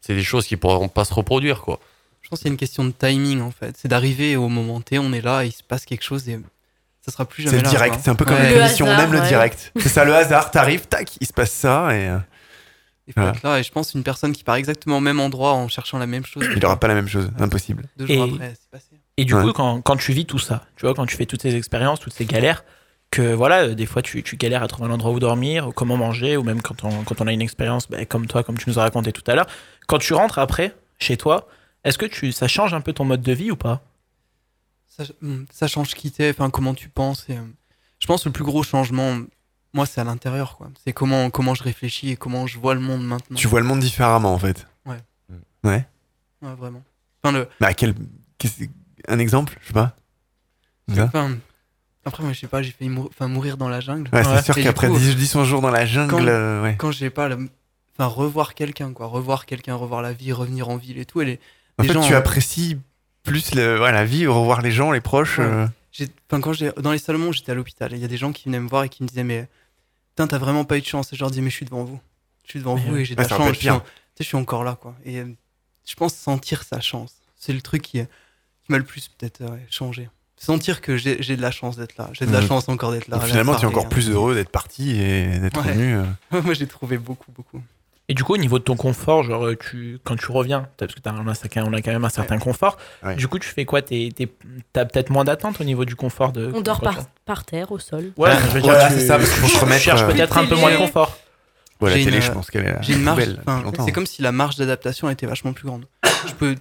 C'est 0.00 0.14
des 0.14 0.22
choses 0.22 0.46
qui 0.46 0.56
pourront 0.56 0.88
pas 0.88 1.04
se 1.04 1.12
reproduire, 1.12 1.60
quoi. 1.60 1.78
Je 2.22 2.28
pense 2.30 2.38
que 2.38 2.42
c'est 2.44 2.48
une 2.48 2.56
question 2.56 2.84
de 2.84 2.90
timing 2.90 3.40
en 3.42 3.50
fait. 3.50 3.74
C'est 3.78 3.88
d'arriver 3.88 4.36
au 4.36 4.48
moment 4.48 4.80
T, 4.80 4.98
on 4.98 5.12
est 5.12 5.20
là, 5.22 5.44
il 5.44 5.52
se 5.52 5.62
passe 5.62 5.84
quelque 5.84 6.04
chose 6.04 6.28
et 6.28 6.38
ça 7.00 7.10
sera 7.10 7.24
plus 7.24 7.42
jamais 7.44 7.56
C'est 7.58 7.62
direct, 7.70 7.96
c'est 8.02 8.10
un 8.10 8.14
peu 8.14 8.24
comme 8.26 8.34
Ouais. 8.36 8.50
une 8.50 8.54
Le 8.56 8.60
émission, 8.60 8.84
on 8.86 8.90
hasard, 8.90 9.04
aime 9.04 9.12
le 9.12 9.20
direct. 9.22 9.72
C'est 9.76 9.88
ça, 9.88 10.04
le 10.04 10.14
hasard, 10.14 10.50
t'arrives, 10.50 10.86
tac, 10.86 11.16
il 11.20 11.26
se 11.26 11.32
passe 11.32 11.50
ça 11.52 11.88
et 11.96 12.08
euh, 12.08 12.18
Il 13.08 13.14
faut 13.14 13.20
Voilà. 13.20 13.34
être 13.36 13.42
là 13.42 13.58
et 13.58 13.62
je 13.62 13.72
pense 13.72 13.94
une 13.94 14.02
personne 14.04 14.32
qui 14.32 14.44
part 14.44 14.56
exactement 14.56 14.98
au 14.98 15.00
même 15.00 15.18
endroit 15.18 15.54
en 15.54 15.66
cherchant 15.66 15.98
la 15.98 16.06
même 16.06 16.24
chose. 16.26 16.46
il 16.54 16.64
aura 16.64 16.78
pas 16.78 16.88
la 16.88 16.94
même 16.94 17.08
chose, 17.08 17.30
impossible. 17.38 17.84
Deux 17.96 18.06
jours 18.06 18.24
Et- 18.26 18.32
après, 18.34 18.54
c'est 18.60 18.70
passé. 18.70 19.00
Et 19.16 19.24
du 19.24 19.34
Ouais. 19.34 19.42
coup, 19.42 19.52
quand, 19.52 19.80
quand 19.82 19.96
tu 19.96 20.12
vis 20.12 20.26
tout 20.26 20.38
ça, 20.38 20.64
tu 20.76 20.84
vois, 20.84 20.94
quand 20.94 21.06
tu 21.06 21.16
fais 21.16 21.26
toutes 21.26 21.42
ces 21.42 21.56
expériences, 21.56 21.98
toutes 22.00 22.12
ces 22.12 22.26
galères, 22.26 22.64
que 23.10 23.32
voilà, 23.32 23.62
euh, 23.64 23.74
des 23.74 23.86
fois 23.86 24.02
tu, 24.02 24.22
tu 24.22 24.36
galères 24.36 24.62
à 24.62 24.68
trouver 24.68 24.88
un 24.90 24.92
endroit 24.92 25.10
où 25.10 25.18
dormir, 25.18 25.66
ou 25.68 25.72
comment 25.72 25.96
manger, 25.96 26.36
ou 26.36 26.42
même 26.44 26.60
quand 26.60 26.84
on, 26.84 27.02
quand 27.04 27.20
on 27.22 27.26
a 27.26 27.32
une 27.32 27.40
expérience 27.40 27.88
ben, 27.88 28.04
comme 28.06 28.26
toi, 28.26 28.44
comme 28.44 28.58
tu 28.58 28.68
nous 28.68 28.78
as 28.78 28.82
raconté 28.82 29.10
tout 29.12 29.22
à 29.26 29.34
l'heure. 29.34 29.46
Quand 29.86 29.98
tu 29.98 30.12
rentres 30.12 30.38
après, 30.38 30.76
chez 30.98 31.16
toi, 31.16 31.48
est-ce 31.84 31.96
que 31.96 32.04
tu, 32.06 32.30
ça 32.32 32.46
change 32.46 32.74
un 32.74 32.82
peu 32.82 32.92
ton 32.92 33.06
mode 33.06 33.22
de 33.22 33.32
vie 33.32 33.50
ou 33.50 33.56
pas? 33.56 33.80
Ça, 34.86 35.04
hmm, 35.22 35.44
ça 35.50 35.66
change 35.66 35.94
qui 35.94 36.10
t'es, 36.10 36.28
enfin 36.30 36.50
comment 36.50 36.74
tu 36.74 36.88
penses. 36.90 37.24
Et, 37.30 37.32
euh, 37.38 37.42
je 37.98 38.06
pense 38.06 38.22
que 38.24 38.28
le 38.28 38.32
plus 38.34 38.44
gros 38.44 38.62
changement, 38.62 39.20
moi, 39.74 39.86
c'est 39.86 40.00
à 40.00 40.04
l'intérieur, 40.04 40.56
quoi. 40.56 40.68
C'est 40.84 40.92
comment, 40.92 41.30
comment 41.30 41.54
je 41.54 41.62
réfléchis 41.62 42.10
et 42.10 42.16
comment 42.16 42.46
je 42.46 42.58
vois 42.58 42.74
le 42.74 42.80
monde 42.80 43.04
maintenant. 43.06 43.36
Tu 43.36 43.46
vois 43.48 43.60
le 43.60 43.66
monde 43.66 43.80
différemment 43.80 44.32
en 44.34 44.38
fait. 44.38 44.66
Ouais. 44.86 44.96
Ouais. 45.64 45.84
Ouais, 46.42 46.54
vraiment. 46.56 46.82
Enfin, 47.22 47.36
le, 47.36 47.48
à 47.60 47.74
quel. 47.74 47.94
Un 49.08 49.18
exemple 49.18 49.56
Je 49.62 49.68
sais 49.68 49.72
pas. 49.72 49.96
Enfin, 50.90 51.36
après, 52.04 52.22
moi, 52.22 52.32
je 52.32 52.40
sais 52.40 52.46
pas, 52.46 52.62
j'ai 52.62 52.74
mou- 52.88 53.08
enfin, 53.10 53.28
mourir 53.28 53.56
dans 53.56 53.68
la 53.68 53.80
jungle. 53.80 54.08
Ouais, 54.12 54.24
c'est 54.24 54.42
sûr 54.42 54.54
qu'après 54.54 54.88
coup, 54.88 54.96
10, 54.98 55.16
10 55.16 55.26
100 55.26 55.44
jours 55.44 55.60
dans 55.60 55.70
la 55.70 55.84
jungle, 55.84 56.10
Quand, 56.10 56.26
euh, 56.26 56.62
ouais. 56.62 56.76
quand 56.78 56.90
j'ai 56.90 57.10
pas, 57.10 57.28
enfin, 57.28 58.06
revoir 58.06 58.54
quelqu'un, 58.54 58.92
quoi. 58.92 59.06
Revoir 59.06 59.44
quelqu'un, 59.44 59.74
revoir 59.74 60.00
la 60.00 60.12
vie, 60.12 60.32
revenir 60.32 60.68
en 60.70 60.76
ville 60.76 60.98
et 60.98 61.04
tout. 61.04 61.20
Et 61.20 61.24
les, 61.26 61.40
En 61.78 61.82
les 61.82 61.88
fait, 61.88 61.94
gens, 61.94 62.02
tu 62.06 62.14
euh, 62.14 62.18
apprécies 62.18 62.78
plus 63.24 63.54
le, 63.54 63.80
ouais, 63.82 63.92
la 63.92 64.04
vie, 64.06 64.26
revoir 64.26 64.62
les 64.62 64.70
gens, 64.70 64.90
les 64.92 65.00
proches. 65.02 65.38
Ouais. 65.38 65.44
euh. 65.44 65.66
Enfin, 66.30 66.40
quand 66.40 66.52
j'ai 66.52 66.70
dans 66.72 66.92
les 66.92 66.98
Salomons, 66.98 67.32
j'étais 67.32 67.52
à 67.52 67.54
l'hôpital. 67.54 67.92
Il 67.92 67.98
y 67.98 68.04
a 68.04 68.08
des 68.08 68.16
gens 68.16 68.32
qui 68.32 68.44
venaient 68.46 68.60
me 68.60 68.68
voir 68.68 68.84
et 68.84 68.88
qui 68.88 69.02
me 69.02 69.08
disaient 69.08 69.24
mais 69.24 69.48
putain 70.10 70.26
t'as 70.26 70.38
vraiment 70.38 70.64
pas 70.64 70.76
eu 70.78 70.80
de 70.80 70.86
chance. 70.86 71.12
Et 71.12 71.16
je 71.16 71.20
leur 71.20 71.30
disais 71.30 71.42
mais 71.42 71.50
je 71.50 71.56
suis 71.56 71.64
devant 71.66 71.84
vous, 71.84 71.98
je 72.44 72.50
suis 72.50 72.58
devant 72.60 72.76
Mais 72.76 72.82
vous 72.88 72.96
et 72.96 73.04
j'ai 73.04 73.14
de 73.14 73.22
la 73.22 73.28
chance. 73.28 73.48
Je 73.54 73.58
suis, 73.58 73.70
en- 73.70 73.82
je 74.18 74.24
suis 74.24 74.36
encore 74.36 74.64
là 74.64 74.76
quoi. 74.80 74.94
Et 75.04 75.18
euh, 75.20 75.26
je 75.86 75.94
pense 75.94 76.14
sentir 76.14 76.62
sa 76.64 76.80
chance, 76.80 77.14
c'est 77.36 77.52
le 77.52 77.60
truc 77.62 77.82
qui, 77.82 78.00
qui 78.00 78.06
m'a 78.68 78.78
le 78.78 78.84
plus 78.84 79.08
peut-être 79.08 79.40
euh, 79.42 79.56
changé. 79.70 80.08
Sentir 80.36 80.80
que 80.80 80.96
j'ai 80.96 81.16
de 81.16 81.42
la 81.42 81.50
chance 81.50 81.76
d'être 81.76 81.96
là. 81.96 82.10
J'ai 82.12 82.24
de 82.24 82.30
la 82.30 82.40
Mhm. 82.42 82.46
chance 82.48 82.68
encore 82.68 82.92
d'être 82.92 83.08
là. 83.08 83.16
Donc, 83.18 83.26
finalement, 83.26 83.56
tu 83.56 83.62
es 83.62 83.64
encore 83.64 83.86
hein. 83.86 83.88
plus 83.88 84.08
heureux 84.08 84.36
d'être 84.36 84.50
parti 84.50 84.90
et 85.00 85.40
d'être 85.40 85.60
Ouais. 85.60 85.72
revenu. 85.72 85.96
euh. 85.96 86.04
Moi 86.42 86.54
j'ai 86.54 86.68
trouvé 86.68 86.96
beaucoup 86.96 87.32
beaucoup. 87.32 87.60
Et 88.10 88.14
du 88.14 88.24
coup, 88.24 88.32
au 88.34 88.38
niveau 88.38 88.58
de 88.58 88.64
ton 88.64 88.74
confort, 88.74 89.22
genre, 89.22 89.46
euh, 89.46 89.54
tu, 89.56 89.98
quand 90.02 90.16
tu 90.16 90.32
reviens, 90.32 90.66
parce 90.78 90.94
que 90.94 91.00
on, 91.10 91.28
a, 91.28 91.34
ça- 91.34 91.48
on 91.56 91.72
a 91.74 91.82
quand 91.82 91.90
même 91.92 92.04
un 92.06 92.08
certain 92.08 92.38
confort, 92.38 92.78
Ouais. 93.02 93.16
du 93.16 93.28
coup, 93.28 93.38
tu 93.38 93.48
fais 93.48 93.66
quoi? 93.66 93.82
T'as 93.82 94.84
peut-être 94.86 95.10
moins 95.10 95.24
d'attente 95.24 95.60
au 95.60 95.64
niveau 95.64 95.84
du 95.84 95.94
confort 95.94 96.32
de. 96.32 96.50
On 96.54 96.62
dort 96.62 96.80
par, 97.26 97.44
terre, 97.44 97.70
au 97.70 97.78
sol. 97.78 98.12
Ouais, 98.16 98.30
je 98.32 98.54
veux 98.54 98.60
dire, 98.62 98.70
Voilà, 98.72 98.88
c'est 98.90 99.06
ça, 99.06 99.18
parce 99.18 99.28
qu'il 99.30 99.40
faut 99.42 99.48
se 99.48 99.58
remettre, 99.58 99.82
cherches 99.82 100.02
euh, 100.02 100.06
peut-être 100.10 100.38
un 100.38 100.46
peu 100.46 100.54
moins 100.56 100.70
de 100.72 100.76
confort. 100.78 101.18
Ouais, 101.82 101.90
la 101.90 101.96
J'ai 101.98 102.04
télé, 102.06 102.16
une, 102.16 102.22
je 102.22 102.32
pense 102.32 102.50
qu'elle 102.50 102.66
est 102.66 102.76
J'ai 102.80 102.94
une 102.94 103.02
marge. 103.02 103.22
C'est 103.84 103.92
comme 103.92 104.06
si 104.06 104.22
la 104.22 104.32
marge 104.32 104.56
d'adaptation 104.56 105.10
était 105.10 105.26
vachement 105.26 105.52
plus 105.52 105.66
grande. 105.66 105.84
Je 106.26 106.32
peux, 106.32 106.56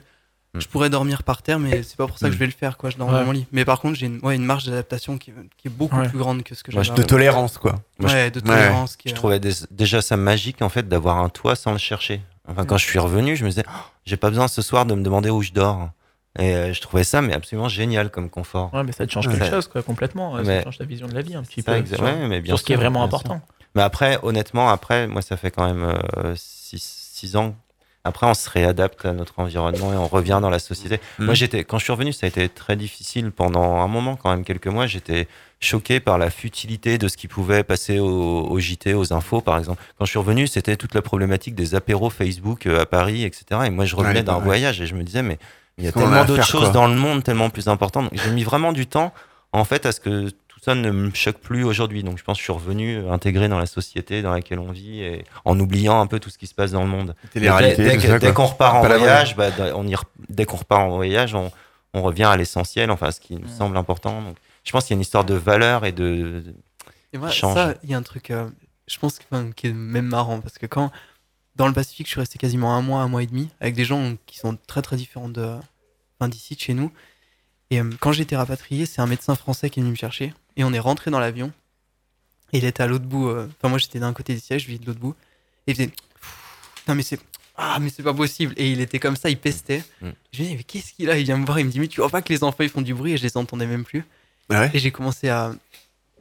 Hmm. 0.58 0.62
je 0.62 0.68
pourrais 0.68 0.90
dormir 0.90 1.24
par 1.24 1.42
terre, 1.42 1.60
mais 1.60 1.84
c'est 1.84 1.96
pas 1.98 2.08
pour 2.08 2.18
ça 2.18 2.28
que 2.28 2.32
Mm. 2.32 2.34
je 2.34 2.40
vais 2.40 2.46
le 2.48 2.52
faire. 2.52 2.78
Quoi. 2.78 2.90
Je 2.90 2.98
dors 2.98 3.08
Ouais. 3.08 3.14
dans 3.14 3.26
mon 3.26 3.32
lit. 3.32 3.46
Mais 3.52 3.66
par 3.66 3.80
contre, 3.80 3.96
j'ai 3.98 4.06
une, 4.08 4.20
ouais, 4.24 4.36
une 4.36 4.44
marge 4.46 4.66
d'adaptation 4.66 5.18
qui, 5.18 5.32
qui 5.58 5.68
est 5.68 5.72
beaucoup 5.72 5.98
Ouais. 5.98 6.10
plus 6.10 6.18
grande 6.18 6.44
que 6.44 6.56
ce 6.56 6.64
que 6.64 6.72
Moi, 6.72 6.84
j'avais. 6.84 6.98
De 7.02 7.04
tolérance, 7.08 7.58
quoi. 7.58 7.76
Moi, 8.00 8.12
Ouais, 8.12 8.32
de 8.32 8.40
tolérance. 8.40 8.96
qui 8.96 9.10
Je 9.10 9.14
est- 9.14 9.16
trouvais 9.16 9.40
des- 9.40 9.54
déjà 9.72 10.02
ça 10.02 10.18
magique 10.18 10.62
en 10.62 10.70
fait 10.70 10.88
d'avoir 10.88 11.18
un 11.18 11.30
toit 11.30 11.56
sans 11.56 11.72
le 11.72 11.78
chercher. 11.78 12.22
Enfin, 12.48 12.66
quand 12.66 12.78
je 12.78 12.86
suis 12.86 13.00
revenu, 13.00 13.36
je 13.36 13.44
me 13.44 13.50
disais, 13.50 13.64
Oh, 13.68 13.72
j'ai 14.06 14.18
pas 14.18 14.30
besoin 14.30 14.48
ce 14.48 14.62
soir 14.62 14.86
de 14.86 14.96
me 14.96 15.04
demander 15.04 15.30
où 15.30 15.42
je 15.42 15.52
dors. 15.52 15.90
Et 16.40 16.54
euh, 16.56 16.72
je 16.74 16.82
trouvais 16.82 17.04
ça 17.04 17.22
mais 17.22 17.34
absolument 17.34 17.68
génial 17.68 18.12
comme 18.12 18.30
confort. 18.30 18.72
Ouais, 18.74 18.84
mais 18.84 18.92
ça 18.92 19.08
te 19.08 19.12
change 19.12 19.26
Ouais. 19.28 19.38
quelque 19.38 19.50
chose, 19.50 19.68
quoi, 19.68 19.82
complètement. 19.82 20.38
euh, 20.38 20.44
Mais- 20.46 20.60
Ça 20.60 20.64
change 20.66 20.78
ta 20.78 20.84
vision 20.86 21.08
de 21.08 21.14
la 21.16 21.22
vie 21.22 21.36
un 21.36 21.42
petit 21.42 21.64
Ça, 21.64 21.74
peu. 21.82 21.86
sur, 21.96 22.04
ouais, 22.04 22.28
mais 22.28 22.42
bien 22.42 22.52
sur 22.52 22.60
ce 22.60 22.64
qui 22.64 22.74
est 22.74 22.76
vraiment 22.78 23.04
important. 23.04 23.36
sûr. 23.36 23.54
Mais 23.76 23.82
après, 23.82 24.18
honnêtement, 24.24 24.70
après, 24.70 25.08
moi, 25.08 25.22
ça 25.22 25.36
fait 25.36 25.52
quand 25.52 25.66
même 25.66 25.94
6 26.36 27.36
ans. 27.36 27.56
Après, 28.08 28.26
on 28.28 28.34
se 28.34 28.50
réadapte 28.50 29.06
à 29.06 29.14
notre 29.14 29.34
environnement 29.38 29.94
et 29.94 29.96
on 29.98 30.08
revient 30.08 30.40
dans 30.42 30.50
la 30.50 30.60
société. 30.60 31.00
Mhm. 31.20 31.26
Moi, 31.26 31.36
j'étais, 31.36 31.64
quand 31.64 31.78
je 31.78 31.84
suis 31.84 31.94
revenu, 31.94 32.14
ça 32.14 32.26
a 32.26 32.30
été 32.30 32.50
très 32.50 32.76
difficile 32.76 33.32
pendant 33.32 33.78
un 33.82 33.88
moment, 33.88 34.16
quand 34.16 34.30
même 34.32 34.44
quelques 34.44 34.68
mois. 34.68 34.88
J'étais 34.88 35.28
choqué 35.60 36.00
par 36.00 36.18
la 36.18 36.30
futilité 36.30 36.98
de 36.98 37.08
ce 37.08 37.18
qui 37.18 37.28
pouvait 37.28 37.64
passer 37.64 38.00
au, 38.00 38.08
au 38.48 38.60
JT, 38.60 38.94
aux 38.94 39.14
infos, 39.14 39.42
par 39.42 39.58
exemple. 39.58 39.82
Quand 39.98 40.06
je 40.06 40.12
suis 40.12 40.20
revenu, 40.20 40.48
c'était 40.48 40.76
toute 40.78 40.94
la 40.94 41.02
problématique 41.02 41.56
des 41.56 41.76
apéros 41.76 42.10
Facebook 42.10 42.66
euh, 42.66 42.82
à 42.82 42.86
Paris, 42.86 43.24
etc. 43.24 43.62
Et 43.66 43.70
moi, 43.70 43.86
je 43.86 43.96
revenais 43.96 44.20
Ouais, 44.20 44.24
d'un 44.24 44.38
ouais. 44.38 44.44
voyage 44.44 44.82
et 44.82 44.86
je 44.88 44.96
me 44.96 45.04
disais, 45.04 45.22
mais 45.24 45.38
il 45.78 45.86
y 45.86 45.88
a 45.88 45.92
tellement 45.92 46.26
d'autres 46.26 46.46
choses 46.46 46.72
dans 46.72 46.88
le 46.88 46.96
monde, 46.96 47.24
tellement 47.24 47.50
plus 47.50 47.68
importantes. 47.68 48.10
Donc, 48.12 48.20
J'ai 48.24 48.32
mis 48.32 48.44
vraiment 48.44 48.72
du 48.72 48.88
temps, 48.88 49.14
en 49.52 49.64
fait, 49.64 49.86
à 49.86 49.92
ce 49.92 50.00
que 50.00 50.30
ne 50.76 50.92
me 50.92 51.12
choque 51.14 51.38
plus 51.38 51.64
aujourd'hui. 51.64 52.04
Donc, 52.04 52.18
je 52.18 52.24
pense 52.24 52.38
que 52.38 52.40
je 52.40 52.44
suis 52.44 52.54
revenu 52.54 52.98
euh, 52.98 53.12
intégré 53.12 53.48
dans 53.48 53.60
la 53.60 53.66
société 53.66 54.22
dans 54.22 54.32
laquelle 54.32 54.60
on 54.60 54.72
vit 54.72 55.02
et 55.02 55.26
en 55.46 55.60
oubliant 55.60 56.00
un 56.00 56.08
peu 56.08 56.20
tout 56.20 56.30
ce 56.30 56.38
qui 56.38 56.48
se 56.48 56.54
passe 56.54 56.72
dans 56.72 56.84
le 56.84 56.90
monde. 56.90 57.16
Dès, 57.34 58.34
qu'on 58.34 58.46
repart 58.46 58.76
en 58.76 58.82
voyage, 58.82 59.36
bah, 59.36 59.50
on 59.76 59.88
y 59.88 59.94
re- 59.94 60.04
dès 60.30 60.46
qu'on 60.46 60.58
repart 60.58 60.82
en 60.82 60.96
voyage, 60.96 61.36
on, 61.36 61.52
on 61.94 62.02
revient 62.02 62.26
à 62.26 62.38
l'essentiel, 62.38 62.92
enfin, 62.92 63.12
ce 63.12 63.20
qui 63.20 63.36
nous 63.36 63.48
semble 63.48 63.78
important. 63.78 64.22
Donc, 64.22 64.38
je 64.64 64.72
pense 64.72 64.86
qu'il 64.86 64.94
y 64.94 64.96
a 64.96 64.98
une 64.98 65.02
histoire 65.02 65.26
de 65.26 65.36
valeur 65.36 65.86
et 65.86 65.92
de. 65.92 66.44
Et 67.14 67.18
moi, 67.18 67.30
change. 67.30 67.56
ça, 67.56 67.76
il 67.84 67.90
y 67.90 67.94
a 67.94 67.98
un 67.98 68.04
truc, 68.04 68.32
euh, 68.32 68.50
je 68.88 68.98
pense, 69.00 69.20
enfin, 69.32 69.52
qui 69.56 69.68
est 69.68 69.74
même 69.74 70.08
marrant 70.08 70.42
parce 70.42 70.58
que 70.58 70.66
quand 70.66 70.92
dans 71.56 71.68
le 71.68 71.74
Pacifique, 71.74 72.06
je 72.06 72.12
suis 72.12 72.20
resté 72.20 72.38
quasiment 72.38 72.76
un 72.76 72.82
mois, 72.82 73.02
un 73.02 73.08
mois 73.08 73.24
et 73.24 73.28
demi 73.28 73.50
avec 73.60 73.76
des 73.76 73.86
gens 73.86 74.16
qui 74.28 74.38
sont 74.38 74.58
très 74.68 74.82
très 74.82 74.96
différents 74.96 75.30
de, 75.30 75.56
enfin, 76.20 76.30
d'ici, 76.30 76.56
de 76.56 76.60
chez 76.60 76.74
nous. 76.74 76.92
Et 77.72 77.82
euh, 77.82 77.90
quand 78.00 78.12
j'ai 78.12 78.24
été 78.24 78.36
rapatrié, 78.36 78.86
c'est 78.86 79.02
un 79.02 79.08
médecin 79.08 79.36
français 79.36 79.70
qui 79.70 79.80
est 79.80 79.84
venu 79.84 79.92
me 79.92 79.98
chercher 79.98 80.34
et 80.58 80.64
on 80.66 80.74
est 80.74 80.80
rentré 80.80 81.10
dans 81.12 81.20
l'avion. 81.20 81.54
Et 82.54 82.58
il 82.60 82.66
était 82.66 82.84
à 82.84 82.88
l'autre 82.88 83.06
bout. 83.06 83.30
euh, 83.30 83.48
Enfin, 83.58 83.70
moi, 83.70 83.78
j'étais 83.78 84.00
d'un 84.00 84.12
côté 84.14 84.34
du 84.34 84.40
siège, 84.42 84.68
lui 84.68 84.80
de 84.80 84.86
l'autre 84.86 85.00
bout. 85.00 85.16
Et 85.68 85.72
il 85.72 85.76
faisait, 85.76 85.92
non 86.88 86.96
mais 86.96 87.04
c'est, 87.04 87.20
ah 87.58 87.78
mais 87.80 87.90
c'est 87.90 88.04
pas 88.04 88.14
possible. 88.14 88.54
Et 88.58 88.72
il 88.72 88.80
était 88.82 89.00
comme 89.00 89.16
ça, 89.16 89.30
il 89.30 89.38
pestait. 89.38 89.84
Mm. 90.02 90.10
Je 90.34 90.40
lui 90.40 90.48
dis 90.50 90.56
mais 90.58 90.64
qu'est-ce 90.64 90.94
qu'il 90.94 91.10
a? 91.10 91.18
Il 91.18 91.24
vient 91.26 91.38
me 91.38 91.46
voir, 91.46 91.60
il 91.60 91.66
me 91.66 91.72
dit 91.72 91.80
mais 91.80 91.88
tu 91.88 92.00
vois 92.02 92.10
pas 92.10 92.22
que 92.22 92.32
les 92.32 92.44
enfants 92.44 92.64
ils 92.64 92.70
font 92.70 92.82
du 92.82 92.94
bruit? 92.94 93.14
Et 93.14 93.18
je 93.18 93.24
les 93.24 93.36
entendais 93.38 93.66
même 93.66 93.84
plus. 93.84 94.06
Ah 94.50 94.62
ouais? 94.62 94.72
Et 94.74 94.80
j'ai 94.80 94.92
commencé 94.92 95.28
à, 95.28 95.54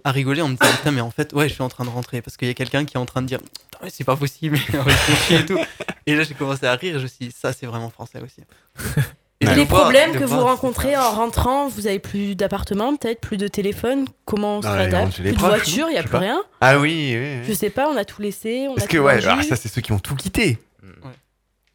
à 0.03 0.11
rigoler 0.11 0.43
en 0.43 0.49
me 0.49 0.57
disant 0.57 0.73
putain 0.77 0.91
mais 0.91 1.01
en 1.01 1.11
fait 1.13 1.33
ouais 1.33 1.49
je 1.49 1.55
suis 1.55 1.63
en 1.63 1.69
train 1.69 1.85
de 1.85 1.91
rentrer 1.91 2.23
parce 2.23 2.37
qu'il 2.37 2.49
y 2.49 2.51
a 2.51 2.55
quelqu'un 2.55 2.85
qui 2.85 2.97
est 2.97 3.01
en 3.01 3.07
train 3.07 3.23
de 3.23 3.27
dire 3.29 3.39
putain 3.41 3.79
mais 3.85 3.91
c'est 3.91 4.03
pas 4.05 4.17
possible 4.17 4.59
et 5.31 5.47
tout. 5.47 5.59
Et 6.07 6.17
là 6.17 6.25
j'ai 6.25 6.35
commencé 6.35 6.67
à 6.67 6.75
rire 6.75 6.99
je 6.99 7.05
me 7.05 7.09
suis 7.09 7.27
dit 7.29 7.33
ça 7.37 7.53
c'est 7.53 7.67
vraiment 7.67 7.91
français 7.91 8.21
aussi. 8.21 8.43
Les 9.55 9.67
problèmes 9.67 10.13
que 10.13 10.25
vous 10.25 10.41
rencontrez 10.41 10.97
en 10.97 11.11
rentrant, 11.11 11.69
vous 11.69 11.87
avez 11.87 11.99
plus 11.99 12.35
d'appartement, 12.35 12.97
peut-être 12.97 13.21
plus 13.21 13.37
de 13.37 13.49
téléphone, 13.49 14.07
comment 14.25 14.59
on 14.59 14.61
Ah, 14.65 14.79
s'adapte 14.79 15.17
Plus 15.21 15.33
de 15.33 15.39
voiture, 15.39 15.87
il 15.89 15.93
n'y 15.93 15.99
a 15.99 16.03
plus 16.03 16.17
rien 16.17 16.43
Ah 16.61 16.79
oui, 16.79 17.15
oui. 17.15 17.39
oui. 17.41 17.45
Je 17.47 17.53
sais 17.53 17.71
pas, 17.71 17.89
on 17.89 17.97
a 17.97 18.05
tout 18.05 18.21
laissé, 18.23 18.67
on 18.69 18.75
Parce 18.75 18.87
a 18.87 18.89
que, 18.89 18.97
tout 18.97 19.03
ouais, 19.05 19.25
alors 19.25 19.43
ça, 19.45 19.57
c'est 19.57 19.69
ceux 19.69 19.81
qui 19.83 19.93
ont 19.93 19.99
tout 19.99 20.17
quitté. 20.17 20.59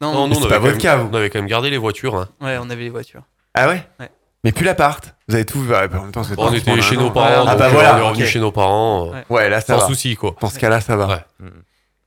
Non, 0.00 0.12
Non, 0.12 0.28
non, 0.28 0.34
c'est 0.40 0.48
pas 0.48 0.58
votre 0.58 0.78
cas, 0.78 0.96
vous. 0.96 1.08
On 1.12 1.14
avait 1.14 1.30
quand 1.30 1.38
même 1.38 1.48
gardé 1.48 1.70
les 1.70 1.78
voitures. 1.78 2.16
hein. 2.16 2.28
Ouais 2.40 2.58
on 2.60 2.68
avait 2.70 2.82
les 2.82 2.90
voitures. 2.90 3.22
Ah 3.54 3.68
ouais 3.68 3.86
Ouais. 4.00 4.10
Mais 4.44 4.50
plus 4.50 4.64
l'appart. 4.64 5.14
Vous 5.28 5.36
avez 5.36 5.44
tout. 5.44 5.60
ouais, 5.60 5.76
en 5.76 6.02
même 6.02 6.10
temps, 6.10 6.22
On 6.36 6.52
était 6.52 6.64
pendant 6.64 6.82
chez 6.82 6.96
un 6.96 7.00
nos 7.00 7.10
parents, 7.12 7.44
Ah 7.46 7.50
donc 7.52 7.58
bah 7.58 7.66
euh, 7.66 7.70
voilà. 7.70 7.94
on 7.94 7.98
est 7.98 8.08
revenu 8.08 8.26
chez 8.26 8.40
nos 8.40 8.50
parents. 8.50 9.06
euh, 9.06 9.10
Ouais. 9.12 9.24
Ouais, 9.30 9.48
là, 9.48 9.60
ça 9.60 9.74
Sans 9.74 9.82
va. 9.82 9.86
souci, 9.86 10.16
quoi. 10.16 10.34
Dans 10.40 10.48
ce 10.48 10.58
cas-là, 10.58 10.80
ça 10.80 10.96
va. 10.96 11.06
Ouais. 11.06 11.48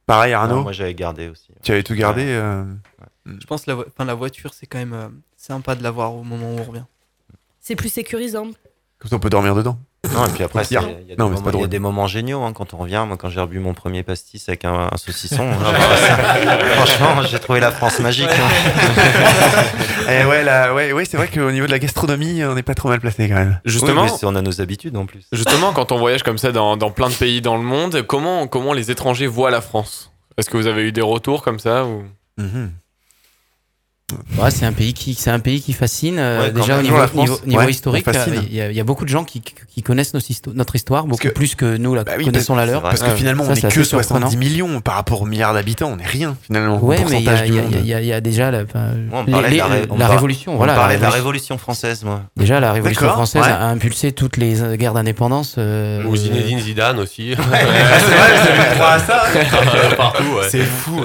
Pareil, 0.05 0.33
Non, 0.33 0.39
Arnaud 0.39 0.61
moi, 0.63 0.71
j'avais 0.73 0.93
gardé 0.93 1.29
aussi. 1.29 1.47
Tu 1.63 1.71
avais 1.71 1.83
tout 1.83 1.95
gardé 1.95 2.25
euh, 2.27 2.63
Je 3.25 3.45
pense 3.47 3.65
la, 3.67 3.75
vo- 3.75 3.85
enfin, 3.87 4.03
la 4.05 4.13
voiture 4.13 4.53
c'est 4.53 4.65
quand 4.67 4.77
même 4.77 4.93
euh, 4.93 5.07
sympa 5.45 5.75
de 5.75 5.83
l'avoir 5.83 6.13
au 6.15 6.23
moment 6.23 6.47
où 6.53 6.59
on 6.59 6.63
revient. 6.63 6.83
C'est 7.61 7.75
plus 7.75 7.89
sécurisant. 7.89 8.47
Comme 8.99 9.09
ça, 9.09 9.15
on 9.15 9.19
peut 9.19 9.29
dormir 9.29 9.53
dedans. 9.55 9.77
Non, 10.13 10.25
et 10.27 10.29
puis 10.29 10.43
après, 10.43 10.63
c'est- 10.63 10.75
il 10.75 10.77
y, 10.77 10.81
c'est 10.81 11.03
y 11.09 11.63
a 11.63 11.67
des 11.67 11.79
moments 11.79 12.05
géniaux 12.07 12.43
hein, 12.43 12.53
quand 12.53 12.73
on 12.75 12.77
revient. 12.77 13.03
Moi, 13.07 13.17
quand 13.17 13.29
j'ai 13.29 13.39
rebu 13.39 13.59
mon 13.59 13.73
premier 13.73 14.03
pastis 14.03 14.47
avec 14.49 14.63
un, 14.63 14.89
un 14.91 14.97
saucisson, 14.97 15.43
hein, 15.51 15.73
franchement, 16.75 17.23
j'ai 17.23 17.39
trouvé 17.39 17.59
la 17.59 17.71
France 17.71 17.99
magique. 17.99 18.29
hein. 18.29 18.49
Et 20.11 20.25
ouais, 20.25 20.43
là, 20.43 20.73
ouais, 20.75 20.91
ouais 20.93 21.05
c'est 21.05 21.17
vrai 21.17 21.27
qu'au 21.27 21.49
niveau 21.51 21.65
de 21.65 21.71
la 21.71 21.79
gastronomie, 21.79 22.43
on 22.43 22.53
n'est 22.53 22.61
pas 22.63 22.75
trop 22.75 22.89
mal 22.89 22.99
placé 22.99 23.27
quand 23.27 23.35
même. 23.35 23.59
Justement, 23.65 24.03
Oui, 24.03 24.09
mais 24.11 24.17
c'est- 24.17 24.25
on 24.27 24.35
a 24.35 24.41
nos 24.43 24.61
habitudes 24.61 24.95
en 24.95 25.05
plus. 25.07 25.25
justement, 25.31 25.73
quand 25.73 25.91
on 25.91 25.97
voyage 25.97 26.21
comme 26.23 26.37
ça 26.37 26.51
dans, 26.51 26.77
dans 26.77 26.91
plein 26.91 27.09
de 27.09 27.15
pays 27.15 27.41
dans 27.41 27.57
le 27.57 27.63
monde, 27.63 28.03
comment, 28.03 28.47
comment 28.47 28.73
les 28.73 28.91
étrangers 28.91 29.27
voient 29.27 29.51
la 29.51 29.61
France? 29.61 30.11
Est-ce 30.37 30.49
que 30.49 30.57
vous 30.57 30.67
avez 30.67 30.83
eu 30.83 30.91
des 30.91 31.01
retours 31.01 31.41
comme 31.43 31.59
ça 31.59 31.85
ou... 31.85 32.03
Mhm. 32.37 32.71
Ouais, 34.37 34.51
c'est 34.51 34.67
un 34.67 34.71
pays 34.71 34.93
qui, 34.93 35.15
c'est 35.15 35.31
un 35.31 35.39
pays 35.39 35.63
qui 35.63 35.73
fascine. 35.73 36.19
euh, 36.19 36.41
Ouais, 36.43 36.51
déjà 36.51 36.77
au 36.77 36.83
niveau, 36.83 36.97
La 36.97 37.07
France, 37.07 37.21
niveau, 37.27 37.39
niveau 37.47 37.61
ouais, 37.63 37.71
historique, 37.71 38.07
euh, 38.07 38.25
il 38.47 38.53
y, 38.55 38.61
a- 38.61 38.69
il 38.69 38.77
y 38.77 38.79
a 38.79 38.83
beaucoup 38.83 39.03
de 39.03 39.09
gens 39.09 39.23
qui, 39.23 39.41
connaissent 39.83 40.13
nos 40.13 40.19
histo- 40.19 40.53
notre 40.53 40.75
histoire 40.75 41.05
beaucoup 41.07 41.23
que- 41.23 41.29
plus 41.29 41.55
que 41.55 41.77
nous 41.77 41.95
la 41.95 42.03
Bah 42.03 42.11
oui, 42.19 42.25
connaissons 42.25 42.53
la 42.55 42.67
leur. 42.67 42.83
Parce 42.83 43.01
que 43.01 43.09
finalement, 43.15 43.43
Ça, 43.45 43.51
on 43.51 43.53
n'est 43.55 43.61
que 43.61 43.83
surprenant. 43.83 44.29
70 44.29 44.37
millions 44.37 44.79
par 44.79 44.93
rapport 44.93 45.23
au 45.23 45.25
milliard 45.25 45.55
d'habitants. 45.55 45.89
On 45.91 45.95
n'est 45.95 46.05
rien 46.05 46.37
finalement. 46.43 46.77
Ouais, 46.83 46.97
mais 47.09 47.17
il 47.19 47.23
y, 47.23 47.93
a- 47.93 48.01
y 48.01 48.07
y 48.17 48.21
déjà 48.21 48.51
la, 48.51 48.59
on 49.11 49.23
les- 49.41 49.49
les- 49.49 49.57
la, 49.57 49.65
on 49.89 49.95
révolution. 50.07 50.53
on 50.53 50.57
Voilà, 50.57 50.75
parlait 50.75 50.97
de 50.97 51.01
la 51.01 51.09
révolution. 51.09 51.57
française, 51.57 52.03
moi. 52.03 52.21
Déjà, 52.37 52.59
la 52.59 52.73
révolution 52.73 53.09
française 53.09 53.41
ouais. 53.41 53.49
a 53.49 53.65
impulsé 53.65 54.11
toutes 54.11 54.37
les 54.37 54.61
euh, 54.61 54.75
guerres 54.75 54.93
d'indépendance. 54.93 55.55
euh, 55.57 56.03
Ou 56.05 56.15
Zinedine 56.15 56.59
Zidane 56.59 56.99
aussi. 56.99 57.33
C'est 57.35 57.41
vrai, 57.41 57.65
ça. 59.07 59.23
Partout. 59.97 60.23
C'est 60.47 60.61
fou. 60.63 61.03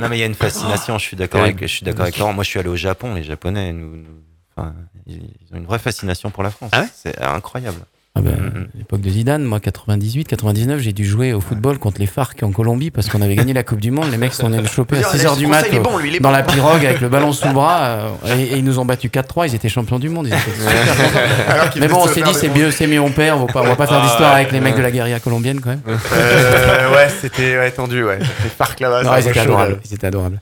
Non, 0.00 0.08
mais 0.08 0.16
il 0.16 0.20
y 0.20 0.22
a 0.24 0.26
une 0.26 0.34
fascination. 0.34 0.98
Je 0.98 1.04
suis 1.04 1.16
d'accord 1.16 1.42
avec, 1.42 1.68
suis 1.78 1.84
d'accord 1.84 2.02
avec 2.02 2.18
Laurent. 2.18 2.32
Moi, 2.32 2.44
je 2.44 2.50
suis 2.50 2.58
allé 2.58 2.68
au 2.68 2.76
Japon. 2.76 3.14
Les 3.14 3.22
Japonais, 3.24 3.72
nous, 3.72 3.96
nous- 3.96 4.22
enfin, 4.56 4.74
ils 5.06 5.20
ont 5.52 5.56
une 5.56 5.66
vraie 5.66 5.78
fascination 5.78 6.30
pour 6.30 6.42
la 6.42 6.50
France. 6.50 6.70
Ah 6.72 6.82
ouais? 6.82 6.88
C'est 6.94 7.20
incroyable. 7.20 7.80
Euh, 8.28 8.64
l'époque 8.76 9.00
de 9.00 9.10
Zidane. 9.10 9.42
Moi, 9.44 9.60
98, 9.60 10.24
99, 10.28 10.80
j'ai 10.80 10.92
dû 10.92 11.04
jouer 11.04 11.32
au 11.32 11.40
football 11.40 11.78
contre 11.78 12.00
les 12.00 12.06
FARC 12.06 12.42
en 12.42 12.50
Colombie 12.52 12.90
parce 12.90 13.08
qu'on 13.08 13.20
avait 13.22 13.34
gagné 13.34 13.52
la 13.52 13.62
Coupe 13.62 13.80
du 13.80 13.90
Monde. 13.90 14.10
Les 14.10 14.16
mecs 14.18 14.34
sont 14.34 14.48
venus 14.48 14.62
le 14.62 14.68
choper 14.68 14.96
à 14.96 14.98
Dire, 15.00 15.08
6 15.10 15.16
h 15.26 15.36
du 15.38 15.44
ce 15.44 15.48
mat 15.50 15.58
Français, 15.58 15.68
il 15.72 15.76
est 15.76 15.78
au- 15.78 15.82
bon, 15.82 15.98
lui, 15.98 16.08
il 16.10 16.16
est 16.16 16.20
dans 16.20 16.30
bon. 16.30 16.36
la 16.36 16.42
pirogue 16.42 16.84
avec 16.86 17.00
le 17.00 17.08
ballon 17.08 17.32
sous 17.32 17.48
le 17.48 17.54
bras 17.54 17.80
euh, 17.82 18.08
et, 18.36 18.42
et 18.54 18.56
ils 18.58 18.64
nous 18.64 18.78
ont 18.78 18.84
battu 18.84 19.08
4-3. 19.08 19.48
Ils 19.48 19.54
étaient 19.54 19.68
champions 19.68 19.98
du 19.98 20.08
monde. 20.08 20.26
Ils 20.28 20.34
étaient 20.34 21.78
Mais 21.80 21.88
bon, 21.88 22.02
on 22.02 22.06
s'est 22.06 22.22
dit, 22.22 22.34
c'est 22.34 22.48
mieux, 22.48 22.70
c'est 22.70 22.86
mieux 22.86 23.00
on 23.00 23.10
perd. 23.10 23.40
On 23.40 23.46
va 23.46 23.52
pas, 23.52 23.62
on 23.62 23.66
va 23.66 23.76
pas 23.76 23.86
faire 23.86 24.00
Ah, 24.02 24.06
d'histoire 24.06 24.34
avec 24.34 24.52
les 24.52 24.58
ouais. 24.58 24.64
mecs 24.64 24.76
de 24.76 24.82
la 24.82 24.90
guérilla 24.90 25.20
colombienne 25.20 25.60
quand 25.60 25.70
même. 25.70 25.80
Euh, 25.86 26.90
ouais, 26.94 27.08
c'était 27.20 27.58
ouais, 27.58 27.70
tendu, 27.70 28.04
ouais. 28.04 28.18
Les 28.18 28.50
parcs 28.50 28.80
là-bas. 28.80 29.18
Ils 29.20 29.28
étaient 29.28 29.40
adorables. 29.40 29.78
Ils 29.84 29.94
étaient 29.94 30.06
adorables. 30.06 30.40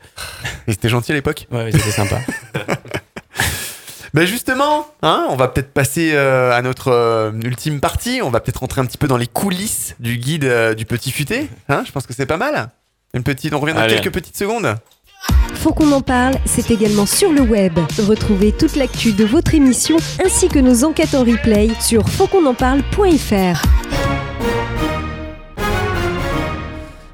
Ils 0.66 0.74
étaient 0.74 0.88
gentils 0.88 1.12
à 1.12 1.14
l'époque 1.14 1.46
Ouais, 1.50 1.70
ils 1.70 1.76
étaient 1.76 1.90
sympas. 1.90 2.20
Ben 4.16 4.26
justement, 4.26 4.86
hein, 5.02 5.26
on 5.28 5.36
va 5.36 5.46
peut-être 5.46 5.74
passer 5.74 6.12
euh, 6.14 6.50
à 6.50 6.62
notre 6.62 6.88
euh, 6.88 7.32
ultime 7.44 7.80
partie. 7.80 8.22
On 8.22 8.30
va 8.30 8.40
peut-être 8.40 8.60
rentrer 8.60 8.80
un 8.80 8.86
petit 8.86 8.96
peu 8.96 9.08
dans 9.08 9.18
les 9.18 9.26
coulisses 9.26 9.94
du 10.00 10.16
guide 10.16 10.44
euh, 10.44 10.72
du 10.72 10.86
petit 10.86 11.12
futé. 11.12 11.50
Hein, 11.68 11.82
je 11.86 11.92
pense 11.92 12.06
que 12.06 12.14
c'est 12.14 12.24
pas 12.24 12.38
mal. 12.38 12.70
Une 13.12 13.22
petite, 13.22 13.52
on 13.52 13.60
revient 13.60 13.74
dans 13.74 13.80
Allez. 13.80 13.96
quelques 13.96 14.14
petites 14.14 14.38
secondes. 14.38 14.74
Faut 15.56 15.74
qu'on 15.74 15.92
en 15.92 16.00
parle, 16.00 16.36
c'est 16.46 16.70
également 16.70 17.04
sur 17.04 17.30
le 17.30 17.42
web. 17.42 17.78
Retrouvez 18.08 18.52
toute 18.52 18.74
l'actu 18.76 19.12
de 19.12 19.26
votre 19.26 19.54
émission 19.54 19.98
ainsi 20.24 20.48
que 20.48 20.60
nos 20.60 20.84
enquêtes 20.84 21.14
en 21.14 21.22
replay 21.22 21.68
sur 21.78 22.08
fautquonenparle.fr. 22.08 23.62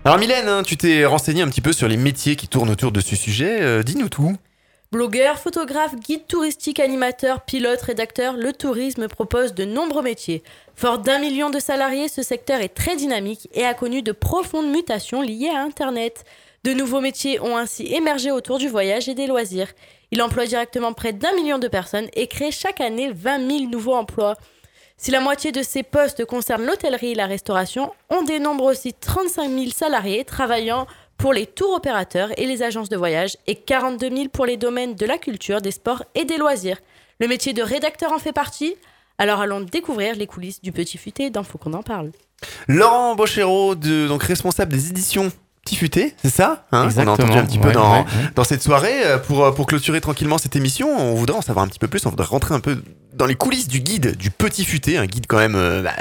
Alors 0.04 0.18
Mylène, 0.18 0.48
hein, 0.48 0.62
tu 0.64 0.76
t'es 0.76 1.04
renseigné 1.04 1.42
un 1.42 1.48
petit 1.48 1.60
peu 1.60 1.72
sur 1.72 1.88
les 1.88 1.96
métiers 1.96 2.36
qui 2.36 2.46
tournent 2.46 2.70
autour 2.70 2.92
de 2.92 3.00
ce 3.00 3.16
sujet. 3.16 3.58
Euh, 3.60 3.82
Dis-nous 3.82 4.08
tout. 4.08 4.36
Blogueur, 4.92 5.38
photographe, 5.38 5.96
guide 5.96 6.26
touristique, 6.26 6.78
animateur, 6.78 7.40
pilote, 7.40 7.80
rédacteur, 7.80 8.34
le 8.36 8.52
tourisme 8.52 9.08
propose 9.08 9.54
de 9.54 9.64
nombreux 9.64 10.02
métiers. 10.02 10.42
Fort 10.74 10.98
d'un 10.98 11.18
million 11.18 11.48
de 11.48 11.58
salariés, 11.58 12.08
ce 12.08 12.22
secteur 12.22 12.60
est 12.60 12.74
très 12.74 12.94
dynamique 12.94 13.48
et 13.54 13.64
a 13.64 13.72
connu 13.72 14.02
de 14.02 14.12
profondes 14.12 14.70
mutations 14.70 15.22
liées 15.22 15.48
à 15.48 15.62
Internet. 15.62 16.24
De 16.64 16.74
nouveaux 16.74 17.00
métiers 17.00 17.40
ont 17.40 17.56
ainsi 17.56 17.86
émergé 17.86 18.32
autour 18.32 18.58
du 18.58 18.68
voyage 18.68 19.08
et 19.08 19.14
des 19.14 19.26
loisirs. 19.26 19.72
Il 20.10 20.20
emploie 20.20 20.44
directement 20.44 20.92
près 20.92 21.14
d'un 21.14 21.32
million 21.36 21.58
de 21.58 21.68
personnes 21.68 22.08
et 22.12 22.26
crée 22.26 22.50
chaque 22.50 22.82
année 22.82 23.10
20 23.14 23.48
000 23.60 23.70
nouveaux 23.70 23.94
emplois. 23.94 24.36
Si 24.98 25.10
la 25.10 25.20
moitié 25.20 25.52
de 25.52 25.62
ces 25.62 25.82
postes 25.82 26.26
concernent 26.26 26.66
l'hôtellerie 26.66 27.12
et 27.12 27.14
la 27.14 27.26
restauration, 27.26 27.92
on 28.10 28.24
dénombre 28.24 28.64
aussi 28.64 28.92
35 28.92 29.50
000 29.50 29.70
salariés 29.70 30.26
travaillant 30.26 30.86
pour 31.16 31.32
les 31.32 31.46
tours 31.46 31.74
opérateurs 31.74 32.30
et 32.38 32.46
les 32.46 32.62
agences 32.62 32.88
de 32.88 32.96
voyage 32.96 33.36
et 33.46 33.54
42 33.54 34.10
000 34.10 34.28
pour 34.28 34.46
les 34.46 34.56
domaines 34.56 34.94
de 34.94 35.06
la 35.06 35.18
culture, 35.18 35.60
des 35.60 35.70
sports 35.70 36.04
et 36.14 36.24
des 36.24 36.36
loisirs. 36.36 36.78
Le 37.20 37.28
métier 37.28 37.52
de 37.52 37.62
rédacteur 37.62 38.12
en 38.12 38.18
fait 38.18 38.32
partie. 38.32 38.74
Alors 39.18 39.40
allons 39.40 39.60
découvrir 39.60 40.16
les 40.16 40.26
coulisses 40.26 40.60
du 40.62 40.72
petit 40.72 40.98
futé 40.98 41.30
dans 41.30 41.42
Faut 41.42 41.58
qu'on 41.58 41.74
en 41.74 41.82
parle. 41.82 42.10
Laurent 42.66 43.14
Bochero, 43.14 43.74
donc 43.74 44.22
responsable 44.22 44.72
des 44.72 44.90
éditions 44.90 45.30
Petit 45.64 45.76
Futé, 45.76 46.14
c'est 46.20 46.28
ça 46.32 46.66
hein, 46.72 46.88
qu'on 46.92 47.06
a 47.06 47.10
entendu 47.12 47.32
un 47.38 47.44
petit 47.44 47.58
peu 47.58 47.68
ouais, 47.68 47.74
dans, 47.74 47.92
ouais, 47.92 47.98
ouais. 48.00 48.04
dans 48.34 48.42
cette 48.42 48.62
soirée. 48.62 49.04
Euh, 49.06 49.18
Pour, 49.18 49.44
euh, 49.44 49.52
pour 49.52 49.66
clôturer 49.66 50.00
tranquillement 50.00 50.36
cette 50.38 50.56
émission, 50.56 50.88
on 50.88 51.14
voudrait 51.14 51.36
en 51.36 51.42
savoir 51.42 51.64
un 51.64 51.68
petit 51.68 51.78
peu 51.78 51.86
plus. 51.86 52.04
On 52.04 52.10
voudrait 52.10 52.26
rentrer 52.26 52.52
un 52.54 52.58
peu 52.60 52.82
dans 53.14 53.26
les 53.26 53.36
coulisses 53.36 53.68
du 53.68 53.78
guide 53.80 54.16
du 54.16 54.30
Petit 54.32 54.64
Futé, 54.64 54.98
un 54.98 55.06
guide 55.06 55.26
quand 55.28 55.36
même 55.38 55.54
euh, 55.54 55.82
bah, 55.82 55.92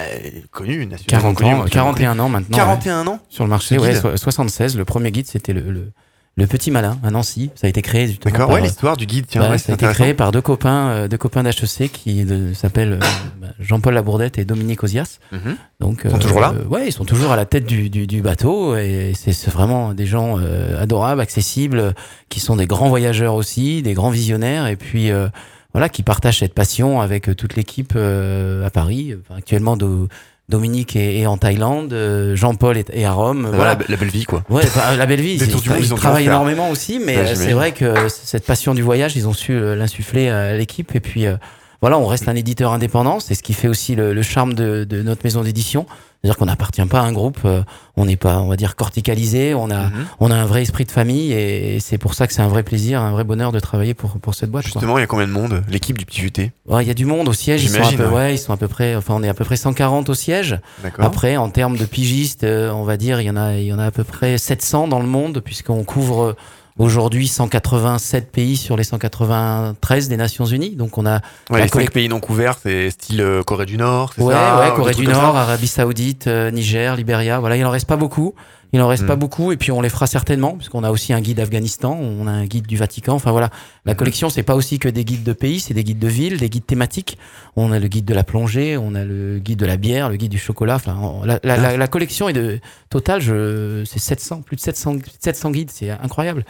connu, 0.50 0.86
nationalement 0.88 1.34
40 1.34 1.38
connu, 1.38 1.50
ans, 1.54 1.58
mondialement 1.58 1.92
41 1.94 2.10
connu. 2.12 2.22
ans 2.22 2.30
maintenant. 2.30 2.58
41 2.58 3.02
ouais. 3.04 3.10
ans? 3.10 3.20
Sur 3.30 3.44
le 3.44 3.50
marché, 3.52 3.76
Ce 3.76 3.82
ouais, 3.82 3.94
guide. 3.94 4.02
so- 4.02 4.18
76. 4.18 4.78
Le 4.78 4.86
premier 4.86 5.12
guide, 5.12 5.28
c'était 5.28 5.54
le, 5.54 5.62
le, 5.62 5.92
le 6.38 6.48
Petit 6.48 6.72
Malin 6.72 6.98
à 7.04 7.12
Nancy. 7.12 7.52
Ça 7.56 7.68
a 7.68 7.70
été 7.70 7.82
créé 7.82 8.08
justement. 8.08 8.32
D'accord, 8.32 8.50
ouais, 8.52 8.62
euh, 8.62 8.64
l'histoire 8.64 8.96
du 8.98 9.06
guide, 9.06 9.26
tiens, 9.28 9.42
bah, 9.42 9.50
ouais, 9.52 9.58
ça 9.58 9.74
a 9.74 9.76
été 9.76 9.86
créé 9.88 10.14
par 10.14 10.32
deux 10.32 10.42
copains, 10.42 10.90
euh, 10.90 11.08
deux 11.08 11.18
copains 11.18 11.44
d'HEC 11.44 11.92
qui 11.92 12.24
euh, 12.24 12.54
s'appellent 12.54 12.94
euh, 12.94 13.06
bah, 13.42 13.48
Jean-Paul 13.60 13.94
Labourdette 13.94 14.38
et 14.38 14.46
Dominique 14.46 14.82
Ozias. 14.84 15.20
Mhm. 15.32 15.58
Donc, 15.82 16.02
Ils 16.06 16.12
sont 16.12 16.20
toujours 16.20 16.40
là? 16.40 16.54
Ouais, 16.70 16.88
ils 16.88 16.92
sont 16.94 17.06
toujours 17.06 17.32
à 17.32 17.36
la 17.36 17.46
tête 17.46 17.66
du, 17.66 17.90
du, 17.90 18.08
du 18.08 18.22
bateau 18.22 18.76
et 18.78 19.14
c'est 19.16 19.50
vraiment 19.50 19.94
des 19.94 20.06
gens 20.06 20.38
euh, 20.40 20.82
adorables, 20.82 21.20
accessibles, 21.22 21.80
euh, 21.80 21.92
qui 22.30 22.40
sont 22.40 22.56
des 22.56 22.66
grands 22.66 22.90
voyageurs 22.90 23.36
aussi, 23.36 23.82
des 23.82 23.94
grands 23.94 24.10
visionnaires 24.10 24.68
et 24.68 24.78
puis 24.78 25.12
euh, 25.12 25.28
voilà, 25.74 25.90
qui 25.90 26.02
partagent 26.04 26.40
cette 26.40 26.54
passion 26.54 27.02
avec 27.02 27.30
euh, 27.30 27.36
toute 27.36 27.56
l'équipe 27.56 27.94
euh, 27.96 28.66
à 28.66 28.70
Paris. 28.70 29.16
Actuellement, 29.36 29.76
Do- 29.78 30.08
Dominique 30.52 30.96
est, 30.96 31.18
est 31.22 31.26
en 31.26 31.38
Thaïlande, 31.38 31.92
euh, 31.94 32.36
Jean-Paul 32.36 32.78
est, 32.78 32.92
est 32.92 33.06
à 33.06 33.12
Rome. 33.14 33.50
Voilà. 33.52 33.74
la, 33.74 33.86
la 33.88 33.98
belle 33.98 34.10
vie, 34.10 34.26
quoi. 34.26 34.44
Ouais, 34.50 34.62
la 34.98 35.06
belle 35.08 35.22
vie. 35.22 35.34
Ils- 35.42 35.50
ils, 35.50 35.84
ils 35.86 35.90
travaillent 35.96 36.26
énormément 36.26 36.70
aussi, 36.70 37.00
mais 37.04 37.18
Ouais, 37.18 37.24
euh, 37.30 37.36
c'est 37.36 37.54
vrai 37.54 37.72
que 37.72 38.08
cette 38.10 38.46
passion 38.46 38.76
du 38.76 38.84
voyage, 38.84 39.16
ils 39.16 39.28
ont 39.28 39.34
su 39.34 39.54
euh, 39.54 39.76
l'insuffler 39.76 40.30
à 40.30 40.54
l'équipe. 40.56 40.94
Et 40.96 41.00
puis, 41.00 41.26
euh, 41.26 41.38
voilà, 41.82 41.98
on 41.98 42.06
reste 42.06 42.28
un 42.28 42.36
éditeur 42.36 42.72
indépendant. 42.74 43.20
C'est 43.20 43.36
ce 43.36 43.44
qui 43.44 43.54
fait 43.54 43.68
aussi 43.68 43.96
le, 43.96 44.14
le 44.14 44.22
charme 44.22 44.54
de, 44.54 44.84
de 44.84 45.02
notre 45.02 45.24
maison 45.24 45.42
d'édition. 45.44 45.86
C'est-à-dire 46.24 46.38
qu'on 46.38 46.46
n'appartient 46.46 46.86
pas 46.86 47.00
à 47.00 47.04
un 47.04 47.12
groupe. 47.14 47.40
euh, 47.46 47.64
on 47.98 48.06
n'est 48.06 48.16
pas, 48.16 48.38
on 48.40 48.48
va 48.48 48.56
dire, 48.56 48.76
corticalisé. 48.76 49.56
On 49.56 49.72
a, 49.72 49.86
Mhm. 49.88 50.06
on 50.20 50.30
a 50.30 50.36
un 50.36 50.46
vrai 50.46 50.62
esprit 50.62 50.86
de 50.86 50.92
famille, 50.92 51.32
et, 51.34 51.80
c'est 51.80 51.98
pour 51.98 52.14
ça 52.14 52.28
que 52.28 52.34
c'est 52.34 52.44
un 52.44 52.48
vrai 52.48 52.62
plaisir, 52.62 53.02
un 53.02 53.12
vrai 53.12 53.24
bonheur 53.24 53.52
de 53.52 53.60
travailler 53.60 53.96
pour 53.96 54.12
pour 54.20 54.36
cette 54.36 54.52
boîte. 54.52 54.66
Justement, 54.66 55.00
il 55.00 55.02
y 55.02 55.04
a 55.04 55.08
combien 55.08 55.26
de 55.26 55.32
monde 55.32 55.64
L'équipe 55.68 55.98
du 55.98 56.06
Petit 56.06 56.22
Futé? 56.22 56.52
Ouais, 56.68 56.84
il 56.86 56.88
y 56.88 56.92
a 56.92 56.94
du 56.94 57.06
monde 57.06 57.28
au 57.28 57.34
siège. 57.34 57.64
Ils 57.64 57.70
sont, 57.70 57.82
à 57.82 57.92
peu, 57.92 58.06
ouais. 58.06 58.14
ouais, 58.14 58.36
ils 58.36 58.38
sont 58.38 58.54
à 58.54 58.58
peu 58.58 58.68
près, 58.68 58.96
enfin, 58.96 59.16
on 59.18 59.24
est 59.24 59.30
à 59.30 59.34
peu 59.34 59.44
près 59.46 59.56
140 59.56 60.10
au 60.10 60.14
siège. 60.14 60.60
D'accord. 60.84 61.04
Après, 61.06 61.38
en 61.38 61.50
termes 61.50 61.76
de 61.78 61.86
pigistes, 61.86 62.44
euh, 62.44 62.70
on 62.72 62.84
va 62.84 62.98
dire, 62.98 63.20
il 63.20 63.26
y 63.26 63.30
en 63.32 63.36
a, 63.38 63.56
il 63.56 63.66
y 63.66 63.74
en 63.74 63.80
a 63.80 63.86
à 63.86 63.92
peu 63.92 64.04
près 64.04 64.38
700 64.38 64.88
dans 64.88 65.00
le 65.00 65.08
monde, 65.08 65.40
puisqu'on 65.44 65.84
couvre 65.84 66.36
aujourd'hui 66.78 67.28
187 67.28 68.32
pays 68.32 68.58
sur 68.58 68.78
les 68.78 68.84
193 68.84 70.08
des 70.10 70.18
Nations 70.18 70.46
Unies. 70.46 70.76
Donc, 70.76 70.98
on 70.98 71.06
a 71.06 71.20
Ouais, 71.50 71.62
les 71.64 71.68
collec- 71.68 71.86
cinq 71.86 71.92
pays 71.92 72.10
non 72.10 72.20
couverts, 72.20 72.58
c'est 72.62 72.90
style 72.92 73.22
euh, 73.22 73.44
Corée 73.44 73.66
du 73.66 73.78
Nord, 73.78 74.14
c'est 74.16 74.22
Ouais, 74.24 74.34
ça 74.34 74.60
ouais, 74.60 74.72
ou 74.72 74.76
Corée 74.76 74.94
du 74.94 75.06
Nord, 75.08 75.36
Arabie 75.38 75.68
Saoudite, 75.68 76.28
euh, 76.28 76.52
Niger, 76.52 76.96
Libéria. 76.96 77.40
Voilà, 77.40 77.58
il 77.58 77.66
en 77.66 77.70
reste 77.72 77.88
pas 77.88 77.98
beaucoup. 77.98 78.34
Il 78.74 78.82
en 78.82 78.88
reste 78.88 79.04
Mm. 79.04 79.08
pas 79.08 79.16
beaucoup, 79.18 79.52
et 79.52 79.58
puis 79.58 79.72
on 79.72 79.82
les 79.82 79.90
fera 79.90 80.08
certainement, 80.08 80.54
puisqu'on 80.56 80.84
a 80.86 80.92
aussi 80.92 81.12
un 81.12 81.20
guide 81.20 81.40
Afghanistan, 81.42 81.92
on 82.00 82.26
a 82.28 82.32
un 82.32 82.46
guide 82.46 82.68
du 82.68 82.78
Vatican. 82.78 83.14
Enfin 83.16 83.32
voilà, 83.32 83.50
la 83.86 83.96
collection 83.96 84.30
c'est 84.30 84.44
pas 84.44 84.56
aussi 84.56 84.80
que 84.80 84.88
des 84.88 85.04
guides 85.04 85.24
de 85.24 85.34
pays, 85.34 85.60
c'est 85.60 85.74
des 85.74 85.84
guides 85.84 86.00
de 86.00 86.08
ville, 86.08 86.38
des 86.38 86.50
guides 86.50 86.66
thématiques. 86.66 87.18
On 87.58 87.72
a 87.74 87.80
le 87.80 87.88
guide 87.90 88.06
de 88.06 88.14
la 88.14 88.24
plongée, 88.24 88.78
on 88.78 88.96
a 88.96 89.04
le 89.04 89.40
guide 89.40 89.60
de 89.60 89.66
la 89.66 89.76
bière, 89.76 90.08
le 90.10 90.16
guide 90.16 90.32
du 90.32 90.38
chocolat. 90.38 90.76
Enfin, 90.76 90.96
on- 91.02 91.26
la, 91.26 91.40
la, 91.44 91.58
la, 91.58 91.76
la 91.76 91.88
collection 91.88 92.30
est 92.30 92.34
de 92.34 92.60
totale, 92.90 93.20
je, 93.20 93.84
c'est 93.86 94.00
700, 94.00 94.42
plus 94.42 94.56
de 94.56 94.62
700, 94.62 94.96
700 95.20 95.52
guides, 95.52 95.72
c'est 95.72 95.90
incroyable. 95.90 96.46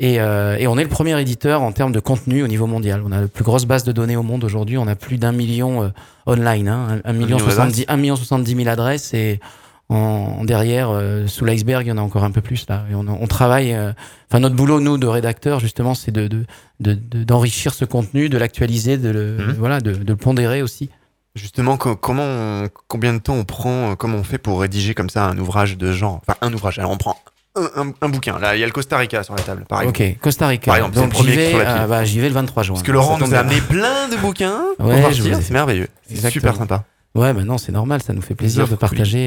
Et, 0.00 0.20
euh, 0.20 0.56
et 0.60 0.68
on 0.68 0.78
est 0.78 0.84
le 0.84 0.88
premier 0.88 1.20
éditeur 1.20 1.60
en 1.62 1.72
termes 1.72 1.90
de 1.90 1.98
contenu 1.98 2.44
au 2.44 2.46
niveau 2.46 2.68
mondial. 2.68 3.02
On 3.04 3.10
a 3.10 3.22
la 3.22 3.26
plus 3.26 3.42
grosse 3.42 3.64
base 3.64 3.82
de 3.82 3.90
données 3.90 4.14
au 4.14 4.22
monde 4.22 4.44
aujourd'hui. 4.44 4.78
On 4.78 4.86
a 4.86 4.94
plus 4.94 5.18
d'un 5.18 5.32
million 5.32 5.82
euh, 5.82 5.88
online, 6.26 6.68
hein, 6.68 7.00
un, 7.04 7.10
un 7.10 7.12
million 7.14 7.26
million 7.34 7.38
soixante-dix, 7.40 7.84
un 7.88 7.96
million 7.96 8.14
soixante-dix 8.14 8.54
mille 8.54 8.68
adresses 8.68 9.12
et 9.12 9.40
en, 9.88 10.44
derrière, 10.44 10.90
euh, 10.90 11.26
sous 11.26 11.44
l'iceberg, 11.46 11.86
il 11.86 11.88
y 11.88 11.92
en 11.92 11.96
a 11.98 12.02
encore 12.02 12.24
un 12.24 12.30
peu 12.30 12.40
plus 12.42 12.66
là. 12.68 12.84
Et 12.90 12.94
on, 12.94 13.06
on 13.08 13.26
travaille. 13.26 13.72
euh, 13.74 13.92
Enfin, 14.30 14.40
notre 14.40 14.54
boulot, 14.56 14.78
nous, 14.80 14.98
de 14.98 15.06
rédacteurs, 15.06 15.58
justement, 15.60 15.94
c'est 15.94 16.10
de, 16.12 16.28
de, 16.28 16.44
de- 16.80 16.92
de- 16.92 17.24
d'enrichir 17.24 17.72
ce 17.72 17.86
contenu, 17.86 18.28
de 18.28 18.36
l'actualiser, 18.36 18.98
de 18.98 19.08
le, 19.08 19.36
Mhm. 19.38 19.54
voilà, 19.58 19.80
de, 19.80 19.92
le 19.92 20.16
pondérer 20.16 20.60
aussi. 20.60 20.90
Justement, 21.34 21.78
co- 21.78 21.96
comment, 21.96 22.24
on- 22.26 22.68
combien 22.88 23.14
de 23.14 23.18
temps 23.20 23.34
on 23.34 23.44
prend, 23.44 23.92
euh, 23.92 23.94
comment 23.94 24.18
on 24.18 24.24
fait 24.24 24.36
pour 24.38 24.60
rédiger 24.60 24.92
comme 24.94 25.08
ça 25.08 25.24
un 25.24 25.38
ouvrage 25.38 25.78
de 25.78 25.92
genre? 25.92 26.20
Enfin, 26.26 26.36
un 26.42 26.52
ouvrage. 26.52 26.78
Alors, 26.78 26.90
on 26.90 26.98
prend 26.98 27.16
un, 27.56 27.70
un- 27.88 27.92
un 28.02 28.08
bouquin. 28.10 28.38
Là, 28.38 28.54
il 28.56 28.60
y 28.60 28.62
a 28.62 28.66
le 28.66 28.72
Costa 28.72 28.98
Rica 28.98 29.22
sur 29.22 29.34
la 29.34 29.42
table, 29.42 29.64
par 29.66 29.80
exemple. 29.80 30.02
Ok, 30.02 30.18
Costa 30.20 30.46
Rica. 30.48 30.66
Par 30.66 30.76
exemple, 30.76 30.94
c'est 30.96 31.00
Donc 31.00 31.08
le 31.12 31.14
premier 31.18 31.30
j'y 31.30 31.36
vais, 31.36 31.52
euh, 31.66 31.86
bah, 31.86 32.04
j'y 32.04 32.20
vais 32.20 32.28
le 32.28 32.34
23 32.34 32.62
juin. 32.64 32.74
Parce 32.74 32.82
que 32.86 32.92
Laurent 32.92 33.16
nous 33.18 33.34
a 33.34 33.38
amené 33.38 33.60
plein 33.62 34.08
de 34.08 34.16
bouquins 34.16 34.60
Ouais, 34.78 35.02
c'est 35.14 35.50
merveilleux. 35.52 35.88
C'est 36.12 36.28
super 36.30 36.54
sympa. 36.54 36.84
Ouais, 37.14 37.32
bah 37.32 37.44
non, 37.44 37.58
c'est 37.58 37.72
normal, 37.72 38.02
ça 38.02 38.12
nous 38.12 38.22
fait 38.22 38.34
plaisir 38.34 38.62
offres 38.64 38.72
de 38.72 38.76
partager. 38.76 39.26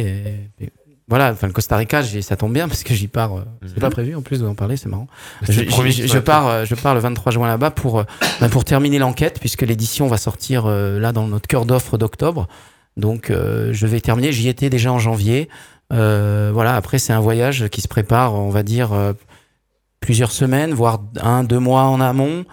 et- 0.59 0.63
et 0.65 0.69
voilà, 1.07 1.31
enfin, 1.33 1.47
le 1.47 1.51
Costa 1.53 1.75
Rica, 1.75 2.03
ça 2.03 2.37
tombe 2.37 2.53
bien 2.53 2.69
parce 2.69 2.83
que 2.83 2.93
j'y 2.93 3.07
pars. 3.07 3.33
euh, 3.35 3.41
Mhm. 3.61 3.67
C'est 3.73 3.79
pas 3.81 3.89
prévu 3.89 4.15
en 4.15 4.21
plus 4.21 4.39
d'en 4.39 4.55
parler, 4.55 4.77
c'est 4.77 4.87
marrant. 4.87 5.07
C'est 5.45 5.65
Je, 6.07 6.17
pars, 6.19 6.47
euh, 6.47 6.63
je 6.65 6.73
pars 6.75 6.93
le 6.93 7.01
23 7.01 7.31
juin 7.33 7.47
là-bas 7.47 7.71
pour, 7.71 7.99
euh, 7.99 8.03
bah, 8.39 8.47
pour 8.47 8.63
terminer 8.63 8.97
l'enquête 8.97 9.37
puisque 9.39 9.63
l'édition 9.63 10.07
va 10.07 10.15
sortir 10.17 10.67
euh, 10.67 10.99
là 10.99 11.11
dans 11.11 11.27
notre 11.27 11.47
cœur 11.47 11.65
d'offre 11.65 11.97
d'octobre. 11.97 12.47
Donc, 12.97 13.29
je 13.31 13.87
vais 13.87 13.99
terminer. 14.01 14.31
J'y 14.33 14.47
étais 14.49 14.69
déjà 14.69 14.91
en 14.91 14.99
janvier. 14.99 15.49
Voilà, 15.89 16.75
après, 16.75 16.97
c'est 16.99 17.13
un 17.13 17.19
voyage 17.21 17.67
qui 17.69 17.81
se 17.81 17.87
prépare, 17.87 18.33
on 18.35 18.49
va 18.49 18.63
dire, 18.63 18.91
plusieurs 20.01 20.31
semaines, 20.31 20.73
voire 20.73 21.01
un, 21.21 21.43
deux 21.43 21.59
mois 21.59 21.83
en 21.83 21.99
amont. 22.01 22.43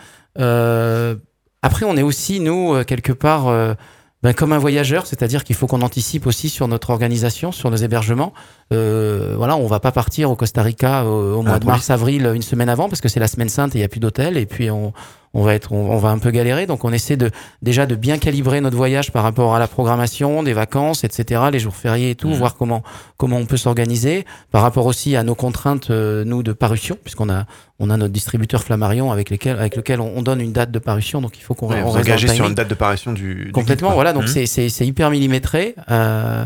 Après, 1.63 1.85
on 1.87 1.97
est 1.97 2.03
aussi, 2.03 2.41
nous, 2.41 2.83
quelque 2.85 3.13
part, 3.13 3.77
ben, 4.23 4.35
comme 4.35 4.53
un 4.53 4.59
voyageur, 4.59 5.07
c'est-à-dire 5.07 5.45
qu'il 5.45 5.55
faut 5.55 5.69
qu'on 5.69 5.82
anticipe 5.82 6.27
aussi 6.27 6.49
sur 6.49 6.66
notre 6.66 6.90
organisation, 6.90 7.53
sur 7.53 7.70
nos 7.70 7.77
hébergements. 7.77 8.32
Euh, 8.73 9.35
voilà, 9.36 9.57
on 9.57 9.66
va 9.66 9.78
pas 9.78 9.93
partir 9.93 10.31
au 10.31 10.36
Costa 10.36 10.62
Rica 10.62 11.05
au, 11.05 11.35
au 11.36 11.43
mois 11.43 11.61
de 11.61 11.65
l'improviste. 11.66 11.89
mars, 11.89 11.90
avril, 11.90 12.32
une 12.35 12.43
semaine 12.43 12.69
avant, 12.69 12.89
parce 12.89 13.01
que 13.01 13.09
c'est 13.09 13.20
la 13.20 13.28
semaine 13.28 13.49
sainte 13.49 13.77
et 13.77 13.78
il 13.78 13.81
y 13.82 13.85
a 13.85 13.89
plus 13.89 14.01
d'hôtel. 14.01 14.36
Et 14.36 14.47
puis 14.47 14.70
on, 14.70 14.93
on 15.35 15.43
va 15.43 15.55
être, 15.55 15.73
on, 15.73 15.91
on 15.91 15.99
va 15.99 16.09
un 16.11 16.19
peu 16.19 16.31
galérer. 16.31 16.67
Donc 16.67 16.85
on 16.85 16.93
essaie 16.93 17.17
de 17.17 17.31
déjà 17.63 17.87
de 17.87 17.95
bien 17.95 18.19
calibrer 18.19 18.61
notre 18.61 18.77
voyage 18.77 19.13
par 19.13 19.23
rapport 19.23 19.55
à 19.55 19.59
la 19.59 19.67
programmation, 19.69 20.43
des 20.43 20.53
vacances, 20.53 21.05
etc., 21.05 21.43
les 21.53 21.59
jours 21.59 21.75
fériés 21.75 22.11
et 22.11 22.15
tout, 22.15 22.33
voir 22.33 22.57
comment 22.57 22.83
comment 23.17 23.37
on 23.37 23.47
peut 23.47 23.57
s'organiser 23.57 24.25
par 24.51 24.63
rapport 24.63 24.87
aussi 24.87 25.17
à 25.17 25.23
nos 25.23 25.35
contraintes 25.35 25.91
euh, 25.91 26.25
nous 26.25 26.43
de 26.43 26.53
parution, 26.53 26.97
puisqu'on 27.03 27.29
a 27.31 27.47
on 27.79 27.91
a 27.91 27.97
notre 27.97 28.13
distributeur 28.13 28.63
Flammarion 28.63 29.13
avec 29.13 29.31
lesquels 29.31 29.59
avec 29.59 29.77
lequel 29.77 30.01
on, 30.01 30.13
on 30.17 30.23
donne 30.23 30.41
une 30.41 30.53
date 30.53 30.71
de 30.71 30.79
parution, 30.79 31.21
donc 31.21 31.39
il 31.39 31.43
faut 31.43 31.55
qu'on 31.55 31.69
Ouais, 31.69 31.83
on 31.85 31.91
reste 31.91 32.29
sur 32.29 32.47
une 32.47 32.55
date 32.55 32.69
de 32.69 32.75
parution 32.75 33.13
du. 33.13 33.51
Complètement, 33.53 33.93
voilà. 33.93 34.13
Donc 34.13 34.23
Mhm. 34.25 34.29
c'est 34.29 34.47
c'est 34.47 34.69
c'est 34.69 34.87
hyper 34.87 35.11
millimétré. 35.11 35.75
Euh, 35.91 36.45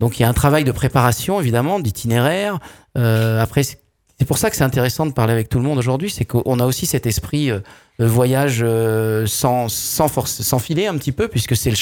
donc 0.00 0.18
il 0.18 0.22
y 0.22 0.24
a 0.24 0.28
un 0.28 0.32
travail 0.34 0.64
de 0.64 0.72
préparation 0.72 1.40
évidemment, 1.40 1.78
d'itinéraire. 1.80 2.58
Euh, 2.98 3.40
après, 3.40 3.62
c'est 3.62 3.78
pour 4.26 4.38
ça 4.38 4.50
que 4.50 4.56
c'est 4.56 4.64
intéressant 4.64 5.06
de 5.06 5.12
parler 5.12 5.32
avec 5.32 5.48
tout 5.48 5.58
le 5.58 5.64
monde 5.64 5.78
aujourd'hui, 5.78 6.10
c'est 6.10 6.24
qu'on 6.24 6.58
a 6.60 6.66
aussi 6.66 6.86
cet 6.86 7.06
esprit 7.06 7.50
voyage 8.00 8.60
euh, 8.62 9.24
sans 9.26 9.68
sans 9.68 10.08
force, 10.08 10.42
sans 10.42 10.58
filer 10.58 10.86
un 10.86 10.96
petit 10.96 11.12
peu, 11.12 11.28
puisque 11.28 11.54
c'est 11.56 11.70
le 11.70 11.76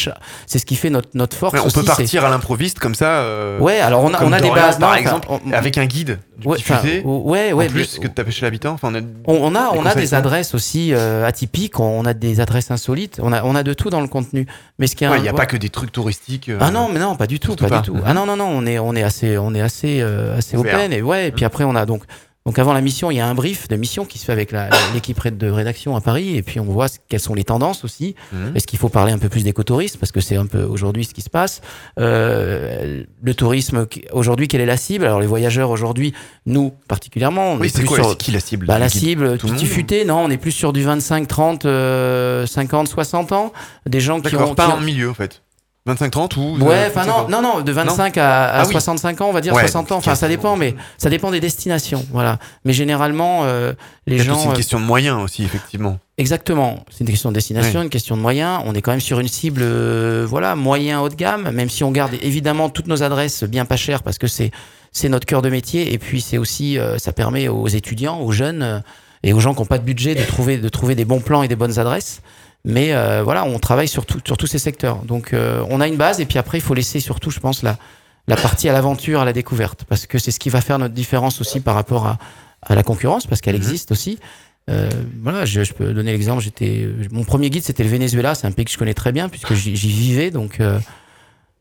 c'est 0.47 0.59
ce 0.59 0.66
qui 0.66 0.76
fait 0.76 0.90
notre 0.90 1.09
notre 1.14 1.36
force. 1.36 1.55
Ouais, 1.55 1.60
on 1.60 1.66
aussi, 1.66 1.76
peut 1.80 1.84
partir 1.84 2.24
à 2.24 2.28
l'improviste 2.30 2.78
comme 2.78 2.94
ça. 2.94 3.20
euh, 3.20 3.59
Ouais, 3.60 3.80
alors 3.80 4.05
on 4.05 4.12
a- 4.12 4.22
on 4.22 4.32
a 4.32 4.40
des 4.40 4.51
bases, 4.51 4.78
par 4.78 4.90
non, 4.90 4.97
exemple, 4.97 5.28
on- 5.30 5.52
avec 5.52 5.78
un 5.78 5.86
guide 5.86 6.18
Ouais, 6.44 6.56
diffusé. 6.59 7.02
ouais, 7.05 7.52
ouais, 7.52 7.66
En 7.66 7.68
plus 7.70 7.94
mais- 7.97 8.02
que 8.02 8.09
de 8.09 8.12
taper 8.14 8.30
chez 8.30 8.44
l'habitant. 8.44 8.72
Enfin, 8.72 8.89
on 8.90 8.94
a, 8.97 9.01
On, 9.26 9.52
on 9.52 9.55
a, 9.55 9.72
des 9.72 9.78
on 9.78 9.86
a 9.86 9.94
des 9.94 10.12
adresses 10.14 10.55
aussi 10.55 10.93
euh, 10.93 11.24
atypiques, 11.24 11.78
on, 11.80 12.05
a 12.05 12.14
des 12.14 12.40
adresses 12.40 12.70
insolites, 12.70 13.18
on 13.22 13.32
a, 13.32 13.43
on 13.44 13.55
a 13.55 13.62
de 13.62 13.72
tout 13.72 13.89
dans 13.90 14.01
le 14.01 14.09
contenu. 14.09 14.47
Mais 14.78 14.86
ce 14.89 14.97
qui 14.97 15.05
est 15.05 15.09
Ouais, 15.09 15.18
il 15.18 15.22
n'y 15.22 15.28
a 15.28 15.32
pas 15.32 15.47
que 15.47 15.56
des 15.56 15.68
trucs 15.70 15.93
touristiques. 15.93 16.48
euh, 16.48 16.59
Ah 16.60 16.70
non, 16.70 16.89
mais 16.93 16.98
non, 16.98 17.14
pas 17.16 17.26
du 17.26 17.39
tout, 17.39 17.55
pas, 17.56 17.68
pas. 17.68 17.80
du 17.80 17.90
tout. 17.90 17.97
Ah 18.05 18.12
non, 18.12 18.26
non, 18.26 18.36
non, 18.36 18.48
on 18.48 18.66
est, 18.66 18.78
on 18.78 18.94
est 18.94 19.02
assez, 19.02 19.39
on 19.39 19.55
est 19.55 19.60
assez, 19.60 20.01
euh, 20.01 20.36
assez 20.36 20.56
open 20.56 20.93
et 20.93 21.01
ouais. 21.01 21.28
Et 21.28 21.30
puis 21.32 21.44
après, 21.44 21.64
on 21.64 21.74
a 21.76 21.86
donc, 21.86 22.02
donc 22.44 22.59
avant 22.59 22.73
la 22.73 22.81
mission, 22.81 23.10
il 23.10 23.16
y 23.16 23.20
a 23.20 23.27
un 23.27 23.35
brief 23.35 23.69
de 23.69 23.77
mission 23.77 24.05
qui 24.05 24.19
se 24.19 24.24
fait 24.24 24.32
avec 24.32 24.52
l'équipe 24.94 25.20
de 25.28 25.48
rédaction 25.48 25.94
à 25.94 26.01
Paris 26.01 26.36
et 26.36 26.43
puis 26.43 26.59
on 26.59 26.64
voit 26.64 26.86
quelles 27.09 27.20
sont 27.20 27.35
les 27.35 27.44
tendances 27.44 27.85
aussi. 27.85 28.16
Mhm. 28.32 28.56
Est-ce 28.56 28.66
qu'il 28.66 28.78
faut 28.78 28.89
parler 28.89 29.12
un 29.12 29.19
peu 29.19 29.28
plus 29.28 29.44
d'écotourisme 29.44 29.98
parce 30.01 30.10
que 30.10 30.20
c'est 30.20 30.36
un 30.36 30.47
peu 30.47 30.62
aujourd'hui 30.64 31.05
ce 31.05 31.14
qui 31.14 31.23
se 31.23 31.31
passe. 31.31 31.60
Euh, 32.01 33.05
le 33.23 33.35
tourisme 33.35 33.86
aujourd'hui, 34.12 34.48
quelle 34.48 34.60
est 34.60 34.66
la 34.66 34.77
cible? 34.77 35.05
Alors 35.05 35.20
les 35.20 35.27
voyageurs 35.27 35.70
aujourd'hui, 35.70 36.12
nous 36.47 36.73
particulièrement, 36.89 37.52
on 37.52 37.59
Oui, 37.59 37.66
est 37.66 37.70
c'est 37.70 37.78
plus 37.81 37.89
quoi 37.89 38.02
sur 38.02 38.19
qui 38.19 38.32
la 38.32 38.40
cible? 38.40 38.66
Bah, 38.66 38.78
la 38.78 38.89
cible, 38.89 39.39
Tout 39.39 39.47
monde 39.47 39.59
futé, 39.60 40.05
non, 40.05 40.24
on 40.24 40.31
est 40.31 40.36
plus 40.36 40.52
sur 40.52 40.73
du 40.73 40.82
25, 40.82 41.28
30, 41.28 41.64
euh, 41.66 42.47
50, 42.47 42.89
60 42.89 43.32
ans. 43.32 43.52
Des 43.86 44.01
gens 44.01 44.20
qui 44.20 44.35
ont. 44.36 44.55
pas 44.55 44.69
en 44.69 44.81
milieu 44.81 45.10
en 45.10 45.14
fait. 45.14 45.43
25-30 45.86 46.38
ou. 46.38 46.64
Ouais, 46.64 46.74
euh, 46.76 46.88
enfin 46.90 47.02
50? 47.04 47.28
non, 47.28 47.42
non, 47.42 47.56
non, 47.56 47.60
de 47.60 47.72
25 47.72 48.16
à, 48.16 48.44
à 48.44 48.60
Ah 48.60 48.64
oui. 48.66 48.72
65 48.72 49.20
ans, 49.20 49.26
on 49.28 49.32
va 49.32 49.40
dire 49.40 49.52
Ouais, 49.52 49.62
60 49.62 49.90
ans. 49.90 49.96
Enfin, 49.96 50.14
ça 50.14 50.28
dépend, 50.28 50.54
mais 50.56 50.76
ça 50.96 51.10
dépend 51.10 51.32
des 51.32 51.40
destinations, 51.40 52.06
voilà. 52.12 52.38
Mais 52.64 52.72
généralement, 52.72 53.40
euh, 53.44 53.72
les 54.06 54.18
gens. 54.18 54.34
aussi 54.36 54.44
une 54.44 54.52
euh, 54.52 54.54
question 54.54 54.78
de 54.78 54.84
moyens 54.84 55.20
aussi, 55.20 55.42
effectivement. 55.42 55.98
Exactement. 56.18 56.84
C'est 56.90 57.00
une 57.00 57.10
question 57.10 57.30
de 57.30 57.34
destination, 57.34 57.80
Ouais. 57.80 57.84
une 57.84 57.90
question 57.90 58.16
de 58.16 58.22
moyens. 58.22 58.60
On 58.64 58.74
est 58.74 58.80
quand 58.82 58.92
même 58.92 59.00
sur 59.00 59.18
une 59.18 59.26
cible, 59.26 59.62
euh, 59.64 60.24
voilà, 60.28 60.54
moyen 60.54 61.00
haut 61.00 61.09
de 61.09 61.16
gamme, 61.16 61.50
même 61.50 61.68
si 61.68 61.82
on 61.82 61.90
garde 61.90 62.12
évidemment 62.22 62.68
toutes 62.68 62.86
nos 62.86 63.02
adresses 63.02 63.42
bien 63.42 63.64
pas 63.64 63.76
chères 63.76 64.02
parce 64.04 64.18
que 64.18 64.28
c'est 64.28 64.52
c'est 64.92 65.09
notre 65.09 65.26
cœur 65.26 65.42
de 65.42 65.48
métier 65.48 65.92
et 65.94 65.98
puis 65.98 66.20
c'est 66.20 66.36
aussi 66.38 66.78
ça 66.98 67.12
permet 67.12 67.48
aux 67.48 67.66
étudiants, 67.66 68.20
aux 68.20 68.30
jeunes 68.30 68.82
et 69.22 69.32
aux 69.32 69.40
gens 69.40 69.54
qui 69.54 69.60
n'ont 69.60 69.66
pas 69.66 69.78
de 69.78 69.84
budget 69.84 70.14
de 70.14 70.22
trouver 70.22 70.59
de 70.59 70.68
trouver 70.68 70.94
des 70.94 71.06
bons 71.06 71.20
plans 71.20 71.42
et 71.42 71.48
des 71.48 71.56
bonnes 71.56 71.78
adresses. 71.78 72.20
Mais 72.64 72.93
euh, 72.94 73.22
voilà, 73.24 73.44
on 73.44 73.59
travaille 73.59 73.89
sur, 73.89 74.06
tout- 74.06 74.20
sur 74.24 74.36
tous 74.36 74.47
ces 74.47 74.59
secteurs. 74.59 74.98
Donc 75.05 75.32
euh, 75.32 75.64
on 75.68 75.80
a 75.80 75.89
une 75.89 75.97
base 75.97 76.20
et 76.20 76.26
puis 76.26 76.39
après 76.39 76.59
il 76.59 76.60
faut 76.60 76.74
laisser 76.74 77.01
surtout, 77.01 77.30
je 77.30 77.40
pense, 77.40 77.62
la 77.62 77.76
la 78.28 78.36
partie 78.36 78.68
à 78.68 78.72
l'aventure, 78.72 79.20
à 79.20 79.24
la 79.24 79.32
découverte, 79.32 79.84
parce 79.89 80.06
que 80.06 80.16
c'est 80.20 80.30
ce 80.30 80.39
qui 80.39 80.48
va 80.48 80.60
faire 80.60 80.78
notre 80.78 80.94
différence 80.94 81.40
aussi 81.40 81.59
par 81.59 81.74
rapport 81.74 82.06
à, 82.06 82.18
à 82.62 82.76
la 82.76 82.84
concurrence, 82.84 83.26
parce 83.26 83.40
qu'elle 83.40 83.56
existe 83.56 83.90
aussi. 83.90 84.20
Euh, 84.70 84.89
voilà, 85.24 85.44
je, 85.44 85.64
je 85.64 85.72
peux 85.72 85.93
donner 85.93 86.12
l'exemple. 86.12 86.40
J'étais, 86.40 86.89
mon 87.10 87.24
premier 87.24 87.51
guide, 87.51 87.64
c'était 87.64 87.82
le 87.82 87.89
Venezuela. 87.90 88.36
C'est 88.36 88.47
un 88.47 88.52
pays 88.52 88.64
que 88.64 88.70
je 88.70 88.78
connais 88.78 88.94
très 88.94 89.10
bien 89.10 89.28
puisque 89.28 89.55
j'y 89.55 89.74
j'y 89.74 89.89
vivais. 89.89 90.30
Donc, 90.30 90.60
euh, 90.60 90.78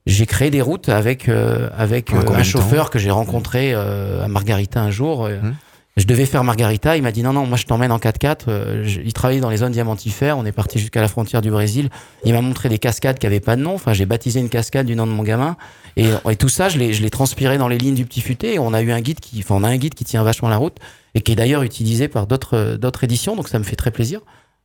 j'ai 0.06 0.28
créé 0.28 0.52
des 0.52 0.62
routes 0.62 0.88
avec 0.90 1.30
euh, 1.30 1.68
avec 1.76 2.14
euh, 2.14 2.22
un 2.36 2.44
chauffeur 2.44 2.92
que 2.92 3.00
j'ai 3.00 3.10
rencontré 3.10 3.72
euh, 3.74 4.24
à 4.24 4.28
Margarita 4.28 4.82
un 4.82 4.92
jour. 4.92 5.26
Euh, 5.26 5.40
Je 5.98 6.06
devais 6.06 6.26
faire 6.26 6.44
Margarita. 6.44 6.96
Il 6.96 7.04
m'a 7.04 7.12
dit 7.12 7.22
non 7.22 7.34
non, 7.34 7.46
moi 7.46 7.58
je 7.58 7.66
t'emmène 7.66 7.92
en 7.92 7.98
4x4. 7.98 8.38
Euh, 8.48 8.86
il 9.04 9.12
travaillait 9.14 9.42
dans 9.42 9.50
les 9.50 9.58
zones 9.58 9.74
diamantifères. 9.74 10.38
On 10.38 10.46
est 10.46 10.52
parti 10.54 10.80
jusqu'à 10.80 11.02
la 11.02 11.10
frontière 11.10 11.42
du 11.42 11.52
Brésil. 11.52 11.90
Il 12.24 12.34
m'a 12.34 12.42
montré 12.42 12.70
des 12.70 12.80
cascades 12.80 13.20
qui 13.20 13.28
avaient 13.28 13.42
pas 13.42 13.56
de 13.58 13.62
nom. 13.62 13.74
Enfin, 13.76 13.92
j'ai 13.94 14.06
baptisé 14.06 14.40
une 14.40 14.50
cascade 14.50 14.86
du 14.86 14.96
nom 14.96 15.06
de 15.06 15.12
mon 15.12 15.24
gamin. 15.24 15.58
Et, 15.98 16.08
tout 16.38 16.48
ça, 16.50 16.70
je 16.70 16.78
l'ai 16.78 17.10
transpiré 17.10 17.58
dans 17.58 17.68
les 17.68 17.78
lignes 17.78 17.96
du 17.96 18.06
petit 18.06 18.22
futé. 18.22 18.54
Et 18.56 18.60
on 18.60 18.74
a 18.74 18.82
eu 18.82 18.92
un 18.92 19.02
guide 19.02 19.20
qui, 19.20 19.40
enfin, 19.40 19.56
on 19.56 19.64
a 19.64 19.68
un 19.68 19.78
guide 19.78 19.94
qui 19.94 20.06
tient 20.06 20.24
vachement 20.24 20.48
la 20.48 20.58
route 20.58 20.78
et 21.14 21.22
qui 21.22 21.34
est 21.34 21.36
d'ailleurs 21.36 21.64
utilisé 21.64 22.08
par 22.08 22.26
d'autres 22.26 22.56
euh, 22.56 22.92
éditions. 23.02 23.36
Donc 23.36 23.50
ça 23.50 23.60
me 23.60 23.64
fait 23.66 23.76
très 23.76 23.92
plaisir 23.92 24.22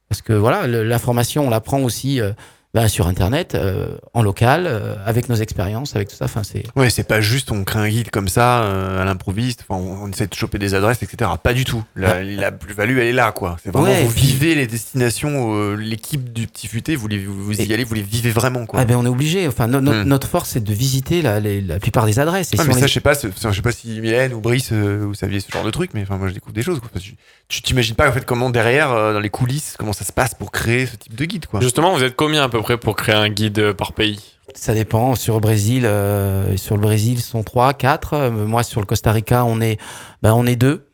parce 0.08 0.22
que 0.22 0.32
voilà, 0.32 0.68
le- 0.68 0.84
l'information, 0.84 1.46
on 1.46 1.50
la 1.50 1.60
prend 1.60 1.80
aussi 1.80 2.20
euh, 2.20 2.30
ben, 2.76 2.88
sur 2.88 3.06
Internet, 3.06 3.54
euh, 3.54 3.88
en 4.12 4.22
local, 4.22 4.66
euh, 4.66 4.96
avec 5.06 5.30
nos 5.30 5.34
expériences, 5.36 5.96
avec 5.96 6.08
tout 6.08 6.16
ça. 6.16 6.26
Enfin, 6.26 6.42
c'est 6.44 6.62
Ouais, 6.76 6.90
c'est 6.90 7.04
pas 7.08 7.22
juste 7.22 7.50
on 7.50 7.64
crée 7.64 7.78
un 7.78 7.88
guide 7.88 8.10
comme 8.10 8.28
ça 8.28 8.60
euh, 8.64 9.00
à 9.00 9.04
l'improviste, 9.06 9.64
on, 9.70 9.76
on 9.76 10.08
essaie 10.10 10.26
de 10.26 10.34
choper 10.34 10.58
des 10.58 10.74
adresses, 10.74 11.02
etc. 11.02 11.30
Pas 11.42 11.54
du 11.54 11.64
tout. 11.64 11.82
La, 11.96 12.22
la 12.22 12.52
plus-value, 12.52 12.98
elle 12.98 13.06
est 13.06 13.12
là, 13.12 13.32
quoi. 13.32 13.56
C'est 13.64 13.70
vraiment 13.72 13.86
Ouais, 13.88 14.02
vous 14.02 14.10
vivez 14.10 14.54
les 14.54 14.66
destinations, 14.66 15.54
euh, 15.56 15.74
l'équipe 15.74 16.32
du 16.34 16.46
petit 16.46 16.66
futé, 16.68 16.96
vous, 16.96 17.08
les- 17.08 17.24
vous, 17.24 17.58
y 17.58 17.72
allez, 17.72 17.84
vous 17.84 17.94
les 17.94 18.02
vivez 18.02 18.30
vraiment, 18.30 18.66
quoi. 18.66 18.80
Ah 18.80 18.84
ben 18.84 18.96
on 18.96 19.04
est 19.06 19.08
obligé. 19.08 19.48
Enfin, 19.48 19.68
no- 19.68 19.80
no- 19.80 19.92
Hmm. 19.92 20.02
notre 20.02 20.28
force, 20.28 20.50
c'est 20.50 20.62
de 20.62 20.72
visiter 20.74 21.22
la, 21.22 21.40
les- 21.40 21.62
la 21.62 21.78
plupart 21.78 22.04
des 22.04 22.18
adresses. 22.18 22.52
Et 22.52 22.58
Ouais, 22.58 22.62
si 22.64 22.68
mais 22.68 22.74
on 22.74 22.78
ça, 22.78 22.82
les- 22.82 22.88
je 22.88 22.92
sais 22.92 23.00
pas, 23.00 23.14
je 23.14 23.52
sais 23.54 23.62
pas 23.62 23.72
si 23.72 24.00
Mylène 24.00 24.34
ou 24.34 24.40
Brice, 24.40 24.68
euh, 24.72 25.02
vous 25.06 25.14
saviez 25.14 25.40
ce 25.40 25.50
genre 25.50 25.64
de 25.64 25.70
truc, 25.70 25.92
mais 25.94 26.02
enfin, 26.02 26.18
moi, 26.18 26.28
je 26.28 26.34
découvre 26.34 26.52
des 26.52 26.62
choses, 26.62 26.80
quoi. 26.80 26.90
Parce 26.92 27.04
que 27.06 27.10
tu 27.48 27.62
t'imagines 27.62 27.94
pas, 27.94 28.08
en 28.08 28.12
fait, 28.12 28.26
comment 28.26 28.50
derrière, 28.50 28.90
euh, 28.92 29.14
dans 29.14 29.20
les 29.20 29.30
coulisses, 29.30 29.76
comment 29.78 29.92
ça 29.94 30.04
se 30.04 30.12
passe 30.12 30.34
pour 30.34 30.50
créer 30.52 30.84
ce 30.86 30.96
type 30.96 31.14
de 31.14 31.24
guide, 31.24 31.46
quoi. 31.46 31.60
Justement, 31.60 31.94
vous 31.96 32.02
êtes 32.02 32.16
combien 32.16 32.42
à 32.42 32.48
peu 32.48 32.60
près 32.60 32.65
pour 32.74 32.96
créer 32.96 33.14
un 33.14 33.28
guide 33.28 33.72
par 33.72 33.92
pays 33.92 34.20
Ça 34.54 34.74
dépend. 34.74 35.14
Sur 35.14 35.34
le 35.34 35.40
Brésil, 35.40 35.86
euh, 35.86 36.56
sur 36.56 36.76
le 36.76 36.80
Brésil, 36.80 37.20
sont 37.20 37.42
trois, 37.42 37.74
quatre. 37.74 38.14
Euh, 38.14 38.30
Moi, 38.30 38.62
sur 38.62 38.80
le 38.80 38.86
Costa 38.86 39.12
Rica, 39.12 39.44
on 39.44 39.60
est, 39.60 39.78
ben, 40.22 40.32
on 40.34 40.46
est 40.46 40.56
deux. 40.56 40.85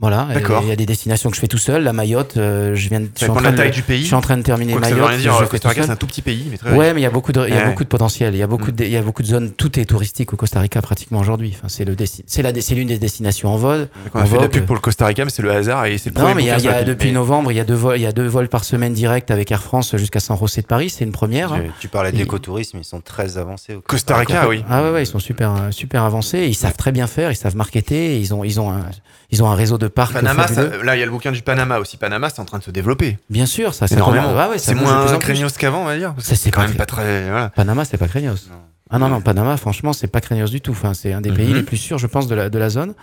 Voilà. 0.00 0.28
D'accord. 0.32 0.62
Et 0.62 0.66
Il 0.66 0.68
y 0.68 0.72
a 0.72 0.76
des 0.76 0.86
destinations 0.86 1.28
que 1.28 1.34
je 1.36 1.40
fais 1.40 1.48
tout 1.48 1.58
seul. 1.58 1.82
La 1.82 1.92
Mayotte, 1.92 2.36
euh, 2.36 2.74
je 2.76 2.88
viens 2.88 3.00
de. 3.00 3.08
je 3.14 3.18
suis 3.24 3.30
en 3.30 3.34
de 3.34 3.40
train 3.40 3.50
la 3.50 3.56
taille 3.56 3.70
du 3.72 3.82
pays. 3.82 4.02
Je 4.02 4.06
suis 4.06 4.14
en 4.14 4.20
train 4.20 4.36
de 4.36 4.42
terminer 4.42 4.72
Quoique 4.72 4.86
ça 4.86 4.94
Mayotte. 4.94 5.08
veut 5.08 5.14
rien 5.14 5.20
dire, 5.22 5.32
je 5.32 5.38
euh, 5.38 5.42
fais 5.44 5.50
Costa 5.50 5.68
Rica, 5.70 5.82
c'est 5.82 5.90
un 5.90 5.96
tout 5.96 6.06
petit 6.06 6.22
pays, 6.22 6.46
mais 6.50 6.56
très 6.56 6.72
Ouais, 6.72 6.94
mais 6.94 7.00
il 7.00 7.02
y 7.02 7.06
a 7.06 7.10
beaucoup 7.10 7.32
de, 7.32 7.40
il 7.46 7.48
y 7.48 7.52
a 7.52 7.56
Ouais. 7.56 7.64
Mm. 7.66 7.68
beaucoup 7.70 7.82
de 7.84 7.88
potentiel. 7.88 8.34
Il 8.34 8.38
y 8.38 8.42
a 8.42 8.46
beaucoup 8.46 8.70
de, 8.70 8.84
il 8.84 8.90
y 8.90 8.96
a 8.96 9.02
beaucoup 9.02 9.22
de 9.22 9.26
zones. 9.26 9.50
Tout 9.50 9.80
est 9.80 9.84
touristique 9.86 10.32
au 10.32 10.36
Costa 10.36 10.60
Rica 10.60 10.80
pratiquement 10.82 11.18
aujourd'hui. 11.18 11.52
Enfin, 11.56 11.68
c'est 11.68 11.84
le, 11.84 11.96
c'est 12.26 12.42
la, 12.42 12.52
c'est 12.60 12.74
l'une 12.76 12.88
des 12.88 12.98
destinations 12.98 13.52
en 13.52 13.56
vol. 13.56 13.88
On 14.14 14.20
a 14.20 14.24
fait 14.26 14.36
de 14.36 14.42
la 14.42 14.48
pub 14.48 14.66
pour 14.66 14.76
le 14.76 14.80
Costa 14.80 15.04
Rica, 15.06 15.24
mais 15.24 15.30
c'est 15.32 15.42
le 15.42 15.50
hasard 15.50 15.86
et 15.86 15.98
c'est 15.98 16.10
le 16.10 16.14
premier 16.14 16.28
Non, 16.28 16.34
mais 16.36 16.42
il 16.44 16.46
y 16.64 16.68
a, 16.68 16.84
depuis 16.84 17.08
Mais- 17.08 17.14
novembre, 17.14 17.50
il 17.50 17.56
y 17.56 17.60
a 17.60 17.64
deux 17.64 17.74
vols, 17.74 17.96
il 17.98 18.02
y 18.02 18.06
a 18.06 18.12
deux 18.12 18.26
vols 18.28 18.48
par 18.48 18.62
semaine 18.64 18.92
direct 18.92 19.30
avec 19.32 19.50
Air 19.50 19.62
France 19.62 19.96
jusqu'à 19.96 20.20
San 20.20 20.38
José 20.38 20.62
de 20.62 20.66
Paris. 20.66 20.90
C'est 20.90 21.04
une 21.04 21.12
première. 21.12 21.52
hein. 21.52 21.62
Tu 21.80 21.88
parlais 21.88 22.12
d'écotourisme, 22.12 22.78
ils 22.78 22.84
sont 22.84 23.00
très 23.00 23.36
avancés. 23.36 23.74
Au 23.74 23.80
Costa 23.80 24.16
Rica, 24.16 24.48
oui. 24.48 24.62
Ah 24.70 24.84
ouais, 24.84 24.90
ouais, 24.92 25.02
ils 25.02 25.06
sont 25.06 25.18
super, 25.18 25.50
euh, 25.56 25.70
super 25.72 26.04
avancés. 26.04 26.44
Ils 26.46 26.54
savent 26.54 26.76
très 26.76 26.92
bien 26.92 27.08
faire, 27.08 27.32
ils 27.32 27.36
savent 27.36 27.56
marketer. 27.56 28.20
Ils 28.20 28.32
ont, 28.32 28.44
ils 28.44 28.60
ont 28.60 28.70
un, 28.70 28.82
ils 29.30 29.42
ont 29.42 29.50
un 29.50 29.54
réseau 29.54 29.78
de 29.78 29.88
parcs. 29.88 30.12
Panama, 30.12 30.46
ça- 30.48 30.82
là, 30.82 30.96
il 30.96 31.00
y 31.00 31.02
a 31.02 31.04
le 31.06 31.10
bouquin 31.10 31.32
du 31.32 31.42
Panama 31.42 31.78
aussi. 31.78 31.96
Panama, 31.96 32.30
c'est 32.30 32.40
en 32.40 32.44
train 32.44 32.58
de 32.58 32.62
se 32.64 32.70
développer. 32.70 33.18
Bien 33.30 33.46
sûr, 33.46 33.74
ça, 33.74 33.86
ça 33.86 33.94
énormément. 33.96 34.28
commence- 34.30 34.50
ouais, 34.50 34.58
c'est 34.58 34.74
moins 34.74 35.18
craignos 35.18 35.52
qu'avant, 35.58 35.82
on 35.82 35.86
va 35.86 35.96
dire. 35.96 36.14
Ça, 36.18 36.34
c'est 36.36 36.50
quand 36.50 36.62
même 36.62 36.74
pas 36.74 36.86
très. 36.86 37.28
Voilà. 37.28 37.50
Panama, 37.50 37.84
c'est 37.84 37.98
pas 37.98 38.08
craignos. 38.08 38.48
Ah 38.90 38.98
non, 38.98 39.08
non, 39.08 39.20
Panama, 39.20 39.56
franchement, 39.58 39.92
c'est 39.92 40.06
pas 40.06 40.20
craignos 40.22 40.50
du 40.50 40.60
tout. 40.62 40.70
Enfin, 40.72 40.94
c'est 40.94 41.12
un 41.12 41.20
des 41.20 41.30
pays 41.30 41.48
Mhm. 41.50 41.56
les 41.56 41.62
plus 41.62 41.76
sûrs, 41.76 41.98
je 41.98 42.06
pense, 42.06 42.26
de 42.26 42.34
la, 42.34 42.48
de 42.48 42.58
la 42.58 42.70
zone. 42.70 42.94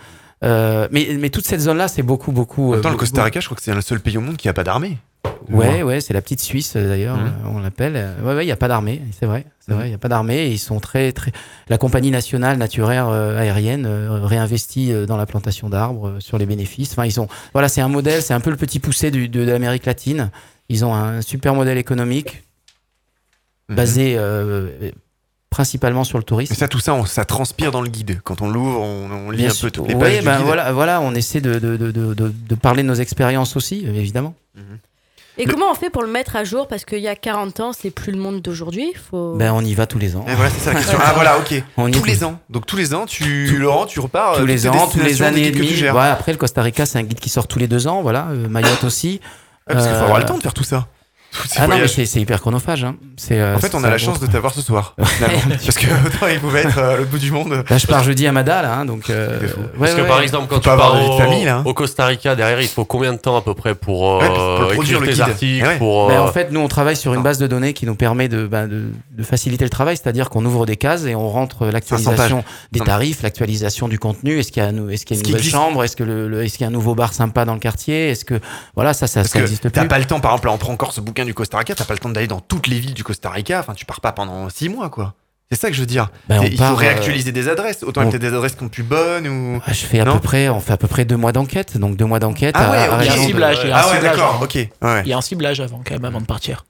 Euh, 0.44 0.86
mais, 0.90 1.16
mais 1.18 1.30
toute 1.30 1.46
cette 1.46 1.60
zone-là, 1.60 1.88
c'est 1.88 2.02
beaucoup, 2.02 2.30
beaucoup. 2.32 2.74
Euh, 2.74 2.82
le 2.82 2.96
Costa 2.96 3.24
Rica, 3.24 3.40
je 3.40 3.46
crois 3.46 3.56
que 3.56 3.62
c'est 3.62 3.74
le 3.74 3.80
seul 3.80 4.00
pays 4.00 4.18
au 4.18 4.20
monde 4.20 4.36
qui 4.36 4.48
a 4.48 4.52
pas 4.52 4.64
d'armée. 4.64 4.98
Ouais, 5.50 5.82
ouais, 5.82 6.00
c'est 6.00 6.12
la 6.12 6.22
petite 6.22 6.40
Suisse 6.40 6.74
euh, 6.76 6.88
d'ailleurs, 6.88 7.16
Mhm. 7.16 7.32
on 7.54 7.58
l'appelle. 7.60 8.14
Ouais, 8.22 8.34
ouais, 8.34 8.44
il 8.44 8.48
y 8.48 8.52
a 8.52 8.56
pas 8.56 8.68
d'armée, 8.68 9.00
c'est 9.18 9.26
vrai, 9.26 9.46
c'est 9.60 9.72
Mhm. 9.72 9.78
vrai, 9.78 9.88
il 9.88 9.92
y 9.92 9.94
a 9.94 9.98
pas 9.98 10.08
d'armée. 10.08 10.48
Ils 10.48 10.58
sont 10.58 10.78
très, 10.80 11.12
très. 11.12 11.32
La 11.68 11.78
compagnie 11.78 12.10
nationale 12.10 12.58
naturaire 12.58 13.08
euh, 13.08 13.38
aérienne 13.38 13.86
euh, 13.86 14.24
réinvestit 14.24 14.92
euh, 14.92 15.06
dans 15.06 15.16
la 15.16 15.26
plantation 15.26 15.68
d'arbres 15.68 16.16
sur 16.20 16.36
les 16.38 16.46
bénéfices. 16.46 16.92
Enfin, 16.92 17.06
ils 17.06 17.20
ont. 17.20 17.28
Voilà, 17.52 17.68
c'est 17.68 17.80
un 17.80 17.88
modèle, 17.88 18.22
c'est 18.22 18.34
un 18.34 18.40
peu 18.40 18.50
le 18.50 18.56
petit 18.56 18.78
poussé 18.80 19.10
du, 19.10 19.28
de, 19.28 19.44
de 19.44 19.50
l'Amérique 19.50 19.86
latine. 19.86 20.30
Ils 20.68 20.84
ont 20.84 20.94
un 20.94 21.22
super 21.22 21.54
modèle 21.54 21.78
économique 21.78 22.42
Mhm. 23.68 23.76
basé 23.76 24.16
principalement 25.56 26.04
sur 26.04 26.18
le 26.18 26.24
tourisme. 26.24 26.52
Mais 26.52 26.58
ça, 26.58 26.68
tout 26.68 26.80
ça, 26.80 26.92
on- 26.92 27.06
ça 27.06 27.24
transpire 27.24 27.70
dans 27.70 27.80
le 27.80 27.88
guide. 27.88 28.20
Quand 28.22 28.42
on 28.42 28.50
l'ouvre, 28.50 28.80
on, 28.82 29.08
on 29.10 29.30
lit 29.30 29.38
Bien 29.38 29.50
un 29.50 29.54
sûr. 29.54 29.68
peu 29.68 29.70
toutes 29.70 29.88
les 29.88 29.94
pages 29.94 30.18
du 30.18 30.24
ben 30.24 30.36
guide. 30.36 30.44
voilà, 30.44 30.70
voilà, 30.72 31.00
on 31.00 31.14
essaie 31.14 31.40
de, 31.40 31.54
de, 31.58 31.78
de, 31.78 31.90
de, 31.90 32.12
de- 32.14 32.32
de 32.48 32.54
parler 32.54 32.82
de 32.82 32.88
nos 32.88 32.94
expériences 32.94 33.56
aussi, 33.56 33.84
euh, 33.86 33.94
évidemment. 33.94 34.34
Et 35.38 35.44
comment 35.46 35.70
on 35.70 35.74
fait 35.74 35.90
pour 35.90 36.02
le 36.02 36.08
mettre 36.10 36.36
à 36.36 36.44
jour? 36.44 36.66
Parce 36.68 36.84
qu'il 36.86 36.98
y 37.00 37.08
a 37.08 37.14
40 37.14 37.60
ans, 37.60 37.72
c'est 37.78 37.90
plus 37.90 38.12
le 38.12 38.18
monde 38.18 38.40
d'aujourd'hui. 38.42 38.92
Faut... 39.10 39.34
Ben, 39.34 39.52
on 39.52 39.62
y 39.62 39.74
va 39.74 39.86
tous 39.86 39.98
les 39.98 40.14
ans. 40.16 40.24
Et 40.28 40.34
voilà, 40.34 40.50
c'est 40.50 40.60
ça 40.60 40.72
la 40.72 40.78
question. 40.80 40.98
ah 41.02 41.12
voilà, 41.14 41.38
ok. 41.38 41.62
On 41.78 41.90
tous 41.90 42.04
les 42.04 42.22
ans. 42.24 42.38
Donc 42.50 42.64
tous 42.66 42.76
les 42.76 42.94
ans, 42.94 43.04
tu, 43.06 43.56
Laurent, 43.58 43.84
tu 43.86 44.00
repars. 44.00 44.34
euh, 44.34 44.40
tous 44.40 44.46
les 44.46 44.60
toutes 44.62 44.74
ans, 44.74 44.88
tous 44.88 45.00
les 45.00 45.22
années 45.22 45.40
et 45.40 45.50
guides 45.50 45.54
que 45.54 45.58
tu 45.60 45.66
demi. 45.68 45.76
gères. 45.76 45.94
Ouais, 45.94 46.06
après, 46.08 46.32
le 46.32 46.38
Costa 46.38 46.60
Rica, 46.62 46.84
c'est 46.86 46.98
un 46.98 47.02
guide 47.02 47.20
qui 47.20 47.28
sort 47.30 47.46
tous 47.48 47.58
les 47.58 47.68
deux 47.68 47.86
ans, 47.86 48.00
voilà. 48.02 48.28
euh, 48.30 48.48
Mayotte 48.48 48.84
aussi. 48.84 49.20
Ouais, 49.68 49.74
parce 49.74 49.84
qu'il 49.86 49.94
faut 49.94 50.00
Euh, 50.00 50.04
avoir 50.04 50.18
le 50.20 50.24
temps 50.26 50.36
de 50.38 50.42
faire 50.42 50.54
tout 50.54 50.64
ça. 50.64 50.86
Ah 51.56 51.66
non, 51.66 51.78
mais 51.78 51.88
c'est 51.88 52.06
c'est 52.06 52.20
hyper 52.20 52.40
chronophage. 52.40 52.84
Hein. 52.84 52.96
C'est, 53.16 53.38
euh, 53.40 53.56
En 53.56 53.58
fait, 53.58 53.74
on 53.74 53.82
a 53.84 53.90
la 53.90 53.98
chance 53.98 54.20
de 54.20 54.26
t'avoir 54.26 54.52
ce 54.54 54.60
soir. 54.62 54.94
Parce 54.98 55.76
que 55.78 55.86
autant 56.06 56.26
il 56.30 56.38
pouvait 56.40 56.60
être 56.62 56.78
euh, 56.78 56.94
à 56.94 56.96
l'autre 56.96 57.10
bout 57.10 57.18
du 57.18 57.30
monde. 57.30 57.64
Là, 57.68 57.78
je 57.78 57.86
pars 57.86 58.02
jeudi 58.04 58.26
à 58.26 58.32
Mada, 58.32 58.62
là, 58.62 58.74
hein, 58.78 58.84
donc. 58.84 59.10
euh, 59.10 59.38
Parce 59.78 59.90
ouais, 59.92 59.96
que 59.96 60.02
ouais, 60.02 60.08
par 60.08 60.20
exemple, 60.22 60.46
quand 60.48 60.56
Faut 60.56 60.60
tu 60.62 60.68
pars 60.68 60.74
avoir 60.74 60.94
de 60.96 61.00
vie 61.00 61.08
de 61.08 61.14
au, 61.14 61.18
famille, 61.18 61.44
là, 61.44 61.56
hein. 61.58 61.62
au 61.64 61.74
Costa 61.74 62.06
Rica, 62.06 62.34
derrière, 62.34 62.60
il 62.60 62.68
faut 62.68 62.84
combien 62.84 63.12
de 63.12 63.18
temps 63.18 63.36
à 63.36 63.42
peu 63.42 63.54
près 63.54 63.74
pour, 63.74 64.14
euh, 64.16 64.20
Ouais, 64.20 64.28
pour 64.28 64.68
produire 64.74 64.98
écrire 64.98 65.00
le 65.00 65.06
tes 65.06 65.12
guide. 65.12 65.20
articles 65.22 65.66
ouais. 65.66 65.78
pour, 65.78 66.10
euh, 66.10 66.18
en 66.18 66.32
fait, 66.32 66.50
nous, 66.52 66.60
on 66.60 66.68
travaille 66.68 66.96
sur 66.96 67.14
une 67.14 67.22
base 67.22 67.38
de 67.38 67.46
données 67.46 67.72
qui 67.72 67.86
nous 67.86 67.94
permet 67.94 68.28
de, 68.28 68.46
ben, 68.46 68.66
de, 68.66 68.84
de 69.10 69.22
faciliter 69.22 69.64
le 69.64 69.70
travail, 69.70 69.96
c'est-à-dire 69.96 70.30
qu'on 70.30 70.44
ouvre 70.44 70.66
des 70.66 70.76
cases 70.76 71.04
et 71.04 71.14
on 71.14 71.28
rentre 71.28 71.66
l'actualisation 71.66 72.44
des 72.72 72.80
tarifs, 72.80 73.22
l'actualisation 73.22 73.88
du 73.88 73.98
contenu. 73.98 74.38
Est-ce 74.38 74.52
qu'il 74.52 74.62
y 74.62 74.66
a, 74.66 74.68
un- 74.68 74.88
est-ce 74.88 75.04
qu'il 75.04 75.16
y 75.16 75.20
a 75.20 75.22
Ce 75.22 75.28
une 75.28 75.36
nouvelle 75.36 75.50
chambre? 75.50 75.84
Est-ce 75.84 75.96
que 75.96 76.04
le, 76.04 76.28
le- 76.28 76.44
est-ce 76.44 76.54
qu'il 76.56 76.62
y 76.62 76.64
a 76.64 76.68
un 76.68 76.72
nouveau 76.72 76.94
bar 76.94 77.12
sympa 77.12 77.44
dans 77.44 77.54
le 77.54 77.60
quartier? 77.60 78.10
Est-ce 78.10 78.24
que 78.24 78.40
voilà, 78.74 78.94
ça, 78.94 79.06
ça, 79.06 79.24
ça 79.24 79.38
n'existe 79.38 79.70
t'as 79.70 79.80
plus. 79.82 79.88
pas 79.88 79.98
le 79.98 80.04
temps, 80.06 80.20
par 80.20 80.32
exemple, 80.32 80.46
là, 80.48 80.52
on 80.54 80.58
prend 80.58 80.72
encore 80.72 80.92
ce 80.92 81.00
bouquin 81.00 81.24
du 81.26 81.34
Costa 81.34 81.58
Rica, 81.58 81.74
t'as 81.74 81.84
pas 81.84 81.92
le 81.94 81.98
temps 81.98 82.08
d'aller 82.08 82.26
dans 82.26 82.40
toutes 82.40 82.66
les 82.66 82.78
villes 82.80 82.94
du 82.94 83.04
Costa 83.04 83.28
Rica. 83.30 83.60
Enfin, 83.60 83.74
tu 83.74 83.84
pars 83.84 84.00
pas 84.00 84.12
pendant 84.12 84.48
six 84.48 84.68
mois, 84.68 84.88
quoi. 84.88 85.14
C'est 85.50 85.60
ça 85.60 85.68
que 85.68 85.74
je 85.74 85.80
veux 85.80 85.86
dire. 85.86 86.08
Ben, 86.28 86.42
il 86.42 86.56
part, 86.56 86.70
faut 86.70 86.74
euh, 86.74 86.78
réactualiser 86.78 87.30
des 87.30 87.48
adresses. 87.48 87.84
Autant 87.84 88.02
on- 88.02 88.10
peut-être 88.10 88.20
des 88.22 88.34
adresses 88.34 88.54
qui 88.54 88.58
sont 88.58 88.68
plus 88.68 88.82
bonnes 88.82 89.28
ou. 89.28 89.60
Ah, 89.64 89.72
Je 89.72 89.84
fais 89.86 90.00
à 90.00 90.04
Non 90.04 90.14
peu 90.14 90.20
près, 90.20 90.48
on 90.48 90.58
fait 90.60 90.72
à 90.72 90.76
peu 90.76 90.88
près 90.88 91.04
deux 91.04 91.16
mois 91.16 91.30
d'enquête, 91.30 91.76
donc 91.78 91.96
deux 91.96 92.04
mois 92.04 92.18
d'enquête. 92.18 92.56
Ah 92.58 92.66
à- 92.66 92.70
ouais, 92.72 92.78
à. 92.78 93.04
Il 93.04 93.06
y 93.06 93.08
a 93.10 93.12
un 93.12 93.16
ciblage. 93.26 93.58
il 93.62 93.68
y 93.68 93.72
a 93.72 93.76
un 93.76 93.78
Ah 93.80 93.86
ouais, 93.86 93.94
ciblage 93.94 94.16
d'accord, 94.16 94.34
avant. 94.34 94.44
ok. 94.44 94.54
Ouais. 94.82 95.02
Il 95.04 95.08
y 95.08 95.12
a 95.12 95.16
un 95.18 95.20
ciblage 95.20 95.60
avant, 95.60 95.82
quand 95.84 95.94
même, 95.94 96.04
avant 96.04 96.20
de 96.20 96.26
partir. 96.26 96.64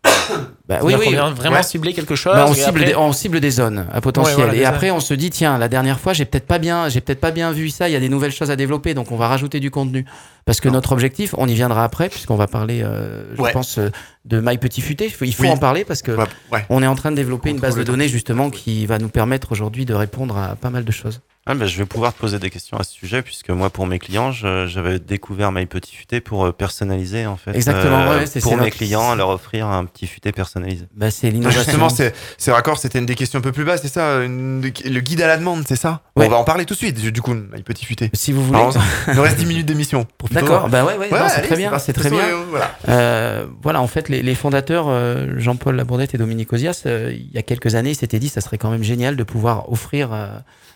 Bah, 0.69 0.79
oui, 0.83 0.95
oui, 0.99 1.05
oui. 1.09 1.15
Vraiment, 1.15 1.31
vraiment 1.35 1.57
Ouais. 1.57 1.63
cibler 1.63 1.93
quelque 1.93 2.15
chose. 2.17 2.35
Bah, 2.35 2.47
on, 2.49 2.53
et 2.53 2.57
cible 2.57 2.81
après- 2.81 2.85
des, 2.93 2.97
on 2.97 3.13
cible 3.13 3.39
des 3.41 3.51
zones 3.51 3.87
à 3.93 4.01
potentiel. 4.01 4.37
Ouais, 4.37 4.43
voilà, 4.47 4.59
et 4.59 4.65
après, 4.65 4.89
zones. 4.89 4.97
on 4.97 5.01
se 5.01 5.15
dit, 5.15 5.31
tiens, 5.31 5.59
la 5.59 5.69
dernière 5.69 6.01
fois, 6.01 6.13
j'ai 6.13 6.25
peut-être 6.25 6.47
pas 6.47 6.59
bien, 6.59 6.89
j'ai 6.89 7.01
peut-être 7.01 7.21
pas 7.21 7.31
bien 7.31 7.53
vu 7.53 7.69
ça. 7.71 7.89
Il 7.89 7.93
y 7.93 7.97
a 7.97 8.01
des 8.01 8.09
nouvelles 8.09 8.33
choses 8.33 8.51
à 8.51 8.57
développer, 8.57 8.95
donc 8.95 9.13
on 9.13 9.17
va 9.17 9.29
rajouter 9.29 9.61
du 9.61 9.71
contenu. 9.71 10.05
Parce 10.45 10.61
que 10.61 10.69
notre 10.69 10.93
objectif, 10.93 11.35
on 11.39 11.47
y 11.49 11.55
viendra 11.55 11.85
après, 11.85 12.09
puisqu'on 12.09 12.37
va 12.37 12.47
parler, 12.47 12.83
euh, 12.83 13.25
je 13.37 13.43
Ouais. 13.43 13.53
pense, 13.53 13.79
euh, 13.79 13.91
de 14.25 14.41
My 14.41 14.59
Petit 14.59 14.81
Futé. 14.81 15.05
Il 15.07 15.11
faut, 15.11 15.25
il 15.25 15.35
faut 15.35 15.45
Oui. 15.45 15.51
en 15.51 15.57
parler 15.57 15.85
parce 15.85 16.03
que 16.03 16.13
Ouais, 16.13 16.25
ouais. 16.53 16.67
on 16.69 16.83
est 16.83 16.87
en 16.87 16.95
train 16.97 17.11
de 17.13 17.17
développer 17.17 17.51
On 17.51 17.55
une 17.55 17.61
base 17.61 17.77
de 17.77 17.83
données 17.85 18.09
justement 18.09 18.51
qui 18.51 18.87
va 18.87 18.99
nous 18.99 19.09
permettre 19.09 19.53
aujourd'hui 19.53 19.85
de 19.85 19.95
répondre 19.95 20.37
à 20.37 20.57
pas 20.57 20.71
mal 20.71 20.85
de 20.85 20.93
choses. 20.93 21.21
Ah, 21.49 21.55
bah, 21.55 21.67
je 21.67 21.77
vais 21.79 21.85
pouvoir 21.87 22.13
te 22.13 22.19
poser 22.19 22.41
des 22.41 22.51
questions 22.51 22.77
à 22.77 22.83
ce 22.83 22.93
sujet, 22.93 23.23
puisque 23.23 23.51
moi, 23.51 23.71
pour 23.71 23.87
mes 23.87 24.01
clients, 24.01 24.33
j'avais 24.33 24.99
découvert 24.99 25.53
My 25.53 25.67
Petit 25.67 25.95
Futé 25.95 26.21
pour 26.21 26.45
euh, 26.45 26.51
personnaliser, 26.53 27.27
en 27.27 27.37
fait. 27.37 27.55
Exactement, 27.55 28.01
euh, 28.03 28.19
ouais, 28.19 28.27
c'est- 28.27 28.41
Pour 28.41 28.57
mes 28.57 28.65
notre- 28.65 28.77
clients, 28.77 29.15
leur 29.15 29.29
offrir 29.29 29.67
un 29.69 29.85
petit 29.85 30.09
personnalisé. 30.33 30.87
Bah, 30.95 31.11
c'est 31.11 31.31
l'innovation. 31.31 31.63
justement, 31.63 31.89
c'est 31.89 32.15
c'est 32.39 32.53
raccord, 32.53 32.79
c'était 32.79 32.99
une 32.99 33.07
des 33.07 33.15
questions 33.15 33.39
un 33.39 33.43
peu 33.43 33.53
plus 33.53 33.65
basses, 33.65 33.83
c'est 33.83 33.89
ça 33.93 34.17
une- 34.25 34.61
Le 34.63 35.01
guide 35.01 35.21
à 35.23 35.27
la 35.27 35.37
demande, 35.37 35.65
c'est 35.67 35.77
ça? 35.77 36.03
Ouais. 36.17 36.27
On 36.27 36.31
va 36.31 36.37
en 36.37 36.45
parler 36.45 36.65
tout 36.65 36.75
de 36.75 36.79
suite, 36.79 37.01
du 37.01 37.23
coup, 37.23 37.35
my 37.35 37.63
petit 37.63 37.85
futé. 37.85 38.11
Si 38.15 38.33
vous 38.33 38.45
voulez. 38.45 38.59
Alors, 38.59 38.75
il 39.09 39.15
nous 39.15 39.23
reste 39.23 39.37
10 39.39 39.47
minutes 39.47 39.67
d'émission. 39.67 40.07
D'accord, 40.31 40.69
bah 40.69 40.85
ouais, 40.85 40.97
ouais, 40.99 41.09
non, 41.11 41.27
c'est 41.29 41.43
très 41.43 41.57
bien, 41.57 41.79
c'est 41.79 41.93
très 41.93 42.11
bien. 42.11 42.23
Voilà. 42.51 42.77
Euh, 42.89 43.47
voilà, 43.63 43.81
en 43.81 43.87
fait, 43.87 44.09
les, 44.09 44.23
les 44.23 44.35
fondateurs, 44.35 44.87
euh, 44.89 45.35
Jean-Paul 45.39 45.77
Labourdette 45.77 46.15
et 46.15 46.19
Dominique 46.19 46.53
Ozias, 46.53 46.83
euh, 46.87 47.13
il 47.15 47.31
y 47.33 47.39
a 47.39 47.43
quelques 47.43 47.75
années, 47.75 47.91
ils 47.91 47.97
s'étaient 47.97 48.19
dit 48.19 48.29
ça 48.29 48.41
serait 48.41 48.59
quand 48.59 48.71
même 48.71 48.83
génial 48.83 49.17
de 49.17 49.23
pouvoir 49.25 49.71
offrir 49.73 50.13
euh, 50.13 50.29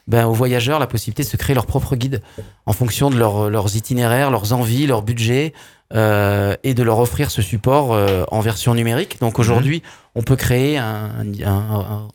ben, 0.06 0.26
aux 0.26 0.32
voyageurs 0.32 0.78
la 0.78 0.86
possibilité 0.86 1.22
de 1.22 1.28
se 1.28 1.36
créer 1.36 1.54
leur 1.54 1.66
propre 1.66 1.94
guide 1.96 2.22
en 2.66 2.72
fonction 2.72 3.10
de 3.10 3.16
leur- 3.18 3.50
leurs 3.50 3.76
itinéraires, 3.76 4.30
leurs 4.30 4.52
envies, 4.52 4.86
leur 4.86 5.02
budget. 5.02 5.52
Euh, 5.94 6.54
et 6.64 6.74
de 6.74 6.82
leur 6.82 6.98
offrir 6.98 7.30
ce 7.30 7.42
support 7.42 7.92
euh, 7.94 8.24
en 8.30 8.40
version 8.40 8.74
numérique. 8.74 9.18
Donc 9.20 9.34
Mhm. 9.38 9.40
aujourd'hui, 9.40 9.82
on 10.14 10.22
peut 10.22 10.36
créer 10.36 10.78
un, 10.78 11.10
un, 11.44 11.48
un- 11.48 12.08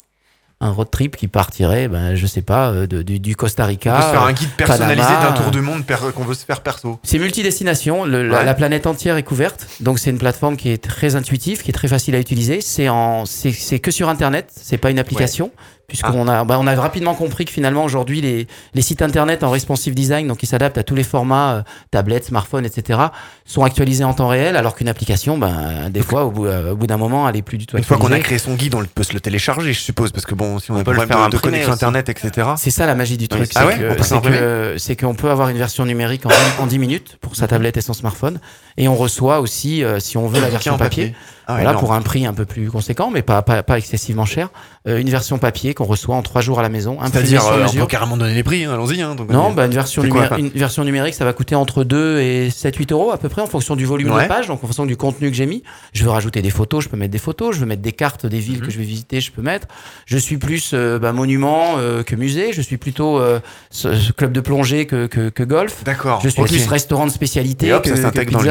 un 0.62 0.72
road 0.72 0.90
trip 0.90 1.18
qui 1.18 1.28
partirait, 1.28 1.90
ben, 1.90 2.16
je 2.16 2.26
sais 2.26 2.42
pas, 2.42 2.70
euh, 2.72 2.88
de- 2.88 3.02
du, 3.02 3.20
du 3.20 3.36
Costa 3.36 3.66
On 3.66 3.68
Rica. 3.68 3.94
peut 3.98 4.02
se 4.04 4.08
faire 4.08 4.24
un 4.24 4.32
guide 4.32 4.50
personnalisé 4.52 5.10
d'un 5.22 5.34
tour 5.34 5.52
de 5.52 5.60
monde 5.60 5.84
qu'on 6.16 6.24
veut 6.24 6.34
se 6.34 6.46
faire 6.46 6.62
perso. 6.62 6.98
c'est 7.04 7.20
multidestination, 7.20 8.06
le- 8.06 8.26
la, 8.26 8.38
Ouais. 8.40 8.46
la 8.46 8.54
planète 8.54 8.88
entière 8.88 9.18
est 9.18 9.24
couverte, 9.24 9.68
donc 9.82 10.00
c'est 10.00 10.10
une 10.12 10.18
plateforme 10.18 10.56
qui 10.56 10.70
est 10.70 10.82
très 10.82 11.18
intuitive, 11.18 11.62
qui 11.62 11.72
est 11.72 11.74
très 11.74 11.90
facile 11.90 12.16
à 12.16 12.20
utiliser. 12.20 12.62
C'est 12.62 12.86
que 13.80 13.92
sur 13.92 14.08
Internet, 14.08 14.50
c'est 14.56 14.78
pas 14.78 14.92
une 14.92 15.00
application, 15.00 15.52
puisqu'on 15.88 16.28
a, 16.28 16.44
bah, 16.46 16.58
on 16.60 16.68
a 16.68 16.76
rapidement 16.76 17.14
compris 17.14 17.46
que 17.46 17.52
finalement 17.52 17.84
aujourd'hui 17.84 18.22
les, 18.22 18.48
les 18.74 18.82
sites 18.82 19.02
Internet 19.02 19.44
en 19.44 19.50
responsive 19.52 19.94
design, 19.96 20.28
donc 20.28 20.38
qui 20.40 20.46
s'adaptent 20.48 20.78
à 20.78 20.84
tous 20.84 20.96
les 20.96 21.04
formats, 21.04 21.54
euh, 21.54 21.62
tablettes, 21.92 22.26
smartphones, 22.26 22.66
etc., 22.66 23.00
sont 23.46 23.64
actualisés 23.64 24.04
en 24.04 24.14
temps 24.14 24.28
réel, 24.28 24.56
alors 24.56 24.76
qu'une 24.76 24.88
application, 24.90 25.38
ben 25.38 25.90
des 25.90 26.02
fois 26.02 26.26
au 26.26 26.32
bout, 26.32 26.46
euh, 26.48 26.72
au 26.72 26.76
bout 26.76 26.88
d'un 26.88 26.98
moment, 26.98 27.28
elle 27.30 27.36
est 27.38 27.42
plus 27.42 27.58
du 27.58 27.66
tout 27.68 27.78
Une 27.78 27.84
fois 27.84 27.98
qu'on 27.98 28.04
a 28.12 28.16
actualisée. 28.16 28.24
créé 28.26 28.38
son 28.40 28.56
guide, 28.56 28.76
on 28.76 28.84
peut 28.86 29.04
se 29.04 29.14
le 29.14 29.20
télécharger, 29.20 29.74
je 29.74 29.80
suppose, 29.80 30.12
parce 30.12 30.26
que 30.26 30.34
bon, 30.36 30.60
si 30.60 30.72
on, 30.72 30.76
a 30.78 30.84
peut 30.84 30.92
le 30.92 30.98
problème 30.98 31.18
faire 31.20 31.30
de, 31.30 31.38
connexion 31.38 31.70
aussi. 31.74 31.84
internet, 31.86 32.10
etc. 32.10 32.48
C'est 32.58 32.72
ça 32.72 32.86
la 32.86 32.96
magie 32.96 33.18
du 33.18 33.28
truc, 33.28 33.46
c'est 33.46 33.60
ah 33.60 33.68
ouais 33.68 33.76
On 33.76 33.80
que- 33.80 33.88
peut 33.90 34.04
c'est 34.04 34.10
s'imprimer 34.10 34.38
que 34.38 34.76
c'est 34.78 34.96
qu'on 34.96 35.14
peut 35.16 35.30
avoir 35.30 35.50
une 35.50 35.58
version 35.58 35.86
numérique 35.86 36.26
en, 36.26 36.30
dix- 36.30 36.36
en 36.62 36.66
10 36.68 36.80
minutes 36.80 37.18
pour 37.22 37.36
sa 37.36 37.48
tablette 37.48 37.78
et 37.78 37.82
son 37.82 37.94
smartphone, 37.94 38.40
et 38.78 38.88
on 38.88 38.96
reçoit 38.96 39.40
aussi, 39.40 39.84
euh, 39.84 40.00
si 40.00 40.18
on 40.18 40.28
veut, 40.28 40.42
la 40.42 40.50
version 40.50 40.78
papier. 40.78 41.08
papier. 41.08 41.18
Ah 41.48 41.54
voilà, 41.58 41.70
énorme. 41.72 41.80
pour 41.86 41.94
un 41.94 42.02
prix 42.02 42.26
un 42.26 42.34
peu 42.34 42.46
plus 42.46 42.72
conséquent, 42.72 43.12
mais 43.14 43.22
pas, 43.22 43.44
pas, 43.44 43.62
pas 43.62 43.78
excessivement 43.78 44.26
cher. 44.26 44.50
Euh, 44.88 44.98
une 44.98 45.12
version 45.12 45.38
papier 45.38 45.76
qu'on 45.76 45.84
reçoit 45.84 46.16
en 46.16 46.24
trois 46.24 46.42
jours 46.42 46.58
à 46.58 46.64
la 46.64 46.70
maison, 46.70 46.98
C'est-à-dire, 47.04 47.46
euh, 47.46 47.68
on 47.72 47.76
peut 47.82 47.86
carrément 47.86 48.18
donner 48.18 48.34
les 48.34 48.42
prix, 48.42 48.64
hein, 48.66 48.74
allons-y. 48.74 49.00
hein, 49.04 49.16
Non, 49.30 49.52
euh, 49.52 49.54
bah, 49.54 49.66
une, 49.68 49.72
version 49.72 50.02
c'est 50.02 50.10
quoi, 50.10 50.40
une 50.40 50.50
version 50.50 50.84
numérique, 50.84 51.14
ça 51.14 51.24
va 51.24 51.34
coûter 51.34 51.54
entre 51.54 51.84
2 51.84 52.20
et 52.20 52.50
7, 52.50 52.76
8 52.76 52.92
euros 52.94 53.12
à 53.12 53.20
peu 53.20 53.30
près 53.30 53.44
en 53.44 53.46
fonction 53.46 53.76
du 53.76 53.86
volume 53.86 54.10
Ouais. 54.12 54.24
de 54.24 54.28
page, 54.28 54.48
donc 54.48 54.64
en 54.64 54.66
fonction 54.66 54.88
du 54.88 54.98
contenu 54.98 55.30
que 55.30 55.38
j'ai 55.38 55.46
mis. 55.46 55.62
Je 55.94 56.04
veux 56.04 56.10
rajouter 56.10 56.42
des 56.42 56.50
photos, 56.50 56.84
je 56.84 56.90
peux 56.90 56.98
mettre 56.98 57.12
des 57.12 57.20
photos. 57.20 57.54
Je 57.54 57.60
veux 57.60 57.68
mettre 57.68 57.84
des 57.84 57.92
cartes 57.92 58.26
des 58.26 58.38
Mhm. 58.38 58.42
villes 58.44 58.62
que 58.62 58.72
je 58.72 58.80
vais 58.80 58.84
visiter, 58.84 59.22
je 59.22 59.32
peux 59.32 59.44
mettre. 59.44 59.68
Je 60.08 60.18
suis 60.18 60.38
plus 60.38 60.72
euh, 60.74 60.98
bah, 60.98 61.12
monument 61.14 61.76
euh, 61.78 62.02
que 62.02 62.16
musée. 62.16 62.54
Je 62.54 62.62
suis 62.64 62.78
plutôt 62.78 63.20
euh, 63.20 63.40
ce- 63.70 63.94
ce 63.96 64.12
club 64.12 64.32
de 64.32 64.40
plongée 64.42 64.88
que, 64.88 65.06
que, 65.06 65.30
que 65.30 65.44
golf. 65.44 65.84
D'accord. 65.84 66.22
Je 66.24 66.30
suis 66.30 66.42
plus 66.42 66.66
restaurant 66.68 67.06
de 67.06 67.12
spécialité 67.12 67.68
Et 67.68 67.74
hop, 67.74 67.84
que, 67.84 67.90
ça 67.90 67.96
que 67.98 68.02
s'intègre 68.02 68.32
dans 68.32 68.40
le 68.42 68.46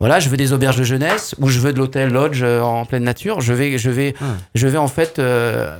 Voilà, 0.00 0.20
je 0.20 0.28
veux 0.28 0.36
des 0.36 0.52
auberges 0.52 0.76
de 0.76 0.84
jeunesse 0.84 1.34
ou 1.40 1.48
je 1.48 1.58
veux 1.60 1.72
de 1.72 1.78
l'hôtel 1.78 2.10
lodge 2.12 2.42
euh, 2.42 2.60
en 2.60 2.84
pleine 2.84 3.04
nature. 3.04 3.40
Je 3.40 3.52
vais, 3.52 3.78
je 3.78 3.90
vais, 3.90 4.14
Hmm. 4.20 4.24
je 4.54 4.66
vais 4.68 4.78
en 4.78 4.88
fait 4.88 5.18
euh, 5.18 5.76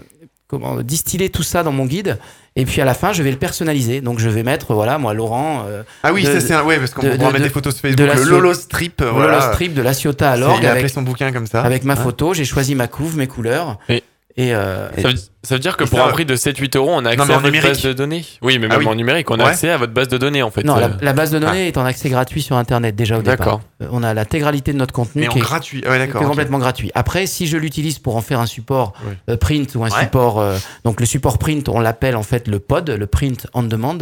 comment 0.49 0.77
distiller 0.82 1.28
tout 1.31 1.43
ça 1.43 1.62
dans 1.62 1.73
mon 1.73 1.86
guide. 1.86 2.19
Et 2.55 2.66
puis 2.66 2.82
à 2.82 2.85
la 2.85 2.93
fin, 2.93 3.15
je 3.15 3.23
vais 3.23 3.31
le 3.31 3.39
personnaliser. 3.39 4.01
Donc 4.03 4.19
je 4.19 4.28
vais 4.28 4.43
mettre, 4.43 4.74
voilà, 4.74 4.99
moi, 4.99 5.15
Laurent. 5.15 5.65
euh, 5.66 5.82
Ah 6.03 6.12
oui, 6.12 6.23
de- 6.24 6.32
ça 6.32 6.40
c'est 6.40 6.53
un. 6.53 6.62
Ouais, 6.65 6.78
parce 6.78 6.93
qu'on 6.93 7.01
pourra 7.01 7.16
de- 7.16 7.23
mettre 7.24 7.39
de- 7.39 7.43
des 7.44 7.49
photos 7.49 7.74
sur 7.74 7.82
de 7.90 7.97
Facebook. 7.97 8.07
la 8.07 8.15
Le 8.23 8.28
Lolo 8.31 8.53
Strip, 8.55 9.03
voilà. 9.03 9.39
Lolo 9.39 9.53
Strip 9.55 9.73
de 9.74 9.81
la 9.82 9.94
Ciotat 9.94 10.32
à 10.32 10.36
l'orgue 10.36 10.59
Il 10.61 10.66
a 10.66 10.70
appelé 10.70 10.81
avec, 10.82 10.93
son 10.93 11.01
bouquin 11.03 11.32
comme 11.32 11.47
ça. 11.47 11.62
avec 11.62 11.85
ma 11.85 11.94
Hein 11.94 11.97
photo. 11.97 12.35
J'ai 12.35 12.44
choisi 12.44 12.74
ma 12.74 12.89
couve, 12.89 13.16
mes 13.16 13.27
couleurs. 13.27 13.78
Et- 13.89 14.03
Et, 14.38 14.54
euh, 14.54 14.88
Ça 14.96 15.09
veut, 15.09 15.14
ça 15.42 15.54
veut 15.56 15.59
dire 15.59 15.76
que 15.76 15.84
pour 15.84 15.98
ça- 15.98 16.06
un 16.06 16.10
prix 16.10 16.24
de 16.24 16.36
7-8 16.36 16.74
euros, 16.76 16.90
on 16.90 17.04
a 17.04 17.10
accès 17.10 17.16
Non, 17.18 17.24
à 17.24 17.26
votre 17.34 17.44
numérique. 17.44 17.68
base 17.68 17.82
de 17.82 17.92
données. 17.92 18.24
Oui, 18.40 18.59
mais 18.59 18.66
Ah 18.70 18.78
même 18.78 18.86
oui. 18.86 18.86
en 18.88 18.94
numérique, 18.94 19.30
on 19.30 19.34
a 19.38 19.44
Ouais. 19.44 19.50
accès 19.50 19.68
à 19.68 19.76
votre 19.76 19.92
base 19.92 20.09
de 20.09 20.16
données 20.16 20.42
en 20.42 20.50
fait. 20.50 20.64
non, 20.64 20.76
la, 20.76 20.86
Euh, 20.86 20.90
la 21.02 21.12
base 21.12 21.30
de 21.32 21.38
données 21.38 21.68
est 21.68 21.76
en 21.76 21.84
accès 21.84 22.09
gratuit 22.09 22.40
sur 22.40 22.56
Internet 22.56 22.96
déjà 22.96 23.18
au 23.18 23.22
D'accord. 23.22 23.60
départ. 23.80 23.88
Euh, 23.90 23.92
On 23.92 24.02
a 24.02 24.14
l'intégralité 24.14 24.72
de 24.72 24.78
notre 24.78 24.94
contenu 24.94 25.20
Mais 25.22 25.28
en 25.28 25.32
qui 25.32 25.38
est, 25.38 25.42
gratuit. 25.42 25.82
Ah 25.86 25.90
Ouais, 25.90 26.09
qui 26.09 26.16
est 26.16 26.20
complètement 26.20 26.59
gratuit. 26.59 26.90
Après, 26.94 27.26
si 27.26 27.46
je 27.46 27.59
l'utilise 27.59 27.98
pour 27.98 28.16
en 28.16 28.22
faire 28.22 28.40
un 28.40 28.46
support 28.46 28.94
Oui. 29.06 29.12
euh, 29.28 29.36
print 29.36 29.74
ou 29.74 29.84
un 29.84 29.90
Ouais. 29.90 30.00
support, 30.00 30.40
euh, 30.40 30.56
donc 30.84 31.00
le 31.00 31.04
support 31.06 31.36
print, 31.36 31.68
on 31.68 31.80
l'appelle 31.80 32.16
en 32.16 32.22
fait 32.22 32.48
le 32.48 32.59
pod, 32.59 32.88
le 32.88 33.06
print 33.06 33.46
on 33.52 33.62
demand, 33.64 33.98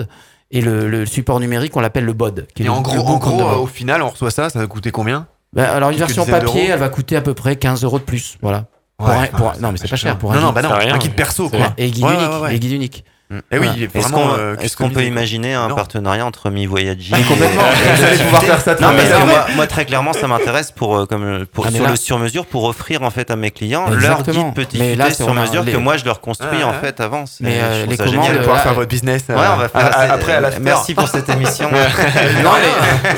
et 0.53 0.61
le, 0.61 0.89
le 0.89 1.07
support 1.07 1.41
numérique, 1.41 1.77
on 1.77 1.81
l'appelle 1.81 2.05
le 2.05 2.13
bod. 2.13 2.47
Qui 2.55 2.63
Et 2.63 2.69
en 2.69 2.77
le 2.77 2.83
gros, 2.83 3.01
en 3.01 3.57
au 3.59 3.67
final, 3.67 4.01
on 4.03 4.09
reçoit 4.11 4.31
ça, 4.31 4.49
ça 4.49 4.61
va 4.61 4.67
coûter 4.69 4.93
combien? 4.93 5.27
Bah, 5.53 5.73
alors 5.73 5.91
une 5.91 5.99
version 5.99 6.25
papier, 6.25 6.69
elle 6.69 6.79
va 6.79 6.89
coûter 6.89 7.17
à 7.17 7.21
peu 7.21 7.35
près 7.35 7.57
15 7.57 7.83
euros 7.83 7.99
de 7.99 8.05
plus, 8.05 8.39
voilà. 8.43 8.67
Pour 9.01 9.09
Ouais, 9.09 9.15
un- 9.15 9.23
enfin, 9.23 9.37
pour 9.39 9.49
un- 9.51 9.55
c'est 9.55 9.61
non, 9.63 9.73
mais 9.73 9.79
c'est 9.79 9.89
pas 9.89 9.97
cher 9.97 10.19
pour 10.19 10.31
un 10.33 10.35
Non, 10.37 10.41
non, 10.43 10.53
bah 10.53 10.63
non, 10.63 10.73
un 10.73 10.99
guide 10.99 11.11
oui. 11.11 11.17
perso, 11.17 11.49
quoi. 11.49 11.73
Et 11.79 11.91
guide 11.91 12.05
Ouais, 12.05 12.15
unique, 12.15 12.31
ouais, 12.31 12.39
ouais. 12.41 12.57
et 12.57 12.59
guide 12.61 12.73
unique. 12.73 13.05
Eh 13.53 13.59
oui, 13.59 13.69
Voilà. 13.95 14.55
Est-ce 14.61 14.77
qu'on 14.77 14.87
euh, 14.89 14.93
peut 14.93 15.05
imaginer 15.05 15.55
un 15.55 15.69
Non. 15.69 15.77
partenariat 15.77 16.27
entre 16.27 16.51
Mi 16.51 16.67
Voyaging 16.67 17.15
Mais 17.17 17.23
complètement. 17.23 17.63
et- 17.63 17.97
Vous 17.97 18.05
allez 18.05 18.17
pouvoir 18.19 18.43
faire 18.43 18.61
ça 18.61 18.73
Non, 18.73 18.89
très 18.89 18.97
mais 18.97 19.25
moi, 19.27 19.47
moi, 19.55 19.67
très 19.69 19.85
clairement, 19.85 20.13
ça 20.13 20.27
m'intéresse 20.27 20.73
pour, 20.73 20.97
euh, 20.97 21.07
comme, 21.07 21.23
euh, 21.23 21.45
pour 21.53 21.67
Ah, 21.67 21.71
sur 21.71 21.85
là- 21.85 21.91
le 21.91 21.97
sur-mesure 21.97 22.45
pour 22.47 22.65
offrir 22.65 23.03
en 23.05 23.11
fait 23.11 23.31
à 23.31 23.37
mes 23.37 23.53
clients 23.53 23.87
Exactement. 23.93 24.43
leur 24.43 24.45
guide 24.47 24.55
petit 24.55 24.79
Mais 24.79 24.97
là, 24.97 25.13
sur 25.13 25.33
mesure 25.33 25.63
les- 25.63 25.73
que 25.73 25.77
moi 25.77 25.97
je 25.97 26.05
leur 26.05 26.21
construis 26.21 26.59
Ah, 26.63 26.67
en 26.67 26.71
ouais. 26.73 26.79
fait 26.81 26.99
avant. 27.01 27.25
Mais, 27.41 27.61
euh, 27.63 27.87
les 27.87 27.97
ça 27.97 28.03
commandes, 28.05 28.17
Vous 28.17 28.23
génial. 28.23 28.31
allez 28.31 28.39
pouvoir 28.41 28.63
faire 28.63 28.75
votre 28.75 28.89
business. 28.89 29.23
Ouais, 29.29 29.35
euh, 29.37 29.55
on 29.55 29.57
va 29.59 29.69
faire 29.69 29.87
à- 29.87 29.93
ça. 29.93 30.13
après 30.15 30.33
à 30.33 30.41
la 30.41 30.51
Merci 30.61 30.95
pour 30.95 31.07
cette 31.07 31.29
émission. 31.29 31.69
non, 32.43 32.51
mais, 32.61 33.11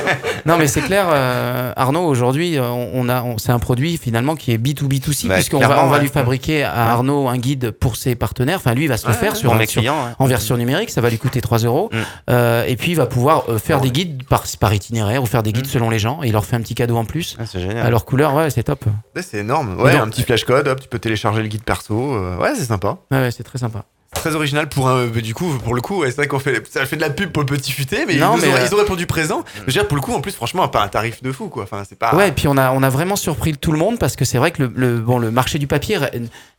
non, 0.45 0.59
mais 0.59 0.67
c'est 0.67 0.83
clair, 0.83 1.07
euh, 1.11 1.73
Arnaud, 1.75 2.05
aujourd'hui, 2.05 2.59
euh, 2.59 2.69
on 2.69 3.09
a, 3.09 3.25
c'est 3.39 3.53
un 3.53 3.59
produit 3.59 3.97
finalement 3.97 4.35
qui 4.37 4.53
est 4.53 4.59
B2B2C, 4.59 5.29
Bah, 5.29 5.35
puisqu'on 5.37 5.59
va, 5.59 5.67
clairement, 5.67 5.85
on 5.85 5.89
va 5.89 5.97
ouais. 5.97 6.03
lui 6.03 6.09
fabriquer 6.11 6.65
à 6.65 6.91
Arnaud 6.93 7.29
un 7.29 7.39
guide 7.39 7.71
pour 7.71 7.97
ses 7.97 8.15
partenaires. 8.15 8.59
Enfin, 8.59 8.75
lui, 8.75 8.85
il 8.85 8.89
va 8.89 8.99
se 8.99 9.07
le 9.07 9.15
faire 9.15 9.37
sur, 9.37 9.55
mes 9.55 9.65
sur- 9.67 9.81
clients. 9.81 10.02
Ouais. 10.05 10.11
en 10.19 10.27
version 10.27 10.57
numérique, 10.57 10.91
ça 10.91 11.01
va 11.01 11.11
lui 11.11 11.19
coûter 11.19 11.41
3 11.41 11.59
euros. 11.59 11.91
Mm. 11.93 11.97
Euh, 12.31 12.65
et 12.67 12.77
puis, 12.77 12.91
il 12.93 12.97
va 12.97 13.07
pouvoir 13.07 13.45
euh, 13.49 13.59
faire 13.59 13.81
des 13.81 13.91
guides 13.91 14.25
par, 14.25 14.45
par 14.61 14.73
itinéraire 14.75 15.23
ou 15.23 15.27
faire 15.27 15.43
des 15.43 15.53
guides 15.53 15.67
Mm. 15.67 15.71
selon 15.71 15.91
les 15.91 15.99
gens. 15.99 16.23
Et 16.23 16.29
il 16.29 16.33
leur 16.33 16.45
fait 16.45 16.57
un 16.57 16.61
petit 16.61 16.75
cadeau 16.75 16.97
en 16.97 17.05
plus. 17.05 17.37
Ah, 17.39 17.47
c'est 17.47 17.61
génial. 17.61 17.87
À 17.87 17.91
leur 17.91 18.05
couleur, 18.05 18.35
ouais, 18.35 18.51
c'est 18.51 18.63
top. 18.65 18.85
Ouais, 19.17 19.23
C'est 19.23 19.39
énorme. 19.39 19.81
Ouais, 19.81 19.93
donc- 19.93 20.01
un 20.03 20.09
petit 20.09 20.23
flash 20.23 20.45
code, 20.45 20.67
hop, 20.69 20.81
tu 20.81 20.89
peux 20.89 20.99
télécharger 20.99 21.43
le 21.43 21.49
guide 21.49 21.63
perso. 21.65 22.15
euh, 22.15 22.37
Ouais, 22.39 22.53
c'est 22.57 22.65
sympa. 22.65 22.99
Ouais, 23.11 23.19
ouais, 23.19 23.31
c'est 23.31 23.43
très 23.45 23.59
sympa. 23.59 23.85
Très 24.15 24.35
original 24.37 24.69
pour 24.69 24.89
un. 24.89 25.07
bah, 25.07 25.21
du 25.23 25.35
coup, 25.35 25.59
pour 25.65 25.75
le 25.75 25.81
coup, 25.81 26.01
ouais, 26.01 26.11
c'est 26.11 26.17
vrai 26.17 26.29
qu'on 26.29 26.39
fait, 26.39 26.63
ça 26.71 26.85
fait 26.87 26.97
de 26.97 27.01
la 27.01 27.11
pub 27.11 27.31
pour 27.33 27.43
le 27.43 27.47
petit 27.47 27.73
futé, 27.73 28.05
mais, 28.07 28.17
Non, 28.17 28.37
ils, 28.37 28.43
mais, 28.43 28.49
ont, 28.49 28.55
euh, 28.55 28.67
ils 28.69 28.75
ont 28.75 28.79
répondu 28.79 29.07
présent. 29.07 29.43
Je 29.57 29.61
veux 29.63 29.73
dire, 29.73 29.89
pour 29.89 29.97
le 29.97 30.03
coup, 30.03 30.13
en 30.13 30.21
plus, 30.21 30.33
franchement, 30.33 30.69
pas 30.69 30.83
un 30.83 30.89
tarif 30.89 31.23
de 31.23 31.33
fou, 31.33 31.49
quoi. 31.49 31.65
Enfin, 31.65 31.83
c'est 31.89 31.99
pas. 31.99 32.15
Ouais, 32.15 32.29
et 32.29 32.33
puis 32.33 32.47
on 32.47 32.57
a, 32.59 32.73
on 32.73 32.83
a 32.83 32.91
vraiment 32.91 33.17
surpris 33.17 33.57
tout 33.57 33.73
le 33.73 33.79
monde 33.79 33.99
parce 33.99 34.15
que 34.15 34.25
c'est 34.25 34.39
vrai 34.39 34.51
que 34.51 34.63
le, 34.65 34.73
le- 34.77 34.99
bon, 34.99 35.19
le 35.19 35.31
marché 35.31 35.59
du 35.59 35.67
papier 35.67 35.99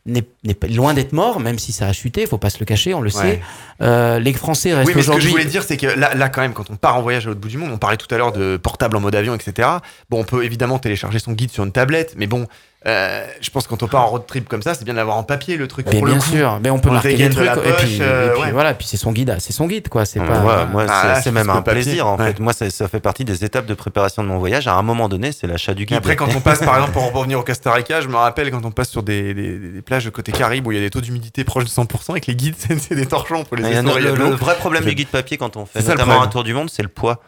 n'est 0.04 0.24
loin 0.68 0.94
d'être 0.94 1.12
mort, 1.12 1.38
même 1.40 1.58
si 1.58 1.72
ça 1.72 1.86
a 1.86 1.92
chuté, 1.92 2.22
il 2.22 2.26
faut 2.26 2.38
pas 2.38 2.50
se 2.50 2.58
le 2.58 2.66
cacher, 2.66 2.92
on 2.92 3.00
le 3.00 3.06
Ouais. 3.14 3.22
sait. 3.22 3.40
Euh, 3.80 4.18
les 4.18 4.32
Français 4.32 4.74
restent 4.74 4.88
Oui, 4.88 4.92
mais 4.96 5.02
ce 5.02 5.10
que 5.12 5.20
je 5.20 5.28
voulais 5.28 5.44
dire, 5.44 5.62
c'est 5.62 5.76
que 5.76 5.86
là, 5.86 6.14
là, 6.14 6.28
quand 6.28 6.40
même, 6.42 6.52
quand 6.54 6.68
on 6.70 6.76
part 6.76 6.96
en 6.96 7.02
voyage 7.02 7.24
à 7.26 7.28
l'autre 7.28 7.40
bout 7.40 7.48
du 7.48 7.56
monde, 7.56 7.70
on 7.72 7.78
parlait 7.78 7.96
tout 7.96 8.12
à 8.12 8.18
l'heure 8.18 8.32
de 8.32 8.56
portable 8.56 8.96
en 8.96 9.00
mode 9.00 9.14
avion, 9.14 9.34
etc. 9.34 9.68
Bon, 10.10 10.20
on 10.20 10.24
peut 10.24 10.44
évidemment 10.44 10.78
télécharger 10.80 11.18
son 11.20 11.32
guide 11.32 11.50
sur 11.52 11.64
une 11.64 11.72
tablette, 11.72 12.14
mais 12.18 12.26
bon, 12.26 12.46
euh, 12.86 13.24
je 13.40 13.48
pense 13.50 13.64
que 13.64 13.70
quand 13.70 13.82
on 13.82 13.88
part 13.88 14.02
en 14.02 14.06
road 14.08 14.26
trip 14.26 14.48
comme 14.48 14.60
ça, 14.62 14.74
c'est 14.74 14.84
bien 14.84 14.94
d'avoir 14.94 15.16
en 15.16 15.22
papier 15.22 15.56
le 15.56 15.66
truc. 15.68 15.86
Mais 15.86 15.92
pour 15.98 16.04
bien 16.06 16.14
le 16.16 16.20
coup. 16.20 16.26
sûr, 16.26 16.58
mais 16.62 16.68
on 16.70 16.78
peut 16.78 16.88
le 16.90 16.94
marquer 16.94 17.16
les 17.16 17.28
de 17.30 17.42
et 17.42 17.72
puis, 17.78 17.98
euh, 18.02 18.28
et 18.28 18.32
puis 18.34 18.42
ouais. 18.42 18.52
voilà, 18.52 18.74
puis 18.74 18.86
c'est 18.86 18.96
son 18.98 19.12
guide, 19.12 19.34
c'est 19.38 19.52
son 19.54 19.66
guide 19.66 19.88
quoi, 19.88 20.04
c'est 20.04 20.20
Ouais, 20.20 20.26
pas. 20.26 20.40
ouais, 20.42 20.66
moi, 20.66 20.84
Ah, 20.88 21.00
c'est- 21.02 21.08
là, 21.08 21.22
c'est 21.22 21.30
même 21.32 21.48
un 21.48 21.62
que 21.62 21.70
plaisir 21.70 22.06
en 22.06 22.18
ouais. 22.18 22.26
fait. 22.26 22.40
Moi, 22.40 22.52
ça, 22.52 22.68
ça 22.68 22.86
fait 22.88 23.00
partie 23.00 23.24
des 23.24 23.44
étapes 23.44 23.66
de 23.66 23.74
préparation 23.74 24.22
de 24.22 24.28
mon 24.28 24.38
voyage. 24.38 24.68
À 24.68 24.74
un 24.74 24.82
moment 24.82 25.08
donné, 25.08 25.32
c'est 25.32 25.46
l'achat 25.46 25.72
du 25.72 25.84
Et 25.84 25.86
guide. 25.86 25.96
après, 25.96 26.16
quand 26.16 26.28
on 26.36 26.40
passe, 26.40 26.58
par 26.60 26.74
exemple, 26.74 26.92
pour 26.92 27.04
en 27.04 27.10
revenir 27.10 27.38
au 27.38 27.42
Costa 27.42 27.72
Rica, 27.72 28.00
je 28.02 28.08
me 28.08 28.16
rappelle 28.16 28.50
quand 28.50 28.64
on 28.64 28.70
passe 28.70 28.90
sur 28.90 29.02
des, 29.02 29.32
des- 29.34 29.58
des 29.58 29.82
plages 29.82 30.04
de 30.04 30.10
côté 30.10 30.32
Caraïbes 30.32 30.66
où 30.66 30.72
il 30.72 30.76
y 30.76 30.78
a 30.78 30.82
des 30.82 30.90
taux 30.90 31.00
d'humidité 31.00 31.44
proches 31.44 31.64
de 31.64 31.70
100% 31.70 32.10
avec 32.10 32.26
les 32.26 32.34
guides, 32.36 32.54
c'est 32.78 32.94
des 32.94 33.06
torchons 33.06 33.44
pour 33.44 33.56
les 33.56 33.62
Il 33.64 33.72
y 33.72 33.76
a 33.76 33.80
essoriller 33.80 34.10
le, 34.10 34.16
le 34.16 34.24
vrai 34.36 34.56
problème 34.56 34.84
du 34.84 34.94
guide 34.94 35.08
papier 35.08 35.36
quand 35.38 35.56
on 35.56 35.64
fait 35.64 35.82
notamment 35.88 36.20
un 36.22 36.26
tour 36.26 36.44
du 36.44 36.52
monde, 36.54 36.68
c'est 36.70 36.82
le 36.82 36.88
poids. 36.88 37.20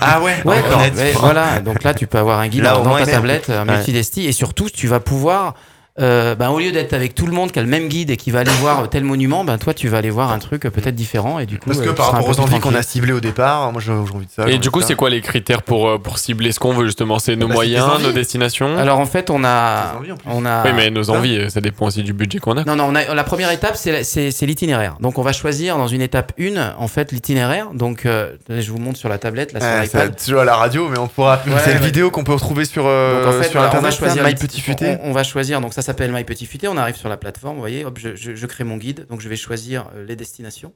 Ah 0.00 0.20
ouais 0.20 0.36
Ouais, 0.44 0.62
D'accord. 0.62 0.80
ouais, 0.80 1.12
voilà. 1.16 1.60
Donc 1.60 1.82
là, 1.82 1.94
tu 1.94 2.06
peux 2.06 2.18
avoir 2.18 2.40
un 2.40 2.48
guide 2.48 2.62
Là, 2.62 2.74
dans 2.74 2.96
ta 2.96 3.06
tablette, 3.06 3.48
un 3.50 3.66
Ouais. 3.66 3.76
multidesti, 3.76 4.26
et 4.26 4.32
surtout, 4.32 4.68
tu 4.68 4.86
vas 4.86 5.00
pouvoir, 5.00 5.54
euh, 6.00 6.34
ben, 6.34 6.48
au 6.48 6.58
lieu 6.58 6.72
d'être 6.72 6.94
avec 6.94 7.14
tout 7.14 7.26
le 7.26 7.32
monde 7.32 7.52
qui 7.52 7.58
a 7.58 7.62
le 7.62 7.68
même 7.68 7.88
guide 7.88 8.10
et 8.10 8.16
qui 8.16 8.30
va 8.30 8.40
aller 8.40 8.50
voir 8.60 8.88
tel 8.88 9.04
monument, 9.04 9.44
ben 9.44 9.58
toi, 9.58 9.74
tu 9.74 9.88
vas 9.88 9.98
aller 9.98 10.08
voir 10.08 10.32
un 10.32 10.38
truc 10.38 10.64
euh, 10.64 10.70
peut-être 10.70 10.94
différent, 10.94 11.38
et 11.38 11.44
du 11.46 11.58
coup, 11.58 11.66
Parce 11.68 11.80
que 11.82 11.90
euh, 11.90 11.92
par 11.92 12.12
rapport 12.12 12.26
peu 12.26 12.32
aux 12.32 12.40
envies 12.40 12.60
qu'on 12.60 12.74
a 12.74 12.82
ciblées 12.82 13.12
au 13.12 13.20
départ, 13.20 13.70
moi 13.72 13.82
j'ai 13.84 13.92
envie 13.92 14.24
de 14.26 14.30
ça. 14.34 14.48
Et 14.48 14.56
du 14.58 14.70
coup, 14.70 14.80
c'est 14.80 14.94
quoi 14.94 15.10
les 15.10 15.20
critères 15.20 15.62
pour, 15.62 15.88
euh, 15.88 15.98
pour 15.98 16.18
cibler 16.18 16.52
ce 16.52 16.58
qu'on 16.60 16.72
veut 16.72 16.86
justement? 16.86 17.18
C'est 17.18 17.36
nos 17.36 17.46
Bah, 17.46 17.54
moyens, 17.54 17.84
envies. 17.84 18.04
nos 18.04 18.12
destinations? 18.12 18.78
Alors 18.78 19.00
en 19.00 19.04
fait, 19.06 19.28
on 19.28 19.44
a, 19.44 19.94
envies, 19.98 20.12
on 20.26 20.46
a. 20.46 20.64
Oui, 20.64 20.70
mais 20.74 20.88
nos 20.90 21.10
envies, 21.10 21.36
euh, 21.36 21.48
ça 21.50 21.60
dépend 21.60 21.86
aussi 21.86 22.02
du 22.02 22.14
budget 22.14 22.38
qu'on 22.38 22.56
a. 22.56 22.64
Non, 22.64 22.74
non, 22.76 22.86
on 22.90 22.94
a, 22.94 23.12
la 23.14 23.24
première 23.24 23.50
étape, 23.50 23.76
c'est 23.76 23.92
la- 23.92 24.04
c'est 24.04 24.30
c'est 24.30 24.46
l'itinéraire. 24.46 24.96
Donc, 25.00 25.18
on 25.18 25.22
va 25.22 25.32
choisir 25.32 25.76
dans 25.76 25.88
une 25.88 26.00
étape 26.00 26.32
1, 26.40 26.72
en 26.78 26.88
fait, 26.88 27.12
l'itinéraire. 27.12 27.68
Donc, 27.74 28.06
euh, 28.06 28.30
je 28.48 28.70
vous 28.70 28.78
montre 28.78 28.98
sur 28.98 29.10
la 29.10 29.18
tablette, 29.18 29.52
là, 29.52 29.60
sur 29.60 29.68
Ouais, 29.68 29.86
ça, 30.16 30.40
à 30.40 30.44
la 30.44 30.56
radio, 30.56 30.88
mais 30.88 30.98
on 30.98 31.06
pourra. 31.08 31.34
Ouais, 31.46 31.52
c'est 31.64 31.72
une 31.72 31.78
vidéo 31.78 32.10
qu'on 32.10 32.24
peut 32.24 32.32
retrouver 32.32 32.64
sur, 32.64 32.84
euh, 32.86 33.24
Donc 33.24 33.34
en 33.34 33.38
fait, 33.42 33.50
sur 33.50 33.60
voilà, 33.60 33.68
on 33.68 33.72
va 33.72 33.88
internet. 33.88 33.98
choisir 33.98 34.22
My 34.24 34.30
les- 34.30 34.34
Petit 34.36 34.60
Futé. 34.62 34.96
On, 35.02 35.10
on 35.10 35.12
va 35.12 35.22
choisir, 35.22 35.60
donc 35.60 35.74
ça 35.74 35.81
s'appelle 35.82 36.12
My 36.12 36.24
Petit 36.24 36.46
Futé. 36.46 36.68
On 36.68 36.76
arrive 36.76 36.96
sur 36.96 37.08
la 37.08 37.16
plateforme, 37.16 37.54
vous 37.56 37.60
voyez, 37.62 37.84
hop, 37.84 37.98
je, 37.98 38.14
je- 38.16 38.34
je 38.34 38.46
crée 38.46 38.64
mon 38.64 38.76
guide. 38.76 39.06
Donc 39.10 39.20
je 39.20 39.28
vais 39.28 39.36
choisir 39.36 39.86
euh, 39.96 40.04
les 40.06 40.16
destinations. 40.16 40.72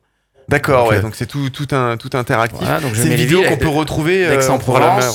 D'accord, 0.48 0.82
Donc, 0.84 0.90
ouais, 0.92 0.98
euh, 0.98 1.02
donc 1.02 1.16
c'est 1.16 1.26
tout, 1.26 1.50
tout, 1.50 1.66
un, 1.74 1.96
tout 1.96 2.10
interactif. 2.14 2.60
Voilà, 2.60 2.80
c'est 2.94 3.06
une 3.08 3.14
vidéo 3.14 3.42
qu'on 3.42 3.56
peut 3.56 3.66
retrouver. 3.68 4.26
euh, 4.26 4.30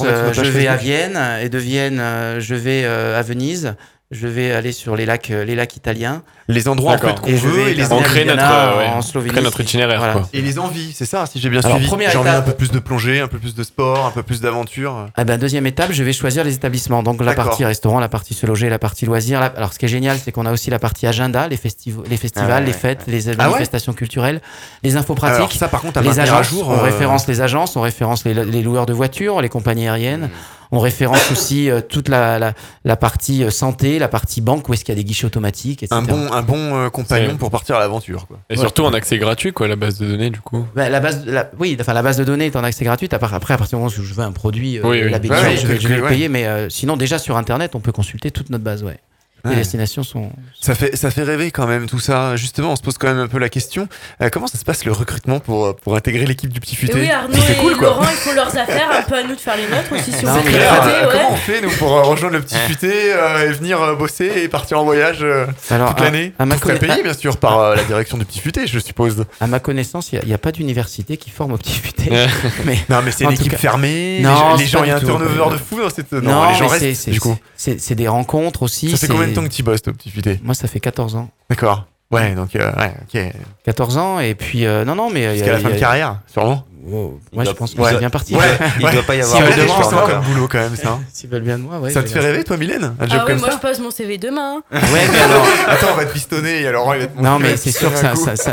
la 0.04 0.08
euh, 0.08 0.34
je 0.34 0.42
vais 0.42 0.68
à 0.68 0.76
Vienne, 0.76 1.18
et 1.42 1.48
de 1.48 1.58
Vienne, 1.58 2.02
je 2.40 2.56
vais 2.56 2.84
à 2.86 3.22
Venise. 3.22 3.76
Je 4.12 4.28
vais 4.28 4.52
aller 4.52 4.74
sur 4.74 4.98
les 4.98 5.06
lacs, 5.06 5.32
euh, 5.32 5.46
les 5.46 5.56
lacs 5.56 5.78
italiens. 5.78 6.22
Les 6.50 6.68
endroits 6.68 6.96
en 6.96 6.98
fait 6.98 7.08
D'accord. 7.08 7.22
qu'on 7.22 7.32
veut 7.32 7.70
et 7.70 7.74
les 7.74 7.94
On 7.94 8.02
crée 8.02 8.26
notre, 8.26 8.44
euh, 8.44 8.78
ouais, 8.80 8.88
en 8.88 8.98
on 8.98 9.02
Slovénie. 9.02 9.32
crée 9.32 9.42
notre 9.42 9.62
itinéraire, 9.62 10.00
Voilà. 10.00 10.14
quoi. 10.16 10.30
Et 10.34 10.42
les 10.42 10.60
envies, 10.60 10.92
c'est 10.94 11.06
ça, 11.06 11.26
si 11.26 11.40
j'ai 11.40 11.50
bien 11.50 11.62
Alors, 11.62 11.78
suivi. 11.78 11.88
première 11.88 12.12
J'ai 12.12 12.18
envie 12.18 12.28
étape- 12.28 12.40
un 12.40 12.42
peu 12.42 12.54
plus 12.54 12.72
de 12.72 12.80
plongée, 12.80 13.22
un 13.22 13.30
peu 13.30 13.40
plus 13.40 13.56
de 13.56 13.64
sport, 13.64 14.06
un 14.06 14.12
peu 14.12 14.22
plus 14.22 14.42
d'aventure. 14.42 15.08
Ah 15.16 15.24
ben, 15.24 15.40
deuxième 15.40 15.66
étape, 15.66 15.94
je 15.94 16.04
vais 16.04 16.12
choisir 16.12 16.44
les 16.44 16.54
établissements. 16.56 17.04
Donc 17.04 17.24
la 17.24 17.34
partie 17.34 17.64
restaurant, 17.64 18.02
la 18.02 18.10
partie 18.10 18.34
se 18.34 18.46
loger, 18.46 18.68
la 18.70 18.80
partie 18.80 19.06
loisirs. 19.06 19.40
La- 19.40 19.46
Alors 19.46 19.72
ce 19.72 19.80
qui 19.80 19.86
est 19.86 19.90
génial, 19.90 20.18
c'est 20.22 20.34
qu'on 20.34 20.46
a 20.46 20.52
aussi 20.52 20.70
la 20.70 20.80
partie 20.80 21.08
agenda, 21.08 21.48
les, 21.48 21.56
festiv- 21.56 22.04
les 22.10 22.18
festivals, 22.18 22.52
Ah 22.52 22.56
ouais, 22.60 22.66
les 22.66 22.72
ouais, 22.74 22.78
fêtes, 22.78 23.04
les 23.08 23.30
Ah 23.30 23.32
ouais 23.32 23.38
manifestations 23.38 23.94
culturelles, 23.94 24.42
les 24.84 24.98
infos 24.98 25.16
Alors 25.22 25.38
pratiques. 25.38 25.58
ça, 25.58 25.70
par 25.70 25.80
contre, 25.80 26.00
à 26.00 26.02
les 26.02 26.10
maintenir 26.10 26.34
à 26.34 26.40
agences, 26.40 26.50
jour. 26.50 26.68
on 26.68 26.74
euh, 26.80 26.82
référence 26.82 27.28
les 27.30 27.40
agences, 27.40 27.78
on 27.78 27.82
référence 27.82 28.26
les, 28.26 28.34
les 28.34 28.62
loueurs 28.62 28.86
de 28.88 28.94
voitures, 28.94 29.40
les 29.42 29.48
compagnies 29.50 29.88
aériennes. 29.88 30.30
On 30.74 30.80
référence 30.80 31.30
aussi 31.34 31.70
euh, 31.70 31.82
toute 31.82 32.08
la, 32.08 32.40
la, 32.40 32.54
la 32.86 32.96
partie 32.96 33.44
euh, 33.44 33.50
santé, 33.50 34.00
la 34.02 34.10
partie 34.10 34.42
banque, 34.42 34.68
où 34.68 34.74
est-ce 34.74 34.84
qu'il 34.84 34.94
y 34.94 34.98
a 34.98 35.02
des 35.02 35.06
guichets 35.06 35.26
automatiques, 35.26 35.84
etc. 35.84 35.96
Un 35.98 36.02
bon, 36.02 36.32
un 36.32 36.42
bon 36.42 36.76
euh, 36.76 36.90
compagnon 36.90 37.38
pour 37.38 37.50
partir 37.50 37.78
à 37.78 37.80
l'aventure. 37.80 38.28
quoi. 38.28 38.40
Et 38.50 38.58
surtout 38.58 38.84
en 38.84 38.94
accès 38.94 39.18
gratuit, 39.18 39.54
quoi, 39.54 39.68
la 39.70 39.78
base 39.78 39.98
de 39.98 40.08
données, 40.08 40.30
du 40.30 40.42
coup. 40.42 40.66
Bah, 40.76 40.90
la 40.90 41.00
base, 41.00 41.24
de- 41.24 41.32
la, 41.32 41.50
oui, 41.58 41.78
enfin 41.80 41.94
la 41.94 42.04
base 42.04 42.18
de 42.18 42.24
données 42.26 42.48
est 42.48 42.56
en 42.58 42.64
accès 42.64 42.84
gratuit. 42.84 43.08
Après, 43.12 43.34
après, 43.36 43.54
à 43.54 43.58
partir 43.58 43.78
du 43.78 43.84
moment 43.84 43.94
où 43.98 44.04
je 44.04 44.14
veux 44.14 44.24
un 44.24 44.32
produit, 44.34 44.78
euh, 44.78 44.82
Oui, 44.84 45.02
oui. 45.04 45.10
labellisé, 45.10 45.34
Ouais, 45.42 45.56
je 45.58 45.68
vais, 45.68 45.80
je 45.80 45.88
le 45.88 46.02
payer. 46.08 46.28
Mais 46.28 46.46
euh, 46.48 46.70
sinon, 46.70 46.98
déjà 46.98 47.18
sur 47.20 47.38
Internet, 47.38 47.76
on 47.76 47.80
peut 47.80 47.92
consulter 47.94 48.32
toute 48.32 48.50
notre 48.50 48.64
base. 48.64 48.84
Ouais. 48.84 48.98
Les 49.44 49.50
Ouais. 49.52 49.56
destinations 49.58 50.04
sont. 50.04 50.30
Ça 50.60 50.76
fait, 50.76 50.96
ça 50.96 51.10
fait 51.10 51.24
rêver 51.24 51.50
quand 51.52 51.66
même 51.68 51.88
tout 51.88 52.00
ça. 52.00 52.36
Justement, 52.36 52.72
on 52.74 52.76
se 52.76 52.82
pose 52.82 52.98
quand 52.98 53.08
même 53.08 53.20
un 53.20 53.28
peu 53.28 53.40
la 53.40 53.50
question. 53.50 53.88
euh, 54.22 54.30
comment 54.30 54.46
ça 54.48 54.58
se 54.58 54.64
passe 54.64 54.86
le 54.86 54.92
recrutement 54.92 55.40
pour, 55.40 55.66
euh, 55.66 55.74
pour 55.74 55.96
intégrer 55.96 56.26
l'équipe 56.26 56.52
du 56.54 56.60
Petit 56.60 56.76
Et 56.76 56.78
Futé? 56.78 56.94
Oui, 57.00 57.10
Arnaud 57.10 57.34
C'est 57.46 57.54
et 57.54 57.56
cool. 57.56 57.74
Laurent, 57.82 58.04
ils 58.04 58.18
font 58.18 58.34
leurs 58.34 58.56
affaires, 58.56 58.90
un 58.92 59.02
peu 59.02 59.16
à 59.16 59.24
nous 59.24 59.36
de 59.36 59.40
faire 59.40 59.56
les 59.58 59.64
nôtres 59.68 59.92
aussi 59.94 60.12
si 60.12 60.26
on 60.26 60.30
Non, 60.30 60.36
euh, 60.38 61.06
ouais. 61.08 61.10
Comment 61.12 61.32
on 61.32 61.36
fait 61.36 61.62
nous 61.62 61.72
pour 61.72 61.92
euh, 61.98 62.02
rejoindre 62.04 62.36
le 62.36 62.42
Petit 62.42 62.56
Futé 62.56 62.92
euh, 63.14 63.50
et 63.50 63.54
venir 63.54 63.96
bosser 63.98 64.32
et 64.44 64.48
partir 64.48 64.80
en 64.80 64.84
voyage 64.84 65.20
euh, 65.24 65.46
Alors, 65.72 65.90
toute 65.90 66.02
l'année 66.02 66.34
à 66.38 66.46
ma 66.46 66.56
Tout 66.56 66.62
serait 66.68 66.78
conna- 66.78 66.94
payé 66.94 67.04
bien 67.04 67.14
sûr 67.14 67.38
par 67.38 67.60
euh, 67.60 67.76
la 67.76 67.84
direction 67.84 68.18
du 68.18 68.26
Petit 68.26 68.40
Futé, 68.42 68.68
je 68.68 68.78
suppose. 68.80 69.26
À 69.40 69.48
ma 69.48 69.60
connaissance, 69.60 70.12
il 70.14 70.24
n'y 70.26 70.34
a, 70.34 70.38
pas 70.38 70.52
d'université 70.52 71.18
qui 71.18 71.30
forme 71.32 71.54
au 71.54 71.58
petit 71.58 71.74
futé. 71.80 72.12
mais 72.66 72.78
Non, 72.90 73.02
mais 73.04 73.12
c'est 73.12 73.24
une 73.24 73.32
équipe 73.32 73.52
cas- 73.54 73.58
fermée. 73.58 74.20
Non, 74.22 74.56
les 74.56 74.66
gens, 74.68 74.84
il 74.84 74.90
y 74.90 74.92
a 74.92 74.98
un 74.98 75.00
turnover 75.00 75.52
de 75.52 75.58
fou 75.58 75.80
dans 75.82 75.90
cette. 75.90 76.12
Non, 76.12 76.22
Non, 76.44 76.52
les 76.52 76.58
gens 76.58 76.68
restent. 76.68 76.94
c'est- 76.94 77.12
Du 77.12 77.20
coup, 77.20 77.36
c'est 77.58 77.96
des 77.96 78.08
rencontres 78.08 78.64
aussi. 78.64 78.92
ça 78.92 78.98
fait 78.98 79.08
combien 79.08 79.31
de 79.32 79.36
temps 79.36 79.44
que 79.44 79.54
tu 79.54 79.64
bosses 79.64 79.82
au 79.88 79.94
Petit 79.94 80.10
Futé 80.12 80.40
Moi, 80.44 80.54
ça 80.54 80.68
fait 80.68 80.80
14 80.80 81.16
ans. 81.16 81.30
D'accord. 81.50 81.86
Ouais, 82.12 82.36
donc 82.36 82.56
euh, 82.58 82.70
ouais, 82.74 82.94
ok. 83.14 83.34
14 83.66 83.98
ans, 83.98 84.20
et 84.20 84.36
puis. 84.36 84.66
euh, 84.66 84.84
non, 84.84 84.96
non, 84.96 85.10
mais. 85.10 85.26
a- 85.28 85.34
Jusqu'à 85.34 85.54
la 85.54 85.60
fin 85.60 85.70
y 85.70 85.72
a- 85.72 85.76
de 85.76 85.80
carrière, 85.80 86.20
sûrement. 86.28 86.66
Il 86.86 86.92
moi, 87.32 87.44
je 87.46 87.52
pense 87.52 87.74
que 87.76 87.84
c'est 87.86 88.00
bien 88.00 88.10
parti. 88.10 88.36
Ouais, 88.36 88.42
Il 88.80 88.86
ouais. 88.86 88.92
doit 88.92 89.04
pas 89.04 89.16
y 89.16 89.24
Si 89.24 89.36
avoir 89.36 89.44
elle 89.50 89.56
de 89.56 89.62
est 89.62 89.68
choix 89.68 89.76
puissant 89.78 89.98
encore. 89.98 90.10
comme 90.10 90.24
boulot 90.34 90.48
quand 90.52 90.58
même, 90.58 90.76
ça. 90.76 91.00
S'ils 91.14 91.30
veulent 91.30 91.44
bien 91.44 91.58
de 91.60 91.64
moi, 91.64 91.80
ouais. 91.80 91.92
Ça 91.92 92.02
te 92.04 92.10
fait 92.10 92.20
rêver, 92.20 92.44
toi, 92.44 92.58
Mylène 92.58 92.96
Un 93.00 93.08
job 93.08 93.20
Ah 93.22 93.26
ouais, 93.26 93.32
comme 93.32 93.40
moi 93.40 93.52
ça 93.52 93.60
je 93.62 93.68
pose 93.68 93.80
mon 93.80 93.92
CV 93.92 94.18
demain. 94.18 94.62
hein. 94.72 94.80
Ouais, 94.92 95.08
mais 95.12 95.20
alors. 95.22 95.46
Attends, 95.68 95.88
on 95.94 95.96
va 95.96 96.06
te 96.06 96.12
pistonner 96.14 96.62
et 96.62 96.68
alors 96.68 96.94
il 96.96 97.02
va 97.02 97.08
te 97.08 97.22
Non, 97.22 97.38
mais 97.40 97.56
c'est 97.56 97.72
sûr 97.72 97.92
que 97.94 98.00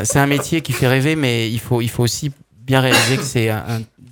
c'est 0.05 0.19
un 0.19 0.27
métier 0.27 0.61
qui 0.61 0.73
fait 0.73 0.87
rêver, 0.87 1.17
mais 1.17 1.51
il 1.51 1.59
faut, 1.59 1.81
il 1.81 1.89
faut 1.89 2.03
aussi 2.05 2.31
bien 2.65 2.81
réaliser 2.81 3.17
que 3.17 3.23
c'est 3.25 3.49
un, 3.49 3.65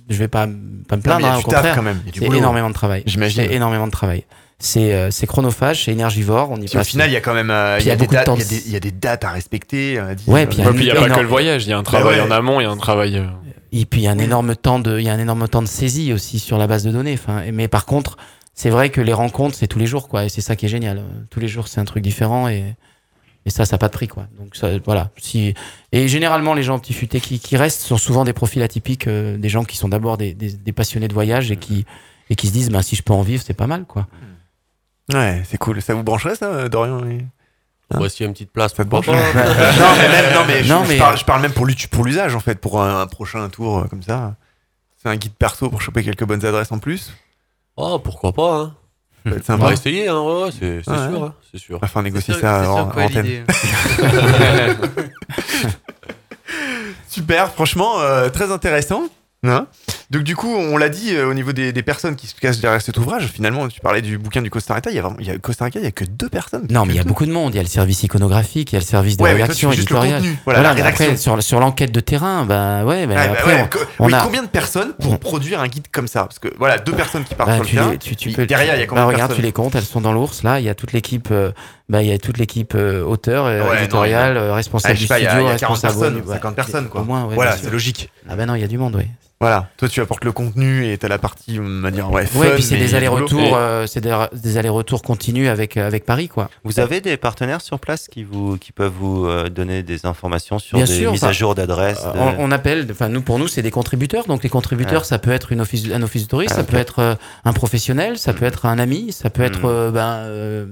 Je 0.09 0.17
vais 0.17 0.27
pas, 0.27 0.47
pas 0.87 0.95
me 0.97 1.01
plaindre, 1.01 1.19
mais 1.19 1.23
il 1.23 1.25
y 1.25 1.29
a 1.29 1.33
hein, 1.33 1.37
du 1.37 1.39
au 1.41 1.43
contraire. 1.43 1.79
C'est 2.15 2.25
énormément 2.37 2.69
de 2.69 2.73
travail. 2.73 3.03
J'imagine. 3.05 3.43
C'est 3.45 3.53
énormément 3.53 3.85
de 3.85 3.91
travail. 3.91 4.25
C'est 4.59 4.93
euh, 4.93 5.11
c'est 5.11 5.27
chronophage, 5.27 5.85
c'est 5.85 5.91
énergivore. 5.91 6.49
On 6.51 6.57
y 6.57 6.65
Puis 6.65 6.75
au 6.75 6.79
passe. 6.79 6.87
final, 6.89 7.09
il 7.09 7.13
y 7.13 7.15
a 7.15 7.21
quand 7.21 7.33
même 7.35 7.51
euh, 7.51 7.77
il 7.79 7.85
y 7.85 7.91
a 7.91 7.95
des 7.95 8.07
dates, 8.07 8.27
il 8.35 8.39
y 8.39 8.41
a 8.41 8.43
de- 8.45 8.49
des- 8.49 8.63
il 8.67 8.71
y 8.71 8.75
a 8.75 8.79
des 8.79 8.91
dates 8.91 9.23
à 9.23 9.29
respecter. 9.31 9.99
euh, 9.99 10.15
Ouais, 10.25 10.47
puis 10.47 10.57
il 10.57 10.63
n'y 10.63 10.89
a 10.89 10.95
pas 10.95 11.01
énorme- 11.01 11.15
que 11.15 11.19
le 11.21 11.27
voyage, 11.27 11.65
il 11.65 11.69
y 11.69 11.73
a 11.73 11.77
un 11.77 11.83
travail 11.83 12.19
ouais. 12.19 12.21
en 12.27 12.31
amont, 12.31 12.59
il 12.59 12.63
y 12.63 12.65
a 12.67 12.71
un 12.71 12.77
travail. 12.77 13.17
euh, 13.17 13.25
Et 13.71 13.85
puis 13.85 14.01
il 14.01 14.03
y 14.05 14.07
a 14.07 14.11
un 14.11 14.17
énorme 14.17 14.55
temps 14.55 14.79
de, 14.79 14.97
il 14.97 15.05
y 15.05 15.09
a 15.09 15.13
un 15.13 15.19
énorme 15.19 15.47
temps 15.47 15.61
de 15.61 15.67
saisie 15.67 16.11
aussi 16.11 16.39
sur 16.39 16.57
la 16.57 16.65
base 16.65 16.83
de 16.83 16.91
données. 16.91 17.13
Enfin, 17.13 17.43
mais 17.53 17.67
par 17.67 17.85
contre, 17.85 18.17
c'est 18.55 18.71
vrai 18.71 18.89
que 18.89 18.99
les 19.01 19.13
rencontres, 19.13 19.55
c'est 19.55 19.67
tous 19.67 19.77
les 19.77 19.85
jours, 19.85 20.07
quoi. 20.07 20.25
Et 20.25 20.29
c'est 20.29 20.41
ça 20.41 20.55
qui 20.55 20.65
est 20.65 20.69
génial. 20.69 21.03
Tous 21.29 21.39
les 21.39 21.47
jours, 21.47 21.67
c'est 21.67 21.79
un 21.79 21.85
truc 21.85 22.01
différent 22.01 22.47
et, 22.47 22.63
et 23.45 23.49
ça, 23.51 23.65
ça 23.65 23.75
n'a 23.75 23.77
pas 23.77 23.89
de 23.89 23.93
prix, 23.93 24.07
quoi. 24.07 24.25
Donc 24.39 24.55
ça, 24.55 24.69
voilà. 24.85 25.11
Si, 25.17 25.53
et 25.91 26.07
généralement, 26.07 26.55
les 26.55 26.63
gens 26.63 26.79
petit 26.79 26.93
futé 26.93 27.19
qui, 27.19 27.39
qui 27.39 27.57
restent 27.57 27.81
sont 27.81 27.97
souvent 27.97 28.23
des 28.25 28.33
profils 28.33 28.63
atypiques, 28.63 29.05
euh, 29.07 29.37
des 29.37 29.49
gens 29.49 29.65
qui 29.65 29.77
sont 29.77 29.89
d'abord 29.89 30.17
des, 30.17 30.33
des- 30.33 30.53
des 30.53 30.71
passionnés 30.71 31.07
de 31.09 31.13
voyage 31.13 31.51
et 31.51 31.57
qui, 31.57 31.85
et 32.31 32.35
qui 32.35 32.47
se 32.47 32.53
disent, 32.53 32.71
bah, 32.71 32.81
si 32.81 32.95
je 32.95 33.03
peux 33.03 33.13
en 33.13 33.21
vivre, 33.21 33.43
c'est 33.45 33.53
pas 33.53 33.67
mal, 33.67 33.83
quoi. 33.85 34.07
Ouais, 35.13 35.41
c'est 35.49 35.57
cool. 35.57 35.81
Ça 35.81 35.93
vous 35.93 36.03
brancherait 36.03 36.35
ça, 36.35 36.67
Dorian 36.69 37.05
et- 37.07 37.25
Voici 37.91 38.25
une 38.25 38.33
petite 38.33 38.51
place. 38.51 38.73
Pas 38.73 38.83
Non, 39.01 39.01
mais 39.01 40.09
même, 40.09 40.33
non, 40.33 40.43
mais, 40.45 40.61
je, 40.63 40.73
Non, 40.73 40.83
je 40.83 40.89
mais- 40.89 40.97
parle, 40.97 41.17
je 41.17 41.23
parle 41.23 41.41
même 41.41 41.53
pour 41.53 41.65
pour 41.91 42.03
l'usage 42.03 42.35
en 42.35 42.41
fait, 42.41 42.59
pour 42.59 42.81
un, 42.83 42.99
un 43.01 43.07
prochain 43.07 43.47
tour 43.47 43.79
euh, 43.79 43.83
comme 43.85 44.03
ça. 44.03 44.35
C'est 45.01 45.07
un 45.07 45.15
guide 45.15 45.31
perso 45.33 45.69
pour 45.69 45.81
choper 45.81 46.03
quelques 46.03 46.25
bonnes 46.25 46.45
adresses 46.45 46.71
en 46.73 46.79
plus. 46.79 47.13
Oh, 47.77 47.97
pourquoi 47.99 48.33
pas, 48.33 48.55
hein. 48.55 48.73
Ça 49.25 49.29
va 49.31 49.37
être 49.37 49.49
On 49.51 49.55
va 49.57 49.71
essayer, 49.73 50.07
hein, 50.09 50.19
ouais, 50.21 50.43
ouais, 50.43 50.49
c'est 50.51 50.77
Ouais. 50.89 50.93
sûr, 51.09 51.23
hein, 51.23 51.33
c'est 51.51 51.57
sûr. 51.59 51.79
Faire 51.85 52.03
négocier 52.03 52.33
ça 52.33 52.63
sûr- 52.63 52.75
en, 52.75 52.89
en. 52.89 52.91
Super, 57.09 57.51
franchement, 57.51 57.99
euh, 57.99 58.29
très 58.29 58.51
intéressant. 58.51 59.03
Hein 59.43 59.67
Donc 60.09 60.23
du 60.23 60.37
coup, 60.37 60.55
on 60.55 60.77
l'a 60.77 60.87
dit 60.87 61.13
euh, 61.13 61.29
au 61.29 61.33
niveau 61.33 61.51
des, 61.51 61.73
des 61.73 61.83
personnes 61.83 62.15
qui 62.15 62.27
se 62.27 62.35
cachent 62.35 62.59
derrière 62.59 62.81
cet 62.81 62.97
ouvrage. 62.97 63.27
Finalement, 63.27 63.67
tu 63.67 63.81
parlais 63.81 64.01
du 64.01 64.17
bouquin 64.17 64.41
du 64.41 64.49
Costa 64.49 64.73
Rica. 64.73 64.89
Il 64.89 64.95
y 64.95 64.99
a 64.99 65.01
vraiment, 65.01 65.17
il 65.19 65.27
y 65.27 65.31
a 65.31 65.37
Costa 65.37 65.65
Rica, 65.65 65.79
il 65.79 65.83
y 65.83 65.87
a 65.87 65.91
que 65.91 66.05
deux 66.05 66.29
personnes. 66.29 66.65
Non, 66.69 66.85
mais 66.85 66.93
il 66.93 66.95
y 66.95 66.99
a 66.99 67.03
beaucoup 67.03 67.25
de 67.25 67.31
monde. 67.31 67.53
Il 67.53 67.57
y 67.57 67.59
a 67.59 67.63
le 67.63 67.67
service 67.67 68.03
iconographique, 68.03 68.71
il 68.71 68.75
y 68.75 68.77
a 68.77 68.79
le 68.79 68.85
service 68.85 69.17
de 69.17 69.23
Ouais, 69.23 69.33
rédaction 69.33 69.69
éditoriale. 69.71 70.23
Voilà, 70.45 70.73
mais 70.75 70.81
après, 70.81 71.17
sur, 71.17 71.43
sur 71.43 71.59
l'enquête 71.59 71.91
de 71.91 71.99
terrain, 71.99 72.45
bah 72.45 72.85
ouais, 72.85 73.05
bah, 73.05 73.15
Ouais, 73.15 73.27
bah 73.27 73.33
après, 73.37 73.53
ouais, 73.55 73.61
on- 73.63 73.67
co- 73.67 73.79
on 73.99 74.05
oui, 74.07 74.13
a- 74.13 74.21
combien 74.23 74.43
de 74.43 74.47
personnes 74.47 74.93
pour 74.93 75.19
produire 75.19 75.59
un 75.59 75.67
guide 75.67 75.87
comme 75.91 76.07
ça? 76.07 76.21
Parce 76.21 76.39
que 76.39 76.47
voilà, 76.57 76.77
deux 76.77 76.93
personnes 76.93 77.25
qui 77.25 77.35
partent 77.35 77.49
Bah, 77.49 77.55
sur 77.57 77.63
le 77.65 77.69
terrain. 77.69 77.97
tu, 77.97 78.15
tu 78.15 78.31
peux, 78.31 78.45
derrière, 78.45 78.75
il 78.75 78.79
y 78.79 78.83
a 78.83 78.87
combien 78.87 79.03
de 79.03 79.07
regarde, 79.07 79.29
personnes? 79.31 79.35
tu 79.37 79.45
les 79.45 79.51
comptes, 79.51 79.75
elles 79.75 79.83
sont 79.83 79.99
dans 79.99 80.13
l'ours. 80.13 80.43
Là, 80.43 80.61
il 80.61 80.65
y 80.65 80.69
a 80.69 80.75
toute 80.75 80.93
l'équipe, 80.93 81.27
euh, 81.31 81.51
bah, 81.89 82.01
il 82.03 82.09
y 82.09 82.11
a 82.11 82.17
toute 82.17 82.37
l'équipe 82.37 82.73
euh, 82.75 83.03
auteur, 83.03 83.45
euh, 83.45 83.61
Ouais, 83.61 83.67
non, 83.75 83.79
éditorial, 83.79 84.33
il 84.33 84.35
y 84.35 84.39
a- 84.39 84.41
euh, 84.43 84.53
responsable 84.53 84.95
Ah, 84.97 84.99
du 84.99 85.07
pas, 85.07 85.19
il 85.19 85.23
y 85.23 85.25
a- 85.27 85.29
studio, 85.31 85.47
il 85.47 85.51
y 85.51 85.53
a 85.53 85.57
40 85.57 85.75
responsable. 85.81 85.99
personnes, 86.15 86.27
ouais, 86.29 86.33
50 86.35 86.55
personnes, 86.55 86.87
quoi. 86.89 87.01
Au 87.01 87.05
moins, 87.05 87.25
ouais, 87.25 87.35
Voilà, 87.35 87.55
c'est 87.57 87.69
logique. 87.69 88.09
Ah 88.29 88.35
ben 88.35 88.45
non, 88.45 88.55
il 88.55 88.61
y 88.61 88.65
a 88.65 88.67
du 88.67 88.77
monde, 88.77 88.95
oui. 88.95 89.03
Voilà, 89.39 89.69
toi 89.77 89.87
tu 89.87 90.01
apportes 90.01 90.25
le 90.25 90.31
contenu 90.31 90.91
et 90.91 90.97
t'as 90.97 91.09
la 91.09 91.19
partie, 91.19 91.59
on 91.61 91.81
va 91.81 91.91
dire, 91.91 92.09
ouais, 92.09 92.23
Ouais, 92.33 92.47
fun, 92.47 92.53
puis 92.55 92.63
c'est 92.63 92.75
des 92.77 92.95
allers-retours, 92.95 93.55
euh, 93.55 93.85
c'est 93.85 94.01
des, 94.01 94.25
des 94.33 94.57
allers-retours 94.57 95.03
continus 95.03 95.47
avec, 95.47 95.77
avec 95.77 96.05
Paris, 96.05 96.27
quoi. 96.27 96.49
Vous 96.63 96.79
avez 96.79 97.01
des 97.01 97.17
partenaires 97.17 97.61
sur 97.61 97.79
place 97.79 98.07
qui, 98.07 98.23
vous, 98.23 98.57
qui 98.57 98.71
peuvent 98.71 98.91
vous 98.99 99.27
donner 99.51 99.83
des 99.83 100.07
informations 100.07 100.57
sur 100.57 100.79
Bien 100.79 100.87
des 100.87 100.91
sûr, 100.91 101.11
mises 101.11 101.23
à 101.23 101.31
jour 101.33 101.53
d'adresses 101.53 102.03
de- 102.03 102.17
On, 102.19 102.35
on 102.39 102.51
appelle, 102.51 102.87
enfin 102.89 103.09
nous 103.09 103.21
pour 103.21 103.37
nous 103.37 103.47
c'est 103.47 103.61
des 103.61 103.69
contributeurs. 103.69 104.25
Donc 104.25 104.41
les 104.41 104.49
contributeurs, 104.49 105.05
ça 105.05 105.19
peut 105.19 105.29
être 105.31 105.51
une 105.51 105.61
office, 105.61 105.83
un 105.93 106.01
office 106.01 106.23
de 106.23 106.29
tourisme, 106.29 106.53
Ah, 106.55 106.61
ça 106.61 106.63
peut 106.63 106.77
être 106.77 107.15
un 107.45 107.53
professionnel, 107.53 108.17
ça 108.17 108.33
peut 108.33 108.45
être 108.45 108.65
un 108.65 108.79
ami, 108.79 109.11
ça 109.11 109.29
peut 109.29 109.43
être 109.43 109.65
euh, 109.65 109.91
ben, 109.91 110.15
euh, 110.25 110.65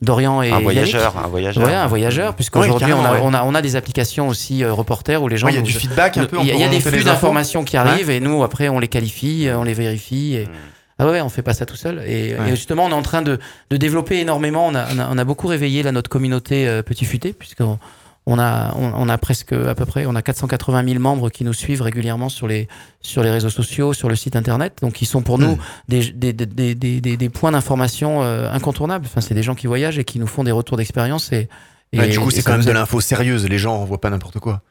Dorian 0.00 0.42
et 0.48 0.52
Un 0.52 0.60
voyageur, 0.60 1.02
Yannick. 1.14 1.24
un 1.24 1.28
voyageur. 1.28 1.64
Ouais, 1.64 1.74
un 1.74 1.86
voyageur. 1.86 2.34
Puisqu'aujourd'hui 2.34 2.92
on, 2.92 3.00
a, 3.00 3.02
carrément, 3.08 3.12
ouais. 3.12 3.20
on 3.22 3.34
a 3.34 3.42
on 3.44 3.54
a 3.54 3.62
des 3.62 3.76
applications 3.76 4.28
aussi 4.28 4.64
euh, 4.64 4.72
reporters 4.72 5.22
où 5.22 5.28
les 5.28 5.36
gens 5.36 5.48
il 5.48 5.54
y 5.54 5.58
a 5.58 5.60
nous- 5.60 5.66
du 5.66 5.72
feedback 5.72 6.16
un 6.18 6.24
peu, 6.26 6.38
Il 6.40 6.46
y 6.46 6.50
a, 6.62 6.66
y 6.66 6.68
des 6.68 6.80
flux 6.80 7.02
d'informations 7.04 7.64
qui 7.64 7.76
arrivent 7.76 8.10
et 8.10 8.20
nous 8.20 8.42
après 8.42 8.68
on 8.68 8.78
les 8.78 8.88
qualifie, 8.88 9.48
euh, 9.48 9.58
on 9.58 9.62
les 9.64 9.74
vérifie. 9.74 10.34
Et... 10.36 10.48
Ah 10.98 11.06
ouais, 11.06 11.20
on 11.20 11.28
fait 11.28 11.42
pas 11.42 11.52
ça 11.52 11.66
tout 11.66 11.76
seul. 11.76 12.02
Et, 12.06 12.34
Ouais. 12.34 12.46
et 12.46 12.50
justement, 12.50 12.86
on 12.86 12.88
est 12.88 12.94
en 12.94 13.02
train 13.02 13.20
de, 13.20 13.38
de 13.70 13.76
développer 13.76 14.18
énormément. 14.20 14.66
On 14.66 14.74
a, 14.74 14.86
on 14.94 14.98
a, 14.98 15.08
on 15.10 15.18
a 15.18 15.24
beaucoup 15.24 15.46
réveillé 15.46 15.82
là, 15.82 15.92
notre 15.92 16.08
communauté 16.08 16.66
euh, 16.66 16.82
Petit 16.82 17.04
Futé, 17.04 17.34
puisqu'on 17.34 17.78
on 18.26 18.38
a, 18.38 18.74
on, 18.74 18.92
on 18.94 19.08
a 19.08 19.18
presque 19.18 19.52
à 19.52 19.74
peu 19.74 19.86
près, 19.86 20.04
on 20.06 20.14
a 20.16 20.22
480 20.22 20.84
000 20.84 20.98
membres 20.98 21.30
qui 21.30 21.44
nous 21.44 21.52
suivent 21.52 21.82
régulièrement 21.82 22.28
sur 22.28 22.48
les, 22.48 22.68
sur 23.00 23.22
les 23.22 23.30
réseaux 23.30 23.50
sociaux, 23.50 23.92
sur 23.92 24.08
le 24.08 24.16
site 24.16 24.34
internet. 24.34 24.78
Donc, 24.82 25.00
ils 25.00 25.06
sont 25.06 25.22
pour 25.22 25.38
nous 25.38 25.58
des, 25.88 26.10
des, 26.10 26.32
des, 26.32 26.74
des, 26.74 27.00
des, 27.00 27.28
points 27.28 27.52
d'information 27.52 28.22
euh, 28.22 28.50
incontournables. 28.50 29.06
Enfin, 29.06 29.20
c'est 29.20 29.34
des 29.34 29.44
gens 29.44 29.54
qui 29.54 29.68
voyagent 29.68 29.98
et 29.98 30.04
qui 30.04 30.18
nous 30.18 30.26
font 30.26 30.42
des 30.42 30.50
retours 30.50 30.76
d'expérience. 30.76 31.32
Et, 31.32 31.48
et, 31.92 32.08
du 32.08 32.18
coup, 32.18 32.32
c'est 32.32 32.42
quand 32.42 32.52
même 32.52 32.64
de 32.64 32.72
l'info 32.72 33.00
sérieuse, 33.00 33.48
les 33.48 33.58
gens 33.58 33.76
envoient 33.76 34.00
pas 34.00 34.10
n'importe 34.10 34.40
quoi. 34.40 34.62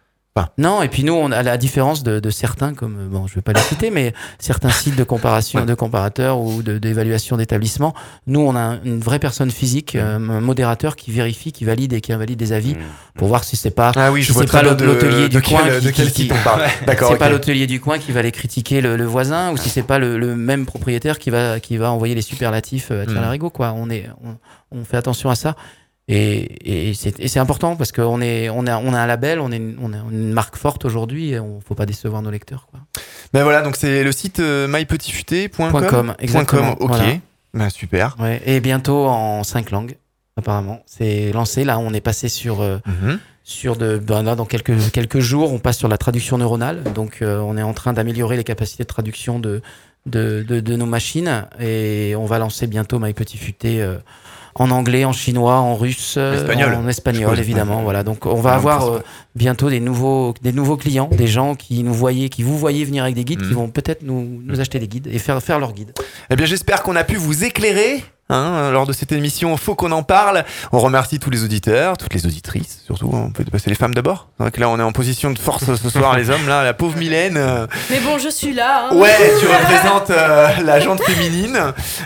Non, 0.58 0.82
et 0.82 0.90
puis 0.90 1.06
nous, 1.06 1.14
on 1.14 1.32
a 1.32 1.44
la 1.44 1.56
différence 1.56 2.04
de, 2.04 2.20
de 2.20 2.30
certains, 2.30 2.74
comme 2.74 2.98
euh, 3.00 3.08
bon, 3.08 3.26
je 3.26 3.36
vais 3.36 3.42
pas 3.42 3.54
les 3.54 3.62
citer, 3.62 3.90
mais 3.90 4.14
certains 4.38 4.70
sites 4.70 4.98
de 4.98 5.06
comparation, 5.06 5.64
de 5.64 5.74
comparateurs 5.76 6.42
ou 6.42 6.62
d'évaluation 6.62 7.38
d'établissements. 7.38 7.94
Nous, 8.28 8.42
on 8.42 8.54
a 8.54 8.76
une 8.84 9.00
vraie 9.00 9.20
personne 9.20 9.50
physique, 9.50 9.96
euh, 9.96 10.18
un 10.18 10.42
modérateur 10.42 10.98
qui 10.98 11.12
vérifie, 11.12 11.54
qui 11.54 11.64
valide 11.64 11.94
et 11.94 12.02
qui 12.02 12.12
invalide 12.12 12.38
des 12.38 12.52
avis 12.52 12.76
pour 13.16 13.30
voir 13.30 13.46
si 13.46 13.56
c'est 13.56 13.72
pas, 13.72 13.94
Ah 13.96 14.12
oui, 14.12 14.24
je 14.24 14.34
si 14.34 14.46
pas 14.46 14.62
l'hôtelier 14.62 15.30
du 15.30 15.42
coin 15.42 15.62
qui, 15.80 15.86
de 15.86 15.92
quel 15.92 16.12
qui- 16.12 16.28
qui- 16.28 16.34
on 16.34 16.44
parle. 16.44 16.64
D'accord, 16.86 17.12
c'est 17.14 17.18
pas 17.18 17.30
l'hôtelier 17.30 17.66
du 17.68 17.80
coin 17.80 17.98
qui 17.98 18.12
va 18.12 18.20
aller 18.20 18.34
critiquer 18.34 18.82
le, 18.82 18.98
le 18.98 19.06
voisin 19.06 19.52
ou 19.54 19.58
si 19.58 19.70
c'est 19.70 19.84
pas 19.84 20.00
le, 20.00 20.18
le 20.18 20.36
même 20.36 20.66
propriétaire 20.66 21.18
qui 21.18 21.30
va 21.30 21.62
qui 21.62 21.78
va 21.78 21.92
envoyer 21.92 22.14
les 22.14 22.22
superlatifs 22.22 22.90
euh, 22.92 23.04
à 23.04 23.06
Thierry 23.06 23.20
Mm. 23.20 23.24
Larigot, 23.24 23.50
quoi. 23.52 23.72
On 23.74 23.90
est, 23.90 24.10
on, 24.22 24.36
on 24.78 24.84
fait 24.84 24.98
attention 24.98 25.30
à 25.30 25.36
ça. 25.36 25.56
Et, 26.08 26.90
et 26.90 26.94
c'est 26.94 27.40
important 27.40 27.76
parce 27.76 27.92
qu'on 27.92 28.22
est, 28.22 28.48
on 28.50 28.68
a, 28.68 28.78
on 28.78 28.94
a 28.94 29.00
un 29.00 29.08
label, 29.08 29.40
on 29.40 29.52
est 29.52 29.62
on 29.82 29.92
a 29.92 29.98
une 30.12 30.32
marque 30.34 30.56
forte 30.56 30.86
aujourd'hui 30.86 31.32
et 31.32 31.40
on 31.40 31.62
faut 31.62 31.74
pas 31.74 31.88
décevoir 31.88 32.22
nos 32.22 32.30
lecteurs. 32.30 32.68
Quoi. 32.70 32.80
Ben 33.34 33.44
voilà, 33.44 33.64
donc 33.64 33.76
c'est 33.76 34.04
le 34.04 34.12
site 34.12 34.40
euh, 34.40 34.68
mypetitfuté.com. 34.68 36.14
Exactement, 36.20 36.74
ok. 36.80 36.88
voilà. 36.90 37.14
Ben, 37.56 37.70
super. 37.70 38.16
Ouais, 38.20 38.42
et 38.46 38.60
bientôt 38.60 39.06
en 39.08 39.44
cinq 39.44 39.72
langues, 39.72 39.96
apparemment. 40.38 40.82
C'est 40.86 41.32
lancé. 41.32 41.64
Là, 41.64 41.80
on 41.80 41.94
est 41.94 42.02
passé 42.02 42.30
sur. 42.30 42.62
euh, 42.62 42.78
Mhm. 42.86 43.20
Sur 43.48 43.76
de, 43.76 44.00
ben 44.00 44.24
là, 44.24 44.34
dans 44.34 44.46
quelques, 44.46 44.92
quelques 44.92 45.20
jours, 45.20 45.54
on 45.54 45.60
passe 45.60 45.78
sur 45.78 45.88
la 45.88 46.00
traduction 46.00 46.40
neuronale. 46.40 46.82
Donc, 46.96 47.20
euh, 47.22 47.38
on 47.38 47.58
est 47.58 47.62
en 47.62 47.74
train 47.74 47.94
d'améliorer 47.94 48.38
les 48.38 48.44
capacités 48.44 48.82
de 48.82 48.88
traduction 48.88 49.38
de, 49.38 49.62
de, 50.08 50.44
de, 50.48 50.60
de 50.62 50.76
nos 50.76 50.88
machines. 50.88 51.46
Et 51.60 52.16
on 52.18 52.26
va 52.26 52.40
lancer 52.40 52.66
bientôt 52.66 52.98
My 52.98 53.14
Petit 53.14 53.38
Futé 53.38 53.84
en 54.58 54.72
anglais, 54.72 55.04
en 55.04 55.12
chinois, 55.12 55.56
en 55.56 55.76
russe, 55.76 56.16
euh, 56.18 56.36
Espagnol. 56.36 56.74
en 56.76 56.88
espagnol, 56.88 57.38
évidemment. 57.38 57.82
Voilà. 57.84 58.04
Donc, 58.04 58.26
on 58.26 58.40
va 58.40 58.54
avoir 58.54 58.88
euh, 58.94 59.00
bientôt 59.36 59.70
des 59.70 59.82
nouveaux, 59.82 60.34
des 60.42 60.54
nouveaux 60.54 60.78
clients, 60.78 61.10
des 61.12 61.28
gens 61.28 61.56
qui 61.56 61.84
nous 61.84 61.94
voyaient, 61.94 62.30
qui 62.30 62.42
vous 62.44 62.58
voyez 62.58 62.86
venir 62.86 63.04
avec 63.04 63.16
des 63.16 63.26
guides, 63.26 63.42
qui 63.42 63.50
Mhm. 63.50 63.54
vont 63.56 63.68
peut-être 63.70 64.02
nous, 64.04 64.42
nous 64.44 64.60
acheter 64.62 64.80
des 64.80 64.88
guides 64.88 65.08
et 65.08 65.20
faire, 65.20 65.42
faire 65.44 65.60
leurs 65.60 65.74
guides. 65.74 65.92
Eh 66.30 66.36
bien, 66.38 66.46
j'espère 66.46 66.84
qu'on 66.84 66.96
a 66.96 67.04
pu 67.04 67.16
vous 67.18 67.44
éclairer. 67.44 68.04
Hein, 68.30 68.72
lors 68.72 68.86
de 68.86 68.94
cette 68.94 69.12
émission, 69.12 69.56
faut 69.58 69.76
qu'on 69.76 69.92
en 69.92 70.04
parle. 70.04 70.44
On 70.72 70.80
remercie 70.80 71.20
tous 71.20 71.30
les 71.30 71.44
auditeurs, 71.44 71.98
toutes 71.98 72.14
les 72.14 72.26
auditrices, 72.26 72.82
surtout. 72.86 73.10
On 73.14 73.30
peut 73.32 73.44
passer 73.46 73.70
les 73.70 73.76
femmes 73.76 73.94
d'abord. 73.94 74.28
Que 74.54 74.60
là, 74.60 74.70
on 74.70 74.80
est 74.80 74.84
en 74.84 74.92
position 74.92 75.32
de 75.32 75.40
force 75.40 75.64
ce 75.76 75.90
soir, 75.90 76.16
les 76.18 76.30
hommes. 76.30 76.48
Là, 76.48 76.64
la 76.64 76.74
pauvre 76.74 76.98
Mylène. 76.98 77.38
euh, 77.38 77.68
Mais 77.90 78.00
bon, 78.00 78.18
je 78.18 78.30
suis 78.30 78.54
là. 78.54 78.90
hein. 78.92 78.96
Ouais, 78.96 79.16
tu 79.40 79.46
représentes 79.48 80.10
euh, 80.10 80.48
la 80.64 80.80
jante 80.80 81.02
féminine. 81.04 81.58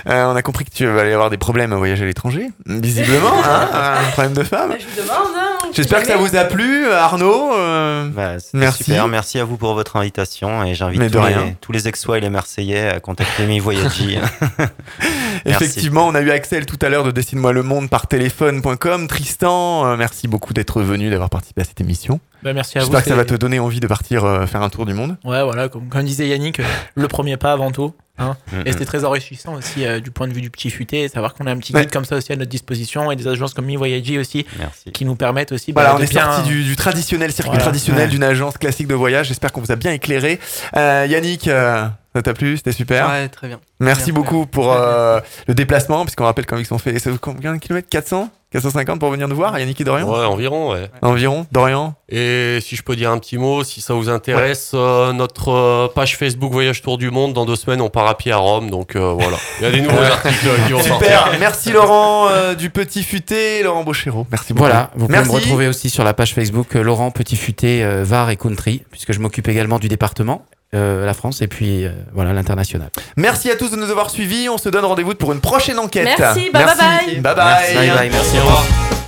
Euh, 0.08 0.26
on 0.26 0.36
a 0.36 0.42
compris 0.42 0.66
que 0.66 0.72
tu 0.72 0.86
vas 0.86 1.02
aller 1.02 1.14
avoir 1.14 1.30
des 1.30 1.38
problèmes 1.38 1.74
à 1.74 1.78
voyager 1.78 2.04
à 2.04 2.08
l'étranger, 2.08 2.50
visiblement. 2.66 3.32
Hein, 3.44 3.68
un 4.08 4.12
problème 4.12 4.34
de 4.34 4.44
femme. 4.44 4.70
Bah, 4.70 4.76
je 4.80 4.86
vous 4.86 5.02
demande. 5.08 5.28
Hein, 5.38 5.46
J'espère 5.74 6.02
que 6.02 6.08
ça 6.08 6.18
vous 6.18 6.36
a 6.36 6.46
plu, 6.46 6.92
Arnaud. 6.92 7.54
euh, 7.56 8.08
Bah, 8.10 8.40
c'était 8.40 8.58
Merci. 8.58 8.84
Super, 8.86 9.08
merci 9.08 9.40
à 9.40 9.44
vous 9.46 9.58
pour 9.58 9.74
votre 9.76 9.98
invitation 9.98 10.64
et 10.64 10.74
j'invite 10.74 11.12
tous, 11.12 11.18
les- 11.20 11.24
rien. 11.26 11.54
tous 11.62 11.72
les 11.72 11.88
Exois 11.88 12.18
et 12.18 12.22
les 12.22 12.30
Marseillais 12.30 12.88
à 12.90 13.00
contacter 13.00 13.46
Mi 13.46 13.60
Voyagi. 13.60 14.18
Effectivement, 15.46 16.08
on 16.08 16.16
a 16.16 16.22
eu 16.22 16.32
Axel 16.32 16.66
tout 16.66 16.78
à 16.82 16.90
l'heure 16.90 17.04
de 17.04 17.12
Dessine-moi 17.12 17.54
le 17.54 17.64
monde 17.64 17.90
par 17.90 18.08
téléphone.com. 18.08 19.08
Tristan, 19.08 19.86
euh, 19.86 19.96
merci 19.98 20.28
beaucoup 20.28 20.54
d'être 20.54 20.82
venu, 20.82 21.10
d'avoir 21.10 21.30
participé 21.30 21.62
à 21.62 21.66
cette 21.66 21.82
émission. 21.82 22.20
Bah, 22.44 22.54
merci 22.54 22.78
à 22.78 22.82
vous. 22.82 22.86
J'espère 22.86 23.04
que 23.04 23.10
ça 23.10 23.16
va 23.16 23.26
te 23.26 23.36
donner 23.36 23.60
envie 23.60 23.80
de 23.82 23.88
partir 23.88 24.24
euh, 24.26 24.46
faire 24.46 24.62
un 24.62 24.70
tour 24.70 24.86
du 24.86 24.94
monde. 24.94 25.18
Ouais, 25.26 25.44
voilà, 25.44 25.68
comme, 25.70 25.90
comme 25.90 26.04
disait 26.04 26.28
Yannick, 26.28 26.60
euh, 26.60 26.64
le 26.96 27.08
premier 27.10 27.36
pas 27.36 27.52
avant 27.52 27.72
tout. 27.72 27.94
hein. 28.18 28.38
Mm, 28.54 28.62
Et 28.66 28.72
c'était 28.72 28.86
très 28.86 29.04
enrichissant 29.04 29.56
aussi 29.56 29.86
euh, 29.86 30.00
du 30.00 30.10
point 30.12 30.28
de 30.28 30.34
vue 30.34 30.40
du 30.42 30.50
petit 30.50 30.70
futé, 30.70 31.10
savoir 31.10 31.34
qu'on 31.34 31.48
a 31.48 31.52
un 31.52 31.58
petit 31.58 31.74
Ouais. 31.74 31.82
guide 31.82 31.92
comme 31.92 32.06
ça 32.06 32.16
aussi 32.16 32.32
à 32.32 32.38
notre 32.38 32.50
disposition 32.50 33.12
et 33.12 33.18
des 33.18 33.28
agences 33.28 33.54
comme 33.54 33.66
MiVoyage 33.66 34.10
aussi 34.18 34.46
Merci. 34.58 34.92
qui 34.94 35.04
nous 35.04 35.16
permettent 35.16 35.52
aussi. 35.52 35.74
bah, 35.74 35.82
Voilà, 35.82 35.96
on 35.98 36.00
de 36.00 36.06
est 36.06 36.10
bien- 36.10 36.32
sorti 36.32 36.48
du, 36.50 36.64
du 36.64 36.76
traditionnel 36.78 37.32
circuit 37.34 37.50
Voilà. 37.50 37.64
traditionnel 37.64 38.04
Ouais. 38.06 38.12
d'une 38.12 38.24
agence 38.24 38.58
classique 38.58 38.88
de 38.88 38.96
voyage. 38.96 39.28
J'espère 39.28 39.52
qu'on 39.52 39.62
vous 39.62 39.72
a 39.74 39.76
bien 39.76 39.92
éclairé. 39.92 40.40
Euh, 40.78 41.06
Yannick, 41.10 41.48
euh, 41.50 41.88
ça 42.16 42.22
t'a 42.22 42.34
plu 42.34 42.58
C'était 42.58 42.72
super. 42.72 43.08
Ouais, 43.10 43.30
très 43.30 43.48
bien. 43.48 43.60
Merci 43.80 44.12
Bien, 44.12 44.22
beaucoup 44.22 44.46
pour 44.46 44.72
euh, 44.78 45.20
le 45.48 45.54
déplacement, 45.54 46.04
puisqu'on 46.06 46.26
rappelle 46.26 46.46
quand 46.46 46.56
même 46.56 46.66
qu'ils 46.66 46.74
ont 46.74 46.80
fait 46.80 46.98
ça 47.00 47.12
fait 47.12 47.18
combien 47.20 47.54
de 47.54 47.60
kilomètres? 47.60 47.90
400 47.90 48.30
450 48.52 49.00
pour 49.00 49.12
venir 49.12 49.28
nous 49.28 49.36
voir, 49.36 49.60
Yannick 49.60 49.80
et 49.80 49.84
Dorian? 49.84 50.10
Ouais, 50.10 50.26
environ, 50.26 50.72
ouais. 50.72 50.90
Environ, 51.04 51.46
Dorian? 51.52 51.94
Et 52.10 52.58
si 52.62 52.76
je 52.76 52.82
peux 52.82 52.96
dire 52.96 53.12
un 53.12 53.20
petit 53.20 53.38
mot, 53.38 53.64
si 53.64 53.80
ça 53.80 53.94
vous 53.94 54.10
intéresse, 54.10 54.72
euh, 54.74 55.14
notre 55.14 55.50
euh, 55.50 55.88
page 55.88 56.18
Facebook 56.18 56.52
Voyage 56.52 56.82
Tour 56.82 56.98
du 56.98 57.12
Monde, 57.12 57.34
dans 57.34 57.46
deux 57.46 57.56
semaines, 57.56 57.80
on 57.80 57.92
part 57.92 58.08
à 58.08 58.18
pied 58.18 58.32
à 58.32 58.38
Rome. 58.38 58.72
Donc 58.72 58.96
euh, 58.96 59.14
voilà, 59.14 59.38
il 59.60 59.66
y 59.66 59.68
a 59.68 59.72
des 59.72 59.82
nouveaux 59.82 60.02
articles 60.02 60.50
qui 60.66 60.74
vont 60.74 60.80
Super, 60.82 60.98
sortir. 61.00 61.38
merci 61.40 61.72
Laurent 61.72 62.28
euh, 62.30 62.56
du 62.56 62.72
Petit 62.72 63.04
Futé, 63.04 63.62
Laurent 63.62 63.84
Bochero. 63.84 64.26
Merci 64.32 64.54
beaucoup. 64.54 64.66
Voilà, 64.66 64.90
vous 64.96 65.06
pouvez 65.06 65.20
merci. 65.20 65.30
me 65.32 65.36
retrouver 65.36 65.68
aussi 65.68 65.92
sur 65.92 66.04
la 66.04 66.16
page 66.16 66.34
Facebook 66.34 66.76
euh, 66.76 66.82
Laurent 66.82 67.12
Petit 67.12 67.36
Futé 67.36 67.84
euh, 67.84 68.04
Var 68.04 68.32
et 68.32 68.36
Country, 68.36 68.84
puisque 68.90 69.14
je 69.14 69.20
m'occupe 69.20 69.48
également 69.48 69.78
du 69.78 69.90
département, 69.90 70.44
euh, 70.76 71.06
la 71.06 71.14
France 71.14 71.42
et 71.42 71.48
puis 71.48 71.86
euh, 71.86 71.92
voilà 72.14 72.34
l'international. 72.34 72.90
Merci 73.18 73.50
à 73.50 73.56
tous 73.56 73.72
de 73.72 73.76
nous 73.76 73.90
avoir 73.90 74.10
suivis. 74.10 74.50
On 74.50 74.58
se 74.58 74.70
donne 74.70 74.86
rendez-vous 74.86 75.16
pour 75.16 75.34
une 75.34 75.42
prochaine 75.42 75.80
enquête. 75.80 76.10
Merci, 76.18 76.50
bah, 76.54 76.66
bye 76.66 76.76
bye. 76.78 77.16
Bye 77.22 77.36
bye. 77.36 77.46
Merci, 77.46 77.76
bye 77.76 77.90
bye, 77.90 78.10
merci, 78.12 78.38
au 78.38 78.42
revoir. 78.42 78.99